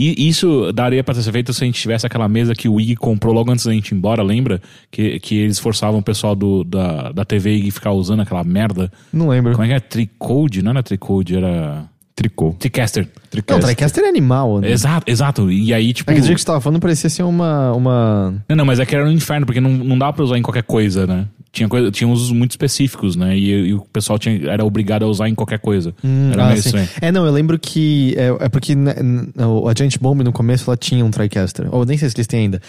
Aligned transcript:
E 0.00 0.28
isso 0.28 0.72
daria 0.72 1.02
pra 1.02 1.12
ser 1.12 1.32
feito 1.32 1.52
se 1.52 1.64
a 1.64 1.66
gente 1.66 1.80
tivesse 1.80 2.06
aquela 2.06 2.28
mesa 2.28 2.54
que 2.54 2.68
o 2.68 2.80
Ig 2.80 2.94
comprou 2.94 3.34
logo 3.34 3.50
antes 3.50 3.66
da 3.66 3.72
gente 3.72 3.90
ir 3.90 3.96
embora, 3.96 4.22
lembra? 4.22 4.62
Que, 4.92 5.18
que 5.18 5.36
eles 5.36 5.58
forçavam 5.58 5.98
o 5.98 6.02
pessoal 6.04 6.36
do, 6.36 6.62
da, 6.62 7.10
da 7.10 7.24
TV 7.24 7.54
Ig 7.54 7.72
ficar 7.72 7.90
usando 7.90 8.20
aquela 8.20 8.44
merda. 8.44 8.92
Não 9.12 9.28
lembro. 9.28 9.50
Como 9.54 9.64
é 9.64 9.66
que 9.66 9.74
é? 9.74 9.80
Tricode? 9.80 10.62
Não 10.62 10.70
era 10.70 10.84
Tricode, 10.84 11.36
era. 11.36 11.90
Tricô. 12.18 12.52
Tricaster. 12.58 13.06
Não, 13.48 13.58
o 13.58 13.60
TriCaster 13.60 14.02
é 14.02 14.08
animal, 14.08 14.58
né? 14.58 14.72
Exato, 14.72 15.08
exato. 15.08 15.52
E 15.52 15.72
aí, 15.72 15.92
tipo. 15.92 16.10
Aquele 16.10 16.26
dia 16.26 16.34
que 16.34 16.40
você 16.40 16.46
tava 16.46 16.60
falando 16.60 16.80
parecia 16.80 17.08
ser 17.08 17.22
uma. 17.22 17.72
uma... 17.72 18.34
Não, 18.48 18.56
não, 18.56 18.64
mas 18.64 18.80
é 18.80 18.84
que 18.86 18.92
era 18.92 19.06
um 19.06 19.12
inferno, 19.12 19.46
porque 19.46 19.60
não, 19.60 19.70
não 19.70 19.96
dava 19.96 20.14
pra 20.14 20.24
usar 20.24 20.36
em 20.36 20.42
qualquer 20.42 20.64
coisa, 20.64 21.06
né? 21.06 21.26
Tinha, 21.52 21.68
coisa, 21.68 21.92
tinha 21.92 22.08
usos 22.08 22.32
muito 22.32 22.50
específicos, 22.50 23.14
né? 23.14 23.38
E, 23.38 23.68
e 23.68 23.74
o 23.74 23.82
pessoal 23.92 24.18
tinha, 24.18 24.50
era 24.50 24.64
obrigado 24.64 25.04
a 25.04 25.06
usar 25.06 25.28
em 25.28 25.34
qualquer 25.34 25.60
coisa. 25.60 25.94
era 26.32 26.42
Ah, 26.46 26.48
meio 26.48 26.60
sim. 26.60 26.68
estranho. 26.70 26.88
É, 27.00 27.12
não, 27.12 27.24
eu 27.24 27.30
lembro 27.32 27.56
que. 27.56 28.14
É, 28.16 28.46
é 28.46 28.48
porque 28.48 28.74
né, 28.74 28.94
a 29.38 29.78
Giant 29.78 29.96
Bomb 30.00 30.24
no 30.24 30.32
começo 30.32 30.68
ela 30.68 30.76
tinha 30.76 31.04
um 31.04 31.10
TriCaster. 31.12 31.68
Ou 31.70 31.84
nem 31.84 31.96
sei 31.96 32.10
se 32.10 32.16
eles 32.16 32.26
têm 32.26 32.40
ainda. 32.40 32.60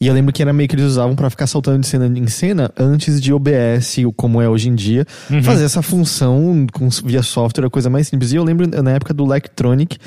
E 0.00 0.06
eu 0.06 0.14
lembro 0.14 0.32
que 0.32 0.40
era 0.40 0.52
meio 0.52 0.68
que 0.68 0.76
eles 0.76 0.84
usavam 0.86 1.16
pra 1.16 1.28
ficar 1.28 1.46
saltando 1.48 1.80
de 1.80 1.86
cena 1.88 2.06
em 2.06 2.26
cena 2.28 2.70
antes 2.78 3.20
de 3.20 3.32
OBS, 3.32 3.96
como 4.16 4.40
é 4.40 4.48
hoje 4.48 4.68
em 4.68 4.74
dia, 4.74 5.04
Uhum. 5.28 5.42
fazer 5.42 5.64
essa 5.64 5.82
função 5.82 6.66
com, 6.72 6.88
via 7.04 7.22
software, 7.22 7.66
a 7.66 7.70
coisa 7.70 7.90
mais 7.90 8.06
simples. 8.06 8.32
E 8.32 8.36
eu 8.36 8.44
lembro 8.44 8.68
na 8.82 8.92
época 8.92 9.12
do 9.12 9.24
Electronic. 9.24 9.98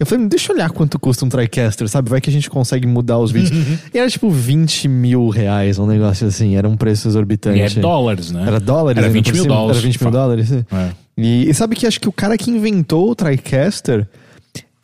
Eu 0.00 0.06
falei, 0.06 0.26
deixa 0.26 0.50
eu 0.50 0.56
olhar 0.56 0.70
quanto 0.70 0.98
custa 0.98 1.24
um 1.24 1.28
TriCaster, 1.28 1.88
sabe? 1.88 2.08
Vai 2.10 2.20
que 2.20 2.28
a 2.28 2.32
gente 2.32 2.48
consegue 2.50 2.86
mudar 2.86 3.18
os 3.18 3.30
vídeos. 3.30 3.52
Uhum. 3.56 3.78
E 3.92 3.98
era 3.98 4.08
tipo 4.10 4.28
20 4.30 4.88
mil 4.88 5.28
reais, 5.28 5.78
um 5.78 5.86
negócio 5.86 6.26
assim. 6.26 6.56
Era 6.56 6.68
um 6.68 6.76
preço 6.76 7.06
exorbitante. 7.06 7.58
E 7.58 7.62
é 7.62 7.68
dólares, 7.80 8.30
né? 8.30 8.44
Era 8.46 8.58
dólares? 8.58 8.96
Era 8.98 9.06
ainda 9.06 9.12
20 9.18 9.26
por 9.26 9.32
mil 9.34 9.42
cima? 9.42 9.54
dólares. 9.54 9.76
Era 9.78 9.86
20 9.86 10.00
mil 10.02 10.10
dólares? 10.10 10.52
É. 10.52 10.64
E, 11.16 11.48
e 11.48 11.54
sabe 11.54 11.76
que 11.76 11.86
acho 11.86 12.00
que 12.00 12.08
o 12.08 12.12
cara 12.12 12.36
que 12.36 12.50
inventou 12.50 13.08
o 13.10 13.14
TriCaster 13.14 14.08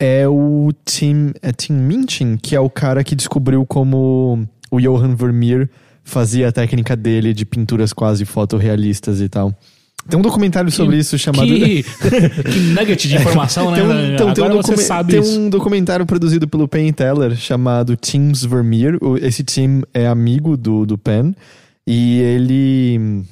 é 0.01 0.27
o 0.27 0.71
Tim, 0.83 1.31
é 1.43 1.51
Tim 1.51 1.73
Minchin, 1.73 2.35
que 2.35 2.55
é 2.55 2.59
o 2.59 2.71
cara 2.71 3.03
que 3.03 3.15
descobriu 3.15 3.63
como 3.67 4.47
o 4.71 4.81
Johann 4.81 5.15
Vermeer 5.15 5.69
fazia 6.03 6.47
a 6.47 6.51
técnica 6.51 6.95
dele 6.95 7.35
de 7.35 7.45
pinturas 7.45 7.93
quase 7.93 8.25
fotorrealistas 8.25 9.21
e 9.21 9.29
tal. 9.29 9.55
Tem 10.09 10.17
um 10.17 10.23
documentário 10.23 10.71
sobre 10.71 10.97
isso 10.97 11.15
chamado. 11.19 11.47
Que, 11.47 11.83
que 12.51 12.59
nugget 12.73 13.07
de 13.07 13.15
informação, 13.15 13.69
né? 13.69 13.77
Tem 13.77 13.85
um, 13.85 14.13
então, 14.15 14.33
tem 14.33 14.43
um 14.43 14.47
Agora 14.47 14.63
você 14.63 14.77
sabe 14.77 15.13
tem 15.13 15.21
isso. 15.21 15.39
um 15.39 15.47
documentário 15.47 16.03
produzido 16.07 16.47
pelo 16.47 16.67
Penn 16.67 16.91
Teller 16.91 17.35
chamado 17.35 17.95
Teams 17.95 18.43
Vermeer. 18.43 18.97
Esse 19.21 19.43
Tim 19.43 19.83
é 19.93 20.07
amigo 20.07 20.57
do, 20.57 20.83
do 20.83 20.97
Penn. 20.97 21.33
E 21.85 22.19
ele. 22.21 23.23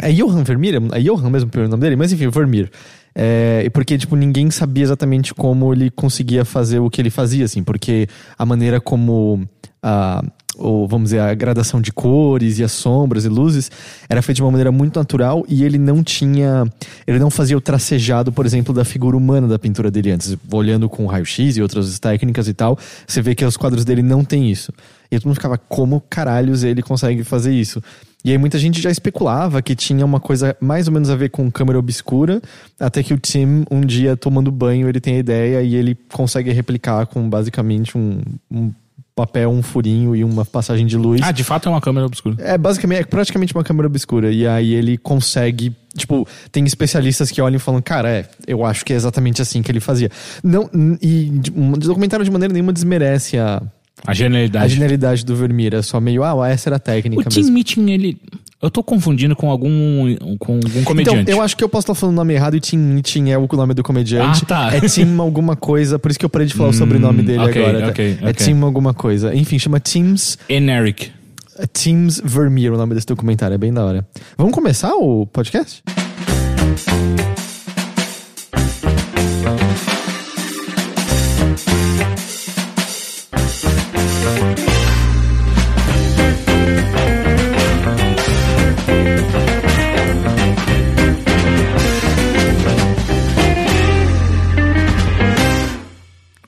É 0.00 0.12
Johann 0.12 0.44
Vermeer? 0.44 0.80
É 0.92 1.00
Johann 1.00 1.30
mesmo 1.30 1.50
o 1.52 1.68
nome 1.68 1.80
dele? 1.80 1.96
Mas 1.96 2.12
enfim, 2.12 2.28
Vermeer. 2.28 2.70
É, 3.14 3.68
porque, 3.72 3.96
tipo, 3.96 4.16
ninguém 4.16 4.50
sabia 4.50 4.82
exatamente 4.82 5.32
como 5.34 5.72
ele 5.72 5.90
conseguia 5.90 6.44
fazer 6.44 6.80
o 6.80 6.90
que 6.90 7.00
ele 7.00 7.10
fazia, 7.10 7.44
assim, 7.44 7.62
porque 7.62 8.08
a 8.36 8.44
maneira 8.44 8.80
como 8.80 9.48
a, 9.82 10.22
ou, 10.56 10.86
vamos 10.86 11.10
dizer, 11.10 11.20
a 11.20 11.34
gradação 11.34 11.80
de 11.80 11.92
cores 11.92 12.58
e 12.58 12.64
as 12.64 12.72
sombras 12.72 13.24
e 13.24 13.28
luzes 13.28 13.70
era 14.08 14.22
feita 14.22 14.36
de 14.36 14.42
uma 14.42 14.50
maneira 14.50 14.70
muito 14.70 14.98
natural 14.98 15.44
e 15.48 15.64
ele 15.64 15.78
não 15.78 16.02
tinha, 16.02 16.64
ele 17.06 17.18
não 17.18 17.30
fazia 17.30 17.56
o 17.56 17.60
tracejado, 17.60 18.32
por 18.32 18.46
exemplo, 18.46 18.72
da 18.74 18.84
figura 18.84 19.16
humana 19.16 19.46
da 19.46 19.58
pintura 19.58 19.90
dele 19.90 20.12
antes. 20.12 20.36
Olhando 20.52 20.88
com 20.88 21.06
raio-x 21.06 21.56
e 21.56 21.62
outras 21.62 21.98
técnicas 21.98 22.48
e 22.48 22.54
tal, 22.54 22.78
você 23.06 23.20
vê 23.20 23.34
que 23.34 23.44
os 23.44 23.56
quadros 23.56 23.84
dele 23.84 24.02
não 24.02 24.24
tem 24.24 24.50
isso. 24.50 24.72
E 25.10 25.18
todo 25.18 25.26
mundo 25.26 25.36
ficava, 25.36 25.58
como 25.58 26.00
caralhos 26.08 26.64
ele 26.64 26.82
consegue 26.82 27.24
fazer 27.24 27.52
isso? 27.52 27.82
E 28.24 28.30
aí 28.30 28.38
muita 28.38 28.58
gente 28.58 28.80
já 28.80 28.90
especulava 28.90 29.60
que 29.60 29.76
tinha 29.76 30.04
uma 30.04 30.18
coisa 30.18 30.56
mais 30.58 30.88
ou 30.88 30.94
menos 30.94 31.10
a 31.10 31.16
ver 31.16 31.28
com 31.28 31.50
câmera 31.50 31.78
obscura, 31.78 32.40
até 32.80 33.02
que 33.02 33.12
o 33.12 33.18
Tim, 33.18 33.64
um 33.70 33.82
dia 33.82 34.16
tomando 34.16 34.50
banho, 34.50 34.88
ele 34.88 34.98
tem 34.98 35.16
a 35.16 35.18
ideia 35.18 35.62
e 35.62 35.74
ele 35.74 35.94
consegue 36.10 36.50
replicar 36.50 37.06
com 37.06 37.28
basicamente 37.28 37.98
um, 37.98 38.20
um 38.50 38.72
papel, 39.14 39.50
um 39.50 39.62
furinho 39.62 40.16
e 40.16 40.24
uma 40.24 40.44
passagem 40.44 40.86
de 40.86 40.96
luz. 40.96 41.20
Ah, 41.22 41.30
de 41.32 41.44
fato 41.44 41.68
é 41.68 41.70
uma 41.70 41.80
câmera 41.80 42.06
obscura. 42.06 42.36
É 42.38 42.58
basicamente, 42.58 43.00
é 43.00 43.04
praticamente 43.04 43.54
uma 43.54 43.62
câmera 43.62 43.86
obscura. 43.86 44.32
E 44.32 44.46
aí 44.46 44.74
ele 44.74 44.98
consegue. 44.98 45.74
Tipo, 45.96 46.26
tem 46.50 46.64
especialistas 46.64 47.30
que 47.30 47.40
olham 47.40 47.56
e 47.56 47.60
falam, 47.60 47.80
cara, 47.80 48.10
é, 48.10 48.28
eu 48.48 48.64
acho 48.64 48.84
que 48.84 48.92
é 48.92 48.96
exatamente 48.96 49.40
assim 49.40 49.62
que 49.62 49.70
ele 49.70 49.78
fazia. 49.80 50.10
Não, 50.42 50.68
e 51.00 51.30
um 51.54 51.72
documentário 51.72 52.24
de 52.24 52.30
maneira 52.30 52.52
nenhuma 52.52 52.72
desmerece 52.72 53.38
a, 53.38 53.62
A 54.06 54.10
a 54.10 54.14
genialidade. 54.14 54.74
genialidade 54.74 55.24
do 55.24 55.34
Vermeer. 55.34 55.74
É 55.74 55.82
só 55.82 56.00
meio, 56.00 56.22
ah, 56.24 56.48
essa 56.48 56.68
era 56.68 56.76
a 56.76 56.78
O 56.78 56.80
técnica 56.80 57.24
Team 57.30 57.42
mesmo. 57.44 57.54
Meeting, 57.54 57.90
ele. 57.90 58.18
Eu 58.62 58.70
tô 58.70 58.82
confundindo 58.82 59.36
com 59.36 59.50
algum, 59.50 60.14
com 60.38 60.54
algum 60.54 60.68
Então, 60.68 60.84
comediante. 60.84 61.30
eu 61.30 61.42
acho 61.42 61.54
que 61.56 61.62
eu 61.62 61.68
posso 61.68 61.84
estar 61.84 61.94
falando 61.94 62.14
o 62.14 62.16
nome 62.16 62.32
errado 62.32 62.56
e 62.56 62.60
Tim 62.60 62.78
Meeting 62.78 63.30
é 63.30 63.36
o 63.36 63.46
nome 63.52 63.74
do 63.74 63.82
comediante. 63.82 64.40
Ah, 64.44 64.46
tá. 64.70 64.74
É 64.74 64.80
Tim 64.80 65.18
alguma 65.18 65.54
coisa, 65.54 65.98
por 65.98 66.10
isso 66.10 66.18
que 66.18 66.24
eu 66.24 66.30
parei 66.30 66.46
de 66.46 66.54
falar 66.54 66.70
o 66.70 66.72
sobrenome 66.74 67.22
dele 67.22 67.40
ok, 67.40 67.62
agora. 67.62 67.80
tá? 67.82 67.88
ok, 67.88 68.18
é 68.22 68.30
ok. 68.30 68.32
Tim 68.32 68.60
alguma 68.62 68.94
coisa. 68.94 69.34
Enfim, 69.34 69.58
chama 69.58 69.78
Teams, 69.80 70.38
And 70.50 70.70
Eric. 70.70 71.10
é 71.58 71.66
Teams 71.66 72.22
Vermeer, 72.24 72.72
o 72.72 72.78
nome 72.78 72.94
desse 72.94 73.06
documentário. 73.06 73.54
É 73.54 73.58
bem 73.58 73.72
da 73.72 73.84
hora. 73.84 74.06
Vamos 74.38 74.54
começar 74.54 74.94
o 74.94 75.26
podcast? 75.26 75.82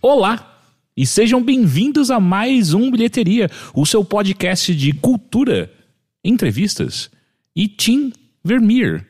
Olá! 0.09 0.61
E 0.97 1.05
sejam 1.05 1.43
bem-vindos 1.43 2.13
a 2.13 2.21
mais 2.21 2.73
um 2.73 2.93
Bilheteria, 2.93 3.51
o 3.75 3.85
seu 3.85 4.05
podcast 4.05 4.73
de 4.73 4.93
cultura, 4.93 5.69
entrevistas 6.25 7.11
e 7.57 7.67
Tim 7.67 8.13
Vermeer, 8.45 9.05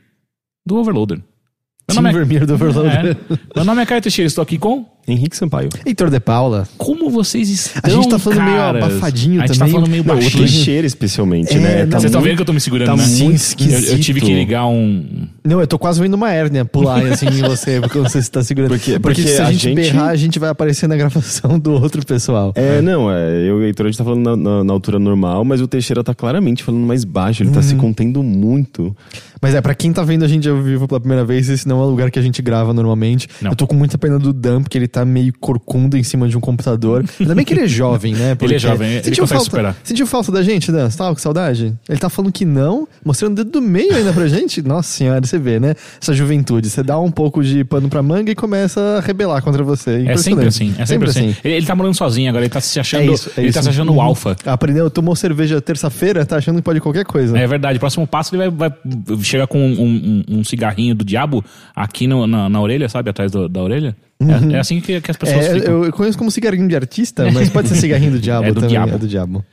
do 0.64 0.76
Overloader. 0.76 1.18
Meu 1.18 2.00
Tim 2.02 2.06
é- 2.08 2.12
Vermeer 2.12 2.46
do 2.46 2.54
Overloader. 2.54 3.14
É. 3.14 3.38
Meu 3.56 3.64
nome 3.66 3.82
é 3.82 3.84
Caio 3.84 4.00
Teixeira, 4.00 4.26
estou 4.26 4.40
aqui 4.40 4.56
com. 4.56 4.90
Henrique 5.08 5.36
Sampaio. 5.36 5.68
Heitor 5.84 6.10
de 6.10 6.18
Paula. 6.20 6.66
Como 6.76 7.08
vocês 7.10 7.48
estão? 7.48 7.80
A 7.84 7.88
gente 7.88 8.08
tá 8.08 8.18
falando 8.18 8.42
meio 8.42 8.56
caras? 8.56 8.84
abafadinho 8.84 9.40
A 9.42 9.46
gente 9.46 9.58
também. 9.58 9.72
tá 9.72 9.78
falando 9.78 9.90
meio 9.90 10.04
Não, 10.04 10.14
o 10.14 10.18
baixinho. 10.18 10.44
Teixeira 10.44 10.86
especialmente, 10.86 11.52
É, 11.54 11.58
né? 11.60 11.84
não, 11.84 11.90
Vocês 11.92 12.04
estão 12.04 12.20
muito- 12.20 12.28
vendo 12.30 12.36
que 12.36 12.42
eu 12.42 12.46
tô 12.46 12.52
me 12.52 12.60
segurando, 12.60 12.86
tá 12.88 12.96
né? 12.96 13.06
muito 13.06 13.22
eu, 13.22 13.30
esquisito. 13.34 13.90
eu 13.92 14.00
tive 14.00 14.20
que 14.20 14.34
ligar 14.34 14.66
um. 14.66 15.26
Não, 15.44 15.60
eu 15.60 15.66
tô 15.66 15.78
quase 15.78 16.00
vendo 16.00 16.14
uma 16.14 16.32
hérnia 16.32 16.64
pular 16.64 17.04
assim 17.06 17.26
em 17.26 17.42
você, 17.48 17.80
porque 17.80 17.98
você 17.98 18.18
está 18.18 18.42
segurando. 18.42 18.70
Porque- 18.70 18.98
porque, 18.98 19.22
porque 19.22 19.22
se 19.22 19.40
a, 19.40 19.46
a 19.46 19.52
gente, 19.52 19.62
gente- 19.62 19.74
berrar, 19.76 20.08
a 20.08 20.16
gente 20.16 20.38
vai 20.38 20.50
aparecer 20.50 20.88
na 20.88 20.96
gravação 20.96 21.58
do 21.58 21.72
outro 21.72 22.04
pessoal. 22.04 22.52
É, 22.56 22.80
não, 22.82 23.10
é, 23.10 23.30
eu 23.42 23.60
e 23.60 23.62
o 23.62 23.64
Heitor, 23.64 23.86
a 23.86 23.88
gente 23.90 23.98
tá 23.98 24.04
falando 24.04 24.24
na, 24.24 24.36
na- 24.36 24.64
na 24.64 24.72
altura 24.72 24.98
normal, 24.98 25.44
mas 25.44 25.60
o 25.60 25.68
Teixeira 25.68 26.02
tá 26.02 26.14
claramente 26.14 26.64
falando 26.64 26.84
mais 26.84 27.04
baixo, 27.04 27.42
ele 27.42 27.50
tá 27.50 27.62
se 27.62 27.74
contendo 27.76 28.22
muito. 28.22 28.94
Mas 29.40 29.54
é, 29.54 29.60
pra 29.60 29.74
quem 29.74 29.92
tá 29.92 30.02
vendo 30.02 30.24
a 30.24 30.28
gente 30.28 30.48
ao 30.48 30.60
vivo 30.60 30.88
pela 30.88 30.98
primeira 30.98 31.24
vez, 31.24 31.48
esse 31.48 31.68
não 31.68 31.80
é 31.80 31.84
o 31.84 31.90
lugar 31.90 32.10
que 32.10 32.18
a 32.18 32.22
gente 32.22 32.40
grava 32.40 32.72
normalmente. 32.72 33.28
Não. 33.40 33.50
Eu 33.52 33.56
tô 33.56 33.66
com 33.66 33.74
muita 33.76 33.98
pena 33.98 34.18
do 34.18 34.32
Dan, 34.32 34.62
porque 34.62 34.76
ele 34.78 34.88
tá 34.96 35.04
meio 35.04 35.32
corcunda 35.38 35.98
em 35.98 36.02
cima 36.02 36.26
de 36.28 36.36
um 36.36 36.40
computador. 36.40 37.04
Ainda 37.20 37.34
bem 37.34 37.44
que 37.44 37.52
ele 37.52 37.62
é 37.62 37.66
jovem, 37.66 38.14
né? 38.14 38.34
Porque... 38.34 38.46
Ele 38.46 38.54
é 38.54 38.58
jovem, 38.58 38.88
ele 38.92 39.02
Sentiu 39.04 39.22
consegue 39.24 39.38
falta, 39.38 39.44
superar. 39.44 39.76
Sentiu 39.84 40.06
falta 40.06 40.32
da 40.32 40.42
gente, 40.42 40.72
Dan? 40.72 40.88
Você 40.88 40.96
tava 40.96 41.14
com 41.14 41.20
saudade? 41.20 41.74
Ele 41.88 41.98
tá 41.98 42.08
falando 42.08 42.32
que 42.32 42.44
não, 42.44 42.88
mostrando 43.04 43.32
o 43.32 43.36
dedo 43.36 43.50
do 43.50 43.60
meio 43.62 43.94
ainda 43.94 44.12
pra 44.12 44.26
gente. 44.26 44.62
Nossa 44.66 44.88
senhora, 44.88 45.20
você 45.24 45.38
vê, 45.38 45.60
né? 45.60 45.74
Essa 46.00 46.14
juventude. 46.14 46.70
Você 46.70 46.82
dá 46.82 46.98
um 46.98 47.10
pouco 47.10 47.42
de 47.42 47.62
pano 47.64 47.88
pra 47.88 48.02
manga 48.02 48.30
e 48.30 48.34
começa 48.34 48.80
a 48.80 49.00
rebelar 49.00 49.42
contra 49.42 49.62
você. 49.62 50.04
É 50.06 50.16
sempre 50.16 50.46
assim. 50.46 50.74
É 50.78 50.86
sempre, 50.86 51.10
assim. 51.10 51.34
Ele, 51.44 51.54
ele 51.56 51.66
tá 51.66 51.74
morando 51.74 51.94
sozinho 51.94 52.28
agora, 52.30 52.44
ele 52.44 52.52
tá 52.52 52.60
se 52.60 52.80
achando. 52.80 53.10
É 53.10 53.14
isso, 53.14 53.30
é 53.36 53.40
ele 53.40 53.48
isso. 53.48 53.58
tá 53.58 53.62
se 53.62 53.68
achando 53.68 53.92
o 53.92 54.00
alfa. 54.00 54.34
Aprendeu, 54.46 54.88
tomou 54.90 55.14
cerveja 55.14 55.60
terça-feira, 55.60 56.24
tá 56.24 56.36
achando 56.36 56.56
que 56.56 56.62
pode 56.62 56.80
qualquer 56.80 57.04
coisa. 57.04 57.36
É 57.38 57.46
verdade. 57.46 57.78
Próximo 57.78 58.06
passo 58.06 58.34
ele 58.34 58.48
vai, 58.50 58.70
vai 58.70 59.22
chegar 59.22 59.46
com 59.46 59.58
um, 59.58 60.24
um- 60.28 60.38
um 60.38 60.44
cigarrinho 60.44 60.94
do 60.94 61.04
diabo 61.04 61.44
aqui 61.74 62.06
no- 62.06 62.26
na, 62.26 62.48
na 62.48 62.60
orelha, 62.60 62.88
sabe? 62.88 63.10
Atrás 63.10 63.30
do- 63.30 63.48
da 63.48 63.62
orelha. 63.62 63.94
É, 64.20 64.54
é 64.54 64.58
assim 64.58 64.80
que, 64.80 65.00
que 65.00 65.10
as 65.10 65.16
pessoas 65.16 65.44
É, 65.46 65.54
ficam. 65.54 65.74
eu, 65.74 65.84
eu 65.86 65.92
conheço 65.92 66.16
como 66.16 66.30
cigarrinho 66.30 66.66
de 66.68 66.74
artista, 66.76 67.30
mas 67.30 67.50
pode 67.50 67.68
ser 67.68 67.74
cigarrinho 67.76 68.12
do 68.12 68.18
diabo 68.20 68.46
É 68.46 68.48
do 68.48 68.54
também. 68.54 68.70
diabo. 68.70 68.94
É 68.94 68.98
do 68.98 69.06
diabo. 69.08 69.44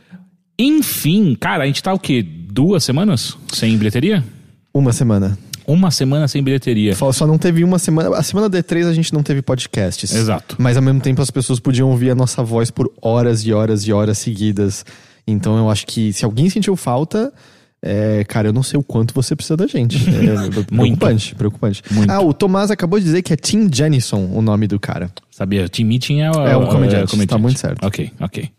Enfim, 0.58 1.36
cara, 1.40 1.64
a 1.64 1.68
gente 1.68 1.82
tá 1.82 1.94
o 1.94 2.00
quê? 2.00 2.22
Duas 2.24 2.84
semanas 2.84 3.38
sem 3.52 3.76
bilheteria? 3.78 4.24
Uma 4.74 4.94
semana. 4.94 5.38
Uma 5.66 5.92
semana 5.92 6.28
sem 6.28 6.44
bilheteria. 6.44 6.94
Só 6.96 7.26
não 7.26 7.38
teve 7.38 7.64
uma 7.64 7.80
semana. 7.80 8.16
A 8.18 8.24
semana 8.24 8.50
D3 8.50 8.86
a 8.88 8.94
gente 8.94 9.14
não 9.14 9.24
teve 9.24 9.42
podcasts. 9.42 10.14
Exato. 10.14 10.56
Mas 10.60 10.76
ao 10.78 10.84
mesmo 10.84 11.00
tempo 11.00 11.22
as 11.22 11.32
pessoas 11.32 11.60
podiam 11.60 11.90
ouvir 11.90 12.10
a 12.12 12.16
nossa 12.16 12.44
voz 12.44 12.70
por 12.70 12.92
horas 13.02 13.46
e 13.46 13.54
horas 13.54 13.88
e 13.88 13.94
horas 13.94 14.18
seguidas. 14.18 14.86
Então 15.26 15.58
eu 15.58 15.70
acho 15.70 15.88
que 15.88 16.12
se 16.14 16.26
alguém 16.26 16.50
sentiu 16.50 16.76
falta. 16.76 17.32
É, 17.86 18.24
cara, 18.24 18.48
eu 18.48 18.54
não 18.54 18.64
sei 18.64 18.80
o 18.80 18.84
quanto 18.84 19.14
você 19.14 19.36
precisa 19.36 19.58
da 19.58 19.68
gente. 19.68 19.98
É 20.10 20.50
preocupante, 20.50 21.36
preocupante. 21.36 21.82
Muito. 21.92 22.10
Ah, 22.10 22.22
o 22.22 22.34
Tomás 22.34 22.72
acabou 22.72 22.98
de 22.98 23.06
dizer 23.06 23.22
que 23.22 23.34
é 23.34 23.36
Tim 23.36 23.70
Jennison 23.72 24.30
o 24.34 24.42
nome 24.42 24.66
do 24.68 24.80
cara. 24.80 25.12
Sabia? 25.30 25.68
Team 25.68 25.88
Meeting 25.88 26.22
é, 26.22 26.32
o- 26.32 26.48
É 26.48 26.56
um 26.58 26.66
comediante, 26.68 27.28
tá 27.28 27.38
muito 27.38 27.60
certo. 27.60 27.84
Ok, 27.86 28.10
ok. 28.22 28.50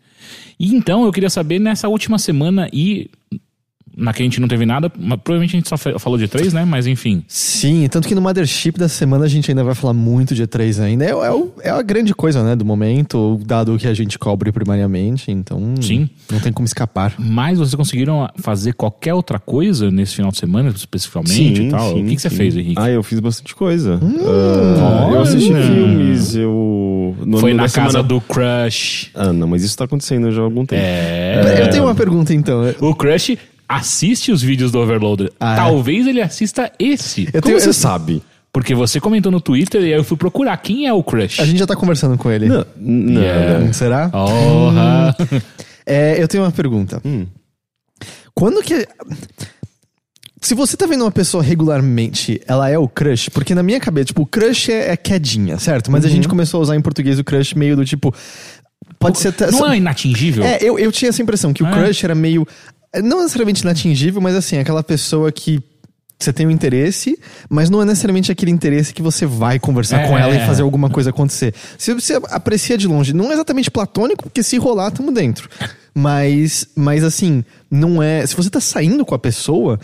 E 0.59 0.73
então 0.75 1.03
eu 1.05 1.11
queria 1.11 1.29
saber 1.29 1.59
nessa 1.59 1.87
última 1.89 2.17
semana 2.19 2.69
e 2.71 3.09
Na 3.97 4.13
que 4.13 4.21
a 4.21 4.25
gente 4.25 4.41
não 4.41 4.47
teve 4.47 4.65
nada, 4.65 4.91
mas 4.99 5.19
provavelmente 5.23 5.55
a 5.55 5.59
gente 5.59 5.69
só 5.69 5.77
falou 5.99 6.17
de 6.17 6.27
três, 6.27 6.51
né? 6.53 6.65
Mas 6.65 6.85
enfim. 6.87 7.23
Sim, 7.27 7.87
tanto 7.89 8.07
que 8.07 8.15
no 8.15 8.21
Mothership 8.21 8.73
da 8.77 8.89
semana 8.89 9.25
a 9.25 9.27
gente 9.27 9.49
ainda 9.49 9.63
vai 9.63 9.73
falar 9.73 9.93
muito 9.93 10.35
de 10.35 10.43
E3 10.43 10.81
ainda. 10.83 11.05
É, 11.05 11.09
é, 11.11 11.31
o- 11.31 11.51
é 11.61 11.69
a 11.69 11.81
grande 11.81 12.13
coisa, 12.13 12.43
né, 12.43 12.55
do 12.55 12.65
momento, 12.65 13.39
dado 13.45 13.73
o 13.73 13.77
que 13.77 13.87
a 13.87 13.93
gente 13.93 14.19
cobre 14.19 14.51
primariamente, 14.51 15.31
então 15.31 15.75
Sim. 15.81 16.09
não 16.31 16.39
tem 16.39 16.51
como 16.51 16.65
escapar. 16.65 17.13
Mas 17.17 17.57
vocês 17.57 17.75
conseguiram 17.75 18.27
fazer 18.37 18.73
qualquer 18.73 19.13
outra 19.13 19.39
coisa 19.39 19.89
nesse 19.89 20.15
final 20.15 20.31
de 20.31 20.37
semana, 20.39 20.69
especificamente 20.69 21.61
e 21.63 21.69
tal? 21.69 21.91
o 21.97 22.03
que, 22.03 22.15
que 22.15 22.21
você 22.21 22.29
sim. 22.29 22.35
fez, 22.35 22.57
Henrique? 22.57 22.81
Ah, 22.81 22.89
eu 22.89 23.01
fiz 23.03 23.19
bastante 23.19 23.55
coisa. 23.55 23.99
Hum. 24.03 24.17
Ah, 24.77 25.09
eu 25.13 25.21
assisti 25.21 25.53
filmes, 25.53 26.35
eu. 26.35 27.15
no- 27.25 27.37
Foi 27.37 27.53
na 27.53 27.63
casa 27.63 27.91
semana- 27.91 28.03
do 28.03 28.19
Crush. 28.21 29.09
Ah, 29.13 29.31
não, 29.31 29.47
mas 29.47 29.63
isso 29.63 29.77
tá 29.77 29.85
acontecendo 29.85 30.31
já 30.31 30.41
há 30.41 30.43
algum 30.45 30.65
tempo. 30.65 30.81
É. 30.83 31.61
Eu 31.61 31.69
tenho 31.69 31.83
uma 31.85 31.95
pergunta 31.95 32.33
então. 32.33 32.61
O 32.81 32.93
Crush 32.93 33.37
assiste 33.67 34.31
os 34.31 34.41
vídeos 34.41 34.71
do 34.71 34.79
Overloader. 34.79 35.31
Ah, 35.39 35.53
é? 35.53 35.55
Talvez 35.57 36.07
ele 36.07 36.21
assista 36.21 36.71
esse. 36.79 37.25
Eu 37.33 37.41
Como 37.41 37.41
tenho, 37.43 37.59
você 37.59 37.69
eu- 37.69 37.73
sabe? 37.73 38.21
Porque 38.53 38.73
você 38.73 39.01
comentou 39.01 39.29
no 39.31 39.41
Twitter 39.41 39.81
e 39.81 39.85
aí 39.85 39.99
eu 39.99 40.03
fui 40.03 40.15
procurar 40.15 40.55
quem 40.57 40.87
é 40.87 40.93
o 40.93 41.03
Crush. 41.03 41.41
a 41.41 41.45
gente 41.45 41.59
já 41.59 41.67
tá 41.67 41.75
conversando 41.75 42.17
com 42.17 42.31
ele. 42.31 42.47
Não, 42.47 42.65
não. 42.77 43.21
Yeah. 43.21 43.73
Será? 43.73 44.07
Porra. 44.09 45.15
É, 45.85 46.21
eu 46.21 46.27
tenho 46.27 46.43
uma 46.43 46.51
pergunta. 46.51 47.01
Hum. 47.03 47.27
Quando 48.33 48.61
que. 48.63 48.87
Se 50.41 50.53
você 50.53 50.77
tá 50.77 50.85
vendo 50.85 51.01
uma 51.03 51.11
pessoa 51.11 51.41
regularmente, 51.43 52.39
ela 52.47 52.69
é 52.69 52.77
o 52.77 52.87
crush? 52.87 53.29
Porque 53.29 53.55
na 53.55 53.63
minha 53.63 53.79
cabeça, 53.79 54.05
tipo, 54.07 54.21
o 54.21 54.25
crush 54.27 54.69
é, 54.71 54.91
é 54.91 54.97
quedinha, 54.97 55.57
certo? 55.57 55.91
Mas 55.91 56.05
a 56.05 56.09
gente 56.09 56.27
começou 56.27 56.59
a 56.59 56.63
usar 56.63 56.75
em 56.75 56.81
português 56.81 57.17
o 57.19 57.23
crush 57.23 57.55
meio 57.55 57.75
do 57.75 57.83
tipo. 57.83 58.13
Pode 58.99 59.17
ser. 59.19 59.29
até- 59.29 59.49
Não 59.51 59.71
é 59.71 59.77
inatingível? 59.77 60.43
É, 60.43 60.59
eu, 60.61 60.77
eu 60.77 60.91
tinha 60.91 61.09
essa 61.09 61.21
impressão 61.21 61.51
que 61.51 61.63
o 61.63 61.67
É. 61.67 61.71
crush 61.71 62.03
era 62.03 62.13
meio. 62.13 62.47
Não 63.03 63.19
necessariamente 63.21 63.61
inatingível, 63.61 64.21
mas 64.21 64.35
assim, 64.35 64.57
aquela 64.57 64.83
pessoa 64.83 65.31
que. 65.31 65.61
Você 66.17 66.31
tem 66.31 66.47
um 66.47 66.49
interesse, 66.49 67.19
mas 67.49 67.69
não 67.69 67.81
é 67.81 67.85
necessariamente 67.85 68.31
aquele 68.31 68.49
interesse 68.49 68.93
que 68.93 69.01
você 69.01 69.25
vai 69.25 69.59
conversar 69.59 69.99
É. 69.99 70.07
com 70.07 70.17
ela 70.17 70.33
e 70.33 70.45
fazer 70.45 70.61
alguma 70.61 70.89
coisa 70.89 71.09
acontecer. 71.09 71.53
Se 71.77 71.93
você 71.93 72.17
aprecia 72.29 72.77
de 72.77 72.87
longe, 72.87 73.11
não 73.13 73.29
é 73.31 73.33
exatamente 73.33 73.69
platônico, 73.69 74.23
porque 74.23 74.41
se 74.41 74.55
rolar, 74.57 74.91
tamo 74.91 75.11
dentro. 75.11 75.49
Mas, 75.93 76.67
mas 76.73 77.03
assim, 77.03 77.43
não 77.69 78.01
é. 78.01 78.25
Se 78.25 78.33
você 78.33 78.49
tá 78.49 78.61
saindo 78.61 79.05
com 79.05 79.13
a 79.13 79.19
pessoa, 79.19 79.77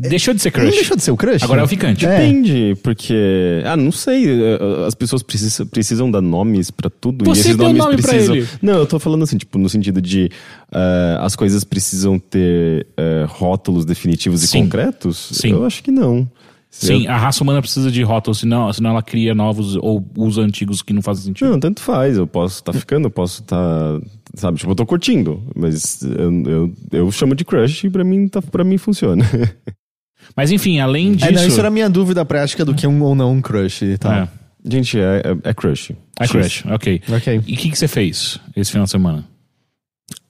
Deixou 0.00 0.32
de 0.32 0.40
ser 0.40 0.52
não 0.54 0.60
Crush. 0.60 0.74
deixou 0.76 0.96
de 0.96 1.02
ser 1.02 1.10
o 1.10 1.16
crush. 1.16 1.42
Agora 1.42 1.60
é 1.60 1.64
o 1.64 1.68
ficante. 1.68 2.06
É. 2.06 2.18
Depende, 2.20 2.76
porque. 2.84 3.62
Ah, 3.64 3.76
não 3.76 3.90
sei. 3.90 4.26
eh, 4.28 4.58
As 4.86 4.94
pessoas 4.94 5.24
precisam, 5.24 5.66
precisam 5.66 6.08
dar 6.10 6.20
nomes 6.20 6.70
pra 6.70 6.88
tudo. 6.88 7.24
Você 7.24 7.40
e 7.40 7.40
esses 7.40 7.56
deu 7.56 7.66
nomes 7.66 7.82
nome 7.82 7.96
pra 7.96 8.12
precisam. 8.12 8.36
ele. 8.36 8.46
Não, 8.62 8.74
eu 8.74 8.86
tô 8.86 9.00
falando 9.00 9.24
assim, 9.24 9.36
tipo, 9.36 9.58
no 9.58 9.68
sentido 9.68 10.00
de. 10.00 10.30
eh, 10.72 11.16
as 11.20 11.34
coisas 11.34 11.64
precisam 11.64 12.16
ter 12.18 12.86
eh, 12.96 13.26
rótulos 13.28 13.84
definitivos 13.84 14.40
Sim. 14.42 14.58
e 14.58 14.62
concretos? 14.62 15.30
Sim. 15.32 15.50
Eu 15.50 15.64
acho 15.66 15.82
que 15.82 15.90
não. 15.90 16.30
Sim, 16.70 17.06
a 17.06 17.16
raça 17.16 17.42
humana 17.42 17.62
precisa 17.62 17.90
de 17.90 18.02
rótulos, 18.02 18.38
senão, 18.40 18.70
senão 18.74 18.90
ela 18.90 19.02
cria 19.02 19.34
novos 19.34 19.74
ou 19.76 20.06
usa 20.16 20.42
antigos 20.42 20.82
que 20.82 20.92
não 20.92 21.00
fazem 21.00 21.24
sentido. 21.24 21.50
Não, 21.50 21.58
tanto 21.58 21.80
faz. 21.80 22.16
Eu 22.18 22.26
posso 22.26 22.56
estar 22.56 22.74
ficando, 22.74 23.06
eu 23.06 23.10
posso 23.10 23.40
estar. 23.40 23.98
sabe, 24.34 24.58
tipo, 24.58 24.70
eu 24.70 24.74
tô 24.76 24.84
curtindo. 24.86 25.42
Mas 25.56 26.02
eu, 26.02 26.42
eu, 26.46 26.72
eu 26.92 27.10
chamo 27.10 27.34
de 27.34 27.42
crush 27.44 27.84
e 27.86 27.90
pra 27.90 28.04
mim, 28.04 28.28
tá, 28.28 28.40
pra 28.42 28.62
mim 28.62 28.76
funciona. 28.78 29.24
Mas 30.36 30.50
enfim, 30.50 30.80
além 30.80 31.12
disso. 31.12 31.26
É, 31.28 31.32
não, 31.32 31.46
isso 31.46 31.58
era 31.58 31.68
a 31.68 31.70
minha 31.70 31.88
dúvida 31.90 32.24
prática 32.24 32.64
do 32.64 32.74
que 32.74 32.86
um 32.86 33.02
ou 33.02 33.14
não 33.14 33.32
um 33.32 33.40
crush 33.40 33.82
e 33.84 33.98
tal. 33.98 34.12
É, 34.12 34.28
Gente, 34.68 34.98
é, 34.98 35.22
é, 35.44 35.50
é 35.50 35.54
crush. 35.54 35.92
é 36.20 36.26
Crush, 36.26 36.64
ok. 36.66 37.00
Ok. 37.08 37.42
E 37.46 37.54
o 37.54 37.56
que, 37.56 37.70
que 37.70 37.78
você 37.78 37.86
fez 37.88 38.38
esse 38.56 38.70
final 38.72 38.84
de 38.84 38.90
semana? 38.90 39.24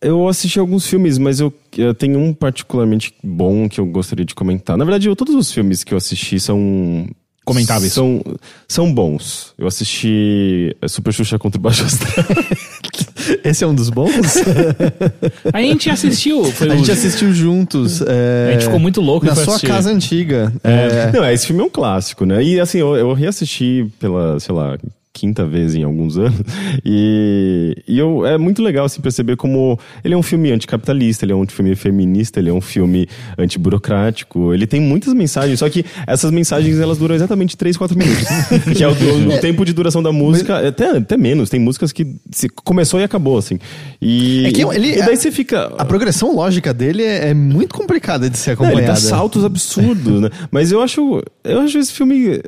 Eu 0.00 0.29
assisti 0.29 0.59
alguns 0.59 0.87
filmes, 0.87 1.19
mas 1.19 1.41
eu, 1.41 1.53
eu 1.77 1.93
tenho 1.95 2.19
um 2.19 2.33
particularmente 2.33 3.12
bom 3.23 3.69
que 3.69 3.81
eu 3.81 3.87
gostaria 3.87 4.25
de 4.25 4.35
comentar. 4.35 4.77
Na 4.77 4.85
verdade, 4.85 5.09
eu- 5.09 5.17
todos 5.17 5.35
os 5.35 5.50
filmes 5.53 5.83
que 5.83 5.93
eu 5.95 5.99
assisti 5.99 6.39
são. 6.39 7.09
Comentáveis. 7.49 7.93
São, 7.93 8.23
são 8.69 8.93
bons. 8.93 9.53
Eu 9.59 9.67
assisti 9.67 10.77
eh, 10.81 10.89
Super 10.89 11.12
Xuxa 11.12 11.39
contra 11.39 11.59
o 11.59 11.62
Baixo 11.62 11.85
Astral. 11.85 12.25
Esse 13.45 13.65
é 13.65 13.67
um 13.67 13.75
dos 13.75 13.91
bons? 13.91 14.11
A 15.53 15.61
gente 15.61 15.91
assistiu. 15.91 16.45
Foi 16.45 16.71
a 16.71 16.77
gente 16.77 16.91
assistiu 16.91 17.33
juntos. 17.33 18.00
é, 18.03 18.49
A 18.49 18.53
gente 18.53 18.65
ficou 18.65 18.79
muito 18.79 19.00
louco 19.00 19.27
Na 19.27 19.35
sua 19.35 19.45
assistir. 19.56 19.67
casa 19.67 19.91
antiga. 19.91 20.53
É. 20.65 21.11
Não, 21.12 21.29
esse 21.31 21.47
filme 21.47 21.62
é 21.62 21.65
um 21.65 21.71
clássico, 21.71 22.25
né? 22.25 22.43
E 22.43 22.59
assim, 22.61 22.79
eu, 22.79 22.97
eu 22.97 23.12
reassisti 23.12 23.87
pela, 23.99 24.39
sei 24.41 24.55
lá, 24.55 24.79
quinta 25.19 25.44
vez 25.44 25.75
em 25.75 25.82
alguns 25.82 26.17
anos. 26.17 26.38
E, 26.85 27.75
e 27.87 27.99
eu, 27.99 28.25
é 28.26 28.38
muito 28.38 28.62
legal 28.62 28.85
assim, 28.87 29.00
perceber 29.00 29.37
como 29.37 29.79
ele 30.05 30.15
é 30.15 30.17
um 30.17 30.23
filme 30.23 30.50
anticapitalista, 30.53 31.25
ele 31.25 31.32
é 31.32 31.37
um 31.37 31.47
filme 31.47 31.75
feminista, 31.75 32.38
ele 32.38 32.50
é 32.50 32.53
um 32.53 32.61
filme 32.61 33.09
antiburocrático. 33.37 34.53
Ele 34.55 34.67
tem 34.67 34.81
muitas 34.81 35.12
mensagens, 35.15 35.59
só 35.59 35.69
que 35.69 35.85
essas 36.06 36.31
mensagens 36.31 36.79
elas 36.79 36.99
duram 36.99 37.15
exatamente 37.15 37.56
3, 37.56 37.76
4 37.76 37.99
minutos. 37.99 38.25
que 38.76 38.82
é 38.82 38.88
o, 38.88 38.93
o- 38.93 39.41
tempo 39.41 39.65
de 39.65 39.73
duração 39.73 40.03
da 40.03 40.12
música, 40.12 40.67
até, 40.69 40.91
até 40.97 41.17
menos. 41.17 41.50
Tem 41.50 41.61
músicas 41.61 41.93
que 41.93 42.06
se- 42.31 42.49
começou 42.49 43.00
e 43.00 43.05
acabou, 43.05 43.38
assim. 43.38 43.59
E, 44.00 44.47
É 44.47 44.53
que 44.53 44.62
ele- 44.62 44.94
e 44.99 45.03
daí 45.05 45.17
você 45.17 45.31
fica. 45.31 45.73
A 45.79 45.85
progressão 45.85 46.35
lógica 46.35 46.73
dele 46.73 47.03
é, 47.03 47.29
é 47.31 47.35
muito 47.35 47.75
complicada 47.75 48.29
de 48.31 48.38
ser 48.38 48.56
Não, 48.56 48.64
ele 48.64 48.73
acompanhada. 48.75 48.93
dá 48.94 49.00
saltos 49.00 49.44
absurdos, 49.44 50.21
né? 50.21 50.31
Mas 50.50 50.71
eu 50.73 50.81
acho, 50.81 51.23
eu 51.44 51.61
acho 51.61 51.79
esse 51.79 51.93
filme. 51.93 52.41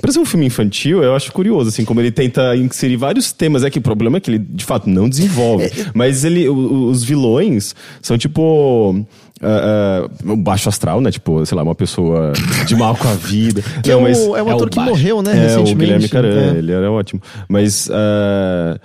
Pra 0.00 0.12
ser 0.12 0.18
um 0.20 0.24
filme 0.26 0.46
infantil, 0.46 1.02
eu 1.02 1.14
acho 1.14 1.32
curioso, 1.32 1.68
assim, 1.68 1.84
como 1.84 2.00
ele 2.00 2.10
tenta 2.10 2.54
inserir 2.56 2.96
vários 2.96 3.32
temas. 3.32 3.64
É 3.64 3.70
que 3.70 3.78
o 3.78 3.82
problema 3.82 4.16
é 4.18 4.20
que 4.20 4.30
ele, 4.30 4.38
de 4.38 4.64
fato, 4.64 4.88
não 4.88 5.08
desenvolve. 5.08 5.70
Mas 5.94 6.24
ele, 6.24 6.48
o- 6.48 6.88
os 6.88 7.02
vilões 7.04 7.74
são 8.02 8.16
tipo. 8.18 9.04
ah, 9.42 10.08
o 10.24 10.36
baixo 10.36 10.68
astral, 10.68 11.00
né? 11.00 11.10
Tipo, 11.10 11.44
sei 11.46 11.56
lá, 11.56 11.62
uma 11.62 11.74
pessoa 11.74 12.32
de 12.66 12.74
mal 12.76 12.96
com 12.96 13.08
a 13.08 13.14
vida. 13.14 13.62
Que 13.82 13.90
Não, 13.90 14.00
é, 14.00 14.02
mas- 14.10 14.18
o, 14.18 14.36
é 14.36 14.42
o 14.42 14.48
é 14.48 14.52
ator 14.52 14.66
o 14.66 14.70
que 14.70 14.76
baixo. 14.76 14.90
morreu, 14.90 15.22
né, 15.22 15.30
é, 15.32 15.34
recentemente. 15.42 15.72
o 15.74 15.78
Guilherme 15.78 16.08
Caran, 16.08 16.54
É. 16.54 16.58
ele 16.58 16.72
era 16.72 16.90
ótimo. 16.90 17.20
Mas, 17.48 17.88
ah, 17.92 18.78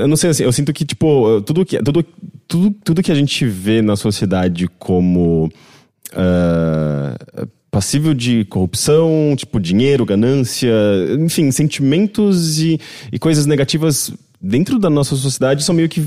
eu 0.00 0.06
não 0.08 0.16
sei, 0.16 0.30
assim, 0.30 0.42
eu 0.44 0.52
sinto 0.52 0.72
que, 0.72 0.84
tipo, 0.84 1.40
tudo 1.42 1.64
que, 1.64 1.78
tudo, 1.82 2.04
tudo, 2.46 2.70
tudo 2.84 3.02
que 3.02 3.10
a 3.12 3.14
gente 3.14 3.46
vê 3.46 3.80
na 3.82 3.96
sociedade 3.96 4.68
como 4.78 5.50
passível 7.74 8.14
de 8.14 8.44
corrupção, 8.44 9.34
tipo, 9.36 9.58
dinheiro, 9.58 10.06
ganância, 10.06 10.72
enfim, 11.18 11.50
sentimentos 11.50 12.60
e, 12.60 12.78
e 13.12 13.18
coisas 13.18 13.46
negativas 13.46 14.12
dentro 14.40 14.78
da 14.78 14.88
nossa 14.88 15.16
sociedade 15.16 15.64
são 15.64 15.74
meio 15.74 15.88
que 15.88 16.00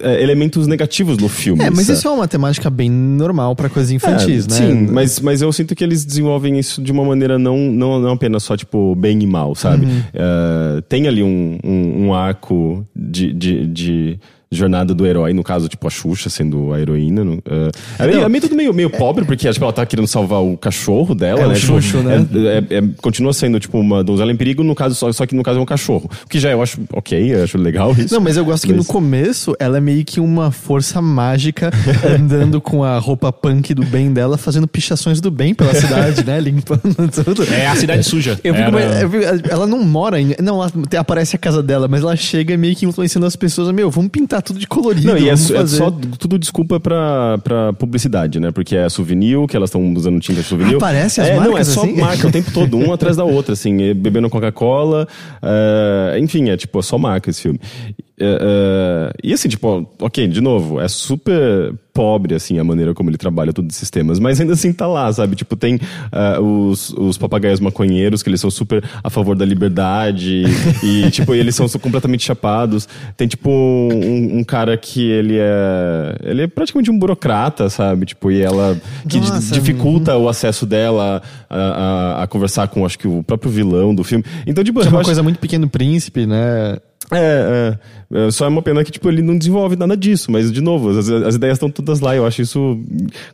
eh, 0.00 0.20
elementos 0.20 0.66
negativos 0.66 1.18
no 1.18 1.28
filme. 1.28 1.62
É, 1.62 1.70
mas 1.70 1.86
sabe? 1.86 1.98
isso 1.98 2.08
é 2.08 2.10
uma 2.10 2.26
temática 2.26 2.68
bem 2.68 2.90
normal 2.90 3.54
pra 3.54 3.68
coisas 3.68 3.92
infantis, 3.92 4.46
É, 4.46 4.50
né? 4.50 4.56
Sim, 4.56 4.88
mas, 4.90 5.20
mas 5.20 5.42
eu 5.42 5.52
sinto 5.52 5.76
que 5.76 5.84
eles 5.84 6.04
desenvolvem 6.04 6.58
isso 6.58 6.82
de 6.82 6.90
uma 6.90 7.04
maneira 7.04 7.38
não, 7.38 7.56
não, 7.56 8.00
não 8.00 8.12
apenas 8.14 8.42
só, 8.42 8.56
tipo, 8.56 8.96
bem 8.96 9.22
e 9.22 9.26
mal, 9.26 9.54
sabe? 9.54 9.86
Uhum. 9.86 10.02
Eh, 10.12 10.82
tem 10.88 11.06
ali 11.06 11.22
um, 11.22 11.56
um, 11.62 12.06
um 12.06 12.14
arco 12.14 12.84
de, 12.96 13.32
de, 13.32 13.66
de 13.68 14.20
jornada 14.52 14.94
do 14.94 15.06
herói, 15.06 15.32
no 15.32 15.42
caso, 15.42 15.68
tipo, 15.68 15.86
a 15.86 15.90
Xuxa 15.90 16.28
sendo 16.30 16.72
a 16.72 16.80
heroína. 16.80 17.24
no- 17.24 17.42
eh, 17.44 17.70
é, 17.98 18.06
meio, 18.06 18.18
Não. 18.18 18.24
é 18.26 18.28
meio 18.28 18.42
tudo 18.42 18.54
meio, 18.54 18.72
meio 18.74 18.90
pobre, 18.90 19.24
porque 19.24 19.50
tipo, 19.50 19.64
ela 19.64 19.72
tá 19.72 19.84
querendo 19.86 20.06
salvar 20.06 20.42
o 20.42 20.56
cachorro 20.56 21.14
dela, 21.14 21.40
É, 21.40 21.46
o 21.46 21.48
né? 21.48 21.54
Tipo, 21.54 21.80
Xuxo, 21.80 21.98
né? 21.98 22.26
é- 22.70 22.74
é- 22.74 22.78
é- 22.78 22.82
continua 23.00 23.32
sendo, 23.32 23.58
tipo, 23.58 23.78
uma 23.78 24.04
donzela 24.04 24.30
em 24.30 24.36
perigo, 24.36 24.62
no 24.62 24.74
caso, 24.74 24.94
só, 24.94 25.10
só 25.12 25.26
que 25.26 25.34
no 25.34 25.42
caso 25.42 25.58
é 25.58 25.62
um 25.62 25.66
cachorro. 25.66 26.10
O 26.24 26.28
que 26.28 26.38
já 26.38 26.50
eu 26.50 26.62
acho 26.62 26.80
ok, 26.92 27.34
eu 27.34 27.44
acho 27.44 27.56
legal 27.58 27.92
isso. 27.92 28.12
Não, 28.14 28.20
mas 28.20 28.36
eu 28.36 28.44
gosto 28.44 28.66
que 28.66 28.72
no 28.72 28.78
Mas- 28.78 28.86
começo 28.86 29.56
ela 29.58 29.78
é 29.78 29.80
meio 29.80 30.04
que 30.04 30.20
uma 30.20 30.50
força 30.50 31.00
mágica 31.00 31.70
andando 32.20 32.60
com 32.60 32.84
a 32.84 32.98
roupa 32.98 33.32
punk 33.32 33.72
do 33.74 33.84
bem 33.84 34.12
dela, 34.12 34.36
fazendo 34.36 34.66
pichações 34.68 35.20
do 35.20 35.30
bem 35.30 35.54
pela 35.54 35.74
cidade, 35.74 36.24
né? 36.24 36.38
Limpando 36.42 36.94
tudo. 37.24 37.44
É 37.52 37.66
a 37.66 37.76
cidade 37.76 38.04
suja. 38.04 38.38
Eu 38.44 38.54
fico, 38.54 38.66
Era- 38.68 38.70
mas- 38.72 39.02
eu 39.02 39.10
fico- 39.10 39.48
ela 39.50 39.66
não 39.66 39.82
mora 39.84 40.20
em. 40.20 40.34
Não, 40.42 40.56
ela 40.62 40.70
aparece 40.98 41.36
a 41.36 41.38
casa 41.38 41.62
dela, 41.62 41.88
mas 41.88 42.02
ela 42.02 42.16
chega 42.16 42.56
meio 42.56 42.74
que 42.76 42.84
influenciando 42.84 43.26
as 43.26 43.36
pessoas. 43.36 43.72
Meu, 43.72 43.90
vamos 43.90 44.10
pintar 44.10 44.41
tudo 44.42 44.58
de 44.58 44.66
colorido. 44.66 45.06
Não, 45.06 45.16
e 45.16 45.28
é, 45.28 45.32
é 45.32 45.36
só 45.36 45.90
tudo 45.90 46.38
desculpa 46.38 46.78
pra, 46.78 47.38
pra 47.38 47.72
publicidade, 47.72 48.38
né? 48.38 48.50
Porque 48.50 48.76
é 48.76 48.88
souvenir, 48.88 49.46
que 49.46 49.56
elas 49.56 49.70
estão 49.70 49.92
usando 49.94 50.20
tinta 50.20 50.42
de 50.42 50.46
souvenir. 50.46 50.76
Aparece 50.76 51.20
as 51.20 51.28
é, 51.28 51.36
Não, 51.36 51.44
é 51.44 51.48
marcas 51.48 51.68
só 51.68 51.82
assim? 51.82 51.96
marca 52.00 52.28
o 52.28 52.30
tempo 52.32 52.50
todo, 52.52 52.76
um 52.76 52.92
atrás 52.92 53.16
da 53.16 53.24
outra, 53.24 53.54
assim, 53.54 53.94
bebendo 53.94 54.28
Coca-Cola. 54.28 55.06
é, 55.42 56.18
enfim, 56.18 56.50
é 56.50 56.56
tipo, 56.56 56.78
é 56.78 56.82
só 56.82 56.98
marca 56.98 57.30
esse 57.30 57.42
filme. 57.42 57.60
É, 58.24 59.12
e 59.24 59.32
assim, 59.32 59.48
tipo, 59.48 59.86
ok, 60.00 60.26
de 60.28 60.40
novo, 60.40 60.80
é 60.80 60.88
super 60.88 61.74
pobre, 61.94 62.34
assim, 62.34 62.58
a 62.58 62.64
maneira 62.64 62.94
como 62.94 63.10
ele 63.10 63.18
trabalha 63.18 63.52
todos 63.52 63.76
esses 63.76 63.90
temas, 63.90 64.18
mas 64.18 64.40
ainda 64.40 64.54
assim 64.54 64.72
tá 64.72 64.86
lá, 64.86 65.12
sabe? 65.12 65.36
Tipo, 65.36 65.56
tem 65.56 65.78
ah, 66.10 66.40
os, 66.40 66.88
os 66.90 67.18
papagaios 67.18 67.60
maconheiros, 67.60 68.22
que 68.22 68.30
eles 68.30 68.40
são 68.40 68.50
super 68.50 68.82
a 69.04 69.10
favor 69.10 69.36
da 69.36 69.44
liberdade, 69.44 70.44
e, 70.82 71.08
tipo, 71.12 71.34
eles 71.34 71.54
são 71.54 71.68
completamente 71.78 72.24
chapados. 72.24 72.88
Tem, 73.16 73.28
tipo, 73.28 73.50
um, 73.50 74.38
um 74.38 74.44
cara 74.44 74.76
que 74.78 75.02
ele 75.10 75.36
é. 75.38 76.16
Ele 76.24 76.42
é 76.42 76.46
praticamente 76.46 76.90
um 76.90 76.98
burocrata, 76.98 77.68
sabe? 77.68 78.06
Tipo, 78.06 78.30
e 78.30 78.40
ela. 78.40 78.74
que 79.06 79.18
Nossa, 79.18 79.52
dificulta 79.52 80.16
o 80.16 80.28
acesso 80.30 80.64
dela 80.64 81.20
a, 81.50 81.58
a- 81.58 82.22
a 82.22 82.26
conversar 82.26 82.68
com, 82.68 82.86
acho 82.86 82.98
que, 82.98 83.06
o 83.06 83.22
próprio 83.22 83.50
vilão 83.50 83.94
do 83.94 84.02
filme. 84.02 84.24
Então, 84.46 84.64
tipo, 84.64 84.80
Que 84.80 84.86
é 84.86 84.90
uma 84.90 85.00
acho- 85.00 85.06
coisa 85.08 85.22
muito 85.22 85.38
pequeno 85.38 85.68
príncipe, 85.68 86.24
né? 86.26 86.78
É, 87.10 87.18
é, 87.74 87.78
é, 88.12 88.30
só 88.30 88.44
é 88.44 88.48
uma 88.48 88.62
pena 88.62 88.82
que 88.84 88.90
tipo, 88.92 89.08
ele 89.08 89.22
não 89.22 89.36
desenvolve 89.36 89.76
nada 89.76 89.96
disso, 89.96 90.30
mas 90.30 90.50
de 90.52 90.60
novo, 90.60 90.90
as, 90.90 91.08
as 91.08 91.34
ideias 91.34 91.56
estão 91.56 91.70
todas 91.70 92.00
lá, 92.00 92.14
eu 92.16 92.26
acho 92.26 92.42
isso 92.42 92.78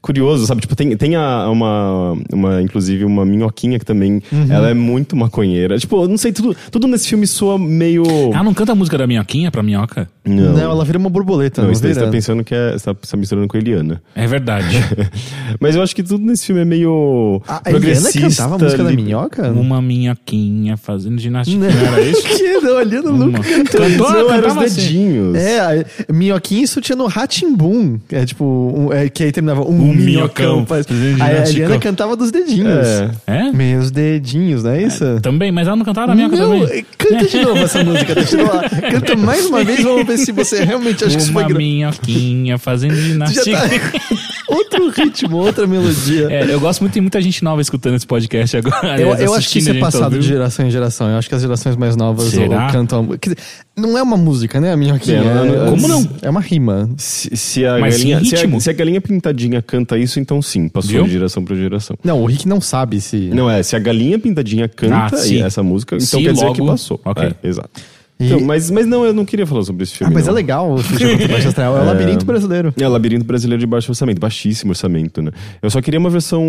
curioso, 0.00 0.46
sabe? 0.46 0.60
Tipo, 0.60 0.74
tem, 0.76 0.96
tem 0.96 1.16
a, 1.16 1.48
uma, 1.50 2.16
uma, 2.32 2.62
inclusive, 2.62 3.04
uma 3.04 3.24
minhoquinha 3.24 3.78
que 3.78 3.84
também, 3.84 4.22
ela 4.48 4.68
é 4.70 4.74
muito 4.74 5.16
maconheira. 5.16 5.78
Tipo, 5.78 6.02
eu 6.04 6.08
não 6.08 6.16
sei, 6.18 6.32
tudo, 6.32 6.56
tudo 6.70 6.86
nesse 6.86 7.08
filme 7.08 7.26
soa 7.26 7.58
meio... 7.58 8.04
Ela 8.32 8.44
não 8.44 8.54
canta 8.54 8.72
a 8.72 8.74
música 8.74 8.96
da 8.98 9.06
minhoquinha 9.06 9.50
pra 9.50 9.62
minhoca? 9.62 10.08
Não, 10.24 10.52
Não, 10.52 10.60
ela 10.70 10.84
vira 10.84 10.98
uma 10.98 11.08
borboleta. 11.10 11.60
não 11.62 11.68
não 11.68 11.72
isso 11.72 11.82
daí 11.82 11.94
você 11.94 12.00
tá 12.00 12.08
pensando 12.10 12.44
que 12.44 12.54
é, 12.54 12.72
você 12.72 12.84
tá, 12.84 12.94
você 13.00 13.10
tá 13.12 13.16
misturando 13.16 13.48
com 13.48 13.56
a 13.56 13.60
Eliana. 13.60 14.02
É 14.14 14.26
verdade. 14.26 14.76
mas 15.60 15.74
eu 15.74 15.82
acho 15.82 15.94
que 15.96 16.02
tudo 16.02 16.24
nesse 16.24 16.46
filme 16.46 16.60
é 16.60 16.64
meio 16.64 17.40
A 17.48 17.56
a 17.64 17.70
Eliana 17.70 17.70
progressista. 17.70 18.20
cantava 18.42 18.54
a 18.54 18.58
música 18.58 18.84
da 18.84 18.90
li- 18.90 19.02
minhoca? 19.02 19.50
Uma 19.50 19.80
minhoquinha 19.80 20.76
fazendo 20.76 21.18
ginástica. 21.18 21.58
Não. 21.58 21.66
Era 21.68 22.00
isso? 22.02 22.22
que? 22.28 22.60
Não, 22.60 22.76
a 22.78 22.82
Eliana 22.82 23.10
nunca 23.12 23.42
cantou 23.42 23.80
Cantou, 23.80 24.06
cantava 24.06 24.67
dedinhos. 24.76 25.36
É, 25.36 25.84
a 26.08 26.12
minhoquinha 26.12 26.64
isso 26.64 26.80
tinha 26.80 26.96
no 26.96 27.06
Ratimbum. 27.06 27.98
É 28.10 28.24
tipo, 28.24 28.44
um, 28.44 28.92
é, 28.92 29.08
que 29.08 29.24
aí 29.24 29.32
terminava 29.32 29.62
um, 29.62 29.90
Um 29.90 29.94
minhocão. 29.94 30.56
minhocão 30.56 30.66
a. 30.76 31.48
Eliana 31.48 31.78
cantava 31.78 32.16
dos 32.16 32.30
dedinhos. 32.30 32.86
É. 32.86 33.10
É? 33.26 33.52
Meus 33.52 33.90
dedinhos, 33.90 34.64
não 34.64 34.70
é 34.72 34.82
isso? 34.82 35.04
Também, 35.22 35.50
mas 35.52 35.66
ela 35.66 35.76
não 35.76 35.84
cantava 35.84 36.08
da 36.08 36.14
minhoca 36.14 36.36
não, 36.36 36.60
também. 36.60 36.84
canta 36.96 37.26
de 37.26 37.38
novo 37.42 37.58
essa 37.58 37.82
música. 37.84 38.14
Deixa 38.14 38.36
eu 38.36 38.46
lá. 38.46 38.62
Canta 38.90 39.16
mais 39.16 39.46
uma 39.46 39.64
vez, 39.64 39.82
vamos 39.82 40.06
ver 40.06 40.18
se 40.18 40.32
você 40.32 40.64
realmente 40.64 41.04
acha 41.04 41.16
que 41.16 41.22
isso 41.22 41.32
foi 41.32 41.42
Uma 41.42 41.48
gra- 41.48 41.58
minhoquinha 41.58 42.58
fazendo 42.58 42.94
Já 42.96 43.02
ginástica. 43.02 43.58
Outro 44.48 44.88
ritmo, 44.90 45.36
outra 45.36 45.66
melodia. 45.66 46.28
É, 46.30 46.52
eu 46.52 46.58
gosto 46.60 46.80
muito, 46.80 46.92
tem 46.94 47.02
muita 47.02 47.20
gente 47.20 47.44
nova 47.44 47.60
escutando 47.60 47.94
esse 47.96 48.06
podcast 48.06 48.56
agora. 48.56 48.98
Eu, 49.00 49.14
eu 49.14 49.34
acho 49.34 49.48
que 49.50 49.58
isso 49.58 49.70
é 49.70 49.74
passado 49.74 50.04
ouviu. 50.04 50.20
de 50.20 50.26
geração 50.28 50.66
em 50.66 50.70
geração. 50.70 51.08
Eu 51.10 51.16
acho 51.18 51.28
que 51.28 51.34
as 51.34 51.42
gerações 51.42 51.76
mais 51.76 51.96
novas 51.96 52.32
cantam. 52.72 53.06
quer 53.18 53.30
dizer, 53.30 53.38
não 53.76 53.96
é 53.98 54.02
uma 54.02 54.16
música, 54.16 54.60
né? 54.60 54.72
A 54.72 54.76
minhoquinha. 54.76 55.18
É, 55.18 55.66
é- 55.66 55.70
Como 55.70 55.86
não? 55.86 56.08
É 56.22 56.30
uma 56.30 56.40
rima. 56.40 56.88
Se, 56.96 57.36
se 57.36 57.66
a 57.66 57.78
Mas 57.78 57.96
galinha, 57.98 58.24
se, 58.24 58.34
a, 58.36 58.60
se 58.60 58.70
a 58.70 58.72
galinha 58.72 59.00
pintadinha 59.00 59.60
canta 59.62 59.98
isso, 59.98 60.18
então 60.18 60.40
sim, 60.40 60.68
passou 60.68 60.90
Viu? 60.92 61.04
de 61.04 61.10
geração 61.12 61.44
pra 61.44 61.54
geração. 61.54 61.96
Não, 62.02 62.22
o 62.22 62.26
Rick 62.26 62.48
não 62.48 62.60
sabe 62.60 63.00
se. 63.00 63.16
Não 63.32 63.50
é, 63.50 63.62
se 63.62 63.76
a 63.76 63.78
galinha 63.78 64.18
pintadinha 64.18 64.68
canta 64.68 65.14
Ah, 65.14 65.18
sim. 65.18 65.42
essa 65.42 65.62
música, 65.62 65.96
então 66.00 66.22
quer 66.22 66.32
dizer 66.32 66.52
que 66.52 66.60
logo- 66.60 66.72
passou. 66.72 67.00
ok. 67.04 67.24
É, 67.42 67.46
exato. 67.48 67.70
E- 68.20 68.26
Então, 68.26 68.40
mas, 68.40 68.70
mas 68.70 68.84
não, 68.86 69.04
eu 69.04 69.12
não 69.12 69.24
queria 69.24 69.46
falar 69.46 69.62
sobre 69.62 69.84
esse 69.84 69.94
Ah, 69.94 69.98
filme. 69.98 70.14
mas 70.14 70.26
não. 70.26 70.32
é 70.32 70.34
legal 70.34 70.74
o 70.74 70.82
contra 70.82 71.24
o 71.24 71.28
Baixo 71.28 71.48
Astral. 71.48 71.76
É 71.78 71.80
o 71.80 71.84
labirinto 71.84 72.24
brasileiro. 72.26 72.74
É, 72.76 72.88
Labirinto 72.88 73.24
Brasileiro 73.24 73.60
de 73.60 73.66
baixo 73.66 73.90
orçamento, 73.92 74.18
baixíssimo 74.20 74.70
orçamento, 74.72 75.22
né? 75.22 75.30
Eu 75.62 75.70
só 75.70 75.80
queria 75.80 76.00
uma 76.00 76.10
versão 76.10 76.42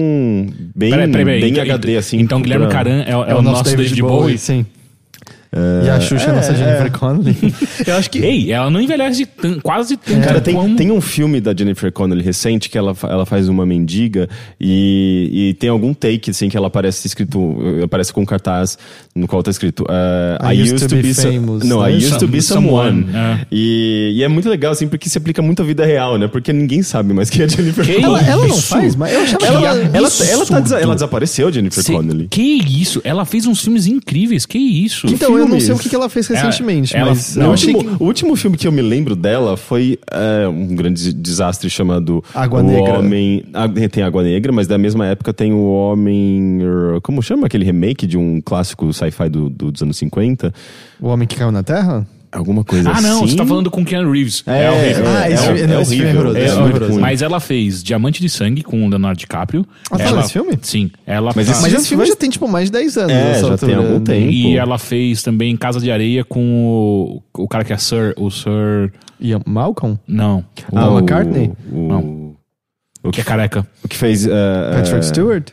bem, 0.76 0.90
Peraí, 0.90 1.12
peraí, 1.12 1.42
bem 1.42 1.52
Então- 1.52 1.64
HD, 1.64 1.98
assim. 1.98 2.18
Então, 2.20 2.42
Guilherme 2.42 2.66
pra- 2.66 2.74
Caran 2.76 3.04
é, 3.04 3.16
o- 3.16 3.24
é 3.24 3.36
o 3.36 3.42
nosso 3.42 3.64
David 3.64 4.02
Bowie. 4.02 4.38
Sim. 4.38 4.66
E 5.86 5.90
a 5.90 6.00
Xuxa 6.00 6.30
é 6.30 6.34
nossa 6.34 6.52
é, 6.52 6.56
Jennifer 6.56 6.92
Connelly. 6.92 7.36
Eu 7.88 7.96
acho 7.96 8.10
que. 8.10 8.20
Ei, 8.20 8.52
ela 8.52 8.70
não 8.70 8.80
envelhece 8.80 9.26
tan- 9.26 9.60
quase 9.60 9.98
tanto. 9.98 10.22
Cara, 10.28 10.40
tem, 10.42 10.54
como- 10.54 10.76
tem 10.76 10.92
um 10.92 11.02
filme 11.02 11.42
da 11.42 11.56
Jennifer 11.56 11.92
Connelly 11.92 12.22
recente 12.24 12.70
que 12.70 12.78
ela, 12.78 12.96
ela 13.04 13.26
faz 13.26 13.48
uma 13.50 13.66
mendiga 13.66 14.30
e, 14.60 15.50
e 15.50 15.54
tem 15.56 15.70
algum 15.70 15.94
take, 15.94 16.30
assim, 16.32 16.50
que 16.50 16.58
ela 16.58 16.68
aparece 16.68 17.08
escrito, 17.08 17.58
aparece 17.84 18.14
com 18.14 18.22
um 18.22 18.26
cartaz 18.26 18.78
no 19.16 19.28
qual 19.28 19.42
tá 19.42 19.50
escrito 19.52 19.84
uh, 19.84 20.52
I, 20.54 20.62
used, 20.62 20.88
to 20.88 20.96
be, 20.96 21.14
so- 21.14 21.22
famous, 21.24 21.64
Não, 21.64 21.82
né? 21.82 21.92
I 21.94 21.98
used 21.98 22.20
to 22.20 22.28
be 22.28 22.42
Some- 22.42 22.68
someone. 22.68 23.04
someone, 23.06 23.18
é. 23.18 23.46
E, 23.52 24.14
e 24.18 24.24
é 24.24 24.28
muito 24.28 24.48
legal, 24.50 24.72
assim, 24.72 24.88
porque 24.88 25.10
se 25.10 25.18
aplica 25.18 25.42
muito 25.42 25.62
à 25.62 25.66
vida 25.66 25.86
real, 25.86 26.18
né? 26.18 26.28
Porque 26.28 26.54
ninguém 26.54 26.84
sabe 26.84 27.14
mais 27.14 27.30
quem 27.30 27.42
é 27.42 27.46
a 27.46 27.48
Jennifer 27.48 27.84
Que 27.86 27.94
Connelly. 27.96 28.06
Ela, 28.06 28.22
ela 28.32 28.48
não 28.48 28.58
faz, 28.58 28.96
mas 28.96 29.14
eu 29.14 29.22
achava 29.22 29.46
Ela, 29.46 29.60
que 29.60 29.66
ela, 29.66 29.98
ela, 29.98 30.10
ela, 30.30 30.46
tá 30.62 30.80
ela 30.80 30.94
desapareceu, 30.94 31.48
a 31.48 31.52
Jennifer 31.52 31.84
Cê- 31.84 31.92
Connelly. 31.94 32.28
Que 32.28 32.42
isso? 32.42 33.02
Ela 33.04 33.26
fez 33.26 33.46
uns 33.48 33.62
filmes 33.62 33.88
incríveis. 33.88 34.46
Que 34.46 34.58
isso? 34.60 35.08
Então, 35.08 35.39
eu 35.40 35.48
não 35.48 35.60
sei 35.60 35.74
o 35.74 35.78
que 35.80 35.90
que 35.90 35.96
ela 35.96 36.10
fez 36.10 36.28
recentemente, 36.28 36.96
ela- 36.96 37.10
mas 37.10 37.36
não, 37.36 37.46
eu 37.46 37.50
o, 37.52 37.54
achei 37.54 37.74
último, 37.74 37.98
que... 37.98 38.04
o 38.04 38.06
último 38.08 38.36
filme 38.36 38.58
que 38.58 38.68
eu 38.68 38.72
me 38.72 38.82
lembro 38.82 39.16
dela 39.16 39.56
foi 39.58 39.98
é, 40.12 40.48
um 40.48 40.76
grande 40.76 41.12
desastre 41.14 41.70
chamado 41.70 42.24
Água 42.34 42.62
O 42.62 42.64
Negra. 42.64 43.00
Homem. 43.00 43.44
Tem 43.92 44.04
Água 44.04 44.24
Negra, 44.24 44.52
mas 44.52 44.68
da 44.68 44.78
mesma 44.78 45.06
época 45.08 45.34
tem 45.34 45.54
o 45.54 45.64
Homem. 45.72 46.60
Como 47.04 47.22
chama 47.22 47.48
aquele 47.48 47.66
remake 47.66 48.06
de 48.08 48.18
um 48.18 48.42
clássico 48.42 48.92
sci-fi 48.94 49.30
do, 49.30 49.50
do- 49.50 49.72
dos 49.72 49.82
anos 49.82 49.98
50? 49.98 50.54
O 51.00 51.08
Homem 51.08 51.28
que 51.28 51.36
Caiu 51.36 51.52
na 51.52 51.64
Terra? 51.64 52.06
Alguma 52.32 52.64
coisa 52.64 52.90
Ah, 52.90 52.94
assim. 52.94 53.08
não, 53.08 53.22
você 53.22 53.36
tá 53.36 53.44
falando 53.46 53.72
com 53.72 53.84
Keanu 53.84 54.12
Reeves. 54.12 54.44
É, 54.46 54.70
horrível. 54.70 55.06
é, 55.08 55.18
Ah, 55.24 55.30
esse 55.32 55.48
é, 55.48 55.60
é 55.62 55.68
não, 55.68 55.82
esse 55.82 55.96
filme 55.96 56.10
é 56.12 56.20
horrível. 56.20 56.36
É 56.38 56.88
ruim. 56.88 57.00
Mas 57.00 57.22
ela 57.24 57.40
fez 57.40 57.82
Diamante 57.84 58.22
de 58.22 58.30
Sangue 58.30 58.62
com 58.62 58.86
o 58.86 58.88
Leonardo 58.90 59.18
DiCaprio. 59.20 59.66
Ah, 59.90 59.98
tá 59.98 60.04
ela, 60.04 60.18
nesse 60.18 60.34
filme? 60.34 60.58
Sim. 60.62 60.92
Ela 61.08 61.32
Mas 61.36 61.50
esse- 61.50 61.62
Mas 61.64 61.74
esse 61.74 61.88
filme 61.90 62.06
já 62.06 62.16
tem, 62.16 62.30
tipo, 62.30 62.48
mais 62.48 62.66
de 62.66 62.72
10 62.74 62.98
anos. 62.98 63.12
É, 63.12 63.40
já 63.44 63.58
tem 63.58 63.74
algum 63.74 64.00
tempo. 64.00 64.30
E 64.32 64.56
ela 64.58 64.78
fez 64.78 65.24
também 65.24 65.58
Casa 65.58 65.80
de 65.80 65.92
Areia 65.92 66.24
com 66.24 67.22
o, 67.36 67.44
o 67.44 67.48
cara 67.48 67.64
que 67.64 67.74
é 67.74 67.78
Sir. 67.78 68.14
O 68.16 68.30
Sir. 68.30 68.92
A 69.22 69.50
Malcolm? 69.50 69.98
Não. 70.08 70.46
O, 70.72 70.78
Ah, 70.78 70.90
o 70.92 70.98
McCartney? 71.00 71.52
O, 71.72 71.88
Não. 71.88 72.36
o 73.04 73.12
que 73.12 73.22
é 73.22 73.24
careca. 73.24 73.66
o 73.84 73.88
que 73.88 73.98
fez. 73.98 74.26
eh, 74.28 74.30
Patrick 74.76 74.98
eh, 74.98 75.02
Stewart? 75.02 75.50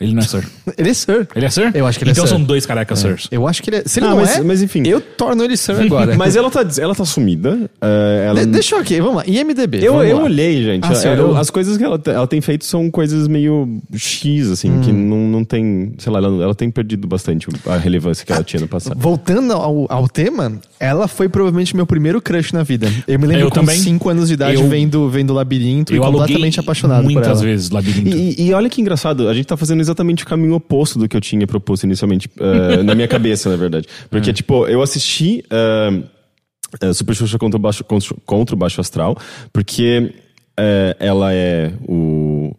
Ele 0.00 0.12
não 0.12 0.20
é 0.22 0.26
Sir. 0.26 0.44
Ele 0.76 0.90
é 0.90 0.94
Sir. 0.94 1.26
Ele 1.34 1.46
é 1.46 1.48
Sir? 1.50 1.70
Eu 1.74 1.86
acho 1.86 1.98
que 1.98 2.04
ele 2.04 2.10
é 2.10 2.12
então 2.12 2.26
Sir. 2.26 2.32
são 2.34 2.42
dois 2.42 2.66
carecas 2.66 2.98
Sirs. 2.98 3.28
Eu 3.30 3.48
acho 3.48 3.62
que 3.62 3.70
ele 3.70 3.76
é... 3.78 3.82
Se 3.86 3.98
ele 3.98 4.06
Ah, 4.06 4.10
não 4.10 4.16
mas- 4.18 4.36
é, 4.36 4.42
mas 4.42 4.60
enfim. 4.62 4.82
eu 4.86 5.00
torno 5.00 5.42
ele 5.42 5.56
Sir 5.56 5.80
agora. 5.80 6.14
Mas 6.18 6.36
ela 6.36 6.50
tá, 6.50 6.66
ela 6.78 6.94
tá 6.94 7.04
sumida. 7.06 7.70
eh, 7.80 8.24
ela 8.28 8.40
De- 8.44 8.52
deixa 8.52 8.74
eu 8.76 8.80
aqui, 8.80 9.00
vamos 9.00 9.16
lá. 9.16 9.24
IMDB, 9.26 9.78
Eu, 9.82 10.02
eu 10.02 10.16
lá. 10.18 10.22
olhei, 10.24 10.62
gente. 10.62 10.84
Ah, 10.84 10.94
você 10.94 11.08
Eu- 11.08 11.12
olhou? 11.12 11.36
as 11.36 11.48
coisas 11.48 11.76
que 11.78 11.84
ela, 11.84 11.98
ela 12.06 12.26
tem 12.26 12.40
feito 12.42 12.64
são 12.66 12.90
coisas 12.90 13.26
meio 13.26 13.80
X, 13.94 14.50
assim, 14.50 14.80
que 14.82 14.90
Hum. 14.90 14.94
não, 15.08 15.18
não 15.38 15.44
tem. 15.44 15.94
Sei 15.98 16.12
lá, 16.12 16.18
ela, 16.18 16.42
ela 16.44 16.54
tem 16.54 16.70
perdido 16.70 17.06
bastante 17.08 17.46
a 17.66 17.76
relevância 17.78 18.24
que 18.26 18.32
ela 18.32 18.44
tinha 18.44 18.60
no 18.60 18.68
passado. 18.68 18.98
Voltando 19.00 19.52
ao, 19.54 19.86
ao 19.90 20.08
tema, 20.08 20.52
ela 20.78 21.08
foi 21.08 21.28
provavelmente 21.28 21.74
meu 21.74 21.86
primeiro 21.86 22.20
crush 22.20 22.52
na 22.52 22.62
vida. 22.62 22.86
Eu 23.08 23.18
me 23.18 23.26
lembro 23.26 23.44
Eu 23.46 23.48
com 23.48 23.54
também. 23.60 23.78
5 23.78 24.08
anos 24.10 24.28
de 24.28 24.34
idade 24.34 24.60
Eu- 24.60 24.68
vendo, 24.68 25.08
vendo 25.08 25.32
Labirinto 25.32 25.94
e 25.94 25.96
Eu 25.96 26.02
aluguei 26.04 26.20
completamente 26.26 26.60
apaixonado 26.60 27.02
por 27.04 27.12
muitas 27.12 27.38
ela. 27.38 27.40
vezes 27.40 27.70
Labirinto. 27.70 28.14
E, 28.16 28.48
e 28.48 28.52
olha 28.52 28.68
que 28.68 28.80
engraçado, 28.82 29.28
a 29.28 29.32
gente 29.34 29.46
tá 29.46 29.56
fazendo 29.56 29.85
exatamente 29.86 30.24
o 30.24 30.26
caminho 30.26 30.54
oposto 30.54 30.98
do 30.98 31.08
que 31.08 31.16
eu 31.16 31.20
tinha 31.20 31.46
proposto 31.46 31.84
inicialmente, 31.84 32.28
eh, 32.38 32.82
na 32.82 32.94
minha 32.94 33.08
cabeça, 33.08 33.48
na 33.48 33.56
verdade. 33.56 33.88
Porque, 34.10 34.32
tipo, 34.32 34.66
eu 34.66 34.82
assisti 34.82 35.42
eh, 35.50 36.92
Super 36.92 37.14
Xuxa 37.14 37.38
contra 37.38 37.56
o 37.56 37.60
Baixo, 37.60 37.84
contra, 37.84 38.16
contra 38.24 38.54
o 38.54 38.58
Baixo 38.58 38.80
Astral, 38.80 39.16
porque 39.52 40.12
eh, 40.56 40.96
ela 40.98 41.32
é 41.32 41.72
o, 41.86 42.54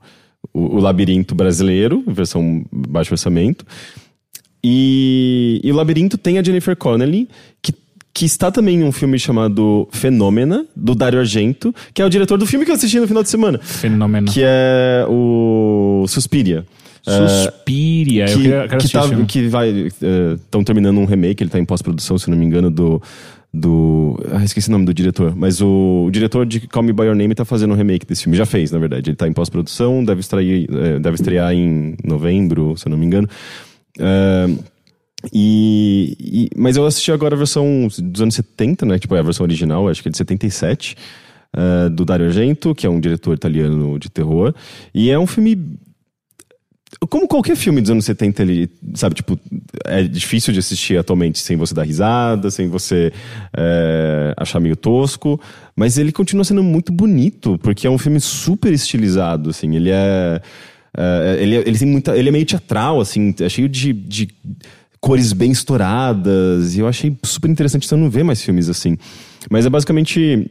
o, 0.54 0.78
o 0.78 0.80
labirinto 0.80 1.36
brasileiro, 1.36 2.04
versão 2.08 2.66
baixo 2.72 3.14
orçamento. 3.14 3.66
E, 4.64 5.62
e 5.64 5.72
o 5.72 5.76
Labirinto 5.76 6.18
tem 6.18 6.38
a 6.38 6.44
Jennifer 6.44 6.76
Connelly, 6.76 7.30
que, 7.62 7.74
que 8.14 8.26
está 8.26 8.52
também 8.52 8.80
em 8.80 8.84
um 8.84 8.92
filme 8.92 9.18
chamado 9.18 9.88
Fenômena, 9.92 10.66
do 10.76 10.96
Dario 10.96 11.20
Argento, 11.20 11.74
que 11.94 12.02
é 12.02 12.06
o 12.06 12.10
diretor 12.10 12.38
do 12.38 12.46
filme 12.46 12.66
que 12.66 12.72
eu 12.72 12.76
assisti 12.76 13.00
no 13.00 13.08
final 13.08 13.24
de 13.24 13.30
semana. 13.30 13.60
Fenomenal. 13.60 14.34
Que 14.34 14.42
é 14.44 15.06
o 15.08 16.06
Suspiria. 16.08 16.66
Suspiria. 17.12 18.26
eu 18.30 18.38
que, 18.38 18.44
quero, 18.44 18.56
eu 18.56 18.60
quero 18.62 18.70
que, 18.70 18.76
assistir 18.76 19.18
tá, 19.18 19.26
que 19.26 19.48
vai. 19.48 19.70
Estão 19.70 20.64
terminando 20.64 20.98
um 20.98 21.06
remake, 21.06 21.44
ele 21.44 21.50
tá 21.50 21.60
em 21.60 21.66
pós-produção, 21.66 22.18
se 22.18 22.30
não 22.30 22.38
me 22.38 22.46
engano, 22.46 22.70
do. 22.70 23.02
Do. 23.54 24.20
Ah, 24.34 24.44
esqueci 24.44 24.68
o 24.68 24.72
nome 24.72 24.86
do 24.86 24.94
diretor. 24.94 25.34
Mas 25.36 25.62
o, 25.62 26.06
o 26.08 26.12
diretor 26.12 26.46
de 26.46 26.60
Call 26.68 26.84
Me 26.84 26.92
By 26.94 27.04
Your 27.04 27.16
Name 27.16 27.34
tá 27.34 27.46
fazendo 27.46 27.74
um 27.74 27.78
remake 27.78 28.06
desse 28.06 28.24
filme. 28.24 28.38
Já 28.38 28.46
fez, 28.46 28.72
na 28.72 28.78
verdade. 28.78 29.10
Ele 29.10 29.16
tá 29.16 29.28
em 29.28 29.34
pós-produção, 29.34 30.04
deve, 30.04 30.20
extrair, 30.20 30.68
eh, 30.70 31.00
deve 31.00 31.16
estrear 31.16 31.54
em 31.54 31.96
novembro, 32.04 32.76
se 32.78 32.88
eu 32.88 32.92
não 32.92 32.98
me 32.98 33.06
engano. 33.06 33.28
Eh, 33.98 34.48
e, 35.34 36.16
e- 36.20 36.50
mas 36.56 36.76
eu 36.78 36.86
assisti 36.86 37.12
agora 37.12 37.36
a 37.36 37.38
versão 37.38 37.88
dos 38.04 38.22
anos 38.22 38.36
70, 38.36 38.86
né? 38.86 39.00
Tipo, 39.00 39.16
é 39.16 39.20
a 39.20 39.24
versão 39.24 39.46
original, 39.46 39.88
acho 39.90 40.02
que 40.02 40.10
é 40.10 40.12
de 40.12 40.18
77, 40.18 40.96
eh, 41.56 41.90
do 41.90 42.06
Dario 42.06 42.28
Argento, 42.28 42.76
que 42.76 42.86
é 42.86 42.90
um 42.90 43.00
diretor 43.00 43.34
italiano 43.34 43.98
de 43.98 44.10
terror. 44.10 44.54
E 44.94 45.10
é 45.10 45.18
um 45.18 45.26
filme 45.26 45.58
como 47.10 47.28
qualquer 47.28 47.56
filme 47.56 47.82
dos 47.82 47.90
anos 47.90 48.06
70, 48.06 48.42
ele, 48.42 48.70
sabe, 48.94 49.16
tipo, 49.16 49.40
é 49.86 50.04
difícil 50.04 50.54
de 50.54 50.60
assistir 50.60 50.98
atualmente 50.98 51.40
sem 51.40 51.58
você 51.58 51.74
dar 51.74 51.84
risada, 51.84 52.50
sem 52.50 52.68
você 52.70 53.12
é, 53.56 54.34
achar 54.38 54.60
meio 54.60 54.76
tosco, 54.76 55.40
mas 55.76 55.98
ele 55.98 56.12
continua 56.12 56.44
sendo 56.44 56.64
muito 56.64 56.92
bonito, 56.92 57.58
porque 57.60 57.86
é 57.86 57.90
um 57.90 57.98
filme 57.98 58.20
super 58.20 58.72
estilizado, 58.74 59.50
assim, 59.50 59.76
ele 59.76 59.90
é... 59.92 60.42
é, 60.98 61.38
ele, 61.40 61.56
é- 61.58 61.64
ele 61.68 61.78
tem 61.78 61.88
muita... 61.88 62.18
Ele 62.18 62.30
é 62.30 62.32
meio 62.32 62.46
teatral, 62.46 63.00
assim, 63.02 63.34
é 63.40 63.50
cheio 63.50 63.70
de... 63.70 63.94
de 63.94 64.30
cores 65.00 65.32
bem 65.32 65.52
estouradas, 65.52 66.76
e 66.76 66.80
eu 66.80 66.88
achei 66.88 67.16
super 67.24 67.50
interessante 67.50 67.88
você 67.88 67.96
não 67.96 68.10
ver 68.10 68.24
mais 68.24 68.42
filmes 68.42 68.68
assim. 68.68 68.98
Mas 69.50 69.66
é 69.66 69.70
basicamente 69.70 70.50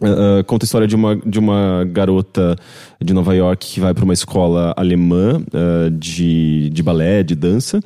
Uh, 0.00 0.44
conta 0.44 0.64
a 0.64 0.66
história 0.66 0.86
de 0.86 0.94
uma, 0.94 1.16
de 1.16 1.38
uma 1.38 1.84
garota 1.84 2.56
de 3.02 3.14
Nova 3.14 3.34
York 3.34 3.66
que 3.66 3.80
vai 3.80 3.94
para 3.94 4.04
uma 4.04 4.12
escola 4.12 4.74
alemã 4.76 5.40
uh, 5.40 5.90
de, 5.90 6.70
de 6.70 6.82
balé, 6.82 7.22
de 7.22 7.34
dança. 7.34 7.80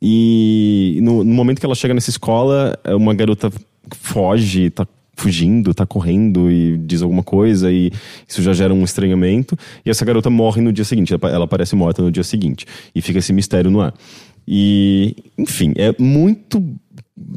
E 0.00 1.00
no, 1.02 1.24
no 1.24 1.34
momento 1.34 1.58
que 1.58 1.66
ela 1.66 1.74
chega 1.74 1.92
nessa 1.92 2.10
escola, 2.10 2.78
é 2.84 2.94
uma 2.94 3.12
garota 3.12 3.50
foge, 3.90 4.70
tá 4.70 4.86
fugindo, 5.16 5.74
tá 5.74 5.84
correndo 5.84 6.48
e 6.48 6.78
diz 6.78 7.02
alguma 7.02 7.24
coisa 7.24 7.72
e 7.72 7.90
isso 8.26 8.40
já 8.40 8.52
gera 8.52 8.72
um 8.72 8.84
estranhamento. 8.84 9.58
E 9.84 9.90
essa 9.90 10.04
garota 10.04 10.30
morre 10.30 10.62
no 10.62 10.72
dia 10.72 10.84
seguinte, 10.84 11.12
ela 11.12 11.44
aparece 11.44 11.74
morta 11.74 12.00
no 12.02 12.12
dia 12.12 12.22
seguinte. 12.22 12.64
E 12.94 13.02
fica 13.02 13.18
esse 13.18 13.32
mistério 13.32 13.70
no 13.70 13.80
ar. 13.80 13.92
E, 14.46 15.16
enfim, 15.36 15.72
é 15.76 15.94
muito 15.98 16.62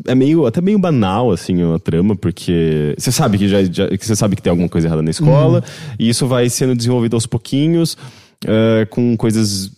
é 0.08 0.16
meio 0.16 0.46
até 0.46 0.62
meio 0.62 0.80
banal 0.80 1.32
assim 1.32 1.56
a 1.74 1.80
trama 1.80 2.16
porque 2.16 2.94
você 2.98 3.12
sabe 3.12 3.38
que 3.38 3.48
já, 3.48 3.64
já 3.64 3.88
que 3.88 4.06
você 4.06 4.16
sabe 4.16 4.36
que 4.36 4.42
tem 4.42 4.50
alguma 4.50 4.70
coisa 4.70 4.88
errada 4.88 5.02
na 5.02 5.12
escola 5.12 5.60
Uhum. 5.60 5.96
e 6.00 6.10
isso 6.10 6.28
vai 6.28 6.50
sendo 6.50 6.76
desenvolvido 6.76 7.16
aos 7.16 7.26
pouquinhos 7.26 7.98
eh, 8.46 8.88
com 8.90 9.16
coisas 9.18 9.72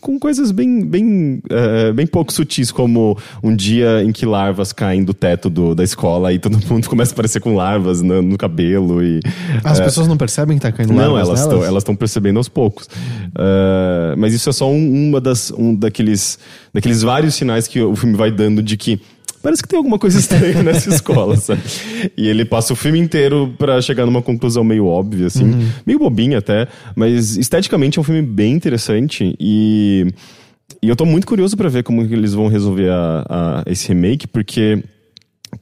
com 0.00 0.18
coisas 0.18 0.50
bem 0.50 0.84
bem 0.84 1.42
eh, 1.50 1.92
bem 1.92 2.06
pouco 2.06 2.32
sutis 2.32 2.72
como 2.72 3.18
um 3.42 3.54
dia 3.54 4.02
em 4.02 4.12
que 4.12 4.24
larvas 4.24 4.72
caem 4.72 5.04
do 5.04 5.12
teto 5.12 5.50
do, 5.50 5.74
da 5.74 5.84
escola 5.84 6.32
e 6.32 6.38
todo 6.38 6.58
mundo 6.66 6.88
começa 6.88 7.12
a 7.12 7.14
aparecer 7.14 7.40
com 7.40 7.54
larvas 7.54 8.00
no, 8.00 8.22
no 8.22 8.38
cabelo 8.38 9.02
e 9.04 9.20
As 9.62 9.80
pessoas 9.80 10.08
não 10.08 10.16
percebem 10.16 10.56
que 10.56 10.62
tá 10.62 10.72
caindo 10.72 10.94
não, 10.94 11.12
larvas 11.12 11.40
estão 11.40 11.62
elas 11.62 11.82
estão 11.82 11.94
percebendo 11.94 12.38
aos 12.38 12.48
poucos. 12.48 12.86
Uh, 12.86 14.16
mas 14.16 14.32
isso 14.32 14.48
é 14.48 14.52
só 14.52 14.70
um, 14.70 15.08
uma 15.08 15.20
das 15.20 15.50
um 15.50 15.74
daqueles 15.74 16.38
daqueles 16.72 17.02
vários 17.02 17.34
sinais 17.34 17.68
que 17.68 17.80
o 17.82 17.94
filme 17.94 18.16
vai 18.16 18.30
dando 18.30 18.62
de 18.62 18.76
que 18.76 19.00
parece 19.44 19.62
que 19.62 19.68
tem 19.68 19.76
alguma 19.76 19.98
coisa 19.98 20.18
estranha 20.18 20.60
nessa 20.64 20.88
escola, 20.88 21.36
sabe? 21.36 21.60
E 22.16 22.26
ele 22.26 22.44
passa 22.44 22.72
o 22.72 22.76
filme 22.76 22.98
inteiro 22.98 23.54
pra 23.56 23.80
chegar 23.80 24.04
numa 24.06 24.20
conclusão 24.22 24.64
meio 24.64 24.86
óbvia, 24.86 25.26
assim, 25.28 25.44
meio 25.86 25.98
bobinha 26.00 26.38
até, 26.38 26.66
mas 26.96 27.36
esteticamente 27.36 27.98
é 27.98 28.00
um 28.00 28.04
filme 28.04 28.22
bem 28.22 28.52
interessante 28.54 29.36
e 29.38 30.06
e 30.82 30.88
eu 30.88 30.96
tô 30.96 31.04
muito 31.04 31.26
curioso 31.26 31.56
pra 31.56 31.68
ver 31.68 31.82
como 31.82 32.06
que 32.08 32.12
eles 32.14 32.32
vão 32.34 32.48
resolver 32.48 32.88
a, 32.90 33.24
a- 33.28 33.62
esse 33.66 33.86
remake, 33.88 34.26
porque 34.26 34.82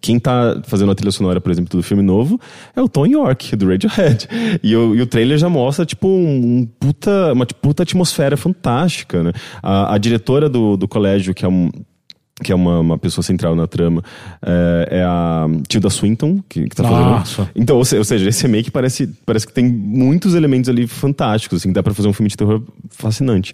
quem 0.00 0.18
tá 0.18 0.60
fazendo 0.64 0.90
a 0.90 0.94
trilha 0.94 1.10
sonora, 1.12 1.40
por 1.40 1.50
exemplo, 1.52 1.76
do 1.76 1.82
filme 1.82 2.02
novo 2.02 2.40
é 2.74 2.80
o 2.80 2.88
Tom 2.88 3.06
York, 3.06 3.54
do 3.56 3.68
Radiohead. 3.68 4.26
E 4.62 4.74
o, 4.74 4.94
e 4.94 5.02
o 5.02 5.06
trailer 5.06 5.36
já 5.38 5.48
mostra, 5.48 5.84
tipo, 5.84 6.08
um, 6.08 6.58
um 6.60 6.68
puta, 6.80 7.32
uma 7.32 7.44
puta 7.46 7.82
atmosfera 7.82 8.36
fantástica, 8.36 9.22
né? 9.22 9.32
A, 9.62 9.94
a 9.94 9.98
diretora 9.98 10.48
do, 10.48 10.76
do 10.76 10.88
colégio, 10.88 11.34
que 11.34 11.44
é 11.44 11.48
um 11.48 11.68
que 12.42 12.52
é 12.52 12.54
uma, 12.54 12.80
uma 12.80 12.98
pessoa 12.98 13.22
central 13.22 13.54
na 13.54 13.66
trama, 13.66 14.02
é, 14.44 14.88
é 14.98 15.02
a 15.04 15.46
Tilda 15.68 15.88
Swinton, 15.88 16.40
que, 16.48 16.68
que 16.68 16.76
tá 16.76 16.82
Nossa. 16.82 17.36
fazendo. 17.44 17.50
Então, 17.54 17.76
ou 17.76 17.84
se- 17.84 17.96
ou 17.96 18.04
seja, 18.04 18.28
esse 18.28 18.42
remake 18.42 18.70
parece, 18.70 19.06
parece 19.24 19.46
que 19.46 19.52
tem 19.52 19.64
muitos 19.64 20.34
elementos 20.34 20.68
ali 20.68 20.86
fantásticos, 20.86 21.60
assim, 21.60 21.68
que 21.68 21.74
dá 21.74 21.82
pra 21.82 21.94
fazer 21.94 22.08
um 22.08 22.12
filme 22.12 22.28
de 22.28 22.36
terror 22.36 22.62
fascinante. 22.90 23.52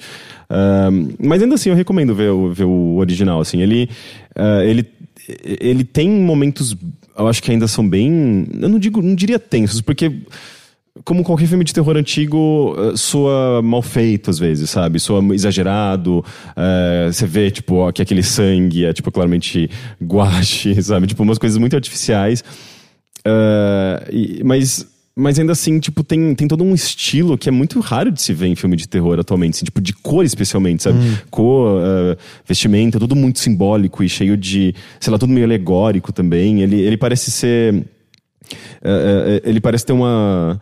Ahn, 0.51 1.11
mas 1.23 1.43
ainda 1.43 1.55
assim, 1.55 1.69
eu 1.71 1.77
recomendo 1.77 2.15
ver, 2.15 2.31
o- 2.31 2.53
ver 2.53 2.65
o 2.65 2.97
original, 2.97 3.41
assim, 3.41 3.61
ele, 3.61 3.89
ah, 4.35 4.65
ele, 4.65 4.87
ele 5.45 5.85
tem 5.85 6.09
momentos, 6.09 6.77
eu 7.19 7.29
acho 7.29 7.43
que 7.43 7.51
ainda 7.51 7.69
são 7.69 7.87
bem, 7.89 8.47
eu 8.61 8.69
não 8.69 8.79
digo, 8.79 9.03
não 9.03 9.15
diria 9.15 9.39
tensos, 9.39 9.81
porque 9.81 10.11
como 11.09 11.25
qualquer 11.25 11.47
filme 11.47 11.65
de 11.65 11.73
terror 11.73 11.97
antigo, 11.97 12.77
eh, 12.79 12.93
soa 12.97 13.63
mal 13.63 13.81
feito 13.81 14.29
às 14.29 14.39
vezes, 14.39 14.69
sabe? 14.69 15.01
Soa 15.01 15.25
exagerado. 15.35 16.23
eh, 16.55 17.09
Você 17.11 17.27
vê, 17.27 17.51
tipo, 17.51 17.91
que 17.93 18.03
aquele 18.03 18.23
sangue 18.23 18.85
é, 18.85 18.93
tipo, 18.93 19.11
claramente 19.11 19.71
guache, 20.03 20.83
sabe? 20.83 21.07
Tipo, 21.07 21.23
umas 21.23 21.39
coisas 21.39 21.57
muito 21.57 21.75
artificiais. 21.75 22.45
Eh, 23.25 24.09
e- 24.13 24.43
mas, 24.45 24.87
mas 25.17 25.39
ainda 25.39 25.53
assim, 25.53 25.81
tipo, 25.81 26.05
tem, 26.05 26.35
tem 26.35 26.47
todo 26.47 26.63
um 26.63 26.75
estilo 26.75 27.37
que 27.39 27.49
é 27.49 27.53
muito 27.53 27.81
raro 27.81 28.13
de 28.13 28.21
se 28.21 28.33
ver 28.35 28.47
em 28.49 28.55
filme 28.55 28.77
de 28.77 28.87
terror 28.87 29.19
atualmente, 29.19 29.55
assim, 29.57 29.65
tipo, 29.65 29.81
de 29.81 29.93
cor 29.95 30.25
especialmente, 30.25 30.83
sabe? 30.83 30.99
Cor, 31.31 31.81
eh, 31.83 32.17
vestimenta, 32.47 32.99
tudo 32.99 33.17
muito 33.17 33.39
simbólico 33.39 34.05
e 34.05 34.09
cheio 34.11 34.37
de, 34.37 34.75
sei 35.01 35.11
lá, 35.11 35.19
tudo 35.19 35.33
meio 35.33 35.47
alegórico 35.47 36.13
também. 36.13 36.61
Ele, 36.63 36.81
ele 36.81 36.97
parece 36.99 37.31
ser. 37.31 37.83
É, 38.83 39.41
é, 39.45 39.49
ele 39.49 39.61
parece 39.61 39.85
ter 39.87 39.93
uma. 39.93 40.61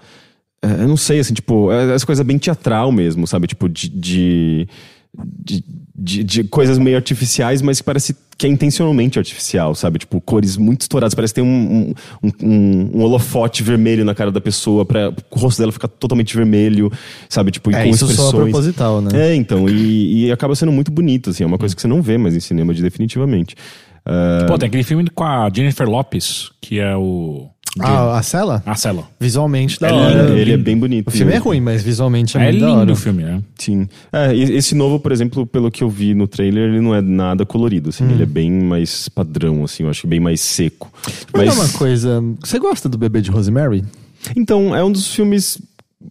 É, 0.63 0.83
eu 0.83 0.89
não 0.89 0.97
sei, 0.97 1.19
assim, 1.21 1.35
tipo, 1.35 1.71
é 1.73 1.95
essa 1.95 2.07
coisa 2.07 2.25
bem 2.25 2.39
teatral 2.39 2.91
mesmo, 2.93 3.27
sabe? 3.27 3.47
Tipo, 3.47 3.69
de. 3.69 3.89
de 3.89 4.69
de, 5.19 5.65
de- 5.99 6.23
de 6.25 6.45
coisas 6.45 6.77
meio 6.77 6.95
artificiais, 6.95 7.63
mas 7.63 7.79
que 7.79 7.85
parece 7.87 8.15
que 8.37 8.47
é 8.47 8.51
intencionalmente 8.51 9.19
artificial, 9.19 9.75
sabe? 9.75 9.99
Tipo, 9.99 10.21
cores 10.21 10.59
muito 10.59 10.83
estouradas. 10.83 11.15
Parece 11.15 11.33
que 11.33 11.41
tem 11.41 11.51
um, 11.51 11.95
um, 12.23 12.31
um, 12.43 12.91
um 12.99 13.01
holofote 13.03 13.63
vermelho 13.63 14.05
na 14.05 14.15
cara 14.15 14.31
da 14.31 14.43
pessoa, 14.43 14.85
pra 14.85 15.09
o 15.31 15.39
rosto 15.39 15.59
dela 15.59 15.73
ficar 15.73 15.89
totalmente 15.89 16.37
vermelho, 16.37 16.93
sabe? 17.31 17.51
Tipo, 17.51 17.71
e 17.71 17.75
É, 17.75 17.85
com 17.85 17.89
isso 17.89 18.05
expressões. 18.05 18.43
proposital, 18.51 19.01
né? 19.01 19.09
É, 19.31 19.35
então, 19.35 19.67
e, 19.67 20.27
e 20.27 20.33
acaba 20.33 20.55
sendo 20.55 20.71
muito 20.71 20.91
bonito, 20.91 21.31
assim, 21.31 21.45
é 21.45 21.47
uma 21.47 21.57
coisa 21.57 21.75
que 21.75 21.81
você 21.81 21.89
não 21.89 22.03
vê 22.03 22.19
mais 22.19 22.37
em 22.37 22.41
cinema, 22.41 22.75
de- 22.75 22.83
definitivamente. 22.83 23.55
Ah, 24.05 24.45
Pô, 24.47 24.59
tem 24.59 24.67
aquele 24.69 24.83
filme 24.85 25.09
com 25.09 25.25
a 25.25 25.49
Jennifer 25.51 25.89
Lopes, 25.89 26.51
que 26.61 26.79
é 26.79 26.95
o. 26.95 27.49
Ah, 27.79 28.19
a 28.19 28.23
cela? 28.23 28.63
A 28.65 28.75
Cela. 28.75 29.05
Visualmente 29.21 29.79
da 29.79 29.89
É 29.89 29.93
hora. 29.93 30.23
lindo, 30.23 30.39
ele 30.39 30.53
é 30.53 30.57
bem 30.57 30.77
bonito. 30.79 31.09
O 31.09 31.11
filme 31.11 31.33
é 31.33 31.37
ruim, 31.37 31.61
mas 31.61 31.83
visualmente 31.83 32.37
é, 32.39 32.41
É 32.41 32.45
muito 32.51 32.61
da 32.61 32.67
lindo 32.69 32.79
hora. 32.81 32.93
o 32.93 32.97
filme, 32.97 33.23
né? 33.23 33.43
Sim. 33.59 33.89
É, 34.13 34.35
esse 34.35 34.75
novo, 34.75 34.99
por 34.99 35.13
exemplo, 35.13 35.47
pelo 35.47 35.71
que 35.71 35.85
eu 35.85 35.89
vi 35.91 36.15
no 36.15 36.27
trailer, 36.27 36.71
ele 36.71 36.81
não 36.81 36.95
é 36.95 37.01
nada 37.03 37.45
colorido, 37.45 37.91
assim. 37.91 38.05
Ele 38.11 38.23
é 38.23 38.27
bem 38.27 38.51
mais 38.51 39.09
padrão, 39.09 39.63
assim. 39.65 39.83
Eu 39.83 39.91
acho 39.91 40.01
que 40.03 40.07
bem 40.07 40.21
mais 40.21 40.41
seco. 40.41 40.93
Mas 41.35 41.55
uma 41.55 41.69
coisa, 41.71 42.23
você 42.41 42.59
gosta 42.59 42.89
do 42.89 42.97
Bebê 42.97 43.21
de 43.21 43.31
Rosemary? 43.31 43.85
Então, 44.37 44.75
é 44.75 44.83
um 44.83 44.91
dos 44.91 45.15
filmes... 45.15 45.59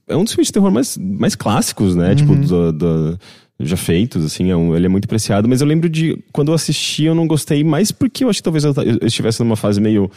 É 0.08 0.16
um 0.16 0.24
dos 0.24 0.34
filmes 0.34 0.48
de 0.48 0.54
terror 0.54 0.72
mais, 0.72 0.98
mais 0.98 1.36
clássicos, 1.36 1.96
né? 1.96 2.14
Tipo, 2.16 2.36
da... 2.36 2.72
da- 2.72 3.18
já 3.58 3.78
feitos, 3.78 4.26
assim, 4.26 4.52
é 4.52 4.56
um- 4.58 4.76
ele 4.76 4.86
é 4.86 4.90
muito 4.90 5.06
apreciado, 5.06 5.48
mas 5.48 5.62
eu 5.62 5.68
lembro 5.68 5.88
de 5.88 6.22
quando 6.34 6.50
eu 6.50 6.54
assisti 6.54 7.06
eu 7.06 7.16
não 7.16 7.26
gostei 7.26 7.64
mais 7.64 7.90
porque 7.90 8.26
eu 8.26 8.30
acho 8.30 8.40
que 8.40 8.44
talvez 8.44 8.66
eu, 8.66 8.74
eu 8.76 9.08
estivesse 9.08 9.40
numa 9.42 9.56
fase 9.56 9.80
meio 9.80 10.12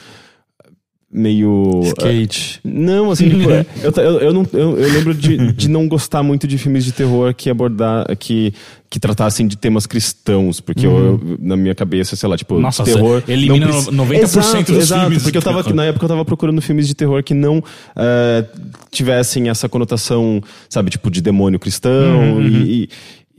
meio 1.11 1.81
Skate. 1.85 2.61
não, 2.62 3.11
assim, 3.11 3.31
tipo, 3.31 3.51
é, 3.51 3.64
eu, 3.83 3.90
eu, 3.97 4.18
eu, 4.21 4.33
não, 4.35 4.47
eu, 4.53 4.79
eu 4.79 4.92
lembro 4.92 5.14
de, 5.14 5.53
de 5.53 5.68
não 5.68 5.88
gostar 5.88 6.23
muito 6.23 6.47
de 6.47 6.59
filmes 6.59 6.85
de 6.85 6.92
terror 6.92 7.33
que 7.35 7.49
abordar, 7.49 8.05
que, 8.18 8.53
que 8.90 9.01
tratassem 9.01 9.47
de 9.49 9.57
temas 9.57 9.87
cristãos, 9.87 10.61
porque 10.61 10.87
eu, 10.87 10.90
eu- 10.99 11.38
na 11.40 11.57
minha 11.57 11.75
cabeça, 11.75 12.14
sei 12.14 12.29
lá, 12.29 12.37
tipo, 12.37 12.59
Nossa, 12.61 12.85
terror. 12.85 13.23
elimina 13.27 13.66
não 13.90 14.07
preci- 14.07 14.21
90% 14.21 14.23
exato, 14.23 14.73
dos 14.73 14.83
exato, 14.83 15.01
filmes 15.03 15.23
porque 15.23 15.38
eu 15.38 15.42
tava, 15.42 15.73
na 15.73 15.85
época 15.87 16.05
eu 16.05 16.09
tava 16.11 16.25
procurando 16.27 16.61
filmes 16.61 16.87
de 16.87 16.94
terror 16.94 17.23
que 17.23 17.33
não 17.33 17.64
eh, 17.97 18.44
tivessem 18.90 19.49
essa 19.49 19.66
conotação, 19.68 20.42
sabe, 20.68 20.90
tipo, 20.90 21.11
de 21.11 21.23
demônio 21.23 21.59
cristão 21.59 22.40
e- 22.42 22.83
e 22.85 22.88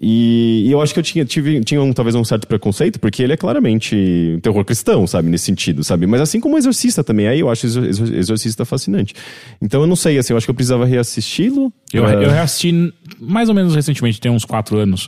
e, 0.01 0.63
e 0.67 0.71
eu 0.71 0.81
acho 0.81 0.93
que 0.93 0.99
eu 0.99 1.03
tinha, 1.03 1.25
tive, 1.25 1.59
tinha 1.61 1.81
um, 1.81 1.91
talvez 1.91 2.15
um 2.15 2.23
certo 2.23 2.47
preconceito, 2.47 2.99
porque 2.99 3.21
ele 3.21 3.33
é 3.33 3.37
claramente 3.37 3.95
um 4.35 4.39
terror 4.39 4.63
cristão, 4.63 5.05
sabe? 5.05 5.29
Nesse 5.29 5.45
sentido, 5.45 5.83
sabe? 5.83 6.07
Mas 6.07 6.21
assim 6.21 6.39
como 6.39 6.55
o 6.55 6.57
Exorcista 6.57 7.03
também, 7.03 7.27
aí 7.27 7.39
eu 7.41 7.49
acho 7.49 7.65
o 7.65 7.69
Exor- 7.69 7.85
Exor- 7.85 8.13
Exorcista 8.15 8.63
fascinante. 8.65 9.13
Então 9.61 9.81
eu 9.81 9.87
não 9.87 9.95
sei, 9.95 10.17
assim, 10.17 10.33
eu 10.33 10.37
acho 10.37 10.45
que 10.47 10.51
eu 10.51 10.55
precisava 10.55 10.85
reassisti-lo. 10.85 11.71
Eu, 11.93 12.03
pra- 12.03 12.13
eu 12.23 12.29
reassisti 12.29 12.93
mais 13.19 13.49
ou 13.49 13.55
menos 13.55 13.75
recentemente, 13.75 14.21
tem 14.21 14.31
uns 14.31 14.45
quatro 14.45 14.77
anos. 14.77 15.07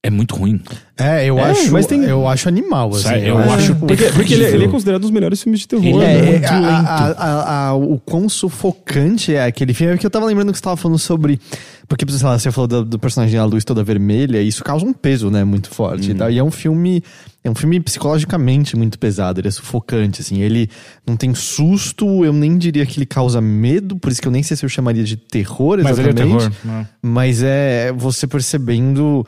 É 0.00 0.10
muito 0.10 0.36
ruim. 0.36 0.60
É, 0.96 1.24
eu 1.26 1.36
É, 1.40 1.50
acho, 1.50 1.72
mas 1.72 1.84
tem- 1.84 2.04
eu 2.04 2.26
acho 2.28 2.48
animal, 2.48 2.90
assim. 2.90 3.02
Sério, 3.02 3.28
eu 3.28 3.38
acho- 3.38 3.50
acho 3.54 3.74
Porque, 3.74 4.04
porque 4.12 4.34
ele, 4.34 4.44
é- 4.44 4.50
ele 4.52 4.64
é 4.66 4.68
considerado 4.68 5.00
um 5.00 5.02
dos 5.02 5.10
melhores 5.10 5.42
filmes 5.42 5.60
de 5.60 5.66
terror. 5.68 5.84
Ele 5.84 5.98
né? 5.98 6.14
é 6.14 6.18
É, 6.18 6.30
muito 6.30 6.46
a- 6.46 6.60
lento. 6.60 6.88
a- 6.88 7.14
a- 7.18 7.68
a- 7.68 7.74
o 7.74 7.98
quão 7.98 8.28
sufocante 8.28 9.34
é 9.34 9.44
aquele 9.44 9.74
filme, 9.74 9.92
é 9.92 9.96
porque 9.96 10.06
eu 10.06 10.10
tava 10.10 10.24
lembrando 10.26 10.52
que 10.52 10.58
você 10.58 10.62
tava 10.62 10.76
falando 10.76 10.98
sobre. 11.00 11.40
Porque, 11.88 12.04
sei 12.12 12.26
lá, 12.26 12.38
você 12.38 12.52
falou 12.52 12.68
do, 12.68 12.84
do 12.84 12.98
personagem 12.98 13.36
da 13.36 13.44
luz 13.44 13.64
toda 13.64 13.82
vermelha, 13.82 14.40
e 14.40 14.46
isso 14.46 14.62
causa 14.62 14.86
um 14.86 14.92
peso, 14.92 15.30
né, 15.30 15.42
muito 15.42 15.68
forte. 15.70 16.12
E, 16.12 16.14
tal. 16.14 16.30
e 16.30 16.38
é 16.38 16.44
um 16.44 16.50
filme. 16.50 17.02
É 17.42 17.50
um 17.50 17.54
filme 17.54 17.80
psicologicamente 17.80 18.76
muito 18.76 18.98
pesado, 18.98 19.40
ele 19.40 19.48
é 19.48 19.50
sufocante, 19.50 20.20
assim. 20.20 20.40
Ele 20.42 20.68
não 21.06 21.16
tem 21.16 21.34
susto, 21.34 22.24
eu 22.24 22.32
nem 22.32 22.56
diria 22.56 22.84
que 22.86 22.98
ele 22.98 23.06
causa 23.06 23.40
medo, 23.40 23.96
por 23.96 24.12
isso 24.12 24.20
que 24.22 24.28
eu 24.28 24.32
nem 24.32 24.42
sei 24.44 24.56
se 24.56 24.64
eu 24.64 24.68
chamaria 24.68 25.02
de 25.02 25.16
terror 25.16 25.80
Mas 25.82 25.98
ele 25.98 26.08
é 26.08 26.10
exatamente. 26.12 26.38
terror. 26.38 26.52
né? 26.64 26.86
Mas 27.02 27.42
é 27.42 27.92
você 27.96 28.26
percebendo 28.26 29.26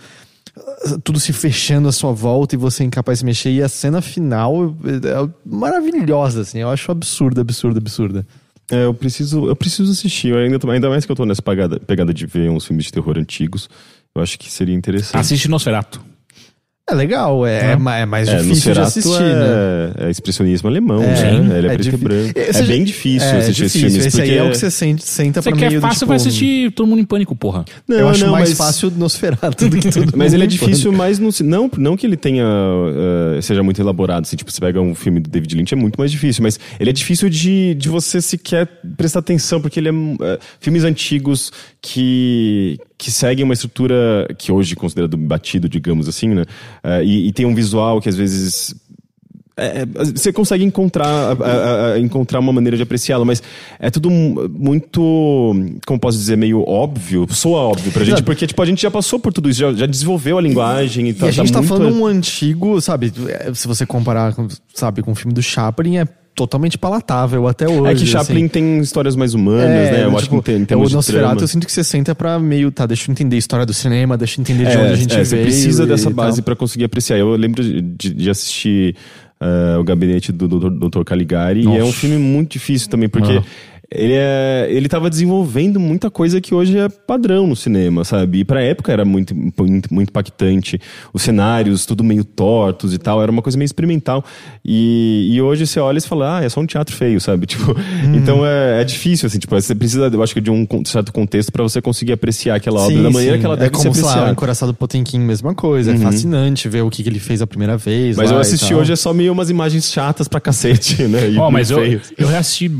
tudo 1.04 1.18
se 1.20 1.32
fechando 1.32 1.88
à 1.88 1.92
sua 1.92 2.12
volta 2.12 2.54
e 2.54 2.58
você 2.58 2.84
incapaz 2.84 3.18
de 3.18 3.20
se 3.20 3.24
mexer. 3.24 3.50
E 3.50 3.62
a 3.62 3.68
cena 3.68 4.00
final 4.02 4.74
é 4.84 5.28
maravilhosa, 5.44 6.40
assim. 6.42 6.58
Eu 6.58 6.68
acho 6.70 6.90
absurda, 6.90 7.40
absurda, 7.40 7.78
absurda. 7.78 8.26
É, 8.70 8.84
eu 8.84 8.94
preciso, 8.94 9.46
eu 9.48 9.56
preciso 9.56 9.90
assistir. 9.90 10.28
Eu 10.28 10.38
ainda, 10.38 10.58
tô- 10.58 10.70
ainda 10.70 10.88
mais 10.88 11.04
que 11.04 11.10
eu 11.12 11.16
tô 11.16 11.24
nessa 11.24 11.42
pegada, 11.42 11.80
pegada 11.80 12.14
de 12.14 12.24
ver 12.26 12.50
uns 12.50 12.64
filmes 12.66 12.86
de 12.86 12.92
terror 12.92 13.18
antigos. 13.18 13.68
Eu 14.14 14.22
acho 14.22 14.38
que 14.38 14.50
seria 14.50 14.74
interessante. 14.74 15.16
Assiste 15.20 15.48
Nosferatu. 15.48 16.00
É 16.90 16.94
legal, 16.94 17.46
é, 17.46 17.72
é 17.72 17.76
ma- 17.76 17.96
é 17.98 18.06
mais 18.06 18.28
É, 18.28 18.36
difícil 18.38 18.72
de 18.74 18.80
assistir, 18.80 19.22
é, 19.22 19.34
né? 19.34 19.92
é 20.06 20.10
expressionismo 20.10 20.68
alemão, 20.68 21.02
É, 21.02 21.06
né? 21.40 21.58
Ele 21.58 21.68
é, 21.68 21.70
é 21.72 21.74
preto 21.74 21.94
e 21.94 21.96
branco. 21.96 22.32
É, 22.38 22.50
É, 22.58 22.62
bem 22.62 22.84
difícil 22.84 23.28
é, 23.28 23.36
assistir 23.38 23.64
esses 23.64 23.72
difícil. 23.72 23.80
filmes. 23.90 24.06
Esse 24.06 24.16
porque 24.16 24.30
aí 24.32 24.38
é 24.38 24.42
o 24.42 24.50
que 24.50 24.56
você 24.58 24.70
sente, 24.70 25.04
senta 25.04 25.40
Você 25.42 25.50
pra 25.50 25.58
meio 25.58 25.70
do, 25.72 25.80
fácil, 25.80 25.98
tipo, 26.00 26.06
vai 26.08 26.16
assistir 26.16 26.70
Todo 26.72 26.86
Mundo 26.88 27.00
em 27.00 27.04
Pânico, 27.04 27.34
porra. 27.36 27.64
Não, 27.86 27.96
eu 27.96 28.08
acho 28.08 28.24
não, 28.24 28.32
mais 28.32 28.48
mas- 28.50 28.58
fácil 28.58 28.90
Nosferatu 28.96 29.68
do 29.68 29.76
que 29.78 29.88
tudo. 29.90 30.12
Mas 30.16 30.32
ele 30.32 30.44
é 30.44 30.46
difícil 30.46 30.92
mais 30.92 31.18
no. 31.18 31.30
Não, 31.44 31.70
não 31.78 31.96
que 31.96 32.06
ele 32.06 32.16
tenha. 32.16 32.44
eh, 33.36 33.40
seja 33.42 33.62
muito 33.62 33.80
elaborado. 33.80 34.22
Assim, 34.22 34.36
tipo, 34.36 34.50
você 34.50 34.60
pega 34.60 34.80
um 34.80 34.94
filme 34.94 35.20
do 35.20 35.30
David 35.30 35.54
Lynch, 35.54 35.72
é 35.72 35.76
muito 35.76 35.96
mais 35.98 36.10
difícil. 36.10 36.42
Mas 36.42 36.58
ele 36.78 36.90
é 36.90 36.92
difícil 36.92 37.28
de, 37.30 37.74
de 37.74 37.88
você 37.88 38.20
sequer 38.20 38.66
prestar 38.96 39.20
atenção, 39.20 39.60
porque 39.60 39.78
ele 39.80 39.88
é. 39.88 39.92
eh, 39.92 40.38
filmes 40.60 40.84
antigos 40.84 41.52
que. 41.80 42.78
Que 43.02 43.10
seguem 43.10 43.44
uma 43.44 43.54
estrutura 43.54 44.28
que 44.36 44.52
hoje 44.52 44.74
é 44.74 44.76
considerado 44.76 45.16
batido, 45.16 45.68
digamos 45.68 46.06
assim, 46.06 46.28
né? 46.28 46.44
Eh, 46.84 47.04
e, 47.04 47.28
e 47.28 47.32
tem 47.32 47.46
um 47.46 47.54
visual 47.54 47.98
que 48.00 48.08
às 48.10 48.14
vezes. 48.16 48.74
é, 49.56 49.84
você 50.14 50.32
consegue 50.32 50.64
encontrar, 50.64 51.06
a- 51.38 51.92
a- 51.94 51.98
encontrar 51.98 52.40
uma 52.40 52.52
maneira 52.52 52.76
de 52.78 52.82
apreciá-lo, 52.82 53.26
mas 53.26 53.42
é 53.78 53.90
tudo 53.90 54.10
mu- 54.10 54.48
muito, 54.48 55.00
como 55.86 55.98
posso 56.00 56.16
dizer, 56.18 56.36
meio 56.36 56.62
óbvio, 56.66 57.26
soa 57.30 57.60
óbvio 57.60 57.92
pra 57.92 58.04
gente, 58.04 58.22
porque 58.22 58.46
tipo, 58.46 58.62
a 58.62 58.64
gente 58.66 58.80
já 58.80 58.90
passou 58.90 59.18
por 59.18 59.32
tudo 59.32 59.50
isso, 59.50 59.60
já, 59.60 59.72
já 59.72 59.86
desenvolveu 59.86 60.38
a 60.38 60.40
linguagem 60.40 61.06
e, 61.08 61.10
E 61.10 61.14
tá, 61.14 61.26
a 61.26 61.30
gente 61.30 61.52
tá, 61.52 61.58
muito- 61.60 61.68
falando 61.68 61.94
um 61.94 62.06
antigo, 62.06 62.80
sabe? 62.80 63.12
é, 63.28 63.52
Se 63.54 63.66
você 63.68 63.84
comparar, 63.84 64.34
com, 64.34 64.46
sabe, 64.74 65.02
com 65.02 65.12
o 65.12 65.14
filme 65.14 65.34
do 65.34 65.42
Chaplin, 65.42 65.98
é 65.98 66.06
totalmente 66.40 66.78
palatável 66.78 67.46
até 67.46 67.68
hoje. 67.68 67.92
É 67.92 67.94
que 67.94 68.06
Chaplin 68.06 68.44
assim. 68.44 68.48
tem 68.48 68.78
histórias 68.78 69.14
mais 69.14 69.34
humanas, 69.34 69.64
É, 69.88 69.92
né? 69.92 70.04
Eu 70.04 70.10
acho 70.16 70.24
tipo, 70.24 70.38
que 70.38 70.44
tem, 70.52 70.62
é 70.62 70.64
tem 70.64 70.76
o 70.78 70.86
de 70.86 70.94
Nosferatu, 70.94 71.44
eu 71.44 71.48
sinto 71.48 71.66
que 71.66 71.72
você 71.72 71.84
senta 71.84 72.14
pra 72.14 72.38
meio, 72.38 72.70
tá, 72.72 72.86
deixa 72.86 73.10
eu 73.10 73.12
entender 73.12 73.36
a 73.36 73.38
história 73.38 73.66
do 73.66 73.74
cinema, 73.74 74.16
deixa 74.16 74.40
eu 74.40 74.42
entender 74.42 74.64
de 74.70 74.76
onde 74.78 74.92
a 74.92 74.96
gente 74.96 75.14
é, 75.14 75.24
Você 75.24 75.34
veio. 75.36 75.46
precisa 75.46 75.82
e 75.84 75.86
dessa 75.86 76.08
base 76.10 76.40
pra 76.40 76.56
conseguir 76.56 76.84
apreciar. 76.84 77.18
Eu 77.18 77.30
lembro 77.36 77.62
de, 77.62 78.14
de 78.14 78.30
assistir 78.30 78.96
eh, 79.40 79.76
o 79.78 79.84
gabinete 79.84 80.32
do 80.32 80.48
Dr. 80.88 81.02
Caligari 81.04 81.60
e 81.60 81.66
é 81.66 81.68
um 81.68 81.78
Nossa. 81.86 81.92
filme 81.92 82.16
muito 82.16 82.52
difícil 82.52 82.88
também, 82.88 83.08
porque 83.08 83.32
Ah. 83.38 83.42
Ele, 83.92 84.14
é, 84.14 84.68
ele 84.70 84.88
tava 84.88 85.10
desenvolvendo 85.10 85.80
muita 85.80 86.10
coisa 86.10 86.40
que 86.40 86.54
hoje 86.54 86.78
é 86.78 86.88
padrão 86.88 87.46
no 87.46 87.56
cinema, 87.56 88.04
sabe? 88.04 88.40
E 88.40 88.44
pra 88.44 88.62
época 88.62 88.92
era 88.92 89.04
muito, 89.04 89.34
muito, 89.34 89.92
muito 89.92 90.10
impactante. 90.10 90.80
Os 91.12 91.22
cenários, 91.22 91.84
tudo 91.84 92.04
meio 92.04 92.22
tortos 92.22 92.94
e 92.94 92.98
tal, 92.98 93.20
era 93.20 93.32
uma 93.32 93.42
coisa 93.42 93.58
meio 93.58 93.66
experimental. 93.66 94.24
E, 94.64 95.30
e 95.32 95.42
hoje 95.42 95.66
você 95.66 95.80
olha 95.80 95.98
e 95.98 96.00
você 96.00 96.06
fala, 96.06 96.38
ah, 96.38 96.44
é 96.44 96.48
só 96.48 96.60
um 96.60 96.66
teatro 96.66 96.94
feio, 96.94 97.20
sabe? 97.20 97.46
Tipo, 97.50 97.74
então 98.14 98.46
é, 98.46 98.80
é 98.80 98.84
difícil, 98.84 99.26
assim, 99.26 99.38
tipo, 99.40 99.52
você 99.60 99.74
precisa, 99.74 100.06
eu 100.06 100.22
acho 100.22 100.32
que 100.32 100.40
de 100.40 100.52
um 100.52 100.66
certo 100.84 101.12
contexto 101.12 101.50
pra 101.50 101.64
você 101.64 101.82
conseguir 101.82 102.12
apreciar 102.12 102.54
aquela 102.54 102.80
obra 102.80 102.94
Sim, 102.94 103.02
da 103.02 103.10
maneira 103.10 103.34
sim. 103.34 103.40
que 103.40 103.46
ela 103.46 103.56
é 103.56 103.58
deve 103.58 103.70
como, 103.70 103.82
ser 103.82 103.94
sei 103.94 104.02
lá, 104.02 104.06
o 104.06 104.10
apreciada. 104.10 104.32
Encoraçado 104.32 104.74
Potemkin, 104.74 105.18
mesma 105.18 105.52
coisa. 105.52 105.92
É 105.92 105.96
fascinante 105.96 106.68
ver 106.68 106.82
o 106.82 106.90
que, 106.90 107.02
que 107.02 107.08
ele 107.08 107.18
fez 107.18 107.42
a 107.42 107.46
primeira 107.46 107.76
vez. 107.76 108.16
Mas 108.16 108.30
lá 108.30 108.36
eu 108.36 108.40
assisti 108.40 108.72
hoje 108.72 108.92
é 108.92 108.96
só 108.96 109.12
meio 109.12 109.32
umas 109.32 109.50
imagens 109.50 109.90
chatas 109.90 110.28
pra 110.28 110.40
cacete, 110.40 111.02
né? 111.08 111.28
E 111.28 111.38
Ó, 111.38 111.50
mas 111.50 111.72
eu, 111.72 112.00
eu 112.16 112.28
reassisti 112.28 112.70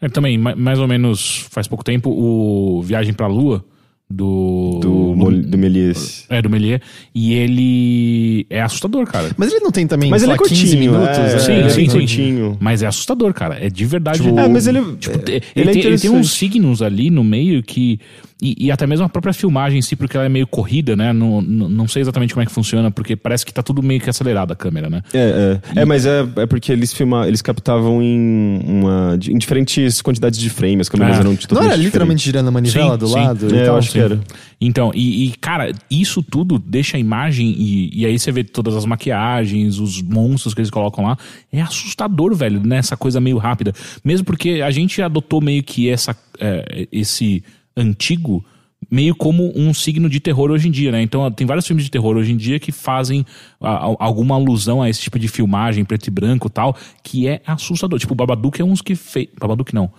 é, 0.00 0.08
também, 0.08 0.38
ma- 0.38 0.54
mais 0.56 0.78
ou 0.78 0.86
menos 0.88 1.46
faz 1.50 1.66
pouco 1.66 1.84
tempo, 1.84 2.10
o 2.10 2.82
Viagem 2.82 3.12
pra 3.12 3.26
Lua 3.26 3.64
do. 4.10 4.78
Do, 4.80 5.14
do 5.42 5.58
Méliès. 5.58 6.24
É, 6.30 6.40
do 6.40 6.48
Melier. 6.48 6.80
E 7.14 7.34
ele 7.34 8.46
é 8.48 8.62
assustador, 8.62 9.04
cara. 9.06 9.30
Mas 9.36 9.52
ele 9.52 9.60
não 9.60 9.70
tem 9.70 9.86
também, 9.86 10.08
Mas 10.10 10.22
ele 10.22 10.32
é 10.32 10.34
lá, 10.34 10.38
15 10.38 10.54
curtinho, 10.62 10.80
minutos? 10.80 11.18
é, 11.18 11.38
sim, 11.38 11.52
é 11.52 11.68
sim, 11.68 11.88
sim. 11.88 11.98
curtinho. 11.98 12.56
Mas 12.60 12.82
é 12.82 12.86
assustador, 12.86 13.34
cara. 13.34 13.58
É 13.62 13.68
de 13.68 13.84
verdade. 13.84 14.22
Tipo, 14.22 14.38
É, 14.38 14.48
mas 14.48 14.66
ele, 14.66 14.80
Tipo, 14.96 15.18
ele 15.28 15.42
ele, 15.54 15.70
é 15.70 15.72
tem, 15.72 15.82
ele 15.84 15.98
tem 15.98 16.10
uns 16.10 16.32
signos 16.32 16.80
ali 16.80 17.10
no 17.10 17.22
meio 17.22 17.62
que. 17.62 18.00
E, 18.40 18.66
e 18.66 18.70
até 18.70 18.86
mesmo 18.86 19.04
a 19.04 19.08
própria 19.08 19.32
filmagem 19.32 19.80
em 19.80 19.82
si, 19.82 19.96
porque 19.96 20.16
ela 20.16 20.26
é 20.26 20.28
meio 20.28 20.46
corrida, 20.46 20.94
né? 20.94 21.12
Não, 21.12 21.42
não, 21.42 21.68
não 21.68 21.88
sei 21.88 22.02
exatamente 22.02 22.32
como 22.32 22.42
é 22.42 22.46
que 22.46 22.52
funciona, 22.52 22.88
porque 22.90 23.16
parece 23.16 23.44
que 23.44 23.52
tá 23.52 23.62
tudo 23.62 23.82
meio 23.82 24.00
que 24.00 24.08
acelerado 24.08 24.52
a 24.52 24.56
câmera, 24.56 24.88
né? 24.88 25.02
É, 25.12 25.60
é. 25.74 25.80
É, 25.80 25.84
mas 25.84 26.06
é, 26.06 26.24
é 26.36 26.46
porque 26.46 26.70
eles 26.70 26.92
filma, 26.92 27.26
eles 27.26 27.42
captavam 27.42 28.00
em, 28.00 28.60
uma, 28.64 29.18
em 29.28 29.36
diferentes 29.36 30.00
quantidades 30.00 30.38
de 30.38 30.48
frames, 30.50 30.82
as 30.82 30.88
câmeras 30.88 31.16
Ah. 31.16 31.20
eram 31.20 31.30
Não 31.30 31.36
totalmente 31.36 31.72
era 31.72 31.82
literalmente 31.82 32.24
girando 32.24 32.48
a 32.48 32.50
manivela 32.52 32.92
Sim, 32.92 32.98
do 32.98 33.06
sim. 33.08 33.14
lado? 33.14 33.54
e 33.54 33.58
É, 33.58 33.68
eu 33.68 33.76
acho 33.76 33.90
que 33.90 33.98
era. 33.98 34.20
Então, 34.60 34.92
e, 34.94 35.26
e, 35.26 35.30
cara, 35.36 35.72
isso 35.90 36.22
tudo 36.22 36.58
deixa 36.58 36.96
a 36.96 37.00
imagem, 37.00 37.54
e, 37.58 37.90
e 38.02 38.06
aí 38.06 38.18
você 38.18 38.30
vê 38.30 38.44
todas 38.44 38.74
as 38.76 38.84
maquiagens, 38.84 39.78
os 39.78 40.00
monstros 40.02 40.54
que 40.54 40.60
eles 40.60 40.70
colocam 40.70 41.04
lá, 41.04 41.16
é 41.52 41.60
assustador, 41.60 42.34
velho, 42.34 42.60
né? 42.64 42.76
Essa 42.76 42.96
coisa 42.96 43.20
meio 43.20 43.36
rápida. 43.38 43.72
Mesmo 44.04 44.24
porque 44.24 44.62
a 44.64 44.70
gente 44.70 45.00
adotou 45.02 45.40
meio 45.40 45.62
que 45.62 45.88
essa, 45.88 46.16
é, 46.40 46.86
esse 46.92 47.42
antigo 47.78 48.44
meio 48.90 49.14
como 49.14 49.52
um 49.56 49.74
signo 49.74 50.08
de 50.08 50.20
terror 50.20 50.50
hoje 50.50 50.68
em 50.68 50.70
dia, 50.70 50.92
né? 50.92 51.02
Então 51.02 51.30
tem 51.32 51.46
vários 51.46 51.66
filmes 51.66 51.84
de 51.84 51.90
terror 51.90 52.16
hoje 52.16 52.32
em 52.32 52.36
dia 52.36 52.58
que 52.60 52.70
fazem 52.72 53.26
a- 53.60 53.86
a- 53.86 53.96
alguma 53.98 54.34
alusão 54.36 54.80
a 54.80 54.88
esse 54.88 55.00
tipo 55.00 55.18
de 55.18 55.26
filmagem 55.28 55.84
preto 55.84 56.06
e 56.06 56.10
branco 56.10 56.46
e 56.46 56.50
tal, 56.50 56.76
que 57.02 57.26
é 57.26 57.42
assustador. 57.46 57.98
Tipo, 57.98 58.12
o 58.12 58.16
Babadook 58.16 58.60
é 58.60 58.64
uns 58.64 58.80
que 58.80 58.94
fez... 58.94 59.28
Babadook 59.38 59.74
não. 59.74 59.90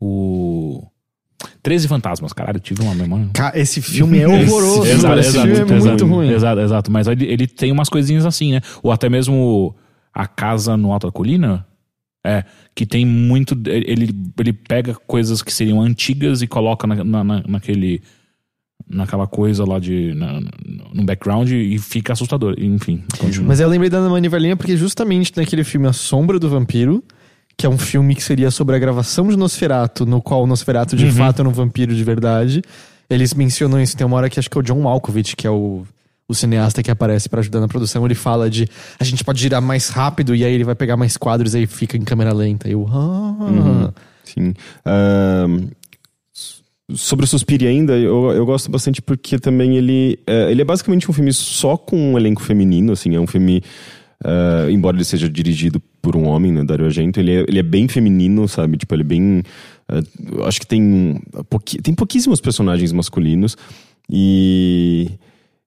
O... 0.00 0.86
13 1.62 1.88
Fantasmas, 1.88 2.32
caralho, 2.32 2.56
eu 2.56 2.60
tive 2.60 2.82
uma 2.82 2.94
memória... 2.94 3.28
Esse 3.54 3.80
filme 3.82 4.18
é 4.18 4.28
horroroso. 4.28 4.86
Exato, 4.86 5.18
esse 5.18 5.28
exato, 5.30 5.46
filme 5.54 5.72
é 5.72 5.76
exato, 5.76 5.88
muito 5.88 6.06
ruim. 6.06 6.28
Exato, 6.30 6.60
exato. 6.60 6.90
Mas 6.90 7.06
ele, 7.08 7.24
ele 7.26 7.46
tem 7.46 7.72
umas 7.72 7.88
coisinhas 7.88 8.24
assim, 8.26 8.52
né? 8.52 8.60
Ou 8.82 8.92
até 8.92 9.08
mesmo 9.08 9.74
a 10.14 10.26
casa 10.26 10.76
no 10.76 10.92
Alto 10.92 11.06
da 11.08 11.12
Colina. 11.12 11.66
É, 12.26 12.44
que 12.74 12.84
tem 12.84 13.06
muito. 13.06 13.54
Ele, 13.66 14.10
ele 14.38 14.52
pega 14.52 14.94
coisas 15.06 15.42
que 15.42 15.52
seriam 15.52 15.80
antigas 15.80 16.42
e 16.42 16.46
coloca 16.46 16.86
na, 16.86 17.04
na, 17.04 17.24
na- 17.24 17.42
naquele. 17.46 18.02
Naquela 18.88 19.26
coisa 19.26 19.64
lá 19.64 19.78
de. 19.80 20.12
Na, 20.14 20.40
no 20.94 21.04
background 21.04 21.50
e 21.50 21.76
fica 21.78 22.12
assustador. 22.12 22.54
Enfim, 22.58 23.02
continua. 23.18 23.48
Mas 23.48 23.58
eu 23.58 23.68
lembrei 23.68 23.90
da 23.90 24.00
Manivelinha 24.08 24.56
porque 24.56 24.76
justamente 24.76 25.32
naquele 25.36 25.64
filme 25.64 25.88
A 25.88 25.92
Sombra 25.92 26.38
do 26.38 26.48
Vampiro, 26.48 27.02
que 27.56 27.66
é 27.66 27.68
um 27.68 27.78
filme 27.78 28.14
que 28.14 28.22
seria 28.22 28.48
sobre 28.50 28.76
a 28.76 28.78
gravação 28.78 29.26
de 29.28 29.36
Nosferato, 29.36 30.06
no 30.06 30.22
qual 30.22 30.44
o 30.44 30.46
Nosferato 30.46 30.94
de 30.94 31.10
fato 31.10 31.40
era 31.40 31.48
um 31.48 31.52
vampiro 31.52 31.94
de 31.96 32.04
verdade. 32.04 32.62
Eles 33.10 33.34
mencionam 33.34 33.80
isso, 33.80 33.96
tem 33.96 34.06
uma 34.06 34.16
hora 34.18 34.28
que 34.30 34.38
acho 34.38 34.48
que 34.50 34.56
é 34.56 34.60
o 34.60 34.62
John 34.62 34.80
Malkovich, 34.82 35.34
que 35.34 35.46
é 35.46 35.50
o, 35.50 35.84
o 36.28 36.34
cineasta 36.34 36.82
que 36.82 36.90
aparece 36.90 37.28
pra 37.28 37.40
ajudar 37.40 37.60
na 37.60 37.68
produção, 37.68 38.04
ele 38.04 38.14
fala 38.14 38.50
de 38.50 38.68
a 38.98 39.04
gente 39.04 39.22
pode 39.22 39.40
girar 39.40 39.62
mais 39.62 39.88
rápido 39.88 40.34
e 40.34 40.44
aí 40.44 40.52
ele 40.52 40.64
vai 40.64 40.74
pegar 40.74 40.96
mais 40.96 41.16
quadros 41.16 41.54
e 41.54 41.58
aí 41.58 41.66
fica 41.66 41.96
em 41.96 42.02
câmera 42.02 42.32
lenta. 42.32 42.68
Eu, 42.68 42.86
ah. 42.90 43.92
Sim. 44.24 44.52
Ahn, 44.84 45.68
sobre 46.94 47.24
o 47.24 47.28
Suspiri 47.28 47.66
ainda, 47.66 47.96
eu, 47.96 48.32
eu 48.32 48.44
gosto 48.44 48.70
bastante 48.70 49.00
porque 49.00 49.38
também 49.38 49.76
ele, 49.76 50.18
é, 50.26 50.50
ele 50.50 50.62
é 50.62 50.64
basicamente 50.64 51.08
um 51.08 51.14
filme 51.14 51.32
só 51.32 51.76
com 51.76 51.96
um 52.12 52.18
elenco 52.18 52.42
feminino, 52.42 52.92
assim, 52.92 53.14
é 53.14 53.20
um 53.20 53.26
filme, 53.26 53.62
ah, 54.24 54.66
embora 54.68 54.96
ele 54.96 55.04
seja 55.04 55.28
dirigido 55.28 55.80
por 56.02 56.16
um 56.16 56.26
homem, 56.26 56.52
né, 56.52 56.64
Dario 56.64 56.86
Argento, 56.86 57.20
ele 57.20 57.32
é, 57.32 57.44
ele 57.46 57.58
é 57.58 57.62
bem 57.62 57.86
feminino, 57.88 58.48
sabe, 58.48 58.76
tipo, 58.76 58.94
ele 58.94 59.02
é 59.02 59.06
bem, 59.06 59.42
ah, 59.88 60.00
acho 60.46 60.60
que 60.60 60.66
tem, 60.66 61.20
pouqui- 61.48 61.80
tem 61.80 61.94
pouquíssimos 61.94 62.40
personagens 62.40 62.90
masculinos 62.90 63.56
e... 64.10 65.10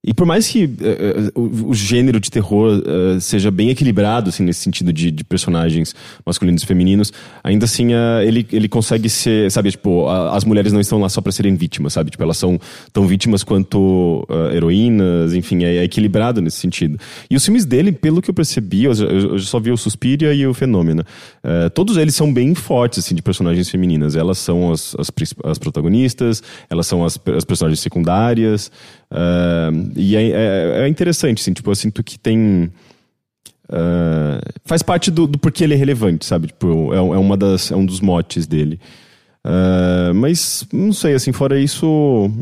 E 0.02 0.14
por 0.14 0.26
mais 0.26 0.48
que 0.48 0.64
eh, 0.64 1.30
o, 1.36 1.72
o 1.72 1.74
gênero 1.74 2.22
de 2.22 2.32
terror 2.32 2.82
eh, 2.86 3.20
seja 3.20 3.52
bem 3.52 3.70
equilibrado, 3.70 4.30
assim, 4.30 4.44
nesse 4.44 4.62
sentido 4.62 4.94
de, 4.94 5.12
de 5.12 5.26
personagens 5.26 5.94
masculinos 6.26 6.64
e 6.64 6.66
femininos, 6.66 7.12
ainda 7.44 7.66
assim 7.66 7.94
eh, 7.94 8.24
ele, 8.26 8.48
ele 8.54 8.70
consegue 8.70 9.10
ser, 9.10 9.52
sabe, 9.52 9.72
tipo, 9.72 10.08
a- 10.08 10.38
as 10.38 10.46
mulheres 10.46 10.72
não 10.72 10.80
estão 10.80 11.00
lá 11.02 11.10
só 11.10 11.20
pra 11.20 11.34
serem 11.34 11.54
vítimas, 11.54 11.92
sabe? 11.92 12.12
Tipo, 12.12 12.24
elas 12.24 12.38
são 12.38 12.58
tão 12.94 13.06
vítimas 13.08 13.44
quanto 13.44 14.26
heroínas, 14.54 15.34
enfim, 15.34 15.66
é, 15.66 15.76
é 15.78 15.84
equilibrado 15.84 16.42
nesse 16.42 16.58
sentido. 16.58 16.98
E 17.30 17.36
os 17.36 17.44
filmes 17.44 17.66
dele, 17.66 17.92
pelo 17.92 18.22
que 18.22 18.30
eu 18.30 18.34
percebi, 18.34 18.86
eu, 18.86 18.94
eu- 18.94 19.34
eu 19.34 19.40
só 19.40 19.60
vi 19.60 19.70
o 19.70 19.76
Suspiria 19.78 20.34
e 20.34 20.48
o 20.48 20.54
Fenômeno. 20.54 21.04
todos 21.74 21.98
eles 21.98 22.16
são 22.16 22.34
bem 22.34 22.56
fortes, 22.56 23.00
assim, 23.00 23.14
de 23.16 23.22
personagens 23.22 23.70
femininas. 23.70 24.16
Elas 24.16 24.38
são 24.38 24.72
as, 24.72 24.96
as, 24.98 25.12
as 25.44 25.58
protagonistas, 25.60 26.42
elas 26.70 26.88
são 26.88 27.04
as, 27.04 27.20
as 27.36 27.44
personagens 27.44 27.82
secundárias. 27.82 28.72
E 29.96 30.16
é, 30.16 30.22
é- 30.30 30.82
é 30.86 30.88
interessante, 30.88 31.42
assim, 31.42 31.54
tipo, 31.54 31.70
eu 31.72 31.76
sinto 31.76 32.04
que 32.04 32.18
tem. 32.20 32.70
ah, 33.72 34.40
faz 34.66 34.82
parte 34.82 35.12
do, 35.12 35.28
do 35.28 35.38
porquê 35.40 35.64
ele 35.64 35.74
é 35.74 35.78
relevante, 35.78 36.26
sabe? 36.26 36.48
Tipo, 36.48 36.94
é, 36.94 37.02
um- 37.02 37.14
é 37.14 37.18
uma 37.18 37.38
das, 37.38 37.72
é 37.72 37.76
um 37.76 37.86
dos 37.86 38.00
motes 38.02 38.48
dele. 38.48 38.80
Ah, 39.44 40.12
mas 40.14 40.66
não 40.72 40.92
sei, 40.92 41.14
assim, 41.14 41.32
fora 41.32 41.60
isso, 41.60 41.86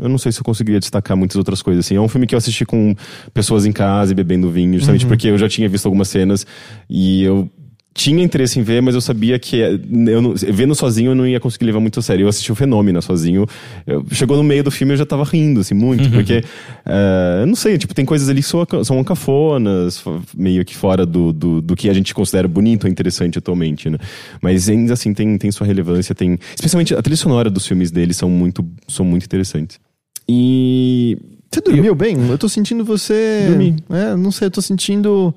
eu 0.02 0.08
não 0.08 0.18
sei 0.18 0.32
se 0.32 0.40
eu 0.40 0.44
conseguiria 0.44 0.80
destacar 0.80 1.16
muitas 1.16 1.36
outras 1.36 1.62
coisas. 1.62 1.84
Assim. 1.86 1.96
É 1.96 2.00
um 2.00 2.08
filme 2.08 2.26
que 2.26 2.34
eu 2.34 2.38
assisti 2.38 2.64
com 2.66 2.94
pessoas 3.32 3.64
em 3.66 3.72
casa 3.72 4.12
e 4.12 4.14
bebendo 4.14 4.50
vinho, 4.50 4.74
justamente 4.78 5.06
porque 5.06 5.28
eu 5.28 5.38
já 5.38 5.48
tinha 5.48 5.68
visto 5.68 5.86
algumas 5.86 6.08
cenas 6.08 6.46
e 6.90 7.22
eu 7.22 7.48
tinha 7.98 8.22
interesse 8.22 8.60
em 8.60 8.62
ver, 8.62 8.80
mas 8.80 8.94
eu 8.94 9.00
sabia 9.00 9.36
que 9.40 9.60
eh, 9.60 9.72
eu 10.06 10.22
não, 10.22 10.32
vendo 10.36 10.72
sozinho 10.72 11.10
eu 11.10 11.14
não 11.16 11.26
ia 11.26 11.40
conseguir 11.40 11.64
levar 11.64 11.80
muito 11.80 11.98
a 11.98 12.02
sério. 12.02 12.22
Eu 12.24 12.28
assisti 12.28 12.52
o 12.52 12.54
Fenômeno 12.54 13.02
sozinho. 13.02 13.44
Eu- 13.84 14.06
chegou 14.12 14.36
no 14.36 14.44
meio 14.44 14.62
do 14.62 14.70
filme 14.70 14.92
eu 14.92 14.96
já 14.96 15.04
tava 15.04 15.24
rindo, 15.24 15.58
assim, 15.60 15.74
muito, 15.74 16.08
porque, 16.08 16.44
eh, 16.86 17.38
eu 17.40 17.46
não 17.48 17.56
sei, 17.56 17.76
tipo, 17.76 17.92
tem 17.92 18.04
coisas 18.04 18.28
ali 18.28 18.40
que 18.40 18.46
são, 18.46 18.64
são 18.84 19.02
cafonas, 19.02 20.00
meio 20.36 20.64
que 20.64 20.76
fora 20.76 21.04
do, 21.04 21.32
do, 21.32 21.60
do 21.60 21.74
que 21.74 21.90
a 21.90 21.92
gente 21.92 22.14
considera 22.14 22.46
bonito 22.46 22.84
ou 22.84 22.90
interessante 22.90 23.36
atualmente, 23.38 23.90
né? 23.90 23.98
Mas 24.40 24.68
ainda 24.68 24.92
assim 24.92 25.12
tem, 25.12 25.36
tem 25.36 25.50
sua 25.50 25.66
relevância, 25.66 26.14
tem. 26.14 26.38
Especialmente 26.54 26.94
a 26.94 27.02
trilha 27.02 27.16
sonora 27.16 27.50
dos 27.50 27.66
filmes 27.66 27.90
dele 27.90 28.14
são 28.14 28.30
muito, 28.30 28.64
são 28.86 29.04
muito 29.04 29.24
interessantes. 29.24 29.80
E. 30.28 31.18
Você 31.50 31.60
dormiu 31.62 31.94
bem? 31.94 32.16
Eu 32.30 32.38
tô 32.38 32.48
sentindo 32.48 32.84
você. 32.84 33.46
Dormi. 33.48 33.74
É, 33.90 34.14
não 34.14 34.30
sei, 34.30 34.46
eu 34.46 34.50
tô 34.52 34.60
sentindo. 34.62 35.34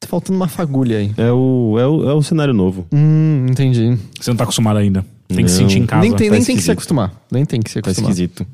Tá 0.00 0.08
faltando 0.08 0.38
uma 0.38 0.48
fagulha 0.48 0.96
aí. 0.96 1.12
É 1.18 1.30
o, 1.30 1.76
é 1.78 1.86
o, 1.86 2.08
é 2.10 2.14
o 2.14 2.22
cenário 2.22 2.54
novo. 2.54 2.86
Hum, 2.90 3.44
entendi. 3.50 3.98
Você 4.18 4.30
não 4.30 4.36
tá 4.36 4.44
acostumado 4.44 4.78
ainda. 4.78 5.04
Tem 5.28 5.44
que 5.44 5.50
se 5.50 5.60
Não. 5.62 5.68
sentir 5.68 5.82
em 5.82 5.86
casa. 5.86 6.00
nem 6.02 6.10
tem, 6.12 6.28
tá 6.28 6.34
nem 6.36 6.40
tem 6.40 6.40
que 6.40 6.44
se 6.46 6.50
esquisito. 6.52 6.72
acostumar. 6.72 7.12
Nem 7.30 7.44
tem 7.44 7.60
que 7.60 7.70
se 7.70 7.80
Tá 7.82 7.90
acostumar. 7.90 8.10
esquisito. 8.10 8.46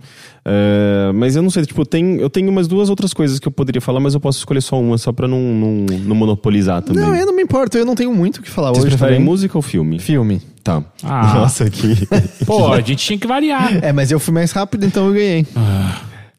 É, 0.44 1.10
mas 1.14 1.34
eu 1.36 1.42
não 1.42 1.48
sei, 1.48 1.64
tipo, 1.64 1.86
tem, 1.86 2.16
eu 2.16 2.28
tenho 2.28 2.50
umas 2.50 2.66
duas 2.68 2.90
outras 2.90 3.14
coisas 3.14 3.38
que 3.38 3.46
eu 3.48 3.52
poderia 3.52 3.80
falar, 3.80 3.98
mas 4.00 4.12
eu 4.12 4.20
posso 4.20 4.38
escolher 4.38 4.60
só 4.60 4.78
uma, 4.78 4.98
só 4.98 5.10
pra 5.12 5.26
não, 5.28 5.40
não, 5.40 5.86
não 6.04 6.14
monopolizar 6.16 6.82
também. 6.82 7.02
Não, 7.02 7.14
eu 7.14 7.24
não 7.26 7.34
me 7.34 7.42
importo, 7.42 7.78
eu 7.78 7.86
não 7.86 7.94
tenho 7.94 8.12
muito 8.12 8.38
o 8.38 8.42
que 8.42 8.50
falar 8.50 8.70
Vocês 8.70 8.84
hoje. 8.84 8.96
preferem 8.96 9.18
também. 9.18 9.24
música 9.30 9.56
ou 9.56 9.62
filme? 9.62 9.98
Filme. 10.00 10.42
Tá. 10.64 10.82
Ah. 11.04 11.34
Nossa, 11.38 11.70
que. 11.70 12.06
Pô, 12.44 12.72
a 12.72 12.80
gente 12.80 12.96
tinha 12.96 13.18
que 13.18 13.26
variar. 13.26 13.82
É, 13.84 13.92
mas 13.92 14.10
eu 14.10 14.18
fui 14.20 14.34
mais 14.34 14.50
rápido, 14.50 14.84
então 14.84 15.06
eu 15.06 15.14
ganhei. 15.14 15.46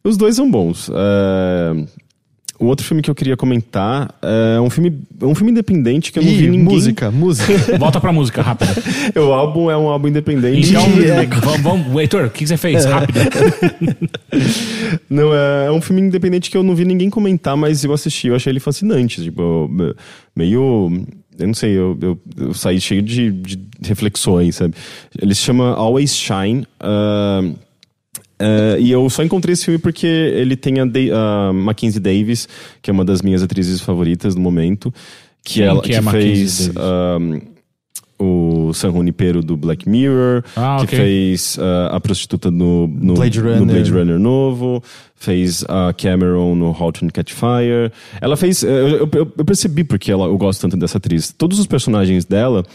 Os 0.04 0.18
dois 0.18 0.36
são 0.36 0.50
bons. 0.52 0.90
É, 0.94 1.86
o 2.60 2.66
outro 2.66 2.86
filme 2.86 3.02
que 3.04 3.10
eu 3.10 3.16
queria 3.16 3.38
comentar 3.38 4.14
é 4.22 4.60
um 4.60 4.70
filme, 4.70 5.00
um 5.22 5.36
filme 5.36 5.52
independente 5.52 6.12
que 6.12 6.20
eu 6.20 6.24
não 6.24 6.30
vi 6.32 6.46
Ih, 6.46 6.50
ninguém. 6.50 6.64
música, 6.64 7.12
música. 7.12 7.54
Volta 7.78 8.00
pra 8.02 8.12
música, 8.12 8.42
rápido. 8.42 8.70
o 9.16 9.32
álbum 9.34 9.70
é 9.70 9.78
um 9.78 9.88
álbum 9.90 10.08
independente. 10.08 10.70
Então, 10.70 10.84
É. 11.04 11.26
vamos, 11.42 11.62
vamos, 11.62 12.00
Heitor, 12.02 12.26
o 12.26 12.30
que 12.30 12.40
que 12.40 12.48
você 12.48 12.58
fez? 12.58 12.86
Rápido. 12.86 13.20
Não, 15.10 15.34
é, 15.34 15.68
é 15.68 15.72
um 15.72 15.82
filme 15.82 16.02
independente 16.02 16.50
que 16.50 16.58
eu 16.58 16.64
não 16.64 16.76
vi 16.76 16.86
ninguém 16.86 17.10
comentar, 17.10 17.56
mas 17.58 17.84
eu 17.84 17.94
assisti, 17.94 18.28
eu 18.28 18.36
achei 18.36 18.52
ele 18.52 18.60
fascinante. 18.60 19.22
Tipo, 19.24 19.68
me- 19.70 19.94
meio. 20.36 20.92
Eu 21.40 21.46
não 21.48 21.54
sei, 21.54 21.78
eu, 21.78 21.98
eu, 22.02 22.20
eu 22.38 22.54
saí 22.54 22.82
cheio 22.82 23.02
de, 23.02 23.32
de 23.32 23.60
reflexões, 23.84 24.56
sabe? 24.56 24.74
Ele 25.22 25.36
se 25.36 25.42
chama 25.42 25.76
Always 25.76 26.16
Shine. 26.16 26.66
ah, 26.80 27.42
ah, 28.40 28.78
e 28.80 28.92
eu 28.92 29.10
só 29.10 29.24
encontrei 29.24 29.54
esse 29.54 29.66
filme 29.66 29.78
porque 29.80 30.06
ele 30.08 30.56
tem 30.56 30.80
a, 30.80 30.86
Da- 30.86 31.50
a 31.50 31.54
Mackenzie 31.54 32.00
Davis, 32.00 32.48
que 32.82 32.90
é 32.90 32.94
uma 32.94 33.06
das 33.06 33.22
minhas 33.22 33.42
atrizes 33.44 33.82
favoritas 33.82 34.36
no 34.36 34.42
momento. 34.42 34.94
Que 35.44 35.56
Quem 35.56 35.64
ela 35.64 35.82
que 35.82 35.90
que, 35.90 35.96
é 35.96 36.02
fez 36.02 36.72
ah, 36.76 37.18
o 38.20 38.72
San 38.74 38.92
Junipero 38.92 39.44
do 39.44 39.56
Black 39.56 39.88
Mirror, 39.88 40.44
Ah, 40.56 40.78
que 40.80 40.86
ok. 40.86 41.00
fez 41.00 41.58
ah, 41.60 41.96
a 41.96 42.00
prostituta 42.00 42.50
no, 42.50 42.88
no, 42.88 43.14
Blade 43.14 43.40
no 43.42 43.50
Runner. 43.54 43.66
Blade 43.76 43.92
Runner 43.92 44.20
novo, 44.20 44.84
fez 45.16 45.64
a 45.70 45.94
Cameron 45.94 46.56
no 46.56 46.76
Halt 46.78 47.04
and 47.06 47.10
Catch 47.10 47.34
Fire. 47.34 47.92
Ela 48.20 48.36
fez. 48.36 48.64
Eu, 48.64 48.70
eu, 48.70 49.10
eu- 49.14 49.34
eu 49.38 49.46
percebi 49.46 49.84
porque 49.84 50.12
ela, 50.12 50.26
eu 50.26 50.38
gosto 50.38 50.60
tanto 50.62 50.76
dessa 50.76 50.98
atriz. 50.98 51.32
Todos 51.32 51.60
os 51.60 51.68
personagens 51.68 52.26
dela 52.26 52.66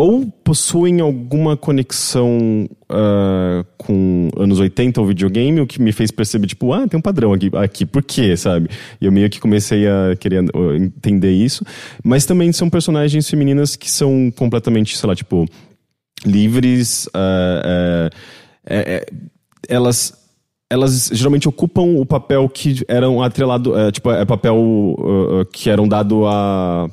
ou 0.00 0.26
possuem 0.42 0.98
alguma 1.00 1.58
conexão 1.58 2.66
ah, 2.88 3.62
com 3.76 4.30
anos 4.34 4.58
80 4.58 4.98
ou 4.98 5.06
videogame, 5.06 5.60
o 5.60 5.66
que 5.66 5.78
me 5.80 5.92
fez 5.92 6.10
perceber, 6.10 6.46
tipo, 6.46 6.72
ah, 6.72 6.88
tem 6.88 6.98
um 6.98 7.02
padrão 7.02 7.34
aqui, 7.34 7.50
aqui 7.54 7.84
por 7.84 8.02
quê, 8.02 8.34
sabe? 8.34 8.70
E 8.98 9.04
eu 9.04 9.12
meio 9.12 9.28
que 9.28 9.38
comecei 9.38 9.86
a 9.86 10.16
querer 10.18 10.42
entender 10.74 11.32
isso. 11.32 11.62
Mas 12.02 12.24
também 12.24 12.50
são 12.50 12.70
personagens 12.70 13.28
femininas 13.28 13.76
que 13.76 13.90
são 13.90 14.32
completamente, 14.34 14.96
sei 14.96 15.06
lá, 15.06 15.14
tipo, 15.14 15.44
livres, 16.24 17.06
ah, 17.12 17.62
ah, 17.62 18.10
é- 18.66 18.94
é- 18.94 19.06
elas 19.68 20.18
elas 20.72 21.10
geralmente 21.12 21.48
ocupam 21.48 21.82
o 21.82 22.06
papel 22.06 22.48
que 22.48 22.84
eram 22.86 23.20
atrelado, 23.20 23.76
é, 23.76 23.90
tipo, 23.90 24.08
é 24.12 24.24
papel 24.24 24.56
uh, 24.56 25.40
uh, 25.40 25.46
que 25.46 25.68
eram 25.68 25.88
dado 25.88 26.24
a- 26.28 26.88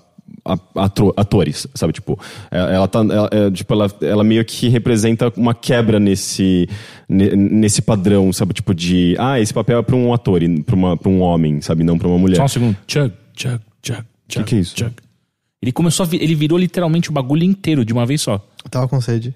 atro- 0.75 1.13
atores, 1.17 1.67
sabe? 1.75 1.93
Tipo, 1.93 2.19
é- 2.51 2.75
ela 2.75 2.87
tá, 2.87 2.99
ela, 2.99 3.29
é, 3.31 3.51
tipo, 3.51 3.73
ela, 3.73 3.91
ela 4.01 4.23
meio 4.23 4.43
que 4.45 4.67
representa 4.69 5.31
uma 5.35 5.53
quebra 5.53 5.99
nesse, 5.99 6.67
ne- 7.09 7.35
nesse 7.35 7.81
padrão, 7.81 8.31
sabe? 8.31 8.53
Tipo 8.53 8.73
de, 8.73 9.15
ah, 9.19 9.39
esse 9.39 9.53
papel 9.53 9.79
é 9.79 9.81
para 9.81 9.95
um 9.95 10.13
ator 10.13 10.41
e 10.43 10.61
para 10.63 10.75
uma, 10.75 10.95
pra 10.97 11.09
um 11.09 11.21
homem, 11.21 11.61
sabe? 11.61 11.83
Não 11.83 11.97
para 11.97 12.07
uma 12.07 12.17
mulher. 12.17 12.37
Só 12.37 12.45
um 12.45 12.47
segundo. 12.47 12.77
Chug, 12.87 13.13
chug, 13.35 13.59
chug, 13.83 14.03
chug. 14.29 14.45
que 14.45 14.55
é 14.55 14.59
isso? 14.59 14.75
chug. 14.77 14.93
Ele 15.61 15.71
começou 15.71 16.05
a 16.05 16.09
ele 16.15 16.35
virou 16.35 16.57
literalmente 16.57 17.09
o 17.09 17.13
bagulho 17.13 17.43
inteiro 17.43 17.83
de 17.83 17.91
uma 17.91 18.05
vez 18.05 18.21
só. 18.21 18.35
Eu 18.63 18.69
tava 18.69 18.87
com 18.87 19.01
sede. 19.01 19.33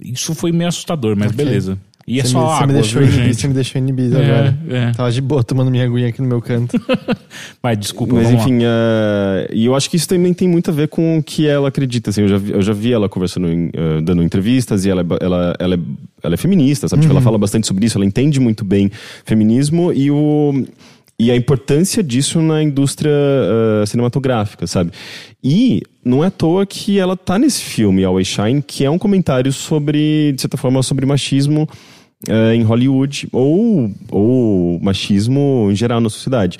Isso 0.00 0.34
foi 0.34 0.52
meio 0.52 0.68
assustador, 0.68 1.16
mas 1.16 1.32
Ok. 1.32 1.44
beleza. 1.44 1.78
E 2.06 2.20
é 2.20 2.22
Você 2.22 2.28
só 2.28 2.38
me, 2.38 2.46
você 2.46 2.52
água, 2.54 2.66
me 2.66 2.72
deixou 2.74 3.02
viu, 3.02 3.34
você 3.34 3.48
me 3.48 3.54
deixou 3.54 3.78
inibido 3.80 4.18
É, 4.18 4.24
agora. 4.24 4.58
é. 4.68 4.90
Tava 4.92 5.10
de 5.10 5.20
boa 5.22 5.42
tomando 5.42 5.70
minha 5.70 5.84
aguinha 5.84 6.08
aqui 6.08 6.20
no 6.20 6.28
meu 6.28 6.40
canto. 6.42 6.78
Vai, 7.62 7.74
desculpa, 7.74 8.14
Mas 8.14 8.30
enfim, 8.30 8.58
eh, 8.62 9.50
e 9.54 9.64
eu 9.64 9.74
acho 9.74 9.88
que 9.88 9.96
isso 9.96 10.06
também 10.06 10.34
tem 10.34 10.46
muito 10.46 10.70
a 10.70 10.74
ver 10.74 10.88
com 10.88 11.18
o 11.18 11.22
que 11.22 11.46
ela 11.46 11.68
acredita. 11.68 12.10
Assim, 12.10 12.20
eu, 12.22 12.28
já 12.28 12.36
vi, 12.36 12.52
eu 12.52 12.60
já 12.60 12.74
vi 12.74 12.92
ela 12.92 13.08
conversando, 13.08 13.48
em, 13.48 13.70
eh, 13.72 14.00
dando 14.02 14.22
entrevistas 14.22 14.84
e 14.84 14.90
ela, 14.90 15.00
é 15.00 15.24
ela, 15.24 15.54
ela, 15.58 15.74
é, 15.76 15.78
ela 16.22 16.34
é 16.34 16.36
feminista, 16.36 16.88
sabe? 16.88 17.02
Tipo, 17.02 17.14
ela 17.14 17.22
fala 17.22 17.38
bastante 17.38 17.66
sobre 17.66 17.86
isso, 17.86 17.96
ela 17.96 18.04
entende 18.04 18.38
muito 18.38 18.64
bem 18.64 18.90
feminismo 19.24 19.90
e 19.92 20.10
o. 20.10 20.64
E 21.16 21.30
a 21.30 21.36
importância 21.36 22.02
disso 22.02 22.42
na 22.42 22.60
indústria 22.60 23.08
eh, 23.08 23.86
cinematográfica, 23.86 24.66
sabe? 24.66 24.90
E 25.42 25.80
não 26.04 26.24
é 26.24 26.26
à 26.26 26.30
toa 26.30 26.66
que 26.66 26.98
ela 26.98 27.16
tá 27.16 27.38
nesse 27.38 27.62
filme, 27.62 28.02
Always 28.04 28.26
Shine, 28.26 28.60
que 28.60 28.84
é 28.84 28.90
um 28.90 28.98
comentário 28.98 29.52
sobre, 29.52 30.32
de 30.32 30.40
certa 30.40 30.56
forma, 30.56 30.82
sobre 30.82 31.06
machismo 31.06 31.68
eh, 32.28 32.54
em 32.54 32.62
Hollywood 32.62 33.28
ou, 33.32 33.90
ou 34.10 34.80
machismo 34.80 35.68
em 35.70 35.74
geral 35.74 36.00
na 36.00 36.08
sociedade. 36.08 36.58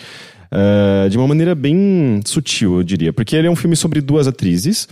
Eh, 0.50 1.08
de 1.08 1.18
uma 1.18 1.26
maneira 1.26 1.54
bem 1.54 2.20
sutil, 2.24 2.76
eu 2.76 2.82
diria. 2.84 3.12
Porque 3.12 3.34
ele 3.34 3.48
é 3.48 3.50
um 3.50 3.56
filme 3.56 3.74
sobre 3.74 4.00
duas 4.00 4.28
atrizes. 4.28 4.88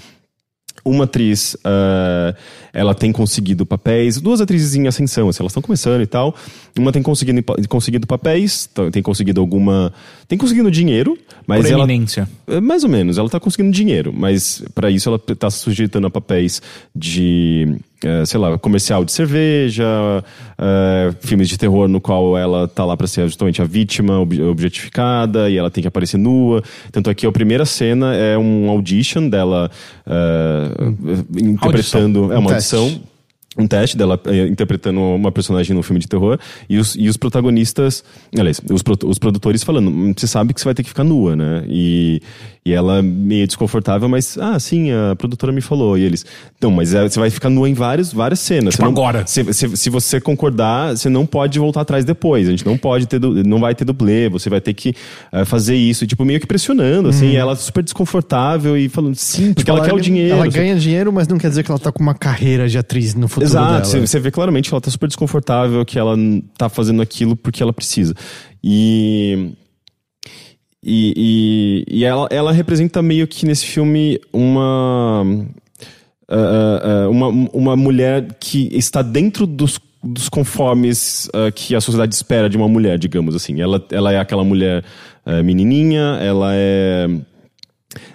Uma 0.84 1.04
atriz, 1.04 1.56
eh, 1.64 2.34
ela 2.72 2.92
tem 2.92 3.12
conseguido 3.12 3.64
papéis, 3.64 4.20
duas 4.20 4.40
atrizes 4.40 4.74
em 4.74 4.88
ascensão, 4.88 5.28
assim, 5.28 5.40
elas 5.40 5.52
estão 5.52 5.62
começando 5.62 6.02
e 6.02 6.06
tal. 6.06 6.34
Uma 6.76 6.90
tem 6.90 7.00
conseguido, 7.00 7.40
conseguido 7.68 8.04
papéis, 8.04 8.68
tem 8.90 9.00
conseguido 9.00 9.40
alguma. 9.40 9.92
Tem 10.26 10.36
conseguido 10.36 10.68
dinheiro, 10.72 11.16
mas 11.46 11.66
ela. 11.66 11.84
Proeminência. 11.84 12.28
É, 12.48 12.60
Mais 12.60 12.82
ou 12.82 12.90
menos, 12.90 13.16
ela 13.16 13.28
tá 13.28 13.38
conseguindo 13.38 13.70
dinheiro, 13.70 14.12
mas 14.12 14.64
para 14.74 14.90
isso 14.90 15.08
ela 15.08 15.18
tá 15.20 15.48
se 15.48 15.58
sujeitando 15.58 16.08
a 16.08 16.10
papéis 16.10 16.60
de, 16.96 17.76
eh, 18.04 18.24
sei 18.26 18.38
lá, 18.40 18.56
comercial 18.58 19.04
de 19.04 19.12
cerveja, 19.12 19.84
eh, 20.58 21.14
filmes 21.20 21.48
de 21.48 21.56
terror 21.58 21.88
no 21.88 22.00
qual 22.00 22.36
ela 22.36 22.66
tá 22.68 22.84
lá 22.84 22.96
para 22.96 23.06
ser 23.06 23.26
justamente 23.26 23.60
a 23.62 23.64
vítima 23.64 24.18
ob- 24.20 24.40
objetificada 24.42 25.48
e 25.50 25.56
ela 25.56 25.70
tem 25.70 25.82
que 25.82 25.88
aparecer 25.88 26.16
nua. 26.18 26.62
Tanto 26.90 27.10
é 27.10 27.14
que 27.14 27.26
a 27.26 27.32
primeira 27.32 27.64
cena 27.64 28.14
é 28.14 28.36
um 28.38 28.68
audition 28.70 29.28
dela 29.28 29.70
eh, 30.06 30.92
interpretando. 31.38 32.32
É 32.32 32.38
uma 32.38 32.50
Um 32.50 32.52
audição 32.54 33.00
um 33.58 33.66
teste 33.66 33.96
dela 33.96 34.18
eh, 34.26 34.46
interpretando 34.46 34.98
uma 35.00 35.30
personagem 35.30 35.76
no 35.76 35.82
filme 35.82 36.00
de 36.00 36.08
terror 36.08 36.38
e 36.70 36.78
os, 36.78 36.94
e 36.96 37.08
os 37.08 37.16
protagonistas, 37.18 38.02
aliás, 38.38 38.60
os, 38.70 38.82
pro- 38.82 38.96
os 39.08 39.18
produtores 39.18 39.62
falando, 39.62 39.90
"Hum, 39.90 40.14
você 40.16 40.26
sabe 40.26 40.54
que 40.54 40.60
você 40.60 40.64
vai 40.64 40.74
ter 40.74 40.82
que 40.82 40.88
ficar 40.88 41.04
nua, 41.04 41.36
né? 41.36 41.64
E, 41.68 42.20
e 42.64 42.72
ela 42.72 43.02
meio 43.02 43.46
desconfortável, 43.46 44.08
mas, 44.08 44.38
ah, 44.38 44.58
sim, 44.58 44.90
a 44.92 45.14
produtora 45.16 45.52
me 45.52 45.60
falou. 45.60 45.98
E 45.98 46.02
eles, 46.02 46.24
não, 46.60 46.70
mas 46.70 46.94
é, 46.94 47.02
você 47.08 47.18
vai 47.18 47.28
ficar 47.28 47.50
nua 47.50 47.68
em 47.68 47.74
várias, 47.74 48.12
várias 48.12 48.40
cenas. 48.40 48.74
Tipo 48.74 48.84
não- 48.84 48.92
agora. 48.92 49.24
Se, 49.26 49.52
se, 49.52 49.76
se 49.76 49.90
você 49.90 50.20
concordar, 50.20 50.96
você 50.96 51.08
não 51.10 51.26
pode 51.26 51.58
voltar 51.58 51.80
atrás 51.82 52.04
depois. 52.04 52.46
A 52.48 52.50
gente 52.52 52.64
não 52.64 52.78
pode 52.78 53.06
ter, 53.06 53.20
não 53.20 53.60
vai 53.60 53.74
ter 53.74 53.84
dublê, 53.84 54.28
você 54.28 54.48
vai 54.48 54.60
ter 54.60 54.72
que 54.74 54.94
eh, 55.32 55.44
fazer 55.44 55.74
isso. 55.74 56.06
Tipo, 56.06 56.24
meio 56.24 56.38
que 56.40 56.46
pressionando, 56.46 57.08
assim, 57.08 57.34
ela 57.36 57.54
super 57.56 57.82
desconfortável 57.82 58.76
e 58.78 58.88
falando, 58.88 59.14
sim, 59.16 59.48
porque 59.52 59.62
Tipo, 59.62 59.76
ela, 59.78 59.84
quer 59.88 59.94
o 59.94 60.00
dinheiro. 60.00 60.34
Ela 60.36 60.46
ganha 60.48 60.76
dinheiro, 60.76 61.12
mas 61.12 61.26
não 61.28 61.38
quer 61.38 61.48
dizer 61.48 61.62
que 61.64 61.70
ela 61.70 61.78
tá 61.80 61.90
com 61.92 62.02
uma 62.02 62.14
carreira 62.14 62.68
de 62.68 62.78
atriz 62.78 63.14
no 63.14 63.26
futuro 63.28 63.41
Exato, 63.42 63.72
dela. 63.72 63.84
você, 63.84 64.00
você 64.00 64.20
vê 64.20 64.30
claramente 64.30 64.68
que 64.68 64.74
ela 64.74 64.80
tá 64.80 64.90
super 64.90 65.06
desconfortável, 65.06 65.84
que 65.84 65.98
ela 65.98 66.16
tá 66.56 66.68
fazendo 66.68 67.02
aquilo 67.02 67.36
porque 67.36 67.62
ela 67.62 67.72
precisa. 67.72 68.14
E. 68.62 69.52
E, 70.84 71.84
e, 71.88 71.98
e 71.98 72.04
ela, 72.04 72.26
ela 72.28 72.50
representa 72.50 73.00
meio 73.00 73.28
que 73.28 73.46
nesse 73.46 73.66
filme 73.66 74.20
uma. 74.32 75.22
ah, 76.28 77.04
ah, 77.04 77.08
uma, 77.08 77.28
uma 77.52 77.76
mulher 77.76 78.36
que 78.40 78.68
está 78.72 79.00
dentro 79.00 79.46
dos, 79.46 79.78
dos 80.02 80.28
conformes 80.28 81.28
ah, 81.32 81.52
que 81.52 81.76
a 81.76 81.80
sociedade 81.80 82.14
espera 82.14 82.50
de 82.50 82.56
uma 82.56 82.66
mulher, 82.66 82.98
digamos 82.98 83.36
assim. 83.36 83.60
Ela, 83.60 83.84
ela 83.92 84.12
é 84.12 84.18
aquela 84.18 84.42
mulher 84.42 84.84
ah, 85.24 85.40
menininha, 85.42 86.18
ela 86.20 86.50
é 86.52 87.06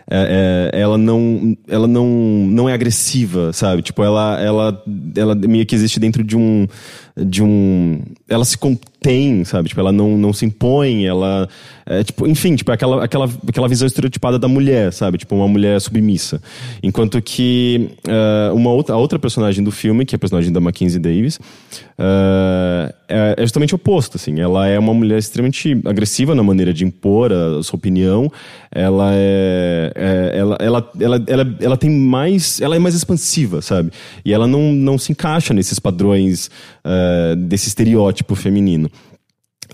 é, 0.10 0.72
é, 0.74 0.80
ela 0.80 0.98
não 0.98 1.58
ela 1.67 1.88
não 1.88 2.08
não 2.08 2.70
é 2.70 2.74
agressiva 2.74 3.52
sabe? 3.52 3.82
Tipo 3.82 4.04
ela 4.04 4.39
ela 4.41 4.84
ela 5.15 5.36
meio 5.36 5.65
que 5.65 5.76
existe 5.76 6.00
dentro 6.00 6.24
de 6.24 6.38
um 6.38 6.65
de 7.17 7.43
um 7.43 8.02
ela 8.30 8.46
se 8.46 8.58
contém 8.58 9.43
sabe? 9.43 9.67
Tipo 9.67 9.82
ela 9.82 9.91
não, 9.91 10.17
não 10.17 10.32
se 10.32 10.46
impõe 10.46 11.06
ela 11.06 11.50
é, 11.86 12.04
tipo 12.06 12.26
enfim 12.26 12.56
tipo 12.56 12.72
aquela 12.72 13.04
aquela 13.04 13.30
aquela 13.48 13.67
visão 13.67 13.86
estereotipada 13.86 14.39
da 14.39 14.48
mulher 14.48 14.93
sabe? 14.93 15.17
Tipo 15.17 15.36
uma 15.36 15.48
mulher 15.48 15.82
submissa. 15.82 16.41
Enquanto 16.82 17.22
que 17.22 17.89
é, 18.08 18.52
uma 18.54 18.72
outra 18.72 18.96
a 18.96 18.98
outra 18.98 19.20
personagem 19.20 19.62
do 19.62 19.72
filme 19.72 20.06
que 20.06 20.15
é 20.15 20.17
a 20.17 20.20
personagem 20.20 20.54
da 20.54 20.62
Mackenzie 20.62 21.00
Davis 21.00 21.38
é, 22.00 23.36
é 23.38 23.41
justamente 23.41 23.74
o 23.74 23.78
oposto 23.78 24.15
assim. 24.17 24.39
Ela 24.39 24.67
é 24.67 24.80
uma 24.80 24.93
mulher 24.93 25.17
extremamente 25.17 25.82
agressiva 25.86 26.34
na 26.34 26.43
maneira 26.43 26.74
de 26.74 26.86
impor 26.86 27.34
a 27.34 27.62
sua 27.63 27.78
opinião. 27.78 28.32
Ela 28.72 29.12
é, 29.13 29.91
é- 29.98 30.38
ela, 30.38 30.58
ela, 30.60 30.92
ela, 31.00 31.24
ela, 31.28 31.56
ela 31.60 31.78
tem 31.78 31.90
mais 31.90 32.62
ela 32.62 32.76
é 32.76 32.80
mais 32.80 32.96
expansiva 32.96 33.62
sabe? 33.62 33.92
E 34.24 34.34
ela 34.34 34.48
não, 34.48 34.72
não 34.74 34.98
se 34.98 35.12
encaixa 35.12 35.54
nesses 35.54 35.80
padrões 35.80 36.50
eh, 36.84 37.36
desse 37.36 37.68
estereótipo 37.68 38.36
feminino. 38.36 38.90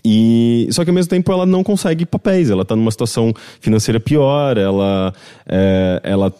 E 0.04 0.68
só 0.72 0.84
que 0.84 0.90
ao 0.90 0.94
mesmo 0.94 1.10
tempo 1.10 1.32
ela 1.32 1.46
não 1.46 1.64
consegue 1.64 2.06
papéis. 2.06 2.50
Ela 2.50 2.66
tá 2.66 2.76
numa 2.76 2.92
situação 2.92 3.34
financeira 3.62 4.00
pior 4.00 4.58
ela 4.58 5.14
é, 5.48 6.02
ela 6.04 6.34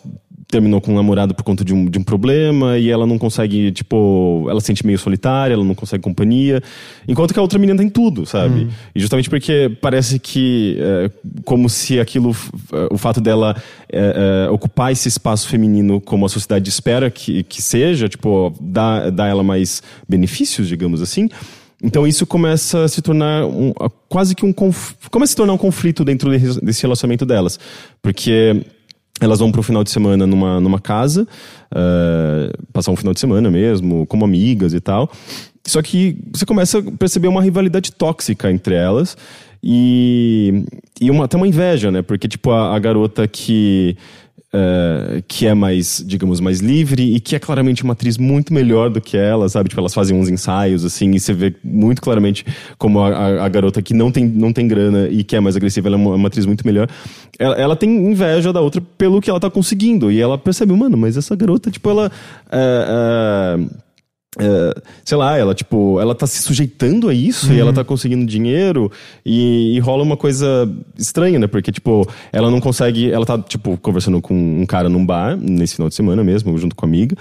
terminou 0.53 0.79
com 0.79 0.91
um 0.93 0.95
namorado 0.95 1.33
por 1.35 1.43
conta 1.43 1.63
de 1.65 1.73
um, 1.73 1.85
de 1.85 1.99
um 1.99 2.03
problema 2.03 2.77
e 2.77 2.89
ela 2.89 3.05
não 3.05 3.17
consegue, 3.17 3.71
tipo, 3.71 4.45
ela 4.49 4.59
se 4.61 4.67
sente 4.67 4.85
meio 4.85 4.97
solitária, 4.97 5.53
ela 5.53 5.63
não 5.63 5.75
consegue 5.75 6.01
companhia, 6.03 6.61
enquanto 7.07 7.33
que 7.33 7.39
a 7.39 7.41
outra 7.41 7.59
menina 7.59 7.77
tem 7.77 7.89
tudo, 7.89 8.25
sabe? 8.25 8.67
E 8.95 8.99
justamente 8.99 9.29
porque 9.29 9.69
parece 9.81 10.17
que, 10.19 10.77
é, 10.79 11.11
como 11.43 11.69
se 11.69 11.99
aquilo, 11.99 12.31
f- 12.33 12.51
o 12.91 12.97
fato 12.97 13.19
dela 13.19 13.55
é, 13.91 14.45
é, 14.47 14.49
ocupar 14.49 14.91
esse 14.91 15.07
espaço 15.07 15.47
feminino 15.47 15.99
como 15.99 16.25
a 16.25 16.29
sociedade 16.29 16.69
espera 16.69 17.11
que, 17.11 17.43
que 17.43 17.61
seja, 17.61 18.07
tipo, 18.07 18.53
dá, 18.61 19.09
dá 19.09 19.27
ela 19.27 19.43
mais 19.43 19.81
benefícios, 20.07 20.67
digamos 20.67 21.01
assim, 21.01 21.27
Então 21.85 22.07
isso 22.07 22.25
começa 22.25 22.85
a 22.85 22.87
se 22.87 23.01
tornar 23.01 23.45
um, 23.45 23.73
quase 24.07 24.33
que 24.35 24.45
um 24.45 24.53
conf- 24.53 24.93
começa 25.11 25.31
a 25.31 25.33
se 25.33 25.35
tornar 25.35 25.51
um 25.53 25.57
conflito 25.57 26.05
dentro 26.05 26.31
de- 26.31 26.61
desse 26.61 26.81
relacionamento 26.83 27.25
delas, 27.25 27.59
porque 28.01 28.61
elas 29.21 29.39
vão 29.39 29.52
pro 29.52 29.63
final 29.63 29.84
de 29.84 29.91
semana 29.91 30.26
numa, 30.26 30.60
numa 30.60 30.80
casa, 30.80 31.28
eh, 31.73 32.54
passar 32.71 32.91
um 32.91 32.95
final 32.95 33.13
de 33.13 33.19
semana 33.19 33.49
mesmo, 33.49 34.06
como 34.08 34.26
amigas 34.26 34.73
e 34.73 34.80
tal. 34.80 35.12
Só 35.65 35.82
que 35.82 36.17
você 36.34 36.45
começa 36.45 36.80
a 36.80 36.91
perceber 36.97 37.28
uma 37.28 37.41
rivalidade 37.41 37.91
tóxica 37.91 38.52
entre 38.52 38.76
elas 38.76 39.15
e, 39.63 40.65
e 40.99 41.10
uma, 41.10 41.26
até 41.26 41.38
uma 41.38 41.47
inveja, 41.47 41.89
né? 41.89 42.02
Porque, 42.02 42.28
tipo, 42.28 42.52
a, 42.52 42.76
a 42.76 42.80
garota 42.80 43.28
que, 43.28 43.95
eh, 44.53 45.23
que 45.27 45.47
é 45.47 45.53
mais, 45.53 46.03
digamos, 46.05 46.39
mais 46.39 46.59
livre 46.59 47.15
e 47.15 47.19
que 47.19 47.35
é 47.35 47.39
claramente 47.39 47.83
uma 47.83 47.93
atriz 47.93 48.17
muito 48.17 48.53
melhor 48.53 48.89
do 48.89 49.01
que 49.01 49.17
ela, 49.17 49.49
sabe? 49.49 49.69
Tipo, 49.69 49.81
elas 49.81 49.93
fazem 49.93 50.15
uns 50.17 50.29
ensaios, 50.29 50.85
assim, 50.85 51.11
e 51.11 51.19
você 51.19 51.33
vê 51.33 51.55
muito 51.63 52.01
claramente 52.01 52.45
como 52.77 52.99
a, 53.01 53.09
a- 53.09 53.45
a 53.45 53.49
garota 53.49 53.81
que 53.81 53.93
não 53.93 54.11
tem, 54.11 54.25
não 54.25 54.53
tem 54.53 54.67
grana 54.67 55.07
e 55.09 55.23
que 55.23 55.35
é 55.35 55.39
mais 55.39 55.55
agressiva, 55.55 55.87
ela 55.87 55.95
é 55.95 55.99
uma, 55.99 56.15
uma 56.15 56.27
atriz 56.27 56.45
muito 56.45 56.65
melhor. 56.65 56.87
Ela, 57.39 57.55
ela 57.55 57.75
tem 57.75 57.89
inveja 57.89 58.53
da 58.53 58.61
outra 58.61 58.79
pelo 58.97 59.19
que 59.21 59.29
ela 59.29 59.39
tá 59.39 59.49
conseguindo. 59.49 60.11
E 60.11 60.19
ela 60.21 60.37
percebe, 60.37 60.71
mano, 60.73 60.95
mas 60.97 61.17
essa 61.17 61.35
garota, 61.35 61.71
tipo, 61.71 61.89
ela. 61.89 62.11
é, 62.51 63.57
é, 63.59 63.92
é, 64.39 64.82
sei 65.06 65.17
lá, 65.17 65.38
ela 65.38 65.54
tipo, 65.54 66.00
ela 66.00 66.15
tá 66.15 66.26
se 66.26 66.41
sujeitando 66.41 67.08
a 67.08 67.13
isso 67.13 67.52
e 67.54 67.60
ela 67.60 67.72
tá 67.72 67.84
conseguindo 67.84 68.26
dinheiro 68.26 68.91
e, 69.26 69.76
e 69.76 69.80
rola 69.80 70.04
uma 70.04 70.17
coisa 70.17 70.69
estranha, 70.98 71.38
né? 71.38 71.48
Porque, 71.48 71.72
tipo, 71.72 72.08
ela 72.32 72.50
não 72.50 72.60
consegue. 72.60 73.12
Ela 73.12 73.26
tá, 73.26 73.38
tipo, 73.38 73.78
conversando 73.78 74.22
com 74.22 74.34
um 74.34 74.65
cara 74.65 74.89
num 74.89 75.06
bar, 75.06 75.38
nesse 75.38 75.76
final 75.76 75.89
de 75.89 75.96
semana 75.96 76.24
mesmo, 76.24 76.58
junto 76.58 76.76
com 76.76 76.86
a 76.86 76.89
amiga. 76.89 77.15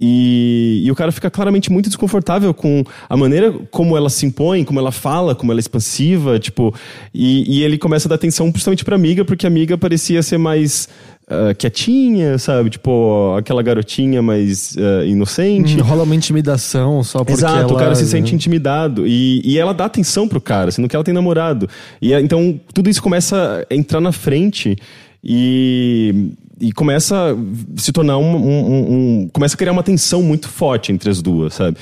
E, 0.00 0.82
e 0.84 0.90
o 0.90 0.94
cara 0.94 1.12
fica 1.12 1.30
claramente 1.30 1.70
muito 1.70 1.88
desconfortável 1.88 2.52
com 2.52 2.82
a 3.08 3.16
maneira 3.16 3.52
como 3.70 3.96
ela 3.96 4.10
se 4.10 4.26
impõe, 4.26 4.64
como 4.64 4.80
ela 4.80 4.90
fala, 4.90 5.36
como 5.36 5.52
ela 5.52 5.60
é 5.60 5.62
expansiva, 5.62 6.38
tipo, 6.38 6.74
e, 7.14 7.58
e 7.58 7.62
ele 7.62 7.78
começa 7.78 8.08
a 8.08 8.10
dar 8.10 8.16
atenção 8.16 8.50
principalmente 8.50 8.84
pra 8.84 8.96
amiga, 8.96 9.24
porque 9.24 9.46
a 9.46 9.48
amiga 9.48 9.78
parecia 9.78 10.20
ser 10.22 10.36
mais 10.36 10.88
ah, 11.28 11.54
quietinha, 11.54 12.38
sabe? 12.38 12.70
Tipo, 12.70 13.34
aquela 13.38 13.62
garotinha 13.62 14.20
mais 14.22 14.76
ah, 14.78 15.04
inocente. 15.04 15.80
Hum, 15.80 15.82
rola 15.84 16.02
uma 16.02 16.14
intimidação 16.14 17.02
só 17.02 17.18
porque 17.20 17.32
Exato, 17.32 17.56
ela... 17.56 17.72
o 17.72 17.76
cara 17.76 17.94
se 17.94 18.06
sente 18.06 18.34
intimidado. 18.34 19.06
E, 19.06 19.40
e 19.44 19.58
ela 19.58 19.72
dá 19.72 19.86
atenção 19.86 20.28
pro 20.28 20.40
cara, 20.40 20.70
sendo 20.70 20.88
que 20.88 20.94
ela 20.94 21.04
tem 21.04 21.14
namorado. 21.14 21.68
E 22.00 22.12
é- 22.12 22.20
então 22.20 22.58
tudo 22.72 22.90
isso 22.90 23.02
começa 23.02 23.66
a 23.70 23.74
entrar 23.74 24.00
na 24.00 24.12
frente 24.12 24.76
e, 25.22 26.30
e 26.60 26.72
começa 26.72 27.32
a 27.32 27.80
se 27.80 27.90
tornar 27.92 28.18
um, 28.18 28.36
um- 28.36 28.66
um- 28.66 28.92
um- 29.24 29.28
Começa 29.32 29.54
a 29.54 29.58
criar 29.58 29.72
uma 29.72 29.82
tensão 29.82 30.22
muito 30.22 30.48
forte 30.48 30.92
entre 30.92 31.08
as 31.10 31.22
duas, 31.22 31.54
sabe? 31.54 31.78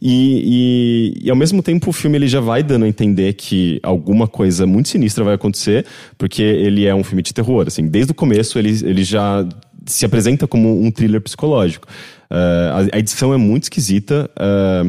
E, 0.00 1.14
e, 1.20 1.26
e, 1.26 1.30
ao 1.30 1.36
mesmo 1.36 1.62
tempo 1.62 1.90
o 1.90 1.92
filme 1.92 2.16
ele 2.16 2.28
já 2.28 2.40
vai 2.40 2.62
dando 2.62 2.84
a 2.84 2.88
entender 2.88 3.32
que 3.32 3.80
alguma 3.82 4.28
coisa 4.28 4.66
muito 4.66 4.88
sinistra 4.88 5.24
vai 5.24 5.34
acontecer, 5.34 5.84
porque 6.16 6.42
ele 6.42 6.86
é 6.86 6.94
um 6.94 7.02
filme 7.02 7.22
de 7.22 7.34
terror. 7.34 7.66
Assim, 7.66 7.86
desde 7.86 8.12
o 8.12 8.14
começo 8.14 8.58
ele, 8.58 8.70
ele 8.84 9.02
já 9.02 9.46
se 9.86 10.04
apresenta 10.04 10.46
como 10.46 10.80
um 10.80 10.90
thriller 10.90 11.20
psicológico. 11.20 11.88
Ah, 12.30 12.86
a, 12.92 12.96
a 12.96 12.98
edição 12.98 13.32
é 13.32 13.36
muito 13.36 13.64
esquisita. 13.64 14.30
ah, 14.36 14.86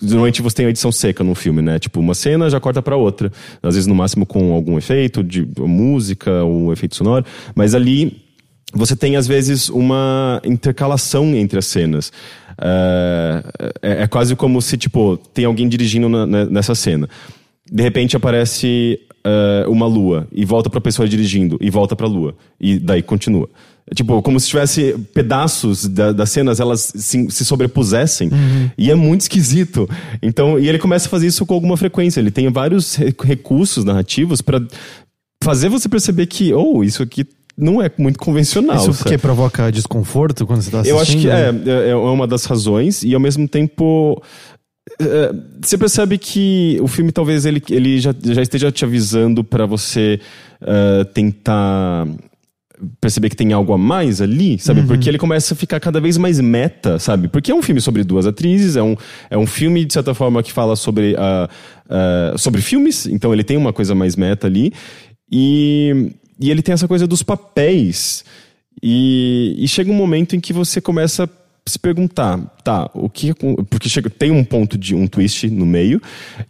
Normalmente 0.00 0.42
você 0.42 0.54
tem 0.54 0.66
a 0.66 0.68
edição 0.68 0.92
seca 0.92 1.24
no 1.24 1.34
filme, 1.34 1.62
né? 1.62 1.78
Tipo, 1.78 1.98
uma 1.98 2.14
cena 2.14 2.48
já 2.50 2.60
corta 2.60 2.80
pra 2.82 2.94
outra. 2.94 3.32
Às 3.62 3.74
vezes, 3.74 3.86
no 3.86 3.94
máximo, 3.94 4.26
com 4.26 4.52
algum 4.52 4.78
efeito 4.78 5.24
de 5.24 5.48
música 5.58 6.44
ou 6.44 6.72
efeito 6.72 6.94
sonoro. 6.94 7.24
Mas 7.54 7.74
ali 7.74 8.22
você 8.72 8.94
tem, 8.94 9.16
às 9.16 9.26
vezes, 9.26 9.68
uma 9.70 10.40
intercalação 10.44 11.34
entre 11.34 11.58
as 11.58 11.66
cenas. 11.66 12.12
É, 12.60 13.44
é- 13.82 14.02
é 14.02 14.06
quase 14.06 14.34
como 14.36 14.60
se, 14.60 14.76
tipo, 14.76 15.16
tem 15.32 15.44
alguém 15.44 15.68
dirigindo 15.68 16.08
na- 16.08 16.26
na- 16.26 16.44
nessa 16.46 16.74
cena. 16.74 17.08
De 17.70 17.82
repente 17.82 18.16
aparece 18.16 19.00
é, 19.24 19.66
uma 19.68 19.84
lua 19.86 20.26
e 20.32 20.44
volta 20.44 20.70
pra 20.70 20.80
pessoa 20.80 21.06
dirigindo 21.08 21.58
e 21.60 21.68
volta 21.70 21.94
pra 21.94 22.06
lua. 22.06 22.34
E 22.58 22.78
daí 22.78 23.02
continua. 23.02 23.48
É 23.90 23.94
Tipo, 23.94 24.22
como 24.22 24.38
se 24.38 24.48
tivesse 24.48 24.94
pedaços 25.12 25.86
da- 25.86 26.12
das 26.12 26.30
cenas, 26.30 26.60
elas 26.60 26.92
se, 26.94 27.30
se 27.30 27.44
sobrepusessem. 27.44 28.30
E 28.78 28.90
é 28.90 28.94
muito 28.94 29.22
esquisito. 29.22 29.88
Então, 30.22 30.58
e 30.58 30.68
ele 30.68 30.78
começa 30.78 31.08
a 31.08 31.10
fazer 31.10 31.26
isso 31.26 31.44
com 31.44 31.52
alguma 31.52 31.76
frequência. 31.76 32.20
Ele 32.20 32.30
tem 32.30 32.48
vários 32.50 32.94
re- 32.94 33.14
recursos 33.22 33.84
narrativos 33.84 34.40
pra 34.40 34.62
fazer 35.42 35.68
você 35.68 35.88
perceber 35.88 36.26
que, 36.26 36.54
oh, 36.54 36.82
isso 36.84 37.02
aqui 37.02 37.26
não 37.58 37.82
é 37.82 37.90
muito 37.98 38.18
convencional. 38.18 38.76
Isso 38.76 38.92
sabe? 38.92 38.98
porque 38.98 39.18
provoca 39.18 39.70
desconforto 39.72 40.46
quando 40.46 40.62
você 40.62 40.70
tá 40.70 40.80
assistindo? 40.80 40.96
Eu 40.96 41.02
acho 41.02 41.18
que 41.18 41.28
é, 41.28 41.88
é, 41.88 41.90
é 41.90 41.94
uma 41.94 42.26
das 42.26 42.44
razões, 42.44 43.02
e 43.02 43.12
ao 43.12 43.20
mesmo 43.20 43.48
tempo. 43.48 44.22
é, 45.00 45.32
Você 45.60 45.76
percebe 45.76 46.16
que 46.16 46.78
o 46.80 46.86
filme 46.86 47.10
talvez 47.10 47.44
ele, 47.44 47.60
ele 47.68 47.98
já, 47.98 48.14
já 48.22 48.40
esteja 48.40 48.70
te 48.70 48.84
avisando 48.84 49.42
pra 49.42 49.66
você 49.66 50.20
é, 50.62 51.04
tentar 51.04 52.06
perceber 53.00 53.28
que 53.28 53.34
tem 53.34 53.52
algo 53.52 53.72
a 53.72 53.78
mais 53.78 54.20
ali, 54.20 54.56
sabe? 54.58 54.82
Porque 54.84 55.08
ele 55.08 55.18
começa 55.18 55.52
a 55.52 55.56
ficar 55.56 55.80
cada 55.80 56.00
vez 56.00 56.16
mais 56.16 56.38
meta, 56.38 56.96
sabe? 57.00 57.26
Porque 57.26 57.50
é 57.50 57.54
um 57.54 57.60
filme 57.60 57.80
sobre 57.80 58.04
duas 58.04 58.24
atrizes, 58.24 58.76
é 58.76 58.82
um, 58.82 58.94
é 59.30 59.36
um 59.36 59.46
filme, 59.46 59.84
de 59.84 59.92
certa 59.92 60.14
forma, 60.14 60.40
que 60.44 60.52
fala 60.52 60.76
sobre, 60.76 61.16
ah, 61.18 61.48
ah, 61.90 62.34
sobre 62.36 62.60
filmes, 62.60 63.04
então 63.06 63.32
ele 63.32 63.42
tem 63.42 63.56
uma 63.56 63.72
coisa 63.72 63.96
mais 63.96 64.14
meta 64.14 64.46
ali. 64.46 64.72
E, 65.28 66.12
e 66.38 66.50
ele 66.50 66.62
tem 66.62 66.72
essa 66.72 66.88
coisa 66.88 67.06
dos 67.06 67.22
papéis. 67.22 68.24
E, 68.82 69.56
e 69.58 69.66
chega 69.66 69.90
um 69.90 69.94
momento 69.94 70.36
em 70.36 70.40
que 70.40 70.52
você 70.52 70.80
começa 70.80 71.24
a 71.24 71.28
se 71.70 71.78
perguntar, 71.78 72.38
tá, 72.64 72.90
o 72.94 73.10
que 73.10 73.30
acon- 73.30 73.56
porque 73.68 73.88
chega, 73.88 74.08
tem 74.08 74.30
um 74.30 74.44
ponto 74.44 74.78
de 74.78 74.94
um 74.94 75.06
twist 75.06 75.50
no 75.50 75.66
meio 75.66 76.00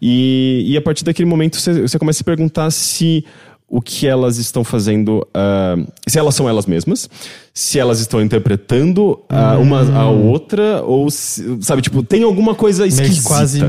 e, 0.00 0.64
e 0.66 0.76
a 0.76 0.82
partir 0.82 1.04
daquele 1.04 1.28
momento 1.28 1.56
você, 1.56 1.82
você 1.82 1.98
começa 1.98 2.18
a 2.18 2.20
se 2.20 2.24
perguntar 2.24 2.70
se 2.70 3.24
o 3.70 3.82
que 3.82 4.06
elas 4.06 4.38
estão 4.38 4.64
fazendo, 4.64 5.26
ah, 5.34 5.76
se 6.08 6.18
elas 6.18 6.34
são 6.34 6.48
elas 6.48 6.64
mesmas, 6.64 7.08
se 7.52 7.78
elas 7.78 8.00
estão 8.00 8.22
interpretando 8.22 9.20
ah, 9.28 9.58
uma 9.58 9.82
a 9.98 10.08
outra 10.08 10.82
ou 10.82 11.10
se- 11.10 11.58
sabe, 11.60 11.82
tipo, 11.82 12.02
tem 12.02 12.22
alguma 12.22 12.54
coisa 12.54 12.84
Meio 12.86 12.92
esquisita. 12.94 13.20
que 13.22 13.26
quase 13.28 13.60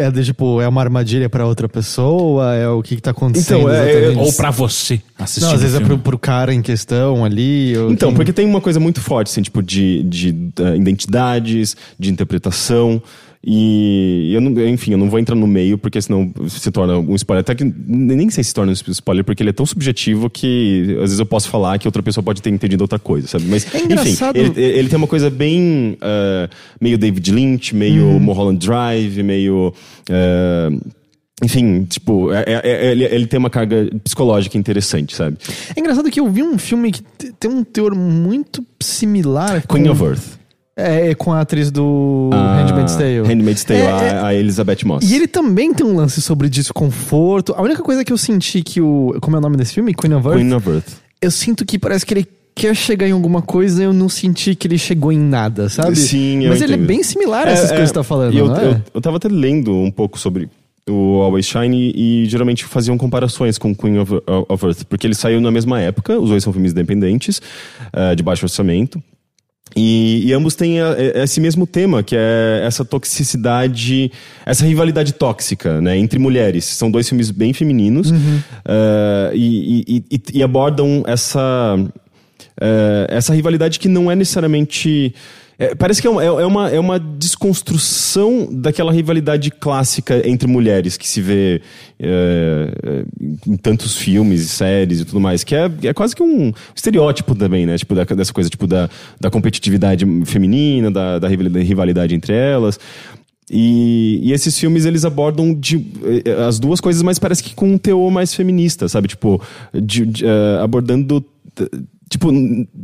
é, 0.00 0.10
de, 0.10 0.24
tipo, 0.24 0.60
é 0.60 0.68
uma 0.68 0.82
armadilha 0.82 1.28
pra 1.30 1.46
outra 1.46 1.68
pessoa, 1.68 2.54
é 2.54 2.68
o 2.68 2.82
que, 2.82 2.96
que 2.96 3.02
tá 3.02 3.12
acontecendo 3.12 3.60
Então, 3.60 3.70
é- 3.72 3.90
exatamente. 3.92 4.26
Ou 4.26 4.32
pra 4.34 4.50
você 4.50 5.00
assistindo 5.18 5.48
Não, 5.48 5.54
às 5.54 5.60
vezes 5.62 5.74
é 5.76 5.78
filme. 5.78 5.94
pro, 5.94 6.02
pro 6.02 6.18
cara 6.18 6.52
em 6.52 6.60
questão 6.60 7.24
ali. 7.24 7.72
Então, 7.90 8.10
quem- 8.10 8.16
porque 8.16 8.32
tem 8.34 8.44
uma 8.46 8.60
coisa 8.60 8.78
muito 8.78 9.00
forte, 9.00 9.30
assim, 9.30 9.40
tipo, 9.42 9.62
de, 9.62 10.02
de 10.02 10.34
eh, 10.60 10.76
identidades, 10.76 11.76
de 11.98 12.10
interpretação. 12.10 13.00
E 13.44 14.32
eu 14.34 14.40
não, 14.40 14.50
enfim, 14.66 14.92
eu 14.92 14.98
não 14.98 15.08
vou 15.08 15.18
entrar 15.20 15.36
no 15.36 15.46
meio, 15.46 15.78
porque 15.78 16.00
senão 16.02 16.32
se 16.48 16.70
torna 16.70 16.98
um 16.98 17.14
spoiler. 17.14 17.40
Até 17.42 17.54
que 17.54 17.64
nem 17.64 18.28
sei 18.30 18.42
se 18.42 18.52
torna 18.52 18.72
um 18.72 18.74
spoiler, 18.74 19.24
porque 19.24 19.42
ele 19.42 19.50
é 19.50 19.52
tão 19.52 19.64
subjetivo 19.66 20.28
que 20.28 20.94
às 20.96 21.02
vezes 21.02 21.18
eu 21.18 21.26
posso 21.26 21.48
falar 21.48 21.78
que 21.78 21.86
outra 21.86 22.02
pessoa 22.02 22.24
pode 22.24 22.42
ter 22.42 22.50
entendido 22.50 22.82
outra 22.82 22.98
coisa, 22.98 23.28
sabe? 23.28 23.44
Mas, 23.46 23.66
É 23.74 23.78
enfim, 23.78 24.16
ele, 24.34 24.60
ele 24.60 24.88
tem 24.88 24.96
uma 24.96 25.06
coisa 25.06 25.30
bem. 25.30 25.96
eh, 26.00 26.48
meio 26.80 26.98
David 26.98 27.30
Lynch, 27.32 27.74
meio 27.74 28.18
Mulholland 28.20 28.64
Drive, 28.66 29.22
meio. 29.22 29.72
eh, 30.08 30.70
enfim, 31.44 31.84
tipo, 31.84 32.32
é- 32.32 32.44
é- 32.46 32.60
é- 32.64 32.92
ele, 32.92 33.04
ele 33.04 33.26
tem 33.26 33.38
uma 33.38 33.50
carga 33.50 33.90
psicológica 34.02 34.56
interessante, 34.56 35.14
sabe? 35.14 35.36
É 35.76 35.78
engraçado 35.78 36.10
que 36.10 36.18
eu 36.18 36.30
vi 36.32 36.42
um 36.42 36.56
filme 36.56 36.90
que 36.90 37.02
te- 37.02 37.30
tem 37.38 37.50
um 37.50 37.62
teor 37.62 37.94
muito 37.94 38.64
similar 38.82 39.62
com, 39.66 39.76
Queen 39.76 39.88
of 39.90 40.02
Earth. 40.02 40.35
É, 40.78 41.14
com 41.14 41.32
a 41.32 41.40
atriz 41.40 41.70
do 41.70 42.28
Ah, 42.34 42.56
Handmaid's 42.62 42.96
Tale. 42.96 43.22
Handmaid's 43.26 43.64
Tale, 43.64 43.80
É, 43.80 43.90
a, 43.90 44.02
é- 44.02 44.22
a 44.26 44.34
Elizabeth 44.34 44.84
Moss. 44.84 45.10
E 45.10 45.14
ele 45.16 45.26
também 45.26 45.72
tem 45.72 45.86
um 45.86 45.96
lance 45.96 46.20
sobre 46.20 46.50
desconforto. 46.50 47.54
A 47.56 47.62
única 47.62 47.82
coisa 47.82 48.04
que 48.04 48.12
eu 48.12 48.18
senti 48.18 48.62
que 48.62 48.80
o. 48.80 49.16
Como 49.22 49.36
é 49.36 49.38
o 49.38 49.42
nome 49.42 49.56
desse 49.56 49.72
filme? 49.72 49.94
Queen 49.94 50.12
of 50.12 50.26
Earth? 50.28 50.38
Queen 50.38 50.52
of 50.52 50.68
Earth. 50.68 50.88
Eu 51.20 51.30
sinto 51.30 51.64
que 51.64 51.78
parece 51.78 52.04
que 52.04 52.12
ele 52.12 52.26
quer 52.54 52.74
chegar 52.76 53.08
em 53.08 53.12
alguma 53.12 53.40
coisa 53.40 53.82
e 53.82 53.84
eu 53.86 53.92
não 53.92 54.08
senti 54.08 54.54
que 54.54 54.66
ele 54.66 54.76
chegou 54.76 55.10
em 55.10 55.18
nada, 55.18 55.68
sabe? 55.70 55.96
Sim, 55.96 56.44
eu 56.44 56.50
Mas 56.50 56.60
ele 56.60 56.72
é 56.72 56.76
entendo. 56.76 56.86
bem 56.88 57.02
similar 57.02 57.46
a 57.46 57.50
essas 57.52 57.68
coisas 57.70 57.80
que 57.82 57.88
você 57.88 57.94
tá 57.94 58.02
falando, 58.04 58.34
eu, 58.36 58.46
não 58.46 58.56
é? 58.56 58.64
eu, 58.66 58.82
eu 58.94 59.00
tava 59.00 59.16
até 59.18 59.28
lendo 59.28 59.74
um 59.74 59.90
pouco 59.90 60.18
sobre 60.18 60.48
o 60.88 61.20
Always 61.20 61.46
Shine 61.46 61.92
e 61.94 62.24
geralmente 62.26 62.64
faziam 62.64 62.96
comparações 62.96 63.58
com 63.58 63.74
Queen 63.74 63.98
of, 63.98 64.10
of 64.48 64.64
Earth, 64.64 64.84
porque 64.88 65.06
ele 65.06 65.14
saiu 65.14 65.38
na 65.40 65.50
mesma 65.50 65.80
época, 65.80 66.18
os 66.18 66.30
dois 66.30 66.42
são 66.44 66.52
filmes 66.52 66.72
independentes, 66.72 67.42
eh, 67.92 68.14
de 68.14 68.22
baixo 68.22 68.44
orçamento. 68.46 69.02
E, 69.74 70.22
e 70.26 70.32
ambos 70.32 70.54
têm 70.54 70.80
a- 70.80 70.92
a- 70.92 71.22
esse 71.24 71.40
mesmo 71.40 71.66
tema, 71.66 72.02
que 72.02 72.14
é 72.16 72.62
essa 72.64 72.84
toxicidade, 72.84 74.10
essa 74.44 74.64
rivalidade 74.64 75.12
tóxica, 75.12 75.80
né, 75.80 75.98
entre 75.98 76.18
mulheres. 76.18 76.64
São 76.64 76.90
dois 76.90 77.08
filmes 77.08 77.30
bem 77.30 77.52
femininos 77.52 78.10
eh, 78.64 79.30
e, 79.34 79.84
e- 79.86 80.04
e- 80.16 80.22
e 80.38 80.42
abordam 80.42 81.02
essa 81.06 81.76
eh, 82.60 83.06
essa 83.10 83.34
rivalidade 83.34 83.78
que 83.78 83.88
não 83.88 84.10
é 84.10 84.14
necessariamente 84.16 85.14
é, 85.58 85.74
parece 85.74 86.02
que 86.02 86.06
é 86.06 86.10
uma, 86.10 86.22
é- 86.22 86.26
é 86.26 86.46
uma, 86.46 86.70
é 86.70 86.78
uma 86.78 86.98
desconstrução 87.00 88.46
daquela 88.50 88.92
rivalidade 88.92 89.50
clássica 89.50 90.20
entre 90.28 90.46
mulheres 90.46 90.98
que 90.98 91.08
se 91.08 91.20
vê 91.22 91.62
é, 91.98 92.72
é, 92.82 93.04
em 93.46 93.56
tantos 93.56 93.96
filmes 93.96 94.40
e 94.42 94.48
séries 94.48 95.00
e 95.00 95.04
tudo 95.04 95.20
mais, 95.20 95.42
que 95.44 95.54
é, 95.54 95.70
é 95.84 95.94
quase 95.94 96.14
que 96.14 96.22
um 96.22 96.52
estereótipo 96.74 97.34
também, 97.34 97.64
né? 97.66 97.76
Tipo, 97.78 97.94
da- 97.94 98.04
dessa 98.04 98.32
coisa 98.32 98.50
tipo, 98.50 98.66
da, 98.66 98.88
da 99.20 99.30
competitividade 99.30 100.04
feminina, 100.26 100.90
da, 100.90 101.18
da 101.18 101.28
rivalidade- 101.28 102.14
entre 102.14 102.32
elas. 102.34 102.78
E, 103.50 104.18
e 104.24 104.32
esses 104.32 104.58
filmes 104.58 104.84
eles 104.84 105.04
abordam 105.04 105.54
de, 105.54 105.76
eh, 106.24 106.44
as 106.48 106.58
duas 106.58 106.80
coisas, 106.80 107.00
mas 107.02 107.18
parece 107.18 107.44
que 107.44 107.54
com 107.54 107.74
um 107.74 107.78
teor 107.78 108.10
mais 108.10 108.34
feminista, 108.34 108.88
sabe? 108.88 109.06
Tipo, 109.08 109.40
de- 109.72 110.04
de, 110.06 110.24
eh, 110.26 110.58
abordando. 110.60 111.24
Tipo, 112.16 112.32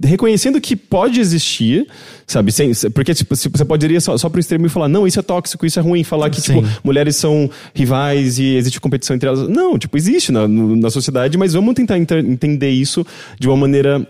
reconhecendo 0.05 0.61
que 0.61 0.76
pode 0.76 1.18
existir, 1.18 1.87
sabe? 2.26 2.53
Sem, 2.53 2.74
se- 2.74 2.91
porque 2.91 3.14
tipo, 3.14 3.35
você 3.35 3.64
pode 3.64 3.87
ir 3.87 3.99
só, 4.03 4.18
só 4.18 4.28
pro 4.28 4.39
extremo 4.39 4.66
e 4.66 4.68
falar, 4.68 4.89
não, 4.89 5.07
isso 5.07 5.18
é 5.18 5.22
tóxico, 5.22 5.64
isso 5.64 5.78
é 5.78 5.83
ruim. 5.83 6.05
Falar 6.05 6.28
que, 6.28 6.39
Sim. 6.39 6.57
tipo, 6.62 6.68
mulheres 6.85 7.16
são 7.16 7.49
rivais 7.74 8.39
e 8.39 8.55
existe 8.57 8.78
competição 8.78 9.16
entre 9.16 9.26
elas. 9.26 9.49
Não, 9.49 9.78
tipo, 9.78 9.97
existe 9.97 10.30
na, 10.30 10.47
na 10.47 10.91
sociedade, 10.91 11.39
mas 11.39 11.55
vamos 11.55 11.72
tentar 11.74 11.97
entender 11.99 12.68
isso 12.68 13.07
de 13.41 13.49
uma 13.49 13.57
maneira 13.57 14.07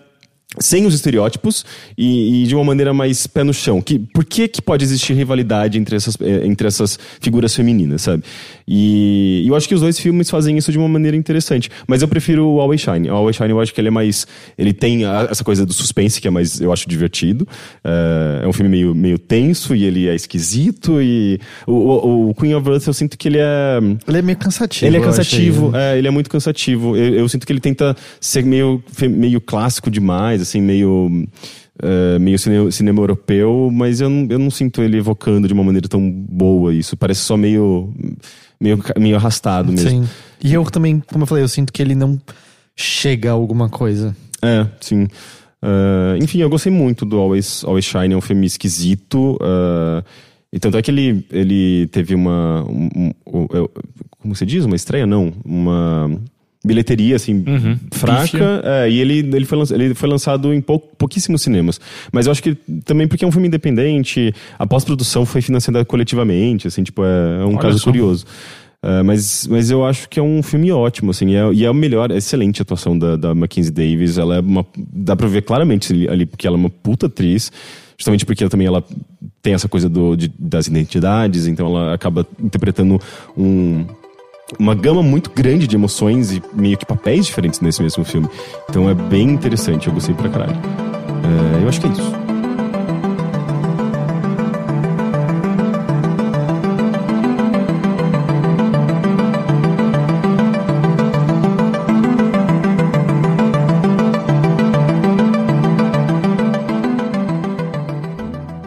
sem 0.59 0.85
os 0.87 0.95
estereótipos 0.95 1.65
e, 1.97 2.43
e 2.43 2.47
de 2.47 2.55
uma 2.55 2.65
maneira 2.65 2.93
mais 2.93 3.27
pé 3.27 3.43
no 3.43 3.55
chão. 3.55 3.81
Que, 3.81 3.99
por 3.99 4.25
que, 4.25 4.47
que 4.49 4.61
pode 4.61 4.85
existir 4.85 5.15
rivalidade 5.15 5.79
entre 5.79 5.97
essas, 5.97 6.17
eh, 6.21 6.47
entre 6.47 6.67
essas 6.69 6.99
figuras 7.21 7.55
femininas, 7.55 8.03
sabe? 8.03 8.23
E, 8.69 9.43
e 9.45 9.49
eu 9.49 9.57
acho 9.57 9.67
que 9.67 9.75
os 9.75 9.81
dois 9.81 9.99
filmes 9.99 10.29
fazem 10.31 10.57
isso 10.59 10.71
de 10.71 10.79
uma 10.79 10.89
maneira 10.89 11.17
interessante. 11.17 11.71
Mas 11.87 12.03
eu 12.03 12.09
prefiro 12.09 12.47
o 12.47 12.61
Always 12.61 12.81
Shine. 12.83 13.11
O 13.11 13.15
Always 13.15 13.37
Shine 13.37 13.51
eu 13.51 13.61
acho 13.61 13.73
que 13.73 13.81
ele 13.81 13.89
é 13.89 13.91
mais... 13.91 14.27
Ele 14.59 14.73
tem 14.73 15.05
a- 15.05 15.29
essa 15.31 15.43
coisa 15.43 15.65
do 15.65 15.73
suspense 15.73 16.21
que 16.21 16.29
é 16.29 16.31
mais, 16.31 16.61
eu 16.61 16.73
acho, 16.73 16.89
divertido. 16.89 17.49
É, 17.83 18.45
é 18.45 18.49
um 18.49 18.53
filme 18.53 18.71
meio, 18.71 18.95
meio 18.95 19.19
tenso 19.19 19.75
e 19.75 19.85
ele 19.85 20.07
é 20.09 20.15
esquisito 20.15 21.01
e... 21.01 21.41
O, 21.67 21.73
o, 21.73 22.31
o 22.31 22.35
Queen 22.35 22.55
of 22.55 22.69
Earth 22.69 22.87
eu 22.87 22.93
sinto 22.95 23.17
que 23.17 23.29
ele 23.29 23.39
é... 23.39 23.79
Ele 24.07 24.19
é 24.19 24.23
meio 24.23 24.39
cansativo. 24.39 24.87
Ele 24.87 24.97
é 24.99 25.01
cansativo, 25.01 25.69
achei. 25.69 25.81
é, 25.81 25.99
ele 25.99 26.09
é 26.09 26.11
muito 26.11 26.29
cansativo. 26.29 26.97
Eu, 26.97 27.15
eu 27.15 27.29
sinto 27.29 27.47
que 27.47 27.53
ele 27.53 27.61
tenta 27.61 27.97
ser 28.21 28.45
meio, 28.45 28.83
meio 29.09 29.41
clássico 29.41 29.91
demais, 29.91 30.42
assim, 30.43 30.61
meio. 30.61 31.27
é, 31.83 32.19
meio 32.19 32.39
cine- 32.39 32.71
cinema 32.73 33.01
europeu, 33.01 33.71
mas 33.73 34.01
eu 34.01 34.09
não, 34.11 34.27
eu 34.31 34.39
não 34.39 34.51
sinto 34.51 34.83
ele 34.83 34.99
evocando 34.99 35.47
de 35.49 35.55
uma 35.55 35.65
maneira 35.65 35.89
tão 35.89 36.11
boa 36.11 36.75
isso. 36.75 36.97
Parece 36.97 37.21
só 37.21 37.37
meio. 37.37 37.93
meio, 38.61 38.79
meio 38.99 39.17
arrastado 39.17 39.73
mesmo. 39.73 39.91
Sim. 40.05 40.09
E 40.45 40.53
eu 40.55 40.65
também, 40.65 41.01
como 41.07 41.23
eu 41.23 41.27
falei, 41.27 41.43
eu 41.45 41.49
sinto 41.49 41.73
que 41.73 41.81
ele 41.81 41.95
não 41.95 42.21
chega 42.77 43.31
a 43.31 43.33
alguma 43.33 43.69
coisa. 43.69 44.15
É, 44.43 44.67
sim. 44.81 45.07
Ah, 45.63 46.17
enfim, 46.21 46.39
eu 46.41 46.51
gostei 46.51 46.73
muito 46.73 47.05
do 47.07 47.17
Always, 47.19 47.63
Always 47.65 47.85
Shine, 47.85 48.15
é 48.15 48.17
um 48.17 48.21
filme 48.21 48.47
esquisito. 48.47 49.39
ah, 49.41 50.03
e 50.53 50.59
tanto 50.59 50.77
é 50.77 50.83
que 50.83 50.91
ele, 50.91 51.25
ele 51.31 51.87
teve 51.93 52.15
uma. 52.15 52.63
um- 52.69 52.89
um- 52.97 53.13
um- 53.45 53.47
como 54.19 54.35
você 54.35 54.45
diz? 54.45 54.65
Uma 54.65 54.77
estreia? 54.77 55.07
Não. 55.07 55.33
Uma 55.45 56.11
bilheteria, 56.65 57.17
assim, 57.17 57.45
fraca. 57.93 58.63
é, 58.65 58.91
e 58.91 59.01
ele, 59.01 59.19
ele, 59.19 59.45
foi, 59.45 59.59
lança- 59.59 59.75
ele 59.75 59.95
foi 59.95 60.09
lançado 60.09 60.53
em 60.55 60.61
pou, 60.61 60.79
pouquíssimos 60.79 61.43
cinemas. 61.43 61.81
Mas 62.13 62.27
eu 62.27 62.33
acho 62.33 62.43
que 62.43 62.55
também 62.85 63.07
porque 63.09 63.25
é 63.25 63.29
um 63.29 63.33
filme 63.33 63.49
independente, 63.49 64.33
a 64.59 64.67
pós-produção 64.67 65.27
foi 65.27 65.41
financiada 65.43 65.85
coletivamente, 65.85 66.67
assim, 66.69 66.83
tipo, 66.83 67.03
é, 67.05 67.43
é 67.43 67.45
um 67.45 67.51
Olha 67.51 67.59
caso 67.59 67.79
só. 67.79 67.85
curioso. 67.85 68.25
Uh, 68.85 69.05
mas, 69.05 69.47
mas 69.49 69.71
eu 69.71 69.85
acho 69.87 70.09
que 70.09 70.19
é 70.19 70.23
um 70.23 70.43
filme 70.43 70.73
ótimo, 70.73 71.13
assim, 71.13 71.29
e 71.31 71.37
é, 71.37 71.53
e 71.53 71.65
é 71.65 71.69
a 71.69 71.73
melhor, 71.73 72.11
é 72.11 72.17
excelente 72.17 72.61
a 72.61 72.65
atuação 72.65 72.99
da, 72.99 73.15
da 73.15 73.33
Mackenzie 73.33 73.71
Davis. 73.71 74.19
Ela 74.19 74.37
é 74.37 74.41
uma. 74.41 74.67
Dá 74.77 75.15
pra 75.15 75.29
ver 75.29 75.43
claramente 75.43 75.93
ali- 75.93 76.09
ali, 76.09 76.27
porque 76.27 76.49
ela 76.49 76.57
é 76.57 76.59
uma 76.59 76.69
puta 76.69 77.07
atriz, 77.07 77.53
justamente 77.97 78.27
porque 78.27 78.43
ela 78.43 78.51
também 78.51 78.67
ela 78.67 78.83
tem 79.41 79.55
essa 79.55 79.69
coisa 79.69 79.89
do, 79.89 80.17
de- 80.17 80.33
das 80.37 80.67
identidades, 80.67 81.47
então 81.47 81.67
ela 81.69 81.95
acaba 81.95 82.27
interpretando 82.43 83.01
um, 83.39 83.85
uma 84.59 84.75
gama 84.75 85.03
muito 85.03 85.31
grande 85.31 85.67
de 85.67 85.77
emoções 85.77 86.33
e 86.33 86.43
meio 86.53 86.77
que 86.77 86.87
papéis 86.87 87.27
diferentes 87.27 87.61
nesse 87.61 87.83
mesmo 87.83 88.05
filme. 88.05 88.29
Então 88.69 88.89
é 88.89 88.95
bem 88.95 89.31
interessante, 89.31 89.89
eu 89.89 89.95
gostei 89.95 90.15
pra 90.15 90.29
caralho. 90.29 90.57
É, 91.59 91.63
eu 91.63 91.69
acho 91.69 91.81
que 91.81 91.87
é 91.87 91.91
isso. 91.91 92.23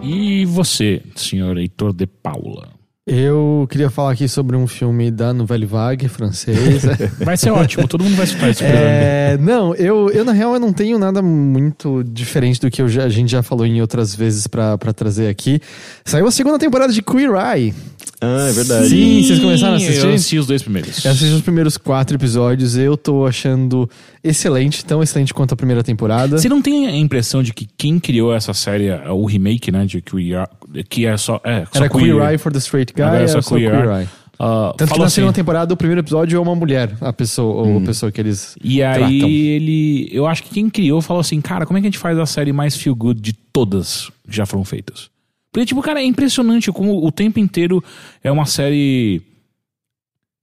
E 0.01 0.45
você, 0.45 1.01
senhor 1.15 1.57
Heitor 1.57 1.91
de 1.91 2.05
Paula? 2.05 2.74
Eu 3.07 3.67
queria 3.69 3.91
falar 3.91 4.13
aqui 4.13 4.27
sobre 4.27 4.57
um 4.57 4.65
filme 4.65 5.11
da 5.11 5.31
Nouvelle 5.31 5.67
Vague, 5.67 6.07
francês. 6.07 6.81
Vai 7.23 7.37
ser 7.37 7.51
ótimo, 7.51 7.87
todo 7.87 8.03
mundo 8.03 8.15
vai 8.15 8.25
escutar 8.25 8.49
esse 8.49 8.63
programa. 8.63 8.83
É, 8.87 9.37
não, 9.37 9.75
eu, 9.75 10.09
eu 10.09 10.25
na 10.25 10.31
real 10.31 10.55
eu 10.55 10.59
não 10.59 10.73
tenho 10.73 10.97
nada 10.97 11.21
muito 11.21 12.03
diferente 12.03 12.59
do 12.59 12.71
que 12.71 12.81
eu 12.81 12.89
já- 12.89 13.03
a 13.03 13.09
gente 13.09 13.29
já 13.29 13.43
falou 13.43 13.63
em 13.63 13.79
outras 13.79 14.15
vezes 14.15 14.47
pra, 14.47 14.75
pra 14.79 14.91
trazer 14.91 15.27
aqui. 15.27 15.59
Saiu 16.03 16.25
a 16.25 16.31
segunda 16.31 16.57
temporada 16.57 16.91
de 16.91 17.03
Queer 17.03 17.29
Eye. 17.35 17.75
Ah, 18.21 18.47
é 18.49 18.51
verdade. 18.53 18.89
Sim, 18.89 19.21
vocês 19.23 19.39
começaram 19.39 19.73
a 19.73 19.77
assistir? 19.77 20.03
Eu 20.03 20.13
assisti 20.13 20.37
os 20.39 20.47
dois 20.47 20.63
primeiros. 20.63 21.05
Eu 21.05 21.11
assisti 21.11 21.33
os 21.35 21.41
primeiros 21.41 21.77
quatro 21.77 22.15
episódios, 22.17 22.75
eu 22.75 22.97
tô 22.97 23.27
achando 23.27 23.87
excelente, 24.23 24.83
tão 24.83 25.03
excelente 25.03 25.31
quanto 25.33 25.53
a 25.53 25.55
primeira 25.57 25.83
temporada. 25.83 26.37
Você 26.39 26.49
não 26.49 26.61
tem 26.61 26.87
a 26.87 26.95
impressão 26.95 27.43
de 27.43 27.53
que 27.53 27.67
quem 27.77 27.99
criou 27.99 28.33
essa 28.33 28.53
série, 28.53 28.89
o 29.11 29.25
remake, 29.25 29.71
né, 29.71 29.85
de 29.85 30.01
Queer, 30.01 30.47
que 30.83 31.05
é 31.05 31.15
só, 31.17 31.39
é, 31.43 31.65
só 31.71 31.79
Era 31.79 31.89
Queer 31.89 32.15
Eye 32.31 32.37
for 32.37 32.51
the 32.51 32.59
Straight 32.59 32.93
Guy, 32.93 33.01
Agora 33.03 33.23
é 33.23 33.27
só 33.27 33.41
só 33.41 33.55
Queer 33.55 33.71
Queer 33.71 33.99
Eye. 34.01 34.07
Ah, 34.37 34.73
Tanto 34.77 34.93
que 34.93 34.99
na 34.99 35.05
assim, 35.05 35.15
segunda 35.15 35.33
temporada, 35.33 35.73
o 35.73 35.77
primeiro 35.77 36.01
episódio 36.01 36.35
é 36.37 36.39
uma 36.41 36.53
mulher, 36.55 36.91
a 36.99 37.13
pessoa, 37.13 37.65
ou 37.67 37.77
a 37.77 37.81
pessoa 37.81 38.11
que 38.11 38.19
eles 38.19 38.57
E 38.61 38.83
aí 38.83 38.97
tratam. 39.19 39.29
ele. 39.29 40.09
Eu 40.11 40.27
acho 40.27 40.43
que 40.43 40.49
quem 40.49 40.69
criou 40.69 41.01
falou 41.01 41.21
assim, 41.21 41.39
cara, 41.39 41.65
como 41.65 41.77
é 41.77 41.81
que 41.81 41.87
a 41.87 41.89
gente 41.89 41.99
faz 41.99 42.17
a 42.19 42.25
série 42.25 42.51
mais 42.51 42.75
feel 42.75 42.93
good 42.95 43.21
de 43.21 43.31
todas 43.31 44.09
que 44.29 44.35
já 44.35 44.45
foram 44.45 44.65
feitas? 44.65 45.09
Porque, 45.53 45.65
tipo, 45.67 45.81
cara, 45.81 46.01
é 46.01 46.03
impressionante 46.03 46.69
como 46.69 47.05
o 47.05 47.11
tempo 47.13 47.39
inteiro 47.39 47.81
é 48.21 48.29
uma 48.29 48.45
série 48.45 49.21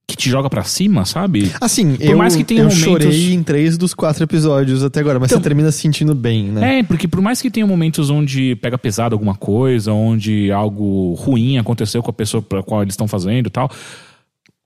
que 0.05 0.17
te 0.17 0.29
joga 0.29 0.49
pra 0.49 0.63
cima, 0.63 1.05
sabe? 1.05 1.51
Assim, 1.61 1.95
Por 1.95 2.03
eu, 2.05 2.17
mais 2.17 2.35
que 2.35 2.43
tenha 2.43 2.61
eu 2.61 2.65
momentos- 2.65 2.83
chorei 2.83 3.33
em 3.33 3.41
três 3.41 3.77
dos 3.77 3.93
quatro 3.93 4.23
episódios 4.23 4.83
até 4.83 4.99
agora, 4.99 5.17
mas 5.19 5.29
Então- 5.31 5.39
você 5.39 5.43
termina 5.43 5.71
se 5.71 5.79
sentindo 5.79 6.13
bem, 6.13 6.45
né? 6.49 6.79
É, 6.79 6.83
porque 6.83 7.07
por 7.07 7.21
mais 7.21 7.41
que 7.41 7.49
tenha 7.49 7.65
momentos 7.65 8.09
onde 8.09 8.55
pega 8.57 8.77
pesado 8.77 9.15
alguma 9.15 9.33
coisa, 9.35 9.93
onde 9.93 10.51
algo 10.51 11.13
ruim 11.13 11.57
aconteceu 11.57 12.03
com 12.03 12.09
a 12.09 12.13
pessoa 12.13 12.41
pra 12.41 12.61
qual 12.61 12.81
eles 12.81 12.93
estão 12.93 13.07
fazendo 13.07 13.47
e 13.47 13.49
tal. 13.49 13.69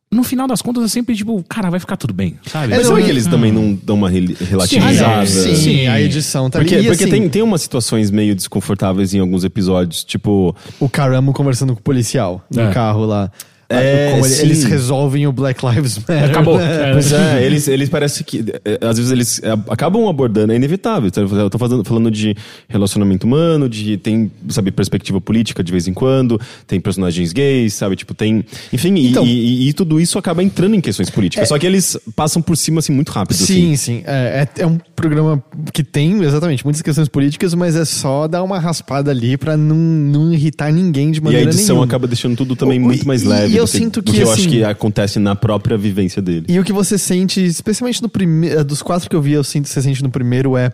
No 0.09 0.23
final 0.23 0.47
das 0.47 0.61
contas 0.61 0.85
é 0.85 0.87
sempre 0.87 1.13
tipo, 1.15 1.43
cara, 1.49 1.69
vai 1.69 1.81
ficar 1.81 1.97
tudo 1.97 2.13
bem, 2.13 2.39
sabe? 2.47 2.69
Mas 2.69 2.77
não, 2.87 2.95
será 2.95 2.99
é- 3.01 3.03
que 3.03 3.11
eles 3.11 3.27
também 3.27 3.51
não 3.51 3.73
dão 3.83 3.95
uma 3.97 4.09
rel- 4.09 4.35
relativizada? 4.39 5.25
sim, 5.27 5.55
Sim. 5.55 5.87
a 5.87 6.01
edição 6.01 6.49
tá 6.49 6.59
Porque, 6.59 6.77
porque 6.77 7.03
assim, 7.03 7.09
tem, 7.11 7.29
tem 7.29 7.41
umas 7.41 7.61
situações 7.61 8.09
meio 8.09 8.33
desconfortáveis 8.33 9.13
em 9.13 9.19
alguns 9.19 9.43
episódios, 9.43 10.03
tipo. 10.05 10.55
o 10.79 10.87
Caramo 10.89 11.33
conversando 11.33 11.73
com 11.73 11.79
o 11.81 11.83
policial 11.83 12.43
no 12.49 12.61
É. 12.61 12.73
carro 12.73 13.05
lá. 13.05 13.29
É, 13.69 14.11
Como 14.11 14.23
sim. 14.25 14.43
eles 14.43 14.63
resolvem 14.63 15.27
o 15.27 15.31
Black 15.31 15.65
Lives 15.65 15.97
Matter. 15.97 16.23
Acabou. 16.29 16.57
né? 16.57 16.67
É. 16.87 16.93
Pois 16.93 17.11
é, 17.11 17.43
eles, 17.45 17.67
eles 17.67 17.89
parecem 17.89 18.23
que. 18.25 18.45
é, 18.63 18.79
Às 18.87 18.97
vezes 18.97 19.11
eles 19.11 19.41
é, 19.43 19.51
acabam 19.69 20.07
abordando, 20.07 20.53
é 20.53 20.55
inevitável. 20.55 21.07
Então, 21.07 21.23
Eu 21.37 21.49
tô 21.49 21.57
fazendo- 21.57 21.83
falando 21.83 22.09
de 22.09 22.35
relacionamento 22.69 23.25
humano, 23.27 23.67
de. 23.67 23.97
Tem, 23.97 24.31
sabe, 24.49 24.71
perspectiva 24.71 25.19
política 25.19 25.63
de 25.63 25.71
vez 25.71 25.87
em 25.87 25.93
quando, 25.93 26.39
tem 26.65 26.79
personagens 26.79 27.33
gays, 27.33 27.73
sabe? 27.73 27.95
Tipo, 27.95 28.13
tem. 28.13 28.45
Enfim, 28.71 28.93
e- 28.95 29.09
Então- 29.09 29.25
e, 29.25 29.67
e 29.69 29.73
tudo 29.73 29.99
isso 29.99 30.17
acaba 30.17 30.41
entrando 30.43 30.75
em 30.75 30.81
questões 30.81 31.09
políticas. 31.09 31.49
Só 31.49 31.57
que 31.59 31.65
eles 31.65 31.97
passam 32.15 32.41
por 32.41 32.55
cima, 32.55 32.79
assim, 32.79 32.93
muito 32.93 33.09
rápido. 33.11 33.35
Sim, 33.37 33.73
assim. 33.73 33.75
sim. 33.75 34.03
É, 34.05 34.47
é, 34.57 34.61
é 34.61 34.67
um 34.67 34.79
programa 34.95 35.43
que 35.73 35.83
tem, 35.83 36.21
exatamente, 36.23 36.63
muitas 36.63 36.81
questões 36.81 37.07
políticas, 37.09 37.53
mas 37.53 37.75
é 37.75 37.83
só 37.85 38.27
dar 38.27 38.43
uma 38.43 38.59
raspada 38.59 39.11
ali 39.11 39.35
pra 39.37 39.57
não, 39.57 39.75
não 39.75 40.33
irritar 40.33 40.71
ninguém 40.71 41.11
de 41.11 41.19
E 41.19 41.21
a 41.21 41.23
maneira 41.23 41.49
edição 41.49 41.75
nenhuma. 41.75 41.85
acaba 41.85 42.07
deixando 42.07 42.35
tudo 42.35 42.55
também 42.55 42.79
O- 42.79 42.83
muito 42.83 43.05
mais 43.07 43.23
e- 43.23 43.27
leve 43.27 43.53
e 43.55 43.56
eu 43.57 43.65
do 43.65 43.71
que, 43.71 43.77
sinto 43.77 44.01
do 44.01 44.11
que, 44.11 44.17
que 44.17 44.23
eu 44.23 44.31
acho 44.31 44.41
assim, 44.41 44.49
que 44.49 44.63
acontece 44.63 45.19
na 45.19 45.35
própria 45.35 45.77
vivência 45.77 46.21
dele. 46.21 46.45
E 46.47 46.59
o 46.59 46.63
que 46.63 46.73
você 46.73 46.97
sente, 46.97 47.43
especialmente 47.43 48.01
no 48.01 48.09
primeiro. 48.09 48.63
Dos 48.63 48.81
quatro 48.81 49.09
que 49.09 49.15
eu 49.15 49.21
vi, 49.21 49.33
eu 49.33 49.43
sinto 49.43 49.65
que 49.65 49.69
você 49.69 49.81
sente 49.81 50.03
no 50.03 50.09
primeiro 50.09 50.57
é 50.57 50.71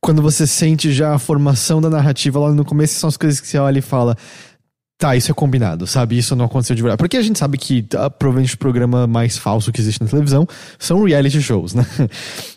quando 0.00 0.22
você 0.22 0.46
sente 0.46 0.92
já 0.92 1.14
a 1.14 1.18
formação 1.18 1.80
da 1.80 1.90
narrativa 1.90 2.38
lá 2.40 2.52
no 2.52 2.64
começo, 2.64 2.94
são 2.94 3.08
as 3.08 3.16
coisas 3.16 3.40
que 3.40 3.46
você 3.46 3.58
olha 3.58 3.78
e 3.78 3.82
fala. 3.82 4.16
Tá, 4.98 5.16
isso 5.16 5.30
é 5.30 5.34
combinado, 5.34 5.86
sabe? 5.86 6.18
Isso 6.18 6.36
não 6.36 6.44
aconteceu 6.44 6.76
de 6.76 6.82
verdade. 6.82 6.98
Porque 6.98 7.16
a 7.16 7.22
gente 7.22 7.38
sabe 7.38 7.56
que 7.56 7.86
ah, 7.96 8.10
provavelmente 8.10 8.54
o 8.54 8.58
programa 8.58 9.06
mais 9.06 9.38
falso 9.38 9.72
que 9.72 9.80
existe 9.80 10.02
na 10.02 10.06
televisão 10.06 10.46
são 10.78 11.02
reality 11.04 11.40
shows, 11.40 11.72
né? 11.72 11.86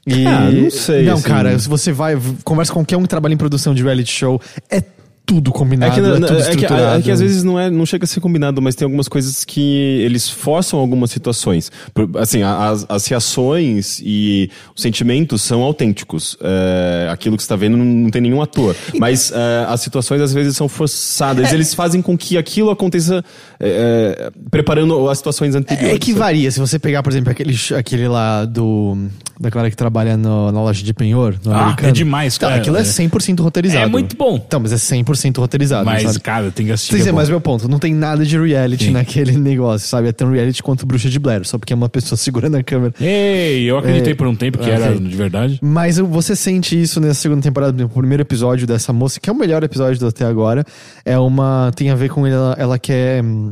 E... 0.06 0.28
Ah, 0.28 0.52
não 0.52 0.70
sei, 0.70 1.06
Não, 1.06 1.14
assim. 1.14 1.24
cara, 1.24 1.58
se 1.58 1.70
você 1.70 1.94
vai, 1.94 2.18
conversa 2.44 2.74
com 2.74 2.82
qualquer 2.82 2.98
um 2.98 3.04
que 3.04 3.08
trabalha 3.08 3.34
em 3.34 3.38
produção 3.38 3.74
de 3.74 3.82
reality 3.82 4.12
show, 4.12 4.42
é 4.70 4.84
tudo 5.26 5.52
combinado, 5.52 5.98
é, 5.98 6.02
na- 6.02 6.20
na- 6.20 6.28
tudo 6.28 6.40
é 6.40 6.44
que, 6.44 6.50
estruturado. 6.52 7.00
é 7.00 7.02
que 7.02 7.10
às 7.12 7.20
vezes 7.22 7.44
não, 7.44 7.58
é, 7.60 7.70
não 7.70 7.86
chega 7.86 8.04
a 8.04 8.08
ser 8.08 8.20
combinado, 8.20 8.62
mas 8.62 8.76
tem 8.76 8.86
algumas 8.86 9.08
coisas 9.08 9.46
que 9.46 10.02
eles 10.04 10.30
forçam 10.30 10.80
algumas 10.80 11.12
situações. 11.12 11.72
Assim, 12.20 12.42
as, 12.44 12.86
as 12.90 13.08
reações 13.08 14.02
e 14.04 14.50
os 14.76 14.82
sentimentos 14.82 15.42
são 15.42 15.62
autênticos. 15.62 16.38
É, 16.42 17.08
aquilo 17.10 17.38
que 17.38 17.44
você 17.44 17.46
está 17.46 17.56
vendo 17.56 17.78
não, 17.78 17.86
não 17.86 18.10
tem 18.10 18.22
nenhum 18.22 18.42
ator. 18.42 18.76
Mas 19.00 19.32
é, 19.32 19.66
as 19.68 19.80
situações 19.82 20.22
às 20.22 20.34
vezes 20.34 20.58
são 20.58 20.68
forçadas. 20.68 21.54
Eles 21.54 21.74
fazem 21.74 22.02
com 22.02 22.18
que 22.18 22.38
aquilo 22.38 22.70
aconteça 22.70 23.24
é, 23.60 24.30
é, 24.30 24.32
preparando 24.52 25.10
as 25.10 25.18
situações 25.18 25.56
anteriores. 25.56 25.96
É 25.96 26.00
que 26.00 26.14
varia. 26.14 26.52
Se 26.52 26.60
você 26.60 26.78
pegar, 26.78 27.02
por 27.02 27.12
exemplo, 27.14 27.32
aquele, 27.32 27.56
aquele 27.78 28.08
lá 28.10 28.44
do, 28.46 28.98
Da 29.44 29.50
galera 29.50 29.70
que 29.70 29.76
trabalha 29.76 30.16
no- 30.16 30.54
na 30.54 30.62
loja 30.62 30.82
de 30.82 30.94
penhor, 30.94 31.36
no 31.44 31.52
Ah, 31.54 31.64
americano. 31.64 31.90
é 31.90 31.92
demais, 31.92 32.38
Tá, 32.38 32.48
cara. 32.48 32.62
aquilo 32.62 32.78
é 32.78 32.84
100% 32.86 33.42
roteirizado. 33.44 33.84
É 33.84 33.88
muito 33.90 34.16
bom. 34.16 34.36
Então, 34.48 34.58
mas 34.62 34.72
é 34.72 34.78
100% 34.78 35.40
roteirizado, 35.42 35.86
Mas, 35.86 36.04
sabe? 36.04 36.20
cara, 36.22 36.50
tem 36.50 36.66
que 36.68 36.72
assistir. 36.72 37.02
Sim, 37.02 37.10
é 37.10 37.12
mas 37.12 37.28
meu 37.28 37.42
ponto, 37.42 37.68
não 37.68 37.78
tem 37.78 37.94
nada 37.94 38.26
de 38.26 38.40
reality 38.40 38.86
Sim. 38.86 38.92
naquele 38.92 39.34
negócio, 39.38 39.86
sabe? 39.86 40.08
É 40.08 40.12
tão 40.14 40.32
reality 40.32 40.64
quanto 40.64 40.86
Bruxa 40.86 41.10
de 41.10 41.20
Blair, 41.20 41.46
só 41.46 41.58
porque 41.58 41.74
é 41.74 41.76
uma 41.76 41.90
pessoa 41.90 42.16
segurando 42.18 42.56
a 42.56 42.64
câmera. 42.64 42.94
Ei, 43.02 43.64
eu 43.70 43.78
acreditei 43.78 44.14
É, 44.14 44.16
por 44.16 44.28
um 44.28 44.36
tempo 44.36 44.58
que 44.60 44.64
ok. 44.64 44.74
era 44.74 44.96
de 44.98 45.16
verdade. 45.16 45.60
Mas 45.62 45.98
você 45.98 46.38
sente 46.38 46.82
isso 46.82 47.02
nessa 47.02 47.16
segunda 47.16 47.42
temporada, 47.42 47.74
no 47.84 47.90
primeiro 47.90 48.22
episódio 48.22 48.66
dessa 48.66 48.94
moça, 48.94 49.20
que 49.20 49.30
é 49.30 49.34
o 49.34 49.36
melhor 49.36 49.62
episódio 49.64 50.08
até 50.08 50.24
agora. 50.26 50.64
É 51.04 51.20
uma. 51.20 51.70
tem 51.76 51.90
a 51.90 51.96
ver 51.96 52.10
com 52.10 52.26
ela, 52.26 52.56
ela 52.58 52.80
quer. 52.80 53.22
hum, 53.22 53.52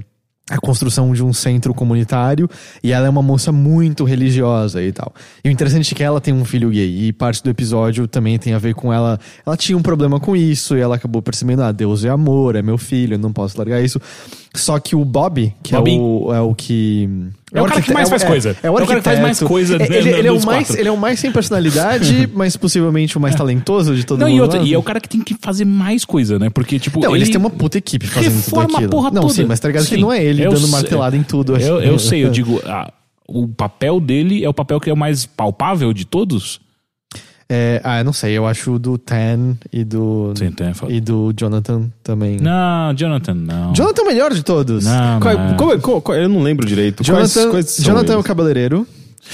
A 0.51 0.59
construção 0.59 1.13
de 1.13 1.23
um 1.23 1.31
centro 1.31 1.73
comunitário 1.73 2.49
e 2.83 2.91
ela 2.91 3.07
é 3.07 3.09
uma 3.09 3.21
moça 3.21 3.51
muito 3.51 4.03
religiosa 4.03 4.83
e 4.83 4.91
tal. 4.91 5.13
E 5.43 5.49
o 5.49 5.51
interessante 5.51 5.93
é 5.93 5.95
que 5.95 6.03
ela 6.03 6.19
tem 6.19 6.33
um 6.33 6.43
filho 6.43 6.69
gay 6.69 7.07
e 7.07 7.13
parte 7.13 7.41
do 7.43 7.49
episódio 7.49 8.07
também 8.07 8.37
tem 8.37 8.53
a 8.53 8.59
ver 8.59 8.75
com 8.75 8.91
ela. 8.93 9.19
Ela 9.45 9.55
tinha 9.55 9.77
um 9.77 9.81
problema 9.81 10.19
com 10.19 10.35
isso 10.35 10.75
e 10.75 10.81
ela 10.81 10.95
acabou 10.95 11.21
percebendo: 11.21 11.63
ah, 11.63 11.71
Deus 11.71 12.03
é 12.03 12.09
amor, 12.09 12.55
é 12.55 12.61
meu 12.61 12.77
filho, 12.77 13.15
eu 13.15 13.19
não 13.19 13.31
posso 13.31 13.57
largar 13.57 13.81
isso. 13.81 13.99
Só 14.53 14.79
que 14.79 14.95
o 14.95 15.05
Bob, 15.05 15.53
que 15.63 15.73
Bobby. 15.73 15.95
é 15.95 15.99
o, 15.99 16.33
é 16.33 16.41
o 16.41 16.53
que. 16.53 17.09
É 17.53 17.61
o 17.61 17.65
cara 17.65 17.81
que 17.81 17.93
mais 17.93 18.09
faz 18.09 18.23
coisa. 18.23 18.55
É 18.63 18.69
o 18.69 18.79
É 18.79 18.83
o 18.83 18.85
cara 18.87 18.99
que 18.99 19.05
faz 19.05 19.19
mais 19.19 19.39
coisa 19.39 19.75
É, 19.75 19.97
ele, 19.97 20.27
é 20.27 20.31
o 20.31 20.43
mais, 20.45 20.69
ele 20.69 20.87
é 20.87 20.91
o 20.91 20.97
mais 20.97 21.19
sem 21.19 21.31
personalidade, 21.31 22.29
mas 22.33 22.55
possivelmente 22.55 23.17
o 23.17 23.21
mais 23.21 23.35
talentoso 23.35 23.95
de 23.95 24.05
todo 24.05 24.19
Não, 24.19 24.27
mundo. 24.27 24.37
e, 24.37 24.41
outra, 24.41 24.59
e 24.59 24.73
é 24.73 24.77
o 24.77 24.83
cara 24.83 24.99
que 25.01 25.09
tem 25.09 25.21
que 25.21 25.35
fazer 25.39 25.65
mais 25.65 26.05
coisa, 26.05 26.39
né? 26.39 26.49
Porque, 26.49 26.79
tipo. 26.79 26.99
Não, 26.99 27.09
ele 27.09 27.19
eles 27.19 27.29
têm 27.29 27.37
uma 27.37 27.49
puta 27.49 27.77
equipe 27.77 28.07
fazendo 28.07 28.41
tudo 28.43 28.61
aquilo. 28.61 28.85
a 28.85 28.89
porra 28.89 29.11
não, 29.11 29.21
toda. 29.23 29.33
sim, 29.33 29.43
mas 29.45 29.59
tá 29.59 29.67
ligado 29.67 29.83
que 29.85 29.95
Sim, 29.95 30.01
não 30.01 30.13
é 30.13 30.23
ele 30.23 30.45
eu 30.45 30.51
dando 30.51 30.61
sei. 30.61 30.71
martelada 30.71 31.17
em 31.17 31.23
tudo. 31.23 31.57
Eu, 31.57 31.81
eu 31.81 31.99
sei, 31.99 32.23
eu 32.23 32.29
digo. 32.29 32.61
ah, 32.65 32.91
o 33.27 33.47
papel 33.47 33.99
dele 33.99 34.43
é 34.43 34.49
o 34.49 34.53
papel 34.53 34.79
que 34.79 34.89
é 34.89 34.93
o 34.93 34.97
mais 34.97 35.25
palpável 35.25 35.93
de 35.93 36.05
todos? 36.05 36.59
É, 37.53 37.81
ah, 37.83 37.99
eu 37.99 38.05
não 38.05 38.13
sei, 38.13 38.31
eu 38.37 38.47
acho 38.47 38.71
o 38.71 38.79
do 38.79 38.97
Tan 38.97 39.57
e 39.73 39.83
do. 39.83 40.31
Sim, 40.37 40.51
Tan 40.51 40.69
é. 40.69 40.73
E 40.89 41.01
do 41.01 41.33
Jonathan 41.37 41.89
também. 42.01 42.37
Não, 42.39 42.93
Jonathan, 42.95 43.33
não. 43.33 43.73
Jonathan 43.73 44.03
é 44.03 44.05
o 44.05 44.07
melhor 44.07 44.33
de 44.33 44.41
todos. 44.41 44.85
Não, 44.85 45.19
Qual- 45.19 45.35
não 45.37 45.49
é. 45.73 45.77
qual- 45.79 46.01
qual- 46.01 46.17
eu 46.17 46.29
não 46.29 46.41
lembro 46.41 46.65
direito. 46.65 47.03
Quais- 47.03 47.33
Jonathan, 47.33 47.51
quais 47.51 47.69
são 47.71 47.83
Jonathan 47.85 48.13
é 48.13 48.17
o 48.17 48.23
cabeleireiro. 48.23 48.87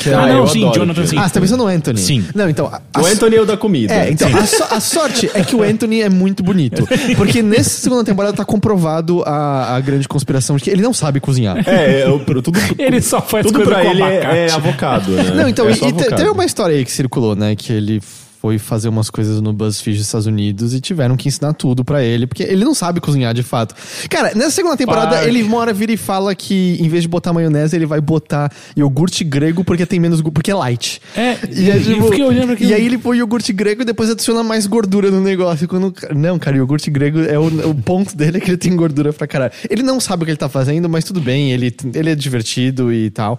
É 0.06 0.14
Ah, 0.14 0.28
não, 0.28 0.38
eu 0.40 0.48
sim, 0.48 0.62
Jonathan, 0.74 1.06
sim. 1.06 1.18
Ah, 1.18 1.28
você 1.28 1.34
tá 1.34 1.42
pensando 1.42 1.64
no 1.64 1.68
Anthony? 1.68 2.00
Sim. 2.00 2.26
Não, 2.36 2.50
então. 2.50 2.68
a- 2.68 2.82
a 2.94 3.02
O 3.02 3.06
Anthony 3.06 3.36
é 3.36 3.42
o 3.42 3.46
da 3.46 3.58
comida. 3.58 3.94
É, 3.94 4.12
então, 4.12 4.28
a, 4.36 4.46
so- 4.48 4.66
a 4.70 4.80
sorte 4.80 5.30
é 5.34 5.44
que 5.44 5.56
o 5.56 5.64
Anthony 5.64 6.02
é 6.02 6.10
muito 6.10 6.44
bonito. 6.44 6.88
Porque 7.16 7.42
nessa 7.42 7.70
segunda 7.70 8.04
temporada 8.04 8.36
tá 8.36 8.46
comprovado 8.46 9.24
a, 9.26 9.76
a 9.76 9.80
grande 9.80 10.08
conspiração 10.08 10.56
de 10.58 10.64
que 10.64 10.70
ele 10.70 10.82
não 10.82 10.94
sabe 10.94 11.20
cozinhar. 11.20 11.58
É, 11.68 12.02
é, 12.02 12.10
o- 12.10 12.20
tudo, 12.20 12.52
Ele 12.78 13.02
só 13.02 13.22
faz 13.22 13.46
tudo 13.46 13.56
coisa 13.56 13.72
pra 13.72 13.84
com 13.84 13.92
ele 13.92 14.02
é, 14.02 14.06
abacate. 14.18 14.38
é 14.38 14.52
avocado, 14.52 15.12
né? 15.12 15.24
Não, 15.36 15.48
então, 15.48 15.68
é 15.68 15.72
e, 15.72 15.94
teve 15.94 16.30
uma 16.30 16.46
história 16.46 16.76
aí 16.76 16.84
que 16.86 16.92
circulou, 16.92 17.36
né? 17.36 17.56
Que 17.56 17.74
ele 17.74 18.02
foi 18.48 18.58
fazer 18.58 18.88
umas 18.88 19.10
coisas 19.10 19.42
no 19.42 19.52
BuzzFeed 19.52 19.98
dos 19.98 20.06
Estados 20.06 20.26
Unidos 20.26 20.74
e 20.74 20.80
tiveram 20.80 21.18
que 21.18 21.28
ensinar 21.28 21.52
tudo 21.52 21.84
pra 21.84 22.02
ele, 22.02 22.26
porque 22.26 22.44
ele 22.44 22.64
não 22.64 22.74
sabe 22.74 23.02
cozinhar 23.02 23.34
de 23.34 23.44
fato. 23.44 23.76
Cara, 24.10 24.34
nessa 24.34 24.52
segunda 24.52 24.78
temporada, 24.78 25.18
Para. 25.18 25.28
ele 25.28 25.44
uma 25.44 25.58
hora 25.58 25.74
vira 25.74 25.92
e 25.92 25.98
fala 25.98 26.34
que 26.34 26.78
em 26.80 26.88
vez 26.88 27.02
de 27.04 27.10
botar 27.10 27.34
maionese, 27.34 27.76
ele 27.76 27.86
vai 27.86 28.00
botar 28.00 28.50
iogurte 28.74 29.26
grego 29.26 29.66
porque 29.66 29.86
tem 29.86 30.00
menos. 30.00 30.22
porque 30.22 30.50
é 30.50 30.56
light. 30.56 31.02
É, 31.14 31.38
E, 31.52 31.70
é, 31.70 31.78
tipo, 31.78 32.06
eu 32.06 32.10
fiquei 32.10 32.24
olhando 32.24 32.54
aquilo. 32.54 32.70
e 32.70 32.74
aí 32.74 32.86
ele 32.86 32.98
põe 32.98 33.18
iogurte 33.18 33.52
grego 33.52 33.82
e 33.82 33.86
depois 33.86 34.10
adiciona 34.10 34.42
mais 34.44 34.66
gordura 34.66 35.12
no 35.12 35.20
negócio. 35.20 35.68
Quando, 35.68 35.94
não, 36.16 36.40
cara, 36.40 36.56
iogurte 36.56 36.90
grego 36.90 37.20
é 37.20 37.38
o, 37.38 37.48
o 37.70 37.76
ponto 37.76 38.16
dele 38.18 38.38
é 38.38 38.40
que 38.40 38.50
ele 38.50 38.58
tem 38.58 38.74
gordura 38.78 39.12
pra 39.12 39.28
caralho. 39.28 39.52
Ele 39.70 39.84
não 39.84 40.00
sabe 40.00 40.24
o 40.24 40.26
que 40.26 40.32
ele 40.32 40.38
tá 40.38 40.48
fazendo, 40.48 40.88
mas 40.88 41.04
tudo 41.04 41.20
bem, 41.20 41.52
ele, 41.52 41.76
ele 41.94 42.12
é 42.12 42.16
divertido 42.16 42.94
e 42.94 43.10
tal. 43.10 43.38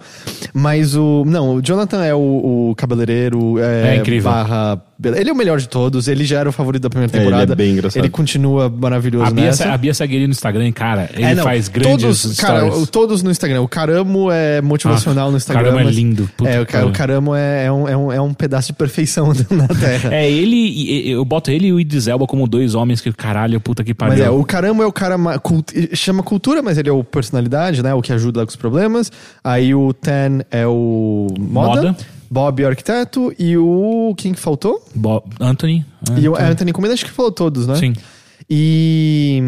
Mas 0.53 0.95
o. 0.95 1.23
Não, 1.25 1.55
o 1.55 1.61
Jonathan 1.63 2.03
é 2.05 2.13
o, 2.13 2.69
o 2.69 2.75
cabeleireiro. 2.75 3.57
É, 3.57 3.95
É 3.95 3.95
incrível. 3.95 4.29
Barra, 4.29 4.81
ele 5.03 5.29
é 5.29 5.33
o 5.33 5.35
melhor 5.35 5.59
de 5.59 5.67
todos, 5.69 6.07
ele 6.07 6.25
já 6.25 6.39
era 6.39 6.49
o 6.49 6.51
favorito 6.51 6.81
da 6.83 6.89
primeira 6.89 7.11
É, 7.11 7.15
ele 7.15 7.21
é 7.23 7.25
temporada. 7.29 7.55
bem 7.55 7.71
engraçado. 7.71 8.01
Ele 8.01 8.09
continua 8.09 8.69
maravilhoso 8.69 9.25
A 9.25 9.31
Bia, 9.31 9.45
nessa. 9.45 9.71
a 9.71 9.77
Bia 9.77 9.93
segue 9.93 10.15
ele 10.15 10.27
no 10.27 10.31
Instagram 10.31 10.71
cara, 10.71 11.09
ele 11.13 11.23
É, 11.23 11.35
não, 11.35 11.43
faz 11.43 11.67
grandes 11.67 12.21
todos, 12.21 12.37
cara, 12.37 12.69
todos 12.91 13.23
no 13.23 13.31
Instagram. 13.31 13.61
O 13.61 13.67
Caramo 13.67 14.29
é 14.31 14.61
motivacional 14.61 15.27
Ah, 15.27 15.31
no 15.31 15.37
Instagram. 15.37 15.61
o 15.69 15.71
Caramo 15.73 15.89
é 15.89 15.91
lindo, 15.91 16.29
É, 16.45 16.59
o, 16.59 16.65
que 16.65 16.71
ca- 16.73 16.85
o. 16.85 16.91
Caramo 16.91 17.33
é, 17.35 17.65
é 17.65 17.71
um, 17.71 17.87
é, 17.87 17.97
um, 17.97 18.11
é 18.11 18.21
um 18.21 18.33
pedaço 18.33 18.67
de 18.67 18.73
perfeição 18.73 19.31
na 19.49 19.67
Terra. 19.67 20.13
É, 20.13 20.29
ele 20.29 21.09
eu 21.09 21.23
boto 21.23 21.49
ele 21.51 21.67
e 21.67 21.73
o 21.73 21.79
Idris 21.79 22.07
Elba 22.07 22.27
como 22.27 22.47
dois 22.47 22.75
homens 22.75 22.99
que, 23.01 23.11
caralho, 23.13 23.59
puta 23.59 23.83
que 23.83 23.93
pariu. 23.93 24.17
Mas 24.17 24.25
é, 24.25 24.29
o 24.29 24.43
Caramo 24.43 24.83
é 24.83 24.85
o 24.85 24.91
cara 24.91 25.17
cult- 25.39 25.95
chama 25.95 26.21
cultura, 26.23 26.61
mas 26.61 26.77
ele 26.77 26.89
é 26.89 26.91
o 26.91 27.03
personalidade, 27.03 27.81
né? 27.81 27.93
O 27.93 28.01
que 28.01 28.11
ajuda 28.11 28.45
com 28.45 28.49
os 28.49 28.55
problemas. 28.55 29.11
Aí 29.43 29.73
o 29.73 29.93
Tan 29.93 30.39
é 30.51 30.67
o 30.67 31.27
moda. 31.39 31.81
Moda. 31.81 31.97
Bob 32.29 32.61
é 32.61 32.65
o 32.65 32.69
arquiteto. 32.69 33.33
E 33.39 33.57
o. 33.57 34.13
Quem 34.17 34.33
que 34.33 34.39
faltou? 34.39 34.83
Bo- 34.93 35.23
Anthony. 35.39 35.85
E 36.17 36.27
o 36.29 36.35
Anthony 36.35 36.71
Comida, 36.71 36.93
acho 36.93 37.05
que 37.05 37.11
falou 37.11 37.31
todos, 37.31 37.65
né? 37.67 37.75
Sim. 37.75 37.93
E. 38.49 39.41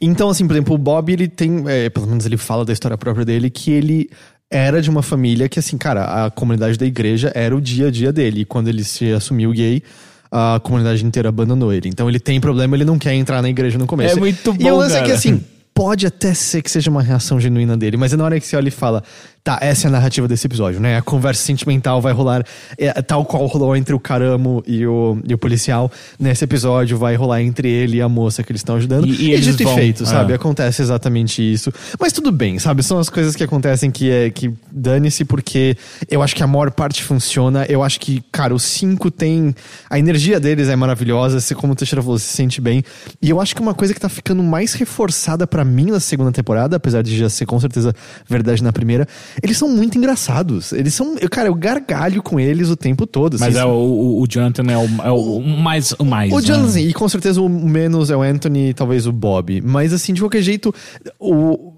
Então, 0.00 0.28
assim, 0.28 0.46
por 0.46 0.54
exemplo, 0.54 0.74
o 0.74 0.78
Bob, 0.78 1.12
ele 1.12 1.28
tem. 1.28 1.64
é, 1.66 1.88
pelo 1.90 2.06
menos 2.06 2.24
ele 2.26 2.36
fala 2.36 2.64
da 2.64 2.72
história 2.72 2.96
própria 2.96 3.24
dele, 3.24 3.50
que 3.50 3.70
ele 3.70 4.08
era 4.50 4.80
de 4.80 4.88
uma 4.88 5.02
família 5.02 5.48
que, 5.48 5.58
assim, 5.58 5.76
cara, 5.76 6.26
a 6.26 6.30
comunidade 6.30 6.78
da 6.78 6.86
igreja 6.86 7.30
era 7.34 7.54
o 7.56 7.60
dia 7.60 7.88
a 7.88 7.90
dia 7.90 8.12
dele. 8.12 8.40
E 8.40 8.44
quando 8.44 8.68
ele 8.68 8.84
se 8.84 9.12
assumiu 9.12 9.52
gay, 9.52 9.82
a 10.30 10.60
comunidade 10.62 11.04
inteira 11.04 11.28
abandonou 11.28 11.72
ele. 11.72 11.88
Então 11.88 12.08
ele 12.08 12.18
tem 12.20 12.40
problema, 12.40 12.76
ele 12.76 12.84
não 12.84 12.98
quer 12.98 13.14
entrar 13.14 13.42
na 13.42 13.48
igreja 13.48 13.76
no 13.78 13.86
começo. 13.86 14.16
É 14.16 14.18
muito 14.18 14.50
E 14.58 14.64
o 14.64 14.70
bom, 14.70 14.76
lance 14.78 14.94
é 14.96 15.00
que, 15.00 15.06
cara. 15.06 15.14
assim. 15.18 15.44
Pode 15.74 16.08
até 16.08 16.34
ser 16.34 16.60
que 16.60 16.68
seja 16.72 16.90
uma 16.90 17.00
reação 17.00 17.38
genuína 17.38 17.76
dele, 17.76 17.96
mas 17.96 18.12
é 18.12 18.16
na 18.16 18.24
hora 18.24 18.40
que 18.40 18.44
você 18.44 18.56
olha 18.56 18.66
e 18.66 18.70
fala, 18.70 19.00
tá, 19.48 19.58
essa 19.62 19.86
é 19.86 19.88
a 19.88 19.92
narrativa 19.92 20.28
desse 20.28 20.46
episódio, 20.46 20.78
né? 20.78 20.98
A 20.98 21.00
conversa 21.02 21.42
sentimental 21.42 22.02
vai 22.02 22.12
rolar 22.12 22.44
é, 22.76 22.92
tal 23.00 23.24
qual 23.24 23.46
rolou 23.46 23.74
entre 23.74 23.94
o 23.94 23.98
Caramo 23.98 24.62
e 24.66 24.86
o, 24.86 25.18
e 25.26 25.32
o 25.32 25.38
policial. 25.38 25.90
Nesse 26.20 26.44
episódio 26.44 26.98
vai 26.98 27.14
rolar 27.16 27.40
entre 27.40 27.66
ele 27.66 27.96
e 27.96 28.02
a 28.02 28.08
moça 28.10 28.42
que 28.42 28.52
eles 28.52 28.60
estão 28.60 28.76
ajudando. 28.76 29.06
E- 29.06 29.28
e 29.28 29.32
eles 29.32 29.46
dito 29.46 29.64
vão, 29.64 29.72
e 29.72 29.76
feito, 29.76 30.02
é. 30.02 30.06
sabe? 30.06 30.34
Acontece 30.34 30.82
exatamente 30.82 31.40
isso. 31.40 31.72
Mas 31.98 32.12
tudo 32.12 32.30
bem, 32.30 32.58
sabe? 32.58 32.82
São 32.82 32.98
as 32.98 33.08
coisas 33.08 33.34
que 33.34 33.42
acontecem 33.42 33.90
que 33.90 34.10
é 34.10 34.28
que 34.28 34.52
dane-se, 34.70 35.24
porque 35.24 35.78
eu 36.10 36.22
acho 36.22 36.36
que 36.36 36.42
a 36.42 36.46
maior 36.46 36.70
parte 36.70 37.02
funciona. 37.02 37.64
Eu 37.70 37.82
acho 37.82 37.98
que, 38.00 38.22
cara, 38.30 38.54
os 38.54 38.64
cinco 38.64 39.10
tem. 39.10 39.54
A 39.88 39.98
energia 39.98 40.38
deles 40.38 40.68
é 40.68 40.76
maravilhosa. 40.76 41.40
Você, 41.40 41.54
como 41.54 41.72
o 41.72 41.76
Teixeira 41.76 42.02
falou, 42.02 42.18
se 42.18 42.26
sente 42.26 42.60
bem. 42.60 42.84
E 43.22 43.30
eu 43.30 43.40
acho 43.40 43.56
que 43.56 43.62
uma 43.62 43.72
coisa 43.72 43.94
que 43.94 44.00
tá 44.00 44.10
ficando 44.10 44.42
mais 44.42 44.74
reforçada 44.74 45.46
pra 45.46 45.64
mim 45.64 45.86
na 45.86 46.00
segunda 46.00 46.32
temporada, 46.32 46.76
apesar 46.76 47.00
de 47.02 47.16
já 47.16 47.30
ser 47.30 47.46
com 47.46 47.58
certeza 47.58 47.94
verdade 48.28 48.62
na 48.62 48.74
primeira, 48.74 49.08
eles 49.42 49.56
são 49.56 49.68
muito 49.68 49.96
engraçados. 49.96 50.72
Eles 50.72 50.94
são. 50.94 51.16
Eu, 51.18 51.28
cara, 51.28 51.48
eu 51.48 51.54
gargalho 51.54 52.22
com 52.22 52.38
eles 52.38 52.68
o 52.70 52.76
tempo 52.76 53.06
todo. 53.06 53.38
Mas 53.38 53.56
assim, 53.56 53.66
é 53.66 53.70
o, 53.70 53.76
o, 53.76 54.22
o 54.22 54.26
Jonathan 54.26 54.64
é 54.70 54.78
o, 54.78 55.02
é 55.04 55.10
o 55.10 55.40
mais. 55.40 55.92
O 55.98 56.04
mais 56.04 56.32
o 56.32 56.36
né? 56.36 56.42
Jonathan, 56.42 56.80
e 56.80 56.92
com 56.92 57.08
certeza 57.08 57.40
o 57.40 57.48
menos 57.48 58.10
é 58.10 58.16
o 58.16 58.22
Anthony 58.22 58.70
e 58.70 58.74
talvez 58.74 59.06
o 59.06 59.12
Bob. 59.12 59.60
Mas 59.62 59.92
assim, 59.92 60.12
de 60.12 60.20
qualquer 60.20 60.42
jeito, 60.42 60.74
o. 61.18 61.74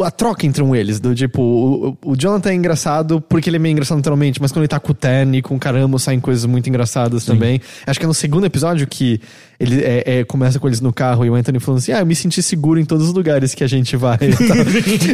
A 0.00 0.12
troca 0.12 0.46
entre 0.46 0.62
um 0.62 0.76
eles, 0.76 1.00
do 1.00 1.12
tipo, 1.12 1.42
o, 1.42 1.98
o 2.12 2.16
Jonathan 2.16 2.50
é 2.50 2.54
engraçado 2.54 3.20
porque 3.20 3.50
ele 3.50 3.56
é 3.56 3.58
meio 3.58 3.72
engraçado 3.72 3.96
naturalmente, 3.96 4.40
mas 4.40 4.52
quando 4.52 4.60
ele 4.60 4.68
tá 4.68 4.78
com 4.78 4.92
o 4.92 5.34
e 5.34 5.42
com 5.42 5.56
o 5.56 5.58
Caramba 5.58 5.98
saem 5.98 6.20
coisas 6.20 6.44
muito 6.44 6.68
engraçadas 6.68 7.24
também. 7.24 7.60
Acho 7.84 7.98
que 7.98 8.04
é 8.04 8.06
no 8.06 8.14
segundo 8.14 8.46
episódio 8.46 8.86
que 8.86 9.20
ele 9.60 9.80
é, 9.82 10.02
é, 10.20 10.24
começa 10.24 10.58
com 10.58 10.66
eles 10.68 10.80
no 10.80 10.92
carro 10.92 11.24
e 11.24 11.30
o 11.30 11.34
Anthony 11.34 11.58
falando 11.58 11.78
assim: 11.78 11.92
Ah, 11.92 12.00
eu 12.00 12.06
me 12.06 12.14
senti 12.14 12.42
seguro 12.42 12.78
em 12.78 12.84
todos 12.84 13.08
os 13.08 13.12
lugares 13.14 13.54
que 13.54 13.64
a 13.64 13.66
gente 13.66 13.96
vai. 13.96 14.18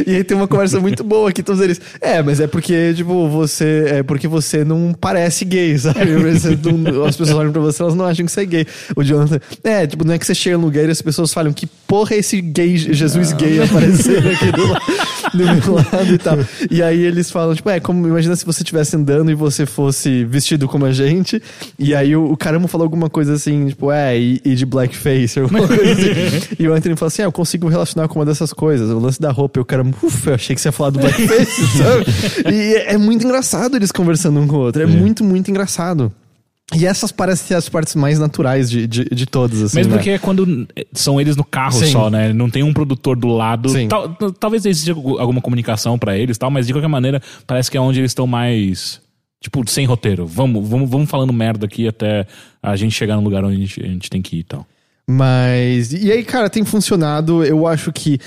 E, 0.05 0.11
e 0.11 0.15
aí 0.17 0.23
tem 0.23 0.35
uma 0.37 0.47
conversa 0.47 0.79
muito 0.79 1.03
boa 1.03 1.31
que 1.31 1.41
todos 1.43 1.61
eles. 1.61 1.79
É, 1.99 2.21
mas 2.21 2.39
é 2.39 2.47
porque, 2.47 2.93
tipo, 2.93 3.27
você. 3.29 3.85
É 3.87 4.03
porque 4.03 4.27
você 4.27 4.63
não 4.63 4.93
parece 4.99 5.43
gay, 5.45 5.77
sabe? 5.77 5.99
Não- 6.15 7.05
as 7.05 7.15
pessoas 7.17 7.37
olham 7.37 7.51
pra 7.51 7.61
você, 7.61 7.81
elas 7.81 7.95
não 7.95 8.05
acham 8.05 8.25
que 8.25 8.31
você 8.31 8.41
é 8.41 8.45
gay. 8.45 8.67
O 8.95 9.03
Jonathan. 9.03 9.39
É, 9.63 9.85
tipo, 9.87 10.05
não 10.05 10.13
é 10.13 10.17
que 10.19 10.25
você 10.25 10.35
chega 10.35 10.57
no 10.57 10.65
lugar 10.65 10.85
e 10.87 10.91
as 10.91 11.01
pessoas 11.01 11.33
falam 11.33 11.51
que 11.53 11.65
porra 11.87 12.15
é 12.15 12.19
esse 12.19 12.39
gay, 12.41 12.77
Jesus 12.77 13.31
gay 13.33 13.61
aparecendo 13.63 14.29
aqui 14.29 14.51
do, 14.51 14.67
la- 14.67 14.81
do 15.33 15.37
meu 15.67 15.75
lado 15.75 16.13
e 16.13 16.17
tal. 16.17 16.37
E 16.69 16.81
aí 16.83 17.01
eles 17.03 17.31
falam, 17.31 17.55
tipo, 17.55 17.69
é, 17.69 17.79
como 17.79 18.07
imagina 18.07 18.35
se 18.35 18.45
você 18.45 18.61
estivesse 18.63 18.95
andando 18.95 19.31
e 19.31 19.35
você 19.35 19.65
fosse 19.65 20.23
vestido 20.25 20.67
como 20.67 20.85
a 20.85 20.91
gente. 20.91 21.41
E 21.79 21.93
aí 21.95 22.15
o, 22.15 22.31
o 22.31 22.37
caramba 22.37 22.67
falou 22.67 22.85
alguma 22.85 23.09
coisa 23.09 23.33
assim, 23.33 23.67
tipo, 23.67 23.91
é, 23.91 24.17
e, 24.19 24.34
e 24.43 24.55
de 24.55 24.65
blackface, 24.65 25.39
alguma 25.39 25.65
coisa 25.67 25.83
assim. 25.91 26.55
e 26.59 26.67
o 26.67 26.73
Anthony 26.73 26.95
falou 26.95 27.07
assim: 27.07 27.21
é, 27.21 27.25
eu 27.25 27.31
consigo 27.31 27.67
relacionar 27.67 28.07
com 28.07 28.19
uma 28.19 28.25
dessas 28.25 28.51
coisas. 28.51 28.89
O 28.89 28.99
lance 28.99 29.19
da 29.21 29.31
roupa, 29.31 29.59
e 29.59 29.61
o 29.61 29.65
cara, 29.65 29.83
ufa, 30.03 30.31
eu 30.31 30.35
achei 30.35 30.55
que 30.55 30.61
você 30.61 30.67
ia 30.69 30.71
falar 30.71 30.89
do 30.91 30.99
blackface, 30.99 31.67
sabe? 31.77 32.53
E 32.53 32.75
é, 32.75 32.93
é 32.93 32.97
muito 32.97 33.25
engraçado 33.25 33.75
eles 33.75 33.91
conversando 33.91 34.39
um 34.39 34.47
com 34.47 34.55
o 34.55 34.59
outro. 34.59 34.81
É, 34.81 34.85
muito, 34.85 35.23
muito 35.23 35.49
engraçado. 35.49 36.11
E 36.73 36.83
essas 36.83 37.11
parecem 37.11 37.45
ser 37.49 37.53
as 37.53 37.69
partes 37.69 37.93
mais 37.93 38.17
naturais 38.17 38.71
de, 38.71 38.87
de, 38.87 39.05
de 39.05 39.25
todas, 39.27 39.61
assim. 39.61 39.77
Mesmo 39.77 39.91
né? 39.91 39.97
porque 39.99 40.09
é 40.09 40.17
quando 40.17 40.67
são 40.93 41.21
eles 41.21 41.35
no 41.35 41.43
carro 41.43 41.77
Sim. 41.77 41.91
só, 41.91 42.09
né? 42.09 42.33
Não 42.33 42.49
tem 42.49 42.63
um 42.63 42.73
produtor 42.73 43.15
do 43.15 43.27
lado. 43.27 43.69
Tal- 43.87 44.09
talvez 44.31 44.65
exista 44.65 44.91
alguma 44.91 45.41
comunicação 45.41 45.95
pra 45.99 46.17
eles 46.17 46.39
tal, 46.39 46.49
mas 46.49 46.65
de 46.65 46.73
qualquer 46.73 46.87
maneira 46.87 47.21
parece 47.45 47.69
que 47.69 47.77
é 47.77 47.79
onde 47.79 47.99
eles 47.99 48.09
estão 48.11 48.25
mais. 48.25 48.99
Tipo, 49.45 49.63
sem 49.69 49.85
roteiro. 49.85 50.25
Vamos, 50.25 50.67
vamos, 50.67 50.89
vamos 50.89 51.07
falando 51.07 51.31
merda 51.31 51.67
aqui 51.67 51.87
até 51.87 52.25
a 52.63 52.75
gente 52.75 52.95
chegar 52.95 53.15
no 53.15 53.21
lugar 53.21 53.45
onde 53.45 53.55
a 53.57 53.59
gente, 53.59 53.79
a 53.79 53.87
gente 53.87 54.09
tem 54.09 54.19
que 54.19 54.37
ir 54.37 54.39
e 54.39 54.43
tal. 54.43 54.65
Mas. 55.07 55.93
E 55.93 56.11
aí, 56.11 56.23
cara, 56.23 56.49
tem 56.49 56.65
funcionado. 56.65 57.43
Eu 57.45 57.67
acho 57.67 57.93
que 57.93 58.17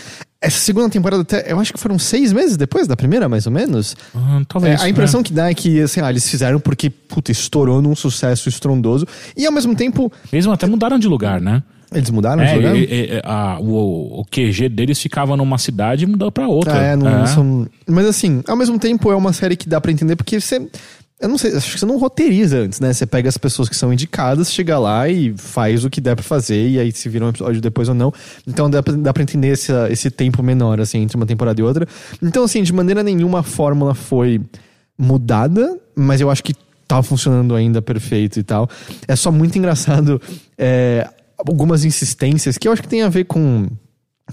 essa 0.41 0.59
segunda 0.61 0.89
temporada, 0.89 1.23
até, 1.23 1.51
eu 1.53 1.59
acho 1.59 1.73
que 1.73 1.81
foram 1.81 1.99
seis 1.99 2.33
meses 2.33 2.57
depois 2.57 2.87
da 2.87 2.95
primeira, 2.97 3.29
mais 3.29 3.47
ou 3.47 3.53
menos. 3.53 3.97
Ah, 4.15 4.39
É, 4.41 4.45
talvez. 4.49 4.81
a 4.81 4.89
impressão 4.89 5.21
que 5.21 5.33
dá 5.33 5.51
é 5.51 5.55
que, 5.55 5.81
assim, 5.81 6.01
ah, 6.01 6.09
eles 6.09 6.31
fizeram 6.31 6.61
porque, 6.61 6.89
puta, 6.89 7.33
estourou 7.33 7.83
num 7.83 7.97
sucesso 7.97 8.49
estrondoso. 8.49 9.05
E 9.37 9.45
ao 9.45 9.51
mesmo 9.53 9.75
tempo, 9.75 10.05
né? 10.15 10.29
Eles 10.33 10.47
até 10.47 10.67
mudaram 10.69 11.01
de 11.01 11.09
lugar, 11.09 11.41
né? 11.41 11.65
eles 11.91 12.11
mudaram 12.11 12.43
É, 12.43 12.49
de 12.53 12.55
lugar? 12.57 12.75
a- 13.25 13.59
o, 13.61 14.21
o 14.21 14.25
QG 14.27 14.69
deles 14.69 15.01
ficava 15.01 15.35
numa 15.39 15.57
cidade 15.57 16.05
e 16.05 16.07
mudou 16.07 16.31
pra 16.31 16.47
outra. 16.47 16.77
É, 16.77 16.95
não, 16.95 17.23
É. 17.23 17.27
são- 17.27 17.67
Mas 17.89 18.05
assim, 18.05 18.43
ao 18.47 18.55
mesmo 18.57 18.79
tempo 18.79 19.11
é 19.11 19.17
uma 19.17 19.33
série 19.33 19.57
que 19.57 19.67
dá 19.67 19.81
pra 19.81 19.91
entender 19.91 20.15
porque 20.15 20.39
você. 20.39 20.69
Eu 21.21 21.29
não 21.29 21.37
sei, 21.37 21.57
acho 21.57 21.73
que 21.73 21.81
você 21.81 21.87
não 21.87 21.99
roteiriza 21.99 22.59
antes, 22.59 22.79
né? 22.79 22.93
Você 22.93 23.05
pega 23.05 23.29
as 23.29 23.37
pessoas 23.37 23.69
que 23.69 23.75
são 23.75 23.93
indicadas, 23.93 24.53
chega 24.53 24.79
lá 24.79 25.09
e 25.09 25.35
faz 25.37 25.85
o 25.85 25.91
que 25.91 26.01
der 26.01 26.15
pra 26.15 26.23
fazer, 26.23 26.69
e 26.69 26.79
aí 26.79 26.93
se 26.93 27.09
vira 27.09 27.25
um 27.25 27.31
episódio 27.31 27.61
depois 27.61 27.89
ou 27.89 27.95
não. 27.95 28.13
Então 28.47 28.71
dá 28.71 28.83
pra, 28.83 28.95
dá 28.95 29.13
pra 29.13 29.23
entender 29.23 29.49
esse, 29.49 29.73
esse 29.91 30.11
tempo 30.11 30.43
menor, 30.45 30.81
assim, 30.81 30.99
entre 30.99 31.17
uma 31.17 31.27
temporada 31.27 31.61
e 31.61 31.65
outra. 31.65 31.89
Então, 32.23 32.45
assim, 32.45 32.63
de 32.63 32.73
maneira 32.73 33.03
nenhuma 33.03 33.41
a 33.41 33.43
fórmula 33.43 33.95
foi 33.95 34.41
mudada, 34.97 35.79
mas 35.97 36.21
eu 36.21 36.31
acho 36.31 36.43
que 36.43 36.55
tá 36.87 37.03
funcionando 37.03 37.55
ainda 37.55 37.83
perfeito 37.83 38.39
e 38.39 38.43
tal. 38.43 38.69
É 39.07 39.15
só 39.15 39.31
muito 39.31 39.59
engraçado 39.59 40.21
é, 40.57 41.09
algumas 41.37 41.85
insistências 41.85 42.57
que 42.57 42.67
eu 42.67 42.73
acho 42.73 42.83
que 42.83 42.89
tem 42.89 43.03
a 43.03 43.09
ver 43.09 43.25
com. 43.25 43.67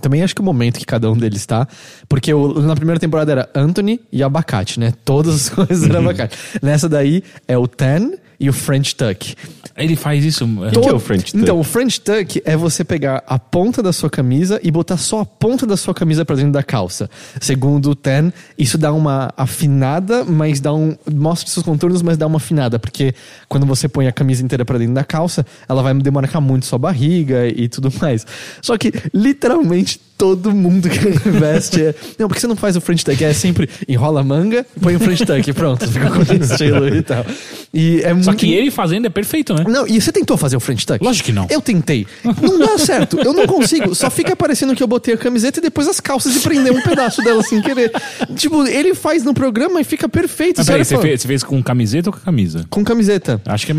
Também 0.02 0.24
acho 0.24 0.36
que 0.36 0.42
o 0.42 0.44
momento 0.44 0.80
que 0.80 0.86
cada 0.86 1.10
um 1.12 1.18
deles 1.18 1.46
tá. 1.46 1.68
Porque 2.08 2.32
na 2.34 2.76
primeira 2.76 3.00
temporada 3.00 3.32
era 3.32 3.50
Anthony 3.56 4.02
e 4.12 4.24
abacate, 4.24 4.80
né? 4.80 4.94
Todas 5.04 5.36
as 5.36 5.50
coisas 5.54 5.90
eram 5.90 6.02
abacate. 6.02 6.38
Nessa 6.62 6.90
daí 6.90 7.24
é 7.48 7.58
o 7.58 7.68
Tan 7.68 8.12
e 8.40 8.50
o 8.50 8.54
French 8.54 8.96
Tuck. 8.96 9.36
Ele 9.78 9.96
faz 9.96 10.24
isso. 10.24 10.46
é, 10.66 10.72
que 10.72 10.90
é 10.90 10.94
o 10.94 11.00
French 11.00 11.32
Tuck? 11.32 11.38
Então, 11.42 11.60
o 11.60 11.64
French 11.64 12.00
Tuck 12.00 12.42
é 12.46 12.56
você 12.56 12.84
pegar 12.84 13.24
a 13.28 13.38
ponta 13.38 13.84
da 13.84 13.92
sua 13.92 14.10
camisa 14.10 14.60
e 14.64 14.72
botar 14.72 14.98
só 14.98 15.22
a 15.22 15.26
ponta 15.26 15.66
da 15.66 15.76
sua 15.76 15.94
camisa 15.94 16.24
pra 16.24 16.36
dentro 16.36 16.54
da 16.54 16.64
calça. 16.64 17.10
Segundo 17.42 17.92
o 17.92 17.96
Tan, 17.96 18.32
isso 18.58 18.78
dá 18.78 18.94
uma 18.94 19.34
afinada, 19.36 20.24
mas 20.24 20.62
dá 20.62 20.74
um. 20.74 20.96
mostra 21.14 21.50
seus 21.50 21.66
contornos, 21.66 22.02
mas 22.02 22.18
dá 22.18 22.26
uma 22.26 22.38
afinada. 22.38 22.80
Porque 22.80 23.14
quando 23.50 23.66
você 23.66 23.90
põe 23.90 24.08
a 24.08 24.12
camisa 24.12 24.44
inteira 24.44 24.64
pra 24.64 24.78
dentro 24.78 24.94
da 24.94 25.04
calça, 25.04 25.46
ela 25.68 25.84
vai 25.84 25.94
demarcar 25.96 26.42
muito 26.42 26.66
sua 26.66 26.80
barriga 26.80 27.48
e 27.48 27.68
tudo 27.68 27.92
mais. 28.00 28.26
Só 28.62 28.78
que, 28.78 28.94
literalmente, 29.14 30.00
todo 30.18 30.52
mundo 30.54 30.90
que 30.90 31.00
veste 31.30 31.82
é. 31.82 31.96
Não, 32.18 32.28
porque 32.28 32.40
você 32.40 32.48
não 32.48 32.56
faz 32.56 32.76
o 32.76 32.82
French 32.82 33.04
Tuck? 33.04 33.22
É 33.24 33.34
sempre 33.34 33.70
enrola 33.88 34.22
a 34.22 34.24
manga, 34.24 34.66
põe 34.82 34.96
o 34.96 35.00
French 35.00 35.26
Tuck 35.26 35.54
pronto, 35.54 35.88
fica 35.92 36.10
com 36.10 36.22
esse 36.22 36.36
estilo 36.54 36.88
e 36.96 37.02
tal. 37.02 37.26
E 37.74 38.00
é 38.04 38.10
Só 38.10 38.16
muito 38.32 38.36
que 38.38 38.54
ele 38.54 38.72
fazendo 38.72 39.06
é 39.06 39.10
perfeito, 39.10 39.54
né? 39.54 39.64
não, 39.68 39.86
e 39.88 40.00
você 40.00 40.12
tentou 40.12 40.38
fazer 40.38 40.56
o 40.56 40.60
French 40.60 40.86
Tuck? 40.86 41.04
Lógico 41.04 41.26
que 41.28 41.32
não. 41.34 41.46
Eu 41.50 41.60
tentei. 41.62 42.08
Não 42.24 42.58
dá 42.60 42.78
certo. 42.78 43.20
Eu 43.20 43.34
não 43.34 43.46
consigo. 43.46 43.94
Só 43.94 44.10
fica 44.10 44.36
parecendo 44.36 44.74
que 44.76 44.82
eu 44.82 44.88
botei 44.88 45.14
a 45.14 45.18
camiseta 45.18 45.60
e 45.60 45.62
depois 45.62 45.88
as 45.88 46.00
calças 46.00 46.36
e 46.36 46.40
prender 46.40 46.72
um 46.72 46.82
pedaço 46.82 47.22
dela 47.22 47.44
sem 47.44 47.62
querer. 47.62 47.92
Tipo, 48.36 48.66
ele 48.66 48.96
faz 48.96 49.24
no 49.24 49.34
programa 49.34 49.82
e 49.82 49.84
fica 49.84 50.08
perfeito. 50.08 50.58
Mas 50.58 50.68
peraí, 50.68 50.86
você 50.86 50.98
fez, 50.98 51.22
você 51.22 51.28
fez 51.28 51.44
com 51.44 51.62
camiseta 51.62 52.10
ou 52.10 52.14
com 52.14 52.20
camisa? 52.20 52.66
Com 52.70 52.84
camiseta. 52.84 53.42
Acho 53.46 53.66
que 53.66 53.72
é. 53.72 53.76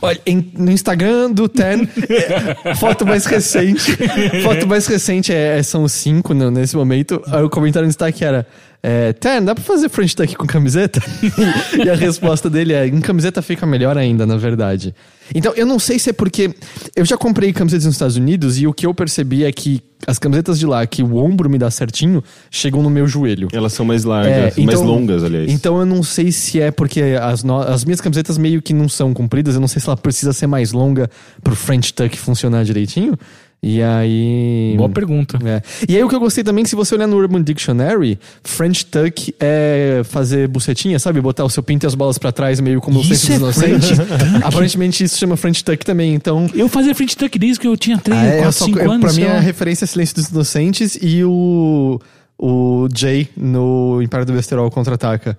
Olha, 0.00 0.20
em- 0.24 0.52
no 0.56 0.70
Instagram 0.70 1.30
do 1.32 1.48
Ten, 1.48 1.88
é, 2.08 2.74
foto 2.76 3.04
mais 3.04 3.24
recente. 3.26 3.96
Foto 4.42 4.66
mais 4.66 4.86
recente 4.86 5.32
é, 5.32 5.58
é- 5.58 5.62
são 5.72 5.88
cinco 5.88 6.32
né, 6.34 6.50
nesse 6.50 6.76
momento. 6.76 7.20
Aí 7.26 7.42
o 7.42 7.50
comentário 7.50 7.86
no 7.86 7.90
destaque 7.90 8.24
era. 8.24 8.46
É, 8.84 9.12
Ten, 9.12 9.44
dá 9.44 9.54
pra 9.54 9.62
fazer 9.62 9.88
French 9.88 10.14
Tuck 10.16 10.34
com 10.34 10.44
camiseta? 10.46 11.00
e 11.84 11.88
a 11.88 11.94
resposta 11.94 12.50
dele 12.50 12.72
é: 12.72 12.86
em 12.86 13.00
camiseta 13.00 13.40
fica 13.40 13.64
melhor 13.64 13.96
ainda, 13.96 14.26
na 14.26 14.36
verdade. 14.36 14.92
Então, 15.34 15.52
eu 15.54 15.64
não 15.64 15.78
sei 15.78 15.98
se 16.00 16.10
é 16.10 16.12
porque. 16.12 16.52
Eu 16.96 17.04
já 17.04 17.16
comprei 17.16 17.52
camisetas 17.52 17.86
nos 17.86 17.94
Estados 17.94 18.16
Unidos 18.16 18.58
e 18.60 18.66
o 18.66 18.72
que 18.74 18.84
eu 18.84 18.92
percebi 18.92 19.44
é 19.44 19.52
que 19.52 19.80
as 20.04 20.18
camisetas 20.18 20.58
de 20.58 20.66
lá, 20.66 20.84
que 20.84 21.00
o 21.00 21.16
ombro 21.16 21.48
me 21.48 21.58
dá 21.58 21.70
certinho, 21.70 22.24
chegam 22.50 22.82
no 22.82 22.90
meu 22.90 23.06
joelho. 23.06 23.46
Elas 23.52 23.72
são 23.72 23.86
mais 23.86 24.02
largas, 24.02 24.32
É, 24.32 24.40
mais 24.40 24.58
então- 24.58 24.84
longas, 24.84 25.22
aliás. 25.22 25.48
Então 25.50 25.78
eu 25.78 25.86
não 25.86 26.02
sei 26.02 26.32
se 26.32 26.60
é 26.60 26.72
porque 26.72 27.00
as, 27.22 27.44
no- 27.44 27.60
as 27.60 27.84
minhas 27.84 28.00
camisetas 28.00 28.36
meio 28.36 28.60
que 28.60 28.74
não 28.74 28.88
são 28.88 29.14
compridas, 29.14 29.54
eu 29.54 29.60
não 29.60 29.68
sei 29.68 29.80
se 29.80 29.88
ela 29.88 29.96
precisa 29.96 30.32
ser 30.32 30.48
mais 30.48 30.72
longa 30.72 31.08
pro 31.40 31.54
French 31.54 31.94
Tuck 31.94 32.18
funcionar 32.18 32.64
direitinho. 32.64 33.16
E 33.64 33.80
aí. 33.80 34.74
Boa 34.76 34.88
pergunta. 34.88 35.38
É. 35.44 35.62
E 35.88 35.96
aí 35.96 36.02
o 36.02 36.08
que 36.08 36.14
eu 36.16 36.18
gostei 36.18 36.42
também, 36.42 36.64
se 36.64 36.74
você 36.74 36.96
olhar 36.96 37.06
no 37.06 37.16
Urban 37.16 37.42
Dictionary, 37.44 38.18
French 38.42 38.84
Tuck 38.86 39.32
é 39.38 40.02
fazer 40.04 40.48
bucetinha, 40.48 40.98
sabe? 40.98 41.20
Botar 41.20 41.44
o 41.44 41.48
seu 41.48 41.62
pinto 41.62 41.84
e 41.84 41.86
as 41.86 41.94
bolas 41.94 42.18
pra 42.18 42.32
trás, 42.32 42.58
meio 42.58 42.80
como 42.80 42.98
o 42.98 43.02
Isso 43.02 43.10
dos 43.26 43.30
é 43.30 43.34
inocentes. 43.36 43.98
Aparentemente 44.42 45.04
isso 45.04 45.16
chama 45.16 45.36
French 45.36 45.62
Tuck 45.64 45.84
também, 45.84 46.12
então. 46.12 46.50
Eu 46.54 46.68
fazia 46.68 46.92
frente 46.94 47.16
tuck 47.16 47.38
desde 47.38 47.60
que 47.60 47.68
eu 47.68 47.76
tinha 47.76 47.98
3, 47.98 48.18
Ah, 48.20 48.24
é, 48.26 48.38
eu 48.38 48.42
4, 48.42 48.52
só- 48.52 48.64
5 48.64 48.78
eu- 48.80 48.90
anos. 48.90 49.00
pra 49.00 49.10
mim 49.10 49.14
sei 49.22 49.24
é 49.26 49.36
a 49.36 49.40
referência 49.40 49.84
a 49.84 49.88
Silêncio 49.88 50.16
dos 50.16 50.28
Inocentes 50.28 50.98
e 51.00 51.22
o. 51.24 52.00
O 52.44 52.88
Jay 52.92 53.28
no 53.36 54.00
Império 54.02 54.26
do 54.26 54.32
Besterol 54.32 54.68
contra-ataca. 54.72 55.38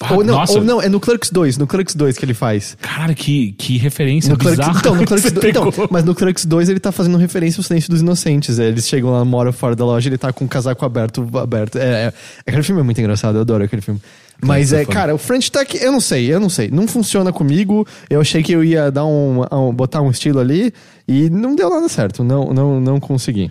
Ah, 0.00 0.14
ou, 0.14 0.22
não, 0.22 0.34
nossa, 0.36 0.52
ou 0.58 0.62
não, 0.64 0.80
é 0.80 0.88
no 0.88 1.00
Clerks 1.00 1.28
2, 1.32 1.58
no 1.58 1.66
Clerks 1.66 1.94
2 1.96 2.16
que 2.16 2.24
ele 2.24 2.32
faz. 2.34 2.76
Cara, 2.80 3.12
que, 3.14 3.50
que 3.58 3.76
referência 3.78 4.30
No 4.30 4.38
Clerks, 4.38 4.60
bizarra. 4.60 4.78
então, 4.78 4.94
no 4.94 5.04
Clerks 5.04 5.24
Você 5.32 5.40
2, 5.40 5.46
então, 5.50 5.88
mas 5.90 6.04
no 6.04 6.14
Clerks 6.14 6.44
2 6.46 6.68
ele 6.68 6.78
tá 6.78 6.92
fazendo 6.92 7.18
referência 7.18 7.58
ao 7.58 7.64
Silêncio 7.64 7.90
dos 7.90 8.00
Inocentes. 8.00 8.60
é, 8.60 8.68
Eles 8.68 8.86
chegam 8.86 9.10
lá, 9.10 9.24
moram 9.24 9.52
fora 9.52 9.74
da 9.74 9.84
loja, 9.84 10.08
ele 10.08 10.16
tá 10.16 10.32
com 10.32 10.44
o 10.44 10.48
casaco 10.48 10.84
aberto. 10.84 11.28
aberto. 11.36 11.78
É, 11.78 12.04
é, 12.06 12.12
aquele 12.46 12.62
filme 12.62 12.80
é 12.80 12.84
muito 12.84 13.00
engraçado, 13.00 13.34
eu 13.34 13.40
adoro 13.40 13.64
aquele 13.64 13.82
filme. 13.82 14.00
Mas 14.40 14.72
é, 14.72 14.84
foda. 14.84 14.92
cara, 14.94 15.14
o 15.16 15.18
French 15.18 15.50
Tuck, 15.50 15.74
eu 15.82 15.90
não 15.90 16.00
sei, 16.00 16.32
eu 16.32 16.38
não 16.38 16.48
sei. 16.48 16.70
Não 16.70 16.86
funciona 16.86 17.32
comigo. 17.32 17.84
Eu 18.08 18.20
achei 18.20 18.40
que 18.40 18.52
eu 18.52 18.62
ia 18.62 18.92
dar 18.92 19.04
um, 19.04 19.42
um- 19.50 19.72
botar 19.74 20.00
um 20.00 20.10
estilo 20.12 20.38
ali 20.38 20.72
e 21.08 21.28
não 21.28 21.56
deu 21.56 21.68
nada 21.68 21.88
certo. 21.88 22.22
Não, 22.22 22.54
não, 22.54 22.80
não 22.80 23.00
consegui. 23.00 23.50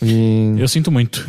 E 0.00 0.54
Eu 0.56 0.68
sinto 0.68 0.92
muito. 0.92 1.26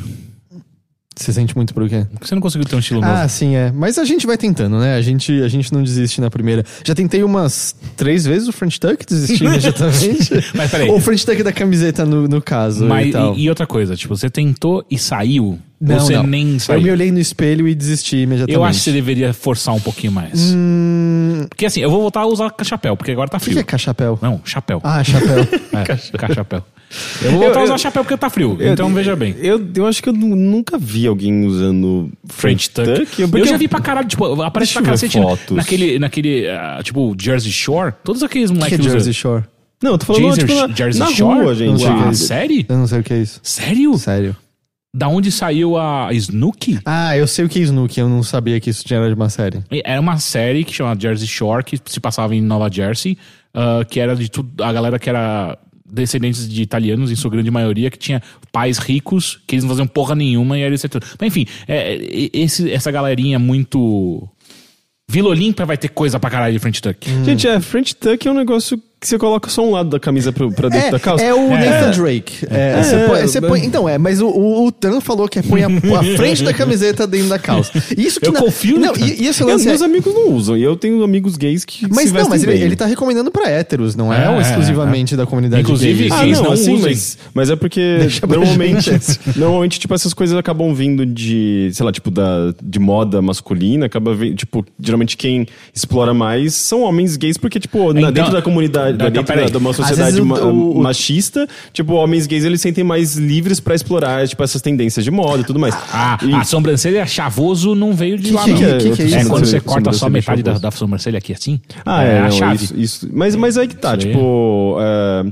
Você 1.16 1.32
sente 1.34 1.55
muito 1.55 1.74
por 1.74 1.88
quê? 1.88 2.05
Porque 2.11 2.28
você 2.28 2.36
não 2.36 2.41
conseguiu 2.41 2.68
ter 2.68 2.76
um 2.76 2.80
estilo 2.80 3.03
Ah, 3.03 3.20
novo. 3.22 3.30
sim, 3.30 3.55
é. 3.55 3.72
Mas 3.72 3.97
a 3.97 4.03
gente 4.05 4.28
vai 4.28 4.38
tentando, 4.38 4.78
né? 4.80 4.95
A 4.95 5.01
gente, 5.01 5.32
a 5.41 5.47
gente 5.47 5.72
não 5.74 5.82
desiste 5.82 6.20
na 6.20 6.30
primeira. 6.30 6.63
Já 6.84 6.93
tentei 6.93 7.24
umas 7.24 7.76
três 7.95 8.26
vezes 8.26 8.47
o 8.47 8.51
French 8.51 8.80
Tuck, 8.80 9.05
desisti 9.05 9.43
imediatamente. 9.45 10.30
Mas 10.53 10.72
peraí. 10.72 10.89
Ou 10.89 10.97
o 10.97 10.99
French 11.01 11.26
Tuck 11.26 11.41
da 11.43 11.51
camiseta 11.53 12.05
no, 12.05 12.28
no 12.28 12.41
caso 12.41 12.86
Mas, 12.86 13.07
e 13.07 13.11
tal. 13.11 13.38
e, 13.38 13.49
outra 13.49 13.66
coisa, 13.66 13.95
tipo, 13.95 14.16
você 14.16 14.30
tentou 14.30 14.86
e 14.91 14.97
saiu. 14.97 15.57
não, 15.80 15.99
você 15.99 16.13
não. 16.18 16.24
nem 16.28 16.53
Eu 16.53 16.59
saiu. 16.59 16.82
me 16.82 16.91
olhei 16.91 17.11
no 17.11 17.20
espelho 17.20 17.68
e 17.68 17.74
desisti 17.74 18.18
imediatamente. 18.18 18.55
Eu 18.55 18.63
acho 18.63 18.80
que 18.80 18.84
você 18.86 18.91
deveria 18.91 19.34
forçar 19.34 19.74
um 19.74 19.80
pouquinho 19.80 20.11
mais. 20.11 20.53
Hum, 20.53 21.45
Porque 21.49 21.66
assim, 21.66 21.80
eu 21.82 21.89
vou 21.89 22.01
voltar 22.01 22.22
a 22.22 22.28
usar 22.28 22.53
chapéu, 22.63 22.97
porque 22.97 23.11
agora 23.11 23.30
tá 23.30 23.38
o 23.38 23.39
que 23.39 23.45
frio. 23.45 23.59
é 23.59 23.63
cachapéu? 23.63 24.20
Não, 24.22 24.41
chapéu. 24.43 24.82
Ah, 24.84 25.03
chapéu. 25.03 25.47
É, 25.76 26.18
cachapéu. 26.18 26.63
Eu 27.21 27.31
vou 27.31 27.39
voltar 27.41 27.57
a 27.57 27.61
Eu- 27.61 27.63
usar 27.65 27.73
eu- 27.73 27.77
chapéu 27.77 28.03
porque 28.03 28.17
tá 28.17 28.29
frio. 28.29 28.57
Eu- 28.59 28.73
então 28.73 28.93
veja 28.93 29.15
bem. 29.15 29.35
Eu, 29.39 29.61
eu 29.75 29.85
acho 29.87 30.01
que 30.01 30.09
eu 30.09 30.13
nu- 30.13 30.35
nunca 30.35 30.77
vi 30.77 31.07
alguém 31.07 31.45
usando 31.45 32.11
French 32.27 32.69
Tuck. 32.69 32.87
Eu, 33.19 33.45
já 33.45 33.57
vi 33.57 33.67
pra 33.67 33.79
caralho, 33.79 34.07
tipo, 34.07 34.41
aparece 34.41 34.73
pra 34.73 34.81
cacete 34.81 35.17
fotos. 35.21 35.55
naquele, 35.57 35.99
naquele 35.99 36.47
ah, 36.49 36.79
tipo, 36.83 37.15
Jersey 37.19 37.51
Shore. 37.51 37.93
Todos 38.03 38.23
aqueles 38.23 38.49
O 38.49 38.53
que 38.53 38.59
moleques 38.59 38.79
é 38.85 38.89
Jersey 38.89 39.13
Shore? 39.13 39.43
Não, 39.83 39.91
eu 39.91 39.97
tô 39.97 40.05
falando 40.05 40.23
Jersey, 40.23 40.45
tipo, 40.45 40.67
na, 40.67 40.73
Jersey 40.73 40.99
na 40.99 41.07
Shore? 41.07 41.39
rua, 41.41 41.55
gente. 41.55 41.69
Não 41.71 41.77
sei 41.77 41.89
o 41.89 42.03
que 42.03 42.09
isso. 42.11 42.25
série? 42.27 42.65
Eu 42.69 42.77
não 42.77 42.87
sei 42.87 42.99
o 42.99 43.03
que 43.03 43.13
é 43.13 43.17
isso. 43.21 43.39
Sério? 43.43 43.97
Sério. 43.97 44.35
Da 44.97 45.09
onde 45.09 45.29
saiu 45.29 45.77
a 45.77 46.07
Snooki? 46.13 46.79
Ah, 46.85 47.17
eu 47.17 47.27
sei 47.27 47.43
o 47.43 47.49
que 47.49 47.59
é 47.59 47.63
Snook, 47.63 47.99
eu 47.99 48.07
não 48.07 48.23
sabia 48.23 48.57
que 48.61 48.69
isso 48.69 48.85
tinha 48.85 48.97
era 48.97 49.09
de 49.09 49.13
uma 49.13 49.27
série. 49.29 49.61
Era 49.83 49.99
uma 49.99 50.17
série 50.19 50.63
que 50.63 50.73
chama 50.73 50.95
Jersey 50.97 51.27
Shore, 51.27 51.65
que 51.65 51.77
se 51.85 51.99
passava 51.99 52.33
em 52.33 52.41
Nova 52.41 52.69
Jersey, 52.71 53.17
ah, 53.53 53.83
que 53.87 53.99
era 53.99 54.15
de 54.15 54.29
tudo. 54.29 54.63
A 54.63 54.71
galera 54.71 54.97
que 54.97 55.09
era 55.09 55.57
descendentes 55.95 56.47
de 56.47 56.61
italianos, 56.61 57.11
em 57.11 57.15
sua 57.15 57.31
grande 57.31 57.49
maioria, 57.49 57.89
que 57.89 57.97
tinha 57.97 58.21
pais 58.51 58.77
ricos, 58.77 59.39
que 59.47 59.55
eles 59.55 59.63
não 59.63 59.69
faziam 59.69 59.87
porra 59.87 60.15
nenhuma 60.15 60.57
e 60.57 60.73
isso. 60.73 60.87
tudo. 60.89 61.05
Mas 61.19 61.27
enfim, 61.27 61.47
é, 61.67 61.95
é, 61.95 62.29
esse, 62.33 62.71
essa 62.71 62.91
galerinha 62.91 63.39
muito. 63.39 64.27
Vila 65.09 65.29
Olímpia 65.29 65.65
vai 65.65 65.77
ter 65.77 65.89
coisa 65.89 66.19
pra 66.19 66.29
caralho 66.29 66.53
de 66.53 66.59
French 66.59 66.81
Tuck. 66.81 67.07
Gente, 67.23 67.47
é, 67.47 67.59
French 67.59 67.95
Tuck 67.95 68.27
é 68.27 68.31
um 68.31 68.35
negócio 68.35 68.81
que 68.99 69.07
você 69.07 69.17
coloca 69.19 69.49
só 69.49 69.63
um 69.63 69.71
lado 69.71 69.89
da 69.89 69.99
camisa 69.99 70.31
pro, 70.31 70.51
pra 70.51 70.67
dentro 70.69 70.87
É, 70.87 70.91
da 70.91 70.99
calça. 70.99 71.23
é 71.23 71.33
o 71.33 71.51
É. 71.51 71.65
Nathan 71.69 71.91
Drake. 72.01 72.45
É, 72.49 72.81
você 72.81 72.97
põe- 73.07 73.21
você 73.21 73.41
põe- 73.41 73.65
então, 73.65 73.87
é, 73.87 73.97
mas 73.97 74.19
o, 74.21 74.27
o, 74.27 74.65
o 74.65 74.71
Tan 74.71 74.99
falou 74.99 75.27
que 75.27 75.37
é 75.39 75.41
põe 75.43 75.63
a, 75.63 75.67
a 75.67 76.03
frente 76.17 76.43
da 76.43 76.53
camiseta 76.53 77.05
dentro 77.05 77.29
da 77.29 77.37
calça. 77.37 77.71
Isso 77.97 78.19
que 78.19 78.27
Eu 78.27 78.31
na- 78.33 78.39
confio 78.39 78.75
no 78.79 78.85
Não, 78.87 78.93
Tan. 78.93 79.05
e, 79.05 79.23
e 79.23 79.27
Eu- 79.27 79.49
é- 79.49 79.57
meus 79.65 79.81
amigos 79.81 80.13
não 80.13 80.31
usam. 80.31 80.57
E 80.57 80.63
eu 80.63 80.75
tenho 80.75 81.03
amigos 81.03 81.35
gays 81.37 81.63
que 81.65 81.87
Mas 81.89 82.09
se 82.09 82.13
não, 82.15 82.27
mas 82.29 82.41
ele, 82.43 82.53
bem. 82.53 82.61
ele 82.61 82.75
tá 82.75 82.85
recomendando 82.85 83.29
pra 83.31 83.49
héteros, 83.49 83.95
não 83.95 84.11
é, 84.13 84.25
É, 84.25 84.37
é, 84.37 84.41
exclusivamente 84.41 85.15
da 85.15 85.25
comunidade 85.25 85.61
Inclusive, 85.61 86.09
gay. 86.09 86.11
Ah, 86.11 86.25
não, 86.25 86.43
não 86.45 86.51
assim, 86.53 86.79
mas, 86.81 87.17
mas 87.33 87.49
é 87.49 87.55
porque 87.55 87.97
Deixa 87.99 88.25
normalmente, 88.25 88.91
normalmente, 89.35 89.79
tipo, 89.79 89.93
essas 89.93 90.13
coisas 90.13 90.35
acabam 90.37 90.73
vindo 90.73 91.05
de, 91.05 91.69
sei 91.73 91.85
lá, 91.85 91.91
tipo, 91.91 92.09
da, 92.09 92.53
de 92.61 92.79
moda 92.79 93.21
masculina, 93.21 93.85
acaba 93.85 94.13
vindo, 94.15 94.35
tipo, 94.35 94.65
geralmente 94.79 95.15
quem 95.17 95.45
explora 95.73 96.13
mais 96.13 96.53
são 96.55 96.81
homens 96.81 97.17
gays, 97.17 97.37
porque, 97.37 97.59
tipo, 97.59 97.93
na- 97.93 97.99
Então- 97.99 98.11
dentro 98.11 98.31
da 98.31 98.41
comunidade, 98.41 98.84
Então, 98.91 99.09
dentro 99.09 99.36
da, 99.36 99.45
de 99.45 99.57
uma 99.57 99.73
sociedade 99.73 100.21
ma- 100.21 100.39
o- 100.41 100.71
o- 100.77 100.81
machista, 100.81 101.47
tipo, 101.73 101.93
homens 101.93 102.25
gays, 102.27 102.43
eles 102.43 102.61
sentem 102.61 102.83
mais 102.83 103.15
livres 103.15 103.59
pra 103.59 103.75
explorar, 103.75 104.27
tipo, 104.27 104.43
essas 104.43 104.61
tendências 104.61 105.03
de 105.03 105.11
moda 105.11 105.41
e 105.41 105.45
tudo 105.45 105.59
mais. 105.59 105.75
Ah, 105.93 106.17
E- 106.21 106.33
a 106.33 106.43
sobrancelha 106.43 107.05
chavoso 107.05 107.75
não 107.75 107.93
veio 107.93 108.17
de 108.17 108.29
Que 108.29 108.31
lá, 108.31 108.43
que- 108.43 108.49
não. 108.51 108.57
que- 108.57 108.65
que- 108.65 108.95
que 108.95 109.01
é 109.01 109.17
é 109.17 109.21
isso? 109.21 109.29
quando 109.29 109.45
você 109.45 109.59
corta 109.59 109.91
só 109.93 110.09
metade 110.09 110.41
da, 110.43 110.53
da 110.57 110.71
sobrancelha 110.71 111.17
aqui 111.17 111.33
assim. 111.33 111.59
Ah, 111.86 112.03
é, 112.03 112.19
a 112.19 112.23
não, 112.23 112.31
chave. 112.31 112.63
Isso, 112.63 112.73
isso. 112.77 113.09
Mas, 113.13 113.36
mas 113.36 113.57
aí 113.57 113.67
que 113.67 113.75
tá, 113.75 113.97
tipo. 113.97 114.77
é, 114.79 115.25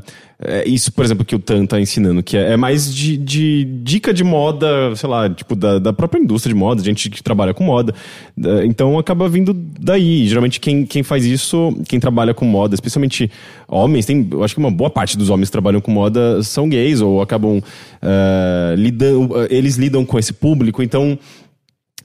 é 0.46 0.68
isso, 0.68 0.92
por 0.92 1.04
exemplo, 1.06 1.24
que 1.26 1.36
o 1.36 1.40
Tan 1.40 1.66
tá 1.66 1.80
ensinando, 1.80 2.22
que 2.24 2.36
é, 2.38 2.54
é 2.54 2.58
mais 2.58 2.94
de, 2.94 3.18
de 3.18 3.64
dica 3.84 4.14
de 4.14 4.24
moda, 4.24 4.96
sei 4.96 5.10
lá, 5.10 5.30
tipo, 5.30 5.56
da, 5.56 5.80
da 5.80 5.94
própria 5.94 6.20
indústria 6.20 6.54
de 6.54 6.60
moda, 6.60 6.84
gente 6.84 7.10
que 7.10 7.24
trabalha 7.24 7.54
com 7.54 7.64
moda. 7.64 7.94
Da- 8.36 8.66
Então 8.66 8.98
acaba 9.00 9.28
vindo 9.30 9.54
daí. 9.54 10.28
Geralmente 10.28 10.60
quem, 10.60 10.86
quem 10.86 11.04
faz 11.04 11.26
isso, 11.26 11.76
quem 11.88 12.00
trabalha 12.00 12.34
com 12.34 12.46
moda, 12.46 12.76
especialmente 12.76 13.30
homens, 13.68 14.06
tem, 14.06 14.28
eu 14.32 14.44
acho 14.44 14.54
que 14.56 14.60
uma 14.60 14.72
boa 14.72 14.90
parte 14.90 15.18
dos 15.18 15.30
homens 15.30 15.50
que 15.50 15.54
trabalham 15.54 15.82
com 15.82 15.92
moda 15.92 16.42
são 16.44 16.68
gays 16.70 17.02
ou 17.02 17.22
acabam 17.22 17.62
eh, 18.02 18.76
lidando, 18.78 19.30
eles 19.50 19.76
lidam 19.78 20.06
com 20.06 20.20
esse 20.20 20.34
público, 20.34 20.84
então. 20.84 21.18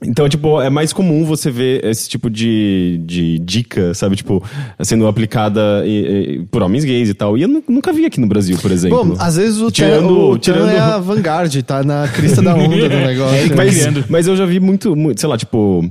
Então, 0.00 0.28
tipo, 0.28 0.60
é 0.60 0.70
mais 0.70 0.92
comum 0.92 1.24
você 1.24 1.50
ver 1.50 1.84
esse 1.84 2.08
tipo 2.08 2.30
de, 2.30 3.00
de 3.04 3.38
dica, 3.40 3.92
sabe? 3.94 4.14
Tipo, 4.14 4.40
sendo 4.80 5.08
aplicada 5.08 5.82
e- 5.84 6.36
e- 6.38 6.44
por 6.50 6.62
homens 6.62 6.84
gays 6.84 7.08
e 7.08 7.14
tal. 7.14 7.36
E 7.36 7.42
eu 7.42 7.48
nu- 7.48 7.64
nunca 7.68 7.92
vi 7.92 8.06
aqui 8.06 8.20
no 8.20 8.28
Brasil, 8.28 8.56
por 8.62 8.70
exemplo. 8.70 9.04
Bom, 9.04 9.16
às 9.18 9.36
vezes 9.36 9.58
o 9.60 9.64
Tan 9.66 9.72
Tirando- 9.72 10.18
o 10.30 10.32
Tan 10.38 10.52
tirando- 10.52 10.70
é 10.70 10.78
a 10.78 10.98
vanguard, 11.02 11.62
tá 11.62 11.82
na 11.82 12.06
crista 12.06 12.40
da 12.40 12.54
onda 12.54 12.88
do 12.88 12.94
negócio. 12.96 13.56
Vai 13.56 13.66
mas, 13.66 14.08
mas 14.08 14.26
eu 14.28 14.36
já 14.36 14.46
vi 14.46 14.60
muito, 14.60 14.94
muito 14.94 15.20
sei 15.20 15.28
lá, 15.28 15.36
tipo. 15.36 15.90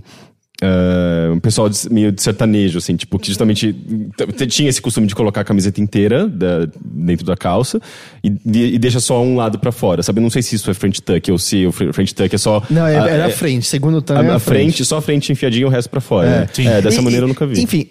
Eh, 0.62 1.30
um 1.32 1.40
pessoal 1.40 1.70
de- 1.70 1.78
meio 1.92 2.12
de 2.12 2.22
sertanejo, 2.22 2.78
assim, 2.78 2.96
tipo, 2.96 3.18
que 3.20 3.28
justamente 3.28 3.74
t- 3.74 4.28
t- 4.28 4.48
tinha 4.48 4.70
esse 4.70 4.82
costume 4.82 5.06
de 5.08 5.14
colocar 5.16 5.42
a 5.42 5.44
camiseta 5.44 5.80
inteira 5.82 6.28
da- 6.28 6.68
dentro 6.84 7.26
da 7.26 7.36
calça 7.38 7.80
e, 8.24 8.30
de- 8.30 8.74
e 8.74 8.80
deixa 8.80 9.00
só 9.00 9.22
um 9.24 9.36
lado 9.36 9.60
pra 9.60 9.72
fora, 9.72 10.02
sabe? 10.02 10.20
Não 10.20 10.30
sei 10.30 10.42
se 10.42 10.56
isso 10.56 10.70
é 10.72 10.74
French 10.74 11.02
tuck 11.02 11.32
ou 11.32 11.38
se 11.38 11.66
o 11.66 11.72
fr- 11.72 11.92
French 11.94 12.14
tuck 12.16 12.34
é 12.34 12.38
só. 12.38 12.62
Não, 12.70 12.86
é- 12.88 12.98
a- 12.98 13.08
era 13.08 13.26
a 13.26 13.30
é- 13.30 13.32
frente. 13.32 13.66
Segundo 13.68 13.98
o 13.98 14.02
Tan, 14.02 14.20
a, 14.20 14.26
é 14.26 14.32
a 14.32 14.40
frente, 14.40 14.84
só 14.84 14.98
a 14.98 15.02
frente 15.02 15.32
enfiadinha 15.32 15.62
e 15.64 15.66
o 15.66 15.70
resto 15.70 15.90
pra 15.90 16.02
fora. 16.02 16.28
É. 16.58 16.62
né? 16.64 16.78
É, 16.78 16.82
dessa 16.82 17.00
E- 17.02 17.04
maneira 17.04 17.24
eu 17.26 17.28
nunca 17.28 17.46
vi. 17.46 17.62
Enfim, 17.62 17.88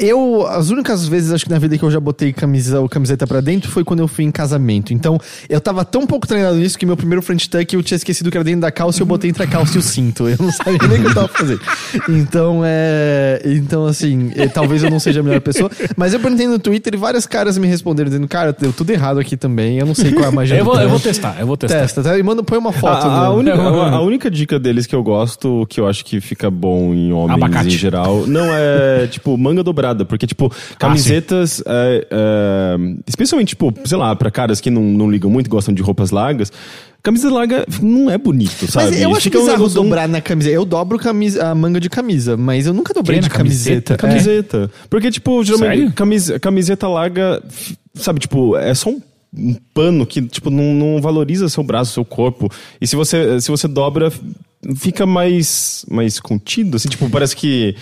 eu, 0.00 0.46
as 0.48 0.70
únicas 0.70 1.06
vezes 1.06 1.32
acho 1.32 1.44
que 1.44 1.50
na 1.50 1.58
vida 1.58 1.76
que 1.76 1.84
eu 1.84 1.90
já 1.90 2.00
botei 2.00 2.32
camisa 2.32 2.80
ou 2.80 2.88
camiseta 2.88 3.26
pra 3.26 3.40
dentro 3.40 3.70
foi 3.70 3.84
quando 3.84 4.00
eu 4.00 4.08
fui 4.08 4.24
em 4.24 4.30
casamento. 4.30 4.92
Então, 4.92 5.18
eu 5.48 5.60
tava 5.60 5.84
tão 5.84 6.06
pouco 6.06 6.26
treinado 6.26 6.56
nisso 6.56 6.78
que 6.78 6.86
meu 6.86 6.96
primeiro 6.96 7.20
French 7.22 7.48
tuck 7.48 7.74
eu 7.74 7.82
tinha 7.82 7.96
esquecido 7.96 8.30
que 8.30 8.36
era 8.36 8.44
dentro 8.44 8.62
da 8.62 8.70
calça 8.72 8.98
e 8.98 9.02
eu 9.02 9.06
botei 9.06 9.30
entre 9.30 9.42
a 9.42 9.46
calça 9.46 9.76
e 9.76 9.78
o 9.78 9.82
cinto. 9.82 10.28
Eu 10.28 10.36
não 10.40 10.50
sabia 10.50 10.78
nem 10.88 10.98
o 10.98 11.02
que 11.02 11.08
eu 11.08 11.14
tava 11.14 11.28
fazendo. 11.28 11.60
Então, 12.08 12.62
é. 12.64 13.42
Então, 13.44 13.86
assim, 13.86 14.32
eh, 14.36 14.48
talvez 14.48 14.82
eu 14.82 14.90
não 14.90 14.98
seja 15.00 15.20
a 15.20 15.22
melhor 15.22 15.40
pessoa. 15.40 15.70
Mas 15.96 16.12
eu 16.14 16.20
perguntei 16.20 16.46
no 16.46 16.58
Twitter 16.58 16.94
e 16.94 16.96
vários 16.96 17.26
caras 17.26 17.58
me 17.58 17.66
responderam 17.66 18.08
dizendo, 18.08 18.26
cara, 18.28 18.52
deu 18.58 18.72
tudo 18.72 18.90
errado 18.90 19.18
aqui 19.20 19.36
também. 19.36 19.78
Eu 19.78 19.86
não 19.86 19.94
sei 19.94 20.12
qual 20.12 20.24
é 20.24 20.28
a 20.28 20.32
magia. 20.32 20.56
Eu 20.58 20.64
vou, 20.64 20.74
eu 20.74 20.80
Tan." 20.82 20.88
vou 20.88 21.00
testar, 21.00 21.36
eu 21.38 21.46
vou 21.46 21.56
testar. 21.56 21.80
Testa, 21.80 22.02
tá? 22.02 22.18
E 22.18 22.22
manda, 22.22 22.42
põe 22.42 22.58
uma 22.58 22.72
foto. 22.72 23.06
A, 23.06 23.26
a 23.26 23.28
no- 23.30 23.36
única, 23.36 23.50
É, 23.60 23.60
a, 23.60 23.90
a 23.96 24.00
única 24.00 24.30
dica 24.30 24.58
deles 24.58 24.86
que 24.86 24.94
eu 24.94 25.02
gosto, 25.02 25.66
que 25.68 25.80
eu 25.80 25.86
acho 25.86 26.04
que 26.04 26.20
fica 26.20 26.50
bom 26.50 26.94
em 26.94 27.12
homens 27.12 27.42
Abacate. 27.42 27.68
em 27.68 27.70
geral, 27.70 28.26
não 28.26 28.46
é, 28.54 29.06
tipo, 29.06 29.36
manga 29.36 29.62
dobrada. 29.62 29.89
Porque, 30.04 30.26
tipo, 30.26 30.52
camisetas, 30.78 31.62
é, 31.66 32.06
é, 32.10 32.76
especialmente, 33.06 33.48
tipo, 33.50 33.72
sei 33.84 33.96
lá, 33.98 34.14
pra 34.16 34.30
caras 34.30 34.60
que 34.60 34.70
não, 34.70 34.82
não 34.82 35.10
ligam 35.10 35.30
muito, 35.30 35.48
gostam 35.50 35.74
de 35.74 35.82
roupas 35.82 36.10
largas, 36.10 36.52
camisa 37.02 37.30
larga 37.30 37.64
não 37.82 38.10
é 38.10 38.18
bonito, 38.18 38.70
sabe? 38.70 38.90
Mas 38.90 39.00
eu 39.00 39.10
acho 39.12 39.20
Fica 39.22 39.38
um 39.38 39.42
bizarro 39.42 39.58
negócio- 39.58 39.82
dobrar 39.82 40.08
na 40.08 40.20
camiseta. 40.20 40.54
Eu 40.54 40.64
dobro 40.64 40.98
camisa, 40.98 41.48
a 41.48 41.54
manga 41.54 41.80
de 41.80 41.88
camisa, 41.90 42.36
mas 42.36 42.66
eu 42.66 42.74
nunca 42.74 42.92
dobrei 42.92 43.18
Que? 43.18 43.24
de 43.24 43.28
Na 43.30 43.34
camiseta? 43.34 43.96
camiseta. 43.96 44.56
É. 44.56 44.66
Camiseta. 44.66 44.70
Porque, 44.88 45.10
tipo, 45.10 45.42
geralmente, 45.44 45.92
camisa, 45.94 46.38
camiseta 46.38 46.86
larga, 46.88 47.42
sabe, 47.94 48.20
tipo, 48.20 48.56
é 48.56 48.74
só 48.74 48.90
um, 48.90 49.00
um 49.34 49.54
pano 49.72 50.04
que, 50.06 50.20
tipo, 50.22 50.50
não, 50.50 50.74
não 50.74 51.00
valoriza 51.00 51.48
seu 51.48 51.62
braço, 51.62 51.92
seu 51.92 52.04
corpo. 52.04 52.50
E 52.80 52.86
se 52.86 52.96
você, 52.96 53.40
se 53.40 53.50
você 53.50 53.66
dobra, 53.68 54.12
fica 54.76 55.06
mais, 55.06 55.86
mais 55.90 56.20
contido, 56.20 56.76
assim, 56.76 56.88
tipo, 56.88 57.08
parece 57.08 57.34
que... 57.34 57.74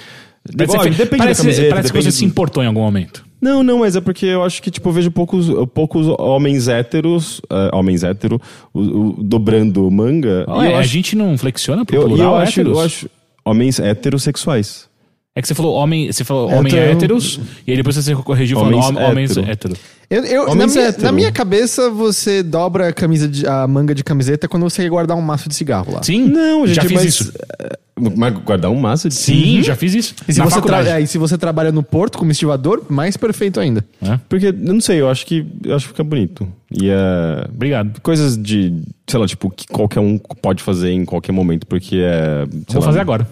Parece, 0.57 0.75
Igual, 0.75 0.89
que- 0.91 0.97
depende 0.97 1.19
parece- 1.19 1.41
da 1.41 1.45
camiseta, 1.45 1.69
parece 1.71 1.89
que 1.89 1.93
depende 1.99 2.13
você 2.13 2.19
se 2.19 2.25
importou 2.25 2.63
em 2.63 2.67
algum 2.67 2.81
momento. 2.81 3.25
Não, 3.41 3.63
não, 3.63 3.79
mas 3.79 3.95
é 3.95 4.01
porque 4.01 4.27
eu 4.27 4.43
acho 4.43 4.61
que, 4.61 4.71
tipo, 4.71 4.89
eu 4.89 4.93
vejo 4.93 5.11
poucos, 5.13 5.47
poucos 5.73 6.07
homens 6.19 6.67
héteros, 6.67 7.41
eh, 7.51 7.71
homens 7.73 8.03
hétero, 8.03 8.41
o- 8.75 8.81
o- 8.81 9.17
dobrando 9.23 9.89
manga. 9.91 10.45
e 10.49 10.51
Ué, 10.51 10.73
eu 10.73 10.77
a 10.77 10.81
acho, 10.81 10.89
gente 10.89 11.15
não 11.15 11.39
flexiona 11.39 11.85
pro 11.85 11.95
eu, 11.95 12.03
plural 12.05 12.33
eu 12.35 12.37
acho, 12.39 12.61
eu 12.61 12.81
acho 12.81 13.09
homens 13.45 13.79
heterossexuais. 13.79 14.88
É 15.39 15.41
que 15.41 15.47
você 15.47 15.55
falou 15.55 15.75
homem, 15.77 16.11
você 16.11 16.25
falou 16.25 16.51
É, 16.51 16.57
homem 16.59 16.77
héteros, 16.77 17.39
e 17.65 17.71
aí 17.71 17.77
depois 17.77 17.95
você 17.95 18.13
corrigiu 18.17 18.59
falando 18.59 18.75
Homens 18.75 18.91
hom- 18.91 19.05
homens 19.11 19.31
hétero. 19.31 19.51
héteros. 19.53 19.79
Eu, 20.11 20.25
eu- 20.25 20.47
na, 20.47 20.51
Homens 20.53 20.75
minha, 20.75 20.89
hétero. 20.89 21.05
na 21.05 21.13
minha 21.13 21.31
cabeça, 21.31 21.89
você 21.91 22.43
dobra 22.43 22.89
a, 22.89 22.93
camisa 22.93 23.29
de- 23.29 23.47
a 23.47 23.65
manga 23.69 23.95
de 23.95 24.03
camiseta 24.03 24.49
quando 24.49 24.65
você 24.65 24.83
quer 24.83 24.89
guardar 24.89 25.17
um 25.17 25.21
maço 25.21 25.49
de 25.49 25.55
cigarro 25.55 25.93
lá. 25.93 26.03
Sim, 26.03 26.25
Não, 26.29 26.67
gente, 26.67 26.75
já 26.77 26.83
fiz 26.83 26.93
mas, 26.93 27.05
isso. 27.05 27.33
eh, 27.61 27.79
Mas 28.17 28.33
guardar 28.35 28.71
um 28.71 28.77
massa 28.81 29.09
de 29.09 29.15
Sim, 29.15 29.63
já 29.63 29.77
fiz 29.77 29.95
isso. 29.95 30.15
E 30.29 30.33
se, 30.33 30.39
Na 30.41 30.47
você 30.47 30.61
é, 30.91 31.01
e 31.01 31.07
se 31.07 31.19
você 31.19 31.37
trabalha 31.39 31.71
no 31.71 31.83
porto 31.85 32.17
como 32.19 32.31
estivador, 32.33 32.83
mais 32.89 33.17
perfeito 33.17 33.61
ainda. 33.61 33.85
É, 34.03 34.19
Porque, 34.29 34.47
eu 34.47 34.53
não 34.53 34.81
sei, 34.81 35.01
eu 35.01 35.09
acho 35.09 35.25
que 35.27 35.45
eu 35.65 35.75
acho 35.77 35.87
que 35.87 35.93
fica 35.93 36.05
bonito. 36.05 36.49
E 36.73 36.89
é. 36.89 37.45
Obrigado. 37.53 38.01
Coisas 38.01 38.37
de, 38.37 38.73
sei 39.07 39.21
lá, 39.21 39.27
tipo, 39.27 39.51
que 39.51 39.67
qualquer 39.69 40.01
um 40.01 40.19
pode 40.19 40.63
fazer 40.65 40.91
em 40.91 41.05
qualquer 41.05 41.33
momento, 41.33 41.67
porque 41.67 41.97
é. 42.03 42.45
Vou 42.69 42.81
lá, 42.81 42.87
fazer 42.87 43.01
agora. 43.01 43.27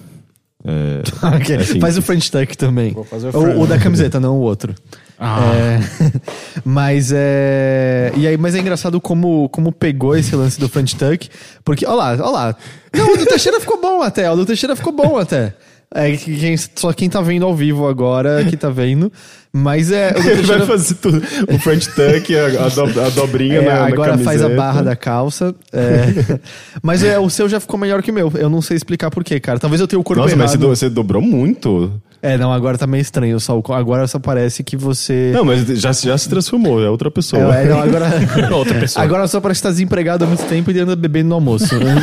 É- 0.66 1.36
Ok, 1.36 1.56
assim. 1.56 1.80
Faz 1.80 1.96
o 1.96 2.02
French 2.02 2.30
tuck 2.30 2.56
também. 2.56 2.94
fazer 3.08 3.26
o 3.26 3.28
o, 3.30 3.42
French. 3.42 3.60
o 3.60 3.66
da 3.66 3.78
camiseta, 3.78 4.18
não 4.20 4.36
o 4.36 4.40
outro. 4.40 4.74
Ah. 5.18 5.40
É, 5.54 5.80
mas 6.64 7.10
é. 7.14 8.12
E 8.16 8.26
aí, 8.26 8.36
mas 8.36 8.54
é 8.54 8.58
engraçado 8.58 9.00
como, 9.00 9.48
como 9.48 9.72
pegou 9.72 10.16
esse 10.16 10.34
lance 10.36 10.60
do 10.60 10.68
French 10.68 10.94
Tuck. 10.96 11.28
Porque, 11.64 11.86
olha 11.86 11.94
lá, 11.94 12.10
olha 12.12 12.30
lá. 12.30 12.56
Não, 12.94 13.14
o 13.14 13.16
do 13.16 13.26
Teixeira 13.26 13.58
ficou 13.60 13.80
bom 13.80 14.02
até. 14.02 14.30
O 14.30 14.36
do 14.36 14.44
Teixeira 14.44 14.76
ficou 14.76 14.92
bom 14.92 15.16
até. 15.18 15.54
É, 15.96 16.16
que 16.16 16.36
quem- 16.36 16.56
só 16.74 16.92
quem 16.92 17.08
tá 17.08 17.20
vendo 17.22 17.46
ao 17.46 17.54
vivo 17.54 17.88
agora 17.88 18.44
que 18.44 18.56
tá 18.56 18.68
vendo. 18.68 19.10
Mas 19.52 19.90
é. 19.90 20.10
Ele 20.16 20.20
vai 20.22 20.34
Teixeira, 20.36 20.66
fazer 20.66 20.94
tudo. 20.96 21.22
O 21.50 21.58
French 21.58 21.88
tuck, 21.88 22.36
a, 22.36 22.66
a, 22.66 22.68
do- 22.68 23.00
a 23.00 23.08
dobrinha 23.08 23.60
é, 23.60 23.64
na, 23.64 23.74
na 23.80 23.86
agora 23.86 24.18
faz 24.18 24.42
a 24.42 24.50
barra 24.50 24.82
da 24.82 24.94
calça. 24.94 25.54
é. 25.72 26.38
mas 26.82 27.02
é, 27.02 27.18
o 27.18 27.30
seu 27.30 27.48
já 27.48 27.58
ficou 27.58 27.80
melhor 27.80 28.02
que 28.02 28.10
o 28.10 28.14
meu. 28.14 28.30
Eu 28.34 28.50
não 28.50 28.60
sei 28.60 28.76
explicar 28.76 29.10
porquê, 29.10 29.40
cara. 29.40 29.58
Talvez 29.58 29.80
eu 29.80 29.88
tenha 29.88 29.98
o 29.98 30.04
corpo 30.04 30.20
Nossa, 30.22 30.34
errado. 30.34 30.42
mas 30.42 30.50
você, 30.50 30.58
do- 30.58 30.68
você 30.68 30.90
dobrou 30.90 31.22
muito. 31.22 31.90
É, 32.22 32.36
não, 32.36 32.52
agora 32.52 32.76
tá 32.76 32.86
meio 32.86 33.00
estranho. 33.02 33.38
Só, 33.40 33.62
agora 33.70 34.06
só 34.06 34.18
parece 34.18 34.62
que 34.64 34.76
você. 34.76 35.30
Não, 35.32 35.44
mas 35.44 35.64
já, 35.66 35.92
já 35.92 36.18
se 36.18 36.28
transformou, 36.28 36.82
é 36.82 36.90
outra 36.90 37.10
pessoa. 37.10 37.54
É, 37.56 37.64
não, 37.66 37.80
agora. 37.80 38.06
Outra 38.52 38.78
pessoa. 38.80 39.02
Agora 39.04 39.26
só 39.28 39.40
parece 39.40 39.60
que 39.60 39.66
tá 39.68 39.70
desempregado 39.70 40.24
há 40.24 40.26
muito 40.26 40.44
tempo 40.44 40.70
e 40.70 40.78
anda 40.80 40.96
bebendo 40.96 41.28
no 41.30 41.34
almoço. 41.36 41.74
né? 41.78 41.94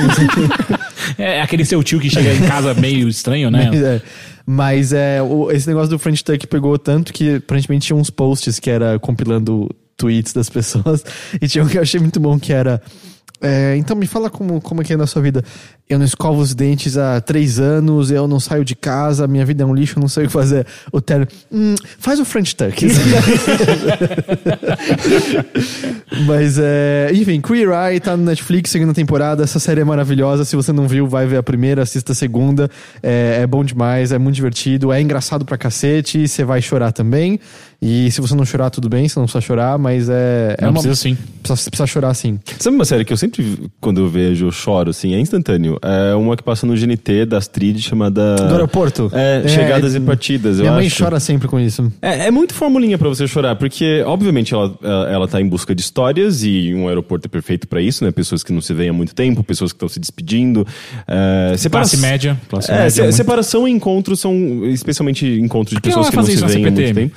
É 1.18 1.42
aquele 1.42 1.66
seu 1.66 1.82
tio 1.84 2.00
que 2.00 2.10
chega 2.10 2.34
em 2.34 2.42
casa 2.48 2.74
meio 2.80 3.08
estranho, 3.08 3.50
né? 3.52 3.70
É. 3.74 4.02
Mas 4.46 4.92
é, 4.94 5.22
o- 5.22 5.50
esse 5.52 5.68
negócio 5.68 5.90
do 5.90 6.00
French 6.00 6.24
Tuck 6.24 6.46
pegou 6.48 6.78
tanto 6.78 7.14
que 7.14 7.36
aparentemente 7.36 7.88
tinha 7.88 7.96
uns 7.98 8.10
posts 8.10 8.60
que 8.60 8.70
era 8.70 9.00
compilando 9.00 9.70
tweets 9.98 10.34
das 10.34 10.50
pessoas. 10.50 11.04
E 11.42 11.48
tinha 11.48 11.64
um 11.64 11.68
que 11.68 11.78
eu 11.78 11.82
achei 11.82 12.00
muito 12.00 12.20
bom 12.20 12.38
que 12.40 12.52
era. 12.52 12.82
é, 13.42 13.76
então 13.78 13.96
me 13.96 14.06
fala 14.08 14.30
como, 14.30 14.60
como 14.62 14.82
é 14.82 14.84
que 14.84 14.94
é 14.94 14.98
na 14.98 15.08
sua 15.08 15.22
vida. 15.22 15.44
Eu 15.90 16.00
não 16.00 16.06
escovo 16.06 16.40
os 16.42 16.56
dentes 16.56 16.98
há 16.98 17.20
três 17.22 17.60
anos, 17.60 18.10
eu 18.10 18.28
não 18.28 18.40
saio 18.40 18.64
de 18.66 18.74
casa, 18.76 19.28
minha 19.28 19.46
vida 19.46 19.64
é 19.64 19.66
um 19.66 19.76
lixo, 19.76 20.00
eu 20.00 20.02
não 20.02 20.08
sei 20.08 20.24
o 20.24 20.28
que 20.28 20.34
fazer. 20.34 20.66
O 20.92 21.00
Terry, 21.02 21.28
hum, 21.52 21.76
faz 22.00 22.20
o 22.20 22.26
French 22.26 22.56
Tuck. 22.56 22.74
Mas 26.26 26.58
é. 26.60 27.12
Enfim, 27.14 27.42
Queer 27.42 27.70
Eye 27.70 28.00
tá 28.00 28.16
no 28.16 28.24
Netflix, 28.24 28.72
segunda 28.72 28.94
temporada. 28.94 29.44
Essa 29.44 29.60
série 29.60 29.82
é 29.82 29.84
maravilhosa. 29.84 30.46
Se 30.46 30.56
você 30.56 30.72
não 30.72 30.88
viu, 30.88 31.08
vai 31.08 31.26
ver 31.28 31.38
a 31.38 31.44
primeira, 31.44 31.82
assista 31.84 32.12
a 32.14 32.16
segunda. 32.16 32.70
É, 33.02 33.40
é 33.42 33.48
bom 33.48 33.64
demais, 33.64 34.12
é 34.12 34.18
muito 34.18 34.36
divertido, 34.36 34.92
é 34.92 35.02
engraçado 35.02 35.44
pra 35.46 35.58
cacete. 35.58 36.28
Você 36.28 36.44
vai 36.44 36.62
chorar 36.62 36.92
também. 36.92 37.40
E 37.82 38.10
se 38.12 38.22
você 38.22 38.34
não 38.34 38.46
chorar, 38.46 38.70
tudo 38.70 38.88
bem, 38.88 39.08
você 39.10 39.20
não 39.20 39.26
precisa 39.26 39.42
chorar, 39.42 39.78
mas 39.78 40.08
é. 40.08 40.56
é 40.58 40.62
Não 40.64 40.70
uma- 40.70 40.82
precisa 40.82 40.96
sim. 40.96 41.18
Precisa, 41.44 41.70
precisa 41.70 41.88
chorar 41.88 42.14
sim. 42.14 42.40
Sabe 42.58 42.76
uma 42.76 42.86
série 42.86 43.04
que 43.04 43.12
eu 43.12 43.18
sempre, 43.18 43.70
quando 43.82 44.00
eu 44.00 44.08
vejo, 44.10 44.46
eu 44.48 44.52
choro, 44.52 44.90
assim, 44.92 45.14
é 45.14 45.20
instantâneo? 45.20 45.73
É 45.82 46.16
uma 46.16 46.36
que 46.38 46.44
passa 46.44 46.66
no 46.66 46.74
GNT 46.76 47.26
da 47.26 47.38
Astrid 47.38 47.80
chamada... 47.82 48.36
Do 48.36 48.54
aeroporto? 48.54 49.10
É, 49.14 49.48
Chegadas 49.48 49.96
e 49.96 50.00
Partidas, 50.00 50.58
eu 50.58 50.64
Minha 50.64 50.74
mãe 50.76 50.88
acho. 50.88 51.04
chora 51.04 51.20
sempre 51.20 51.48
com 51.48 51.60
isso. 51.60 51.92
É, 52.02 52.28
é 52.28 52.32
muito 52.32 52.54
formulinha 52.54 52.98
pra 52.98 53.10
você 53.10 53.28
chorar, 53.28 53.56
porque, 53.56 54.04
obviamente, 54.06 54.54
ela, 54.54 54.74
ela 55.10 55.28
tá 55.28 55.40
em 55.42 55.48
busca 55.48 55.74
de 55.74 55.82
histórias 55.82 56.44
e 56.44 56.74
um 56.74 56.88
aeroporto 56.88 57.28
é 57.28 57.30
perfeito 57.30 57.68
pra 57.68 57.82
isso, 57.82 58.04
né? 58.04 58.12
Pessoas 58.12 58.44
que 58.44 58.52
não 58.54 58.62
se 58.62 58.74
veem 58.74 58.90
há 58.90 58.94
muito 58.94 59.14
tempo, 59.16 59.44
pessoas 59.44 59.72
que 59.72 59.76
estão 59.78 59.90
se 59.90 60.00
despedindo. 60.00 60.66
É, 61.08 61.56
separa- 61.58 61.84
Classe 61.84 61.98
média. 61.98 62.38
Classe 62.50 62.72
É, 62.72 62.76
média. 62.76 62.90
se- 62.92 63.02
muito. 63.02 63.16
separação 63.16 63.68
e 63.68 63.72
encontro 63.72 64.16
são 64.16 64.34
especialmente 64.66 65.26
encontros 65.26 65.76
de 65.76 65.82
pessoas 65.82 66.06
ela 66.08 66.12
que 66.12 66.18
não 66.18 66.24
se 66.26 66.36
veem 66.54 66.66
há 66.66 66.72
muito 66.72 66.94
tempo. 66.94 67.16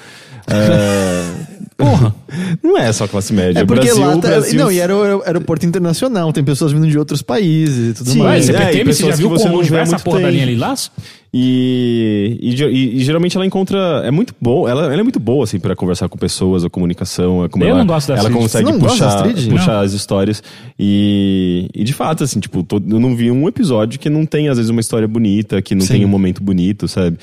É, 0.49 1.56
Porra. 1.77 2.15
não 2.65 2.79
é 2.79 2.91
só 2.93 3.07
classe 3.07 3.33
média. 3.33 3.61
É 3.61 3.65
porque 3.67 3.85
Brasil, 3.87 4.07
lá 4.07 4.13
tá, 4.19 4.29
Brasil- 4.29 4.59
Não, 4.61 4.73
e 4.73 4.79
era 4.79 4.97
o 4.97 5.03
aer- 5.03 5.23
aeroporto 5.27 5.67
internacional, 5.67 6.33
tem 6.33 6.43
pessoas 6.43 6.73
vindo 6.73 6.87
de 6.89 6.99
outros 6.99 7.21
países 7.23 7.91
e 7.91 7.95
tudo 7.95 8.11
Sim, 8.11 8.19
mais. 8.21 8.49
É, 8.49 8.53
CPTM, 8.53 8.91
e 8.91 8.95
você 8.95 9.03
já 9.03 9.09
pessoas 9.11 9.19
viu 9.19 9.29
como 9.29 9.39
não 9.39 9.45
vê 9.47 9.55
há 9.55 9.59
universo 9.61 9.93
a 9.93 9.97
muito 9.97 10.05
porra 10.05 10.21
da 10.21 10.31
linha 10.31 10.47
Lilás? 10.47 10.91
E, 11.39 12.39
e, 12.41 12.55
e- 12.65 12.97
e 12.97 13.01
geralmente 13.05 13.37
ela 13.37 13.45
encontra. 13.45 13.77
É 14.05 14.11
muito 14.11 14.35
boa. 14.41 14.71
Ela, 14.71 14.85
ela 14.87 15.01
é 15.01 15.03
muito 15.03 15.21
boa, 15.21 15.45
assim, 15.45 15.59
pra 15.61 15.77
conversar 15.77 16.09
com 16.09 16.17
pessoas, 16.17 16.65
a 16.65 16.71
comunicação. 16.71 17.45
é 17.45 17.49
Como 17.49 17.63
Eu 17.63 17.69
ela, 17.71 17.79
não 17.81 17.87
gosto 17.87 18.09
da 18.09 18.17
Ela 18.17 18.31
consegue 18.31 18.73
não 18.73 18.79
puxar, 18.79 19.25
puxar 19.51 19.81
as 19.81 19.93
histórias. 19.93 20.43
E, 20.79 21.69
e 21.75 21.85
de 21.85 21.93
fato, 21.93 22.25
assim, 22.25 22.41
tipo, 22.41 22.63
todo- 22.63 22.91
eu 22.91 22.99
não 22.99 23.15
vi 23.15 23.31
um 23.31 23.47
episódio 23.49 23.99
que 24.01 24.09
não 24.09 24.25
tem, 24.25 24.49
às 24.49 24.57
vezes, 24.57 24.71
uma 24.71 24.81
história 24.81 25.07
bonita, 25.07 25.61
que 25.61 25.75
não 25.75 25.83
Sim. 25.83 25.95
tem 25.95 26.05
um 26.07 26.09
momento 26.09 26.43
bonito, 26.43 26.89
sabe? 26.89 27.19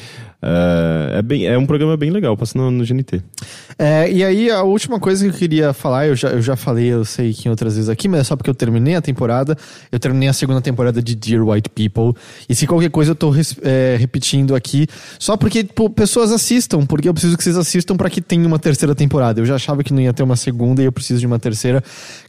É, 0.46 1.20
é, 1.20 1.22
bem, 1.22 1.48
é 1.48 1.58
um 1.58 1.66
programa 1.66 1.96
bem 1.96 2.12
legal, 2.12 2.36
passa 2.36 2.58
no, 2.58 2.70
no 2.70 2.84
GNT. 2.86 3.22
É, 3.80 4.12
e 4.12 4.24
aí, 4.24 4.52
a 4.52 4.62
última 4.64 5.00
coisa 5.00 5.24
que 5.24 5.34
eu 5.34 5.40
queria 5.40 5.72
falar, 5.72 6.08
eu 6.08 6.16
já, 6.16 6.30
eu 6.30 6.42
já 6.42 6.58
falei, 6.58 6.88
eu 6.88 7.06
sei 7.06 7.34
que 7.34 7.48
em 7.48 7.52
outras 7.52 7.76
vezes 7.76 7.90
aqui, 7.90 8.10
mas 8.10 8.20
é 8.20 8.24
só 8.26 8.36
porque 8.36 8.50
eu 8.50 8.54
terminei 8.54 8.96
a 8.96 9.02
temporada. 9.02 9.58
Eu 9.90 10.00
terminei 10.00 10.28
a 10.28 10.34
segunda 10.34 10.60
temporada 10.60 11.02
de 11.02 11.16
Dear 11.16 11.48
White 11.48 11.70
People. 11.70 12.20
E 12.50 12.54
se 12.54 12.68
qualquer 12.68 12.90
coisa 12.90 13.12
eu 13.12 13.16
tô 13.16 13.34
é, 13.62 13.96
repetindo 13.98 14.54
aqui, 14.54 14.86
só 15.18 15.38
porque 15.38 15.64
tipo, 15.64 15.90
pessoas 15.90 16.32
assistam, 16.32 16.86
porque 16.86 17.08
eu 17.08 17.14
preciso 17.14 17.38
que 17.38 17.44
vocês 17.44 17.58
assistam 17.58 17.96
pra 17.96 18.10
que 18.10 18.22
tenha 18.22 18.46
uma 18.46 18.60
terceira 18.60 18.94
temporada. 18.94 19.40
Eu 19.40 19.46
já 19.46 19.56
achava 19.56 19.82
que 19.82 19.94
não 19.94 20.02
ia 20.02 20.14
ter 20.14 20.24
uma 20.24 20.36
segunda 20.36 20.82
e 20.82 20.86
eu 20.86 20.92
preciso 20.92 21.22
de 21.22 21.26
uma 21.26 21.40
terceira. 21.40 21.82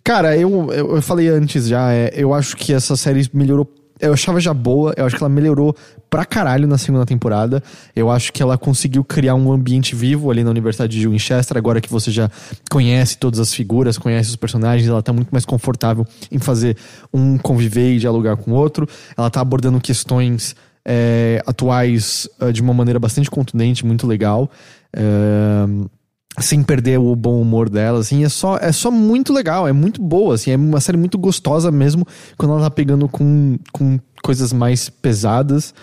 Cara, 0.05 0.37
eu, 0.37 0.73
eu, 0.73 0.97
eu 0.97 1.03
falei 1.03 1.29
antes 1.29 1.67
já, 1.67 1.93
é, 1.93 2.13
eu 2.15 2.33
acho 2.33 2.57
que 2.57 2.73
essa 2.73 2.97
série 2.97 3.29
melhorou 3.33 3.69
eu 4.01 4.13
achava 4.13 4.41
já 4.41 4.53
boa, 4.53 4.93
eu 4.97 5.07
acho 5.07 5.17
que 5.17 5.23
ela 5.23 5.31
melhorou 5.31 5.75
pra 6.15 6.25
caralho 6.25 6.69
na 6.69 6.79
segunda 6.79 7.05
temporada. 7.05 7.61
Eu 7.93 8.09
acho 8.09 8.33
que 8.33 8.41
ela 8.41 8.57
conseguiu 8.57 9.03
criar 9.03 9.35
um 9.35 9.51
ambiente 9.51 9.97
vivo 9.97 10.31
ali 10.31 10.45
na 10.45 10.51
Universidade 10.51 10.97
de 10.97 11.09
Winchester, 11.09 11.57
agora 11.57 11.81
que 11.81 11.91
você 11.91 12.09
já 12.13 12.31
conhece 12.71 13.19
todas 13.19 13.41
as 13.41 13.53
figuras, 13.53 13.99
conhece 13.99 14.31
os 14.31 14.37
personagens, 14.37 14.89
ela 14.89 15.03
tá 15.03 15.13
muito 15.13 15.31
mais 15.33 15.45
confortável 15.45 16.07
em 16.31 16.39
fazer 16.39 16.77
um 17.13 17.37
conviver 17.37 17.95
e 17.95 17.99
dialogar 17.99 18.37
com 18.37 18.53
o 18.53 18.55
outro. 18.55 18.89
Ela 19.19 19.29
tá 19.29 19.41
abordando 19.41 19.81
questões 19.81 20.55
é, 20.87 21.43
atuais 21.45 22.29
uh, 22.41 22.53
de 22.53 22.63
uma 22.63 22.73
maneira 22.73 23.01
bastante 23.01 23.29
contundente, 23.29 23.85
muito 23.85 24.07
legal. 24.07 24.49
Uh, 24.97 25.91
sem 26.39 26.63
perder 26.63 27.01
o 27.01 27.17
bom 27.17 27.41
humor 27.41 27.69
dela, 27.69 27.99
assim, 27.99 28.25
é 28.25 28.29
só, 28.29 28.57
é 28.59 28.71
só 28.71 28.89
muito 28.89 29.33
legal, 29.33 29.67
é 29.67 29.73
muito 29.73 30.01
boa, 30.01 30.37
assim, 30.37 30.53
é 30.53 30.57
uma 30.57 30.81
série 30.81 30.99
muito 30.99 31.19
gostosa 31.19 31.73
mesmo 31.73 32.07
quando 32.37 32.53
ela 32.53 32.63
tá 32.63 32.71
pegando 32.71 33.09
com, 33.09 33.59
com 33.73 33.99
coisas 34.23 34.53
mais 34.53 34.89
pesadas, 34.89 35.75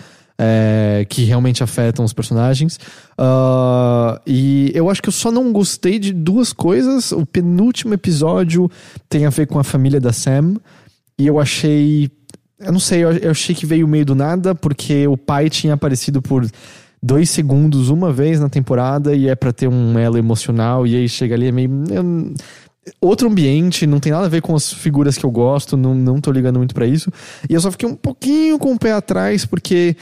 é, 0.43 1.05
que 1.07 1.23
realmente 1.23 1.63
afetam 1.63 2.03
os 2.03 2.13
personagens. 2.13 2.79
Uh, 3.11 4.19
e 4.25 4.71
eu 4.73 4.89
acho 4.89 4.99
que 4.99 5.09
eu 5.09 5.13
só 5.13 5.31
não 5.31 5.53
gostei 5.53 5.99
de 5.99 6.11
duas 6.11 6.51
coisas. 6.51 7.11
O 7.11 7.27
penúltimo 7.27 7.93
episódio 7.93 8.67
tem 9.07 9.27
a 9.27 9.29
ver 9.29 9.45
com 9.45 9.59
a 9.59 9.63
família 9.63 9.99
da 9.99 10.11
Sam, 10.11 10.55
e 11.19 11.27
eu 11.27 11.39
achei. 11.39 12.09
Eu 12.59 12.71
não 12.71 12.79
sei, 12.79 13.03
eu, 13.03 13.29
achei 13.29 13.53
que 13.53 13.65
veio 13.67 13.87
meio 13.87 14.05
do 14.05 14.15
nada, 14.15 14.55
porque 14.55 15.07
o 15.07 15.15
pai 15.15 15.47
tinha 15.47 15.75
aparecido 15.75 16.21
por 16.21 16.47
dois 17.01 17.29
segundos 17.29 17.89
uma 17.89 18.11
vez 18.11 18.39
na 18.39 18.49
temporada 18.49 19.15
e 19.15 19.27
é 19.27 19.35
para 19.35 19.51
ter 19.51 19.67
um 19.67 19.97
elo 19.97 20.17
emocional 20.17 20.85
e 20.85 20.95
aí 20.95 21.09
chega 21.09 21.33
ali 21.33 21.47
é 21.47 21.51
meio 21.51 21.71
eu, 21.89 22.33
outro 23.01 23.27
ambiente, 23.27 23.87
não 23.87 23.99
tem 23.99 24.11
nada 24.11 24.27
a 24.27 24.29
ver 24.29 24.43
com 24.43 24.55
as 24.55 24.71
figuras 24.71 25.17
que 25.17 25.25
eu 25.25 25.31
gosto, 25.31 25.75
não, 25.75 25.95
não 25.95 26.21
tô 26.21 26.31
ligando 26.31 26.57
muito 26.57 26.75
para 26.75 26.85
isso. 26.85 27.11
E 27.49 27.53
eu 27.55 27.61
só 27.61 27.71
fiquei 27.71 27.89
um 27.89 27.95
pouquinho 27.95 28.59
com 28.59 28.73
o 28.73 28.77
pé 28.77 28.91
atrás 28.91 29.43
porque 29.43 29.95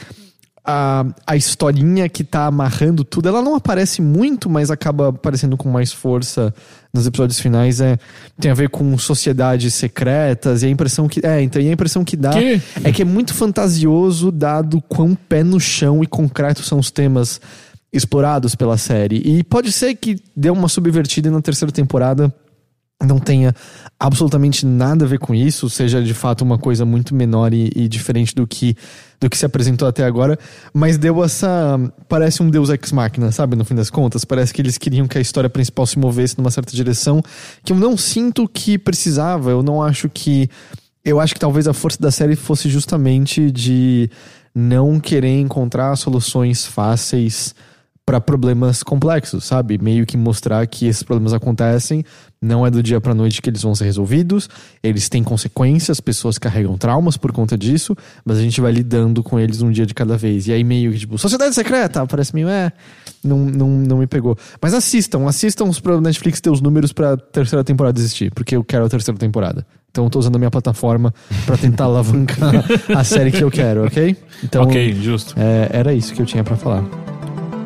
a, 0.64 1.04
a 1.26 1.36
historinha 1.36 2.08
que 2.08 2.22
tá 2.22 2.46
amarrando 2.46 3.04
tudo, 3.04 3.28
ela 3.28 3.42
não 3.42 3.54
aparece 3.54 4.02
muito, 4.02 4.48
mas 4.48 4.70
acaba 4.70 5.08
aparecendo 5.08 5.56
com 5.56 5.68
mais 5.68 5.92
força 5.92 6.54
nos 6.92 7.06
episódios 7.06 7.40
finais. 7.40 7.80
É, 7.80 7.98
tem 8.38 8.50
a 8.50 8.54
ver 8.54 8.68
com 8.68 8.96
sociedades 8.98 9.74
secretas, 9.74 10.62
e 10.62 10.66
a 10.66 10.68
impressão 10.68 11.08
que. 11.08 11.24
É, 11.24 11.40
então, 11.42 11.60
e 11.60 11.68
a 11.68 11.72
impressão 11.72 12.04
que 12.04 12.16
dá 12.16 12.30
Que? 12.30 12.60
é 12.84 12.92
que 12.92 13.02
é 13.02 13.04
muito 13.04 13.34
fantasioso, 13.34 14.30
dado 14.30 14.80
quão 14.82 15.14
pé 15.14 15.42
no 15.42 15.58
chão 15.58 16.02
e 16.02 16.06
concreto 16.06 16.62
são 16.62 16.78
os 16.78 16.90
temas 16.90 17.40
explorados 17.92 18.54
pela 18.54 18.76
série. 18.76 19.16
E 19.24 19.42
pode 19.42 19.72
ser 19.72 19.94
que 19.94 20.16
dê 20.36 20.50
uma 20.50 20.68
subvertida 20.68 21.30
na 21.30 21.40
terceira 21.40 21.72
temporada 21.72 22.32
não 23.04 23.18
tenha 23.18 23.54
absolutamente 23.98 24.64
nada 24.66 25.04
a 25.04 25.08
ver 25.08 25.18
com 25.18 25.34
isso, 25.34 25.68
seja 25.68 26.02
de 26.02 26.14
fato 26.14 26.42
uma 26.42 26.58
coisa 26.58 26.84
muito 26.84 27.14
menor 27.14 27.52
e, 27.52 27.70
e, 27.74 27.88
diferente 27.88 28.34
do 28.34 28.46
que, 28.46 28.76
do 29.18 29.28
que 29.28 29.36
se 29.36 29.44
apresentou 29.44 29.88
até 29.88 30.04
agora, 30.04 30.38
mas 30.72 30.98
deu 30.98 31.22
essa. 31.24 31.78
Parece 32.08 32.42
um 32.42 32.50
Deus 32.50 32.68
Ex 32.70 32.92
Machina, 32.92 33.32
sabe? 33.32 33.56
No 33.56 33.64
fim 33.64 33.74
das 33.74 33.90
contas. 33.90 34.24
Parece 34.24 34.52
que 34.52 34.60
eles 34.60 34.78
queriam 34.78 35.08
que 35.08 35.18
a 35.18 35.20
história 35.20 35.50
principal 35.50 35.86
se 35.86 35.98
movesse 35.98 36.36
numa 36.38 36.50
certa 36.50 36.74
direção 36.74 37.22
que 37.64 37.72
eu 37.72 37.76
não 37.76 37.96
sinto 37.96 38.48
que 38.48 38.78
precisava. 38.78 39.50
Eu 39.50 39.62
não 39.62 39.82
acho 39.82 40.08
que. 40.08 40.48
Eu 41.02 41.18
acho 41.18 41.32
que 41.32 41.40
talvez 41.40 41.66
a 41.66 41.72
força 41.72 41.98
da 41.98 42.10
série 42.10 42.36
fosse 42.36 42.68
justamente 42.68 43.50
de 43.50 44.10
não 44.54 45.00
querer 45.00 45.40
encontrar 45.40 45.96
soluções 45.96 46.66
fáceis 46.66 47.54
para 48.10 48.20
problemas 48.20 48.82
complexos, 48.82 49.44
sabe? 49.44 49.78
Meio 49.80 50.04
que 50.04 50.16
mostrar 50.16 50.66
que 50.66 50.84
esses 50.84 51.00
problemas 51.00 51.32
acontecem, 51.32 52.04
não 52.42 52.66
é 52.66 52.70
do 52.70 52.82
dia 52.82 53.00
para 53.00 53.14
noite 53.14 53.40
que 53.40 53.48
eles 53.48 53.62
vão 53.62 53.72
ser 53.72 53.84
resolvidos, 53.84 54.48
eles 54.82 55.08
têm 55.08 55.22
consequências, 55.22 56.00
pessoas 56.00 56.36
carregam 56.36 56.76
traumas 56.76 57.16
por 57.16 57.30
conta 57.30 57.56
disso, 57.56 57.96
mas 58.24 58.38
a 58.38 58.40
gente 58.40 58.60
vai 58.60 58.72
lidando 58.72 59.22
com 59.22 59.38
eles 59.38 59.62
um 59.62 59.70
dia 59.70 59.86
de 59.86 59.94
cada 59.94 60.16
vez. 60.16 60.48
E 60.48 60.52
aí 60.52 60.64
meio 60.64 60.90
que 60.90 60.98
tipo, 60.98 61.16
sociedade 61.18 61.54
secreta, 61.54 62.04
parece 62.04 62.34
meio 62.34 62.48
é, 62.48 62.72
não, 63.22 63.38
não, 63.38 63.68
não 63.68 63.98
me 63.98 64.08
pegou. 64.08 64.36
Mas 64.60 64.74
assistam, 64.74 65.28
assistam 65.28 65.70
para 65.80 66.00
Netflix 66.00 66.40
ter 66.40 66.50
os 66.50 66.60
números 66.60 66.92
para 66.92 67.16
terceira 67.16 67.62
temporada 67.62 67.96
existir, 68.00 68.32
porque 68.34 68.56
eu 68.56 68.64
quero 68.64 68.86
a 68.86 68.88
terceira 68.88 69.16
temporada. 69.20 69.64
Então 69.88 70.02
eu 70.02 70.10
tô 70.10 70.18
usando 70.18 70.34
a 70.34 70.38
minha 70.40 70.50
plataforma 70.50 71.14
para 71.46 71.56
tentar 71.56 71.84
alavancar 71.86 72.64
a 72.92 73.04
série 73.04 73.30
que 73.30 73.44
eu 73.44 73.52
quero, 73.52 73.84
ok? 73.84 74.16
Então, 74.42 74.64
ok, 74.64 74.94
justo. 74.94 75.32
É, 75.38 75.70
era 75.72 75.94
isso 75.94 76.12
que 76.12 76.20
eu 76.20 76.26
tinha 76.26 76.42
para 76.42 76.56
falar. 76.56 76.84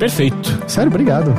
Perfeito. 0.05 0.63
Sério, 0.69 0.91
obrigado. 0.91 1.33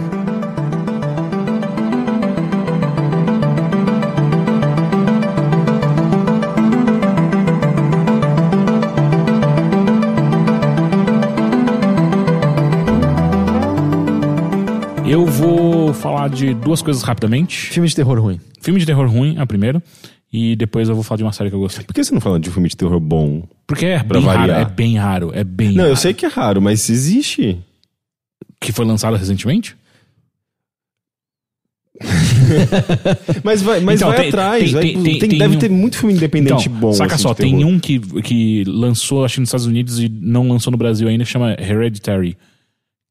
Eu 15.07 15.25
vou 15.25 15.93
falar 15.93 16.29
de 16.29 16.53
duas 16.53 16.81
coisas 16.81 17.03
rapidamente. 17.03 17.69
Filme 17.69 17.87
de 17.87 17.95
terror 17.95 18.19
ruim. 18.19 18.39
Filme 18.59 18.79
de 18.79 18.85
terror 18.85 19.07
ruim, 19.07 19.37
a 19.37 19.45
primeira. 19.45 19.81
E 20.33 20.55
depois 20.55 20.89
eu 20.89 20.95
vou 20.95 21.03
falar 21.03 21.17
de 21.17 21.23
uma 21.23 21.31
série 21.31 21.49
que 21.49 21.55
eu 21.55 21.59
gostei. 21.59 21.85
Por 21.85 21.93
que 21.93 22.03
você 22.03 22.13
não 22.13 22.19
fala 22.19 22.39
de 22.39 22.49
um 22.49 22.51
filme 22.53 22.67
de 22.67 22.75
terror 22.75 22.99
bom? 22.99 23.43
Porque 23.67 23.85
é 23.85 23.99
Pra 24.03 24.17
bem 24.19 24.27
raro, 24.27 24.39
variar. 24.39 24.61
é 24.61 24.65
bem 24.65 24.97
raro, 24.97 25.31
é 25.33 25.43
bem 25.43 25.69
Não, 25.73 25.77
raro. 25.83 25.89
eu 25.91 25.95
sei 25.95 26.13
que 26.13 26.25
é 26.25 26.29
raro, 26.29 26.61
mas 26.61 26.89
existe. 26.89 27.59
Que 28.59 28.71
foi 28.71 28.85
lançado 28.85 29.15
recentemente? 29.17 29.75
Mas 33.43 33.61
vai, 33.61 33.79
mas 33.79 33.95
Então, 33.99 34.09
vai 34.09 34.19
tem- 34.19 34.27
atrás. 34.27 34.63
tem- 34.63 34.73
vai- 34.73 34.81
tem- 34.83 35.01
tem- 35.03 35.19
tem- 35.29 35.39
deve 35.39 35.51
tem 35.57 35.59
ter 35.59 35.69
muito 35.69 35.97
filme 35.97 36.13
independente 36.13 36.67
então, 36.67 36.79
bom. 36.79 36.93
saca 36.93 37.15
assim, 37.15 37.23
só, 37.23 37.33
tem 37.33 37.55
terror. 37.57 37.71
um 37.73 37.79
que, 37.79 37.99
que 38.21 38.63
lançou, 38.67 39.23
acho 39.23 39.35
que 39.35 39.39
nos 39.39 39.47
Estados 39.49 39.65
Unidos 39.65 39.99
e 39.99 40.09
não 40.09 40.47
lançou 40.49 40.71
no 40.71 40.77
Brasil 40.77 41.07
ainda, 41.07 41.23
que 41.23 41.29
chama 41.29 41.53
Hereditary. 41.59 42.37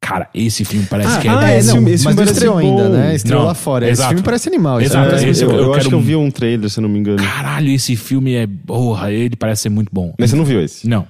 Cara, 0.03 0.29
esse 0.35 0.67
filme 0.67 0.87
parece 0.87 1.19
que 1.19 1.27
é... 1.27 1.31
ah, 1.31 1.57
esse 1.57 1.69
não, 1.69 1.75
filme- 1.77 1.91
esse 1.93 2.05
mas 2.05 2.15
filme 2.15 2.27
não 2.27 2.33
estreou 2.33 2.59
ainda, 2.59 2.89
né? 2.91 3.15
Estreou 3.15 3.41
Não, 3.41 3.47
lá 3.49 3.55
fora. 3.55 3.87
Esse 3.87 3.93
exato. 3.93 4.09
filme 4.11 4.23
parece 4.23 4.49
animal. 4.51 4.79
esse 4.79 4.91
Exato, 4.91 5.05
filme 5.05 5.11
parece 5.23 5.31
esse 5.31 5.45
eu, 5.45 5.51
eu 5.51 5.57
eu 5.57 5.63
acho 5.65 5.73
quero 5.79 5.89
que 5.89 5.95
eu 5.95 5.99
um- 5.99 6.03
vi 6.03 6.17
um 6.17 6.31
trailer, 6.31 6.69
se 6.69 6.79
eu 6.79 6.83
não 6.83 6.89
me 6.91 6.99
engano. 6.99 7.23
Caralho, 7.25 7.71
esse 7.71 7.97
filme 7.97 8.35
é... 8.35 8.47
Porra, 8.47 9.11
ele 9.11 9.35
parece 9.35 9.63
ser 9.63 9.69
muito 9.71 9.89
bom. 9.91 10.15
Mas 10.19 10.29
você 10.29 10.37
não 10.37 10.45
viu 10.45 10.61
esse? 10.63 10.87
Não. 10.87 11.09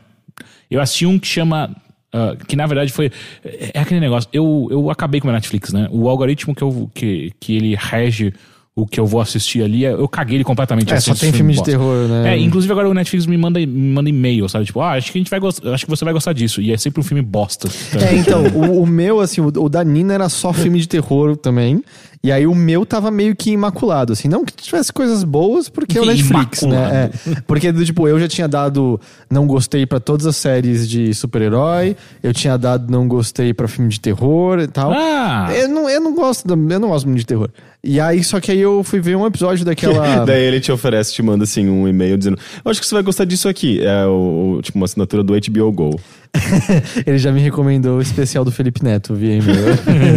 Eu 0.71 0.81
assisti 0.81 1.07
um 1.07 1.19
que 1.19 1.27
chama. 1.27 1.75
Ah, 2.15 2.37
que 2.47 2.55
na 2.55 2.65
verdade 2.67 2.93
foi. 2.93 3.11
É 3.45 3.73
é 3.75 3.81
aquele 3.81 3.99
negócio. 3.99 4.31
Eu, 4.33 4.69
eu 4.71 4.89
acabei 4.89 5.21
com 5.21 5.29
a 5.29 5.33
Netflix, 5.33 5.73
né? 5.73 5.89
O 5.91 6.09
algoritmo 6.09 6.55
que, 6.55 6.63
eu, 6.63 6.89
que, 6.95 7.33
que 7.41 7.57
ele 7.57 7.75
rege 7.75 8.33
o 8.77 8.87
que 8.87 8.99
eu 8.99 9.07
vou 9.07 9.21
assistir 9.21 9.63
ali, 9.63 9.85
eu 9.85 10.09
caguei 10.09 10.37
ele 10.37 10.45
completamente. 10.45 10.93
É, 10.93 10.97
assisti 10.97 11.15
só 11.15 11.21
tem 11.21 11.33
filme 11.33 11.53
de 11.53 11.59
bosta. 11.59 11.71
terror, 11.71 12.09
né? 12.09 12.35
É, 12.35 12.39
inclusive 12.39 12.73
agora 12.73 12.89
o 12.89 12.95
Netflix 12.95 13.27
me 13.27 13.37
manda, 13.37 13.61
me 13.61 13.67
manda 13.67 14.09
e-mail, 14.09 14.49
sabe? 14.49 14.65
Tipo, 14.65 14.81
ah, 14.81 14.93
acho 14.93 15.13
que 15.13 15.19
a 15.19 15.21
gente 15.21 15.31
vai 15.31 15.39
gostar, 15.39 15.73
acho 15.73 15.85
que 15.85 15.91
você 15.91 16.05
vai 16.05 16.13
gostar 16.15 16.33
disso. 16.33 16.61
E 16.61 16.73
é 16.73 16.77
sempre 16.77 17.01
um 17.01 17.05
filme 17.05 17.23
bosta. 17.23 17.69
É, 17.97 18.15
então, 18.15 18.45
o, 18.49 18.83
o 18.83 18.87
meu, 18.87 19.21
assim, 19.21 19.41
o, 19.41 19.47
o 19.47 19.69
da 19.69 19.85
Nina 19.85 20.15
era 20.15 20.29
só 20.29 20.53
filme 20.53 20.79
de 20.81 20.89
terror 20.89 21.37
também. 21.37 21.83
E 22.25 22.33
aí 22.33 22.47
o 22.47 22.55
meu 22.55 22.87
tava 22.87 23.11
meio 23.11 23.37
que 23.37 23.51
imaculado, 23.51 24.15
assim. 24.15 24.29
Não 24.29 24.47
que 24.47 24.55
tivesse 24.55 24.91
coisas 24.91 25.23
boas, 25.23 25.69
porque 25.69 25.99
é 25.99 26.01
o 26.01 26.07
Netflix, 26.07 26.63
né? 26.63 27.11
É, 27.13 27.41
porque, 27.47 27.71
tipo, 27.85 28.09
eu 28.09 28.19
já 28.19 28.27
tinha 28.27 28.49
dado 28.49 28.99
não 29.29 29.47
gostei 29.47 29.85
pra 29.85 30.01
todas 30.01 30.25
as 30.25 30.35
séries 30.35 30.89
de 30.89 31.13
super-herói. 31.13 31.95
Eu 32.23 32.33
tinha 32.33 32.57
dado 32.57 32.91
não 32.91 33.07
gostei 33.07 33.53
pra 33.53 33.69
filme 33.69 33.91
de 33.91 34.01
terror 34.01 34.59
e 34.59 34.67
tal. 34.67 34.91
Ah! 34.95 35.49
Eu 35.55 35.69
não, 35.69 35.91
eu 35.91 36.01
não 36.01 36.15
gosto, 36.15 36.49
eu 36.49 36.57
não 36.57 36.89
gosto 36.89 37.05
muito 37.05 37.19
de 37.19 37.27
terror. 37.27 37.51
E 37.85 38.01
aí, 38.01 38.25
só 38.25 38.41
que 38.41 38.51
aí 38.51 38.61
eu 38.61 38.83
fui 38.83 39.01
ver 39.01 39.17
um 39.17 39.27
episódio 39.27 39.65
daquela. 39.65 40.25
Daí 40.25 40.43
ele 40.43 40.59
te 40.61 40.73
oferece, 40.73 41.13
te 41.13 41.23
manda 41.23 41.45
assim 41.45 41.69
um 41.69 41.87
e-mail 41.87 42.17
dizendo: 42.17 42.39
Eu 42.65 42.71
acho 42.71 42.81
que 42.81 42.87
você 42.87 42.95
vai 42.95 43.03
gostar 43.03 43.25
disso 43.25 43.49
aqui. 43.49 43.81
É 43.85 44.07
o, 44.07 44.57
o- 44.59 44.63
tipo 44.63 44.79
uma 44.79 44.87
assinatura 44.87 45.23
do 45.23 45.35
HBO 45.35 45.71
Go. 45.73 46.01
Ele 47.07 47.17
já 47.17 47.31
me 47.31 47.41
recomendou 47.41 47.99
o 47.99 48.03
especial 48.03 48.45
do 48.45 48.51
Felipe 48.51 48.83
Neto 48.83 49.15
via 49.15 49.37
e-mail. 49.37 49.67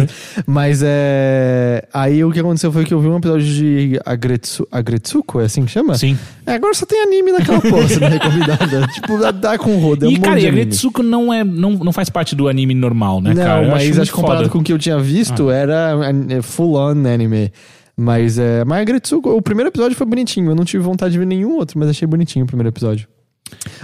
Mas 0.46 0.80
é. 0.84 1.86
Aí 1.94 2.24
o 2.24 2.32
que 2.32 2.40
aconteceu 2.40 2.72
foi 2.72 2.84
que 2.84 2.92
eu 2.92 3.00
vi 3.00 3.06
um 3.06 3.18
episódio 3.18 3.46
de 3.46 4.00
Agretsu... 4.04 4.66
Agretsuko, 4.72 5.40
é 5.40 5.44
assim 5.44 5.64
que 5.64 5.70
chama? 5.70 5.94
Sim. 5.96 6.18
É, 6.44 6.54
agora 6.54 6.74
só 6.74 6.84
tem 6.84 7.00
anime 7.02 7.30
naquela 7.30 7.60
porra 7.60 7.86
sendo 7.86 8.06
recomendada. 8.06 8.86
tipo, 8.88 9.16
dá, 9.18 9.30
dá 9.30 9.58
com 9.58 9.78
roda. 9.78 10.06
é 10.06 10.08
um 10.08 10.12
E, 10.12 10.18
cara, 10.18 10.40
e 10.40 10.46
a 10.46 10.48
anime. 10.48 10.64
Gretsuko 10.64 11.04
não, 11.04 11.32
é, 11.32 11.44
não, 11.44 11.70
não 11.72 11.92
faz 11.92 12.08
parte 12.10 12.34
do 12.34 12.48
anime 12.48 12.74
normal, 12.74 13.20
né, 13.20 13.32
Não, 13.34 13.42
cara? 13.44 13.64
Eu 13.64 13.70
mas 13.70 13.98
acho 13.98 14.10
que 14.10 14.16
comparado 14.16 14.38
foda. 14.40 14.48
Ah. 14.48 14.52
com 14.52 14.58
o 14.58 14.62
que 14.64 14.72
eu 14.72 14.78
tinha 14.78 14.98
visto, 14.98 15.50
era 15.50 15.92
é, 16.30 16.42
full-on 16.42 17.06
anime. 17.06 17.52
Mas, 18.00 18.38
é, 18.38 18.64
mas 18.64 18.80
a 18.80 18.84
Gretsuko, 18.84 19.30
o 19.30 19.42
primeiro 19.42 19.70
episódio 19.70 19.96
foi 19.96 20.06
bonitinho. 20.06 20.52
Eu 20.52 20.54
não 20.54 20.64
tive 20.64 20.84
vontade 20.84 21.10
de 21.10 21.18
ver 21.18 21.26
nenhum 21.26 21.56
outro, 21.56 21.76
mas 21.80 21.88
achei 21.88 22.06
bonitinho 22.06 22.44
o 22.44 22.46
primeiro 22.46 22.68
episódio. 22.68 23.08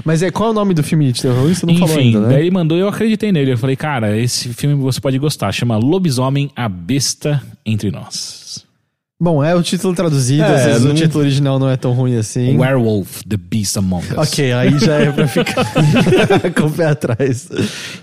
Mas 0.05 0.23
é, 0.23 0.31
qual 0.31 0.51
é 0.51 0.53
o 0.53 0.55
nome 0.55 0.73
do 0.73 0.85
filme 0.85 1.11
de 1.11 1.21
terror? 1.21 1.51
Isso 1.51 1.67
não 1.67 1.75
falou 1.75 1.97
Enfim, 1.97 2.09
ainda, 2.09 2.21
né? 2.21 2.29
daí 2.29 2.43
ele 2.43 2.51
mandou 2.53 2.79
e 2.79 2.81
eu 2.81 2.89
acreditei 2.89 3.33
nele. 3.33 3.53
Eu 3.53 3.59
falei, 3.59 3.75
cara, 3.75 4.17
esse 4.17 4.55
filme 4.55 4.77
você 4.77 5.01
pode 5.01 5.19
gostar. 5.19 5.51
Chama 5.51 5.77
Lobisomem, 5.77 6.49
a 6.55 6.69
Besta 6.69 7.43
Entre 7.67 7.91
Nós. 7.91 8.44
Bom, 9.21 9.43
é 9.45 9.55
o 9.55 9.63
título 9.63 9.95
traduzido, 9.95 10.43
É, 10.43 10.55
às 10.57 10.65
vezes 10.65 10.83
não- 10.85 10.91
o 10.91 10.95
título 10.95 11.21
original 11.23 11.59
não 11.59 11.71
é 11.71 11.77
tão 11.77 11.93
ruim 11.93 12.17
assim. 12.17 12.59
Werewolf, 12.59 13.23
The 13.23 13.37
Beast 13.37 13.77
Among 13.77 14.05
Us. 14.11 14.19
Ok, 14.29 14.53
aí 14.53 14.77
já 14.79 14.97
é 14.97 15.13
pra 15.13 15.29
ficar 15.29 15.65
com 16.61 16.67
o 16.67 16.71
pé 16.71 16.87
atrás. 16.87 17.49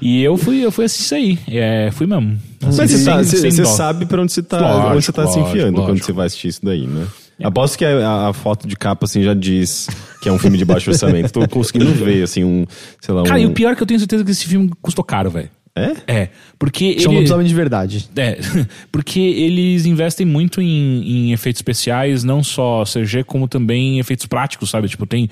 E 0.01 0.23
eu 0.23 0.37
fui, 0.37 0.63
eu 0.65 0.71
fui 0.71 0.85
assistir 0.85 1.03
isso 1.03 1.15
aí. 1.15 1.39
É, 1.49 1.89
fui 1.91 2.07
mesmo. 2.07 2.39
Mas 2.61 2.75
você, 2.75 3.03
tá- 3.03 3.17
você- 3.23 3.51
você 3.51 3.61
dó. 3.61 3.67
sabe 3.69 4.05
pra 4.05 4.21
onde 4.21 4.31
você 4.31 4.41
tá, 4.41 4.59
Lógico, 4.59 4.87
onde 4.95 5.05
você 5.05 5.11
tá 5.11 5.27
se 5.27 5.37
lógico, 5.37 5.49
enfiando 5.49 5.75
quando 5.75 5.87
lógico. 5.89 6.05
você 6.05 6.13
vai 6.13 6.27
assistir 6.27 6.47
isso 6.47 6.61
daí, 6.63 6.87
né? 6.87 7.05
Aposto 7.43 7.77
que 7.77 7.83
a, 7.85 8.27
a 8.29 8.33
foto 8.33 8.67
de 8.67 8.75
capa 8.75 9.05
assim 9.05 9.23
já 9.23 9.33
diz 9.33 9.87
que 10.21 10.29
é 10.29 10.31
um 10.31 10.37
filme 10.39 10.57
de 10.59 10.63
baixo 10.65 10.91
orçamento. 10.91 11.31
Tô 11.33 11.47
conseguindo 11.47 11.91
ver 11.93 12.23
assim 12.23 12.43
um, 12.43 12.65
sei 13.01 13.13
lá, 13.13 13.21
um 13.21 13.25
Cara, 13.25 13.39
e 13.39 13.45
o 13.47 13.51
pior 13.51 13.71
é 13.71 13.75
que 13.75 13.81
eu 13.83 13.87
tenho 13.87 13.99
certeza 13.99 14.23
que 14.23 14.29
esse 14.31 14.45
filme 14.45 14.71
custou 14.81 15.03
caro, 15.03 15.29
velho. 15.31 15.49
É? 15.75 15.95
É, 16.05 16.29
porque 16.59 16.99
Chama 16.99 17.13
ele... 17.13 17.15
lobisomem 17.19 17.47
de 17.47 17.55
verdade. 17.55 18.09
É, 18.15 18.39
porque 18.91 19.19
eles 19.19 19.85
investem 19.85 20.25
muito 20.25 20.61
em, 20.61 21.27
em 21.27 21.31
efeitos 21.31 21.59
especiais, 21.59 22.23
não 22.23 22.43
só 22.43 22.83
CG, 22.83 23.23
como 23.23 23.47
também 23.47 23.95
em 23.95 23.99
efeitos 23.99 24.25
práticos, 24.25 24.69
sabe? 24.69 24.89
Tipo, 24.89 25.05
tem 25.05 25.29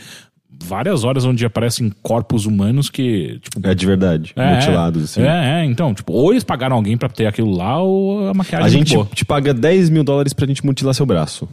várias 0.64 1.04
horas 1.04 1.26
onde 1.26 1.46
aparecem 1.46 1.92
corpos 2.02 2.46
humanos 2.46 2.90
que, 2.90 3.40
tipo... 3.42 3.66
É 3.66 3.74
de 3.74 3.86
verdade, 3.86 4.34
é, 4.36 4.56
mutilados 4.56 5.04
assim. 5.04 5.22
É, 5.22 5.62
é, 5.62 5.66
então, 5.66 5.94
tipo, 5.94 6.12
ou 6.12 6.32
eles 6.32 6.44
pagaram 6.44 6.76
alguém 6.76 6.98
pra 6.98 7.10
ter 7.10 7.26
aquilo 7.26 7.52
lá, 7.52 7.82
ou 7.82 8.28
a 8.28 8.34
maquiagem 8.34 8.66
A 8.66 8.68
é 8.68 8.72
gente 8.72 8.94
boa. 8.94 9.08
te 9.14 9.26
paga 9.26 9.54
10 9.54 9.90
mil 9.90 10.04
dólares 10.04 10.34
pra 10.34 10.46
gente 10.46 10.66
mutilar 10.66 10.94
seu 10.94 11.06
braço. 11.06 11.48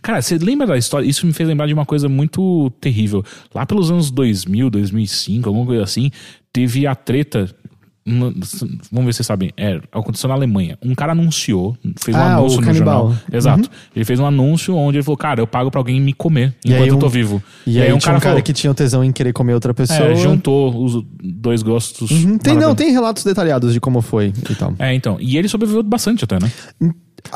Cara, 0.00 0.22
você 0.22 0.38
lembra 0.38 0.66
da 0.66 0.76
história? 0.76 1.06
Isso 1.06 1.26
me 1.26 1.32
fez 1.32 1.48
lembrar 1.48 1.66
de 1.66 1.74
uma 1.74 1.84
coisa 1.84 2.08
muito 2.08 2.70
terrível. 2.80 3.22
Lá 3.54 3.66
pelos 3.66 3.90
anos 3.90 4.10
2000, 4.10 4.70
2005, 4.70 5.48
alguma 5.48 5.66
coisa 5.66 5.82
assim, 5.82 6.10
teve 6.52 6.86
a 6.86 6.94
treta. 6.94 7.50
No- 8.06 8.32
Vamos 8.92 9.06
ver 9.06 9.12
se 9.12 9.16
vocês 9.16 9.26
sabem. 9.26 9.50
É, 9.56 9.80
aconteceu 9.92 10.28
na 10.28 10.34
Alemanha. 10.34 10.78
Um 10.82 10.94
cara 10.94 11.12
anunciou, 11.12 11.76
fez 11.98 12.16
um 12.16 12.20
Ah, 12.20 12.36
anúncio 12.36 12.58
o 12.58 12.62
no 12.64 12.72
jornal. 12.74 13.14
Exato. 13.32 13.68
Ele 13.94 14.04
fez 14.04 14.20
um 14.20 14.26
anúncio 14.26 14.74
onde 14.76 14.98
ele 14.98 15.02
falou: 15.04 15.16
Cara, 15.18 15.40
eu 15.40 15.46
pago 15.46 15.70
pra 15.70 15.80
alguém 15.80 16.00
me 16.00 16.12
comer 16.12 16.54
E 16.64 16.68
enquanto 16.68 16.82
aí 16.82 16.88
eu 16.88 16.98
tô 16.98 17.06
um- 17.06 17.10
vivo. 17.10 17.42
E, 17.66 17.80
aí, 17.80 17.92
um 17.92 17.98
tinha 17.98 18.12
um 18.12 18.14
cara 18.14 18.20
falou, 18.20 18.42
que 18.42 18.52
tinha 18.52 18.70
o 18.70 18.74
tesão 18.74 19.02
em 19.04 19.10
querer 19.12 19.32
comer 19.32 19.54
outra 19.54 19.74
pessoa. 19.74 20.08
é, 20.10 20.14
juntou 20.14 20.84
os 20.84 21.02
dois 21.22 21.62
gostos. 21.62 22.10
Uhum, 22.10 22.38
Tem, 22.38 22.54
não, 22.56 22.74
tem 22.74 22.92
relatos 22.92 23.24
detalhados 23.24 23.72
de 23.72 23.80
como 23.80 24.00
foi 24.00 24.32
e 24.50 24.54
tal. 24.54 24.74
É, 24.78 24.94
então. 24.94 25.16
E 25.20 25.36
ele 25.36 25.48
sobreviveu 25.48 25.82
bastante 25.82 26.24
até, 26.24 26.38
né? 26.40 26.50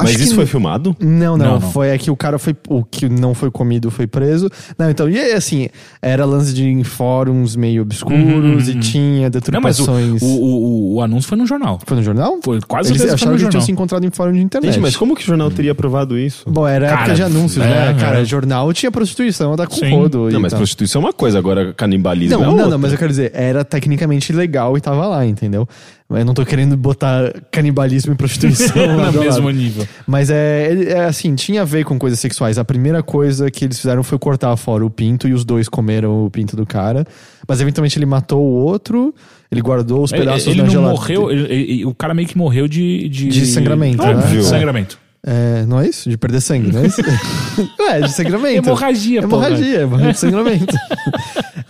Mas 0.03 0.21
isso 0.21 0.31
que- 0.31 0.35
foi 0.37 0.47
filmado? 0.47 0.97
Não, 1.01 1.37
não, 1.37 1.47
Não, 1.47 1.61
não. 1.61 1.61
Foi 1.61 1.89
é 1.89 1.99
que 1.99 2.11
o 2.11 2.17
cara 2.17 2.39
foi. 2.39 2.55
O 2.69 2.85
que 2.85 3.09
não 3.09 3.35
foi 3.35 3.51
comido 3.51 3.91
foi 3.91 4.07
preso. 4.07 4.49
Não, 4.79 4.89
então, 4.91 5.09
e 5.09 5.19
aí, 5.19 5.33
assim, 5.33 5.69
era 6.03 6.25
lance 6.25 6.53
de 6.55 6.65
em 6.65 6.85
fóruns 6.85 7.57
meio 7.57 7.83
obscuros 7.83 8.69
e 8.69 8.75
tinha 8.79 9.27
Uhum, 9.27 9.31
Não, 9.53 9.61
mas 9.61 9.79
o, 9.81 9.83
deturpações. 9.85 10.23
o, 10.23 10.27
o, 10.27 10.95
o 10.95 11.03
anúncio 11.03 11.29
foi 11.29 11.39
no 11.39 11.47
jornal. 11.47 11.79
Foi 11.85 11.97
no 11.97 12.03
jornal? 12.03 12.39
Foi 12.43 12.61
quase 12.61 12.91
Eles 12.91 13.03
acharam 13.03 13.33
no 13.33 13.39
que 13.39 13.39
tinham 13.39 13.51
jornal. 13.53 13.63
se 13.67 13.73
encontrado 13.73 14.05
em 14.07 14.11
fórum 14.11 14.33
de 14.33 14.41
internet. 14.41 14.73
Gente, 14.73 14.83
mas 14.83 14.97
como 14.97 15.15
que 15.17 15.23
o 15.23 15.27
jornal 15.27 15.51
teria 15.51 15.73
aprovado 15.73 16.19
isso? 16.19 16.45
Bom, 16.49 16.67
era 16.67 16.87
Cara, 16.89 17.01
época 17.01 17.15
de 17.17 17.23
anúncios, 17.23 17.65
é, 17.65 17.69
né? 17.69 17.97
Cara, 17.99 18.21
é. 18.21 18.25
jornal 18.25 18.73
tinha 18.73 18.91
prostituição, 18.91 19.55
tá 19.57 19.67
com 19.67 19.77
rodo. 19.91 20.31
Não, 20.31 20.41
mas 20.41 20.53
tal. 20.53 20.59
prostituição 20.59 21.01
é 21.03 21.05
uma 21.07 21.13
coisa, 21.13 21.39
agora 21.39 21.73
canibalismo 21.73 22.39
Não, 22.39 22.53
é 22.53 22.57
não, 22.63 22.71
não, 22.71 22.79
mas 22.79 22.93
eu 22.93 22.99
quero 22.99 23.11
dizer, 23.11 23.31
era 23.35 23.65
tecnicamente 23.65 24.33
legal 24.33 24.77
e 24.77 24.81
tava 24.81 25.07
lá, 25.07 25.25
entendeu? 25.27 25.67
Eu 26.11 26.25
não 26.25 26.35
tô 26.35 26.45
querendo 26.45 26.77
botar 26.77 27.33
canibalismo 27.53 28.13
e 28.13 28.17
prostituição 28.17 28.75
no 29.13 29.13
mesmo 29.21 29.47
lado. 29.47 29.57
nível. 29.57 29.87
Mas 30.07 30.29
é, 30.29 30.69
ele- 30.71 30.89
é 30.91 31.05
assim, 31.05 31.35
tinha 31.35 31.63
a 31.63 31.65
ver 31.65 31.85
com 31.85 31.99
coisas 31.99 32.19
sexuais. 32.19 32.59
A 32.59 32.65
primeira 32.65 33.03
coisa 33.03 33.51
que 33.51 33.65
eles 33.65 33.79
fizeram 33.79 34.03
foi 34.03 34.19
cortar 34.19 34.57
fora 34.57 34.85
o 34.85 34.91
pinto 34.91 35.29
e 35.29 35.33
os 35.33 35.45
dois 35.45 35.69
comeram 35.69 36.25
o 36.25 36.31
pinto 36.31 36.57
do 36.57 36.67
cara. 36.67 37.07
Mas 37.47 37.61
eventualmente 37.61 37.97
ele 37.99 38.07
matou 38.07 38.43
o 38.43 38.51
outro, 38.51 39.15
ele 39.53 39.61
guardou 39.61 40.03
os 40.03 40.13
Ele, 40.13 40.23
pedaços 40.23 40.49
ele 40.49 40.57
na 40.59 40.65
não 40.65 40.71
geladeira. 40.71 40.99
morreu, 41.01 41.31
ele- 41.31 41.53
ele- 41.55 41.85
o 41.87 41.95
cara 41.95 42.13
meio 42.13 42.27
que 42.27 42.37
morreu 42.37 42.67
de. 42.67 43.09
De, 43.09 43.29
De 43.29 43.47
sangramento, 43.47 44.03
É, 44.03 44.15
né? 44.15 44.23
de 44.27 44.43
sangramento. 44.45 44.99
É, 45.23 45.67
não 45.67 45.79
é 45.79 45.87
isso? 45.87 46.09
De 46.09 46.17
perder 46.17 46.41
sangue, 46.41 46.73
não 46.73 46.81
é 46.81 46.87
isso? 46.87 47.01
é, 47.91 48.01
de 48.01 48.11
sangramento. 48.13 48.67
Hemorragia. 48.69 49.21
Hemorragia, 49.21 49.81
hemorragia 49.83 50.13
de 50.13 50.19
sangramento. 50.19 50.77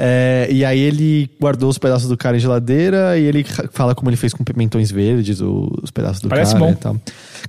É, 0.03 0.49
e 0.51 0.65
aí 0.65 0.81
ele 0.81 1.29
guardou 1.39 1.69
os 1.69 1.77
pedaços 1.77 2.09
do 2.09 2.17
cara 2.17 2.35
em 2.35 2.41
geladeira 2.41 3.19
e 3.19 3.25
ele 3.25 3.45
fala 3.71 3.95
como 3.95 4.09
ele 4.09 4.17
fez 4.17 4.33
com 4.33 4.43
pimentões 4.43 4.91
verdes, 4.91 5.43
os 5.43 5.91
pedaços 5.91 6.23
do 6.23 6.29
Parece 6.31 6.55
cara 6.55 6.65
bom. 6.65 6.73
e 6.73 6.77
tal. 6.77 6.97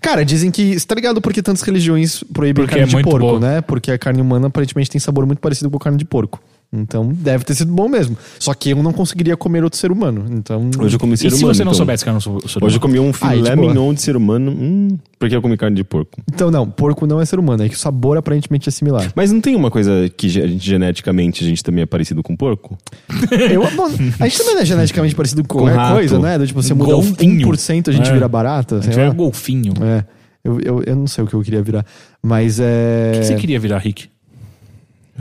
Cara, 0.01 0.25
dizem 0.25 0.51
que. 0.51 0.77
Você 0.77 0.85
tá 0.85 0.93
ligado 0.93 1.21
por 1.21 1.31
que 1.31 1.41
tantas 1.41 1.61
religiões 1.61 2.21
proíbem 2.33 2.65
Porque 2.65 2.71
carne 2.75 2.83
é 2.83 2.87
de 2.87 2.93
muito 2.93 3.09
porco, 3.09 3.25
boa. 3.25 3.39
né? 3.39 3.61
Porque 3.61 3.89
a 3.89 3.97
carne 3.97 4.21
humana 4.21 4.47
aparentemente 4.47 4.89
tem 4.89 4.99
sabor 4.99 5.25
muito 5.25 5.39
parecido 5.39 5.71
com 5.71 5.79
carne 5.79 5.97
de 5.97 6.03
porco. 6.03 6.41
Então 6.73 7.09
deve 7.13 7.43
ter 7.43 7.53
sido 7.53 7.69
bom 7.73 7.89
mesmo. 7.89 8.17
Só 8.39 8.53
que 8.53 8.69
eu 8.69 8.81
não 8.81 8.93
conseguiria 8.93 9.35
comer 9.35 9.61
outro 9.61 9.77
ser 9.77 9.91
humano. 9.91 10.25
Então. 10.29 10.69
Hoje 10.79 10.95
eu 10.95 10.99
comi 10.99 11.17
ser 11.17 11.27
E 11.27 11.31
se 11.31 11.37
humano. 11.39 11.53
você 11.53 11.63
não 11.65 11.71
então. 11.71 11.77
soubesse 11.77 12.03
que 12.03 12.09
era 12.09 12.17
um 12.17 12.21
ser 12.21 12.29
humano? 12.29 12.43
Hoje 12.61 12.77
eu 12.77 12.79
comi 12.79 12.97
um 12.99 13.11
filé 13.11 13.49
de 13.49 13.55
boa. 13.57 13.67
mignon 13.67 13.93
de 13.93 14.01
ser 14.01 14.15
humano. 14.15 14.51
Hum, 14.51 14.97
porque 15.19 15.35
eu 15.35 15.41
comi 15.41 15.57
carne 15.57 15.75
de 15.75 15.83
porco. 15.83 16.21
Então, 16.33 16.49
não, 16.49 16.65
porco 16.69 17.05
não 17.05 17.19
é 17.19 17.25
ser 17.25 17.39
humano, 17.39 17.63
é 17.63 17.67
que 17.69 17.75
o 17.75 17.77
sabor 17.77 18.17
aparentemente 18.17 18.69
é 18.69 18.71
similar. 18.71 19.11
Mas 19.13 19.31
não 19.33 19.41
tem 19.41 19.53
uma 19.55 19.69
coisa 19.69 20.09
que 20.15 20.27
a 20.27 20.29
gente, 20.29 20.57
geneticamente 20.65 21.43
a 21.43 21.47
gente 21.47 21.61
também 21.61 21.81
é 21.83 21.85
parecido 21.85 22.23
com 22.23 22.35
porco? 22.37 22.77
Eu, 23.51 23.69
bom, 23.75 23.87
a 24.19 24.27
gente 24.27 24.37
também 24.37 24.55
não 24.55 24.61
é 24.61 24.65
geneticamente 24.65 25.13
parecido 25.13 25.43
com 25.43 25.49
Com 25.49 25.59
qualquer 25.65 25.75
rato. 25.77 25.93
coisa, 25.95 26.19
né? 26.19 26.37
Do 26.37 26.47
Tipo, 26.47 26.63
você 26.63 26.73
muda 26.73 26.95
um 26.95 27.01
Golfinho. 27.01 27.47
1%, 27.49 27.89
a 27.89 27.91
gente 27.91 28.09
É. 28.09 28.13
vira 28.13 28.27
barata. 28.29 28.77
A 28.77 28.81
gente 28.81 28.97
é 28.97 29.07
lá. 29.09 29.13
golfinho. 29.13 29.73
O 29.77 29.83
É. 29.83 30.05
Eu, 30.43 30.59
eu, 30.61 30.83
eu 30.87 30.95
não 30.95 31.05
sei 31.05 31.21
o 31.23 31.27
que 31.27 31.33
eu 31.33 31.41
queria 31.41 31.61
virar. 31.61 31.85
Mas 32.23 32.59
é. 32.61 33.11
que 33.19 33.25
você 33.25 33.35
queria 33.35 33.59
virar, 33.59 33.77
Rick? 33.77 34.09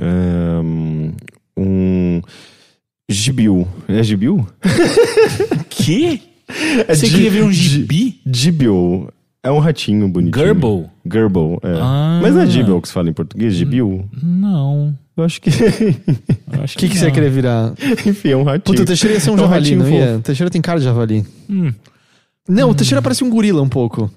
Ahn, 0.00 1.10
Um. 1.60 2.20
Gibiu. 3.10 3.66
É 3.88 4.02
gibiu? 4.02 4.46
Que? 5.68 6.22
É 6.88 6.94
Você 6.94 7.08
queria 7.08 7.30
virar 7.30 7.46
um 7.46 7.52
gi- 7.52 7.68
gibi? 7.68 8.20
Gibiu. 8.26 9.08
É 9.42 9.50
um 9.50 9.58
ratinho 9.58 10.06
bonitinho. 10.08 10.44
Gerbil? 10.44 10.90
Gerbil, 11.10 11.58
é. 11.62 11.72
Ah. 11.80 12.18
Mas 12.22 12.34
não 12.34 12.42
é 12.42 12.46
gibiu 12.46 12.80
que 12.80 12.88
se 12.88 12.94
fala 12.94 13.08
em 13.08 13.12
português? 13.12 13.54
Gibiu? 13.54 14.04
Não. 14.22 14.94
Eu 15.16 15.24
acho 15.24 15.40
que. 15.40 15.50
O 16.50 16.66
que, 16.78 16.88
que 16.88 16.96
você 16.98 17.04
ia 17.04 17.08
não. 17.08 17.14
querer 17.14 17.30
virar? 17.30 17.72
Enfim, 18.06 18.28
é 18.30 18.36
um 18.36 18.42
ratinho. 18.42 18.62
Puta, 18.64 18.82
o 18.82 18.84
Teixeira 18.84 19.14
ia 19.14 19.20
ser 19.20 19.30
um 19.30 19.34
É 19.34 19.36
um 19.36 19.40
javali, 19.40 19.60
ratinho 19.70 19.78
não 19.78 19.88
ia? 19.90 20.06
fofo. 20.06 20.18
O 20.18 20.22
Teixeira 20.22 20.50
tem 20.50 20.60
cara 20.60 20.78
de 20.78 20.84
javali. 20.84 21.24
Hum. 21.48 21.72
Não, 22.48 22.70
o 22.70 22.74
Teixeira 22.74 23.00
parece 23.00 23.22
um 23.24 23.30
gorila 23.30 23.62
um 23.62 23.68
pouco. 23.68 24.10